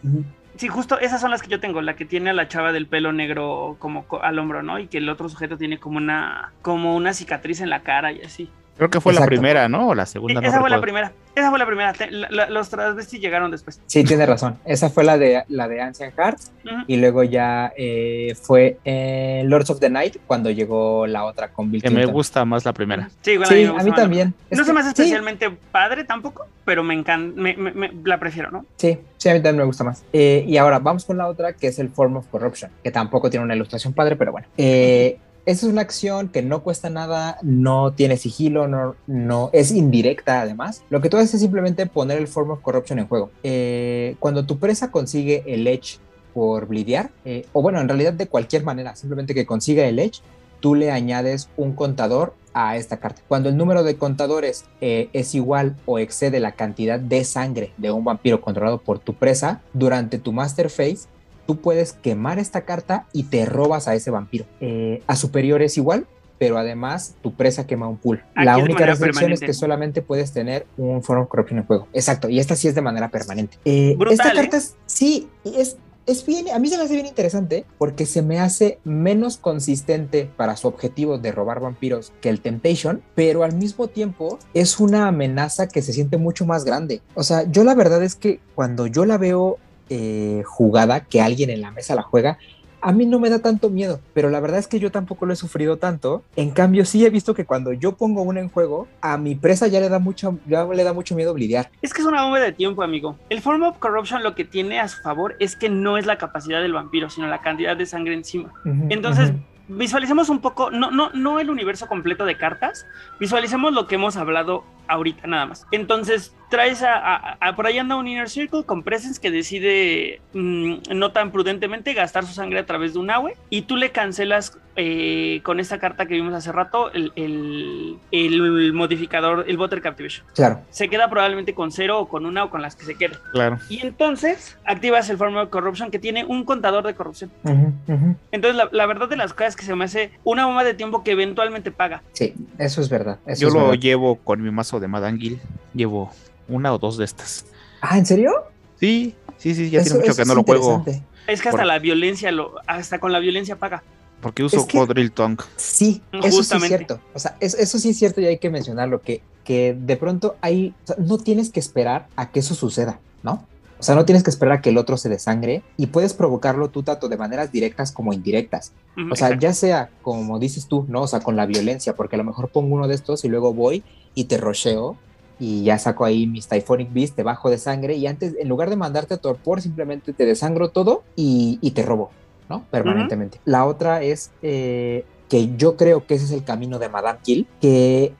Sí, 0.57 0.67
justo 0.67 0.99
esas 0.99 1.21
son 1.21 1.31
las 1.31 1.41
que 1.41 1.47
yo 1.49 1.61
tengo, 1.61 1.81
la 1.81 1.95
que 1.95 2.03
tiene 2.03 2.31
a 2.31 2.33
la 2.33 2.49
chava 2.49 2.73
del 2.73 2.85
pelo 2.85 3.13
negro 3.13 3.77
como 3.79 4.03
co- 4.05 4.21
al 4.21 4.37
hombro, 4.39 4.61
¿no? 4.61 4.77
Y 4.77 4.87
que 4.87 4.97
el 4.97 5.07
otro 5.07 5.29
sujeto 5.29 5.57
tiene 5.57 5.77
como 5.79 5.97
una 5.97 6.51
como 6.61 6.95
una 6.97 7.13
cicatriz 7.13 7.61
en 7.61 7.69
la 7.69 7.81
cara 7.81 8.11
y 8.11 8.21
así. 8.21 8.49
Creo 8.79 8.89
que 8.89 8.99
fue 9.01 9.13
la 9.13 9.25
primera, 9.25 9.69
¿no? 9.69 9.89
O 9.89 9.93
la 9.95 10.05
Sí, 10.07 10.13
segunda. 10.13 10.41
no 10.41 10.47
esa 10.47 10.59
fue 10.59 10.69
la 10.69 10.81
primera. 10.81 11.11
Esa 11.35 11.49
fue 11.51 11.59
la 11.59 11.65
primera. 11.65 11.93
Te- 11.93 12.09
la- 12.09 12.29
la- 12.31 12.49
los 12.49 12.69
transvestis 12.69 13.19
llegaron 13.21 13.51
después. 13.51 13.79
Sí, 13.85 14.03
tiene 14.03 14.25
razón. 14.25 14.57
Esa 14.65 14.89
fue 14.89 15.03
la 15.03 15.17
de 15.17 15.43
la 15.49 15.67
de 15.67 15.81
Ancient 15.81 16.13
Hearts 16.17 16.51
y 16.87 16.97
luego 16.97 17.23
ya 17.23 17.71
eh, 17.77 18.35
fue 18.41 18.77
en 18.83 19.49
Lords 19.49 19.69
of 19.69 19.79
the 19.79 19.89
Night 19.89 20.17
cuando 20.25 20.49
llegó 20.49 21.05
la 21.07 21.25
otra 21.25 21.49
con 21.49 21.69
Bill 21.71 21.81
Que 21.83 21.89
me 21.89 22.05
gusta 22.05 22.43
más 22.45 22.65
la 22.65 22.73
primera. 22.73 23.09
Sí, 23.21 23.31
igual 23.31 23.49
Sí, 23.49 23.55
me 23.55 23.79
a 23.79 23.83
mí 23.83 23.91
también. 23.91 24.33
No 24.49 24.63
se 24.63 24.73
me 24.73 24.79
hace 24.79 24.89
sí, 24.89 25.01
especialmente 25.03 25.49
padre 25.71 26.03
tampoco, 26.05 26.47
pero 26.65 26.81
me 26.83 26.93
encanta, 26.93 27.39
me, 27.39 27.55
me- 27.57 27.71
me- 27.73 27.91
la 28.05 28.17
prefiero, 28.19 28.49
¿no? 28.49 28.65
Sí, 28.77 28.97
sí, 29.17 29.29
a 29.29 29.33
mí 29.33 29.39
también 29.39 29.57
me 29.57 29.63
gusta 29.65 29.83
más. 29.83 30.03
Eh, 30.13 30.43
y 30.47 30.57
ahora 30.57 30.79
vamos 30.79 31.03
con 31.05 31.17
la 31.17 31.27
otra 31.27 31.53
que 31.53 31.67
es 31.67 31.79
el 31.79 31.89
Form 31.89 32.15
of 32.17 32.27
Corruption, 32.27 32.71
que 32.83 32.91
tampoco 32.91 33.29
tiene 33.29 33.43
una 33.45 33.55
ilustración 33.55 33.93
padre, 33.93 34.15
pero 34.15 34.31
bueno. 34.31 34.47
Eh, 34.57 35.17
es 35.51 35.63
una 35.63 35.81
acción 35.81 36.29
que 36.29 36.43
no 36.43 36.61
cuesta 36.61 36.91
nada, 36.91 37.39
no 37.41 37.93
tiene 37.93 38.17
sigilo, 38.17 38.67
no, 39.07 39.49
es 39.51 39.71
indirecta 39.71 40.41
además. 40.41 40.83
Lo 40.91 41.01
que 41.01 41.09
tú 41.09 41.17
haces 41.17 41.33
es 41.33 41.41
simplemente 41.41 41.87
poner 41.87 42.19
el 42.19 42.27
Form 42.27 42.51
of 42.51 42.61
Corruption 42.61 42.99
en 42.99 43.07
juego. 43.07 43.31
Eh, 43.41 44.15
cuando 44.19 44.45
tu 44.45 44.59
presa 44.59 44.91
consigue 44.91 45.43
el 45.47 45.65
Edge 45.65 45.97
por 46.35 46.67
blidear, 46.67 47.09
eh, 47.25 47.47
o 47.51 47.63
bueno, 47.63 47.81
en 47.81 47.87
realidad 47.87 48.13
de 48.13 48.27
cualquier 48.27 48.63
manera, 48.63 48.95
simplemente 48.95 49.33
que 49.33 49.47
consiga 49.47 49.85
el 49.85 49.97
Edge, 49.97 50.21
tú 50.59 50.75
le 50.75 50.91
añades 50.91 51.49
un 51.57 51.73
contador 51.73 52.35
a 52.53 52.77
esta 52.77 52.97
carta. 52.97 53.23
Cuando 53.27 53.49
el 53.49 53.57
número 53.57 53.81
de 53.83 53.95
contadores 53.95 54.65
eh, 54.81 55.09
es 55.13 55.33
igual 55.33 55.77
o 55.87 55.97
excede 55.97 56.39
la 56.39 56.51
cantidad 56.51 56.99
de 56.99 57.23
sangre 57.23 57.73
de 57.77 57.89
un 57.89 58.03
vampiro 58.03 58.39
controlado 58.39 58.77
por 58.77 58.99
tu 58.99 59.15
presa, 59.15 59.61
durante 59.73 60.19
tu 60.19 60.31
Master 60.31 60.69
Phase, 60.69 61.07
tú 61.49 61.59
puedes 61.59 61.93
quemar 61.93 62.37
esta 62.37 62.61
carta 62.61 63.07
y 63.11 63.23
te 63.23 63.43
robas 63.43 63.87
a 63.87 63.95
ese 63.95 64.11
vampiro. 64.11 64.45
Eh, 64.61 65.01
a 65.07 65.15
superior 65.15 65.63
es 65.63 65.77
igual, 65.77 66.05
pero 66.37 66.59
además 66.59 67.15
tu 67.23 67.33
presa 67.33 67.65
quema 67.65 67.87
un 67.87 67.97
pool. 67.97 68.21
Aquí 68.35 68.45
la 68.45 68.59
única 68.59 68.85
restricción 68.85 69.31
es 69.31 69.39
que 69.39 69.55
solamente 69.55 70.03
puedes 70.03 70.31
tener 70.31 70.67
un 70.77 71.01
Form 71.01 71.23
of 71.23 71.27
Corruption 71.27 71.57
en 71.57 71.65
juego. 71.65 71.87
Exacto, 71.91 72.29
y 72.29 72.37
esta 72.37 72.55
sí 72.55 72.67
es 72.67 72.75
de 72.75 72.81
manera 72.81 73.09
permanente. 73.09 73.57
Eh, 73.65 73.95
Brutal, 73.97 74.13
esta 74.13 74.29
¿eh? 74.29 74.35
carta 74.35 74.57
es, 74.57 74.75
sí, 74.85 75.27
es, 75.43 75.77
es 76.05 76.23
bien, 76.23 76.49
a 76.53 76.59
mí 76.59 76.69
se 76.69 76.77
me 76.77 76.83
hace 76.83 76.93
bien 76.93 77.07
interesante 77.07 77.65
porque 77.79 78.05
se 78.05 78.21
me 78.21 78.39
hace 78.39 78.77
menos 78.83 79.37
consistente 79.37 80.29
para 80.37 80.55
su 80.55 80.67
objetivo 80.67 81.17
de 81.17 81.31
robar 81.31 81.61
vampiros 81.61 82.13
que 82.21 82.29
el 82.29 82.41
Temptation, 82.41 83.01
pero 83.15 83.43
al 83.43 83.55
mismo 83.55 83.87
tiempo 83.87 84.37
es 84.53 84.79
una 84.79 85.07
amenaza 85.07 85.67
que 85.67 85.81
se 85.81 85.93
siente 85.93 86.17
mucho 86.17 86.45
más 86.45 86.63
grande. 86.63 87.01
O 87.15 87.23
sea, 87.23 87.49
yo 87.49 87.63
la 87.63 87.73
verdad 87.73 88.03
es 88.03 88.13
que 88.13 88.39
cuando 88.53 88.85
yo 88.85 89.05
la 89.05 89.17
veo 89.17 89.57
eh, 89.89 90.43
jugada, 90.45 91.01
que 91.01 91.21
alguien 91.21 91.49
en 91.49 91.61
la 91.61 91.71
mesa 91.71 91.95
la 91.95 92.01
juega, 92.01 92.37
a 92.81 92.91
mí 92.91 93.05
no 93.05 93.19
me 93.19 93.29
da 93.29 93.39
tanto 93.39 93.69
miedo, 93.69 93.99
pero 94.13 94.29
la 94.29 94.39
verdad 94.39 94.59
es 94.59 94.67
que 94.67 94.79
yo 94.79 94.91
tampoco 94.91 95.25
lo 95.25 95.33
he 95.33 95.35
sufrido 95.35 95.77
tanto. 95.77 96.23
En 96.35 96.51
cambio, 96.51 96.85
sí 96.85 97.05
he 97.05 97.09
visto 97.09 97.33
que 97.33 97.45
cuando 97.45 97.73
yo 97.73 97.95
pongo 97.95 98.21
una 98.21 98.39
en 98.39 98.49
juego, 98.49 98.87
a 99.01 99.17
mi 99.17 99.35
presa 99.35 99.67
ya 99.67 99.79
le 99.79 99.89
da 99.89 99.99
mucho, 99.99 100.39
ya 100.47 100.65
le 100.65 100.83
da 100.83 100.93
mucho 100.93 101.15
miedo 101.15 101.33
blidear. 101.33 101.69
Es 101.81 101.93
que 101.93 102.01
es 102.01 102.07
una 102.07 102.23
bomba 102.23 102.39
de 102.39 102.53
tiempo, 102.53 102.81
amigo. 102.81 103.17
El 103.29 103.41
Form 103.41 103.63
of 103.63 103.77
Corruption 103.79 104.23
lo 104.23 104.35
que 104.35 104.45
tiene 104.45 104.79
a 104.79 104.87
su 104.87 105.01
favor 105.01 105.35
es 105.39 105.55
que 105.55 105.69
no 105.69 105.97
es 105.97 106.05
la 106.05 106.17
capacidad 106.17 106.61
del 106.61 106.73
vampiro, 106.73 107.09
sino 107.09 107.27
la 107.27 107.41
cantidad 107.41 107.75
de 107.75 107.85
sangre 107.85 108.13
encima. 108.13 108.53
Entonces, 108.89 109.33
visualicemos 109.67 110.29
un 110.29 110.39
poco, 110.39 110.71
no, 110.71 110.91
no, 110.91 111.11
no 111.13 111.39
el 111.39 111.49
universo 111.49 111.87
completo 111.87 112.25
de 112.25 112.37
cartas, 112.37 112.85
visualicemos 113.19 113.73
lo 113.73 113.87
que 113.87 113.95
hemos 113.95 114.15
hablado 114.15 114.63
ahorita 114.89 115.27
nada 115.27 115.45
más. 115.45 115.65
Entonces, 115.71 116.35
traes 116.49 116.81
a, 116.83 116.95
a- 116.97 117.37
a- 117.39 117.55
por 117.55 117.67
ahí 117.67 117.77
anda 117.77 117.95
un 117.95 118.07
Inner 118.07 118.29
Circle 118.29 118.63
con 118.63 118.81
Presence 118.83 119.21
que 119.21 119.29
decide 119.31 120.19
mm, 120.33 120.75
no 120.95 121.11
tan 121.11 121.31
prudentemente 121.31 121.93
gastar 121.93 122.25
su 122.25 122.33
sangre 122.33 122.59
a 122.59 122.65
través 122.65 122.93
de 122.93 122.99
un 122.99 123.11
Awe 123.11 123.35
y 123.49 123.61
tú 123.63 123.75
le 123.75 123.91
cancelas 123.91 124.57
eh, 124.75 125.41
con 125.43 125.59
esta 125.59 125.77
carta 125.77 126.05
que 126.05 126.13
vimos 126.15 126.33
hace 126.33 126.51
rato 126.51 126.91
el, 126.93 127.11
el- 127.15 127.97
el 128.11 128.73
modificador, 128.73 129.45
el 129.47 129.57
Butter 129.57 129.81
Captivation. 129.81 130.25
Claro. 130.33 130.61
Se 130.69 130.89
queda 130.89 131.09
probablemente 131.09 131.53
con 131.53 131.71
cero 131.71 131.99
o 131.99 132.07
con 132.07 132.25
una 132.25 132.45
o 132.45 132.49
con 132.49 132.61
las 132.61 132.75
que 132.75 132.85
se 132.85 132.95
quede. 132.95 133.15
Claro. 133.31 133.59
Y 133.69 133.85
entonces 133.85 134.57
activas 134.65 135.09
el 135.09 135.17
Form 135.17 135.35
of 135.37 135.49
Corruption 135.49 135.91
que 135.91 135.99
tiene 135.99 136.23
un 136.25 136.45
contador 136.45 136.85
de 136.87 136.95
corrupción. 136.95 137.29
Ujú, 137.43 137.73
ujú. 137.87 138.15
Entonces, 138.31 138.55
la, 138.57 138.69
la 138.71 138.85
verdad 138.85 139.09
de 139.09 139.17
las 139.17 139.33
cosas 139.33 139.49
es 139.49 139.55
que 139.57 139.65
se 139.65 139.75
me 139.75 139.85
hace 139.85 140.11
una 140.23 140.45
bomba 140.45 140.63
de 140.63 140.73
tiempo 140.73 141.03
que 141.03 141.11
eventualmente 141.11 141.71
paga. 141.71 142.01
Sí, 142.13 142.33
eso 142.57 142.81
es 142.81 142.89
verdad. 142.89 143.19
eso 143.25 143.41
Yo 143.41 143.47
es 143.49 143.53
lo 143.53 143.59
verdad. 143.67 143.79
llevo 143.81 144.15
con 144.17 144.41
mi 144.41 144.49
mazo 144.51 144.78
de 144.79 144.87
Madangil. 144.87 145.39
Llevo 145.73 146.11
una 146.47 146.73
o 146.73 146.77
dos 146.79 146.97
de 146.97 147.05
estas. 147.05 147.45
Ah, 147.81 147.97
¿en 147.97 148.05
serio? 148.05 148.31
Sí, 148.79 149.15
sí, 149.37 149.55
sí, 149.55 149.69
ya 149.69 149.81
Eso- 149.81 149.95
tiene 149.95 150.07
mucho 150.07 150.15
que 150.17 150.25
no 150.25 150.35
lo 150.35 150.43
juego. 150.43 150.83
Es 151.27 151.41
que 151.41 151.49
hasta 151.49 151.59
Por- 151.59 151.65
la 151.67 151.79
violencia, 151.79 152.31
lo, 152.31 152.55
hasta 152.65 152.99
con 152.99 153.11
la 153.11 153.19
violencia 153.19 153.55
paga. 153.57 153.83
Porque 154.21 154.43
uso 154.43 154.57
Es 154.57 154.65
que- 154.65 155.09
Tongue. 155.11 155.43
Sí, 155.55 156.01
eso 156.11 156.21
sí 156.23 156.27
es 156.27 156.35
Justamente. 156.35 156.77
cierto. 156.77 156.99
O 157.13 157.19
sea, 157.19 157.37
es- 157.39 157.53
eso 157.53 157.77
sí 157.79 157.89
es 157.91 157.97
cierto 157.97 158.19
y 158.19 158.25
hay 158.25 158.37
que 158.37 158.49
mencionarlo, 158.49 159.01
que, 159.01 159.21
que 159.45 159.77
de 159.79 159.95
pronto 159.95 160.35
hay, 160.41 160.73
o 160.83 160.87
sea, 160.87 160.95
no 160.99 161.17
tienes 161.17 161.51
que 161.51 161.59
esperar 161.59 162.07
a 162.17 162.29
que 162.31 162.39
eso 162.41 162.53
suceda, 162.55 162.99
¿no? 163.23 163.45
O 163.79 163.83
sea, 163.83 163.95
no 163.95 164.03
tienes 164.03 164.23
que 164.23 164.29
esperar 164.29 164.57
a 164.57 164.61
que 164.61 164.71
el 164.71 164.77
otro 164.77 164.97
se 164.97 165.07
desangre 165.07 165.63
y 165.77 165.85
puedes 165.87 166.13
provocarlo 166.13 166.69
tú 166.69 166.83
tanto 166.83 167.07
de 167.07 167.15
maneras 167.15 167.49
directas 167.53 167.93
como 167.93 168.11
indirectas. 168.11 168.73
O 169.09 169.15
sea, 169.15 169.39
ya 169.39 169.53
sea 169.53 169.89
como 170.01 170.37
dices 170.37 170.67
tú, 170.67 170.85
¿no? 170.89 171.03
O 171.03 171.07
sea, 171.07 171.21
con 171.21 171.37
la 171.37 171.45
violencia, 171.45 171.95
porque 171.95 172.15
a 172.15 172.17
lo 172.17 172.25
mejor 172.25 172.49
pongo 172.49 172.75
uno 172.75 172.89
de 172.89 172.95
estos 172.95 173.23
y 173.23 173.29
luego 173.29 173.53
voy 173.53 173.81
y 174.15 174.25
te 174.25 174.37
rocheo 174.37 174.97
y 175.39 175.63
ya 175.63 175.79
saco 175.79 176.03
ahí 176.05 176.27
mis 176.27 176.47
Typhonic 176.47 176.91
Beast, 176.91 177.15
te 177.15 177.23
bajo 177.23 177.49
de 177.49 177.57
sangre 177.57 177.95
y 177.95 178.07
antes, 178.07 178.35
en 178.37 178.49
lugar 178.49 178.69
de 178.69 178.75
mandarte 178.75 179.13
a 179.13 179.17
torpor, 179.17 179.61
simplemente 179.61 180.13
te 180.13 180.25
desangro 180.25 180.69
todo 180.69 181.03
y, 181.15 181.57
y 181.61 181.71
te 181.71 181.83
robo, 181.83 182.11
¿no? 182.49 182.65
Permanentemente. 182.69 183.39
La 183.45 183.65
otra 183.65 184.03
es 184.03 184.31
eh, 184.41 185.05
que 185.29 185.55
yo 185.55 185.77
creo 185.77 186.05
que 186.05 186.15
ese 186.15 186.25
es 186.25 186.31
el 186.31 186.43
camino 186.43 186.77
de 186.77 186.89
Madame 186.89 187.19
Kill, 187.23 187.47
que 187.61 188.13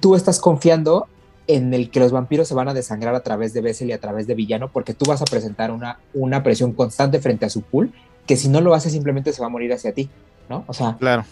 tú 0.00 0.14
estás 0.14 0.38
confiando 0.38 1.06
en 1.46 1.72
el 1.72 1.90
que 1.90 2.00
los 2.00 2.12
vampiros 2.12 2.48
se 2.48 2.54
van 2.54 2.68
a 2.68 2.74
desangrar 2.74 3.14
a 3.14 3.20
través 3.20 3.54
de 3.54 3.60
Bessel 3.60 3.88
y 3.88 3.92
a 3.92 4.00
través 4.00 4.26
de 4.26 4.34
Villano, 4.34 4.70
porque 4.70 4.94
tú 4.94 5.06
vas 5.08 5.22
a 5.22 5.24
presentar 5.24 5.70
una, 5.70 6.00
una 6.12 6.42
presión 6.42 6.72
constante 6.72 7.20
frente 7.20 7.46
a 7.46 7.50
su 7.50 7.62
pool, 7.62 7.92
que 8.26 8.36
si 8.36 8.48
no 8.48 8.60
lo 8.60 8.74
hace 8.74 8.90
simplemente 8.90 9.32
se 9.32 9.40
va 9.40 9.46
a 9.46 9.50
morir 9.50 9.72
hacia 9.72 9.92
ti, 9.92 10.10
¿no? 10.48 10.64
O 10.66 10.72
sea, 10.72 10.96
Claro. 10.98 11.24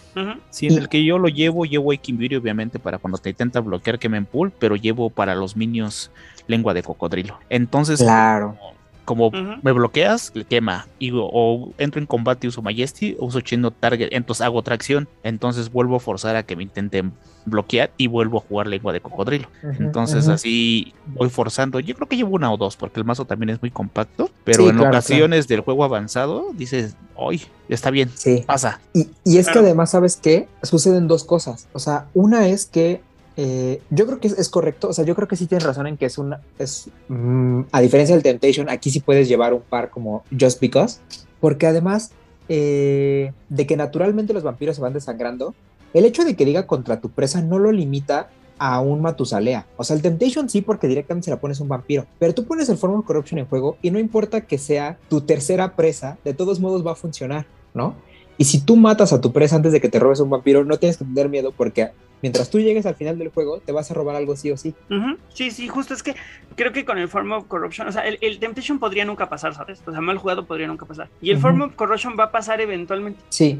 Sí, 0.49 0.67
en 0.67 0.77
el 0.77 0.89
que 0.89 1.03
yo 1.03 1.17
lo 1.17 1.27
llevo, 1.27 1.65
llevo 1.65 1.93
Equimbirio, 1.93 2.39
obviamente, 2.39 2.79
para 2.79 2.97
cuando 2.97 3.17
te 3.17 3.29
intenta 3.29 3.59
bloquear 3.59 3.99
que 3.99 4.09
me 4.09 4.21
pool, 4.23 4.51
pero 4.57 4.75
llevo 4.75 5.09
para 5.09 5.35
los 5.35 5.55
minions 5.55 6.11
lengua 6.47 6.73
de 6.73 6.83
cocodrilo. 6.83 7.39
Entonces, 7.49 8.01
claro. 8.01 8.55
como 8.59 8.74
Ujú. 9.13 9.59
me 9.61 9.71
bloqueas, 9.71 10.31
le 10.33 10.43
quema. 10.45 10.87
Y, 10.99 11.11
o, 11.11 11.23
o 11.31 11.73
entro 11.77 11.99
en 12.01 12.07
combate 12.07 12.47
y 12.47 12.49
uso 12.49 12.61
Majesty, 12.61 13.15
o 13.19 13.25
uso 13.27 13.41
Chino 13.41 13.71
Target, 13.71 14.09
entonces 14.11 14.41
hago 14.45 14.61
tracción. 14.63 15.07
Entonces 15.23 15.71
vuelvo 15.71 15.95
a 15.95 15.99
forzar 15.99 16.35
a 16.35 16.43
que 16.43 16.55
me 16.55 16.63
intenten 16.63 17.13
bloquear 17.45 17.91
y 17.97 18.07
vuelvo 18.07 18.39
a 18.39 18.41
jugar 18.41 18.65
lengua 18.67 18.91
de 18.91 19.01
cocodrilo. 19.01 19.47
Entonces 19.79 20.27
así 20.27 20.93
voy 21.05 21.29
forzando. 21.29 21.79
Yo 21.79 21.93
creo 21.95 22.07
que 22.07 22.15
llevo 22.17 22.35
una 22.35 22.51
o 22.51 22.57
dos, 22.57 22.75
porque 22.75 22.99
el 22.99 23.05
mazo 23.05 23.25
también 23.25 23.51
es 23.51 23.61
muy 23.61 23.69
compacto. 23.71 24.29
Pero 24.43 24.63
Sí, 24.63 24.69
en 24.69 24.75
claro, 24.77 24.89
ocasiones 24.89 25.47
del 25.47 25.59
juego 25.61 25.83
avanzado, 25.83 26.47
dices, 26.53 26.95
hoy 27.15 27.43
está 27.69 27.91
bien, 27.91 28.09
Sí. 28.15 28.43
pasa. 28.47 28.79
Y, 28.93 29.09
y 29.23 29.37
es 29.37 29.47
que 29.49 29.59
además, 29.59 29.91
¿sabes 29.91 30.17
qué? 30.17 30.47
Suceden 30.63 31.07
dos 31.07 31.23
cosas. 31.23 31.67
O 31.73 31.79
sea, 31.79 32.07
una 32.15 32.47
es 32.47 32.65
que 32.65 33.01
eh, 33.37 33.81
yo 33.89 34.05
creo 34.05 34.19
que 34.19 34.27
es, 34.27 34.37
es 34.37 34.49
correcto. 34.49 34.89
O 34.89 34.93
sea, 34.93 35.05
yo 35.05 35.15
creo 35.15 35.27
que 35.27 35.35
sí 35.35 35.45
tienes 35.45 35.65
razón 35.65 35.87
en 35.87 35.97
que 35.97 36.05
es 36.05 36.17
una. 36.17 36.41
Es, 36.57 36.89
mm, 37.09 37.61
a 37.71 37.81
diferencia 37.81 38.15
del 38.15 38.23
Temptation, 38.23 38.69
aquí 38.69 38.89
sí 38.89 38.99
puedes 38.99 39.27
llevar 39.27 39.53
un 39.53 39.61
par 39.61 39.89
como 39.89 40.23
Just 40.37 40.59
Because. 40.61 40.99
Porque 41.39 41.67
además 41.67 42.11
eh, 42.47 43.33
de 43.49 43.67
que 43.67 43.75
naturalmente 43.75 44.33
los 44.33 44.43
vampiros 44.43 44.75
se 44.75 44.81
van 44.81 44.93
desangrando, 44.93 45.55
el 45.93 46.05
hecho 46.05 46.23
de 46.23 46.35
que 46.35 46.45
diga 46.45 46.67
contra 46.67 47.01
tu 47.01 47.09
presa 47.09 47.41
no 47.41 47.59
lo 47.59 47.71
limita 47.71 48.29
a 48.57 48.79
un 48.79 49.01
Matusalea. 49.01 49.65
O 49.77 49.83
sea, 49.83 49.95
el 49.95 50.01
Temptation 50.01 50.49
sí, 50.49 50.61
porque 50.61 50.87
directamente 50.87 51.25
se 51.25 51.31
la 51.31 51.39
pones 51.39 51.59
un 51.59 51.67
vampiro. 51.67 52.05
Pero 52.19 52.33
tú 52.33 52.45
pones 52.45 52.69
el 52.69 52.77
Form 52.77 52.95
of 52.95 53.05
Corruption 53.05 53.39
en 53.39 53.47
juego 53.47 53.77
y 53.81 53.91
no 53.91 53.99
importa 53.99 54.41
que 54.41 54.57
sea 54.57 54.97
tu 55.09 55.21
tercera 55.21 55.75
presa, 55.75 56.17
de 56.23 56.33
todos 56.33 56.59
modos 56.59 56.85
va 56.85 56.93
a 56.93 56.95
funcionar, 56.95 57.45
¿no? 57.73 57.95
Y 58.37 58.45
si 58.45 58.59
tú 58.59 58.75
matas 58.75 59.13
a 59.13 59.21
tu 59.21 59.31
presa 59.31 59.55
antes 59.55 59.71
de 59.71 59.81
que 59.81 59.89
te 59.89 59.99
robes 59.99 60.19
un 60.19 60.29
vampiro, 60.29 60.63
no 60.65 60.77
tienes 60.77 60.97
que 60.97 61.05
tener 61.05 61.29
miedo 61.29 61.53
porque 61.55 61.91
mientras 62.21 62.49
tú 62.49 62.59
llegues 62.59 62.85
al 62.85 62.95
final 62.95 63.17
del 63.17 63.29
juego, 63.29 63.59
te 63.59 63.71
vas 63.71 63.89
a 63.91 63.93
robar 63.93 64.15
algo 64.15 64.35
sí 64.35 64.51
o 64.51 64.57
sí. 64.57 64.73
Sí, 65.33 65.51
sí, 65.51 65.67
justo 65.67 65.93
es 65.93 66.01
que 66.03 66.15
creo 66.55 66.71
que 66.71 66.85
con 66.85 66.97
el 66.97 67.07
Form 67.07 67.31
of 67.33 67.45
Corruption, 67.47 67.87
o 67.87 67.91
sea, 67.91 68.01
el, 68.07 68.17
el 68.21 68.39
Temptation 68.39 68.79
podría 68.79 69.05
nunca 69.05 69.29
pasar, 69.29 69.53
¿sabes? 69.53 69.81
O 69.85 69.91
sea, 69.91 70.01
mal 70.01 70.17
jugado 70.17 70.45
podría 70.45 70.67
nunca 70.67 70.85
pasar. 70.85 71.09
Y 71.21 71.31
el. 71.31 71.37
Form 71.39 71.61
of 71.61 71.75
Corruption 71.75 72.15
va 72.19 72.25
a 72.25 72.31
pasar 72.31 72.61
eventualmente. 72.61 73.19
Sí, 73.29 73.59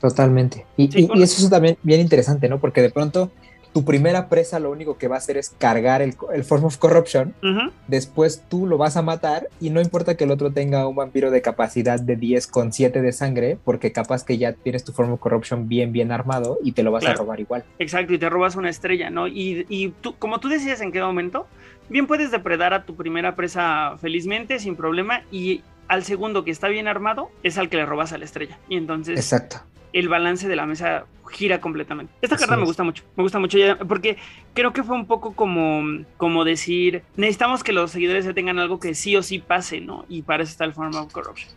totalmente. 0.00 0.66
Y, 0.76 0.90
Sí, 0.90 1.08
y- 1.14 1.22
eso 1.22 1.44
es 1.44 1.50
también 1.50 1.76
bien 1.82 2.00
interesante, 2.00 2.48
¿no? 2.48 2.58
Porque 2.58 2.82
de 2.82 2.90
pronto 2.90 3.30
tu 3.72 3.84
primera 3.84 4.28
presa 4.28 4.58
lo 4.58 4.70
único 4.70 4.98
que 4.98 5.08
va 5.08 5.16
a 5.16 5.18
hacer 5.18 5.36
es 5.36 5.54
cargar 5.58 6.02
el, 6.02 6.14
el 6.32 6.44
Form 6.44 6.64
of 6.64 6.76
Corruption, 6.76 7.34
después 7.88 8.44
tú 8.48 8.66
lo 8.66 8.78
vas 8.78 8.96
a 8.96 9.02
matar 9.02 9.48
y 9.60 9.70
no 9.70 9.80
importa 9.80 10.16
que 10.16 10.24
el 10.24 10.30
otro 10.30 10.52
tenga 10.52 10.86
un 10.86 10.96
vampiro 10.96 11.30
de 11.30 11.42
capacidad 11.42 11.98
de 11.98 12.16
10 12.16 12.46
con 12.48 12.72
7 12.72 13.00
de 13.00 13.12
sangre, 13.12 13.58
porque 13.64 13.92
capaz 13.92 14.24
que 14.24 14.38
ya 14.38 14.52
tienes 14.52 14.84
tu 14.84 14.92
Form 14.92 15.12
of 15.12 15.20
Corruption 15.20 15.68
bien, 15.68 15.92
bien 15.92 16.12
armado 16.12 16.58
y 16.62 16.72
te 16.72 16.82
lo 16.82 16.92
vas 16.92 17.04
a 17.04 17.14
robar 17.14 17.40
igual. 17.40 17.64
Exacto, 17.78 18.12
y 18.12 18.18
te 18.18 18.28
robas 18.28 18.56
una 18.56 18.68
estrella, 18.68 19.10
¿no? 19.10 19.26
Y, 19.26 19.66
y 19.68 19.88
tú, 20.00 20.16
como 20.18 20.38
tú 20.38 20.48
decías 20.48 20.80
en 20.80 20.92
qué 20.92 21.00
momento, 21.00 21.46
bien 21.88 22.06
puedes 22.06 22.30
depredar 22.30 22.74
a 22.74 22.84
tu 22.84 22.94
primera 22.94 23.34
presa 23.34 23.96
felizmente, 24.00 24.58
sin 24.58 24.76
problema, 24.76 25.22
y 25.30 25.62
al 25.88 26.04
segundo 26.04 26.44
que 26.44 26.50
está 26.50 26.68
bien 26.68 26.88
armado, 26.88 27.30
es 27.42 27.58
al 27.58 27.68
que 27.68 27.76
le 27.76 27.86
robas 27.86 28.12
a 28.12 28.18
la 28.18 28.24
estrella. 28.24 28.58
Y 28.68 28.76
entonces 28.76 29.18
Exacto. 29.18 29.58
El 29.92 30.08
balance 30.08 30.48
de 30.48 30.56
la 30.56 30.66
mesa 30.66 31.04
gira 31.30 31.60
completamente. 31.60 32.12
Esta 32.20 32.36
carta 32.36 32.56
me 32.56 32.64
gusta 32.64 32.82
mucho, 32.84 33.04
me 33.16 33.22
gusta 33.22 33.38
mucho 33.38 33.56
ya, 33.58 33.78
porque 33.78 34.18
creo 34.52 34.72
que 34.72 34.82
fue 34.82 34.94
un 34.96 35.06
poco 35.06 35.32
como, 35.34 36.04
como 36.18 36.44
decir, 36.44 37.02
necesitamos 37.16 37.64
que 37.64 37.72
los 37.72 37.90
seguidores 37.90 38.24
ya 38.26 38.34
tengan 38.34 38.58
algo 38.58 38.78
que 38.78 38.94
sí 38.94 39.16
o 39.16 39.22
sí 39.22 39.38
pase, 39.38 39.80
¿no? 39.80 40.04
Y 40.08 40.22
para 40.22 40.42
eso 40.42 40.52
está 40.52 40.64
el 40.64 40.74
Form 40.74 40.94
of 40.94 41.10
Corruption. 41.12 41.50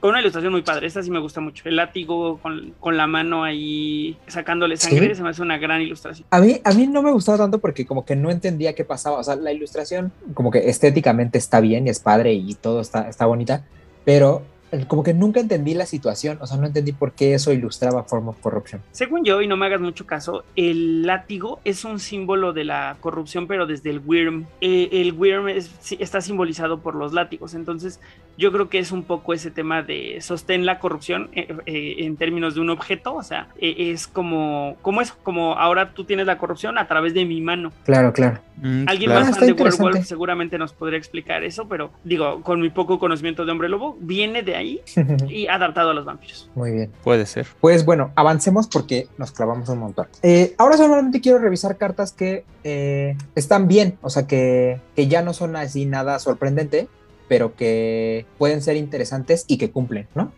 Con 0.00 0.10
una 0.10 0.20
ilustración 0.20 0.52
muy 0.52 0.60
padre, 0.62 0.86
esta 0.86 1.02
sí 1.02 1.10
me 1.10 1.20
gusta 1.20 1.40
mucho. 1.40 1.66
El 1.66 1.76
látigo 1.76 2.38
con, 2.38 2.74
con 2.80 2.96
la 2.98 3.06
mano 3.06 3.44
ahí 3.44 4.18
sacándole 4.26 4.76
sangre, 4.76 5.08
Sí. 5.10 5.14
se 5.14 5.22
me 5.22 5.30
hace 5.30 5.40
una 5.40 5.56
gran 5.56 5.80
ilustración. 5.80 6.26
A 6.30 6.40
mí, 6.40 6.60
a 6.62 6.72
mí 6.72 6.86
no 6.86 7.00
me 7.02 7.10
gustaba 7.10 7.38
tanto 7.38 7.60
porque 7.60 7.86
como 7.86 8.04
que 8.04 8.14
no 8.14 8.30
entendía 8.30 8.74
qué 8.74 8.84
pasaba. 8.84 9.18
O 9.18 9.24
sea, 9.24 9.36
la 9.36 9.52
ilustración 9.52 10.12
como 10.34 10.50
que 10.50 10.68
estéticamente 10.68 11.38
está 11.38 11.60
bien 11.60 11.86
y 11.86 11.90
es 11.90 12.00
padre 12.00 12.34
y 12.34 12.54
todo 12.54 12.80
está, 12.80 13.08
está 13.08 13.24
bonita, 13.24 13.64
pero 14.04 14.42
como 14.88 15.02
que 15.02 15.14
nunca 15.14 15.40
entendí 15.40 15.74
la 15.74 15.86
situación. 15.86 16.38
O 16.40 16.46
sea, 16.46 16.56
no 16.56 16.66
entendí 16.66 16.92
por 16.92 17.12
qué 17.12 17.34
eso 17.34 17.52
ilustraba 17.52 18.04
Form 18.04 18.28
of 18.28 18.38
Corruption. 18.40 18.80
Según 18.92 19.24
yo, 19.24 19.42
y 19.42 19.46
no 19.48 19.56
me 19.56 19.66
hagas 19.66 19.80
mucho 19.80 20.06
caso, 20.06 20.44
el 20.56 21.02
látigo 21.06 21.60
es 21.64 21.84
un 21.84 21.98
símbolo 21.98 22.52
de 22.52 22.64
la 22.64 22.96
corrupción, 23.00 23.46
pero 23.46 23.66
desde 23.66 23.90
el 23.90 24.00
Wyrm. 24.04 24.46
Eh, 24.60 24.88
el 24.92 25.12
Wyrm 25.12 25.48
es- 25.48 25.70
sí, 25.80 25.96
está 26.00 26.20
simbolizado 26.20 26.80
por 26.80 26.94
los 26.94 27.12
látigos, 27.12 27.54
entonces 27.54 28.00
yo 28.38 28.52
creo 28.52 28.68
que 28.68 28.78
es 28.78 28.92
un 28.92 29.02
poco 29.02 29.34
ese 29.34 29.50
tema 29.50 29.82
de 29.82 30.18
sostén 30.20 30.64
la 30.64 30.78
corrupción 30.78 31.28
eh, 31.32 31.48
eh, 31.66 31.96
en 31.98 32.16
términos 32.16 32.54
de 32.54 32.60
un 32.60 32.70
objeto, 32.70 33.14
o 33.14 33.22
sea, 33.22 33.48
eh, 33.60 33.74
es 33.92 34.06
como, 34.06 34.76
como 34.82 35.00
eso, 35.00 35.14
como 35.22 35.54
ahora 35.58 35.92
tú 35.92 36.04
tienes 36.04 36.26
la 36.26 36.38
corrupción 36.38 36.78
a 36.78 36.86
través 36.86 37.12
de 37.14 37.24
mi 37.24 37.40
mano. 37.40 37.72
Claro, 37.84 38.12
claro. 38.12 38.38
Mm, 38.56 38.84
Alguien 38.88 39.10
claro. 39.10 39.26
más 39.26 39.36
Ah, 39.42 39.46
de. 39.46 39.52
Werewolf 39.52 40.04
seguramente 40.06 40.58
nos 40.58 40.72
podría 40.72 40.98
explicar 40.98 41.42
eso, 41.44 41.66
pero 41.68 41.90
digo, 42.04 42.42
con 42.42 42.60
mi 42.60 42.68
poco 42.70 42.98
conocimiento 42.98 43.44
de 43.44 43.52
hombre 43.52 43.68
lobo, 43.68 43.96
viene 44.00 44.42
de 44.42 44.56
ahí 44.60 44.80
y 45.28 45.46
adaptado 45.46 45.90
a 45.90 45.94
los 45.94 46.04
vampiros. 46.04 46.48
Muy 46.54 46.70
bien. 46.70 46.92
Puede 47.02 47.26
ser. 47.26 47.46
Pues 47.60 47.84
bueno, 47.84 48.12
avancemos 48.14 48.68
porque 48.68 49.08
nos 49.18 49.32
clavamos 49.32 49.68
un 49.68 49.78
montón. 49.78 50.06
Eh, 50.22 50.54
ahora 50.58 50.76
solamente 50.76 51.20
quiero 51.20 51.38
revisar 51.38 51.76
cartas 51.76 52.12
que 52.12 52.44
eh, 52.64 53.16
están 53.34 53.68
bien, 53.68 53.98
o 54.02 54.10
sea, 54.10 54.26
que, 54.26 54.80
que 54.94 55.08
ya 55.08 55.22
no 55.22 55.32
son 55.32 55.56
así 55.56 55.86
nada 55.86 56.18
sorprendente. 56.18 56.88
Pero 57.30 57.54
que 57.54 58.26
pueden 58.38 58.60
ser 58.60 58.76
interesantes 58.76 59.44
y 59.46 59.56
que 59.56 59.70
cumplen, 59.70 60.08
¿no? 60.16 60.32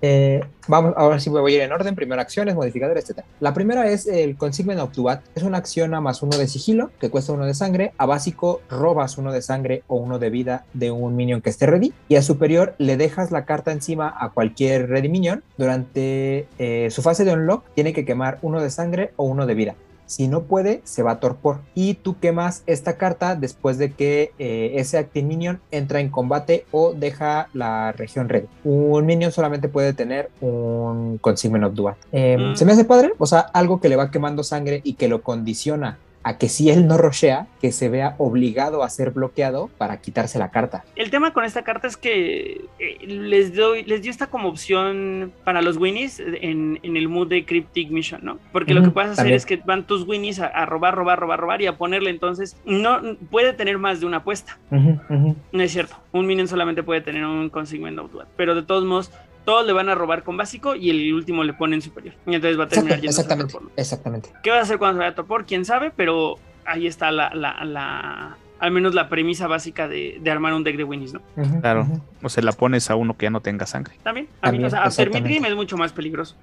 Eh, 0.00 0.40
vamos, 0.66 0.94
ahora 0.96 1.20
sí 1.20 1.28
voy 1.28 1.52
a 1.52 1.56
ir 1.56 1.60
en 1.60 1.72
orden. 1.72 1.94
Primero 1.94 2.22
acciones, 2.22 2.54
modificadores, 2.54 3.04
etc. 3.04 3.18
La 3.38 3.52
primera 3.52 3.86
es 3.90 4.06
el 4.06 4.34
Consignment 4.38 4.80
of 4.80 4.94
Duat. 4.94 5.20
Es 5.34 5.42
una 5.42 5.58
acción 5.58 5.92
a 5.92 6.00
más 6.00 6.22
uno 6.22 6.38
de 6.38 6.48
sigilo 6.48 6.90
que 7.00 7.10
cuesta 7.10 7.34
uno 7.34 7.44
de 7.44 7.52
sangre. 7.52 7.92
A 7.98 8.06
básico 8.06 8.62
robas 8.70 9.18
uno 9.18 9.30
de 9.30 9.42
sangre 9.42 9.82
o 9.88 9.96
uno 9.96 10.18
de 10.18 10.30
vida 10.30 10.64
de 10.72 10.90
un 10.90 11.16
minion 11.16 11.42
que 11.42 11.50
esté 11.50 11.66
ready. 11.66 11.92
Y 12.08 12.16
a 12.16 12.22
superior 12.22 12.74
le 12.78 12.96
dejas 12.96 13.30
la 13.30 13.44
carta 13.44 13.70
encima 13.70 14.14
a 14.18 14.30
cualquier 14.30 14.88
ready 14.88 15.10
minion. 15.10 15.42
Durante 15.58 16.48
eh, 16.58 16.88
su 16.90 17.02
fase 17.02 17.26
de 17.26 17.34
unlock 17.34 17.62
tiene 17.74 17.92
que 17.92 18.06
quemar 18.06 18.38
uno 18.40 18.62
de 18.62 18.70
sangre 18.70 19.12
o 19.16 19.24
uno 19.24 19.44
de 19.44 19.54
vida. 19.54 19.74
Si 20.08 20.26
no 20.26 20.42
puede, 20.42 20.80
se 20.84 21.02
va 21.02 21.12
a 21.12 21.20
torpor. 21.20 21.60
Y 21.74 21.94
tú 21.94 22.18
quemas 22.18 22.64
esta 22.66 22.96
carta 22.96 23.36
después 23.36 23.78
de 23.78 23.92
que 23.92 24.32
eh, 24.38 24.72
ese 24.76 24.98
Active 24.98 25.26
Minion 25.26 25.60
entra 25.70 26.00
en 26.00 26.08
combate 26.08 26.64
o 26.72 26.94
deja 26.94 27.48
la 27.52 27.92
región 27.92 28.28
red. 28.28 28.44
Un 28.64 29.06
Minion 29.06 29.30
solamente 29.30 29.68
puede 29.68 29.92
tener 29.92 30.30
un 30.40 31.18
Consignment 31.18 31.64
of 31.64 31.74
Duat. 31.74 31.96
Eh, 32.10 32.36
Mm. 32.38 32.56
Se 32.56 32.64
me 32.64 32.72
hace 32.72 32.84
padre, 32.84 33.12
o 33.18 33.26
sea, 33.26 33.40
algo 33.40 33.80
que 33.80 33.88
le 33.88 33.96
va 33.96 34.10
quemando 34.10 34.42
sangre 34.42 34.80
y 34.84 34.94
que 34.94 35.08
lo 35.08 35.22
condiciona 35.22 35.98
a 36.22 36.38
que 36.38 36.48
si 36.48 36.70
él 36.70 36.86
no 36.86 36.98
rochea, 36.98 37.46
que 37.60 37.72
se 37.72 37.88
vea 37.88 38.14
obligado 38.18 38.82
a 38.82 38.90
ser 38.90 39.10
bloqueado 39.10 39.68
para 39.78 40.00
quitarse 40.00 40.38
la 40.38 40.50
carta. 40.50 40.84
El 40.96 41.10
tema 41.10 41.32
con 41.32 41.44
esta 41.44 41.62
carta 41.62 41.86
es 41.86 41.96
que 41.96 42.66
eh, 42.78 43.06
les 43.06 43.54
doy, 43.54 43.84
les 43.84 44.02
dio 44.02 44.10
esta 44.10 44.28
como 44.28 44.48
opción 44.48 45.32
para 45.44 45.62
los 45.62 45.76
winnies 45.76 46.20
en, 46.20 46.78
en 46.82 46.96
el 46.96 47.08
mood 47.08 47.28
de 47.28 47.44
Cryptic 47.44 47.90
Mission, 47.90 48.20
¿no? 48.22 48.38
Porque 48.52 48.74
lo 48.74 48.82
que 48.82 48.90
puedes 48.90 49.10
hacer 49.10 49.22
también. 49.22 49.36
es 49.36 49.46
que 49.46 49.56
van 49.56 49.86
tus 49.86 50.06
winnies 50.06 50.40
a, 50.40 50.46
a 50.46 50.66
robar, 50.66 50.94
robar, 50.94 51.18
robar, 51.18 51.40
robar 51.40 51.62
y 51.62 51.66
a 51.66 51.76
ponerle 51.76 52.10
entonces, 52.10 52.56
no 52.64 53.00
puede 53.30 53.52
tener 53.52 53.78
más 53.78 54.00
de 54.00 54.06
una 54.06 54.18
apuesta. 54.18 54.58
No 54.70 55.62
es 55.62 55.72
cierto, 55.72 55.96
un 56.12 56.26
minion 56.26 56.48
solamente 56.48 56.82
puede 56.82 57.00
tener 57.00 57.24
un 57.24 57.50
consignment 57.50 57.98
duat, 58.10 58.28
pero 58.36 58.54
de 58.54 58.62
todos 58.62 58.84
modos, 58.84 59.10
todos 59.48 59.66
le 59.66 59.72
van 59.72 59.88
a 59.88 59.94
robar 59.94 60.24
con 60.24 60.36
básico 60.36 60.74
y 60.74 60.90
el 60.90 61.14
último 61.14 61.42
le 61.42 61.54
ponen 61.54 61.80
superior. 61.80 62.14
Y 62.26 62.34
entonces 62.34 62.60
va 62.60 62.64
a 62.64 62.68
terminar 62.68 62.98
Exacto- 63.02 63.34
yendo 63.34 63.40
exactamente, 63.48 63.80
exactamente. 63.80 64.32
¿Qué 64.42 64.50
va 64.50 64.58
a 64.58 64.60
hacer 64.60 64.76
cuando 64.76 64.96
se 64.96 64.98
vaya 64.98 65.12
a 65.12 65.14
torpor? 65.14 65.46
¿Quién 65.46 65.64
sabe? 65.64 65.90
Pero 65.96 66.34
ahí 66.66 66.86
está 66.86 67.10
la, 67.10 67.34
la, 67.34 67.64
la- 67.64 68.36
al 68.60 68.70
menos 68.72 68.92
la 68.94 69.08
premisa 69.08 69.46
básica 69.46 69.88
de, 69.88 70.18
de 70.20 70.30
armar 70.30 70.52
un 70.52 70.64
deck 70.64 70.76
de 70.76 70.84
winnies, 70.84 71.14
¿no? 71.14 71.22
Claro. 71.62 71.86
O 72.22 72.28
se 72.28 72.42
la 72.42 72.52
pones 72.52 72.90
a 72.90 72.94
uno 72.96 73.16
que 73.16 73.24
ya 73.24 73.30
no 73.30 73.40
tenga 73.40 73.64
sangre. 73.64 73.94
También, 74.02 74.28
a 74.42 74.52
mí, 74.52 74.62
o 74.64 74.68
sea. 74.68 74.90
Midgame 75.06 75.48
es 75.48 75.54
mucho 75.56 75.78
más 75.78 75.92
peligroso. 75.92 76.36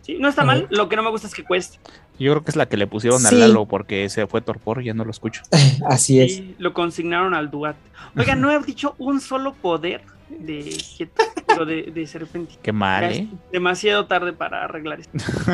Sí, 0.00 0.16
no 0.18 0.28
está 0.28 0.42
mal, 0.44 0.66
lo 0.70 0.88
que 0.88 0.96
no 0.96 1.02
me 1.02 1.10
gusta 1.10 1.26
es 1.26 1.34
que 1.34 1.44
cueste. 1.44 1.78
Yo 2.18 2.32
creo 2.32 2.42
que 2.44 2.50
es 2.52 2.56
la 2.56 2.66
que 2.70 2.78
le 2.78 2.86
pusieron 2.86 3.26
a 3.26 3.28
Sí. 3.28 3.36
Lalo 3.36 3.66
porque 3.66 4.08
se 4.08 4.26
fue 4.26 4.40
torpor 4.40 4.80
y 4.80 4.86
ya 4.86 4.94
no 4.94 5.04
lo 5.04 5.10
escucho. 5.10 5.42
Así 5.90 6.20
es. 6.20 6.38
Y 6.38 6.54
lo 6.58 6.72
consignaron 6.72 7.34
al 7.34 7.50
Duat. 7.50 7.76
Oiga, 8.16 8.34
no 8.34 8.50
he 8.50 8.58
dicho 8.62 8.94
un 8.98 9.20
solo 9.20 9.52
poder 9.52 10.00
de 10.30 10.60
pero 11.52 11.66
de, 11.66 11.82
de 11.92 12.06
Serpenti. 12.06 12.56
Qué 12.62 12.72
mal, 12.72 13.04
¿eh? 13.12 13.28
demasiado 13.52 14.06
tarde 14.06 14.32
para 14.32 14.64
arreglar 14.64 15.00
esto. 15.00 15.12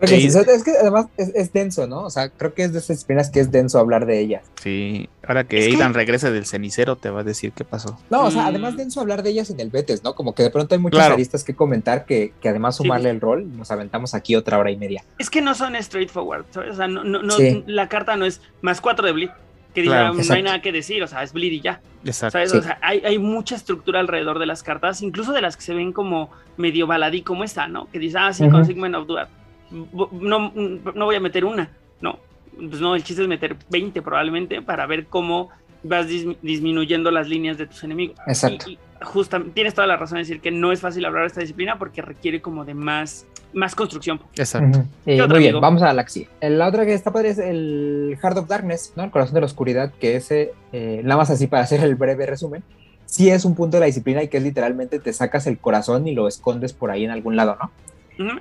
Creo 0.00 0.18
que 0.18 0.30
sí. 0.30 0.38
Es 0.38 0.64
que 0.64 0.72
además 0.80 1.06
es, 1.16 1.30
es 1.34 1.52
denso, 1.52 1.86
¿no? 1.86 2.02
O 2.02 2.10
sea, 2.10 2.30
creo 2.30 2.54
que 2.54 2.64
es 2.64 2.72
de 2.72 2.78
esas 2.78 2.96
disciplinas 2.96 3.30
que 3.30 3.40
es 3.40 3.50
denso 3.50 3.78
hablar 3.78 4.06
de 4.06 4.18
ellas. 4.20 4.42
Sí, 4.62 5.08
ahora 5.26 5.44
que 5.44 5.58
Es 5.58 5.66
que- 5.66 5.72
Aidan 5.72 5.94
regrese 5.94 6.30
del 6.30 6.46
cenicero 6.46 6.96
te 6.96 7.10
va 7.10 7.20
a 7.20 7.24
decir 7.24 7.52
qué 7.52 7.64
pasó. 7.64 7.98
No, 8.08 8.24
o 8.24 8.30
sea, 8.30 8.42
Mm. 8.44 8.46
además 8.46 8.76
denso 8.76 9.00
hablar 9.00 9.22
de 9.22 9.30
ellas 9.30 9.50
en 9.50 9.60
el 9.60 9.70
Betes, 9.70 10.02
¿no? 10.02 10.14
Como 10.14 10.34
que 10.34 10.42
de 10.42 10.50
pronto 10.50 10.74
hay 10.74 10.80
muchas 10.80 10.98
Claro. 10.98 11.14
aristas 11.14 11.44
que 11.44 11.54
comentar 11.54 12.06
que, 12.06 12.32
que 12.40 12.48
además 12.48 12.76
Sí. 12.76 12.82
sumarle 12.84 13.10
el 13.10 13.20
rol, 13.20 13.56
nos 13.56 13.70
aventamos 13.70 14.14
aquí 14.14 14.34
otra 14.36 14.58
hora 14.58 14.70
y 14.70 14.76
media. 14.76 15.04
Es 15.18 15.28
que 15.30 15.42
no 15.42 15.54
son 15.54 15.74
straightforward, 15.80 16.46
¿sabes? 16.50 16.72
O 16.72 16.76
sea, 16.76 16.88
no, 16.88 17.04
no, 17.04 17.22
no- 17.22 17.36
Sí. 17.36 17.62
la 17.66 17.88
carta 17.88 18.16
no 18.16 18.24
es 18.24 18.40
más 18.62 18.80
4 18.80 19.06
de 19.06 19.12
bleed. 19.12 19.30
Que 19.74 19.82
diga, 19.82 20.10
Claro, 20.10 20.14
no 20.14 20.34
hay 20.34 20.42
nada 20.42 20.60
que 20.62 20.72
decir, 20.72 21.02
o 21.02 21.06
sea, 21.06 21.22
es 21.22 21.32
bleed 21.32 21.52
y 21.52 21.60
ya. 21.60 21.80
Exacto. 22.04 22.32
¿Sabes? 22.32 22.50
Sí. 22.50 22.58
O 22.58 22.62
sea, 22.62 22.78
hay, 22.82 23.00
hay 23.04 23.18
mucha 23.18 23.54
estructura 23.54 24.00
alrededor 24.00 24.38
de 24.38 24.46
las 24.46 24.62
cartas, 24.62 25.00
incluso 25.02 25.32
de 25.32 25.40
las 25.42 25.56
que 25.56 25.62
se 25.62 25.74
ven 25.74 25.92
como 25.92 26.30
medio 26.56 26.86
baladí 26.86 27.22
como 27.22 27.44
esta, 27.44 27.68
¿no? 27.68 27.88
Que 27.90 27.98
dice, 27.98 28.18
ah, 28.18 28.32
sí, 28.32 28.42
Ujú. 28.44 28.52
Consignment 28.52 28.94
of 28.96 29.06
Duat. 29.06 29.28
No, 29.70 30.52
no 30.94 31.04
voy 31.04 31.14
a 31.14 31.20
meter 31.20 31.44
una, 31.44 31.70
no. 32.00 32.18
Pues 32.56 32.80
no, 32.80 32.94
el 32.96 33.04
chiste 33.04 33.22
es 33.22 33.28
meter 33.28 33.56
20 33.70 34.02
probablemente 34.02 34.60
para 34.60 34.84
ver 34.86 35.06
cómo 35.06 35.50
vas 35.82 36.08
dis- 36.08 36.36
disminuyendo 36.42 37.10
las 37.10 37.28
líneas 37.28 37.56
de 37.56 37.66
tus 37.66 37.84
enemigos. 37.84 38.18
Exacto. 38.26 38.68
Y, 38.68 38.72
y 38.74 38.78
justamente 39.02 39.52
tienes 39.54 39.74
toda 39.74 39.86
la 39.86 39.96
razón 39.96 40.18
en 40.18 40.22
decir 40.24 40.40
que 40.40 40.50
no 40.50 40.72
es 40.72 40.80
fácil 40.80 41.04
hablar 41.04 41.22
de 41.22 41.28
esta 41.28 41.40
disciplina 41.40 41.78
porque 41.78 42.02
requiere 42.02 42.42
como 42.42 42.64
de 42.64 42.74
más, 42.74 43.26
más 43.52 43.74
construcción. 43.74 44.20
Exacto. 44.36 44.78
Ujú. 44.80 44.88
Eh, 45.06 45.16
¿Qué 45.16 45.22
otro, 45.22 45.34
muy 45.36 45.38
bien, 45.40 45.50
amigo? 45.54 45.60
vamos 45.60 45.82
a 45.82 45.92
la 45.92 46.04
que 46.04 46.10
sigue. 46.10 46.28
La 46.40 46.68
otra 46.68 46.84
que 46.86 46.94
está 46.94 47.12
padre 47.12 47.30
es 47.30 47.38
el 47.38 48.16
Heart 48.22 48.38
of 48.38 48.48
Darkness, 48.48 48.92
¿no? 48.96 49.04
El 49.04 49.10
corazón 49.10 49.34
de 49.34 49.40
la 49.40 49.46
oscuridad, 49.46 49.92
que 50.00 50.16
ese, 50.16 50.52
eh, 50.72 51.00
nada 51.04 51.18
más 51.18 51.30
así 51.30 51.46
para 51.46 51.62
hacer 51.64 51.82
el 51.82 51.94
breve 51.96 52.26
resumen, 52.26 52.62
sí 53.06 53.28
es 53.30 53.44
un 53.44 53.54
punto 53.54 53.76
de 53.76 53.80
la 53.80 53.86
disciplina 53.86 54.22
y 54.22 54.28
que 54.28 54.36
es 54.36 54.42
literalmente 54.42 54.98
te 55.00 55.12
sacas 55.12 55.46
el 55.46 55.58
corazón 55.58 56.06
y 56.06 56.14
lo 56.14 56.28
escondes 56.28 56.72
por 56.72 56.90
ahí 56.90 57.04
en 57.04 57.10
algún 57.10 57.34
lado, 57.36 57.56
¿no? 57.60 57.70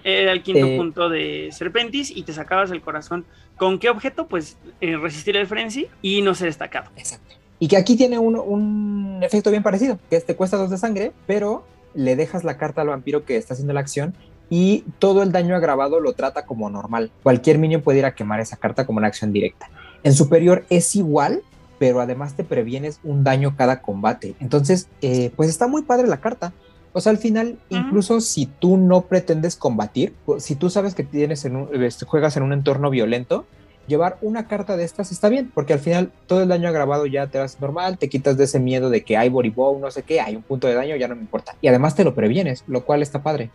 Era 0.04 0.34
el 0.34 0.44
quinto 0.44 0.66
Eh, 0.68 0.76
punto 0.78 1.08
de 1.10 1.50
Serpentis 1.54 2.12
y 2.12 2.24
te 2.24 2.34
sacabas 2.34 2.70
el 2.72 2.82
corazón. 2.82 3.26
¿Con 3.56 3.80
qué 3.80 3.90
objeto? 3.90 4.28
Pues 4.28 4.58
eh, 4.82 4.98
resistir 4.98 5.38
el 5.38 5.48
frenzy 5.48 5.88
y 6.02 6.22
no 6.22 6.36
ser 6.36 6.48
destacado. 6.48 6.92
Exacto. 6.98 7.36
Y 7.60 7.68
que 7.70 7.78
aquí 7.78 7.96
tiene 7.96 8.20
un, 8.20 8.36
un 8.36 9.20
efecto 9.22 9.52
bien 9.52 9.64
parecido, 9.64 9.98
que 10.10 10.18
es 10.18 10.26
te 10.26 10.36
cuesta 10.36 10.58
dos 10.58 10.70
de 10.70 10.78
sangre, 10.78 11.14
pero 11.28 11.66
le 11.94 12.16
dejas 12.16 12.44
la 12.44 12.58
carta 12.58 12.82
al 12.82 12.90
vampiro 12.90 13.24
que 13.26 13.38
está 13.38 13.54
haciendo 13.54 13.74
la 13.74 13.80
acción 13.80 14.14
y 14.50 14.84
todo 15.00 15.22
el 15.24 15.32
daño 15.32 15.56
agravado 15.56 16.00
lo 16.00 16.14
trata 16.14 16.46
como 16.46 16.70
normal. 16.70 17.12
Cualquier 17.24 17.58
minion 17.60 17.82
puede 17.82 18.00
ir 18.00 18.06
a 18.06 18.16
quemar 18.16 18.40
esa 18.40 18.58
carta 18.58 18.86
como 18.86 18.98
una 18.98 19.08
acción 19.08 19.32
directa. 19.32 19.70
En 20.04 20.14
superior 20.14 20.66
es 20.70 20.96
igual, 20.96 21.42
pero 21.78 22.02
además 22.02 22.34
te 22.36 22.44
previenes 22.44 23.00
un 23.04 23.24
daño 23.24 23.56
cada 23.56 23.82
combate. 23.82 24.36
Entonces, 24.40 24.88
eh, 25.02 25.32
pues 25.36 25.50
está 25.50 25.68
muy 25.68 25.84
padre 25.84 26.08
la 26.08 26.20
carta. 26.20 26.54
O 26.94 27.02
sea, 27.02 27.12
al 27.12 27.18
final, 27.20 27.60
incluso 27.70 28.20
si 28.20 28.48
tú 28.48 28.76
no 28.78 29.02
pretendes 29.02 29.56
combatir, 29.56 30.14
si 30.40 30.56
tú 30.56 30.70
sabes 30.72 30.96
que 30.96 31.04
tienes 31.04 31.46
en 31.46 31.56
un- 31.56 31.84
este, 31.84 32.06
juegas 32.06 32.36
en 32.36 32.44
un 32.44 32.52
entorno 32.52 32.90
violento, 32.90 33.46
llevar 33.88 34.18
una 34.22 34.48
carta 34.48 34.76
de 34.78 34.84
estas 34.84 35.12
está 35.12 35.30
bien, 35.30 35.52
porque 35.54 35.74
al 35.74 35.80
final 35.80 36.12
todo 36.28 36.42
el 36.42 36.50
daño 36.50 36.68
agravado 36.70 37.06
ya 37.06 37.28
te 37.28 37.40
hace 37.40 37.58
normal, 37.60 37.98
te 37.98 38.10
quitas 38.10 38.38
de 38.38 38.44
ese 38.46 38.60
miedo 38.60 38.90
de 38.90 39.04
que 39.04 39.18
hay 39.18 39.30
body 39.30 39.50
bow, 39.50 39.80
no 39.80 39.90
sé 39.92 40.04
qué, 40.04 40.20
hay 40.22 40.36
un 40.36 40.42
punto 40.44 40.68
de 40.68 40.74
daño, 40.76 40.96
ya 40.96 41.08
no 41.08 41.16
me 41.16 41.22
importa. 41.22 41.56
Y 41.62 41.68
además 41.68 41.96
te 41.96 42.04
lo 42.04 42.14
previenes, 42.16 42.64
lo 42.68 42.84
cual 42.86 43.02
está 43.04 43.22
padre. 43.24 43.52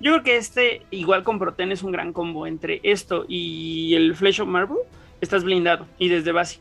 Yo 0.00 0.12
creo 0.12 0.22
que 0.22 0.36
este, 0.36 0.82
igual 0.90 1.22
con 1.22 1.38
Proten, 1.38 1.70
es 1.72 1.82
un 1.82 1.92
gran 1.92 2.12
combo 2.12 2.46
entre 2.46 2.80
esto 2.82 3.24
y 3.28 3.94
el 3.94 4.14
Flesh 4.16 4.40
of 4.40 4.48
Marble. 4.48 4.78
Estás 5.20 5.44
blindado 5.44 5.86
y 5.98 6.08
desde 6.08 6.32
base. 6.32 6.60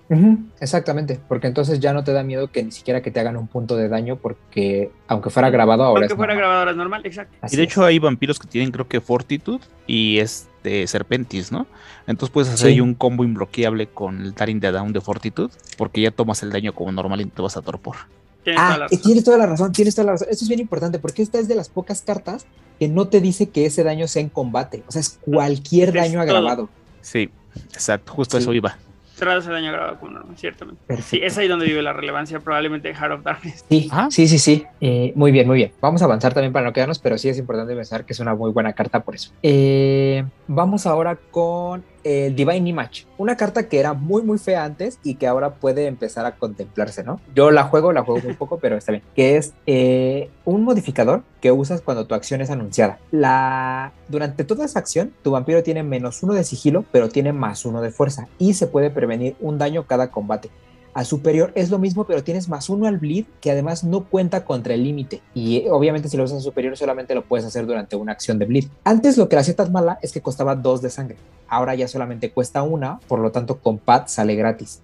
Exactamente, 0.60 1.18
porque 1.30 1.48
entonces 1.48 1.80
ya 1.80 1.94
no 1.94 2.04
te 2.04 2.12
da 2.12 2.24
miedo 2.24 2.52
que 2.52 2.62
ni 2.64 2.72
siquiera 2.72 3.02
que 3.02 3.10
te 3.10 3.20
hagan 3.22 3.38
un 3.38 3.48
punto 3.48 3.78
de 3.78 3.88
daño, 3.88 4.18
porque 4.18 4.92
aunque 5.08 5.30
fuera 5.30 5.50
grabado 5.50 5.84
ahora 5.84 6.02
Aunque 6.02 6.14
es 6.14 6.18
fuera 6.18 6.34
normal. 6.34 6.50
grabadora 6.50 6.72
es 6.72 6.78
normal, 6.78 7.02
exacto. 7.06 7.38
Así 7.42 7.56
Y 7.56 7.58
de 7.58 7.64
es. 7.64 7.70
hecho 7.72 7.86
hay 7.86 8.00
vampiros 8.00 8.38
que 8.38 8.48
tienen 8.48 8.72
creo 8.72 8.88
que 8.88 9.00
Fortitude 9.00 9.62
y 9.88 10.20
este 10.20 10.86
Serpentis, 10.88 11.52
¿no? 11.54 11.68
Entonces 12.06 12.34
puedes 12.34 12.50
hacer 12.50 12.68
Sí. 12.68 12.74
ahí 12.74 12.82
un 12.82 12.96
combo 12.96 13.24
imbloqueable 13.24 13.88
con 13.88 14.22
el 14.22 14.34
Taring 14.34 14.60
de 14.60 14.72
Down 14.72 14.92
de 14.92 15.00
Fortitude 15.00 15.54
porque 15.78 16.02
ya 16.02 16.12
tomas 16.12 16.44
el 16.44 16.52
daño 16.52 16.74
como 16.74 16.92
normal 16.92 17.22
y 17.22 17.26
te 17.28 17.42
vas 17.42 17.56
a 17.56 17.62
torpor. 17.62 17.96
Tienes 18.44 18.58
toda 18.62 18.74
Ah, 18.74 18.78
la 18.78 18.86
y 18.86 18.90
razón. 18.90 19.02
tienes 19.04 19.24
toda 19.24 19.38
la 19.38 19.46
razón, 19.46 19.72
tienes 19.72 19.96
toda 19.96 20.06
la 20.06 20.12
razón. 20.14 20.28
Esto 20.32 20.44
es 20.44 20.50
bien 20.50 20.60
importante 20.60 21.00
porque 21.00 21.22
esta 21.22 21.40
es 21.40 21.48
de 21.48 21.56
las 21.56 21.70
pocas 21.70 22.02
cartas 22.02 22.46
que 22.80 22.88
no 22.88 23.08
te 23.08 23.20
dice 23.22 23.50
que 23.50 23.66
ese 23.66 23.84
daño 23.84 24.08
sea 24.08 24.22
en 24.22 24.30
combate. 24.30 24.84
O 24.88 24.92
sea, 24.92 25.02
es 25.02 25.20
cualquier 25.22 25.90
Es 25.90 25.96
daño 25.96 26.14
todo. 26.14 26.22
agravado. 26.22 26.70
Sí, 27.02 27.30
exacto, 27.74 28.14
justo 28.14 28.38
Sí. 28.38 28.44
eso 28.44 28.54
iba. 28.54 28.78
Cerrado 29.16 29.40
ese 29.42 29.52
daño 29.52 29.74
grabado 29.74 30.00
como 30.00 30.14
normal, 30.14 30.38
ciertamente. 30.38 30.80
Sí, 30.82 30.88
Perfecto. 30.88 31.26
es 31.26 31.38
ahí 31.38 31.48
donde 31.50 31.66
vive 31.66 31.82
la 31.82 31.92
relevancia 31.92 32.40
probablemente 32.40 32.88
de 32.88 32.94
Heart 32.96 33.12
of 33.16 33.24
Darkness. 33.24 33.66
Sí, 33.70 33.90
sí, 34.12 34.28
sí, 34.30 34.40
sí. 34.40 34.66
Eh, 34.80 35.12
muy 35.14 35.34
bien, 35.34 35.46
muy 35.46 35.58
bien. 35.58 35.74
Vamos 35.82 36.02
a 36.02 36.06
avanzar 36.06 36.34
también 36.34 36.54
para 36.54 36.66
no 36.68 36.72
quedarnos, 36.72 37.00
pero 37.00 37.18
sí 37.18 37.28
es 37.28 37.38
importante 37.38 37.76
pensar 37.76 38.06
que 38.06 38.14
es 38.14 38.20
una 38.22 38.34
muy 38.34 38.52
buena 38.52 38.72
carta 38.72 39.02
por 39.02 39.16
eso. 39.16 39.32
Eh, 39.44 40.24
vamos 40.48 40.86
ahora 40.86 41.18
con 41.32 41.84
el 42.04 42.36
Divine 42.36 42.70
Image, 42.70 43.06
una 43.18 43.38
carta 43.38 43.68
que 43.68 43.80
era 43.80 43.94
muy, 43.94 44.22
muy 44.22 44.38
fea 44.38 44.64
antes 44.64 45.00
y 45.04 45.16
que 45.16 45.28
ahora 45.28 45.56
puede 45.56 45.88
empezar 45.88 46.26
a 46.26 46.36
contemplarse, 46.36 47.04
¿no? 47.04 47.20
Yo 47.36 47.52
la 47.52 47.64
juego, 47.64 47.92
la 47.92 48.04
juego 48.04 48.22
muy 48.24 48.34
poco, 48.34 48.60
pero 48.60 48.78
está 48.78 48.92
bien. 48.92 49.04
Que 49.16 49.38
es 49.38 49.54
eh, 49.66 50.30
un 50.46 50.64
modificador 50.64 51.24
que 51.42 51.52
usas 51.52 51.82
cuando 51.82 52.06
tu 52.06 52.16
acción 52.16 52.42
es 52.42 52.50
anunciada. 52.50 53.00
La... 53.12 53.94
Durante 54.08 54.44
toda 54.44 54.66
esa 54.66 54.80
acción, 54.80 55.14
tu 55.24 55.32
vampiro 55.32 55.64
tiene 55.64 55.84
menos 55.84 56.24
uno 56.24 56.34
de 56.34 56.44
sigilo, 56.44 56.86
pero 56.92 57.10
tiene 57.10 57.34
más 57.34 57.66
uno 57.66 57.82
de 57.82 57.92
fuerza 57.92 58.28
y 58.38 58.54
se 58.54 58.68
puede 58.68 58.90
prevenir 58.90 59.36
un 59.40 59.58
daño 59.58 59.86
cada 59.86 60.10
combate. 60.12 60.50
A 60.94 61.06
superior 61.06 61.52
es 61.56 61.70
lo 61.70 61.80
mismo, 61.80 62.06
pero 62.06 62.24
tienes 62.24 62.50
más 62.50 62.70
uno 62.70 62.88
al 62.88 62.98
bleed 62.98 63.26
que 63.42 63.52
además 63.52 63.84
no 63.84 64.06
cuenta 64.06 64.46
contra 64.46 64.74
el 64.74 64.84
límite. 64.84 65.22
Y 65.34 65.58
eh, 65.58 65.72
obviamente 65.72 66.10
si 66.10 66.18
lo 66.18 66.24
usas 66.24 66.40
a 66.40 66.42
superior 66.42 66.76
solamente 66.76 67.16
lo 67.16 67.24
puedes 67.24 67.46
hacer 67.46 67.66
durante 67.66 67.96
una 67.96 68.12
acción 68.12 68.40
de 68.40 68.46
bleed. 68.46 68.66
Antes 68.84 69.18
lo 69.18 69.30
que 69.30 69.36
la 69.36 69.44
tan 69.44 69.72
mala 69.72 70.00
es 70.02 70.12
que 70.12 70.22
costaba 70.22 70.56
dos 70.56 70.82
de 70.82 70.90
sangre. 70.90 71.18
Ahora 71.48 71.76
ya 71.76 71.88
solamente 71.88 72.32
cuesta 72.32 72.64
una, 72.64 73.00
por 73.08 73.20
lo 73.20 73.32
tanto 73.32 73.60
con 73.60 73.78
pad 73.78 74.04
sale 74.08 74.36
gratis. 74.36 74.82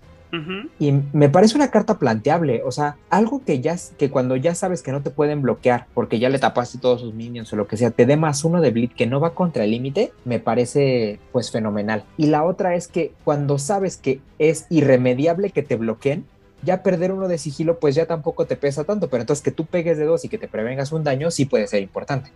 Y 0.80 0.92
me 1.14 1.30
parece 1.30 1.56
una 1.56 1.72
carta 1.72 1.98
planteable, 1.98 2.62
o 2.66 2.72
sea, 2.72 2.98
algo 3.10 3.44
que 3.46 3.62
ya 3.62 3.76
que 3.98 4.10
cuando 4.10 4.36
ya 4.36 4.54
sabes 4.54 4.82
que 4.82 4.92
no 4.92 5.02
te 5.02 5.10
pueden 5.10 5.42
bloquear 5.42 5.88
porque 5.94 6.20
ya 6.20 6.30
le 6.30 6.40
tapaste 6.40 6.78
todos 6.78 7.02
sus 7.02 7.14
minions 7.14 7.52
o 7.54 7.56
lo 7.56 7.68
que 7.68 7.78
sea, 7.78 7.92
te 7.92 8.06
dé 8.06 8.18
más 8.18 8.44
uno 8.44 8.62
de 8.62 8.72
bleed 8.72 8.92
que 8.92 9.08
no 9.08 9.20
va 9.20 9.34
contra 9.34 9.64
el 9.64 9.72
límite, 9.72 10.12
me 10.26 10.40
parece 10.40 11.20
pues 11.32 11.52
fenomenal. 11.52 12.04
Y 12.18 12.28
la 12.28 12.44
otra 12.44 12.76
es 12.76 12.88
que 12.88 13.14
cuando 13.24 13.58
sabes 13.58 13.98
que 13.98 14.20
es 14.38 14.66
irremediable 14.70 15.52
que 15.52 15.64
te 15.64 15.76
bloqueen, 15.76 16.26
ya 16.66 16.84
perder 16.84 17.12
uno 17.12 17.28
de 17.28 17.38
sigilo, 17.38 17.80
pues 17.80 17.96
ya 17.96 18.06
tampoco 18.06 18.46
te 18.46 18.56
pesa 18.56 18.84
tanto, 18.84 19.10
pero 19.10 19.22
entonces 19.22 19.44
que 19.44 19.52
tú 19.52 19.66
pegues 19.66 19.98
de 19.98 20.06
dos 20.06 20.26
y 20.26 20.30
que 20.30 20.38
te 20.38 20.48
prevengas 20.48 20.92
un 20.92 21.04
daño, 21.04 21.32
sí 21.32 21.46
puede 21.46 21.68
ser 21.68 21.82
importante. 21.82 22.32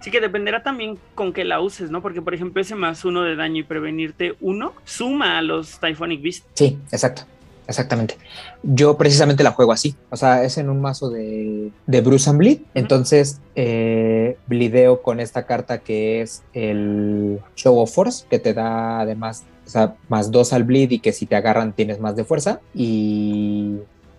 Sí 0.00 0.10
que 0.10 0.20
dependerá 0.20 0.62
también 0.62 0.98
con 1.14 1.32
que 1.32 1.44
la 1.44 1.60
uses, 1.60 1.90
¿no? 1.90 2.02
Porque, 2.02 2.20
por 2.20 2.34
ejemplo, 2.34 2.60
ese 2.60 2.74
más 2.74 3.04
uno 3.04 3.22
de 3.22 3.36
daño 3.36 3.60
y 3.60 3.62
prevenirte 3.62 4.34
uno 4.40 4.74
suma 4.84 5.38
a 5.38 5.42
los 5.42 5.80
Typhonic 5.80 6.22
Beast. 6.22 6.44
Sí, 6.54 6.78
exacto. 6.92 7.22
Exactamente. 7.66 8.18
Yo 8.62 8.98
precisamente 8.98 9.42
la 9.42 9.52
juego 9.52 9.72
así. 9.72 9.96
O 10.10 10.16
sea, 10.16 10.44
es 10.44 10.58
en 10.58 10.68
un 10.68 10.80
mazo 10.80 11.08
de, 11.08 11.70
de 11.86 12.00
Bruce 12.02 12.28
and 12.28 12.38
Bleed. 12.38 12.58
Entonces, 12.74 13.40
eh, 13.54 14.36
blideo 14.46 15.02
con 15.02 15.20
esta 15.20 15.46
carta 15.46 15.78
que 15.78 16.20
es 16.20 16.42
el 16.52 17.40
Show 17.56 17.78
of 17.78 17.94
Force, 17.94 18.26
que 18.28 18.38
te 18.38 18.52
da 18.52 19.00
además 19.00 19.44
o 19.66 19.68
sea, 19.68 19.94
más 20.08 20.30
dos 20.30 20.52
al 20.52 20.64
bleed 20.64 20.90
y 20.90 20.98
que 21.00 21.12
si 21.12 21.26
te 21.26 21.36
agarran 21.36 21.72
tienes 21.72 22.00
más 22.00 22.16
de 22.16 22.24
fuerza. 22.24 22.60
Y, 22.74 23.76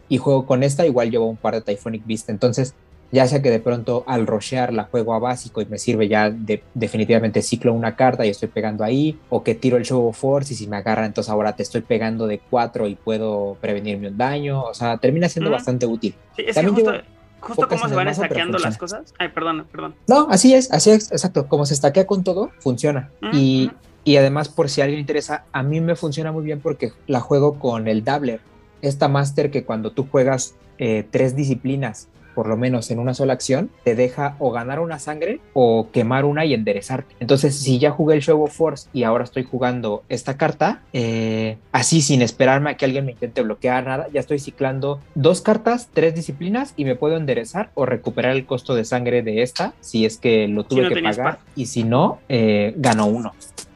y 0.09 0.17
juego 0.17 0.45
con 0.45 0.63
esta, 0.63 0.85
igual 0.85 1.11
llevo 1.11 1.27
un 1.27 1.37
par 1.37 1.53
de 1.55 1.61
Typhonic 1.61 2.05
Beast. 2.05 2.29
Entonces, 2.29 2.73
ya 3.11 3.27
sea 3.27 3.41
que 3.41 3.51
de 3.51 3.59
pronto 3.59 4.03
al 4.07 4.27
rushear 4.27 4.73
la 4.73 4.85
juego 4.85 5.13
a 5.13 5.19
básico 5.19 5.61
y 5.61 5.65
me 5.65 5.77
sirve 5.77 6.07
ya 6.07 6.29
de, 6.29 6.63
definitivamente 6.73 7.41
ciclo 7.41 7.71
una 7.73 7.95
carta 7.95 8.25
y 8.25 8.29
estoy 8.29 8.49
pegando 8.49 8.83
ahí, 8.83 9.17
o 9.29 9.43
que 9.43 9.55
tiro 9.55 9.77
el 9.77 9.85
Show 9.85 10.07
of 10.07 10.17
Force 10.17 10.53
y 10.53 10.57
si 10.57 10.67
me 10.67 10.77
agarra 10.77 11.05
entonces 11.05 11.31
ahora 11.31 11.55
te 11.55 11.63
estoy 11.63 11.81
pegando 11.81 12.27
de 12.27 12.41
cuatro 12.49 12.87
y 12.87 12.95
puedo 12.95 13.57
prevenirme 13.61 14.09
un 14.09 14.17
daño, 14.17 14.63
o 14.63 14.73
sea, 14.73 14.97
termina 14.97 15.29
siendo 15.29 15.49
Ujú. 15.49 15.57
bastante 15.57 15.85
útil. 15.85 16.15
Sí, 16.35 16.41
es 16.41 16.47
que 16.47 16.53
También 16.55 16.75
justo, 16.75 16.91
llevo 16.91 17.03
justo 17.39 17.67
en 17.71 17.89
se 17.89 17.95
van 17.95 18.07
estaqueando 18.07 18.57
las 18.57 18.77
cosas. 18.77 19.13
Ay, 19.19 19.29
perdón, 19.29 19.67
perdón. 19.71 19.95
No, 20.07 20.27
así 20.29 20.53
es, 20.53 20.71
así 20.71 20.89
es, 20.89 21.11
exacto, 21.11 21.47
como 21.47 21.65
se 21.65 21.75
estaquea 21.75 22.05
con 22.07 22.23
todo, 22.23 22.51
funciona. 22.59 23.11
Ujú, 23.21 23.35
Y, 23.35 23.67
ujú. 23.67 23.77
Y 24.05 24.17
además, 24.17 24.49
por 24.49 24.69
si 24.69 24.79
a 24.79 24.83
alguien 24.83 25.01
interesa, 25.01 25.45
a 25.51 25.63
mí 25.63 25.81
me 25.81 25.95
funciona 25.95 26.31
muy 26.31 26.43
bien 26.43 26.61
porque 26.61 26.93
la 27.07 27.19
juego 27.19 27.57
con 27.57 27.87
el 27.87 28.03
Dabbler, 28.03 28.39
esta 28.83 29.07
máster 29.07 29.49
que 29.49 29.65
cuando 29.65 29.91
tú 29.91 30.07
juegas 30.09 30.53
eh, 30.77 31.05
tres 31.09 31.35
disciplinas, 31.35 32.07
por 32.35 32.47
lo 32.47 32.55
menos 32.55 32.91
en 32.91 32.99
una 32.99 33.15
sola 33.15 33.33
acción, 33.33 33.71
te 33.83 33.95
deja 33.95 34.35
o 34.39 34.51
ganar 34.51 34.79
una 34.79 34.99
sangre 34.99 35.39
o 35.53 35.87
quemar 35.91 36.25
una 36.25 36.45
y 36.45 36.53
enderezarte. 36.53 37.15
Entonces, 37.19 37.57
si 37.57 37.79
ya 37.79 37.89
jugué 37.89 38.15
el 38.15 38.21
Show 38.21 38.43
of 38.43 38.55
Force 38.55 38.89
y 38.93 39.03
ahora 39.03 39.23
estoy 39.23 39.43
jugando 39.43 40.03
esta 40.09 40.37
carta, 40.37 40.83
eh, 40.93 41.57
así 41.71 42.01
sin 42.01 42.21
esperarme 42.21 42.69
a 42.69 42.77
que 42.77 42.85
alguien 42.85 43.05
me 43.05 43.13
intente 43.13 43.41
bloquear 43.41 43.85
nada, 43.85 44.07
ya 44.13 44.19
estoy 44.19 44.37
ciclando 44.37 44.99
dos 45.15 45.41
cartas, 45.41 45.89
tres 45.93 46.13
disciplinas 46.13 46.73
y 46.75 46.85
me 46.85 46.95
puedo 46.95 47.17
enderezar 47.17 47.71
o 47.73 47.87
recuperar 47.87 48.35
el 48.35 48.45
costo 48.45 48.75
de 48.75 48.85
sangre 48.85 49.23
de 49.23 49.41
esta 49.41 49.73
si 49.79 50.05
es 50.05 50.17
que 50.17 50.47
lo 50.47 50.65
tuve 50.65 50.83
no 50.83 50.89
que 50.89 51.01
pagar 51.01 51.39
y 51.55 51.65
si 51.67 51.83
no, 51.85 52.19
eh, 52.29 52.73
gano 52.77 53.07
uno. 53.07 53.33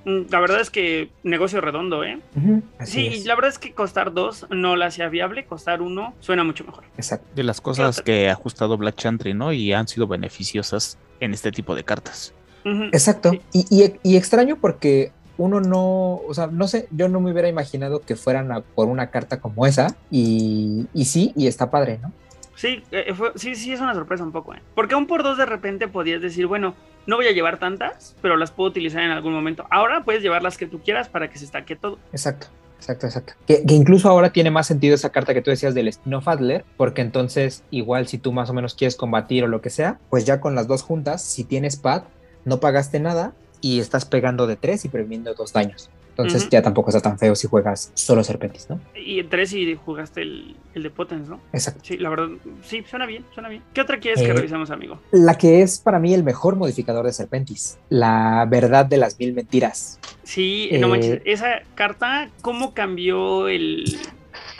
Mm, 0.09 0.31
La 0.31 0.39
verdad 0.39 0.59
es 0.61 0.69
que 0.69 1.09
negocio 1.23 1.61
redondo, 1.61 2.03
¿eh? 2.03 2.19
Sí, 2.83 3.07
es. 3.07 3.25
la 3.25 3.35
verdad 3.35 3.49
es 3.51 3.59
que 3.59 3.73
costar 3.73 4.13
dos 4.13 4.45
no 4.49 4.75
la 4.75 4.87
hacía 4.87 5.07
viable, 5.09 5.45
costar 5.45 5.81
uno 5.81 6.13
suena 6.19 6.43
mucho 6.43 6.63
mejor. 6.63 6.83
Exacto. 6.97 7.27
De 7.35 7.43
las 7.43 7.61
cosas 7.61 8.01
que 8.01 8.29
ha 8.29 8.33
ajustado 8.33 8.77
Black 8.77 8.95
Chantry, 8.95 9.33
¿no? 9.33 9.53
Y 9.53 9.73
han 9.73 9.87
sido 9.87 10.07
beneficiosas 10.07 10.97
en 11.19 11.33
este 11.33 11.51
tipo 11.51 11.75
de 11.75 11.83
cartas. 11.83 12.33
Exacto. 12.91 13.31
Sí. 13.31 13.41
Y, 13.69 13.83
y- 13.83 13.93
y 14.03 14.17
extraño 14.17 14.57
porque 14.59 15.11
uno 15.37 15.61
no, 15.61 16.15
o 16.27 16.33
sea, 16.33 16.47
no 16.47 16.67
sé, 16.67 16.87
yo 16.91 17.07
no 17.07 17.21
me 17.21 17.31
hubiera 17.31 17.47
imaginado 17.47 18.01
que 18.01 18.15
fueran 18.17 18.51
a 18.51 18.59
por 18.61 18.87
una 18.89 19.09
carta 19.09 19.39
como 19.39 19.65
esa 19.65 19.95
y, 20.11 20.85
y 20.93 21.05
sí, 21.05 21.31
y 21.35 21.47
está 21.47 21.71
padre, 21.71 21.97
¿no? 22.01 22.11
Sí, 22.59 22.83
eh, 22.91 23.13
fue- 23.15 23.31
sí, 23.35 23.55
sí, 23.55 23.71
es 23.71 23.79
una 23.79 23.93
sorpresa 23.93 24.21
un 24.21 24.33
poco, 24.33 24.53
¿eh? 24.53 24.61
Porque 24.75 24.93
un 24.93 25.07
por 25.07 25.23
dos 25.23 25.37
de 25.37 25.45
repente 25.45 25.87
podías 25.87 26.21
decir, 26.21 26.45
bueno, 26.45 26.75
no 27.07 27.15
voy 27.15 27.27
a 27.27 27.31
llevar 27.31 27.57
tantas, 27.57 28.17
pero 28.21 28.35
las 28.35 28.51
puedo 28.51 28.69
utilizar 28.69 29.01
en 29.01 29.11
algún 29.11 29.31
momento. 29.31 29.65
Ahora 29.71 30.03
puedes 30.03 30.21
llevar 30.21 30.43
las 30.43 30.57
que 30.57 30.65
tú 30.67 30.81
quieras 30.81 31.07
para 31.07 31.29
que 31.29 31.39
se 31.39 31.45
estaque 31.45 31.77
todo. 31.77 31.99
Exacto. 32.11 32.47
Exacto, 32.77 33.07
exacto. 33.07 33.33
Que, 33.47 33.63
incluso 33.69 34.09
ahora 34.09 34.31
tiene 34.33 34.51
más 34.51 34.67
sentido 34.67 34.95
esa 34.95 35.09
carta 35.09 35.33
que 35.33 35.41
tú 35.41 35.51
decías 35.51 35.73
del 35.73 35.87
Spin-off 35.87 36.27
Adler, 36.27 36.65
porque 36.75 37.01
entonces, 37.01 37.63
igual 37.71 38.07
si 38.07 38.17
tú 38.17 38.33
más 38.33 38.49
o 38.49 38.53
menos 38.53 38.75
quieres 38.75 38.97
combatir 38.97 39.45
o 39.45 39.47
lo 39.47 39.61
que 39.61 39.69
sea, 39.69 39.97
pues 40.09 40.25
ya 40.25 40.41
con 40.41 40.53
las 40.53 40.67
dos 40.67 40.81
juntas, 40.83 41.23
si 41.23 41.45
tienes 41.45 41.77
pad, 41.77 42.03
no 42.43 42.59
pagaste 42.59 42.99
nada 42.99 43.33
y 43.61 43.79
estás 43.79 44.03
pegando 44.03 44.47
de 44.47 44.57
tres 44.57 44.83
y 44.83 44.89
previniendo 44.89 45.33
dos 45.33 45.53
daños. 45.53 45.89
Entonces 46.23 46.49
ya 46.49 46.61
tampoco 46.61 46.89
está 46.89 47.01
tan 47.01 47.17
feo 47.17 47.35
si 47.35 47.47
juegas 47.47 47.91
solo 47.93 48.23
Serpentis, 48.23 48.69
¿no? 48.69 48.79
Y 48.95 49.19
en 49.19 49.29
tres 49.29 49.53
y 49.53 49.75
jugaste 49.75 50.21
el, 50.21 50.55
el 50.73 50.83
de 50.83 50.89
Potence, 50.89 51.29
¿no? 51.29 51.39
Exacto. 51.53 51.81
Sí, 51.83 51.97
la 51.97 52.09
verdad, 52.09 52.29
sí, 52.63 52.83
suena 52.89 53.05
bien, 53.05 53.25
suena 53.33 53.49
bien. 53.49 53.63
¿Qué 53.73 53.81
otra 53.81 53.99
quieres 53.99 54.21
que 54.21 54.29
Eh, 54.29 54.33
revisemos, 54.33 54.69
amigo? 54.71 54.99
La 55.11 55.37
que 55.37 55.61
es 55.61 55.79
para 55.79 55.99
mí 55.99 56.13
el 56.13 56.23
mejor 56.23 56.55
modificador 56.55 57.05
de 57.05 57.13
Serpentis, 57.13 57.77
la 57.89 58.45
verdad 58.49 58.85
de 58.85 58.97
las 58.97 59.19
mil 59.19 59.33
mentiras. 59.33 59.99
Sí, 60.23 60.69
no 60.73 60.87
eh, 60.87 60.89
manches, 60.89 61.21
esa 61.25 61.61
carta, 61.75 62.29
¿cómo 62.41 62.73
cambió 62.73 63.47
el...? 63.47 63.85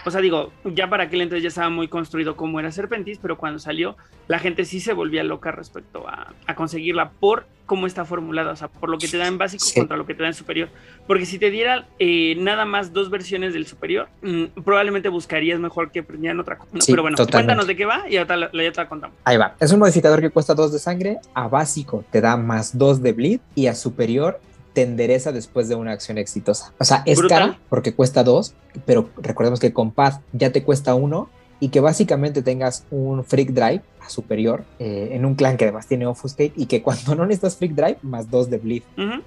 O 0.05 0.11
sea, 0.11 0.21
digo, 0.21 0.51
ya 0.63 0.89
para 0.89 1.03
aquel 1.05 1.21
entonces 1.21 1.43
ya 1.43 1.49
estaba 1.49 1.69
muy 1.69 1.87
construido 1.87 2.35
cómo 2.35 2.59
era 2.59 2.71
Serpentis, 2.71 3.19
pero 3.21 3.37
cuando 3.37 3.59
salió, 3.59 3.97
la 4.27 4.39
gente 4.39 4.63
sí 4.65 4.79
se 4.79 4.93
volvía 4.93 5.23
loca 5.23 5.51
respecto 5.51 6.07
a, 6.07 6.33
a 6.47 6.55
conseguirla 6.55 7.11
por 7.11 7.45
cómo 7.65 7.85
está 7.85 8.03
formulada, 8.05 8.51
o 8.51 8.55
sea, 8.55 8.67
por 8.67 8.89
lo 8.89 8.97
que 8.97 9.07
te 9.07 9.17
da 9.17 9.27
en 9.27 9.37
básico 9.37 9.63
Sí. 9.63 9.77
contra 9.79 9.95
lo 9.97 10.05
que 10.07 10.15
te 10.15 10.23
da 10.23 10.29
en 10.29 10.33
superior. 10.33 10.69
Porque 11.05 11.25
si 11.27 11.37
te 11.37 11.51
diera 11.51 11.87
eh, 11.99 12.35
nada 12.39 12.65
más 12.65 12.93
dos 12.93 13.09
versiones 13.11 13.53
del 13.53 13.67
superior, 13.67 14.07
mm, 14.23 14.61
probablemente 14.63 15.09
buscarías 15.09 15.59
mejor 15.59 15.91
que 15.91 16.01
prendieran 16.01 16.39
otra 16.39 16.57
cosa. 16.57 16.71
¿no? 16.73 16.81
Sí, 16.81 16.91
pero 16.93 17.03
bueno, 17.03 17.15
totalmente. 17.17 17.37
cuéntanos 17.45 17.67
de 17.67 17.75
qué 17.75 17.85
va 17.85 18.09
y 18.09 18.17
ahorita 18.17 18.37
la, 18.37 18.49
la- 18.51 18.63
ya 18.63 18.71
te 18.71 18.81
la 18.81 18.89
contamos. 18.89 19.17
Ahí 19.25 19.37
va. 19.37 19.55
Es 19.59 19.71
un 19.71 19.79
modificador 19.79 20.19
que 20.21 20.29
cuesta 20.31 20.55
2 20.55 20.71
de 20.71 20.79
sangre. 20.79 21.17
A 21.35 21.47
básico 21.47 22.03
te 22.09 22.21
da 22.21 22.37
más 22.37 22.75
2 22.77 23.03
de 23.03 23.11
bleed. 23.13 23.39
Y 23.53 23.67
a 23.67 23.75
superior 23.75 24.39
te 24.79 24.83
endereza 24.83 25.33
después 25.33 25.67
de 25.67 25.75
una 25.75 25.91
acción 25.91 26.17
exitosa. 26.17 26.73
O 26.79 26.85
sea, 26.85 27.03
es 27.05 27.17
Brutal. 27.17 27.39
cara 27.39 27.59
porque 27.67 27.93
cuesta 27.93 28.23
2. 28.23 28.53
Pero 28.85 29.09
recordemos 29.17 29.59
que 29.59 29.73
con 29.73 29.91
Paz 29.91 30.21
ya 30.31 30.53
te 30.53 30.63
cuesta 30.63 30.95
1. 30.95 31.29
Y 31.59 31.69
que 31.69 31.79
básicamente 31.79 32.41
tengas 32.41 32.85
un 32.89 33.23
Freak 33.23 33.49
Drive 33.49 33.81
a 34.01 34.09
superior 34.09 34.63
eh, 34.79 35.09
en 35.11 35.25
un 35.25 35.35
clan 35.35 35.57
que 35.57 35.65
además 35.65 35.87
tiene 35.87 36.05
Offuscate. 36.05 36.53
Y 36.55 36.67
que 36.67 36.81
cuando 36.83 37.15
no 37.15 37.25
necesitas 37.25 37.57
Freak 37.57 37.73
Drive, 37.73 37.97
más 38.01 38.29
2 38.29 38.49
de 38.49 38.57
bleed. 38.57 38.83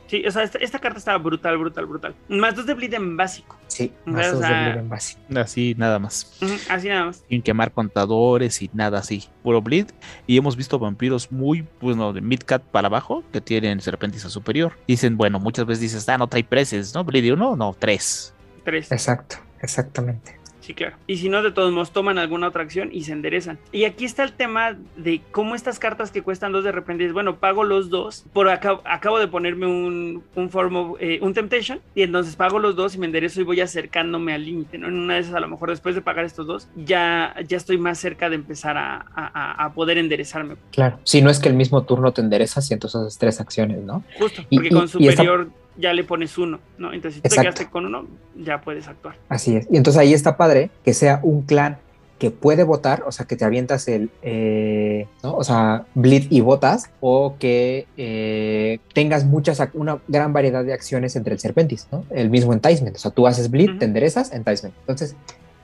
Sí, 0.07 0.25
o 0.27 0.31
sea, 0.31 0.43
esta, 0.43 0.59
esta 0.59 0.79
carta 0.79 0.99
estaba 0.99 1.19
brutal, 1.19 1.59
brutal, 1.59 1.87
brutal. 1.87 2.15
Más 2.29 2.55
dos 2.57 2.67
de 2.67 2.75
bleed 2.75 2.95
en 2.95 3.17
básico. 3.17 3.57
Sí, 3.69 3.93
O 4.07 4.11
más 4.11 4.27
sea, 4.27 4.33
2 4.33 4.41
de 4.41 4.49
bleed 4.49 4.79
en 4.79 4.89
básico. 4.89 5.21
Así 5.37 5.75
nada 5.77 5.99
más. 5.99 6.39
Así 6.69 6.89
nada 6.89 7.07
más. 7.07 7.25
Sin 7.29 7.43
quemar 7.43 7.73
contadores 7.73 8.63
y 8.63 8.71
nada 8.73 8.99
así. 8.99 9.29
Puro 9.43 9.61
bleed. 9.61 9.87
Y 10.27 10.37
hemos 10.39 10.57
visto 10.57 10.79
vampiros 10.79 11.31
muy, 11.31 11.67
bueno, 11.81 12.13
de 12.13 12.21
midcat 12.21 12.63
para 12.63 12.89
abajo 12.89 13.23
que 13.33 13.41
tienen 13.41 13.81
serpentis 13.81 14.25
a 14.25 14.31
superior. 14.31 14.73
Dicen, 14.89 15.17
bueno, 15.17 15.39
muchas 15.39 15.67
veces 15.67 15.81
dices, 15.83 16.09
ah, 16.09 16.19
no 16.19 16.29
trae 16.29 16.45
preces, 16.45 16.95
¿no? 16.95 17.05
Bleed 17.05 17.33
uno, 17.33 17.57
no, 17.57 17.75
tres. 17.79 18.35
Tres. 18.65 18.91
Exacto, 18.93 19.37
exactamente. 19.61 20.42
Sí, 20.63 20.75
claro. 20.75 20.97
Y 21.09 21.17
si 21.17 21.29
no, 21.29 21.43
de 21.43 21.51
todos 21.51 21.73
modos, 21.73 21.93
toman 21.93 22.19
alguna 22.19 22.47
otra 22.49 22.63
acción 22.63 22.89
y 22.93 23.03
se 23.03 23.13
enderezan. 23.13 23.59
Y 23.73 23.83
aquí 23.85 24.05
está 24.05 24.23
el 24.23 24.33
tema 24.33 24.77
de 24.97 25.21
cómo 25.33 25.57
estas 25.57 25.81
cartas 25.81 26.13
que 26.13 26.23
cuestan 26.23 26.53
dos 26.53 26.63
de 26.63 26.71
repente 26.71 27.05
es, 27.05 27.13
bueno, 27.13 27.37
pago 27.37 27.65
los 27.65 27.91
dos, 27.91 28.25
por 28.33 28.49
acá, 28.49 28.79
acabo 28.85 29.19
de 29.19 29.27
ponerme 29.27 29.67
un, 29.67 30.23
un 30.37 30.51
form 30.51 30.77
of- 30.77 30.97
eh, 31.01 31.19
un 31.21 31.35
temptation, 31.35 31.81
y 31.97 32.03
entonces 32.03 32.37
pago 32.37 32.61
los 32.61 32.77
dos 32.77 32.95
y 32.95 32.99
me 32.99 33.07
enderezo 33.07 33.41
y 33.41 33.45
voy 33.45 33.61
acercándome 33.61 34.33
al 34.35 34.45
límite, 34.45 34.79
¿no? 34.79 34.87
En 34.87 34.95
una 34.95 35.15
de 35.15 35.21
esas, 35.21 35.35
a 35.35 35.41
lo 35.41 35.49
mejor 35.49 35.71
después 35.71 35.97
de 35.97 36.01
pagar 36.01 36.25
estos 36.25 36.47
dos, 36.47 36.69
ya, 36.77 37.35
ya 37.47 37.57
estoy 37.57 37.77
más 37.79 37.99
cerca 37.99 38.31
de 38.31 38.37
empezar 38.37 38.77
a, 38.77 39.05
a- 39.15 39.65
a- 39.65 39.73
poder 39.75 39.99
enderezarme. 39.99 40.55
Claro. 40.71 41.01
Si 41.03 41.23
no 41.23 41.29
es 41.31 41.41
que 41.41 41.49
el 41.49 41.55
mismo 41.57 41.83
turno 41.83 42.13
te 42.13 42.21
enderezas 42.21 42.71
y 42.71 42.75
entonces 42.75 43.01
haces 43.01 43.19
tres 43.19 43.41
acciones, 43.41 43.83
¿no? 43.83 44.05
Justo, 44.17 44.43
Y- 44.49 44.57
porque 44.57 44.69
y- 44.69 44.71
con 44.71 44.85
y 44.85 44.89
superior 44.89 45.49
ya 45.77 45.93
le 45.93 46.05
pones 46.05 46.37
uno, 46.39 46.61
¿no? 46.79 46.93
Entonces, 46.93 47.17
si 47.17 47.21
tú 47.29 47.35
te 47.35 47.41
quedaste 47.41 47.71
con 47.71 47.87
uno, 47.87 48.07
ya 48.37 48.61
puedes 48.61 48.89
actuar. 48.89 49.17
Así 49.29 49.57
es. 49.57 49.67
Y 49.71 49.77
entonces 49.77 50.01
ahí 50.01 50.13
está 50.13 50.37
padre 50.37 50.71
que 50.85 50.95
sea 50.95 51.21
un 51.23 51.43
clan 51.43 51.79
que 52.19 52.31
puede 52.31 52.63
votar, 52.63 53.03
o 53.05 53.11
sea, 53.11 53.27
que 53.27 53.35
te 53.35 53.45
avientas 53.45 53.89
el, 53.89 54.09
eh, 54.23 55.09
¿no? 55.25 55.35
O 55.35 55.43
sea, 55.43 55.87
bleed 55.95 56.27
y 56.31 56.41
votas, 56.41 56.89
o 57.01 57.35
que 57.41 57.89
eh, 57.97 58.79
tengas 58.95 59.25
muchas, 59.25 59.61
una 59.75 59.99
gran 60.07 60.33
variedad 60.33 60.65
de 60.65 60.73
acciones 60.73 61.17
entre 61.17 61.33
el 61.33 61.41
Serpentis, 61.41 61.89
¿no? 61.91 62.05
El 62.11 62.31
mismo 62.31 62.53
enticement, 62.53 62.95
o 62.95 62.99
sea, 63.01 63.11
tú 63.11 63.27
haces 63.27 63.51
bleed, 63.51 63.71
Ujú. 63.71 63.79
te 63.79 63.87
enderezas, 63.87 64.33
enticement. 64.33 64.73
Entonces, 64.83 65.17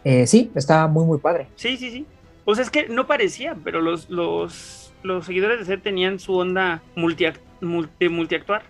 eh, 0.03 0.27
sí, 0.27 0.51
está 0.57 0.89
muy, 0.89 1.05
muy 1.05 1.19
padre. 1.19 1.47
Sí, 1.55 1.77
sí, 1.77 1.93
sí. 1.93 2.07
O 2.45 2.57
sea, 2.57 2.65
es 2.65 2.71
que 2.71 2.89
no 2.89 3.07
parecía, 3.07 3.57
pero 3.63 3.81
los, 3.81 4.11
los, 4.11 4.93
los 5.05 5.27
seguidores 5.27 5.61
de 5.61 5.65
Ser 5.65 5.81
tenían 5.81 6.19
su 6.19 6.35
onda 6.35 6.83
multi, 6.97 7.27
multi, 7.61 8.09
multiactuar. 8.09 8.63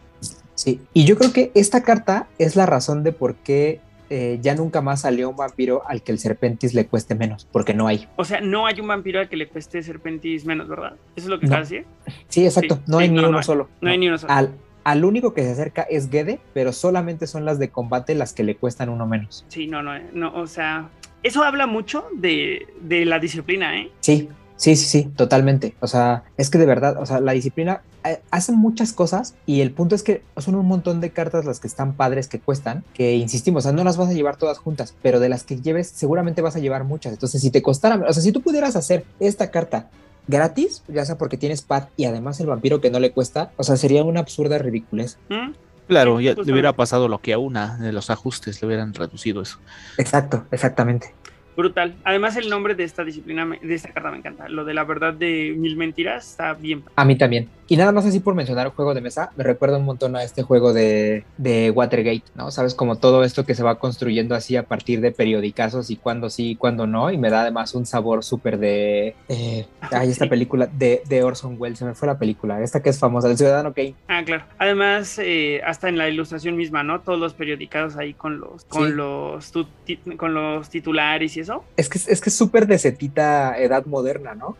Sí, 0.58 0.80
y 0.92 1.04
yo 1.04 1.16
creo 1.16 1.32
que 1.32 1.52
esta 1.54 1.84
carta 1.84 2.26
es 2.38 2.56
la 2.56 2.66
razón 2.66 3.04
de 3.04 3.12
por 3.12 3.36
qué 3.36 3.80
eh, 4.10 4.38
ya 4.42 4.56
nunca 4.56 4.80
más 4.80 5.02
salió 5.02 5.30
un 5.30 5.36
vampiro 5.36 5.82
al 5.86 6.02
que 6.02 6.10
el 6.10 6.18
Serpentis 6.18 6.74
le 6.74 6.86
cueste 6.86 7.14
menos, 7.14 7.46
porque 7.52 7.74
no 7.74 7.86
hay. 7.86 8.08
O 8.16 8.24
sea, 8.24 8.40
no 8.40 8.66
hay 8.66 8.80
un 8.80 8.88
vampiro 8.88 9.20
al 9.20 9.28
que 9.28 9.36
le 9.36 9.46
cueste 9.46 9.80
Serpentis 9.84 10.44
menos, 10.46 10.66
¿verdad? 10.66 10.94
Eso 11.14 11.26
es 11.26 11.28
lo 11.28 11.38
que 11.38 11.46
No. 11.46 11.58
decir. 11.60 11.84
Sí, 12.28 12.44
exacto, 12.44 12.74
Sí, 12.76 12.82
no 12.88 12.98
sí, 12.98 13.04
hay 13.04 13.10
ni 13.10 13.16
no, 13.16 13.22
no 13.22 13.28
uno 13.28 13.42
solo. 13.44 13.68
No 13.80 13.90
hay 13.90 13.98
ni 13.98 14.08
uno 14.08 14.18
solo. 14.18 14.32
Al, 14.32 14.50
al 14.82 15.04
único 15.04 15.32
que 15.32 15.42
se 15.44 15.50
acerca 15.52 15.82
es 15.82 16.10
Gede, 16.10 16.40
pero 16.54 16.72
solamente 16.72 17.28
son 17.28 17.44
las 17.44 17.60
de 17.60 17.68
combate 17.68 18.16
las 18.16 18.32
que 18.32 18.42
le 18.42 18.56
cuestan 18.56 18.88
uno 18.88 19.06
menos. 19.06 19.44
Sí, 19.46 19.68
no, 19.68 19.80
no, 19.82 19.92
no. 20.12 20.34
O 20.34 20.48
sea, 20.48 20.88
eso 21.22 21.44
habla 21.44 21.66
mucho 21.68 22.06
de, 22.14 22.66
de 22.80 23.04
la 23.04 23.18
disciplina, 23.20 23.78
¿eh? 23.78 23.90
Sí, 24.00 24.28
Sí, 24.58 24.74
sí, 24.74 24.86
sí, 24.86 25.04
totalmente. 25.16 25.76
O 25.80 25.86
sea, 25.86 26.24
es 26.36 26.50
que 26.50 26.58
de 26.58 26.66
verdad, 26.66 27.00
o 27.00 27.06
sea, 27.06 27.20
la 27.20 27.32
disciplina 27.32 27.82
eh, 28.04 28.20
hace 28.32 28.50
muchas 28.52 28.92
cosas 28.92 29.36
y 29.46 29.60
el 29.60 29.70
punto 29.70 29.94
es 29.94 30.02
que 30.02 30.22
son 30.36 30.56
un 30.56 30.66
montón 30.66 31.00
de 31.00 31.10
cartas 31.10 31.44
las 31.44 31.60
que 31.60 31.68
están 31.68 31.94
padres 31.94 32.26
que 32.26 32.40
cuestan, 32.40 32.82
que 32.92 33.14
insistimos, 33.14 33.64
o 33.64 33.68
sea, 33.68 33.72
no 33.72 33.84
las 33.84 33.96
vas 33.96 34.08
a 34.08 34.12
llevar 34.12 34.36
todas 34.36 34.58
juntas, 34.58 34.96
pero 35.00 35.20
de 35.20 35.28
las 35.28 35.44
que 35.44 35.60
lleves 35.60 35.88
seguramente 35.88 36.42
vas 36.42 36.56
a 36.56 36.58
llevar 36.58 36.82
muchas. 36.82 37.12
Entonces, 37.12 37.40
si 37.40 37.52
te 37.52 37.62
costara, 37.62 38.04
o 38.08 38.12
sea, 38.12 38.22
si 38.22 38.32
tú 38.32 38.42
pudieras 38.42 38.74
hacer 38.74 39.04
esta 39.20 39.52
carta 39.52 39.90
gratis, 40.26 40.82
ya 40.88 41.04
sea 41.04 41.16
porque 41.18 41.36
tienes 41.36 41.62
pad 41.62 41.84
y 41.96 42.06
además 42.06 42.40
el 42.40 42.48
vampiro 42.48 42.80
que 42.80 42.90
no 42.90 42.98
le 42.98 43.12
cuesta, 43.12 43.52
o 43.56 43.62
sea, 43.62 43.76
sería 43.76 44.02
una 44.02 44.20
absurda 44.20 44.58
ridiculez. 44.58 45.18
¿Mm? 45.28 45.52
Claro, 45.86 46.20
ya 46.20 46.34
Pues 46.34 46.46
le 46.46 46.52
hubiera 46.52 46.74
pasado 46.74 47.08
lo 47.08 47.20
que 47.20 47.32
a 47.32 47.38
una 47.38 47.78
de 47.78 47.92
los 47.92 48.10
ajustes 48.10 48.60
le 48.60 48.66
hubieran 48.66 48.92
reducido 48.92 49.40
eso. 49.40 49.58
Exacto, 49.96 50.44
exactamente. 50.50 51.14
Brutal. 51.58 51.96
Además, 52.04 52.36
el 52.36 52.48
nombre 52.48 52.76
de 52.76 52.84
esta 52.84 53.02
disciplina, 53.02 53.44
de 53.60 53.74
esta 53.74 53.92
carta 53.92 54.12
me 54.12 54.18
encanta. 54.18 54.48
Lo 54.48 54.64
de 54.64 54.74
la 54.74 54.84
verdad 54.84 55.12
de 55.12 55.56
mil 55.58 55.76
mentiras 55.76 56.30
está 56.30 56.54
bien. 56.54 56.84
A 56.94 57.04
mí 57.04 57.18
también. 57.18 57.48
Y 57.68 57.76
nada 57.76 57.92
más 57.92 58.06
así 58.06 58.18
por 58.20 58.34
mencionar 58.34 58.66
un 58.68 58.72
juego 58.72 58.94
de 58.94 59.00
mesa, 59.02 59.30
me 59.36 59.44
recuerda 59.44 59.76
un 59.76 59.84
montón 59.84 60.16
a 60.16 60.22
este 60.22 60.42
juego 60.42 60.72
de, 60.72 61.24
de 61.36 61.70
Watergate, 61.70 62.22
¿no? 62.34 62.50
Sabes, 62.50 62.74
como 62.74 62.96
todo 62.96 63.24
esto 63.24 63.44
que 63.44 63.54
se 63.54 63.62
va 63.62 63.78
construyendo 63.78 64.34
así 64.34 64.56
a 64.56 64.62
partir 64.62 65.00
de 65.02 65.12
periodicazos 65.12 65.90
y 65.90 65.96
cuándo 65.96 66.30
sí 66.30 66.52
y 66.52 66.56
cuándo 66.56 66.86
no, 66.86 67.10
y 67.12 67.18
me 67.18 67.28
da 67.30 67.42
además 67.42 67.74
un 67.74 67.84
sabor 67.84 68.24
súper 68.24 68.58
de... 68.58 69.14
Eh, 69.28 69.66
ay, 69.82 70.10
esta 70.10 70.24
Sí. 70.24 70.30
película 70.30 70.66
de, 70.66 71.02
de 71.08 71.22
Orson 71.22 71.56
Welles, 71.58 71.78
se 71.78 71.84
me 71.84 71.94
fue 71.94 72.08
la 72.08 72.18
película, 72.18 72.62
esta 72.62 72.82
que 72.82 72.88
es 72.88 72.98
famosa, 72.98 73.28
El 73.30 73.36
Ciudadano 73.36 73.74
Kane. 73.74 73.94
Ah, 74.08 74.22
claro. 74.24 74.44
Además, 74.58 75.18
eh, 75.18 75.60
hasta 75.64 75.88
en 75.90 75.98
la 75.98 76.08
ilustración 76.08 76.56
misma, 76.56 76.82
¿no? 76.82 77.00
Todos 77.02 77.18
los 77.20 77.34
periodicados 77.34 77.96
ahí 77.96 78.14
con 78.14 78.40
los, 78.40 78.64
con 78.64 78.86
Sí. 78.88 78.92
los, 78.94 79.52
tu- 79.52 79.66
ti- 79.84 79.98
con 80.16 80.32
los 80.32 80.70
titulares 80.70 81.36
y 81.36 81.40
eso. 81.40 81.64
Es 81.76 81.88
que 81.90 81.98
es 81.98 82.20
que 82.20 82.30
es 82.30 82.34
súper 82.36 82.66
de 82.66 82.78
setita 82.78 83.58
edad 83.58 83.84
moderna, 83.86 84.34
¿no? 84.34 84.56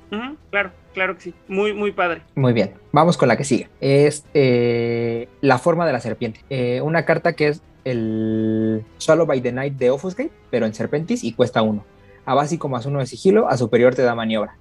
Claro, 0.51 0.71
claro 0.99 1.15
que 1.15 1.23
sí. 1.23 1.35
Muy, 1.47 1.73
muy 1.73 1.93
padre. 1.93 2.23
Muy 2.35 2.53
bien, 2.53 2.75
vamos 2.91 3.17
con 3.17 3.29
la 3.29 3.37
que 3.37 3.45
sigue. 3.45 3.69
Es 3.81 4.25
eh, 4.35 5.29
La 5.41 5.59
forma 5.59 5.87
de 5.87 5.93
la 5.93 6.01
serpiente. 6.01 6.41
Eh, 6.51 6.81
una 6.83 7.05
carta 7.05 7.35
que 7.35 7.49
es 7.49 7.63
el 7.85 8.85
Swallow 8.99 9.25
by 9.25 9.41
the 9.41 9.53
Night 9.53 9.75
de 9.75 9.91
Offuscate, 9.91 10.33
pero 10.51 10.67
en 10.67 10.75
Serpentis 10.75 11.23
y 11.23 11.33
cuesta 11.35 11.63
uno. 11.63 11.85
A 12.27 12.35
básico 12.35 12.69
más 12.69 12.85
uno 12.85 12.99
de 12.99 13.07
sigilo, 13.07 13.49
a 13.49 13.57
superior 13.57 13.95
te 13.95 14.03
da 14.03 14.17
maniobra. 14.17 14.57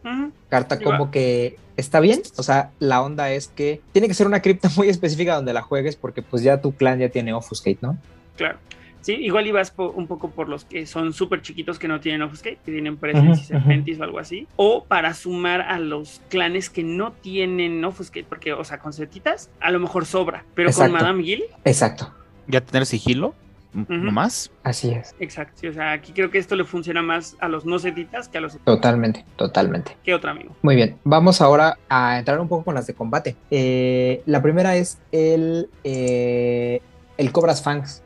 Carta 0.48 0.80
como 0.80 1.10
que 1.10 1.58
está 1.76 2.00
bien, 2.00 2.22
o 2.38 2.44
sea, 2.44 2.70
la 2.80 3.02
onda 3.02 3.32
es 3.32 3.48
que 3.48 3.82
tiene 3.92 4.08
que 4.08 4.14
ser 4.14 4.28
una 4.28 4.42
cripta 4.42 4.70
muy 4.78 4.90
específica 4.90 5.36
donde 5.36 5.54
la 5.54 5.64
juegues 5.64 5.96
porque 5.96 6.22
pues 6.22 6.44
ya 6.44 6.62
tu 6.62 6.72
clan 6.74 7.00
ya 7.00 7.10
tiene 7.10 7.34
Offuscate, 7.34 7.80
¿no? 7.82 7.98
claro. 8.36 8.60
Sí, 9.02 9.14
igual 9.14 9.48
ibas 9.48 9.72
po- 9.72 9.92
un 9.92 10.08
poco 10.08 10.30
por 10.32 10.50
los 10.50 10.66
que 10.66 10.86
son 10.86 11.14
súper 11.14 11.42
chiquitos 11.42 11.80
que 11.80 11.88
no 11.88 12.00
tienen 12.00 12.22
Offuscate, 12.24 12.60
que 12.66 12.72
tienen 12.72 12.98
Presence 12.98 13.42
y 13.42 13.46
Serpentis 13.46 14.00
o 14.00 14.04
algo 14.04 14.20
así. 14.20 14.48
O 14.58 14.84
para 14.84 15.14
sumar 15.14 15.62
a 15.62 15.80
los 15.80 16.22
clanes 16.30 16.70
que 16.70 16.84
no 16.84 17.12
tienen 17.14 17.84
Offuscate, 17.86 18.26
porque, 18.28 18.54
o 18.54 18.64
sea, 18.64 18.80
con 18.80 18.94
setitas 18.94 19.50
a 19.62 19.72
lo 19.72 19.80
mejor 19.80 20.06
sobra. 20.06 20.44
Pero 20.56 20.70
Exacto. 20.70 20.92
con 20.92 21.02
Madame 21.02 21.24
Gil, 21.24 21.44
Exacto, 21.64 22.14
Ya 22.48 22.62
tener 22.62 22.86
sigilo, 22.86 23.34
m- 23.74 23.84
Ujú. 23.84 23.94
nomás. 24.06 24.52
así 24.64 24.90
es. 24.92 25.16
exacto. 25.20 25.54
sí, 25.56 25.68
o 25.68 25.74
sea, 25.74 25.92
aquí 25.92 26.12
creo 26.14 26.32
que 26.32 26.38
esto 26.38 26.56
le 26.56 26.64
funciona 26.64 27.02
más 27.02 27.36
a 27.40 27.48
los 27.48 27.66
no 27.66 27.78
setitas 27.80 28.28
que 28.28 28.38
a 28.40 28.42
los 28.42 28.58
Totalmente, 28.64 29.24
totalmente. 29.36 29.96
que 30.04 30.14
otro 30.14 30.32
amigo. 30.32 30.56
Muy 30.64 30.76
bien, 30.76 30.98
vamos 31.04 31.40
ahora 31.42 31.78
a 31.90 32.18
entrar 32.20 32.40
un 32.40 32.48
poco 32.48 32.66
con 32.66 32.76
las 32.76 32.88
de 32.88 32.94
combate. 32.94 33.36
Eh, 33.52 34.22
la 34.26 34.42
primera 34.42 34.76
es 34.76 34.98
el, 35.12 35.70
eh, 35.84 36.82
el 37.18 37.32
Cobras 37.32 37.62
Fangs, 37.64 38.04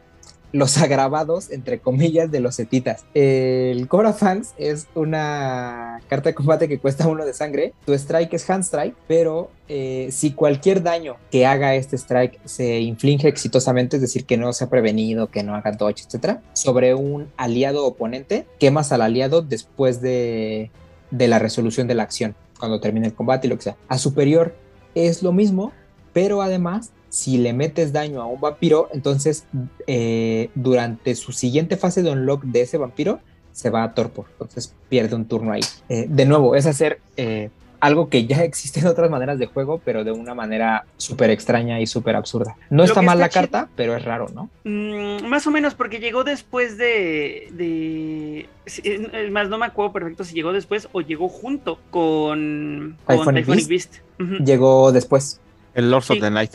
los 0.52 0.78
agravados, 0.82 1.52
entre 1.52 1.80
comillas, 1.80 2.32
de 2.32 2.40
los 2.40 2.56
setitas. 2.56 3.06
El 3.14 3.88
Cobra 3.88 4.14
Fangs 4.14 4.54
es 4.58 4.88
una 4.96 6.02
carta 6.08 6.30
de 6.30 6.36
combate 6.36 6.68
que 6.68 6.80
cuesta 6.80 7.08
uno 7.08 7.26
de 7.26 7.34
sangre. 7.34 7.74
Tu 7.86 7.94
strike 7.94 8.34
es 8.34 8.50
hand 8.50 8.64
strike, 8.64 8.96
pero 9.08 9.50
eh, 9.68 10.10
si 10.12 10.34
cualquier 10.34 10.84
daño 10.84 11.16
que 11.30 11.46
haga 11.46 11.76
este 11.76 11.96
strike 11.96 12.40
se 12.46 12.80
inflige 12.80 13.28
exitosamente, 13.28 13.98
es 13.98 14.02
decir, 14.02 14.26
que 14.26 14.38
no 14.38 14.52
se 14.54 14.66
ha 14.66 14.70
prevenido, 14.70 15.28
que 15.28 15.44
no 15.44 15.56
haga 15.56 15.72
dodge, 15.72 16.04
etcétera, 16.06 16.42
sobre 16.54 16.94
un 16.94 17.30
aliado 17.38 17.86
oponente, 17.86 18.46
quemas 18.60 18.92
al 18.92 19.02
aliado 19.02 19.42
después 19.42 20.02
de, 20.02 20.72
de 21.12 21.28
la 21.28 21.40
resolución 21.40 21.88
de 21.88 21.96
la 21.96 22.04
acción, 22.04 22.36
cuando 22.60 22.80
termine 22.80 23.08
el 23.08 23.14
combate 23.14 23.48
y 23.48 23.50
lo 23.50 23.58
que 23.58 23.64
sea. 23.64 23.78
A 23.88 23.98
superior 23.98 24.56
es 24.96 25.24
lo 25.24 25.32
mismo, 25.32 25.72
pero 26.14 26.42
además, 26.42 26.92
si 27.12 27.38
le 27.38 27.52
metes 27.54 27.92
daño 27.92 28.22
a 28.22 28.26
un 28.26 28.40
vampiro, 28.42 28.88
entonces 28.94 29.46
eh, 29.86 30.50
durante 30.56 31.14
su 31.16 31.34
siguiente 31.34 31.76
fase 31.78 32.02
de 32.02 32.12
unlock 32.12 32.44
de 32.44 32.62
ese 32.62 32.78
vampiro, 32.78 33.20
se 33.52 33.70
va 33.70 33.84
a 33.84 33.94
torpor, 33.94 34.26
entonces 34.32 34.74
pierde 34.90 35.16
un 35.16 35.26
turno 35.26 35.52
ahí. 35.52 35.62
Eh, 35.90 36.06
de 36.08 36.26
nuevo, 36.26 36.56
es 36.56 36.66
hacer 36.66 37.00
eh, 37.18 37.50
algo 37.82 38.08
que 38.08 38.26
ya 38.28 38.44
existe 38.46 38.80
en 38.80 38.88
otras 38.88 39.10
maneras 39.10 39.40
de 39.40 39.48
juego, 39.48 39.82
pero 39.84 40.06
de 40.06 40.14
una 40.14 40.34
manera 40.34 40.86
súper 40.96 41.32
extraña 41.32 41.82
y 41.82 41.86
súper 41.86 42.16
absurda. 42.16 42.56
No 42.70 42.78
Lo 42.78 42.84
está 42.86 43.02
mal 43.02 43.18
está 43.18 43.26
la 43.26 43.30
chido- 43.30 43.52
carta, 43.52 43.70
pero 43.76 43.94
es 43.98 44.06
raro, 44.06 44.28
¿no? 44.34 44.50
Mm, 44.64 45.26
más 45.28 45.46
o 45.48 45.52
menos, 45.52 45.74
porque 45.76 46.00
llegó 46.00 46.24
después 46.24 46.78
de. 46.78 47.50
de 47.52 48.48
sí, 48.68 48.82
más, 49.32 49.50
no 49.50 49.58
me 49.58 49.66
acuerdo 49.66 49.92
perfecto 49.92 50.24
si 50.24 50.34
llegó 50.34 50.54
después 50.54 50.88
o 50.94 51.02
llegó 51.02 51.28
junto 51.28 51.78
con, 51.90 52.98
con 53.04 53.18
Typhonic 53.36 53.68
Beast. 53.68 53.96
Llegó 54.46 54.94
después. 54.94 55.42
El 55.74 55.90
Lords 55.92 56.08
Sí. 56.08 56.14
of 56.14 56.20
the 56.20 56.32
Night. 56.32 56.52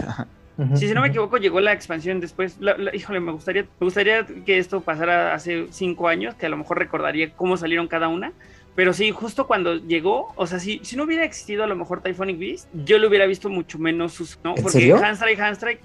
Si 0.74 0.86
no 0.94 1.02
me 1.02 1.08
equivoco, 1.08 1.36
llegó 1.36 1.60
la 1.60 1.72
expansión 1.72 2.18
después. 2.20 2.56
La- 2.60 2.76
la- 2.78 2.94
híjole, 2.96 3.20
me 3.20 3.32
gustaría, 3.32 3.62
me 3.62 3.84
gustaría 3.84 4.24
que 4.46 4.58
esto 4.58 4.80
pasara 4.80 5.34
hace 5.34 5.66
cinco 5.70 6.08
años, 6.08 6.34
que 6.34 6.46
a 6.46 6.48
lo 6.48 6.56
mejor 6.56 6.78
recordaría 6.78 7.30
cómo 7.34 7.56
salieron 7.56 7.88
cada 7.88 8.08
una. 8.08 8.32
Pero 8.74 8.92
sí, 8.92 9.10
justo 9.10 9.46
cuando 9.46 9.76
llegó, 9.76 10.32
o 10.36 10.46
sea, 10.46 10.58
si, 10.58 10.80
si 10.82 10.96
no 10.96 11.04
hubiera 11.04 11.24
existido 11.24 11.64
a 11.64 11.66
lo 11.66 11.76
mejor 11.76 12.02
Typhonic 12.02 12.38
Beast, 12.38 12.68
yo 12.84 12.98
le 12.98 13.06
hubiera 13.06 13.24
visto 13.26 13.48
mucho 13.48 13.78
menos 13.78 14.12
sus. 14.12 14.38
¿no? 14.44 14.54
¿En 14.56 14.62
Porque? 14.62 14.78
Handstrike, 14.92 15.40
Handstrike. 15.40 15.80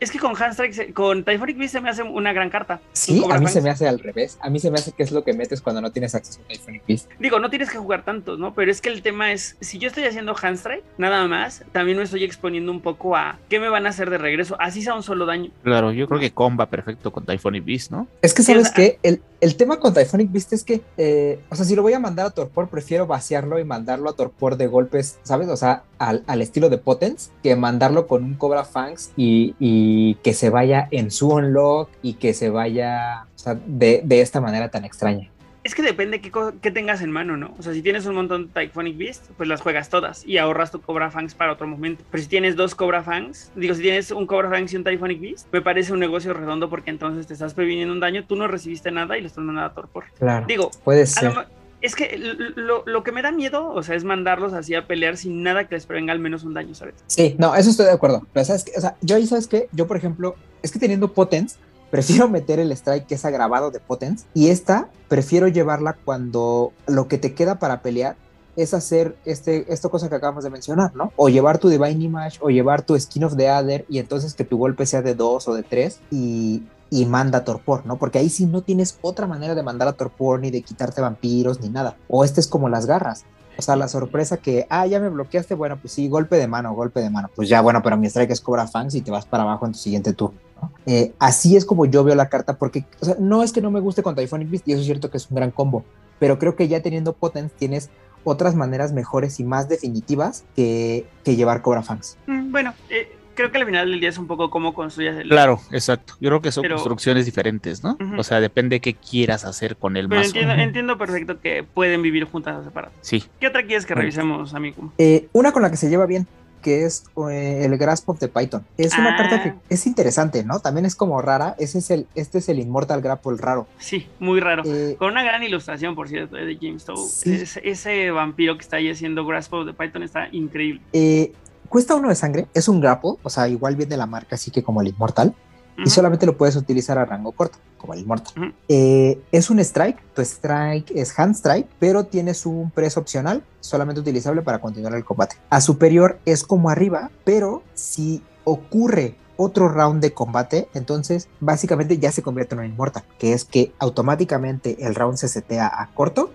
Es 0.00 0.10
que 0.10 0.18
con 0.18 0.34
Handstrike, 0.34 0.72
se- 0.72 0.92
con 0.94 1.24
Typhonic 1.24 1.58
Beast 1.58 1.72
se 1.74 1.80
me 1.80 1.90
hace 1.90 2.02
una 2.02 2.32
gran 2.32 2.48
carta. 2.50 2.80
Sí, 2.92 3.22
a 3.30 3.38
mí 3.38 3.46
se 3.48 3.60
me 3.60 3.68
hace 3.70 3.86
al 3.86 3.98
revés. 3.98 4.38
A 4.40 4.48
mí 4.48 4.58
se 4.58 4.70
me 4.70 4.78
hace 4.78 4.92
que 4.92 5.02
es 5.02 5.12
lo 5.12 5.22
que 5.24 5.34
metes 5.34 5.60
cuando 5.60 5.80
no 5.82 5.92
tienes 5.92 6.14
acceso 6.14 6.40
a 6.42 6.48
Typhonic 6.48 6.82
Beast. 6.86 7.10
Digo, 7.18 7.38
no 7.38 7.50
tienes 7.50 7.70
que 7.70 7.76
jugar 7.78 8.02
tantos, 8.04 8.38
¿no? 8.38 8.54
Pero 8.54 8.70
es 8.70 8.80
que 8.80 8.88
el 8.88 9.02
tema 9.02 9.32
es, 9.32 9.56
si 9.60 9.78
yo 9.78 9.88
estoy 9.88 10.04
haciendo 10.04 10.34
handstrike, 10.34 10.82
nada 10.98 11.26
más, 11.28 11.64
también 11.72 11.98
me 11.98 12.04
estoy 12.04 12.24
exponiendo 12.24 12.72
un 12.72 12.80
poco 12.80 13.14
a 13.14 13.38
qué 13.50 13.60
me 13.60 13.68
van 13.68 13.86
a 13.86 13.90
hacer 13.90 14.08
de 14.10 14.16
regreso, 14.18 14.56
así 14.58 14.80
sea 14.82 14.94
un 14.94 15.02
solo 15.02 15.26
daño. 15.26 15.50
Claro, 15.62 15.92
yo 15.92 16.08
creo 16.08 16.18
que 16.18 16.30
comba 16.32 16.66
perfecto 16.66 17.12
con 17.12 17.26
Typhonic 17.26 17.64
Beast, 17.64 17.90
¿no? 17.92 18.08
Es 18.22 18.32
que, 18.32 18.42
Sí, 18.42 18.52
¿sabes 18.52 18.68
o 18.68 18.72
sea- 18.72 18.74
qué? 18.74 18.98
El, 19.02 19.20
el 19.40 19.56
tema 19.56 19.78
con 19.78 19.94
Typhonic 19.94 20.30
Beast 20.30 20.52
es 20.52 20.64
que, 20.64 20.82
eh, 20.96 21.40
o 21.50 21.54
sea, 21.54 21.64
si 21.64 21.74
lo 21.74 21.82
voy 21.82 21.92
a 21.94 21.98
mandar 21.98 22.26
a 22.26 22.30
Torpor, 22.30 22.68
prefiero 22.68 23.06
vaciarlo 23.06 23.58
y 23.58 23.64
mandarlo 23.64 24.10
a 24.10 24.12
Torpor 24.12 24.56
de 24.56 24.66
golpes, 24.66 25.18
¿sabes? 25.22 25.48
O 25.48 25.56
sea, 25.56 25.84
al, 25.98 26.22
al 26.26 26.42
estilo 26.42 26.68
de 26.68 26.78
Potence, 26.78 27.30
que 27.42 27.56
mandarlo 27.56 28.06
con 28.06 28.24
un 28.24 28.34
Cobra 28.34 28.64
Fangs 28.64 29.10
y, 29.16 29.54
y 29.58 30.16
que 30.16 30.34
se 30.34 30.50
vaya 30.50 30.88
en 30.90 31.10
su 31.10 31.28
unlock 31.28 31.88
y 32.02 32.14
que 32.14 32.34
se 32.34 32.50
vaya, 32.50 33.26
o 33.34 33.38
sea, 33.38 33.58
de, 33.66 34.02
de 34.04 34.20
esta 34.20 34.40
manera 34.40 34.70
tan 34.70 34.84
extraña. 34.84 35.30
Es 35.70 35.76
que 35.76 35.82
depende 35.82 36.20
qué, 36.20 36.32
qué 36.60 36.72
tengas 36.72 37.00
en 37.00 37.12
mano, 37.12 37.36
¿no? 37.36 37.54
O 37.56 37.62
sea, 37.62 37.72
si 37.72 37.80
tienes 37.80 38.04
un 38.04 38.16
montón 38.16 38.48
de 38.48 38.52
Typhonic 38.52 38.98
Beast, 38.98 39.26
pues 39.36 39.48
las 39.48 39.60
juegas 39.60 39.88
todas 39.88 40.26
y 40.26 40.36
ahorras 40.36 40.72
tu 40.72 40.80
Cobra 40.80 41.12
Fangs 41.12 41.36
para 41.36 41.52
otro 41.52 41.68
momento. 41.68 42.02
Pero 42.10 42.20
si 42.24 42.28
tienes 42.28 42.56
dos 42.56 42.74
Cobra 42.74 43.04
Fangs, 43.04 43.52
digo, 43.54 43.72
si 43.76 43.82
tienes 43.82 44.10
un 44.10 44.26
Cobra 44.26 44.50
Fangs 44.50 44.72
y 44.72 44.78
un 44.78 44.82
Typhonic 44.82 45.20
Beast, 45.20 45.46
me 45.52 45.60
parece 45.62 45.92
un 45.92 46.00
negocio 46.00 46.34
redondo 46.34 46.68
porque 46.68 46.90
entonces 46.90 47.28
te 47.28 47.34
estás 47.34 47.54
previniendo 47.54 47.94
un 47.94 48.00
daño, 48.00 48.24
tú 48.26 48.34
no 48.34 48.48
recibiste 48.48 48.90
nada 48.90 49.16
y 49.16 49.20
le 49.20 49.28
estás 49.28 49.44
mandando 49.44 49.70
a 49.70 49.72
torpor. 49.72 50.06
Claro. 50.18 50.44
Digo, 50.48 50.72
Puede 50.82 51.06
ser. 51.06 51.32
es 51.80 51.94
que 51.94 52.18
lo, 52.56 52.82
lo 52.84 53.04
que 53.04 53.12
me 53.12 53.22
da 53.22 53.30
miedo, 53.30 53.68
o 53.72 53.84
sea, 53.84 53.94
es 53.94 54.02
mandarlos 54.02 54.52
así 54.54 54.74
a 54.74 54.88
pelear 54.88 55.16
sin 55.16 55.44
nada 55.44 55.68
que 55.68 55.76
les 55.76 55.86
prevenga 55.86 56.12
al 56.12 56.18
menos 56.18 56.42
un 56.42 56.52
daño, 56.52 56.74
¿sabes? 56.74 56.96
Sí, 57.06 57.36
no, 57.38 57.54
eso 57.54 57.70
estoy 57.70 57.86
de 57.86 57.92
acuerdo. 57.92 58.26
Pero 58.32 58.44
sabes 58.44 58.64
que, 58.64 58.72
o 58.76 58.80
sea, 58.80 58.96
yo 59.02 59.14
ahí 59.14 59.24
sabes 59.24 59.46
que, 59.46 59.68
yo 59.70 59.86
por 59.86 59.96
ejemplo, 59.96 60.34
es 60.64 60.72
que 60.72 60.80
teniendo 60.80 61.12
Potence, 61.12 61.58
prefiero 61.90 62.28
meter 62.30 62.58
el 62.58 62.72
strike 62.72 63.06
que 63.06 63.14
es 63.14 63.24
agravado 63.24 63.70
de 63.70 63.80
Potence 63.80 64.26
y 64.34 64.48
esta 64.48 64.88
prefiero 65.08 65.48
llevarla 65.48 65.96
cuando 66.04 66.72
lo 66.86 67.08
que 67.08 67.18
te 67.18 67.34
queda 67.34 67.58
para 67.58 67.82
pelear 67.82 68.16
es 68.56 68.74
hacer 68.74 69.16
este, 69.24 69.72
esta 69.72 69.88
cosa 69.88 70.08
que 70.08 70.16
acabamos 70.16 70.44
de 70.44 70.50
mencionar, 70.50 70.94
¿no? 70.94 71.12
O 71.16 71.28
llevar 71.28 71.58
tu 71.58 71.68
Divine 71.68 72.04
Image 72.04 72.38
o 72.40 72.50
llevar 72.50 72.82
tu 72.82 72.98
Skin 72.98 73.24
of 73.24 73.36
the 73.36 73.48
Adder 73.48 73.86
y 73.88 73.98
entonces 73.98 74.34
que 74.34 74.44
tu 74.44 74.58
golpe 74.58 74.86
sea 74.86 75.02
de 75.02 75.14
dos 75.14 75.48
o 75.48 75.54
de 75.54 75.62
tres 75.62 76.00
y, 76.10 76.64
y 76.90 77.06
manda 77.06 77.44
Torpor, 77.44 77.86
¿no? 77.86 77.96
Porque 77.96 78.18
ahí 78.18 78.28
sí 78.28 78.46
no 78.46 78.62
tienes 78.62 78.98
otra 79.02 79.26
manera 79.26 79.54
de 79.54 79.62
mandar 79.62 79.88
a 79.88 79.92
Torpor 79.92 80.40
ni 80.40 80.50
de 80.50 80.62
quitarte 80.62 81.00
vampiros 81.00 81.60
ni 81.60 81.68
nada. 81.68 81.96
O 82.08 82.24
este 82.24 82.40
es 82.40 82.48
como 82.48 82.68
las 82.68 82.86
garras. 82.86 83.24
O 83.60 83.62
sea, 83.62 83.76
la 83.76 83.88
sorpresa 83.88 84.38
que, 84.38 84.66
ah, 84.70 84.86
ya 84.86 85.00
me 85.00 85.10
bloqueaste, 85.10 85.54
bueno, 85.54 85.76
pues 85.78 85.92
sí, 85.92 86.08
golpe 86.08 86.36
de 86.36 86.48
mano, 86.48 86.72
golpe 86.72 87.00
de 87.00 87.10
mano. 87.10 87.28
Pues 87.36 87.46
ya, 87.50 87.60
bueno, 87.60 87.82
pero 87.82 87.98
mi 87.98 88.06
strike 88.06 88.30
es 88.30 88.40
Cobra 88.40 88.66
Fangs 88.66 88.94
y 88.94 89.02
te 89.02 89.10
vas 89.10 89.26
para 89.26 89.42
abajo 89.42 89.66
en 89.66 89.72
tu 89.72 89.78
siguiente 89.78 90.14
turno. 90.14 90.38
¿no? 90.62 90.72
Eh, 90.86 91.12
así 91.18 91.56
es 91.56 91.66
como 91.66 91.84
yo 91.84 92.02
veo 92.02 92.14
la 92.14 92.30
carta, 92.30 92.56
porque, 92.56 92.86
no 93.18 93.42
es 93.42 93.52
que 93.52 93.60
no 93.60 93.70
me 93.70 93.80
guste 93.80 94.02
con 94.02 94.14
Typhonic 94.14 94.48
Beast, 94.48 94.66
y 94.66 94.72
eso 94.72 94.80
es 94.80 94.86
cierto 94.86 95.10
que 95.10 95.18
es 95.18 95.30
un 95.30 95.36
gran 95.36 95.50
combo, 95.50 95.84
pero 96.18 96.38
creo 96.38 96.56
que 96.56 96.68
ya 96.68 96.80
teniendo 96.80 97.12
Potence 97.12 97.54
tienes 97.58 97.90
otras 98.24 98.54
maneras 98.54 98.92
mejores 98.94 99.38
y 99.40 99.44
más 99.44 99.68
definitivas 99.68 100.44
que, 100.56 101.06
que 101.22 101.36
llevar 101.36 101.60
Cobra 101.60 101.82
Fangs. 101.82 102.16
Mm, 102.26 102.50
Bueno, 102.50 102.72
eh, 102.88 103.14
creo 103.40 103.52
que 103.52 103.58
al 103.58 103.66
final 103.66 103.90
del 103.90 104.00
día 104.00 104.08
es 104.08 104.18
un 104.18 104.26
poco 104.26 104.50
cómo 104.50 104.72
construyas 104.74 105.16
el. 105.18 105.28
Claro, 105.28 105.60
exacto. 105.72 106.14
Yo 106.20 106.30
creo 106.30 106.40
que 106.40 106.52
son 106.52 106.62
Pero- 106.62 106.76
construcciones 106.76 107.26
diferentes, 107.26 107.82
¿no? 107.84 107.96
O 108.18 108.22
sea, 108.22 108.40
depende 108.40 108.76
de 108.76 108.80
qué 108.80 108.94
quieras 108.94 109.44
hacer 109.44 109.76
con 109.76 109.96
el 109.96 110.08
Pero 110.08 110.20
mazo. 110.20 110.30
entiendo, 110.36 110.54
entiendo 110.62 110.98
perfecto 110.98 111.40
que 111.40 111.62
pueden 111.64 112.02
vivir 112.02 112.24
juntas 112.24 112.56
o 112.60 112.64
separadas. 112.64 112.94
Sí. 113.00 113.24
¿Qué 113.40 113.46
otra 113.48 113.62
quieres 113.64 113.86
que 113.86 113.94
revisemos, 113.94 114.54
amigo? 114.54 114.92
Eh, 114.98 115.28
una 115.32 115.52
con 115.52 115.62
la 115.62 115.70
que 115.70 115.76
se 115.76 115.88
lleva 115.90 116.06
bien, 116.06 116.26
que 116.62 116.84
es 116.84 117.04
eh, 117.30 117.62
el 117.64 117.78
Grasp 117.78 118.08
of 118.10 118.18
the 118.18 118.28
Python. 118.28 118.62
Es 118.76 118.96
una 118.98 119.14
Ah. 119.14 119.16
carta 119.16 119.42
que 119.42 119.54
es 119.74 119.86
interesante, 119.86 120.44
¿no? 120.44 120.60
También 120.60 120.84
es 120.84 120.94
como 120.94 121.22
rara. 121.22 121.54
Ese 121.58 121.78
es 121.78 121.90
el, 121.90 122.06
este 122.14 122.36
es 122.38 122.50
el 122.50 122.58
Immortal 122.58 123.00
Grapple 123.00 123.36
raro. 123.38 123.66
Sí, 123.78 124.06
muy 124.18 124.40
raro. 124.40 124.62
Eh, 124.66 124.96
Con 124.98 125.10
una 125.12 125.22
gran 125.22 125.42
ilustración, 125.42 125.94
por 125.94 126.08
cierto, 126.08 126.36
eh, 126.36 126.44
de 126.44 126.58
James 126.60 126.82
Stowe. 126.82 126.98
Sí. 127.08 127.32
Ese, 127.32 127.60
ese 127.64 128.10
vampiro 128.10 128.56
que 128.56 128.62
está 128.62 128.76
ahí 128.76 128.90
haciendo 128.90 129.24
Grasp 129.24 129.54
of 129.54 129.66
the 129.66 129.72
Python 129.72 130.02
está 130.02 130.28
increíble. 130.32 130.82
eh, 130.92 131.32
cuesta 131.70 131.94
uno 131.94 132.10
de 132.10 132.14
sangre, 132.14 132.48
es 132.52 132.68
un 132.68 132.80
grapple, 132.80 133.12
o 133.22 133.30
sea, 133.30 133.48
igual 133.48 133.76
viene 133.76 133.96
la 133.96 134.04
marca, 134.04 134.34
así 134.34 134.50
que 134.50 134.62
como 134.62 134.82
el 134.82 134.88
Immortal. 134.88 135.34
Ujú. 135.78 135.86
y 135.86 135.90
solamente 135.90 136.26
lo 136.26 136.36
puedes 136.36 136.56
utilizar 136.56 136.98
a 136.98 137.04
rango 137.06 137.32
corto, 137.32 137.58
como 137.78 137.94
el 137.94 138.00
Immortal. 138.00 138.34
Ujú. 138.36 138.52
Eh, 138.68 139.22
es 139.32 139.48
un 139.50 139.60
strike, 139.60 140.02
tu 140.12 140.20
strike 140.20 140.90
es 140.94 141.18
hand 141.18 141.34
strike, 141.34 141.68
pero 141.78 142.04
tienes 142.04 142.44
un 142.44 142.70
press 142.70 142.96
opcional, 142.96 143.42
solamente 143.60 144.00
utilizable 144.00 144.42
para 144.42 144.60
continuar 144.60 144.94
el 144.94 145.04
combate. 145.04 145.36
A 145.48 145.60
superior 145.60 146.18
es 146.26 146.42
como 146.42 146.68
arriba, 146.68 147.10
pero 147.24 147.62
si 147.72 148.22
ocurre 148.44 149.14
otro 149.36 149.68
round 149.68 150.02
de 150.02 150.12
combate, 150.12 150.68
entonces 150.74 151.28
básicamente 151.38 151.96
ya 151.96 152.12
se 152.12 152.20
convierte 152.20 152.56
en 152.56 152.60
un 152.60 152.66
Immortal, 152.66 153.04
que 153.18 153.32
es 153.32 153.44
que 153.44 153.72
automáticamente 153.78 154.84
el 154.84 154.94
round 154.94 155.16
se 155.16 155.28
setea 155.28 155.66
a 155.72 155.86
corto 155.94 156.30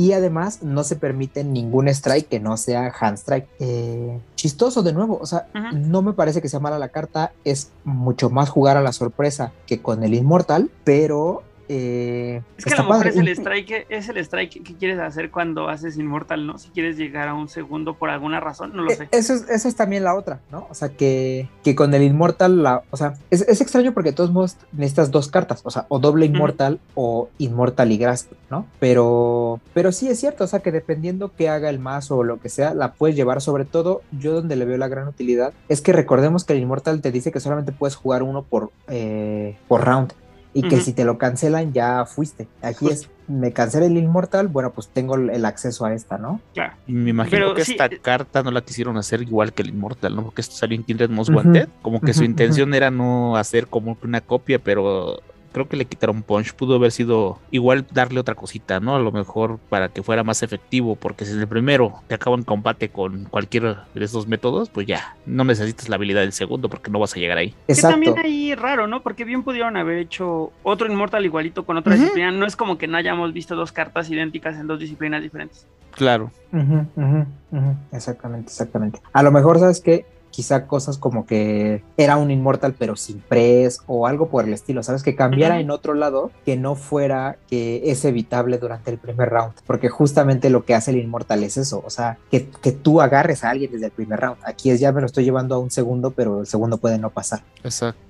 y 0.00 0.14
además 0.14 0.62
no 0.62 0.82
se 0.82 0.96
permite 0.96 1.44
ningún 1.44 1.86
strike 1.86 2.26
que 2.26 2.40
no 2.40 2.56
sea 2.56 2.90
hand 2.98 3.18
strike. 3.18 3.46
Eh, 3.58 4.18
chistoso 4.34 4.82
de 4.82 4.94
nuevo, 4.94 5.18
o 5.20 5.26
sea, 5.26 5.48
no 5.74 6.00
me 6.00 6.14
parece 6.14 6.40
que 6.40 6.48
sea 6.48 6.58
mala 6.58 6.78
la 6.78 6.88
carta, 6.88 7.32
es 7.44 7.70
mucho 7.84 8.30
más 8.30 8.48
jugar 8.48 8.78
a 8.78 8.80
la 8.80 8.94
sorpresa 8.94 9.52
que 9.66 9.82
con 9.82 10.02
el 10.02 10.14
Inmortal, 10.14 10.70
pero 10.84 11.42
eh, 11.72 12.42
Es 12.58 12.64
que 12.64 12.74
a 12.74 12.78
lo 12.78 12.82
mejor 12.82 12.96
padre. 13.04 13.10
es 13.10 13.16
el 13.16 13.28
strike, 13.28 13.86
es 13.88 14.08
el 14.08 14.16
strike 14.18 14.62
que 14.64 14.74
quieres 14.74 14.98
hacer 14.98 15.30
cuando 15.30 15.68
haces 15.68 15.96
Inmortal, 15.96 16.44
¿no? 16.46 16.58
Si 16.58 16.68
quieres 16.70 16.96
llegar 16.96 17.28
a 17.28 17.34
un 17.34 17.48
segundo 17.48 17.94
por 17.94 18.10
alguna 18.10 18.40
razón, 18.40 18.72
no 18.74 18.82
lo 18.82 18.90
Eh, 18.90 18.96
sé. 18.96 19.08
Eso 19.12 19.34
es, 19.34 19.48
eso 19.48 19.68
es 19.68 19.76
también 19.76 20.02
la 20.02 20.16
otra, 20.16 20.40
¿no? 20.50 20.66
O 20.68 20.74
sea, 20.74 20.88
que, 20.88 21.48
que 21.62 21.76
con 21.76 21.94
el 21.94 22.02
Inmortal, 22.02 22.62
la, 22.64 22.82
o 22.90 22.96
sea, 22.96 23.14
es, 23.30 23.42
es 23.42 23.60
extraño 23.60 23.94
porque 23.94 24.10
de 24.10 24.16
todos 24.16 24.32
modos 24.32 24.56
necesitas 24.72 25.12
dos 25.12 25.28
cartas, 25.28 25.60
o 25.64 25.70
sea, 25.70 25.86
o 25.88 26.00
doble 26.00 26.26
Inmortal 26.26 26.80
o 26.96 27.28
Inmortal 27.38 27.92
y 27.92 27.98
Grasp, 27.98 28.32
¿no? 28.50 28.66
Pero, 28.80 29.60
pero 29.72 29.92
sí 29.92 30.08
es 30.08 30.18
cierto, 30.18 30.42
o 30.44 30.46
sea, 30.48 30.60
que 30.60 30.72
dependiendo 30.72 31.32
que 31.36 31.48
haga 31.48 31.70
el 31.70 31.78
mazo 31.78 32.16
o 32.18 32.24
lo 32.24 32.40
que 32.40 32.48
sea, 32.48 32.74
la 32.74 32.94
puedes 32.94 33.14
llevar, 33.14 33.40
sobre 33.40 33.64
todo, 33.64 34.02
yo 34.10 34.32
donde 34.34 34.56
le 34.56 34.64
veo 34.64 34.76
la 34.76 34.88
gran 34.88 35.06
utilidad, 35.06 35.52
es 35.68 35.80
que 35.80 35.92
recordemos 35.92 36.44
que 36.44 36.52
el 36.54 36.58
Inmortal 36.58 37.00
te 37.00 37.12
dice 37.12 37.30
que 37.30 37.38
solamente 37.38 37.70
puedes 37.70 37.94
jugar 37.94 38.22
uno 38.24 38.42
por, 38.42 38.70
eh, 38.88 39.56
por 39.68 39.84
round. 39.84 40.12
Y 40.52 40.62
que 40.68 40.80
si 40.80 40.92
te 40.92 41.04
lo 41.04 41.16
cancelan 41.16 41.72
ya 41.72 42.04
fuiste. 42.06 42.48
Aquí 42.60 42.88
es, 42.88 43.08
me 43.28 43.52
cancela 43.52 43.86
el 43.86 43.96
Inmortal, 43.96 44.48
bueno, 44.48 44.72
pues 44.72 44.88
tengo 44.88 45.14
el 45.14 45.44
acceso 45.44 45.84
a 45.84 45.94
esta, 45.94 46.18
¿no? 46.18 46.40
Claro. 46.54 46.74
Y 46.88 46.92
me 46.92 47.10
imagino 47.10 47.38
Pero 47.38 47.54
que 47.54 47.64
sí, 47.64 47.72
esta 47.72 47.86
eh, 47.86 48.00
carta 48.02 48.42
no 48.42 48.50
la 48.50 48.62
quisieron 48.62 48.96
hacer 48.96 49.22
igual 49.22 49.52
que 49.52 49.62
el 49.62 49.68
Immortal, 49.68 50.16
¿no? 50.16 50.24
Porque 50.24 50.40
esto 50.40 50.56
salió 50.56 50.76
en 50.76 50.82
Kindred 50.82 51.10
Most 51.10 51.30
Ujú. 51.30 51.38
Wanted. 51.38 51.68
Como 51.82 52.00
que 52.00 52.12
su 52.12 52.24
intención 52.24 52.74
era 52.74 52.90
no 52.90 53.36
hacer 53.36 53.68
como 53.68 53.98
que 53.98 54.06
una 54.06 54.20
copia, 54.20 54.58
pero 54.58 55.20
creo 55.52 55.68
que 55.68 55.76
le 55.76 55.84
quitaron 55.84 56.22
punch. 56.22 56.54
Pudo 56.54 56.76
haber 56.76 56.92
sido 56.92 57.38
igual 57.50 57.86
darle 57.92 58.20
otra 58.20 58.34
cosita, 58.34 58.80
¿no? 58.80 58.96
A 58.96 59.00
lo 59.00 59.12
mejor 59.12 59.58
para 59.68 59.88
que 59.88 60.02
fuera 60.02 60.22
más 60.24 60.42
efectivo, 60.42 60.96
porque 60.96 61.24
si 61.24 61.32
en 61.32 61.40
el 61.40 61.48
primero 61.48 62.02
te 62.06 62.14
acaba 62.14 62.36
en 62.36 62.42
combate 62.42 62.88
con 62.90 63.24
cualquiera 63.24 63.86
de 63.94 64.04
esos 64.04 64.26
métodos, 64.26 64.68
pues 64.70 64.86
ya, 64.86 65.16
no 65.26 65.44
necesitas 65.44 65.88
la 65.88 65.96
habilidad 65.96 66.20
del 66.20 66.32
segundo 66.32 66.68
porque 66.68 66.90
no 66.90 66.98
vas 66.98 67.14
a 67.16 67.20
llegar 67.20 67.38
ahí. 67.38 67.50
Que 67.66 67.72
Exacto. 67.72 67.94
también 67.94 68.18
ahí 68.18 68.54
raro, 68.54 68.86
¿no? 68.86 69.02
Porque 69.02 69.24
bien 69.24 69.42
pudieron 69.42 69.76
haber 69.76 69.98
hecho 69.98 70.52
otro 70.62 70.90
Inmortal 70.90 71.24
igualito 71.24 71.64
con 71.64 71.76
otra 71.76 71.94
disciplina. 71.94 72.30
No 72.30 72.46
es 72.46 72.56
como 72.56 72.78
que 72.78 72.86
no 72.86 72.96
hayamos 72.96 73.32
visto 73.32 73.56
dos 73.56 73.72
cartas 73.72 74.10
idénticas 74.10 74.56
en 74.56 74.66
dos 74.66 74.78
disciplinas 74.78 75.22
diferentes. 75.22 75.66
Claro. 75.92 76.30
Ujú, 76.52 76.86
ujú, 76.96 77.26
ujú, 77.50 77.76
Exactamente, 77.92 78.50
exactamente. 78.50 79.00
A 79.12 79.22
lo 79.22 79.30
mejor, 79.32 79.58
¿sabes 79.58 79.80
qué? 79.80 80.06
Quizá 80.30 80.66
cosas 80.66 80.98
como 80.98 81.26
que 81.26 81.82
era 81.96 82.16
un 82.16 82.30
Inmortal 82.30 82.74
pero 82.78 82.96
sin 82.96 83.20
press 83.20 83.80
o 83.86 84.06
algo 84.06 84.28
por 84.28 84.44
el 84.44 84.52
estilo, 84.52 84.82
¿sabes? 84.82 85.02
Que 85.02 85.16
cambiara 85.16 85.60
en 85.60 85.70
otro 85.70 85.94
lado 85.94 86.30
que 86.44 86.56
no 86.56 86.74
fuera 86.74 87.36
que 87.48 87.90
es 87.90 88.04
evitable 88.04 88.58
durante 88.58 88.90
el 88.90 88.98
primer 88.98 89.28
round, 89.28 89.54
porque 89.66 89.88
justamente 89.88 90.50
lo 90.50 90.64
que 90.64 90.74
hace 90.74 90.92
el 90.92 90.98
Inmortal 90.98 91.42
es 91.42 91.56
eso, 91.56 91.82
o 91.84 91.90
sea, 91.90 92.18
que, 92.30 92.48
que 92.62 92.72
tú 92.72 93.00
agarres 93.00 93.44
a 93.44 93.50
alguien 93.50 93.72
desde 93.72 93.86
el 93.86 93.92
primer 93.92 94.20
round. 94.20 94.38
Aquí 94.44 94.70
es 94.70 94.80
ya 94.80 94.92
me 94.92 95.00
lo 95.00 95.06
estoy 95.06 95.24
llevando 95.24 95.54
a 95.54 95.58
un 95.58 95.70
segundo, 95.70 96.10
pero 96.10 96.40
el 96.40 96.46
segundo 96.46 96.78
puede 96.78 96.98
no 96.98 97.10
pasar. 97.10 97.42
Exacto. 97.62 98.00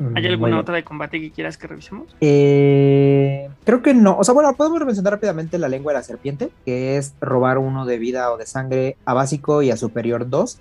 Mm, 0.00 0.16
¿Hay 0.16 0.26
alguna 0.26 0.58
otra 0.58 0.74
de 0.74 0.82
combate 0.82 1.20
que 1.20 1.30
quieras 1.30 1.58
que 1.58 1.66
revisemos? 1.66 2.06
Eh, 2.22 3.50
creo 3.64 3.82
que 3.82 3.92
no. 3.92 4.16
O 4.16 4.24
sea, 4.24 4.32
bueno, 4.32 4.54
podemos 4.56 4.82
mencionar 4.84 5.12
rápidamente 5.12 5.58
la 5.58 5.68
lengua 5.68 5.92
de 5.92 5.98
la 5.98 6.02
serpiente, 6.02 6.50
que 6.64 6.96
es 6.96 7.14
robar 7.20 7.58
uno 7.58 7.84
de 7.84 7.98
vida 7.98 8.32
o 8.32 8.38
de 8.38 8.46
sangre 8.46 8.96
a 9.04 9.12
básico 9.12 9.60
y 9.60 9.70
a 9.70 9.76
superior 9.76 10.30
dos. 10.30 10.58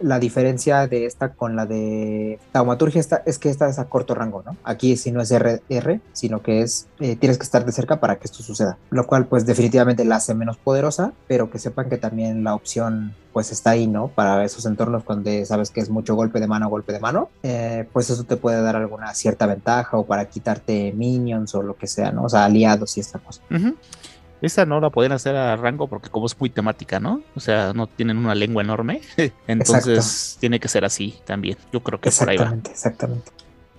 La 0.00 0.18
diferencia 0.18 0.86
de 0.86 1.06
esta 1.06 1.30
con 1.30 1.56
la 1.56 1.66
de 1.66 2.38
taumaturgia 2.52 3.00
esta, 3.00 3.22
es 3.26 3.38
que 3.38 3.48
esta 3.48 3.68
es 3.68 3.78
a 3.78 3.86
corto 3.86 4.14
rango, 4.14 4.42
¿no? 4.44 4.56
Aquí 4.64 4.96
si 4.96 5.10
no 5.10 5.20
es 5.20 5.30
RR, 5.30 6.00
sino 6.12 6.42
que 6.42 6.62
es 6.62 6.86
eh, 7.00 7.16
tienes 7.16 7.38
que 7.38 7.44
estar 7.44 7.64
de 7.64 7.72
cerca 7.72 7.98
para 7.98 8.16
que 8.16 8.26
esto 8.26 8.42
suceda. 8.42 8.76
Lo 8.90 9.06
cual, 9.06 9.26
pues, 9.26 9.46
definitivamente 9.46 10.04
la 10.04 10.16
hace 10.16 10.34
menos 10.34 10.56
poderosa, 10.58 11.12
pero 11.26 11.50
que 11.50 11.58
sepan 11.58 11.88
que 11.88 11.96
también 11.96 12.44
la 12.44 12.54
opción, 12.54 13.14
pues, 13.32 13.52
está 13.52 13.70
ahí, 13.70 13.86
¿no? 13.86 14.08
Para 14.08 14.44
esos 14.44 14.66
entornos 14.66 15.04
donde 15.04 15.46
sabes 15.46 15.70
que 15.70 15.80
es 15.80 15.88
mucho 15.88 16.14
golpe 16.14 16.40
de 16.40 16.46
mano 16.46 16.68
golpe 16.68 16.92
de 16.92 17.00
mano, 17.00 17.30
eh, 17.42 17.86
pues 17.92 18.10
eso 18.10 18.24
te 18.24 18.36
puede 18.36 18.60
dar 18.62 18.76
alguna 18.76 19.14
cierta 19.14 19.46
ventaja 19.46 19.96
o 19.96 20.04
para 20.04 20.26
quitarte 20.26 20.92
minions 20.92 21.54
o 21.54 21.62
lo 21.62 21.76
que 21.76 21.86
sea, 21.86 22.12
¿no? 22.12 22.24
O 22.24 22.28
sea, 22.28 22.44
aliados 22.44 22.96
y 22.96 23.00
esta 23.00 23.18
cosa. 23.18 23.40
Esa 24.42 24.64
no 24.66 24.80
la 24.80 24.90
pueden 24.90 25.12
hacer 25.12 25.36
a 25.36 25.54
rango 25.56 25.86
porque 25.88 26.08
como 26.08 26.26
es 26.26 26.38
muy 26.40 26.48
temática, 26.50 26.98
¿no? 27.00 27.22
O 27.34 27.40
sea, 27.40 27.72
no 27.74 27.86
tienen 27.86 28.16
una 28.16 28.34
lengua 28.34 28.62
enorme. 28.62 29.00
Entonces 29.46 30.36
tiene 30.40 30.58
que 30.60 30.68
ser 30.68 30.84
así 30.84 31.18
también. 31.24 31.56
Yo 31.72 31.80
creo 31.82 32.00
que 32.00 32.10
por 32.10 32.28
ahí 32.30 32.36
va. 32.36 32.44
Exactamente, 32.44 32.70
exactamente. 32.70 33.30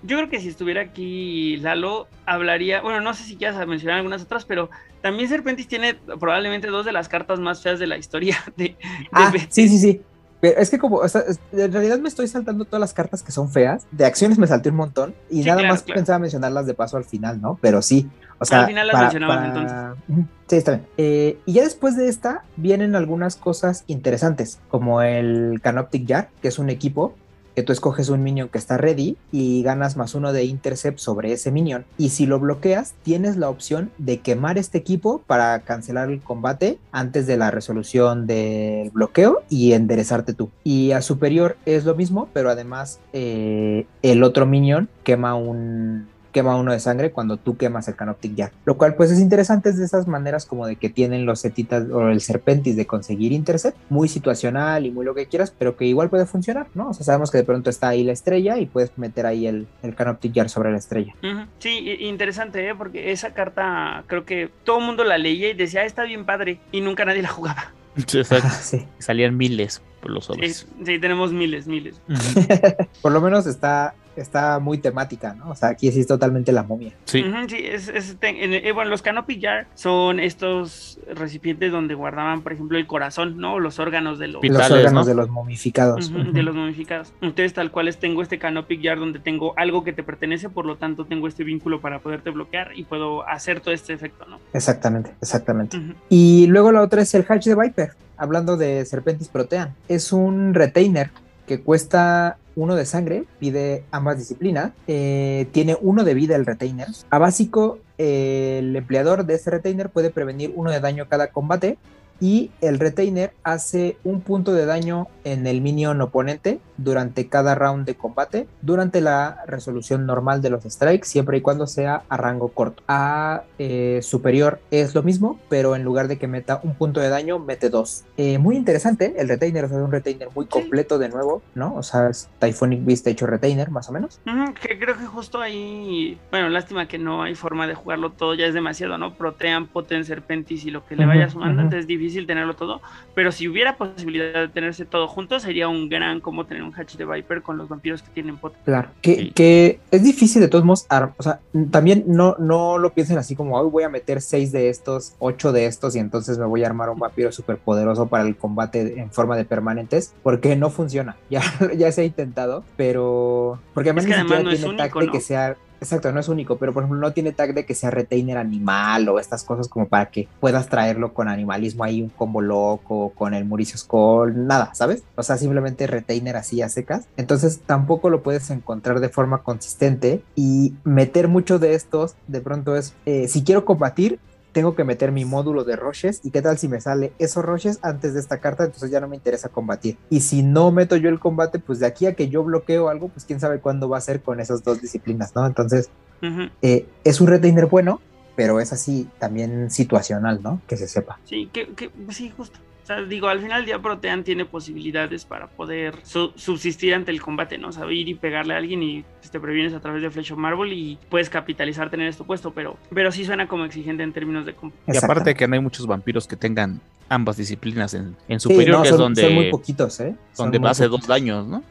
Yo 0.04 0.16
creo 0.16 0.28
que 0.30 0.40
si 0.40 0.48
estuviera 0.48 0.80
aquí 0.82 1.56
Lalo, 1.58 2.08
hablaría, 2.26 2.80
bueno, 2.82 3.00
no 3.00 3.14
sé 3.14 3.22
si 3.24 3.36
quieras 3.36 3.64
mencionar 3.68 3.98
algunas 3.98 4.22
otras, 4.22 4.44
pero 4.44 4.68
también 5.00 5.28
Serpentis 5.28 5.68
tiene 5.68 5.94
probablemente 5.94 6.66
dos 6.68 6.84
de 6.84 6.90
las 6.92 7.08
cartas 7.08 7.38
más 7.38 7.62
feas 7.62 7.78
de 7.78 7.86
la 7.86 7.96
historia 7.96 8.36
de, 8.56 8.64
de 8.64 8.76
Ah, 9.12 9.30
Betis. 9.32 9.48
sí, 9.50 9.68
sí, 9.68 9.78
sí. 9.78 10.00
Pero 10.40 10.58
es 10.60 10.70
que 10.70 10.78
como, 10.80 10.96
o 10.96 11.08
sea, 11.08 11.20
es- 11.28 11.38
en 11.52 11.72
realidad 11.72 12.00
me 12.00 12.08
estoy 12.08 12.26
saltando 12.26 12.64
todas 12.64 12.80
las 12.80 12.92
cartas 12.92 13.22
que 13.22 13.30
son 13.30 13.48
feas. 13.52 13.86
De 13.92 14.04
acciones 14.04 14.38
me 14.38 14.48
salté 14.48 14.70
un 14.70 14.74
montón 14.76 15.14
y 15.30 15.42
Sí, 15.42 15.48
nada 15.48 15.60
claro, 15.60 15.74
más 15.74 15.82
claro. 15.84 15.98
pensaba 16.00 16.18
mencionarlas 16.18 16.66
de 16.66 16.74
paso 16.74 16.96
al 16.96 17.04
final, 17.04 17.40
¿no? 17.40 17.60
Pero 17.62 17.80
sí, 17.80 18.08
o 18.42 18.44
sea, 18.44 18.60
Al 18.60 18.66
final 18.66 18.86
las 18.88 19.00
mencionamos, 19.00 19.44
entonces. 19.46 20.26
Sí, 20.48 20.56
está 20.56 20.72
bien. 20.72 20.86
Eh, 20.96 21.38
y 21.46 21.52
ya 21.54 21.62
después 21.62 21.96
de 21.96 22.08
esta 22.08 22.42
vienen 22.56 22.96
algunas 22.96 23.36
cosas 23.36 23.84
interesantes, 23.86 24.60
como 24.68 25.00
el 25.00 25.60
Canoptic 25.62 26.08
Jar, 26.08 26.28
que 26.42 26.48
es 26.48 26.58
un 26.58 26.68
equipo 26.68 27.14
que 27.54 27.62
tú 27.62 27.72
escoges 27.72 28.08
un 28.08 28.22
minion 28.22 28.48
que 28.48 28.58
está 28.58 28.76
ready 28.78 29.16
y 29.30 29.62
ganas 29.62 29.96
más 29.96 30.14
uno 30.14 30.32
de 30.32 30.44
intercept 30.44 30.98
sobre 30.98 31.32
ese 31.32 31.50
minion. 31.50 31.84
Y 31.98 32.10
si 32.10 32.26
lo 32.26 32.40
bloqueas, 32.40 32.94
tienes 33.02 33.36
la 33.36 33.48
opción 33.48 33.90
de 33.98 34.20
quemar 34.20 34.58
este 34.58 34.78
equipo 34.78 35.22
para 35.26 35.60
cancelar 35.60 36.10
el 36.10 36.20
combate 36.20 36.78
antes 36.92 37.26
de 37.26 37.36
la 37.36 37.50
resolución 37.50 38.26
del 38.26 38.90
bloqueo 38.90 39.42
y 39.48 39.72
enderezarte 39.72 40.34
tú. 40.34 40.50
Y 40.64 40.92
a 40.92 41.02
superior 41.02 41.56
es 41.66 41.84
lo 41.84 41.94
mismo, 41.94 42.28
pero 42.32 42.50
además 42.50 43.00
eh, 43.12 43.86
el 44.02 44.22
otro 44.22 44.46
minion 44.46 44.88
quema 45.04 45.34
un 45.34 46.08
quema 46.32 46.56
uno 46.56 46.72
de 46.72 46.80
sangre 46.80 47.12
cuando 47.12 47.36
tú 47.36 47.56
quemas 47.56 47.86
el 47.88 47.94
Canoptic 47.96 48.36
Jar. 48.36 48.52
Lo 48.64 48.76
cual 48.76 48.94
pues 48.94 49.10
es 49.10 49.20
interesante 49.20 49.68
es 49.68 49.78
de 49.78 49.84
esas 49.84 50.08
maneras 50.08 50.46
como 50.46 50.66
de 50.66 50.76
que 50.76 50.88
tienen 50.90 51.26
los 51.26 51.40
setitas 51.40 51.88
o 51.90 52.08
el 52.08 52.20
Serpentis 52.20 52.76
de 52.76 52.86
conseguir 52.86 53.32
intercept, 53.32 53.76
muy 53.90 54.08
situacional 54.08 54.86
y 54.86 54.90
muy 54.90 55.04
lo 55.04 55.14
que 55.14 55.26
quieras, 55.26 55.54
pero 55.56 55.76
que 55.76 55.84
igual 55.84 56.10
puede 56.10 56.26
funcionar, 56.26 56.66
¿no? 56.74 56.88
O 56.90 56.94
sea, 56.94 57.04
sabemos 57.04 57.30
que 57.30 57.38
de 57.38 57.44
pronto 57.44 57.70
está 57.70 57.88
ahí 57.88 58.02
la 58.02 58.12
estrella 58.12 58.58
y 58.58 58.66
puedes 58.66 58.96
meter 58.98 59.26
ahí 59.26 59.46
el, 59.46 59.66
el 59.82 59.94
Canoptic 59.94 60.34
Jar 60.34 60.48
sobre 60.48 60.72
la 60.72 60.78
estrella. 60.78 61.14
Sí, 61.58 61.96
interesante, 62.00 62.68
¿eh? 62.68 62.74
porque 62.74 63.12
esa 63.12 63.34
carta 63.34 64.04
creo 64.06 64.24
que 64.24 64.50
todo 64.64 64.78
el 64.78 64.86
mundo 64.86 65.04
la 65.04 65.18
leía 65.18 65.50
y 65.50 65.54
decía, 65.54 65.82
"Ah, 65.82 65.84
está 65.84 66.04
bien 66.04 66.24
padre, 66.24 66.58
y 66.72 66.80
nunca 66.80 67.04
nadie 67.04 67.22
la 67.22 67.28
jugaba. 67.28 67.72
Sí, 68.06 68.18
exacto. 68.18 68.48
sí. 68.62 68.86
Salían 68.98 69.36
miles 69.36 69.82
por 70.00 70.10
los 70.10 70.24
sobres. 70.24 70.66
sí, 70.84 70.98
tenemos 70.98 71.32
miles, 71.32 71.66
miles. 71.66 72.00
Por 73.02 73.12
lo 73.12 73.20
menos 73.20 73.46
está, 73.46 73.94
está 74.16 74.58
muy 74.58 74.78
temática, 74.78 75.34
¿no? 75.34 75.50
O 75.50 75.54
sea, 75.54 75.70
aquí 75.70 75.90
sí 75.90 76.00
es 76.00 76.06
totalmente 76.06 76.52
la 76.52 76.62
momia. 76.62 76.92
Sí. 77.04 77.24
Sí, 77.48 77.56
es, 77.62 77.88
es- 77.88 78.16
en- 78.22 78.52
eh, 78.54 78.72
bueno, 78.72 78.90
los 78.90 79.02
canopy 79.02 79.40
jar 79.40 79.66
son 79.74 80.20
estos 80.20 80.98
recipientes 81.14 81.72
donde 81.72 81.94
guardaban, 81.94 82.42
por 82.42 82.52
ejemplo, 82.52 82.78
el 82.78 82.86
corazón, 82.86 83.38
¿no? 83.38 83.58
Los 83.58 83.78
órganos 83.78 84.18
de 84.18 84.28
los, 84.28 84.42
Los 84.44 84.70
órganos 84.70 84.92
¿no? 84.92 85.04
de 85.04 85.14
los 85.14 85.28
momificados. 85.30 86.12
De 86.32 86.42
los 86.42 86.54
momificados. 86.54 87.12
Entonces, 87.20 87.52
tal 87.54 87.70
cual 87.70 87.88
es, 87.88 87.98
tengo 87.98 88.22
este 88.22 88.38
canopy 88.38 88.80
jar 88.82 88.98
donde 88.98 89.18
tengo 89.18 89.54
algo 89.56 89.84
que 89.84 89.92
te 89.92 90.02
pertenece, 90.02 90.48
por 90.48 90.66
lo 90.66 90.76
tanto, 90.76 91.04
tengo 91.04 91.28
este 91.28 91.44
vínculo 91.44 91.80
para 91.80 91.98
poderte 92.00 92.30
bloquear 92.30 92.70
y 92.74 92.84
puedo 92.84 93.26
hacer 93.28 93.60
todo 93.60 93.72
este 93.74 93.92
efecto, 93.92 94.24
¿no? 94.28 94.38
Exactamente, 94.52 95.12
exactamente. 95.20 95.80
Y 96.08 96.46
luego 96.48 96.72
la 96.72 96.82
otra 96.82 97.02
es 97.02 97.14
el 97.14 97.24
Hatch 97.28 97.46
de 97.46 97.54
Viper, 97.54 97.92
hablando 98.16 98.56
de 98.56 98.84
Serpentis 98.84 99.28
Protean. 99.28 99.74
Es 99.88 100.12
un 100.12 100.54
retainer 100.54 101.10
que 101.46 101.60
cuesta 101.60 102.36
uno 102.56 102.74
de 102.76 102.84
sangre, 102.84 103.24
pide 103.38 103.84
ambas 103.90 104.18
disciplinas, 104.18 104.72
eh, 104.86 105.46
tiene 105.52 105.76
uno 105.80 106.04
de 106.04 106.14
vida 106.14 106.36
el 106.36 106.46
retainer. 106.46 106.88
A 107.10 107.18
básico, 107.18 107.78
el 107.98 108.74
empleador 108.74 109.26
de 109.26 109.34
este 109.34 109.50
retainer 109.50 109.90
puede 109.90 110.10
prevenir 110.10 110.52
uno 110.56 110.70
de 110.70 110.80
daño 110.80 111.08
cada 111.08 111.28
combate 111.28 111.78
y 112.22 112.52
el 112.60 112.78
retainer 112.78 113.32
hace 113.42 113.96
un 114.04 114.20
punto 114.20 114.54
de 114.54 114.64
daño 114.64 115.08
en 115.24 115.44
el 115.48 115.60
minion 115.60 116.00
oponente 116.00 116.60
durante 116.76 117.28
cada 117.28 117.56
round 117.56 117.84
de 117.84 117.96
combate 117.96 118.46
durante 118.60 119.00
la 119.00 119.42
resolución 119.48 120.06
normal 120.06 120.40
de 120.40 120.50
los 120.50 120.62
strikes 120.62 121.08
siempre 121.08 121.38
y 121.38 121.40
cuando 121.40 121.66
sea 121.66 122.04
a 122.08 122.16
rango 122.16 122.48
corto. 122.48 122.84
A 122.86 123.42
eh, 123.58 123.98
superior 124.02 124.60
es 124.70 124.94
lo 124.94 125.02
mismo 125.02 125.40
pero 125.48 125.74
en 125.74 125.82
lugar 125.82 126.06
de 126.06 126.16
que 126.16 126.28
meta 126.28 126.60
un 126.62 126.76
punto 126.76 127.00
de 127.00 127.08
daño 127.08 127.40
mete 127.40 127.70
dos. 127.70 128.04
Eh, 128.16 128.38
muy 128.38 128.56
interesante 128.56 129.14
el 129.18 129.28
retainer 129.28 129.64
o 129.64 129.68
sea, 129.68 129.78
es 129.78 129.84
un 129.84 129.90
retainer 129.90 130.28
muy 130.32 130.46
completo 130.46 130.98
de 130.98 131.08
nuevo 131.08 131.42
no 131.56 131.74
o 131.74 131.82
sea 131.82 132.08
es 132.08 132.28
Typhonic 132.38 132.84
Beast 132.84 133.06
hecho 133.08 133.26
retainer 133.26 133.70
más 133.70 133.88
o 133.88 133.92
menos. 133.92 134.20
Ujú, 134.26 134.54
que 134.54 134.78
creo 134.78 134.96
que 134.96 135.06
justo 135.06 135.40
ahí, 135.40 136.18
bueno, 136.30 136.48
lástima 136.50 136.86
que 136.86 136.98
no 136.98 137.24
hay 137.24 137.34
forma 137.34 137.66
de 137.66 137.74
jugarlo 137.74 138.10
todo, 138.10 138.34
ya 138.34 138.46
es 138.46 138.54
demasiado, 138.54 138.96
¿no? 138.96 139.14
Protean, 139.14 139.66
Poten, 139.66 140.04
Serpentis 140.04 140.64
y 140.64 140.70
lo 140.70 140.86
que 140.86 140.94
le 140.94 141.04
vaya 141.04 141.28
sumando, 141.28 141.54
ujú. 141.54 141.62
entonces 141.62 141.80
es 141.80 141.86
difícil 141.86 142.11
tenerlo 142.26 142.54
todo, 142.54 142.80
pero 143.14 143.32
si 143.32 143.48
hubiera 143.48 143.76
posibilidad 143.76 144.40
de 144.40 144.48
tenerse 144.48 144.84
todo 144.84 145.08
junto, 145.08 145.40
sería 145.40 145.68
un 145.68 145.88
gran 145.88 146.20
como 146.20 146.46
tener 146.46 146.62
un 146.62 146.74
Hatch 146.74 146.96
de 146.96 147.04
Viper 147.04 147.42
con 147.42 147.56
los 147.58 147.68
vampiros 147.68 148.02
que 148.02 148.10
tienen 148.10 148.36
Poten. 148.36 148.60
Claro, 148.64 148.88
que, 149.00 149.16
Sí. 149.16 149.30
que 149.34 149.80
es 149.90 150.02
difícil 150.02 150.40
de 150.40 150.48
todos 150.48 150.64
modos, 150.64 150.86
o 151.16 151.22
sea, 151.22 151.40
también 151.70 152.04
no, 152.06 152.36
no 152.38 152.78
lo 152.78 152.92
piensen 152.92 153.18
así 153.18 153.34
como, 153.36 153.58
hoy 153.58 153.70
voy 153.70 153.82
a 153.84 153.88
meter 153.88 154.20
seis 154.20 154.52
de 154.52 154.68
estos, 154.68 155.14
ocho 155.18 155.52
de 155.52 155.66
estos 155.66 155.96
y 155.96 155.98
entonces 155.98 156.38
me 156.38 156.46
voy 156.46 156.64
a 156.64 156.66
armar 156.66 156.90
un 156.90 156.98
vampiro 156.98 157.32
súper 157.32 157.58
poderoso 157.58 158.06
para 158.08 158.26
el 158.26 158.36
combate 158.36 159.00
en 159.00 159.10
forma 159.10 159.36
de 159.36 159.44
permanentes, 159.44 160.14
porque 160.22 160.56
no 160.56 160.70
funciona, 160.70 161.16
ya, 161.30 161.42
ya 161.76 161.90
se 161.92 162.02
ha 162.02 162.04
intentado, 162.04 162.64
pero 162.76 163.58
porque 163.74 163.90
además 163.90 164.04
Es 164.04 164.08
que 164.08 164.14
además 164.14 164.60
no 164.60 164.76
tiene 164.76 165.10
que 165.10 165.20
sea... 165.20 165.56
Exacto, 165.82 166.12
no 166.12 166.20
es 166.20 166.28
único, 166.28 166.58
pero 166.58 166.72
por 166.72 166.84
ejemplo 166.84 167.00
no 167.00 167.12
tiene 167.12 167.32
tag 167.32 167.54
de 167.54 167.66
que 167.66 167.74
sea 167.74 167.90
retainer 167.90 168.38
animal 168.38 169.08
o 169.08 169.18
estas 169.18 169.42
cosas 169.42 169.66
como 169.66 169.88
para 169.88 170.10
que 170.10 170.28
puedas 170.38 170.68
traerlo 170.68 171.12
con 171.12 171.26
animalismo 171.26 171.82
ahí, 171.82 172.00
un 172.00 172.08
combo 172.08 172.40
loco, 172.40 173.10
con 173.16 173.34
el 173.34 173.44
Mauricio 173.44 173.76
Skull, 173.76 174.46
nada, 174.46 174.72
¿sabes? 174.74 175.02
O 175.16 175.24
sea, 175.24 175.38
simplemente 175.38 175.88
retainer 175.88 176.36
así 176.36 176.62
a 176.62 176.68
secas. 176.68 177.08
Entonces 177.16 177.62
tampoco 177.66 178.10
lo 178.10 178.22
puedes 178.22 178.48
encontrar 178.50 179.00
de 179.00 179.08
forma 179.08 179.42
consistente 179.42 180.22
y 180.36 180.74
meter 180.84 181.26
mucho 181.26 181.58
de 181.58 181.74
estos 181.74 182.14
de 182.28 182.40
pronto 182.40 182.76
es, 182.76 182.94
eh, 183.04 183.26
si 183.26 183.42
quiero 183.42 183.64
combatir, 183.64 184.20
tengo 184.52 184.74
que 184.74 184.84
meter 184.84 185.12
mi 185.12 185.24
módulo 185.24 185.64
de 185.64 185.76
roches 185.76 186.20
y 186.22 186.30
qué 186.30 186.42
tal 186.42 186.58
si 186.58 186.68
me 186.68 186.80
sale 186.80 187.14
esos 187.18 187.44
roches 187.44 187.78
antes 187.82 188.14
de 188.14 188.20
esta 188.20 188.38
carta, 188.40 188.64
entonces 188.64 188.90
ya 188.90 189.00
no 189.00 189.08
me 189.08 189.16
interesa 189.16 189.48
combatir. 189.48 189.98
Y 190.10 190.20
si 190.20 190.42
no 190.42 190.70
meto 190.72 190.96
yo 190.96 191.08
el 191.08 191.18
combate, 191.20 191.58
pues 191.58 191.78
de 191.80 191.86
aquí 191.86 192.06
a 192.06 192.14
que 192.14 192.28
yo 192.28 192.44
bloqueo 192.44 192.88
algo, 192.88 193.08
pues 193.08 193.24
quién 193.24 193.40
sabe 193.40 193.60
cuándo 193.60 193.88
va 193.88 193.98
a 193.98 194.02
ser 194.02 194.22
con 194.22 194.40
esas 194.40 194.62
dos 194.62 194.80
disciplinas, 194.80 195.34
¿no? 195.34 195.46
Entonces 195.46 195.90
Ujú, 196.22 196.50
eh, 196.62 196.86
es 197.04 197.20
un 197.20 197.28
retainer 197.28 197.66
bueno, 197.66 198.00
pero 198.36 198.60
es 198.60 198.72
así 198.72 199.08
también 199.18 199.70
situacional, 199.70 200.42
¿no? 200.42 200.62
Que 200.66 200.76
se 200.76 200.88
sepa. 200.88 201.20
Sí, 201.24 201.50
que, 201.52 201.74
que 201.74 201.90
sí, 202.10 202.30
justo. 202.30 202.58
Sea, 202.96 203.02
digo, 203.04 203.28
al 203.28 203.40
final 203.40 203.64
ya 203.66 203.78
Protean 203.80 204.24
tiene 204.24 204.44
posibilidades 204.44 205.24
para 205.24 205.46
poder 205.46 205.94
su- 206.02 206.32
subsistir 206.36 206.94
ante 206.94 207.10
el 207.10 207.20
combate, 207.20 207.58
¿no? 207.58 207.68
O 207.68 207.72
sea, 207.72 207.90
ir 207.92 208.08
y 208.08 208.14
pegarle 208.14 208.54
a 208.54 208.58
alguien 208.58 208.82
y 208.82 209.04
pues, 209.20 209.30
te 209.30 209.40
previenes 209.40 209.72
a 209.74 209.80
través 209.80 210.02
de 210.02 210.10
Flesh 210.10 210.32
of 210.32 210.38
Marble 210.38 210.74
y 210.74 210.98
puedes 211.08 211.30
capitalizar 211.30 211.90
tener 211.90 212.08
esto 212.08 212.24
puesto, 212.24 212.52
pero, 212.52 212.76
pero 212.94 213.10
sí 213.12 213.24
suena 213.24 213.46
como 213.48 213.64
exigente 213.64 214.02
en 214.02 214.12
términos 214.12 214.46
de 214.46 214.54
combate. 214.54 214.80
Y 214.86 214.90
aparte 214.90 214.98
Exactamente. 214.98 215.34
que 215.38 215.48
no 215.48 215.54
hay 215.54 215.60
muchos 215.60 215.86
vampiros 215.86 216.26
que 216.26 216.36
tengan 216.36 216.80
ambas 217.08 217.36
disciplinas 217.36 217.92
en, 217.94 218.16
en 218.28 218.40
Sí, 218.40 218.48
superior, 218.48 218.78
no, 218.78 218.82
que 218.82 218.88
son, 218.88 218.94
es 218.94 218.98
donde, 219.00 219.22
son 219.22 219.34
muy 219.34 219.50
poquitos, 219.50 220.00
¿eh? 220.00 220.14
Son 220.32 220.50
donde 220.50 220.66
hace 220.68 220.84
dos 220.84 220.92
poquitos. 220.92 221.08
daños, 221.08 221.46
¿no? 221.46 221.62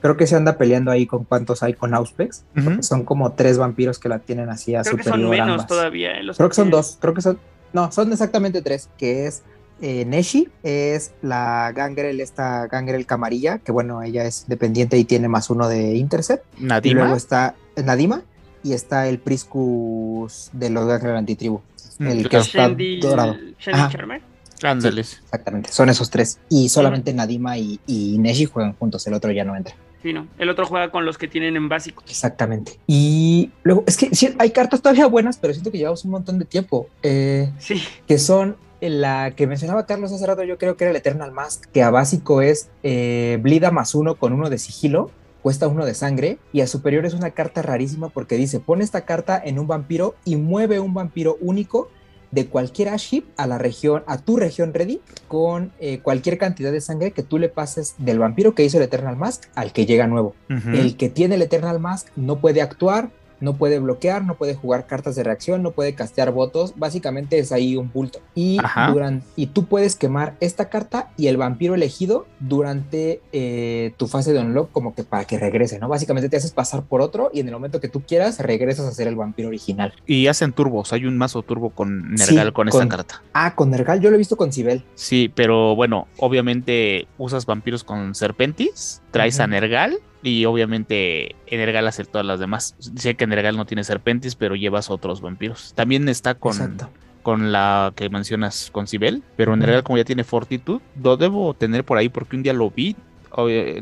Creo 0.00 0.16
que 0.16 0.26
se 0.26 0.36
anda 0.36 0.56
peleando 0.56 0.90
ahí 0.90 1.06
con 1.06 1.24
cuántos 1.24 1.62
hay 1.62 1.74
con 1.74 1.92
Auspex. 1.94 2.44
Ujú. 2.56 2.82
Son 2.82 3.04
como 3.04 3.32
tres 3.32 3.58
vampiros 3.58 3.98
que 3.98 4.08
la 4.08 4.20
tienen 4.20 4.48
así 4.48 4.74
a 4.74 4.82
Creo 4.82 4.96
que 4.96 5.02
son 5.04 5.28
menos 5.28 5.48
ambas. 5.50 5.66
todavía. 5.66 6.12
eh, 6.18 6.22
los 6.22 6.36
Creo 6.38 6.48
que 6.48 6.54
son 6.54 6.70
dos, 6.70 6.96
creo 7.00 7.12
que 7.12 7.20
son, 7.20 7.38
no, 7.74 7.92
son 7.92 8.10
exactamente 8.12 8.62
tres, 8.62 8.88
que 8.96 9.26
es 9.26 9.42
eh, 9.80 10.04
Neshi, 10.04 10.48
es 10.62 11.12
la 11.22 11.72
Gangrel, 11.74 12.20
esta 12.20 12.66
Gangrel 12.66 13.06
Camarilla, 13.06 13.58
que 13.58 13.72
bueno, 13.72 14.02
ella 14.02 14.24
es 14.24 14.44
dependiente 14.48 14.98
y 14.98 15.04
tiene 15.04 15.28
más 15.28 15.50
uno 15.50 15.68
de 15.68 15.94
Intercept. 15.96 16.44
Y 16.60 16.64
Nadima. 16.64 17.00
luego 17.02 17.16
está 17.16 17.54
Nadima 17.76 18.22
y 18.64 18.72
está 18.72 19.08
el 19.08 19.18
Priscus 19.18 20.50
de 20.52 20.70
los 20.70 20.86
Gangrel 20.86 21.16
Antitribu, 21.16 21.60
Mm, 22.00 22.06
el 22.06 22.28
que 22.28 22.36
está 22.38 22.68
Shandy- 22.68 23.00
dorado. 23.00 23.36
Charmer. 23.58 24.22
Ándales. 24.62 25.20
Exactamente, 25.24 25.70
son 25.72 25.88
esos 25.88 26.10
tres. 26.10 26.38
Y 26.48 26.68
solamente 26.68 27.12
Nadima 27.14 27.58
y, 27.58 27.80
y 27.86 28.18
Neshi 28.18 28.44
juegan 28.46 28.72
juntos, 28.74 29.06
el 29.06 29.14
otro 29.14 29.30
ya 29.32 29.44
no 29.44 29.54
entra. 29.56 29.74
Sí, 30.02 30.12
no. 30.12 30.28
El 30.38 30.48
otro 30.48 30.64
juega 30.66 30.90
con 30.92 31.04
los 31.04 31.18
que 31.18 31.26
tienen 31.26 31.56
en 31.56 31.68
básico. 31.68 32.04
Exactamente. 32.08 32.78
Y 32.86 33.50
luego, 33.64 33.82
es 33.86 33.96
que 33.96 34.14
sí, 34.14 34.32
hay 34.38 34.50
cartas 34.50 34.80
todavía 34.80 35.06
buenas, 35.08 35.38
pero 35.38 35.52
siento 35.52 35.72
que 35.72 35.78
llevamos 35.78 36.04
un 36.04 36.12
montón 36.12 36.38
de 36.38 36.44
tiempo. 36.44 36.88
Eh, 37.02 37.50
Sí. 37.58 37.82
que 38.06 38.16
son 38.18 38.56
la 38.80 39.32
que 39.32 39.46
mencionaba 39.46 39.86
Carlos 39.86 40.12
hace 40.12 40.26
rato, 40.26 40.44
yo 40.44 40.58
creo 40.58 40.76
que 40.76 40.84
era 40.84 40.90
el 40.90 40.96
Eternal 40.96 41.32
Mask, 41.32 41.66
que 41.72 41.82
a 41.82 41.90
básico 41.90 42.42
es 42.42 42.68
eh, 42.82 43.38
Blida 43.40 43.70
más 43.70 43.94
uno 43.94 44.16
con 44.16 44.32
uno 44.32 44.50
de 44.50 44.58
sigilo, 44.58 45.10
cuesta 45.42 45.68
uno 45.68 45.84
de 45.84 45.94
sangre, 45.94 46.38
y 46.52 46.60
a 46.60 46.66
superior 46.66 47.06
es 47.06 47.14
una 47.14 47.30
carta 47.30 47.62
rarísima 47.62 48.08
porque 48.08 48.36
dice, 48.36 48.60
pone 48.60 48.84
esta 48.84 49.02
carta 49.02 49.40
en 49.42 49.58
un 49.58 49.66
vampiro 49.66 50.14
y 50.24 50.36
mueve 50.36 50.80
un 50.80 50.94
vampiro 50.94 51.36
único 51.40 51.88
de 52.30 52.46
cualquier 52.46 52.90
aship 52.90 53.26
a 53.36 53.46
la 53.46 53.58
región, 53.58 54.02
a 54.06 54.18
tu 54.18 54.36
región 54.36 54.74
ready, 54.74 55.00
con 55.28 55.72
eh, 55.80 56.00
cualquier 56.00 56.38
cantidad 56.38 56.70
de 56.72 56.80
sangre 56.80 57.12
que 57.12 57.22
tú 57.22 57.38
le 57.38 57.48
pases 57.48 57.94
del 57.98 58.18
vampiro 58.18 58.54
que 58.54 58.64
hizo 58.64 58.76
el 58.76 58.84
Eternal 58.84 59.16
Mask 59.16 59.44
al 59.54 59.72
que 59.72 59.86
llega 59.86 60.06
nuevo. 60.06 60.34
El 60.48 60.96
que 60.96 61.08
tiene 61.08 61.36
el 61.36 61.42
Eternal 61.42 61.80
Mask 61.80 62.08
no 62.16 62.40
puede 62.40 62.60
actuar, 62.60 63.10
no 63.40 63.54
puede 63.56 63.78
bloquear, 63.78 64.24
no 64.24 64.34
puede 64.36 64.54
jugar 64.54 64.86
cartas 64.86 65.14
de 65.16 65.22
reacción, 65.24 65.62
no 65.62 65.70
puede 65.72 65.94
castear 65.94 66.32
votos. 66.32 66.74
Básicamente 66.76 67.38
es 67.38 67.52
ahí 67.52 67.76
un 67.76 67.90
bulto. 67.92 68.20
Y, 68.34 68.58
Ajá. 68.62 68.90
duran- 68.90 69.22
y 69.36 69.46
tú 69.46 69.66
puedes 69.66 69.96
quemar 69.96 70.34
esta 70.40 70.68
carta 70.68 71.10
y 71.16 71.28
el 71.28 71.36
vampiro 71.36 71.74
elegido 71.74 72.26
durante 72.40 73.20
eh, 73.32 73.92
tu 73.96 74.06
fase 74.08 74.32
de 74.32 74.40
unlock 74.40 74.70
como 74.72 74.94
que 74.94 75.04
para 75.04 75.24
que 75.24 75.38
regrese, 75.38 75.78
¿no? 75.78 75.88
Básicamente 75.88 76.28
te 76.28 76.36
haces 76.36 76.52
pasar 76.52 76.82
por 76.82 77.00
otro 77.00 77.30
y 77.32 77.40
en 77.40 77.48
el 77.48 77.54
momento 77.54 77.80
que 77.80 77.88
tú 77.88 78.02
quieras 78.06 78.38
regresas 78.40 78.86
a 78.86 78.92
ser 78.92 79.06
el 79.08 79.16
vampiro 79.16 79.48
original. 79.48 79.92
Y 80.06 80.26
hacen 80.26 80.52
turbos. 80.52 80.92
Hay 80.92 81.04
un 81.04 81.16
mazo 81.18 81.42
turbo 81.42 81.70
con 81.70 82.14
Nergal 82.14 82.46
Sí, 82.48 82.52
con, 82.52 82.52
con- 82.52 82.68
esta 82.68 82.88
carta. 82.88 83.22
Ah, 83.32 83.54
con 83.54 83.70
Nergal 83.70 84.00
yo 84.00 84.10
lo 84.10 84.16
he 84.16 84.18
visto 84.18 84.36
con 84.36 84.52
Sibel. 84.52 84.84
Sí, 84.94 85.30
pero 85.34 85.76
bueno, 85.76 86.08
obviamente 86.18 87.06
usas 87.18 87.46
vampiros 87.46 87.84
con 87.84 88.14
Serpentis, 88.14 89.02
traes 89.10 89.40
a. 89.40 89.46
Nergal 89.48 89.98
y 90.22 90.44
obviamente 90.46 91.36
Nergal 91.50 91.86
hace 91.86 92.04
todas 92.04 92.26
las 92.26 92.40
demás. 92.40 92.74
Sé 92.96 93.14
que 93.14 93.26
Nergal 93.26 93.56
no 93.56 93.66
tiene 93.66 93.84
Serpentis, 93.84 94.34
pero 94.34 94.56
llevas 94.56 94.90
otros 94.90 95.20
vampiros. 95.20 95.72
También 95.74 96.08
está 96.08 96.34
con, 96.34 96.52
Exacto. 96.52 96.90
con 97.22 97.52
la 97.52 97.92
que 97.94 98.08
mencionas 98.10 98.70
con 98.72 98.86
Sibel, 98.86 99.22
pero 99.36 99.52
Ujú. 99.52 99.60
Nergal 99.60 99.82
como 99.84 99.98
ya 99.98 100.04
tiene 100.04 100.24
Fortitude, 100.24 100.82
lo 101.02 101.16
debo 101.16 101.54
tener 101.54 101.84
por 101.84 101.98
ahí 101.98 102.08
porque 102.08 102.36
un 102.36 102.42
día 102.42 102.52
lo 102.52 102.70
vi. 102.70 102.96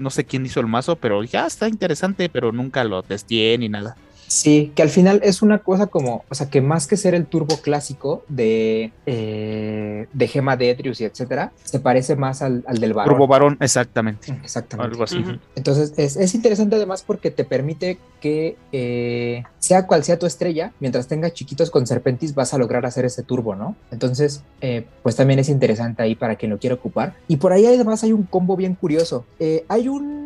No 0.01 0.11
sé 0.11 0.25
quién 0.25 0.45
hizo 0.45 0.61
el 0.61 0.67
mazo, 0.67 0.97
pero 0.97 1.23
ya 1.25 1.47
está 1.47 1.69
interesante, 1.69 2.29
pero 2.29 2.53
nunca 2.53 2.85
lo 2.85 3.03
testé 3.03 3.57
ni 3.57 3.69
nada. 3.69 3.97
Sí, 4.27 4.73
que 4.75 4.83
al 4.83 4.91
final 4.91 5.21
es 5.23 5.43
una 5.43 5.59
cosa 5.59 5.87
como, 5.87 6.25
o 6.29 6.35
sea, 6.35 6.49
que 6.51 6.61
más 6.61 6.87
que 6.87 6.97
ser 6.97 7.15
el 7.15 7.27
turbo 7.27 7.59
clásico 7.59 8.25
de, 8.29 8.93
eh, 9.07 10.07
de 10.13 10.29
Gema 10.29 10.57
de 10.57 10.71
Etrius 10.71 11.01
y 11.01 11.05
etcétera, 11.05 11.53
se 11.65 11.81
parece 11.81 12.17
más 12.17 12.43
al, 12.43 12.65
al 12.67 12.79
del 12.79 12.93
varón. 12.93 13.15
Turbo 13.15 13.27
Varón, 13.27 13.57
exactamente. 13.61 14.33
Exactamente. 14.43 14.93
Algo 14.93 15.05
así. 15.05 15.25
Entonces 15.55 15.93
es, 15.97 16.17
es 16.17 16.35
interesante 16.35 16.77
además 16.77 17.05
porque 17.07 17.31
te 17.31 17.45
permite 17.45 17.99
que 18.21 18.57
eh, 18.73 19.45
sea 19.59 19.87
cual 19.87 20.03
sea 20.05 20.19
tu 20.19 20.27
estrella, 20.27 20.73
mientras 20.81 21.07
tengas 21.07 21.33
chiquitos 21.33 21.71
con 21.71 21.87
Serpentis 21.87 22.35
vas 22.35 22.55
a 22.55 22.59
lograr 22.59 22.87
hacer 22.87 23.05
ese 23.05 23.23
turbo, 23.23 23.55
¿no? 23.55 23.77
Entonces, 23.91 24.43
eh, 24.61 24.87
pues 25.03 25.17
también 25.17 25.39
es 25.39 25.49
interesante 25.49 26.03
ahí 26.03 26.15
para 26.15 26.37
quien 26.37 26.51
lo 26.51 26.59
quiera 26.59 26.75
ocupar. 26.75 27.15
Y 27.29 27.37
por 27.37 27.53
ahí 27.53 27.67
además 27.67 28.03
hay 28.05 28.13
un 28.13 28.25
combo 28.25 28.57
bien 28.57 28.75
curioso. 28.75 29.25
Eh, 29.39 29.65
hay 29.69 29.89
un 29.89 30.26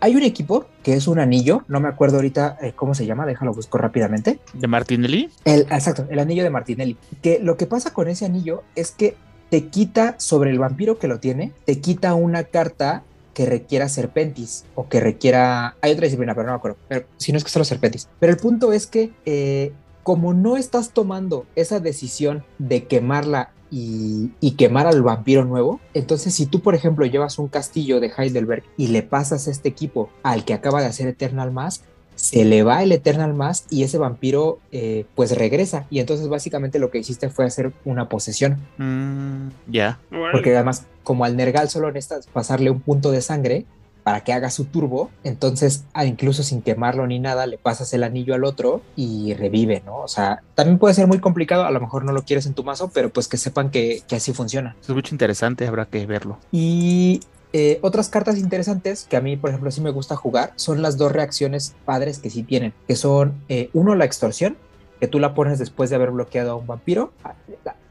hay 0.00 0.16
un 0.16 0.22
equipo 0.22 0.66
que 0.82 0.94
es 0.94 1.06
un 1.08 1.18
anillo, 1.18 1.62
no 1.68 1.80
me 1.80 1.88
acuerdo 1.88 2.16
ahorita 2.16 2.58
eh, 2.60 2.72
cómo 2.74 2.94
se 2.94 3.06
llama, 3.06 3.26
déjalo 3.26 3.52
busco 3.52 3.78
rápidamente. 3.78 4.40
De 4.52 4.66
Martinelli. 4.66 5.30
El, 5.44 5.62
exacto, 5.62 6.06
el 6.08 6.18
anillo 6.18 6.42
de 6.42 6.50
Martinelli. 6.50 6.96
Que 7.22 7.38
lo 7.40 7.56
que 7.56 7.66
pasa 7.66 7.92
con 7.92 8.08
ese 8.08 8.24
anillo 8.24 8.62
es 8.74 8.90
que 8.90 9.16
te 9.50 9.66
quita 9.66 10.14
sobre 10.18 10.50
el 10.50 10.58
vampiro 10.58 10.98
que 10.98 11.08
lo 11.08 11.20
tiene, 11.20 11.52
te 11.64 11.80
quita 11.80 12.14
una 12.14 12.44
carta 12.44 13.02
que 13.34 13.46
requiera 13.46 13.88
serpentis 13.88 14.64
o 14.74 14.88
que 14.88 15.00
requiera. 15.00 15.76
Hay 15.80 15.92
otra 15.92 16.04
disciplina, 16.04 16.34
pero 16.34 16.46
no 16.46 16.52
me 16.52 16.58
acuerdo. 16.58 16.78
Pero 16.88 17.06
si 17.16 17.32
no 17.32 17.38
es 17.38 17.44
que 17.44 17.50
solo 17.50 17.64
serpentis. 17.64 18.08
Pero 18.18 18.32
el 18.32 18.38
punto 18.38 18.72
es 18.72 18.86
que, 18.86 19.12
eh, 19.24 19.72
como 20.02 20.34
no 20.34 20.56
estás 20.56 20.90
tomando 20.90 21.46
esa 21.56 21.80
decisión 21.80 22.44
de 22.58 22.84
quemarla 22.84 23.50
y, 23.70 24.30
y 24.40 24.52
quemar 24.52 24.86
al 24.86 25.02
vampiro 25.02 25.44
nuevo, 25.44 25.80
entonces 25.94 26.34
si 26.34 26.46
tú, 26.46 26.60
por 26.60 26.74
ejemplo, 26.74 27.06
llevas 27.06 27.38
un 27.38 27.48
castillo 27.48 28.00
de 28.00 28.10
Heidelberg 28.16 28.64
y 28.76 28.88
le 28.88 29.02
pasas 29.02 29.46
este 29.48 29.68
equipo 29.68 30.10
al 30.22 30.44
que 30.44 30.54
acaba 30.54 30.80
de 30.80 30.86
hacer 30.86 31.08
Eternal 31.08 31.52
Mask, 31.52 31.82
se 32.20 32.44
le 32.44 32.62
va 32.62 32.82
el 32.82 32.92
Eternal 32.92 33.32
Mask 33.32 33.64
y 33.70 33.82
ese 33.82 33.96
vampiro 33.96 34.58
eh, 34.72 35.06
pues 35.14 35.36
regresa. 35.36 35.86
Y 35.90 36.00
entonces 36.00 36.28
básicamente 36.28 36.78
lo 36.78 36.90
que 36.90 36.98
hiciste 36.98 37.30
fue 37.30 37.46
hacer 37.46 37.72
una 37.84 38.08
posesión. 38.08 38.58
Mm, 38.76 39.48
ya. 39.72 39.98
Órale. 40.10 40.32
Porque 40.32 40.54
además, 40.54 40.84
como 41.02 41.24
al 41.24 41.36
Nergal 41.36 41.70
solo 41.70 41.90
necesitas 41.90 42.26
pasarle 42.26 42.70
un 42.70 42.80
punto 42.80 43.10
de 43.10 43.22
sangre, 43.22 43.64
para 44.02 44.22
que 44.24 44.32
haga 44.32 44.50
su 44.50 44.64
turbo. 44.64 45.10
Entonces, 45.24 45.84
ah, 45.92 46.04
incluso 46.04 46.42
sin 46.42 46.62
quemarlo 46.62 47.06
ni 47.06 47.18
nada, 47.18 47.46
le 47.46 47.58
pasas 47.58 47.92
el 47.94 48.04
anillo 48.04 48.34
al 48.34 48.44
otro 48.44 48.82
y 48.96 49.34
revive, 49.34 49.82
¿no? 49.84 49.98
O 49.98 50.08
sea, 50.08 50.42
también 50.54 50.78
puede 50.78 50.94
ser 50.94 51.06
muy 51.06 51.18
complicado, 51.18 51.64
a 51.64 51.70
lo 51.70 51.80
mejor 51.80 52.04
no 52.04 52.12
lo 52.12 52.22
quieres 52.22 52.46
en 52.46 52.54
tu 52.54 52.64
mazo, 52.64 52.90
pero 52.92 53.10
pues 53.10 53.28
que 53.28 53.36
sepan 53.36 53.70
que, 53.70 54.02
que 54.06 54.16
así 54.16 54.32
funciona. 54.32 54.76
Es 54.82 54.88
mucho 54.90 55.14
interesante, 55.14 55.66
habrá 55.66 55.86
que 55.86 56.06
verlo. 56.06 56.38
Y 56.52 57.20
eh, 57.52 57.78
otras 57.82 58.08
cartas 58.08 58.38
interesantes 58.38 59.06
que 59.08 59.16
a 59.16 59.20
mí, 59.20 59.36
por 59.36 59.50
ejemplo, 59.50 59.70
sí 59.70 59.80
me 59.80 59.90
gusta 59.90 60.14
jugar 60.14 60.52
son 60.56 60.82
las 60.82 60.96
dos 60.96 61.10
reacciones 61.10 61.74
padres 61.84 62.18
que 62.20 62.30
sí 62.30 62.44
tienen, 62.44 62.72
que 62.86 62.94
son 62.94 63.34
eh, 63.48 63.70
uno 63.72 63.94
la 63.96 64.04
extorsión, 64.04 64.56
que 65.00 65.08
tú 65.08 65.18
la 65.18 65.34
pones 65.34 65.58
después 65.58 65.90
de 65.90 65.96
haber 65.96 66.10
bloqueado 66.10 66.52
a 66.52 66.54
un 66.54 66.66
vampiro. 66.66 67.12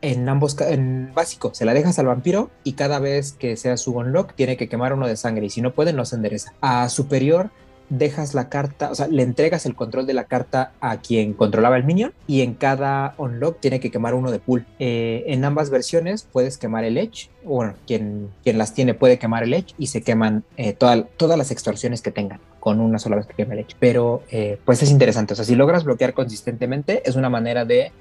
En 0.01 0.29
ambos, 0.29 0.59
en 0.61 1.11
básico, 1.13 1.51
se 1.53 1.65
la 1.65 1.73
dejas 1.73 1.99
al 1.99 2.05
vampiro 2.05 2.51
y 2.63 2.73
cada 2.73 2.99
vez 2.99 3.33
que 3.33 3.57
sea 3.57 3.75
su 3.75 3.97
unlock 3.97 4.33
tiene 4.33 4.55
que 4.55 4.69
quemar 4.69 4.93
uno 4.93 5.07
de 5.07 5.17
sangre 5.17 5.47
y 5.47 5.49
si 5.49 5.61
no 5.61 5.73
puede 5.73 5.91
no 5.91 6.05
se 6.05 6.15
endereza. 6.15 6.53
A 6.61 6.87
superior 6.87 7.49
dejas 7.89 8.33
la 8.33 8.49
carta, 8.49 8.91
o 8.91 8.95
sea, 8.95 9.07
le 9.07 9.23
entregas 9.23 9.65
el 9.65 9.75
control 9.75 10.05
de 10.05 10.13
la 10.13 10.25
carta 10.25 10.71
a 10.79 10.97
quien 10.97 11.33
controlaba 11.33 11.77
el 11.77 11.83
minion 11.83 12.13
y 12.27 12.41
en 12.41 12.53
cada 12.53 13.15
unlock 13.17 13.59
tiene 13.59 13.79
que 13.79 13.91
quemar 13.91 14.13
uno 14.13 14.31
de 14.31 14.39
pool. 14.39 14.65
Eh, 14.79 15.23
en 15.27 15.43
ambas 15.45 15.69
versiones 15.69 16.27
puedes 16.31 16.57
quemar 16.57 16.83
el 16.83 16.97
edge, 16.97 17.29
bueno, 17.43 17.73
quien, 17.87 18.29
quien 18.43 18.57
las 18.57 18.73
tiene 18.73 18.93
puede 18.93 19.19
quemar 19.19 19.43
el 19.43 19.53
edge 19.53 19.73
y 19.77 19.87
se 19.87 20.01
queman 20.01 20.43
eh, 20.57 20.73
todas 20.73 21.37
las 21.37 21.51
extorsiones 21.51 22.01
que 22.01 22.11
tengan 22.11 22.39
con 22.59 22.79
una 22.79 22.99
sola 22.99 23.15
vez 23.15 23.25
que 23.25 23.33
queme 23.33 23.55
el 23.55 23.61
edge. 23.61 23.75
Pero 23.79 24.23
eh, 24.31 24.59
pues 24.65 24.83
es 24.83 24.91
interesante, 24.91 25.33
o 25.33 25.35
sea, 25.35 25.45
si 25.45 25.55
logras 25.55 25.83
bloquear 25.83 26.13
consistentemente 26.13 27.01
es 27.05 27.15
una 27.15 27.29
manera 27.29 27.65
de 27.65 27.91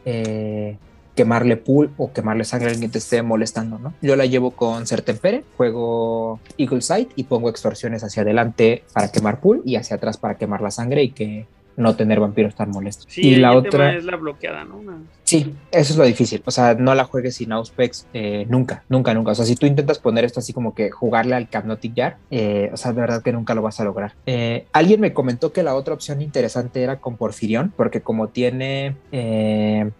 quemarle 1.18 1.56
pool 1.56 1.90
o 1.96 2.12
quemarle 2.12 2.44
sangre 2.44 2.68
a 2.68 2.70
alguien 2.70 2.88
que 2.88 2.92
te 2.92 2.98
esté 2.98 3.22
molestando, 3.22 3.80
¿no? 3.80 3.92
Yo 4.00 4.14
la 4.14 4.24
llevo 4.24 4.52
con 4.52 4.86
Sertempere, 4.86 5.42
juego 5.56 6.38
Eagle 6.56 6.80
Sight 6.80 7.10
y 7.16 7.24
pongo 7.24 7.50
extorsiones 7.50 8.04
hacia 8.04 8.22
adelante 8.22 8.84
para 8.92 9.10
quemar 9.10 9.40
pool 9.40 9.62
y 9.64 9.74
hacia 9.74 9.96
atrás 9.96 10.16
para 10.16 10.36
quemar 10.36 10.60
la 10.60 10.70
sangre 10.70 11.02
y 11.02 11.10
que 11.10 11.46
no 11.76 11.96
tener 11.96 12.20
vampiros 12.20 12.54
tan 12.54 12.70
molestos. 12.70 13.06
Sí, 13.08 13.22
y 13.22 13.34
la 13.34 13.56
otra 13.56 13.96
es 13.96 14.04
la 14.04 14.16
bloqueada, 14.16 14.64
¿no? 14.64 14.80
Sí, 15.24 15.54
eso 15.72 15.92
es 15.92 15.98
lo 15.98 16.04
difícil. 16.04 16.40
O 16.44 16.52
sea, 16.52 16.74
no 16.74 16.94
la 16.94 17.02
juegues 17.02 17.34
sin 17.34 17.50
Auspex 17.50 18.06
eh, 18.14 18.46
nunca, 18.48 18.84
nunca, 18.88 19.12
nunca. 19.12 19.32
O 19.32 19.34
sea, 19.34 19.44
si 19.44 19.56
tú 19.56 19.66
intentas 19.66 19.98
poner 19.98 20.24
esto 20.24 20.38
así 20.38 20.52
como 20.52 20.72
que 20.72 20.92
jugarle 20.92 21.34
al 21.34 21.48
Capnotic 21.48 21.96
Jar, 21.96 22.16
eh, 22.30 22.70
o 22.72 22.76
sea, 22.76 22.92
de 22.92 23.00
verdad 23.00 23.22
que 23.22 23.32
nunca 23.32 23.56
lo 23.56 23.62
vas 23.62 23.80
a 23.80 23.84
lograr. 23.84 24.14
Eh, 24.26 24.66
alguien 24.72 25.00
me 25.00 25.12
comentó 25.12 25.52
que 25.52 25.64
la 25.64 25.74
otra 25.74 25.94
opción 25.94 26.22
interesante 26.22 26.80
era 26.80 27.00
con 27.00 27.16
Porfirión, 27.16 27.72
porque 27.76 28.02
como 28.02 28.28
tiene 28.28 28.94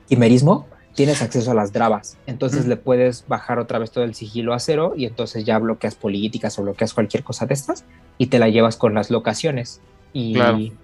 quimerismo, 0.07 0.67
tienes 0.99 1.23
acceso 1.23 1.53
a 1.53 1.55
las 1.55 1.73
drabas. 1.73 2.17
Entonces 2.27 2.67
le 2.67 2.77
puedes 2.77 3.25
bajar 3.29 3.61
otra 3.61 3.79
vez 3.79 3.93
todo 3.93 4.03
el 4.03 4.17
sigilo 4.17 4.53
a 4.53 4.59
cero 4.59 4.95
y 4.97 5.05
entonces 5.05 5.45
ya 5.45 5.57
bloqueas 5.61 5.95
políticas 5.95 6.59
o 6.59 6.65
bloqueas 6.65 6.93
cualquier 6.93 7.23
cosa 7.23 7.47
de 7.47 7.55
estas 7.55 7.85
y 8.19 8.27
te 8.27 8.41
la 8.41 8.49
llevas 8.49 8.77
con 8.77 8.95
las 8.95 9.09
locaciones. 9.09 9.81
Y, 10.13 10.37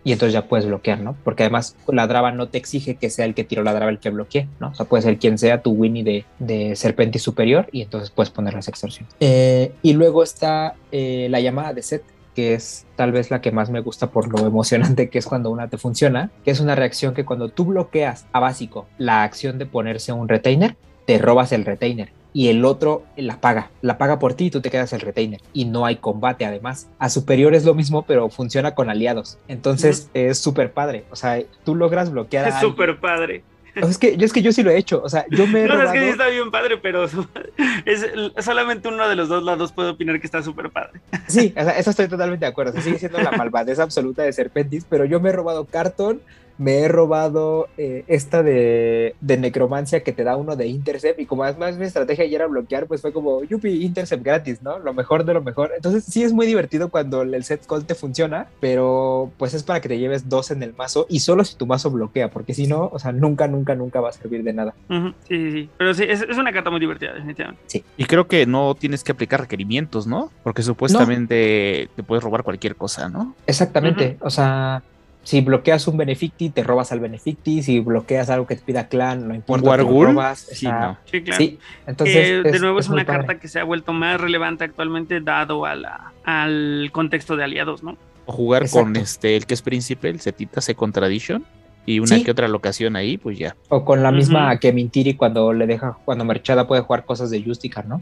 y 0.05 0.13
entonces 0.13 0.33
ya 0.33 0.47
puedes 0.47 0.67
bloquear, 0.67 1.01
¿no? 1.01 1.17
Porque 1.25 1.43
además 1.43 1.75
la 1.89 2.07
draba 2.07 2.31
no 2.31 2.47
te 2.47 2.59
exige 2.59 2.95
que 2.95 3.11
sea 3.11 3.25
el 3.25 3.35
que 3.35 3.43
tiró 3.43 3.65
la 3.65 3.75
draba 3.75 3.91
el 3.91 3.99
que 3.99 4.11
bloquee, 4.11 4.47
¿no? 4.61 4.69
O 4.69 4.75
sea, 4.77 4.87
puede 4.87 5.03
ser 5.03 5.19
quien 5.19 5.37
sea 5.37 5.63
tu 5.63 5.73
Winnie 5.73 6.05
de, 6.05 6.25
de 6.39 6.77
Serpente 6.77 7.19
Superior 7.19 7.67
y 7.73 7.83
entonces 7.83 8.11
puedes 8.11 8.31
poner 8.31 8.55
las 8.55 8.69
extorsiones. 8.69 9.13
Eh, 9.19 9.73
y 9.83 9.95
luego 9.95 10.23
está 10.23 10.77
eh, 10.93 11.27
la 11.29 11.41
llamada 11.41 11.73
de 11.73 11.83
set, 11.83 12.05
que 12.35 12.55
es 12.55 12.87
tal 12.97 13.13
vez 13.13 13.31
la 13.31 13.41
que 13.41 13.53
más 13.53 13.71
me 13.71 13.81
gusta 13.81 14.11
por 14.11 14.29
lo 14.29 14.47
emocionante 14.47 15.09
que 15.09 15.19
es 15.19 15.27
cuando 15.27 15.51
una 15.51 15.69
te 15.69 15.79
funciona, 15.79 16.31
que 16.45 16.51
es 16.51 16.61
una 16.61 16.75
reacción 16.75 17.15
que 17.15 17.25
cuando 17.25 17.49
tú 17.49 17.67
bloqueas 17.67 18.27
a 18.33 18.41
básico 18.41 18.87
la 18.99 19.23
acción 19.23 19.59
de 19.59 19.67
ponerse 19.67 20.13
un 20.13 20.29
retainer, 20.29 20.77
te 21.07 21.19
robas 21.19 21.53
el 21.53 21.65
retainer 21.65 22.11
y 22.33 22.49
el 22.49 22.65
otro 22.65 23.05
la 23.17 23.41
paga, 23.41 23.71
la 23.81 23.97
paga 23.97 24.19
por 24.19 24.35
ti 24.35 24.47
y 24.47 24.51
tú 24.51 24.61
te 24.61 24.71
quedas 24.71 24.93
el 24.93 25.01
retainer 25.01 25.41
y 25.53 25.65
no 25.65 25.87
hay 25.87 25.97
combate 25.97 26.45
además. 26.45 26.89
A 26.99 27.09
superior 27.09 27.55
es 27.55 27.65
lo 27.65 27.75
mismo 27.75 28.03
pero 28.03 28.29
funciona 28.29 28.75
con 28.75 28.91
aliados, 28.91 29.39
entonces 29.49 30.11
es 30.13 30.39
súper 30.39 30.73
padre, 30.73 31.05
o 31.11 31.17
sea, 31.17 31.41
tú 31.65 31.75
logras 31.77 32.11
bloquear. 32.11 32.49
Es 32.49 32.57
súper 32.57 32.99
padre. 32.99 33.45
Es 33.75 33.99
que, 33.99 34.17
yo, 34.17 34.25
es 34.25 34.33
que 34.33 34.43
yo 34.43 34.53
sí 34.53 34.63
lo 34.63 34.71
he 34.71 34.77
hecho, 34.77 35.03
o 35.03 35.09
sea, 35.09 35.27
yo 35.31 35.47
me 35.47 35.63
he 35.63 35.67
No, 35.69 35.75
robado... 35.75 35.93
es 35.93 35.93
que 35.93 36.05
sí 36.05 36.11
está 36.11 36.29
bien 36.29 36.51
padre, 36.51 36.79
pero 36.79 37.05
es, 37.85 38.07
solamente 38.39 38.89
uno 38.89 39.09
de 39.09 39.17
los 39.17 39.29
dos 39.29 39.43
lados 39.43 39.73
puede 39.73 39.91
opinar 39.91 40.21
que 40.21 40.27
está 40.27 40.43
súper 40.43 40.71
padre. 40.71 41.01
Sí, 41.27 41.53
o 41.57 41.63
sea, 41.63 41.79
eso 41.79 41.91
estoy 41.91 42.09
totalmente 42.09 42.45
de 42.45 42.51
acuerdo, 42.51 42.71
o 42.71 42.75
sea, 42.75 42.83
sigue 42.83 42.99
siendo 42.99 43.19
la 43.19 43.33
malvadez 43.37 43.79
absoluta 43.79 44.23
de 44.23 44.33
Serpentis, 44.33 44.87
pero 44.89 45.05
yo 45.05 45.21
me 45.21 45.31
he 45.31 45.33
robado 45.33 45.65
cartón, 45.65 46.21
me 46.59 46.79
he 46.79 46.89
robado 46.89 47.69
eh, 47.77 48.05
esta 48.07 48.43
de, 48.43 49.17
de, 49.21 49.37
necromancia 49.37 50.03
que 50.03 50.13
te 50.13 50.25
da 50.25 50.37
uno 50.37 50.57
de 50.57 50.67
intercept 50.67 51.21
y 51.21 51.27
como 51.27 51.45
además 51.45 51.77
mi 51.77 51.85
estrategia 51.85 52.27
ya 52.27 52.37
era 52.37 52.47
bloquear, 52.47 52.87
pues 52.87 53.01
fue 53.01 53.13
como, 53.13 53.43
yupi, 53.43 53.85
intercept 53.85 54.23
gratis, 54.23 54.63
¿no? 54.63 54.79
Lo 54.79 54.95
mejor 54.95 55.25
de 55.25 55.35
lo 55.35 55.43
mejor. 55.43 55.73
Entonces 55.75 56.05
sí 56.05 56.23
es 56.23 56.33
muy 56.33 56.47
divertido 56.47 56.91
cuando 56.91 57.23
el 57.23 57.45
set 57.45 57.67
call 57.67 57.85
te 57.85 57.95
funciona, 57.95 58.47
pero 58.61 59.33
pues 59.37 59.55
es 59.55 59.63
para 59.63 59.81
que 59.81 59.89
te 59.89 59.99
lleves 59.99 60.29
dos 60.29 60.51
en 60.51 60.63
el 60.63 60.75
mazo 60.75 61.07
y 61.09 61.21
solo 61.21 61.45
si 61.45 61.57
tu 61.57 61.67
mazo 61.67 61.91
bloquea, 61.91 62.31
porque 62.31 62.55
si 62.55 62.67
no, 62.67 62.89
o 62.93 62.99
sea, 62.99 63.13
nunca, 63.13 63.49
nunca, 63.49 63.75
nunca 63.75 64.01
va 64.01 64.11
a 64.11 64.13
servir 64.13 64.45
de 64.45 64.53
nada. 64.53 64.75
Uh 64.89 64.95
-huh. 64.95 65.15
Sí, 65.29 65.37
sí, 65.37 65.53
sí. 65.53 65.71
Pero 65.77 65.95
sí, 65.95 66.05
es, 66.05 66.23
es, 66.23 66.39
una 66.39 66.53
carta 66.53 66.71
muy 66.71 66.81
divertida, 66.81 67.15
definitivamente. 67.15 67.63
Sí. 67.67 67.85
Y 67.97 68.05
creo 68.05 68.29
que 68.29 68.47
no 68.47 68.75
tienes 68.75 69.03
que 69.03 69.13
aplicar 69.13 69.41
requerimientos, 69.41 70.07
¿no? 70.07 70.31
Porque 70.43 70.63
supuestamente 70.63 71.89
no. 71.89 71.97
te 71.97 72.03
puedes 72.03 72.23
robar 72.23 72.45
cualquier 72.45 72.77
cosa, 72.77 73.09
¿no? 73.09 73.35
Exactamente. 73.47 74.17
Uh 74.21 74.25
-huh. 74.25 74.27
O 74.27 74.31
sea 74.31 74.83
si 75.25 75.41
bloqueas 75.41 75.89
un 75.89 75.97
Beneficti, 75.97 76.51
te 76.51 76.63
robas 76.63 76.93
al 76.93 77.01
Beneficti. 77.01 77.63
Si 77.63 77.81
bloqueas 77.81 78.31
algo 78.31 78.47
que 78.47 78.57
te 78.57 78.63
pida 78.63 78.89
clan, 78.89 79.27
no 79.27 79.35
importa. 79.35 79.69
Wargul, 79.69 80.07
te 80.07 80.13
robas. 80.13 80.39
Sí, 80.53 80.67
no. 80.67 80.97
sí, 81.07 81.23
claro. 81.23 81.39
Sí, 81.39 81.59
entonces. 81.87 82.17
Eh, 82.17 82.43
de 82.43 82.59
nuevo 82.61 82.79
es, 82.79 82.87
es 82.87 82.91
una 82.93 83.05
padre. 83.05 83.19
carta 83.27 83.41
que 83.41 83.49
se 83.49 83.59
ha 83.59 83.65
vuelto 83.65 83.93
más 83.93 84.21
relevante 84.21 84.65
actualmente, 84.65 85.21
dado 85.21 85.65
a 85.67 85.75
la, 85.75 86.13
al 86.25 86.91
contexto 86.93 87.37
de 87.37 87.45
aliados, 87.45 87.83
¿no? 87.83 87.97
O 88.27 88.33
jugar 88.33 88.63
Exacto. 88.63 88.85
con 88.85 88.97
este, 88.97 89.37
el 89.37 89.47
que 89.47 89.55
es 89.55 89.63
príncipe, 89.63 90.09
el 90.09 90.21
Setita 90.21 90.61
Second 90.61 90.95
Tradition. 90.95 91.45
Y 91.87 91.99
una 91.99 92.17
Sí. 92.17 92.25
que 92.25 92.31
otra 92.31 92.49
locación 92.49 92.97
ahí, 92.97 93.19
pues 93.19 93.37
ya. 93.39 93.57
O 93.69 93.85
con 93.85 94.03
la 94.03 94.11
misma 94.11 94.51
Ujú. 94.53 94.61
que 94.61 94.73
Mintiri 94.73 95.15
cuando 95.15 95.53
le 95.53 95.67
deja, 95.67 95.99
cuando 96.07 96.25
Merchada 96.25 96.67
puede 96.67 96.81
jugar 96.81 97.05
cosas 97.05 97.29
de 97.31 97.43
Justicar, 97.45 97.85
¿no? 97.87 98.01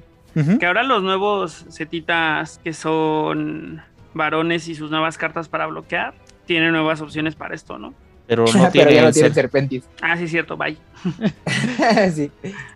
Que 0.60 0.66
ahora 0.66 0.82
los 0.84 1.02
nuevos 1.02 1.66
setitas 1.68 2.58
que 2.62 2.72
son 2.72 3.82
varones 4.14 4.68
y 4.68 4.74
sus 4.76 4.90
nuevas 4.90 5.18
cartas 5.18 5.48
para 5.48 5.66
bloquear 5.66 6.14
tienen 6.46 6.72
nuevas 6.72 7.00
opciones 7.00 7.34
para 7.34 7.54
esto, 7.54 7.78
¿no? 7.78 7.94
Pero 8.32 8.44
no 8.46 8.52
Pero 8.52 8.70
tiene, 8.70 8.94
ya 8.94 9.02
no 9.02 9.08
el 9.08 9.12
tiene 9.12 9.28
ser- 9.28 9.34
Serpentis. 9.34 9.84
Ah, 10.00 10.16
sí, 10.16 10.26
cierto, 10.26 10.56
bye. 10.56 10.78
sí. 12.14 12.30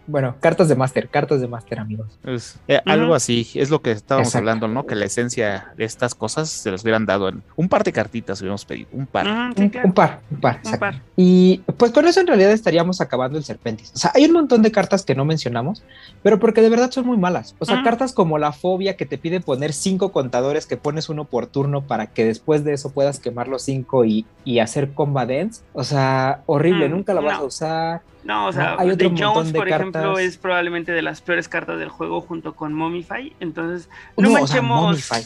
Bueno, 0.06 0.36
cartas 0.40 0.68
de 0.68 0.74
Master, 0.76 1.08
cartas 1.08 1.40
de 1.40 1.48
Master, 1.48 1.80
amigos. 1.80 2.18
es, 2.24 2.58
eh, 2.68 2.80
algo 2.84 3.14
así, 3.14 3.48
es 3.54 3.70
lo 3.70 3.80
que 3.82 3.90
estábamos 3.92 4.28
Exacto. 4.28 4.38
hablando, 4.42 4.68
¿no? 4.68 4.86
Que 4.86 4.94
la 4.94 5.06
esencia 5.06 5.72
de 5.76 5.84
estas 5.84 6.14
cosas 6.14 6.48
se 6.50 6.70
las 6.70 6.82
hubieran 6.82 7.06
dado 7.06 7.28
en 7.28 7.42
un 7.56 7.68
par 7.68 7.82
de 7.84 7.92
cartitas, 7.92 8.40
hubiéramos 8.40 8.64
pedido, 8.66 8.88
un 8.92 9.06
par. 9.06 9.26
Sí, 9.56 9.62
Un, 9.62 9.68
claro. 9.70 9.88
un 9.88 9.94
par, 9.94 10.20
un 10.30 10.40
par, 10.40 10.54
Un 10.54 10.58
exacto. 10.60 10.78
par. 10.80 11.02
Y 11.16 11.58
pues 11.78 11.90
con 11.90 12.06
eso 12.06 12.20
en 12.20 12.26
realidad 12.26 12.52
estaríamos 12.52 13.00
acabando 13.00 13.38
el 13.38 13.44
Serpentis. 13.44 13.92
O 13.94 13.98
sea, 13.98 14.12
hay 14.14 14.26
un 14.26 14.32
montón 14.32 14.62
de 14.62 14.70
cartas 14.70 15.04
que 15.04 15.14
no 15.14 15.24
mencionamos, 15.24 15.82
pero 16.22 16.38
porque 16.38 16.60
de 16.60 16.68
verdad 16.68 16.90
son 16.90 17.06
muy 17.06 17.16
malas. 17.16 17.54
O 17.58 17.64
sea, 17.64 17.82
cartas 17.82 18.12
como 18.12 18.38
la 18.38 18.52
fobia 18.52 18.96
que 18.96 19.06
te 19.06 19.18
pide 19.18 19.40
poner 19.40 19.72
cinco 19.72 20.12
contadores 20.12 20.66
que 20.66 20.76
pones 20.76 21.08
uno 21.08 21.24
por 21.24 21.46
turno 21.46 21.82
para 21.86 22.06
que 22.08 22.24
después 22.24 22.64
de 22.64 22.74
eso 22.74 22.90
puedas 22.90 23.18
quemar 23.18 23.48
los 23.48 23.62
cinco 23.62 24.04
y, 24.04 24.26
y 24.44 24.58
hacer 24.60 24.92
combat 24.92 25.30
O 25.72 25.84
sea, 25.84 26.42
horrible, 26.46 26.88
Mm, 26.88 26.92
nunca 26.92 27.14
la 27.14 27.20
vas 27.20 27.38
a 27.38 27.42
usar. 27.44 28.02
No, 28.24 28.48
o 28.48 28.52
sea, 28.52 28.74
No, 28.74 28.80
hay 28.80 28.90
otro 28.90 29.08
The 29.14 29.22
Jones, 29.24 29.52
de 29.52 29.58
por 29.58 29.68
ejemplo, 29.68 30.18
es 30.18 30.36
probablemente 30.36 30.90
de 30.90 31.00
las 31.02 31.20
peores 31.20 31.48
cartas 31.48 31.78
del 31.78 31.88
juego 31.90 32.20
junto 32.20 32.54
con 32.56 32.72
Momify. 32.72 33.32
Entonces, 33.38 33.88
no, 34.16 34.28
No, 34.30 34.42
o 34.42 34.46
sea, 34.48 34.60
manchemos, 34.62 34.82
Momify. 34.82 35.22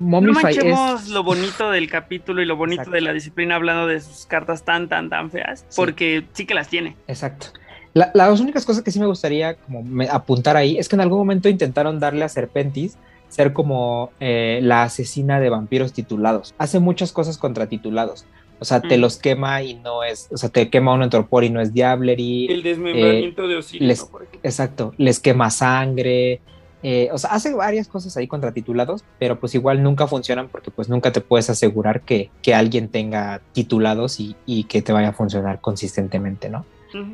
Momify 0.00 0.42
manchemos 0.42 1.02
es... 1.02 1.08
lo 1.10 1.22
bonito 1.22 1.70
del 1.70 1.88
capítulo 1.88 2.42
y 2.42 2.46
lo 2.46 2.56
bonito 2.56 2.82
Exacto. 2.82 2.94
de 2.96 3.00
la 3.02 3.12
disciplina 3.12 3.54
hablando 3.54 3.86
de 3.86 4.00
sus 4.00 4.26
cartas 4.26 4.64
tan, 4.64 4.88
tan, 4.88 5.08
tan 5.10 5.30
feas, 5.30 5.60
Sí. 5.68 5.76
porque 5.76 6.24
sí 6.32 6.44
que 6.46 6.54
las 6.54 6.68
tiene. 6.68 6.96
Exacto. 7.06 7.46
La- 7.94 8.10
las 8.14 8.40
únicas 8.40 8.64
cosas 8.64 8.82
que 8.82 8.90
sí 8.90 8.98
me 9.00 9.06
gustaría 9.06 9.54
como 9.54 9.82
me- 9.82 10.08
apuntar 10.08 10.56
ahí 10.56 10.78
es 10.78 10.88
que 10.88 10.96
en 10.96 11.00
algún 11.02 11.18
momento 11.18 11.48
intentaron 11.48 11.98
darle 12.00 12.24
a 12.24 12.28
Serpentis 12.28 12.96
ser 13.28 13.52
como 13.52 14.10
eh, 14.18 14.58
la 14.62 14.82
asesina 14.82 15.38
de 15.38 15.50
vampiros 15.50 15.92
titulados. 15.92 16.52
Hace 16.58 16.80
muchas 16.80 17.12
cosas 17.12 17.38
contra 17.38 17.68
titulados. 17.68 18.26
O 18.60 18.64
sea, 18.64 18.80
te 18.80 18.96
Mm. 18.98 19.00
los 19.00 19.16
quema 19.18 19.62
y 19.62 19.74
no 19.74 20.04
es, 20.04 20.28
o 20.30 20.36
sea, 20.36 20.48
te 20.50 20.68
quema 20.70 20.92
uno 20.94 21.04
en 21.04 21.10
torpor 21.10 21.42
y 21.44 21.50
no 21.50 21.60
es 21.60 21.72
Diablery. 21.72 22.46
El 22.50 22.62
desmembramiento 22.62 23.48
de 23.48 23.56
Osiris. 23.56 24.06
Exacto, 24.42 24.92
les 24.98 25.18
quema 25.18 25.50
sangre. 25.50 26.40
eh, 26.82 27.08
o 27.12 27.18
sea, 27.18 27.30
hace 27.30 27.52
varias 27.52 27.88
cosas 27.88 28.16
ahí 28.16 28.26
contra 28.26 28.52
titulados, 28.52 29.04
pero 29.18 29.38
pues 29.38 29.54
igual 29.54 29.82
nunca 29.82 30.06
funcionan 30.06 30.48
porque 30.48 30.70
pues 30.70 30.88
nunca 30.88 31.12
te 31.12 31.20
puedes 31.20 31.50
asegurar 31.50 32.00
que, 32.00 32.30
que 32.40 32.54
alguien 32.54 32.88
tenga 32.88 33.42
titulados 33.52 34.18
y, 34.18 34.34
y 34.46 34.64
que 34.64 34.80
te 34.80 34.90
vaya 34.92 35.08
a 35.10 35.12
funcionar 35.12 35.60
consistentemente, 35.60 36.48
¿no? 36.48 36.64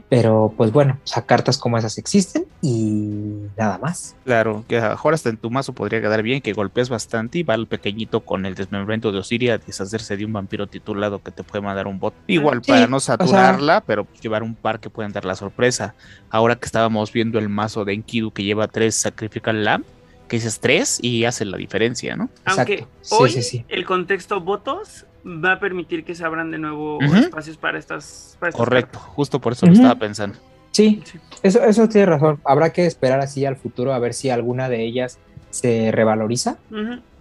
Pero 0.08 0.52
pues 0.56 0.72
bueno, 0.72 0.98
o 1.04 1.06
sea, 1.06 1.22
cartas 1.26 1.58
como 1.58 1.78
esas 1.78 1.98
existen 1.98 2.44
y 2.62 3.46
nada 3.56 3.78
más. 3.78 4.16
Claro, 4.24 4.64
que 4.68 4.78
a 4.78 4.84
lo 4.84 4.90
mejor 4.90 5.14
hasta 5.14 5.28
en 5.28 5.36
tu 5.36 5.50
mazo 5.50 5.72
podría 5.72 6.00
quedar 6.00 6.22
bien, 6.22 6.40
que 6.40 6.52
golpees 6.52 6.88
bastante 6.88 7.38
y 7.38 7.42
va 7.42 7.54
el 7.54 7.66
pequeñito 7.66 8.20
con 8.20 8.46
el 8.46 8.54
desmembramiento 8.54 9.12
de 9.12 9.18
Osiria 9.18 9.54
a 9.54 9.58
deshacerse 9.58 10.16
de 10.16 10.24
un 10.24 10.32
vampiro 10.32 10.66
titulado 10.66 11.22
que 11.22 11.30
te 11.30 11.42
puede 11.42 11.62
mandar 11.62 11.86
un 11.86 11.98
bot. 11.98 12.14
Igual 12.26 12.60
Sí, 12.64 12.70
para 12.72 12.86
no 12.86 12.96
o 12.96 13.00
sea- 13.00 13.16
saturarla, 13.16 13.82
pero 13.86 14.04
pues 14.04 14.20
llevar 14.20 14.42
un 14.42 14.54
par 14.54 14.80
que 14.80 14.90
pueden 14.90 15.12
dar 15.12 15.24
la 15.24 15.34
sorpresa. 15.36 15.94
Ahora 16.30 16.56
que 16.56 16.66
estábamos 16.66 17.12
viendo 17.12 17.38
el 17.38 17.48
mazo 17.48 17.84
de 17.84 17.92
Enkidu 17.94 18.30
que 18.32 18.44
lleva 18.44 18.68
tres 18.68 18.94
Sacrificial 18.96 19.64
Lamb, 19.64 19.84
que 20.28 20.36
dices 20.36 20.58
tres 20.58 20.98
y 21.02 21.24
hace 21.24 21.44
la 21.44 21.56
diferencia, 21.56 22.16
¿no? 22.16 22.28
Aunque 22.44 22.74
Exacto. 22.74 22.94
Sí, 23.02 23.14
hoy 23.18 23.30
sí, 23.30 23.42
sí. 23.42 23.64
el 23.68 23.84
contexto 23.84 24.40
votos 24.40 25.06
va 25.26 25.52
a 25.52 25.60
permitir 25.60 26.04
que 26.04 26.14
se 26.14 26.24
abran 26.24 26.50
de 26.50 26.58
nuevo 26.58 26.98
espacios 27.02 27.56
para 27.56 27.78
estas. 27.78 28.36
para 28.38 28.50
estas 28.50 28.58
Correcto, 28.58 28.98
justo 28.98 29.40
por 29.40 29.52
eso 29.52 29.66
lo 29.66 29.72
estaba 29.72 29.96
pensando. 29.96 30.38
Sí, 30.70 31.02
Sí. 31.04 31.18
eso, 31.42 31.64
eso 31.64 31.88
tiene 31.88 32.06
razón. 32.06 32.38
Habrá 32.44 32.70
que 32.70 32.86
esperar 32.86 33.20
así 33.20 33.44
al 33.46 33.56
futuro 33.56 33.92
a 33.94 33.98
ver 33.98 34.12
si 34.14 34.30
alguna 34.30 34.68
de 34.68 34.84
ellas 34.84 35.18
se 35.50 35.90
revaloriza. 35.90 36.58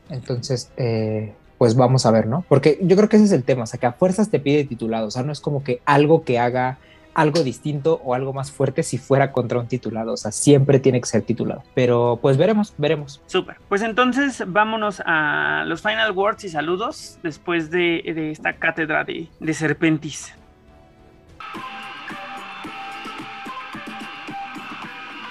Entonces, 0.09 0.71
eh, 0.77 1.33
pues 1.57 1.75
vamos 1.75 2.05
a 2.05 2.11
ver, 2.11 2.27
¿no? 2.27 2.45
Porque 2.49 2.77
yo 2.81 2.95
creo 2.97 3.07
que 3.09 3.15
ese 3.15 3.25
es 3.25 3.31
el 3.31 3.43
tema, 3.43 3.63
o 3.63 3.65
sea, 3.67 3.79
que 3.79 3.85
a 3.85 3.93
fuerzas 3.93 4.29
te 4.29 4.39
pide 4.39 4.65
titulado, 4.65 5.07
o 5.07 5.11
sea, 5.11 5.23
no 5.23 5.31
es 5.31 5.39
como 5.39 5.63
que 5.63 5.81
algo 5.85 6.23
que 6.23 6.37
haga 6.37 6.77
algo 7.15 7.43
distinto 7.43 8.01
o 8.03 8.13
algo 8.13 8.33
más 8.33 8.51
fuerte 8.51 8.83
si 8.83 8.97
fuera 8.97 9.31
contra 9.31 9.59
un 9.59 9.67
titulado, 9.67 10.13
o 10.13 10.17
sea, 10.17 10.31
siempre 10.31 10.79
tiene 10.79 10.99
que 10.99 11.07
ser 11.07 11.23
titulado. 11.23 11.63
Pero 11.73 12.19
pues 12.21 12.37
veremos, 12.37 12.73
veremos. 12.77 13.21
Súper. 13.25 13.57
Pues 13.69 13.81
entonces 13.81 14.43
vámonos 14.45 15.01
a 15.05 15.63
los 15.65 15.81
final 15.81 16.11
words 16.11 16.43
y 16.43 16.49
saludos 16.49 17.17
después 17.23 17.71
de, 17.71 18.03
de 18.13 18.31
esta 18.31 18.53
cátedra 18.53 19.03
de, 19.03 19.27
de 19.39 19.53
Serpentis. 19.53 20.33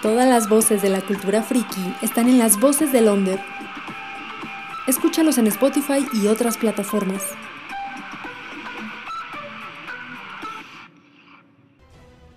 Todas 0.03 0.29
las 0.29 0.49
voces 0.49 0.83
de 0.83 0.91
la 0.91 1.01
cultura 1.01 1.43
friki 1.43 1.95
están 2.03 2.29
en 2.29 2.39
las 2.39 2.61
voces 2.61 2.93
de 2.93 3.01
Londres. 3.01 3.41
Escúchalos 4.87 5.39
en 5.39 5.47
Spotify 5.47 6.07
y 6.13 6.27
otras 6.27 6.59
plataformas. 6.59 7.23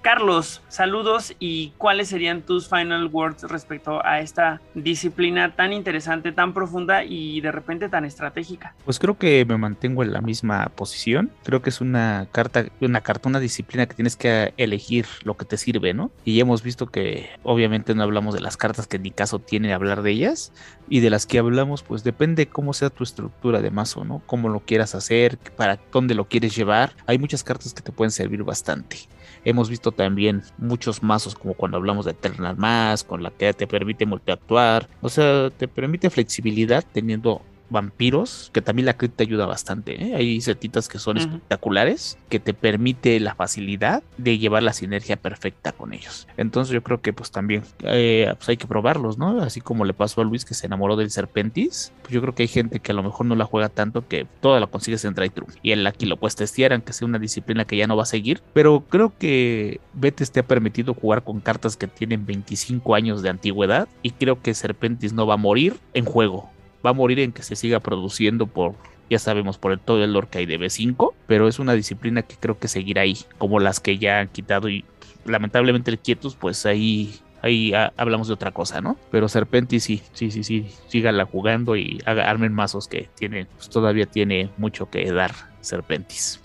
Carlos, 0.08 0.62
saludos 0.70 1.36
y 1.38 1.74
cuáles 1.78 2.08
serían 2.08 2.42
tus 2.42 2.70
final 2.70 3.10
words 3.12 3.44
respecto 3.44 4.00
a 4.06 4.22
esta 4.22 4.62
disciplina 4.74 5.54
tan 5.58 5.74
interesante, 5.74 6.32
tan 6.32 6.54
profunda 6.54 7.04
y 7.04 7.42
de 7.42 7.52
repente 7.52 7.90
tan 7.90 8.06
estratégica. 8.06 8.74
Pues 8.86 9.00
creo 9.00 9.18
que 9.18 9.44
me 9.44 9.58
mantengo 9.58 10.04
en 10.04 10.14
la 10.14 10.22
misma 10.22 10.72
posición. 10.78 11.30
Creo 11.44 11.62
que 11.62 11.72
es 11.72 11.82
una 11.82 12.30
carta, 12.32 12.64
una 12.80 13.02
carta, 13.02 13.28
una 13.28 13.42
disciplina 13.42 13.86
que 13.86 13.96
tienes 13.96 14.16
que 14.16 14.54
elegir 14.56 15.08
lo 15.24 15.36
que 15.36 15.44
te 15.44 15.58
sirve, 15.58 15.94
¿no? 15.94 16.10
Y 16.24 16.40
hemos 16.40 16.64
visto 16.64 16.88
que 16.88 17.30
obviamente 17.44 17.94
no 17.94 18.04
hablamos 18.04 18.34
de 18.34 18.40
las 18.40 18.56
cartas 18.56 18.88
que 18.88 19.00
ni 19.00 19.12
caso 19.12 19.40
tiene 19.40 19.74
hablar 19.74 20.04
de 20.04 20.12
ellas. 20.12 20.54
Y 20.88 21.02
de 21.02 21.10
las 21.10 21.26
que 21.26 21.38
hablamos, 21.38 21.84
pues 21.84 22.06
depende 22.06 22.48
cómo 22.48 22.72
sea 22.72 22.90
tu 22.90 23.04
estructura 23.04 23.62
de 23.62 23.72
mazo, 23.72 24.06
¿no? 24.06 24.22
Cómo 24.26 24.48
lo 24.48 24.62
quieras 24.62 24.96
hacer, 24.96 25.38
para 25.58 25.78
dónde 25.92 26.16
lo 26.16 26.30
quieres 26.30 26.56
llevar. 26.56 26.94
Hay 27.08 27.20
muchas 27.20 27.44
cartas 27.44 27.74
que 27.74 27.82
te 27.82 27.92
pueden 27.92 28.12
servir 28.12 28.44
bastante. 28.44 29.00
Hemos 29.46 29.70
visto 29.70 29.92
también 29.92 30.44
muchos 30.58 31.04
mazos, 31.04 31.36
como 31.36 31.54
cuando 31.54 31.78
hablamos 31.78 32.06
de 32.06 32.12
Eternal 32.12 32.58
Mask, 32.58 33.08
con 33.08 33.24
la 33.24 33.32
que 33.32 33.54
te 33.54 33.68
permite 33.68 34.06
multiactuar. 34.06 34.90
O 35.02 35.10
sea, 35.10 35.50
te 35.50 35.68
permite 35.68 36.10
flexibilidad 36.10 36.84
teniendo 36.92 37.42
vampiros, 37.70 38.50
que 38.54 38.62
también 38.62 38.86
la 38.86 38.98
crit 38.98 39.14
te 39.16 39.24
ayuda 39.24 39.46
bastante. 39.46 40.04
¿eh? 40.04 40.16
Hay 40.16 40.42
setitas 40.42 40.88
que 40.88 41.00
son 41.00 41.18
espectaculares, 41.18 42.18
que 42.30 42.40
te 42.40 42.54
permite 42.54 43.20
la 43.20 43.36
facilidad 43.36 44.04
de 44.18 44.38
llevar 44.38 44.64
la 44.64 44.74
sinergia 44.74 45.18
perfecta 45.18 45.72
con 45.72 45.94
ellos. 45.94 46.28
Entonces 46.38 46.74
yo 46.74 46.84
creo 46.84 47.02
que 47.02 47.14
pues 47.14 47.32
también 47.32 47.64
eh, 47.82 48.34
pues 48.38 48.50
hay 48.50 48.58
que 48.58 48.68
probarlos, 48.68 49.18
¿no? 49.18 49.42
Así 49.42 49.62
como 49.62 49.86
le 49.86 49.94
pasó 49.94 50.22
a 50.22 50.24
Luis 50.24 50.46
que 50.46 50.54
se 50.54 50.66
enamoró 50.68 50.96
del 50.96 51.12
Serpentis, 51.12 51.92
pues 52.02 52.14
yo 52.14 52.22
creo 52.22 52.36
que 52.36 52.44
hay 52.44 52.48
gente 52.48 52.80
que 52.80 52.92
a 52.92 52.96
lo 52.96 53.04
mejor 53.04 53.26
no 53.26 53.36
la 53.36 53.46
juega 53.46 53.70
tanto 53.70 54.08
que 54.08 54.28
toda 54.42 54.60
la 54.60 54.68
consigues 54.68 55.04
en 55.06 55.14
try 55.14 55.30
true. 55.30 55.48
Y 55.62 55.72
el 55.72 55.86
aquí 55.88 56.06
lo 56.06 56.18
puedes 56.18 56.36
testear, 56.36 56.74
aunque 56.74 56.94
sea 56.94 57.08
una 57.08 57.20
disciplina 57.20 57.66
que 57.66 57.78
ya 57.78 57.88
no 57.88 57.98
va 57.98 58.04
a 58.04 58.08
seguir. 58.08 58.42
Pero 58.54 58.84
creo 58.90 59.14
que 59.18 59.80
Betes 59.94 60.32
te 60.32 60.40
ha 60.40 60.48
permitido 60.48 60.94
jugar 60.94 61.24
con 61.24 61.40
cartas 61.40 61.78
que 61.78 61.88
tienen 61.88 62.26
25 62.26 62.96
años 62.96 63.22
de 63.22 63.30
antigüedad. 63.30 63.88
Y 64.02 64.12
creo 64.12 64.42
que 64.42 64.54
Serpentis 64.54 65.14
no 65.14 65.26
va 65.28 65.36
a 65.36 65.38
morir 65.38 65.78
en 65.94 66.06
juego. 66.06 66.50
Va 66.88 66.92
a 66.92 66.94
morir 66.94 67.20
en 67.20 67.34
que 67.34 67.44
se 67.44 67.58
siga 67.58 67.82
produciendo 67.82 68.48
por 68.48 68.76
ya 69.10 69.20
sabemos 69.20 69.58
por 69.58 69.74
el, 69.74 69.80
todo 69.80 70.02
el 70.04 70.14
lore 70.14 70.28
que 70.30 70.38
hay 70.40 70.46
de 70.46 70.58
B5, 70.58 71.14
pero 71.28 71.50
es 71.50 71.60
una 71.60 71.74
disciplina 71.74 72.22
que 72.22 72.36
creo 72.36 72.58
que 72.60 72.70
seguirá 72.70 73.02
ahí, 73.02 73.18
como 73.38 73.60
las 73.60 73.82
que 73.82 73.98
ya 73.98 74.20
han 74.20 74.30
quitado 74.30 74.70
y 74.70 74.86
lamentablemente 75.26 75.92
el 75.92 76.00
Quietus, 76.00 76.36
pues 76.36 76.66
ahí, 76.66 77.20
ahí 77.42 77.74
ah, 77.74 77.94
hablamos 77.98 78.28
de 78.28 78.34
otra 78.34 78.52
cosa, 78.52 78.80
¿no? 78.80 78.98
Pero 79.12 79.28
Serpentis 79.28 79.84
sí, 79.84 80.02
sí, 80.14 80.32
sí, 80.32 80.44
sí, 80.44 80.68
síganla 80.88 81.26
jugando 81.26 81.76
y 81.76 82.02
haga, 82.06 82.30
armen 82.30 82.54
mazos 82.54 82.88
que 82.88 83.10
tienen, 83.16 83.48
pues 83.56 83.70
todavía 83.70 84.06
tiene 84.06 84.50
mucho 84.58 84.90
que 84.90 85.12
dar 85.12 85.34
Serpentis. 85.62 86.42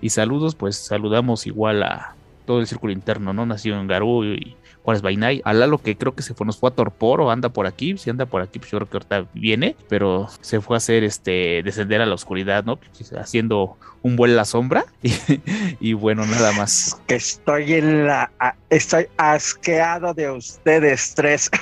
Y 0.00 0.10
saludos, 0.10 0.54
pues 0.54 0.76
saludamos 0.76 1.46
igual 1.46 1.82
a 1.82 2.16
todo 2.46 2.60
el 2.60 2.66
círculo 2.66 2.92
interno, 2.92 3.32
¿no? 3.32 3.46
Nacido 3.46 3.78
en 3.78 3.86
Garú 3.86 4.24
y 4.24 4.56
Juárez 4.82 5.02
Bainay. 5.02 5.42
A 5.44 5.52
Lalo 5.52 5.78
que 5.78 5.96
creo 5.96 6.14
que 6.14 6.22
se 6.22 6.34
fue, 6.34 6.46
nos 6.46 6.58
fue 6.58 6.70
a 6.70 6.74
Torpor 6.74 7.20
o 7.20 7.30
anda 7.30 7.48
por 7.48 7.66
aquí. 7.66 7.96
Si 7.98 8.10
anda 8.10 8.26
por 8.26 8.42
aquí, 8.42 8.58
pues 8.58 8.70
yo 8.70 8.78
creo 8.78 8.90
que 8.90 8.96
ahorita 8.96 9.30
viene, 9.34 9.76
pero 9.88 10.28
se 10.40 10.60
fue 10.60 10.76
a 10.76 10.78
hacer 10.78 11.04
este 11.04 11.62
descender 11.62 12.00
a 12.00 12.06
la 12.06 12.14
oscuridad, 12.14 12.64
¿no? 12.64 12.76
Pues, 12.76 13.12
haciendo 13.12 13.76
un 14.02 14.16
vuelo 14.16 14.34
a 14.34 14.38
la 14.38 14.44
sombra. 14.44 14.84
Y, 15.02 15.90
y 15.90 15.92
bueno, 15.94 16.24
nada 16.26 16.52
más. 16.52 17.00
Que 17.06 17.16
estoy 17.16 17.74
en 17.74 18.06
la. 18.06 18.30
Estoy 18.70 19.06
asqueado 19.16 20.14
de 20.14 20.30
ustedes 20.30 21.14
tres. 21.14 21.50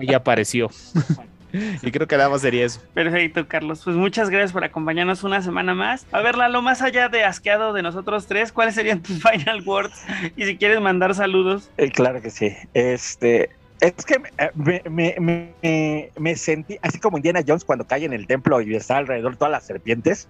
Ya 0.00 0.16
apareció. 0.16 0.68
y 1.82 1.90
creo 1.90 2.06
que 2.06 2.16
nada 2.16 2.28
más 2.28 2.40
sería 2.40 2.64
eso. 2.64 2.80
Perfecto, 2.94 3.46
Carlos. 3.48 3.82
Pues 3.84 3.96
muchas 3.96 4.30
gracias 4.30 4.52
por 4.52 4.64
acompañarnos 4.64 5.24
una 5.24 5.42
semana 5.42 5.74
más. 5.74 6.06
A 6.12 6.20
ver, 6.20 6.36
Lalo, 6.36 6.62
más 6.62 6.82
allá 6.82 7.08
de 7.08 7.24
asqueado 7.24 7.72
de 7.72 7.82
nosotros 7.82 8.26
tres, 8.26 8.52
¿cuáles 8.52 8.74
serían 8.74 9.02
tus 9.02 9.22
final 9.30 9.62
words? 9.64 10.04
Y 10.36 10.44
si 10.44 10.56
quieres 10.56 10.80
mandar 10.80 11.14
saludos. 11.14 11.70
Eh, 11.76 11.90
claro 11.90 12.20
que 12.22 12.30
sí. 12.30 12.54
Este. 12.74 13.50
Es 13.82 14.04
que 14.06 14.14
eh, 14.38 14.50
me, 14.54 14.80
me- 15.18 16.10
me- 16.16 16.36
sentí, 16.36 16.78
así 16.82 17.00
como 17.00 17.16
Indiana 17.18 17.42
Jones 17.44 17.64
cuando 17.64 17.84
cae 17.84 18.04
en 18.04 18.12
el 18.12 18.28
templo 18.28 18.60
y 18.60 18.76
está 18.76 18.98
alrededor 18.98 19.36
todas 19.36 19.50
las 19.50 19.66
serpientes, 19.66 20.28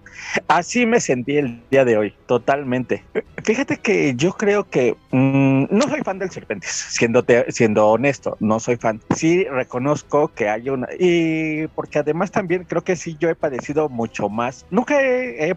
así 0.49 0.87
me 0.87 1.01
sentí 1.01 1.37
el 1.37 1.63
día 1.71 1.85
de 1.85 1.99
hoy, 1.99 2.15
totalmente. 2.27 3.05
Fíjate 3.45 3.77
que 3.77 4.15
yo 4.17 4.33
creo 4.33 4.71
que 4.71 4.97
mm, 5.11 5.65
no 5.71 5.83
soy 5.83 6.01
fan 6.01 6.19
del 6.19 6.31
Serpentes, 6.31 6.71
siendo, 6.71 7.23
siendo 7.49 7.89
honesto, 7.89 8.39
no 8.41 8.59
soy 8.59 8.77
fan. 8.77 9.03
Sí 9.15 9.45
reconozco 9.45 10.29
que 10.29 10.49
hay 10.49 10.71
una... 10.71 10.89
Y 10.99 11.67
porque 11.69 11.99
además 11.99 12.31
también 12.31 12.65
creo 12.65 12.83
que 12.83 12.97
sí 12.97 13.17
yo 13.21 13.29
he 13.29 13.35
padecido 13.35 13.91
mucho 13.91 14.31
más. 14.31 14.65
Nunca 14.71 15.03
he, 15.03 15.51
he 15.51 15.55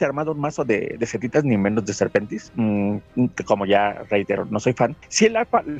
armado 0.00 0.32
un 0.32 0.40
mazo 0.40 0.64
de, 0.64 0.96
de 0.98 1.06
setitas 1.06 1.44
ni 1.44 1.56
menos 1.56 1.84
de 1.84 1.92
serpentis. 1.92 2.52
Mm, 2.54 2.96
como 3.44 3.66
ya 3.66 4.04
reitero, 4.10 4.44
no 4.46 4.60
soy 4.60 4.72
fan. 4.72 4.96
Sí, 5.08 5.28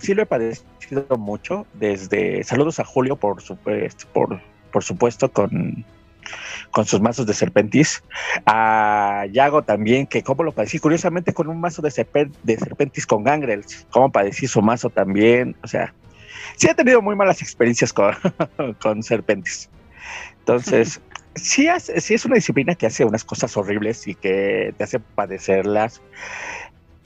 sí 0.01 0.15
lo 0.15 0.23
he 0.23 0.27
padecido 0.27 1.17
mucho 1.19 1.67
desde... 1.75 2.45
Saludos 2.45 2.81
a 2.81 2.85
Julio, 2.85 3.17
por 3.17 3.43
supuesto, 3.43 4.07
por, 4.13 4.41
por 4.71 4.85
supuesto, 4.85 5.31
con 5.31 5.85
con 6.71 6.87
sus 6.87 7.01
mazos 7.01 7.27
de 7.27 7.35
serpentis. 7.35 8.03
A 8.47 9.27
Yago 9.31 9.63
también, 9.63 10.07
que 10.07 10.23
como 10.23 10.43
lo 10.43 10.53
padecí, 10.53 10.79
curiosamente 10.79 11.33
con 11.33 11.49
un 11.49 11.61
mazo 11.61 11.83
de, 11.83 11.91
serpen, 11.91 12.33
de 12.43 12.59
serpentis 12.59 13.07
con 13.07 13.23
gangrels, 13.25 13.87
como 13.91 14.11
padecí 14.11 14.47
su 14.47 14.63
mazo 14.63 14.91
también. 14.91 15.57
O 15.63 15.69
sea, 15.69 15.95
sí 16.57 16.69
he 16.69 16.75
tenido 16.75 17.03
muy 17.03 17.17
malas 17.17 17.43
experiencias 17.43 17.93
con, 17.93 18.15
con 18.81 19.03
serpentis. 19.03 19.69
Entonces, 20.41 21.01
sí, 21.35 21.69
hace, 21.69 22.01
sí 22.01 22.15
es 22.15 22.25
una 22.25 22.37
disciplina 22.37 22.75
que 22.75 22.87
hace 22.87 23.05
unas 23.05 23.25
cosas 23.25 23.57
horribles 23.57 24.07
y 24.07 24.15
que 24.15 24.75
te 24.77 24.85
hace 24.85 25.01
padecerlas. 25.01 26.01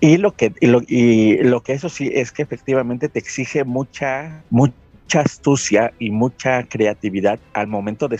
Y 0.00 0.18
lo 0.18 0.32
que, 0.32 0.52
y 0.60 0.66
lo, 0.66 0.82
y 0.86 1.38
lo 1.38 1.62
que 1.62 1.72
eso 1.72 1.88
sí 1.88 2.10
es 2.12 2.30
que 2.30 2.42
efectivamente 2.42 3.08
te 3.08 3.18
exige 3.18 3.64
mucha, 3.64 4.44
mucha 4.50 4.74
mucha 5.06 5.20
astucia 5.20 5.92
y 6.00 6.10
mucha 6.10 6.64
creatividad 6.64 7.38
al 7.52 7.68
momento 7.68 8.08
de, 8.08 8.18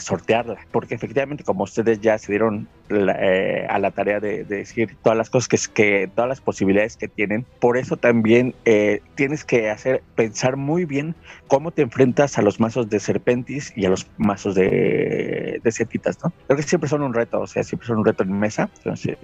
sortearla, 0.00 0.56
porque 0.70 0.94
efectivamente 0.94 1.44
como 1.44 1.64
ustedes 1.64 2.00
ya 2.00 2.16
se 2.16 2.32
dieron 2.32 2.66
eh, 2.88 3.66
a 3.68 3.78
la 3.78 3.90
tarea 3.90 4.18
de, 4.18 4.44
de, 4.44 4.56
decir 4.56 4.96
todas 5.02 5.18
las 5.18 5.28
cosas 5.28 5.68
que, 5.68 6.10
todas 6.14 6.30
las 6.30 6.40
posibilidades 6.40 6.96
que 6.96 7.08
tienen, 7.08 7.44
por 7.60 7.76
eso 7.76 7.98
también 7.98 8.54
eh, 8.64 9.02
tienes 9.16 9.44
que 9.44 9.68
hacer 9.68 10.02
pensar 10.14 10.56
muy 10.56 10.86
bien 10.86 11.14
cómo 11.46 11.72
te 11.72 11.82
enfrentas 11.82 12.38
a 12.38 12.42
los 12.42 12.58
mazos 12.58 12.88
de 12.88 12.98
serpentis 12.98 13.74
y 13.76 13.84
a 13.84 13.90
los 13.90 14.06
mazos 14.16 14.54
de, 14.54 15.60
de 15.62 15.72
setitas, 15.72 16.16
¿no? 16.24 16.32
Creo 16.46 16.56
que 16.56 16.62
siempre 16.62 16.88
son 16.88 17.02
un 17.02 17.12
reto, 17.12 17.38
o 17.38 17.46
sea, 17.46 17.64
siempre 17.64 17.86
son 17.86 17.98
un 17.98 18.06
reto 18.06 18.22
en 18.22 18.32
mesa, 18.32 18.70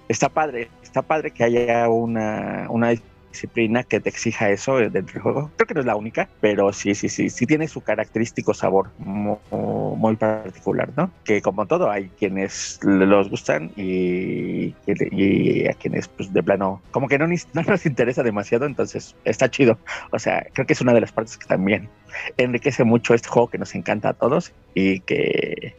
está 0.08 0.28
padre, 0.28 0.68
está 0.82 1.00
padre 1.00 1.30
que 1.30 1.44
haya 1.44 1.88
una 1.88 2.92
disciplina 3.31 3.82
que 3.82 4.00
te 4.00 4.08
exija 4.08 4.50
eso 4.50 4.76
dentro 4.76 5.02
del 5.02 5.23
juego. 5.23 5.50
Creo 5.57 5.66
que 5.66 5.74
no 5.74 5.81
es 5.81 5.86
la 5.86 5.97
única, 5.97 6.28
pero 6.40 6.73
sí, 6.73 6.94
sí, 6.94 7.08
sí, 7.08 7.31
sí 7.31 7.47
tiene 7.47 7.68
su 7.68 7.81
característico 7.81 8.55
sabor 8.55 8.90
muy, 8.98 9.36
muy 9.50 10.16
particular, 10.16 10.90
¿no? 10.97 11.10
Que 11.24 11.42
como 11.42 11.66
todo, 11.66 11.90
hay 11.90 12.10
quienes 12.18 12.81
los 12.82 13.28
gustan 13.31 13.70
y, 13.76 14.74
y 14.86 15.66
a 15.68 15.74
quienes, 15.74 16.08
pues, 16.08 16.32
de 16.32 16.42
plano, 16.42 16.82
como 16.90 17.08
que 17.08 17.18
no, 17.18 17.26
no 17.26 17.62
nos 17.62 17.86
interesa 17.86 18.23
demasiado, 18.23 18.66
entonces 18.66 19.15
está 19.24 19.50
chido. 19.50 19.78
O 20.10 20.18
sea, 20.18 20.47
creo 20.52 20.66
que 20.66 20.73
es 20.73 20.81
una 20.81 20.94
de 20.94 21.00
las 21.00 21.12
partes 21.12 21.36
que 21.36 21.47
también 21.47 21.89
enriquece 22.36 22.84
mucho 22.84 23.15
este 23.15 23.28
juego 23.28 23.48
que 23.48 23.58
nos 23.58 23.74
encanta 23.74 24.10
a 24.10 24.15
todos 24.15 24.52
y 24.74 25.00
que 25.00 25.76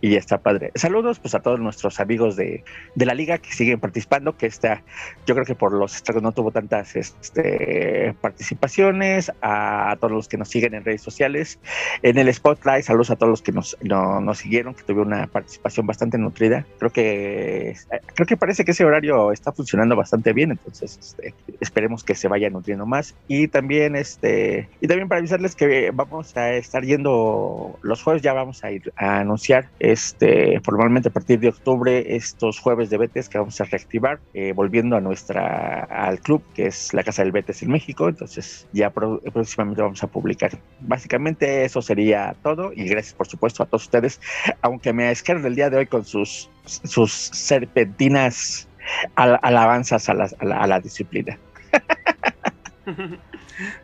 y 0.00 0.16
está 0.16 0.38
padre. 0.38 0.70
Saludos 0.74 1.18
pues 1.18 1.34
a 1.34 1.40
todos 1.40 1.58
nuestros 1.60 1.98
amigos 2.00 2.36
de, 2.36 2.64
de 2.94 3.06
la 3.06 3.14
liga 3.14 3.38
que 3.38 3.52
siguen 3.52 3.80
participando, 3.80 4.36
que 4.36 4.46
está, 4.46 4.82
yo 5.26 5.34
creo 5.34 5.46
que 5.46 5.54
por 5.54 5.72
los 5.72 5.96
estragos 5.96 6.22
no 6.22 6.32
tuvo 6.32 6.50
tantas 6.50 6.94
este, 6.96 8.14
participaciones, 8.20 9.32
a 9.40 9.96
todos 10.00 10.12
los 10.12 10.28
que 10.28 10.36
nos 10.36 10.48
siguen 10.48 10.74
en 10.74 10.84
redes 10.84 11.00
sociales, 11.00 11.58
en 12.02 12.18
el 12.18 12.32
Spotlight, 12.32 12.84
saludos 12.84 13.10
a 13.10 13.16
todos 13.16 13.30
los 13.30 13.42
que 13.42 13.52
nos, 13.52 13.76
no, 13.80 14.20
nos 14.20 14.38
siguieron, 14.38 14.74
que 14.74 14.82
tuvieron 14.82 15.08
una 15.08 15.26
participación 15.26 15.86
bastante 15.86 16.18
nutrida. 16.18 16.66
Creo 16.78 16.90
que, 16.90 17.74
creo 18.14 18.26
que 18.26 18.36
parece 18.36 18.64
que 18.64 18.72
ese 18.72 18.84
horario 18.84 19.32
está 19.32 19.52
funcionando 19.52 19.96
bastante 19.96 20.32
bien, 20.32 20.50
entonces 20.50 20.98
este, 21.00 21.34
esperemos 21.60 22.04
que 22.04 22.14
se 22.14 22.28
vaya 22.28 22.50
nutriendo 22.50 22.84
más. 22.84 23.14
Y 23.28 23.48
también, 23.48 23.96
este, 23.96 24.68
y 24.80 24.86
también 24.86 25.08
para 25.08 25.20
avisarles 25.20 25.54
que 25.54 25.90
vamos 25.92 26.36
a 26.36 26.52
estar 26.52 26.84
yendo 26.84 27.78
los 27.82 28.02
jueves, 28.02 28.22
ya 28.22 28.32
vamos 28.32 28.64
a 28.64 28.70
ir 28.70 28.92
a 28.96 29.20
anunciar 29.20 29.43
este, 29.78 30.60
formalmente 30.60 31.08
a 31.08 31.12
partir 31.12 31.40
de 31.40 31.48
octubre 31.48 32.16
estos 32.16 32.58
jueves 32.58 32.90
de 32.90 32.98
Betes 32.98 33.28
que 33.28 33.38
vamos 33.38 33.60
a 33.60 33.64
reactivar, 33.64 34.20
eh, 34.32 34.52
volviendo 34.52 34.96
a 34.96 35.00
nuestra, 35.00 35.84
al 35.84 36.20
club, 36.20 36.42
que 36.54 36.66
es 36.66 36.92
la 36.94 37.02
Casa 37.02 37.22
del 37.22 37.32
Betes 37.32 37.62
en 37.62 37.70
México, 37.70 38.08
entonces 38.08 38.66
ya 38.72 38.90
próximamente 38.90 39.82
vamos 39.82 40.02
a 40.02 40.06
publicar. 40.06 40.52
Básicamente 40.80 41.64
eso 41.64 41.82
sería 41.82 42.34
todo 42.42 42.72
y 42.74 42.86
gracias 42.88 43.14
por 43.14 43.26
supuesto 43.26 43.62
a 43.62 43.66
todos 43.66 43.84
ustedes, 43.84 44.20
aunque 44.62 44.92
me 44.92 45.10
esquerden 45.10 45.46
el 45.46 45.54
día 45.54 45.70
de 45.70 45.78
hoy 45.78 45.86
con 45.86 46.04
sus, 46.04 46.50
sus 46.64 47.12
serpentinas 47.12 48.68
alabanzas 49.16 50.08
a 50.08 50.14
la, 50.14 50.28
a 50.40 50.66
la 50.66 50.80
disciplina. 50.80 51.38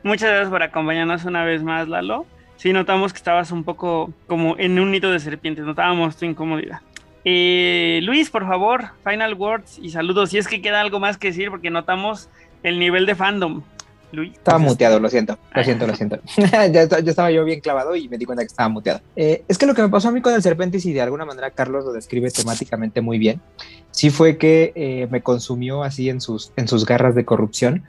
Muchas 0.03 0.31
gracias 0.31 0.49
por 0.49 0.63
acompañarnos 0.63 1.25
una 1.25 1.45
vez 1.45 1.63
más, 1.63 1.89
Lalo. 1.89 2.27
Sí, 2.61 2.75
notamos 2.75 3.15
que 3.15 3.17
estabas 3.17 3.53
un 3.53 3.65
poco 3.65 4.13
como 4.27 4.55
en 4.59 4.79
un 4.79 4.91
nito 4.91 5.11
de 5.11 5.19
serpientes, 5.19 5.65
notábamos 5.65 6.19
tu 6.19 6.27
incomodidad. 6.27 6.83
Eh, 7.25 8.01
Luis, 8.03 8.29
por 8.29 8.47
favor, 8.47 8.91
final 9.03 9.33
words 9.33 9.79
y 9.79 9.89
saludos. 9.89 10.29
Si 10.29 10.37
es 10.37 10.47
que 10.47 10.61
queda 10.61 10.83
algo 10.83 11.01
más 11.01 11.17
que 11.17 11.29
decir, 11.29 11.49
porque 11.49 11.71
notamos 11.71 12.29
el 12.63 12.79
nivel 12.79 13.07
de 13.07 13.15
fandom. 13.15 13.63
Luis. 14.13 14.33
Estaba 14.33 14.59
muteado, 14.59 15.01
lo 15.01 15.09
siento, 15.09 15.39
lo 15.55 15.65
siento, 15.65 15.87
lo 15.87 15.95
siento. 15.95 16.19
ya, 16.37 16.83
estaba 16.83 17.31
yo 17.31 17.45
bien 17.45 17.61
clavado 17.61 17.97
y 17.97 18.09
me 18.09 18.19
di 18.19 18.25
cuenta 18.25 18.43
que 18.43 18.49
estaba 18.49 18.69
muteado. 18.69 19.01
Eh, 19.17 19.45
es 19.49 19.59
que 19.59 19.67
lo 19.67 19.75
que 19.75 19.83
me 19.83 19.89
pasó 19.89 20.09
a 20.09 20.13
mí 20.13 20.21
con 20.21 20.35
el 20.35 20.43
Serpentis 20.43 20.87
y 20.87 20.93
de 20.93 21.01
alguna 21.01 21.25
manera 21.25 21.51
Carlos 21.51 21.85
lo 21.85 21.93
describe 21.93 22.31
temáticamente 22.31 23.01
muy 23.01 23.19
bien, 23.19 23.41
sí 23.91 24.11
fue 24.11 24.37
que 24.37 24.73
eh, 24.75 25.09
me 25.11 25.23
consumió 25.23 25.83
así 25.83 26.09
en 26.09 26.21
sus, 26.21 26.53
en 26.57 26.69
sus 26.69 26.87
garras 26.87 27.15
de 27.15 27.25
corrupción 27.25 27.85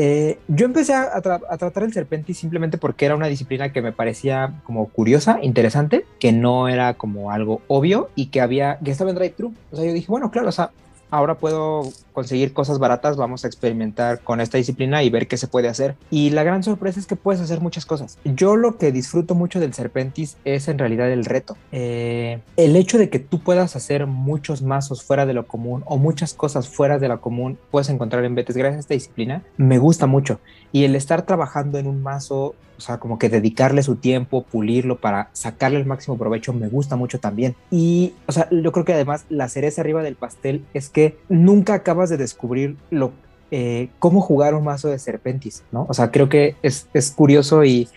eh, 0.00 0.38
yo 0.46 0.64
empecé 0.64 0.94
a, 0.94 1.20
tratar 1.20 1.82
el 1.82 1.92
Serpentis 1.92 2.38
simplemente 2.38 2.78
porque 2.78 3.04
era 3.04 3.16
una 3.16 3.26
disciplina 3.26 3.72
que 3.72 3.82
me 3.82 3.90
parecía 3.90 4.60
como 4.62 4.86
curiosa, 4.90 5.40
interesante, 5.42 6.06
que 6.20 6.30
no 6.30 6.68
era 6.68 6.94
como 6.94 7.32
algo 7.32 7.62
obvio 7.66 8.08
y 8.14 8.26
que 8.26 8.40
había, 8.40 8.78
que 8.78 8.92
estaba 8.92 9.10
en 9.10 9.16
drive-thru. 9.16 9.52
O 9.72 9.76
sea, 9.76 9.84
yo 9.84 9.92
dije, 9.92 10.06
bueno, 10.08 10.30
claro, 10.30 10.50
o 10.50 10.52
sea, 10.52 10.70
ahora 11.10 11.36
puedo 11.36 11.82
conseguir 12.12 12.52
cosas 12.52 12.78
baratas, 12.78 13.16
vamos 13.16 13.44
a 13.44 13.46
experimentar 13.46 14.20
con 14.20 14.40
esta 14.40 14.58
disciplina 14.58 15.02
y 15.02 15.10
ver 15.10 15.28
qué 15.28 15.36
se 15.36 15.46
puede 15.46 15.68
hacer. 15.68 15.94
Y 16.10 16.30
la 16.30 16.42
gran 16.42 16.62
sorpresa 16.62 16.98
es 17.00 17.06
que 17.06 17.16
puedes 17.16 17.40
hacer 17.40 17.60
muchas 17.60 17.86
cosas. 17.86 18.18
Yo 18.24 18.56
lo 18.56 18.76
que 18.76 18.92
disfruto 18.92 19.34
mucho 19.34 19.60
del 19.60 19.74
Serpentis 19.74 20.36
es 20.44 20.68
en 20.68 20.78
realidad 20.78 21.10
el 21.10 21.24
reto. 21.24 21.56
Eh, 21.72 22.40
el 22.56 22.76
hecho 22.76 22.98
de 22.98 23.08
que 23.10 23.18
tú 23.18 23.40
puedas 23.40 23.76
hacer 23.76 24.06
muchos 24.06 24.62
mazos 24.62 25.02
fuera 25.02 25.26
de 25.26 25.34
lo 25.34 25.46
común 25.46 25.82
o 25.86 25.98
muchas 25.98 26.34
cosas 26.34 26.68
fuera 26.68 26.98
de 26.98 27.08
lo 27.08 27.20
común 27.20 27.58
puedes 27.70 27.88
encontrar 27.88 28.24
en 28.24 28.34
Betes 28.34 28.56
gracias 28.56 28.76
a 28.76 28.80
esta 28.80 28.94
disciplina, 28.94 29.42
me 29.56 29.78
gusta 29.78 30.06
mucho. 30.06 30.40
Y 30.72 30.84
el 30.84 30.96
estar 30.96 31.22
trabajando 31.22 31.78
en 31.78 31.86
un 31.86 32.02
mazo 32.02 32.54
o 32.78 32.80
sea, 32.80 32.98
como 32.98 33.18
que 33.18 33.28
dedicarle 33.28 33.82
su 33.82 33.96
tiempo, 33.96 34.44
pulirlo 34.44 34.98
para 34.98 35.30
sacarle 35.32 35.78
el 35.78 35.86
máximo 35.86 36.16
provecho, 36.16 36.52
me 36.52 36.68
gusta 36.68 36.94
mucho 36.94 37.18
también. 37.18 37.56
Y, 37.70 38.14
o 38.26 38.32
sea, 38.32 38.48
yo 38.50 38.72
creo 38.72 38.84
que 38.84 38.94
además 38.94 39.24
la 39.28 39.48
cereza 39.48 39.80
arriba 39.80 40.02
del 40.02 40.14
pastel 40.14 40.64
es 40.74 40.88
que 40.88 41.18
nunca 41.28 41.74
acabas 41.74 42.08
de 42.08 42.16
descubrir 42.16 42.76
lo, 42.90 43.12
eh, 43.50 43.88
cómo 43.98 44.20
jugar 44.20 44.54
un 44.54 44.64
mazo 44.64 44.88
de 44.88 44.98
Serpentis, 44.98 45.64
¿no? 45.72 45.86
O 45.88 45.94
sea, 45.94 46.12
creo 46.12 46.28
que 46.28 46.54
es, 46.62 46.86
es 46.94 47.10
curioso 47.10 47.64
y, 47.64 47.88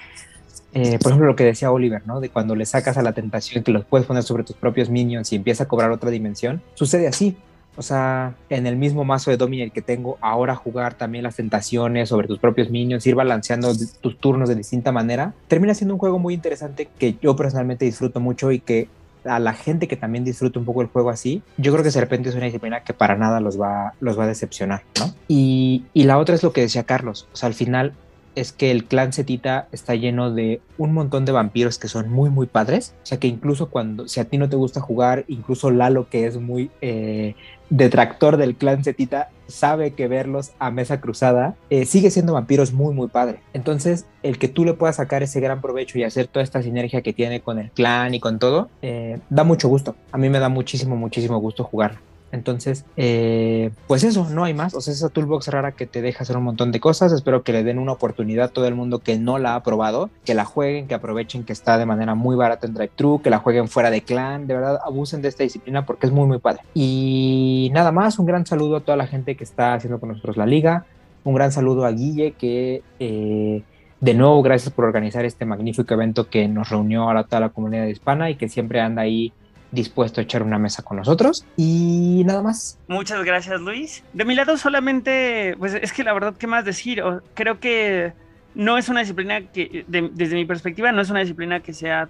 eh, 0.74 0.98
por 1.00 1.12
ejemplo, 1.12 1.28
lo 1.28 1.36
que 1.36 1.44
decía 1.44 1.72
Oliver, 1.72 2.02
¿no? 2.08 2.20
De 2.20 2.30
cuando 2.30 2.56
le 2.56 2.66
sacas 2.66 2.98
a 2.98 3.04
la 3.04 3.14
tentación 3.14 3.64
que 3.64 3.72
los 3.72 3.86
puedes 3.86 4.08
poner 4.08 4.24
sobre 4.24 4.44
tus 4.44 4.56
propios 4.56 4.90
minions 4.90 5.32
y 5.32 5.36
empieza 5.36 5.66
a 5.66 5.68
cobrar 5.68 5.92
otra 5.92 6.10
dimensión, 6.10 6.62
sucede 6.74 7.08
así. 7.08 7.38
O 7.78 7.82
sea, 7.82 8.36
en 8.50 8.68
el 8.68 8.76
mismo 8.76 9.06
mazo 9.06 9.32
de 9.32 9.38
Dominic 9.38 9.74
que 9.74 9.82
tengo, 9.82 10.18
ahora 10.22 10.56
jugar 10.56 10.94
también 10.94 11.24
las 11.24 11.38
tentaciones 11.38 12.10
sobre 12.10 12.28
tus 12.28 12.40
propios 12.40 12.70
minions, 12.70 13.06
ir 13.08 13.16
balanceando 13.16 13.72
tus 14.02 14.18
turnos 14.18 14.50
de 14.50 14.56
distinta 14.56 14.92
manera, 14.92 15.34
termina 15.48 15.74
siendo 15.74 15.94
un 15.94 16.00
juego 16.00 16.20
muy 16.20 16.34
interesante 16.34 16.90
que 17.00 17.16
yo 17.22 17.36
personalmente 17.36 17.86
disfruto 17.86 18.20
mucho 18.20 18.52
y 18.52 18.60
que 18.60 18.90
a 19.24 19.40
la 19.40 19.54
gente 19.54 19.88
que 19.88 19.96
también 19.96 20.26
disfruta 20.26 20.60
un 20.60 20.66
poco 20.66 20.82
el 20.82 20.88
juego 20.88 21.10
así, 21.10 21.44
yo 21.58 21.72
creo 21.72 21.84
que 21.84 21.92
de 21.92 22.00
repente 22.00 22.30
es 22.30 22.36
una 22.36 22.46
disciplina 22.46 22.84
que 22.84 22.94
para 22.94 23.16
nada 23.16 23.40
los 23.40 23.60
va, 23.60 23.94
los 24.00 24.18
va 24.18 24.24
a 24.24 24.28
decepcionar, 24.28 24.84
¿no? 25.00 25.14
Y, 25.28 25.86
y 25.94 26.04
la 26.04 26.18
otra 26.18 26.36
es 26.36 26.44
lo 26.44 26.54
que 26.54 26.62
decía 26.62 26.84
Carlos, 26.84 27.28
o 27.32 27.36
sea, 27.36 27.48
al 27.48 27.54
final 27.54 27.94
es 28.36 28.52
que 28.52 28.72
el 28.72 28.86
clan 28.86 29.14
Cetita 29.14 29.68
está 29.72 29.96
lleno 29.96 30.32
de 30.32 30.62
un 30.78 30.94
montón 30.94 31.26
de 31.26 31.32
vampiros 31.32 31.78
que 31.78 31.88
son 31.88 32.10
muy, 32.10 32.30
muy 32.30 32.48
padres. 32.48 32.96
O 33.04 33.06
sea 33.06 33.20
que 33.20 33.28
incluso 33.28 33.70
cuando, 33.70 34.08
si 34.08 34.20
a 34.20 34.26
ti 34.26 34.38
no 34.38 34.50
te 34.50 34.56
gusta 34.56 34.80
jugar, 34.80 35.26
incluso 35.28 35.70
Lalo, 35.70 36.08
que 36.10 36.26
es 36.26 36.38
muy 36.38 36.72
eh, 36.82 37.36
detractor 37.72 38.38
del 38.38 38.56
clan 38.56 38.84
Cetita, 38.84 39.30
sabe 39.48 39.92
que 39.92 40.08
verlos 40.08 40.52
a 40.60 40.72
mesa 40.72 41.02
cruzada 41.02 41.56
eh, 41.70 41.86
sigue 41.86 42.12
siendo 42.12 42.34
vampiros 42.34 42.74
muy, 42.74 42.94
muy 42.94 43.08
padre. 43.08 43.40
Entonces, 43.54 44.06
el 44.24 44.38
que 44.38 44.48
tú 44.48 44.66
le 44.66 44.74
puedas 44.74 44.98
sacar 44.98 45.24
ese 45.24 45.40
gran 45.40 45.62
provecho 45.62 45.98
y 45.98 46.04
hacer 46.04 46.28
toda 46.28 46.44
esta 46.44 46.62
sinergia 46.62 47.02
que 47.02 47.14
tiene 47.14 47.42
con 47.42 47.58
el 47.58 47.72
clan 47.72 48.14
y 48.14 48.20
con 48.20 48.40
todo, 48.40 48.70
eh, 48.82 49.20
da 49.30 49.44
mucho 49.44 49.70
gusto. 49.70 49.96
A 50.12 50.18
mí 50.18 50.30
me 50.30 50.40
da 50.40 50.50
muchísimo, 50.50 50.96
muchísimo 50.96 51.40
gusto 51.40 51.64
jugar. 51.64 51.98
Entonces, 52.32 52.86
eh, 52.98 53.72
pues 53.88 54.04
eso, 54.04 54.28
no 54.30 54.44
hay 54.44 54.54
más. 54.54 54.74
O 54.74 54.82
sea, 54.82 54.94
esa 54.94 55.10
toolbox 55.10 55.48
rara 55.50 55.74
que 55.74 55.86
te 55.86 56.02
deja 56.02 56.24
hacer 56.24 56.38
un 56.38 56.44
montón 56.44 56.72
de 56.72 56.80
cosas. 56.80 57.12
Espero 57.12 57.44
que 57.44 57.52
le 57.52 57.64
den 57.64 57.80
una 57.80 57.92
oportunidad 57.92 58.46
a 58.46 58.48
todo 58.50 58.68
el 58.68 58.76
mundo 58.76 59.00
que 59.00 59.18
no 59.18 59.38
la 59.38 59.56
ha 59.56 59.64
probado, 59.64 60.10
que 60.26 60.34
la 60.34 60.46
jueguen, 60.46 60.88
que 60.88 60.94
aprovechen 60.94 61.44
que 61.44 61.54
está 61.54 61.78
de 61.78 61.86
manera 61.86 62.16
muy 62.16 62.36
barata 62.36 62.68
en 62.68 62.74
drive-thru, 62.74 63.22
que 63.22 63.30
la 63.30 63.40
jueguen 63.40 63.68
fuera 63.68 63.92
de 63.92 64.02
clan. 64.02 64.48
De 64.48 64.54
verdad, 64.54 64.80
abusen 64.84 65.22
de 65.22 65.28
esta 65.28 65.44
disciplina 65.44 65.86
porque 65.86 66.08
es 66.08 66.14
muy, 66.14 66.28
muy 66.28 66.40
padre. 66.40 66.62
Y 66.74 67.70
nada 67.74 67.92
más, 67.92 68.20
un 68.20 68.26
gran 68.26 68.46
saludo 68.46 68.78
a 68.78 68.82
toda 68.82 68.98
la 68.98 69.08
gente 69.08 69.36
que 69.36 69.44
está 69.44 69.74
haciendo 69.74 70.00
con 70.00 70.10
nosotros 70.10 70.38
la 70.38 70.46
liga. 70.46 70.86
Un 71.24 71.36
gran 71.36 71.52
saludo 71.52 71.86
a 71.86 71.92
Guille, 71.92 72.32
que 72.32 72.82
eh, 73.00 73.62
de 74.02 74.16
nuevo, 74.16 74.42
gracias 74.42 74.74
por 74.74 74.86
organizar 74.86 75.26
este 75.26 75.46
magnífico 75.46 75.94
evento 75.94 76.28
que 76.28 76.48
nos 76.48 76.70
reunió 76.70 77.10
a 77.12 77.24
toda 77.24 77.40
la 77.40 77.50
comunidad 77.50 77.86
hispana 77.86 78.32
y 78.32 78.36
que 78.36 78.50
siempre 78.50 78.82
anda 78.82 79.04
ahí 79.04 79.32
dispuesto 79.72 80.22
a 80.22 80.24
echar 80.24 80.44
una 80.44 80.60
mesa 80.60 80.84
con 80.84 80.98
nosotros. 80.98 81.46
Y 81.58 82.24
nada 82.26 82.42
más. 82.42 82.78
Muchas 82.88 83.24
gracias, 83.24 83.62
Luis. 83.62 84.04
De 84.14 84.26
mi 84.26 84.36
lado 84.36 84.58
solamente, 84.58 85.56
pues 85.58 85.74
es 85.74 85.94
que 85.94 86.04
la 86.04 86.14
verdad, 86.14 86.36
¿qué 86.38 86.48
más 86.48 86.66
decir? 86.66 87.04
Creo 87.34 87.60
que 87.60 88.14
no 88.54 88.78
es 88.78 88.90
una 88.90 89.02
disciplina 89.02 89.42
que, 89.42 89.86
desde 89.88 90.36
mi 90.36 90.46
perspectiva, 90.46 90.92
no 90.92 91.02
es 91.02 91.10
una 91.10 91.22
disciplina 91.22 91.62
que 91.62 91.74
sea 91.74 92.10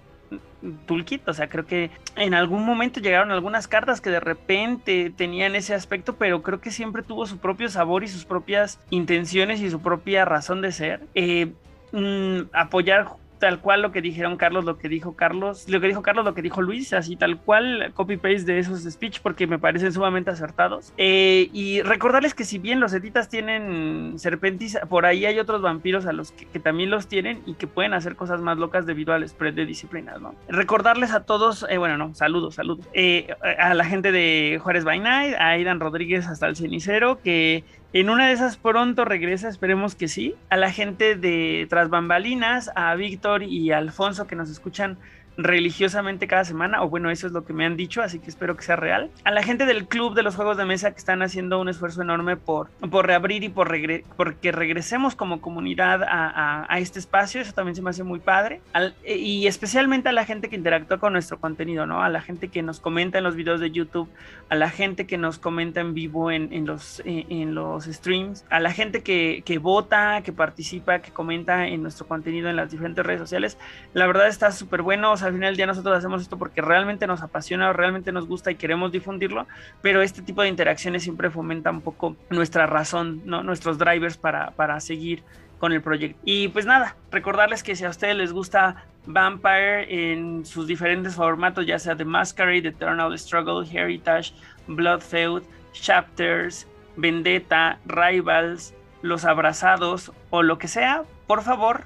toolkit, 0.86 1.28
o 1.28 1.34
sea, 1.34 1.50
creo 1.50 1.66
que 1.66 1.90
en 2.16 2.34
algún 2.34 2.66
momento 2.66 3.00
llegaron 3.00 3.32
algunas 3.32 3.68
cartas 3.68 4.00
que 4.02 4.10
de 4.10 4.20
repente 4.20 5.12
tenían 5.16 5.56
ese 5.56 5.74
aspecto, 5.74 6.16
pero 6.16 6.42
creo 6.42 6.62
que 6.62 6.72
siempre 6.72 7.04
tuvo 7.04 7.26
su 7.26 7.38
propio 7.38 7.70
sabor 7.70 8.04
y 8.04 8.08
sus 8.08 8.26
propias 8.26 8.80
intenciones 8.90 9.62
y 9.62 9.70
su 9.70 9.82
propia 9.82 10.26
razón 10.26 10.62
de 10.62 10.72
ser. 10.72 11.02
Eh, 11.16 11.52
mm, 11.92 12.50
apoyar 12.54 13.08
tal 13.42 13.60
cual 13.60 13.82
lo 13.82 13.92
que 13.92 14.02
dijeron 14.02 14.38
Carlos, 14.38 14.64
lo 14.66 14.78
que 14.78 14.88
dijo 14.88 15.16
Carlos, 15.16 15.68
lo 15.68 15.82
que 15.82 15.88
dijo 15.88 16.03
Carlos, 16.03 16.24
lo 16.24 16.36
que 16.36 16.44
dijo 16.44 16.61
Luis, 16.61 16.94
así 16.94 17.16
tal 17.16 17.40
cual, 17.40 17.92
copy-paste 17.95 18.44
de 18.44 18.60
esos 18.60 18.84
speech 18.84 19.20
porque 19.22 19.48
me 19.48 19.58
parecen 19.58 19.92
sumamente 19.92 20.30
acertados. 20.30 20.94
Eh, 20.98 21.50
y 21.52 21.82
recordarles 21.82 22.36
que 22.36 22.45
si 22.45 22.60
bien 22.60 22.80
los 22.80 22.94
editas 22.94 23.30
tienen 23.30 24.14
serpentis, 24.18 24.78
por 24.88 25.08
ahí 25.08 25.26
hay 25.26 25.40
otros 25.40 25.64
vampiros 25.64 26.06
a 26.06 26.14
los 26.14 26.32
que, 26.32 26.60
también 26.60 26.92
los 26.92 27.08
tienen 27.08 27.42
y 27.48 27.56
que 27.56 27.66
pueden 27.66 27.95
hacer 27.95 28.16
cosas 28.16 28.42
más 28.42 28.60
locas 28.60 28.86
debido 28.86 29.11
al 29.11 29.28
spread 29.28 29.56
de 29.56 29.66
disciplinas, 29.66 30.22
¿no? 30.22 30.36
Recordarles 30.48 31.11
a 31.11 31.26
todos, 31.26 31.66
eh, 31.68 31.80
bueno, 31.80 31.98
no, 31.98 32.14
saludos, 32.14 32.56
saludos, 32.56 32.88
eh, 32.94 33.34
a 33.58 33.74
la 33.74 33.86
gente 33.86 34.11
de 34.11 34.60
Juárez 34.61 34.84
by 34.84 35.00
Night, 35.00 35.34
a 35.34 35.48
Aidan 35.50 35.80
Rodríguez 35.80 36.28
hasta 36.28 36.48
el 36.48 36.56
cenicero, 36.56 37.20
que 37.24 37.64
en 37.94 38.10
una 38.10 38.28
de 38.28 38.34
esas 38.34 38.56
pronto 38.56 39.03
regresa, 39.03 39.50
esperemos 39.50 39.95
que 39.95 40.08
sí. 40.08 40.36
A 40.50 40.56
la 40.56 40.72
gente 40.72 41.16
de 41.16 41.68
Tras 41.70 41.90
Bambalinas, 41.90 42.72
a 42.76 42.95
Víctor 42.95 43.44
y 43.44 43.72
a 43.72 43.78
Alfonso 43.78 44.28
que 44.28 44.36
nos 44.36 44.50
escuchan 44.50 44.98
religiosamente 45.44 46.28
cada 46.28 46.45
semana, 46.45 46.84
o 46.84 46.90
bueno, 46.90 47.10
eso 47.10 47.28
es 47.28 47.34
lo 47.34 47.45
que 47.45 47.53
me 47.53 47.66
han 47.66 47.78
dicho, 47.78 48.02
así 48.02 48.20
que 48.20 48.30
espero 48.30 48.56
que 48.56 48.64
sea 48.64 48.76
real. 48.76 49.10
A 49.24 49.32
la 49.32 49.44
gente 49.44 49.66
del 49.66 49.88
club 49.88 50.14
de 50.14 50.24
los 50.24 50.36
juegos 50.36 50.58
de 50.58 50.66
mesa 50.66 50.92
que 50.92 50.98
están 50.98 51.22
haciendo 51.22 51.60
un 51.60 51.70
esfuerzo 51.70 52.02
enorme 52.02 52.38
por, 52.38 52.70
por 52.90 53.08
reabrir 53.08 53.44
y 53.44 53.50
por, 53.50 53.70
regre 53.70 54.03
que 54.42 54.52
regresemos 54.52 55.16
como 55.16 55.42
comunidad 55.42 56.02
a, 56.03 56.80
este 56.80 57.00
espacio, 57.00 57.42
eso 57.42 57.53
también 57.53 57.76
se 57.76 57.82
me 57.82 57.90
hace 57.90 58.03
muy 58.03 58.20
padre. 58.20 58.61
y 59.06 59.48
especialmente 59.48 60.10
a 60.10 60.11
la 60.11 60.26
gente 60.26 60.50
que 60.50 60.56
interactúa 60.56 60.98
con 60.98 61.14
nuestro 61.14 61.40
contenido, 61.40 61.86
¿no? 61.86 62.02
A 62.02 62.10
la 62.10 62.22
gente 62.22 62.48
que 62.48 62.61
nos 62.61 62.80
comenta 62.80 63.18
en 63.18 63.24
los 63.24 63.36
videos 63.36 63.60
de 63.60 63.72
YouTube, 63.72 64.10
a 64.50 64.56
la 64.56 64.70
gente 64.70 65.06
que 65.06 65.18
nos 65.18 65.38
comenta 65.40 65.82
en 65.82 65.94
vivo 65.94 66.32
en, 66.32 66.66
los, 66.66 67.02
en, 67.06 67.56
los 67.56 67.86
streams, 67.86 68.45
a 68.50 68.60
la 68.60 68.72
gente 68.72 69.02
que, 69.02 69.44
que 69.45 69.58
vota, 69.58 70.22
que 70.24 70.34
participa, 70.34 71.00
que 71.00 71.11
comenta 71.11 71.68
en 71.68 71.82
nuestro 71.82 72.08
contenido 72.08 72.50
en 72.50 72.56
las 72.56 72.72
diferentes 72.72 73.06
redes 73.06 73.22
sociales. 73.22 73.58
La 73.94 74.08
verdad 74.08 74.28
está 74.28 74.52
súper 74.52 74.82
bueno, 74.82 75.11
o 75.11 75.18
sea, 75.18 75.31
al 75.32 75.38
final 75.38 75.50
del 75.50 75.58
día 75.58 75.66
nosotros 75.66 75.98
hacemos 75.98 76.22
esto 76.22 76.38
porque 76.38 76.61
realmente 76.61 77.08
nos 77.08 77.22
apasiona, 77.22 77.72
realmente 77.74 78.11
nos 78.11 78.27
gusta 78.27 78.51
y 78.51 78.56
queremos 78.56 78.92
difundirlo, 78.92 79.48
pero 79.82 80.01
este 80.01 80.22
tipo 80.22 80.42
de 80.42 80.50
interacciones 80.50 81.03
siempre 81.03 81.30
fomenta 81.30 81.72
un 81.72 81.82
poco 81.82 82.16
nuestra 82.30 82.68
razón, 82.68 83.22
¿no? 83.26 83.43
nuestros 83.43 83.77
drivers 83.77 84.18
para, 84.18 84.51
para 84.51 84.80
seguir 84.80 85.24
con 85.58 85.72
el 85.72 85.82
proyecto. 85.82 86.19
Y 86.26 86.50
pues 86.50 86.66
nada, 86.66 86.95
recordarles 87.11 87.64
que 87.64 87.76
si 87.76 87.85
a 87.85 87.90
ustedes 87.90 88.16
les 88.16 88.34
gusta 88.34 88.84
Vampire 89.06 90.11
en 90.11 90.45
sus 90.45 90.68
diferentes 90.68 91.16
formatos, 91.16 91.66
ya 91.66 91.80
sea 91.80 91.95
The 91.95 92.06
Masquerade, 92.06 92.68
Eternal 92.68 93.18
Struggle, 93.18 93.68
Heritage, 93.72 94.34
Blood 94.68 95.00
Feud, 95.00 95.43
Chapters, 95.72 96.68
Vendetta, 96.98 97.80
Rivals, 97.85 98.74
Los 99.01 99.24
Abrazados 99.24 100.11
o 100.30 100.43
lo 100.43 100.58
que 100.58 100.68
sea, 100.68 101.03
por 101.26 101.42
favor, 101.42 101.85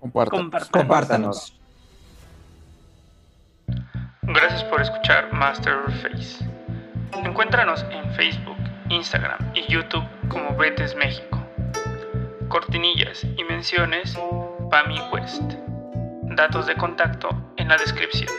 Compártanos. 0.00 0.70
Compártanos. 0.70 1.59
Gracias 4.32 4.62
por 4.64 4.80
escuchar 4.80 5.32
Masterface. 5.32 6.44
Encuéntranos 7.24 7.84
en 7.90 8.08
Facebook, 8.14 8.56
Instagram 8.88 9.38
y 9.54 9.66
YouTube 9.66 10.04
como 10.28 10.56
Betes 10.56 10.94
México. 10.94 11.44
Cortinillas 12.48 13.24
y 13.36 13.42
menciones 13.42 14.16
Pami 14.70 15.00
West. 15.12 15.42
Datos 16.22 16.66
de 16.66 16.76
contacto 16.76 17.28
en 17.56 17.68
la 17.68 17.76
descripción. 17.76 18.30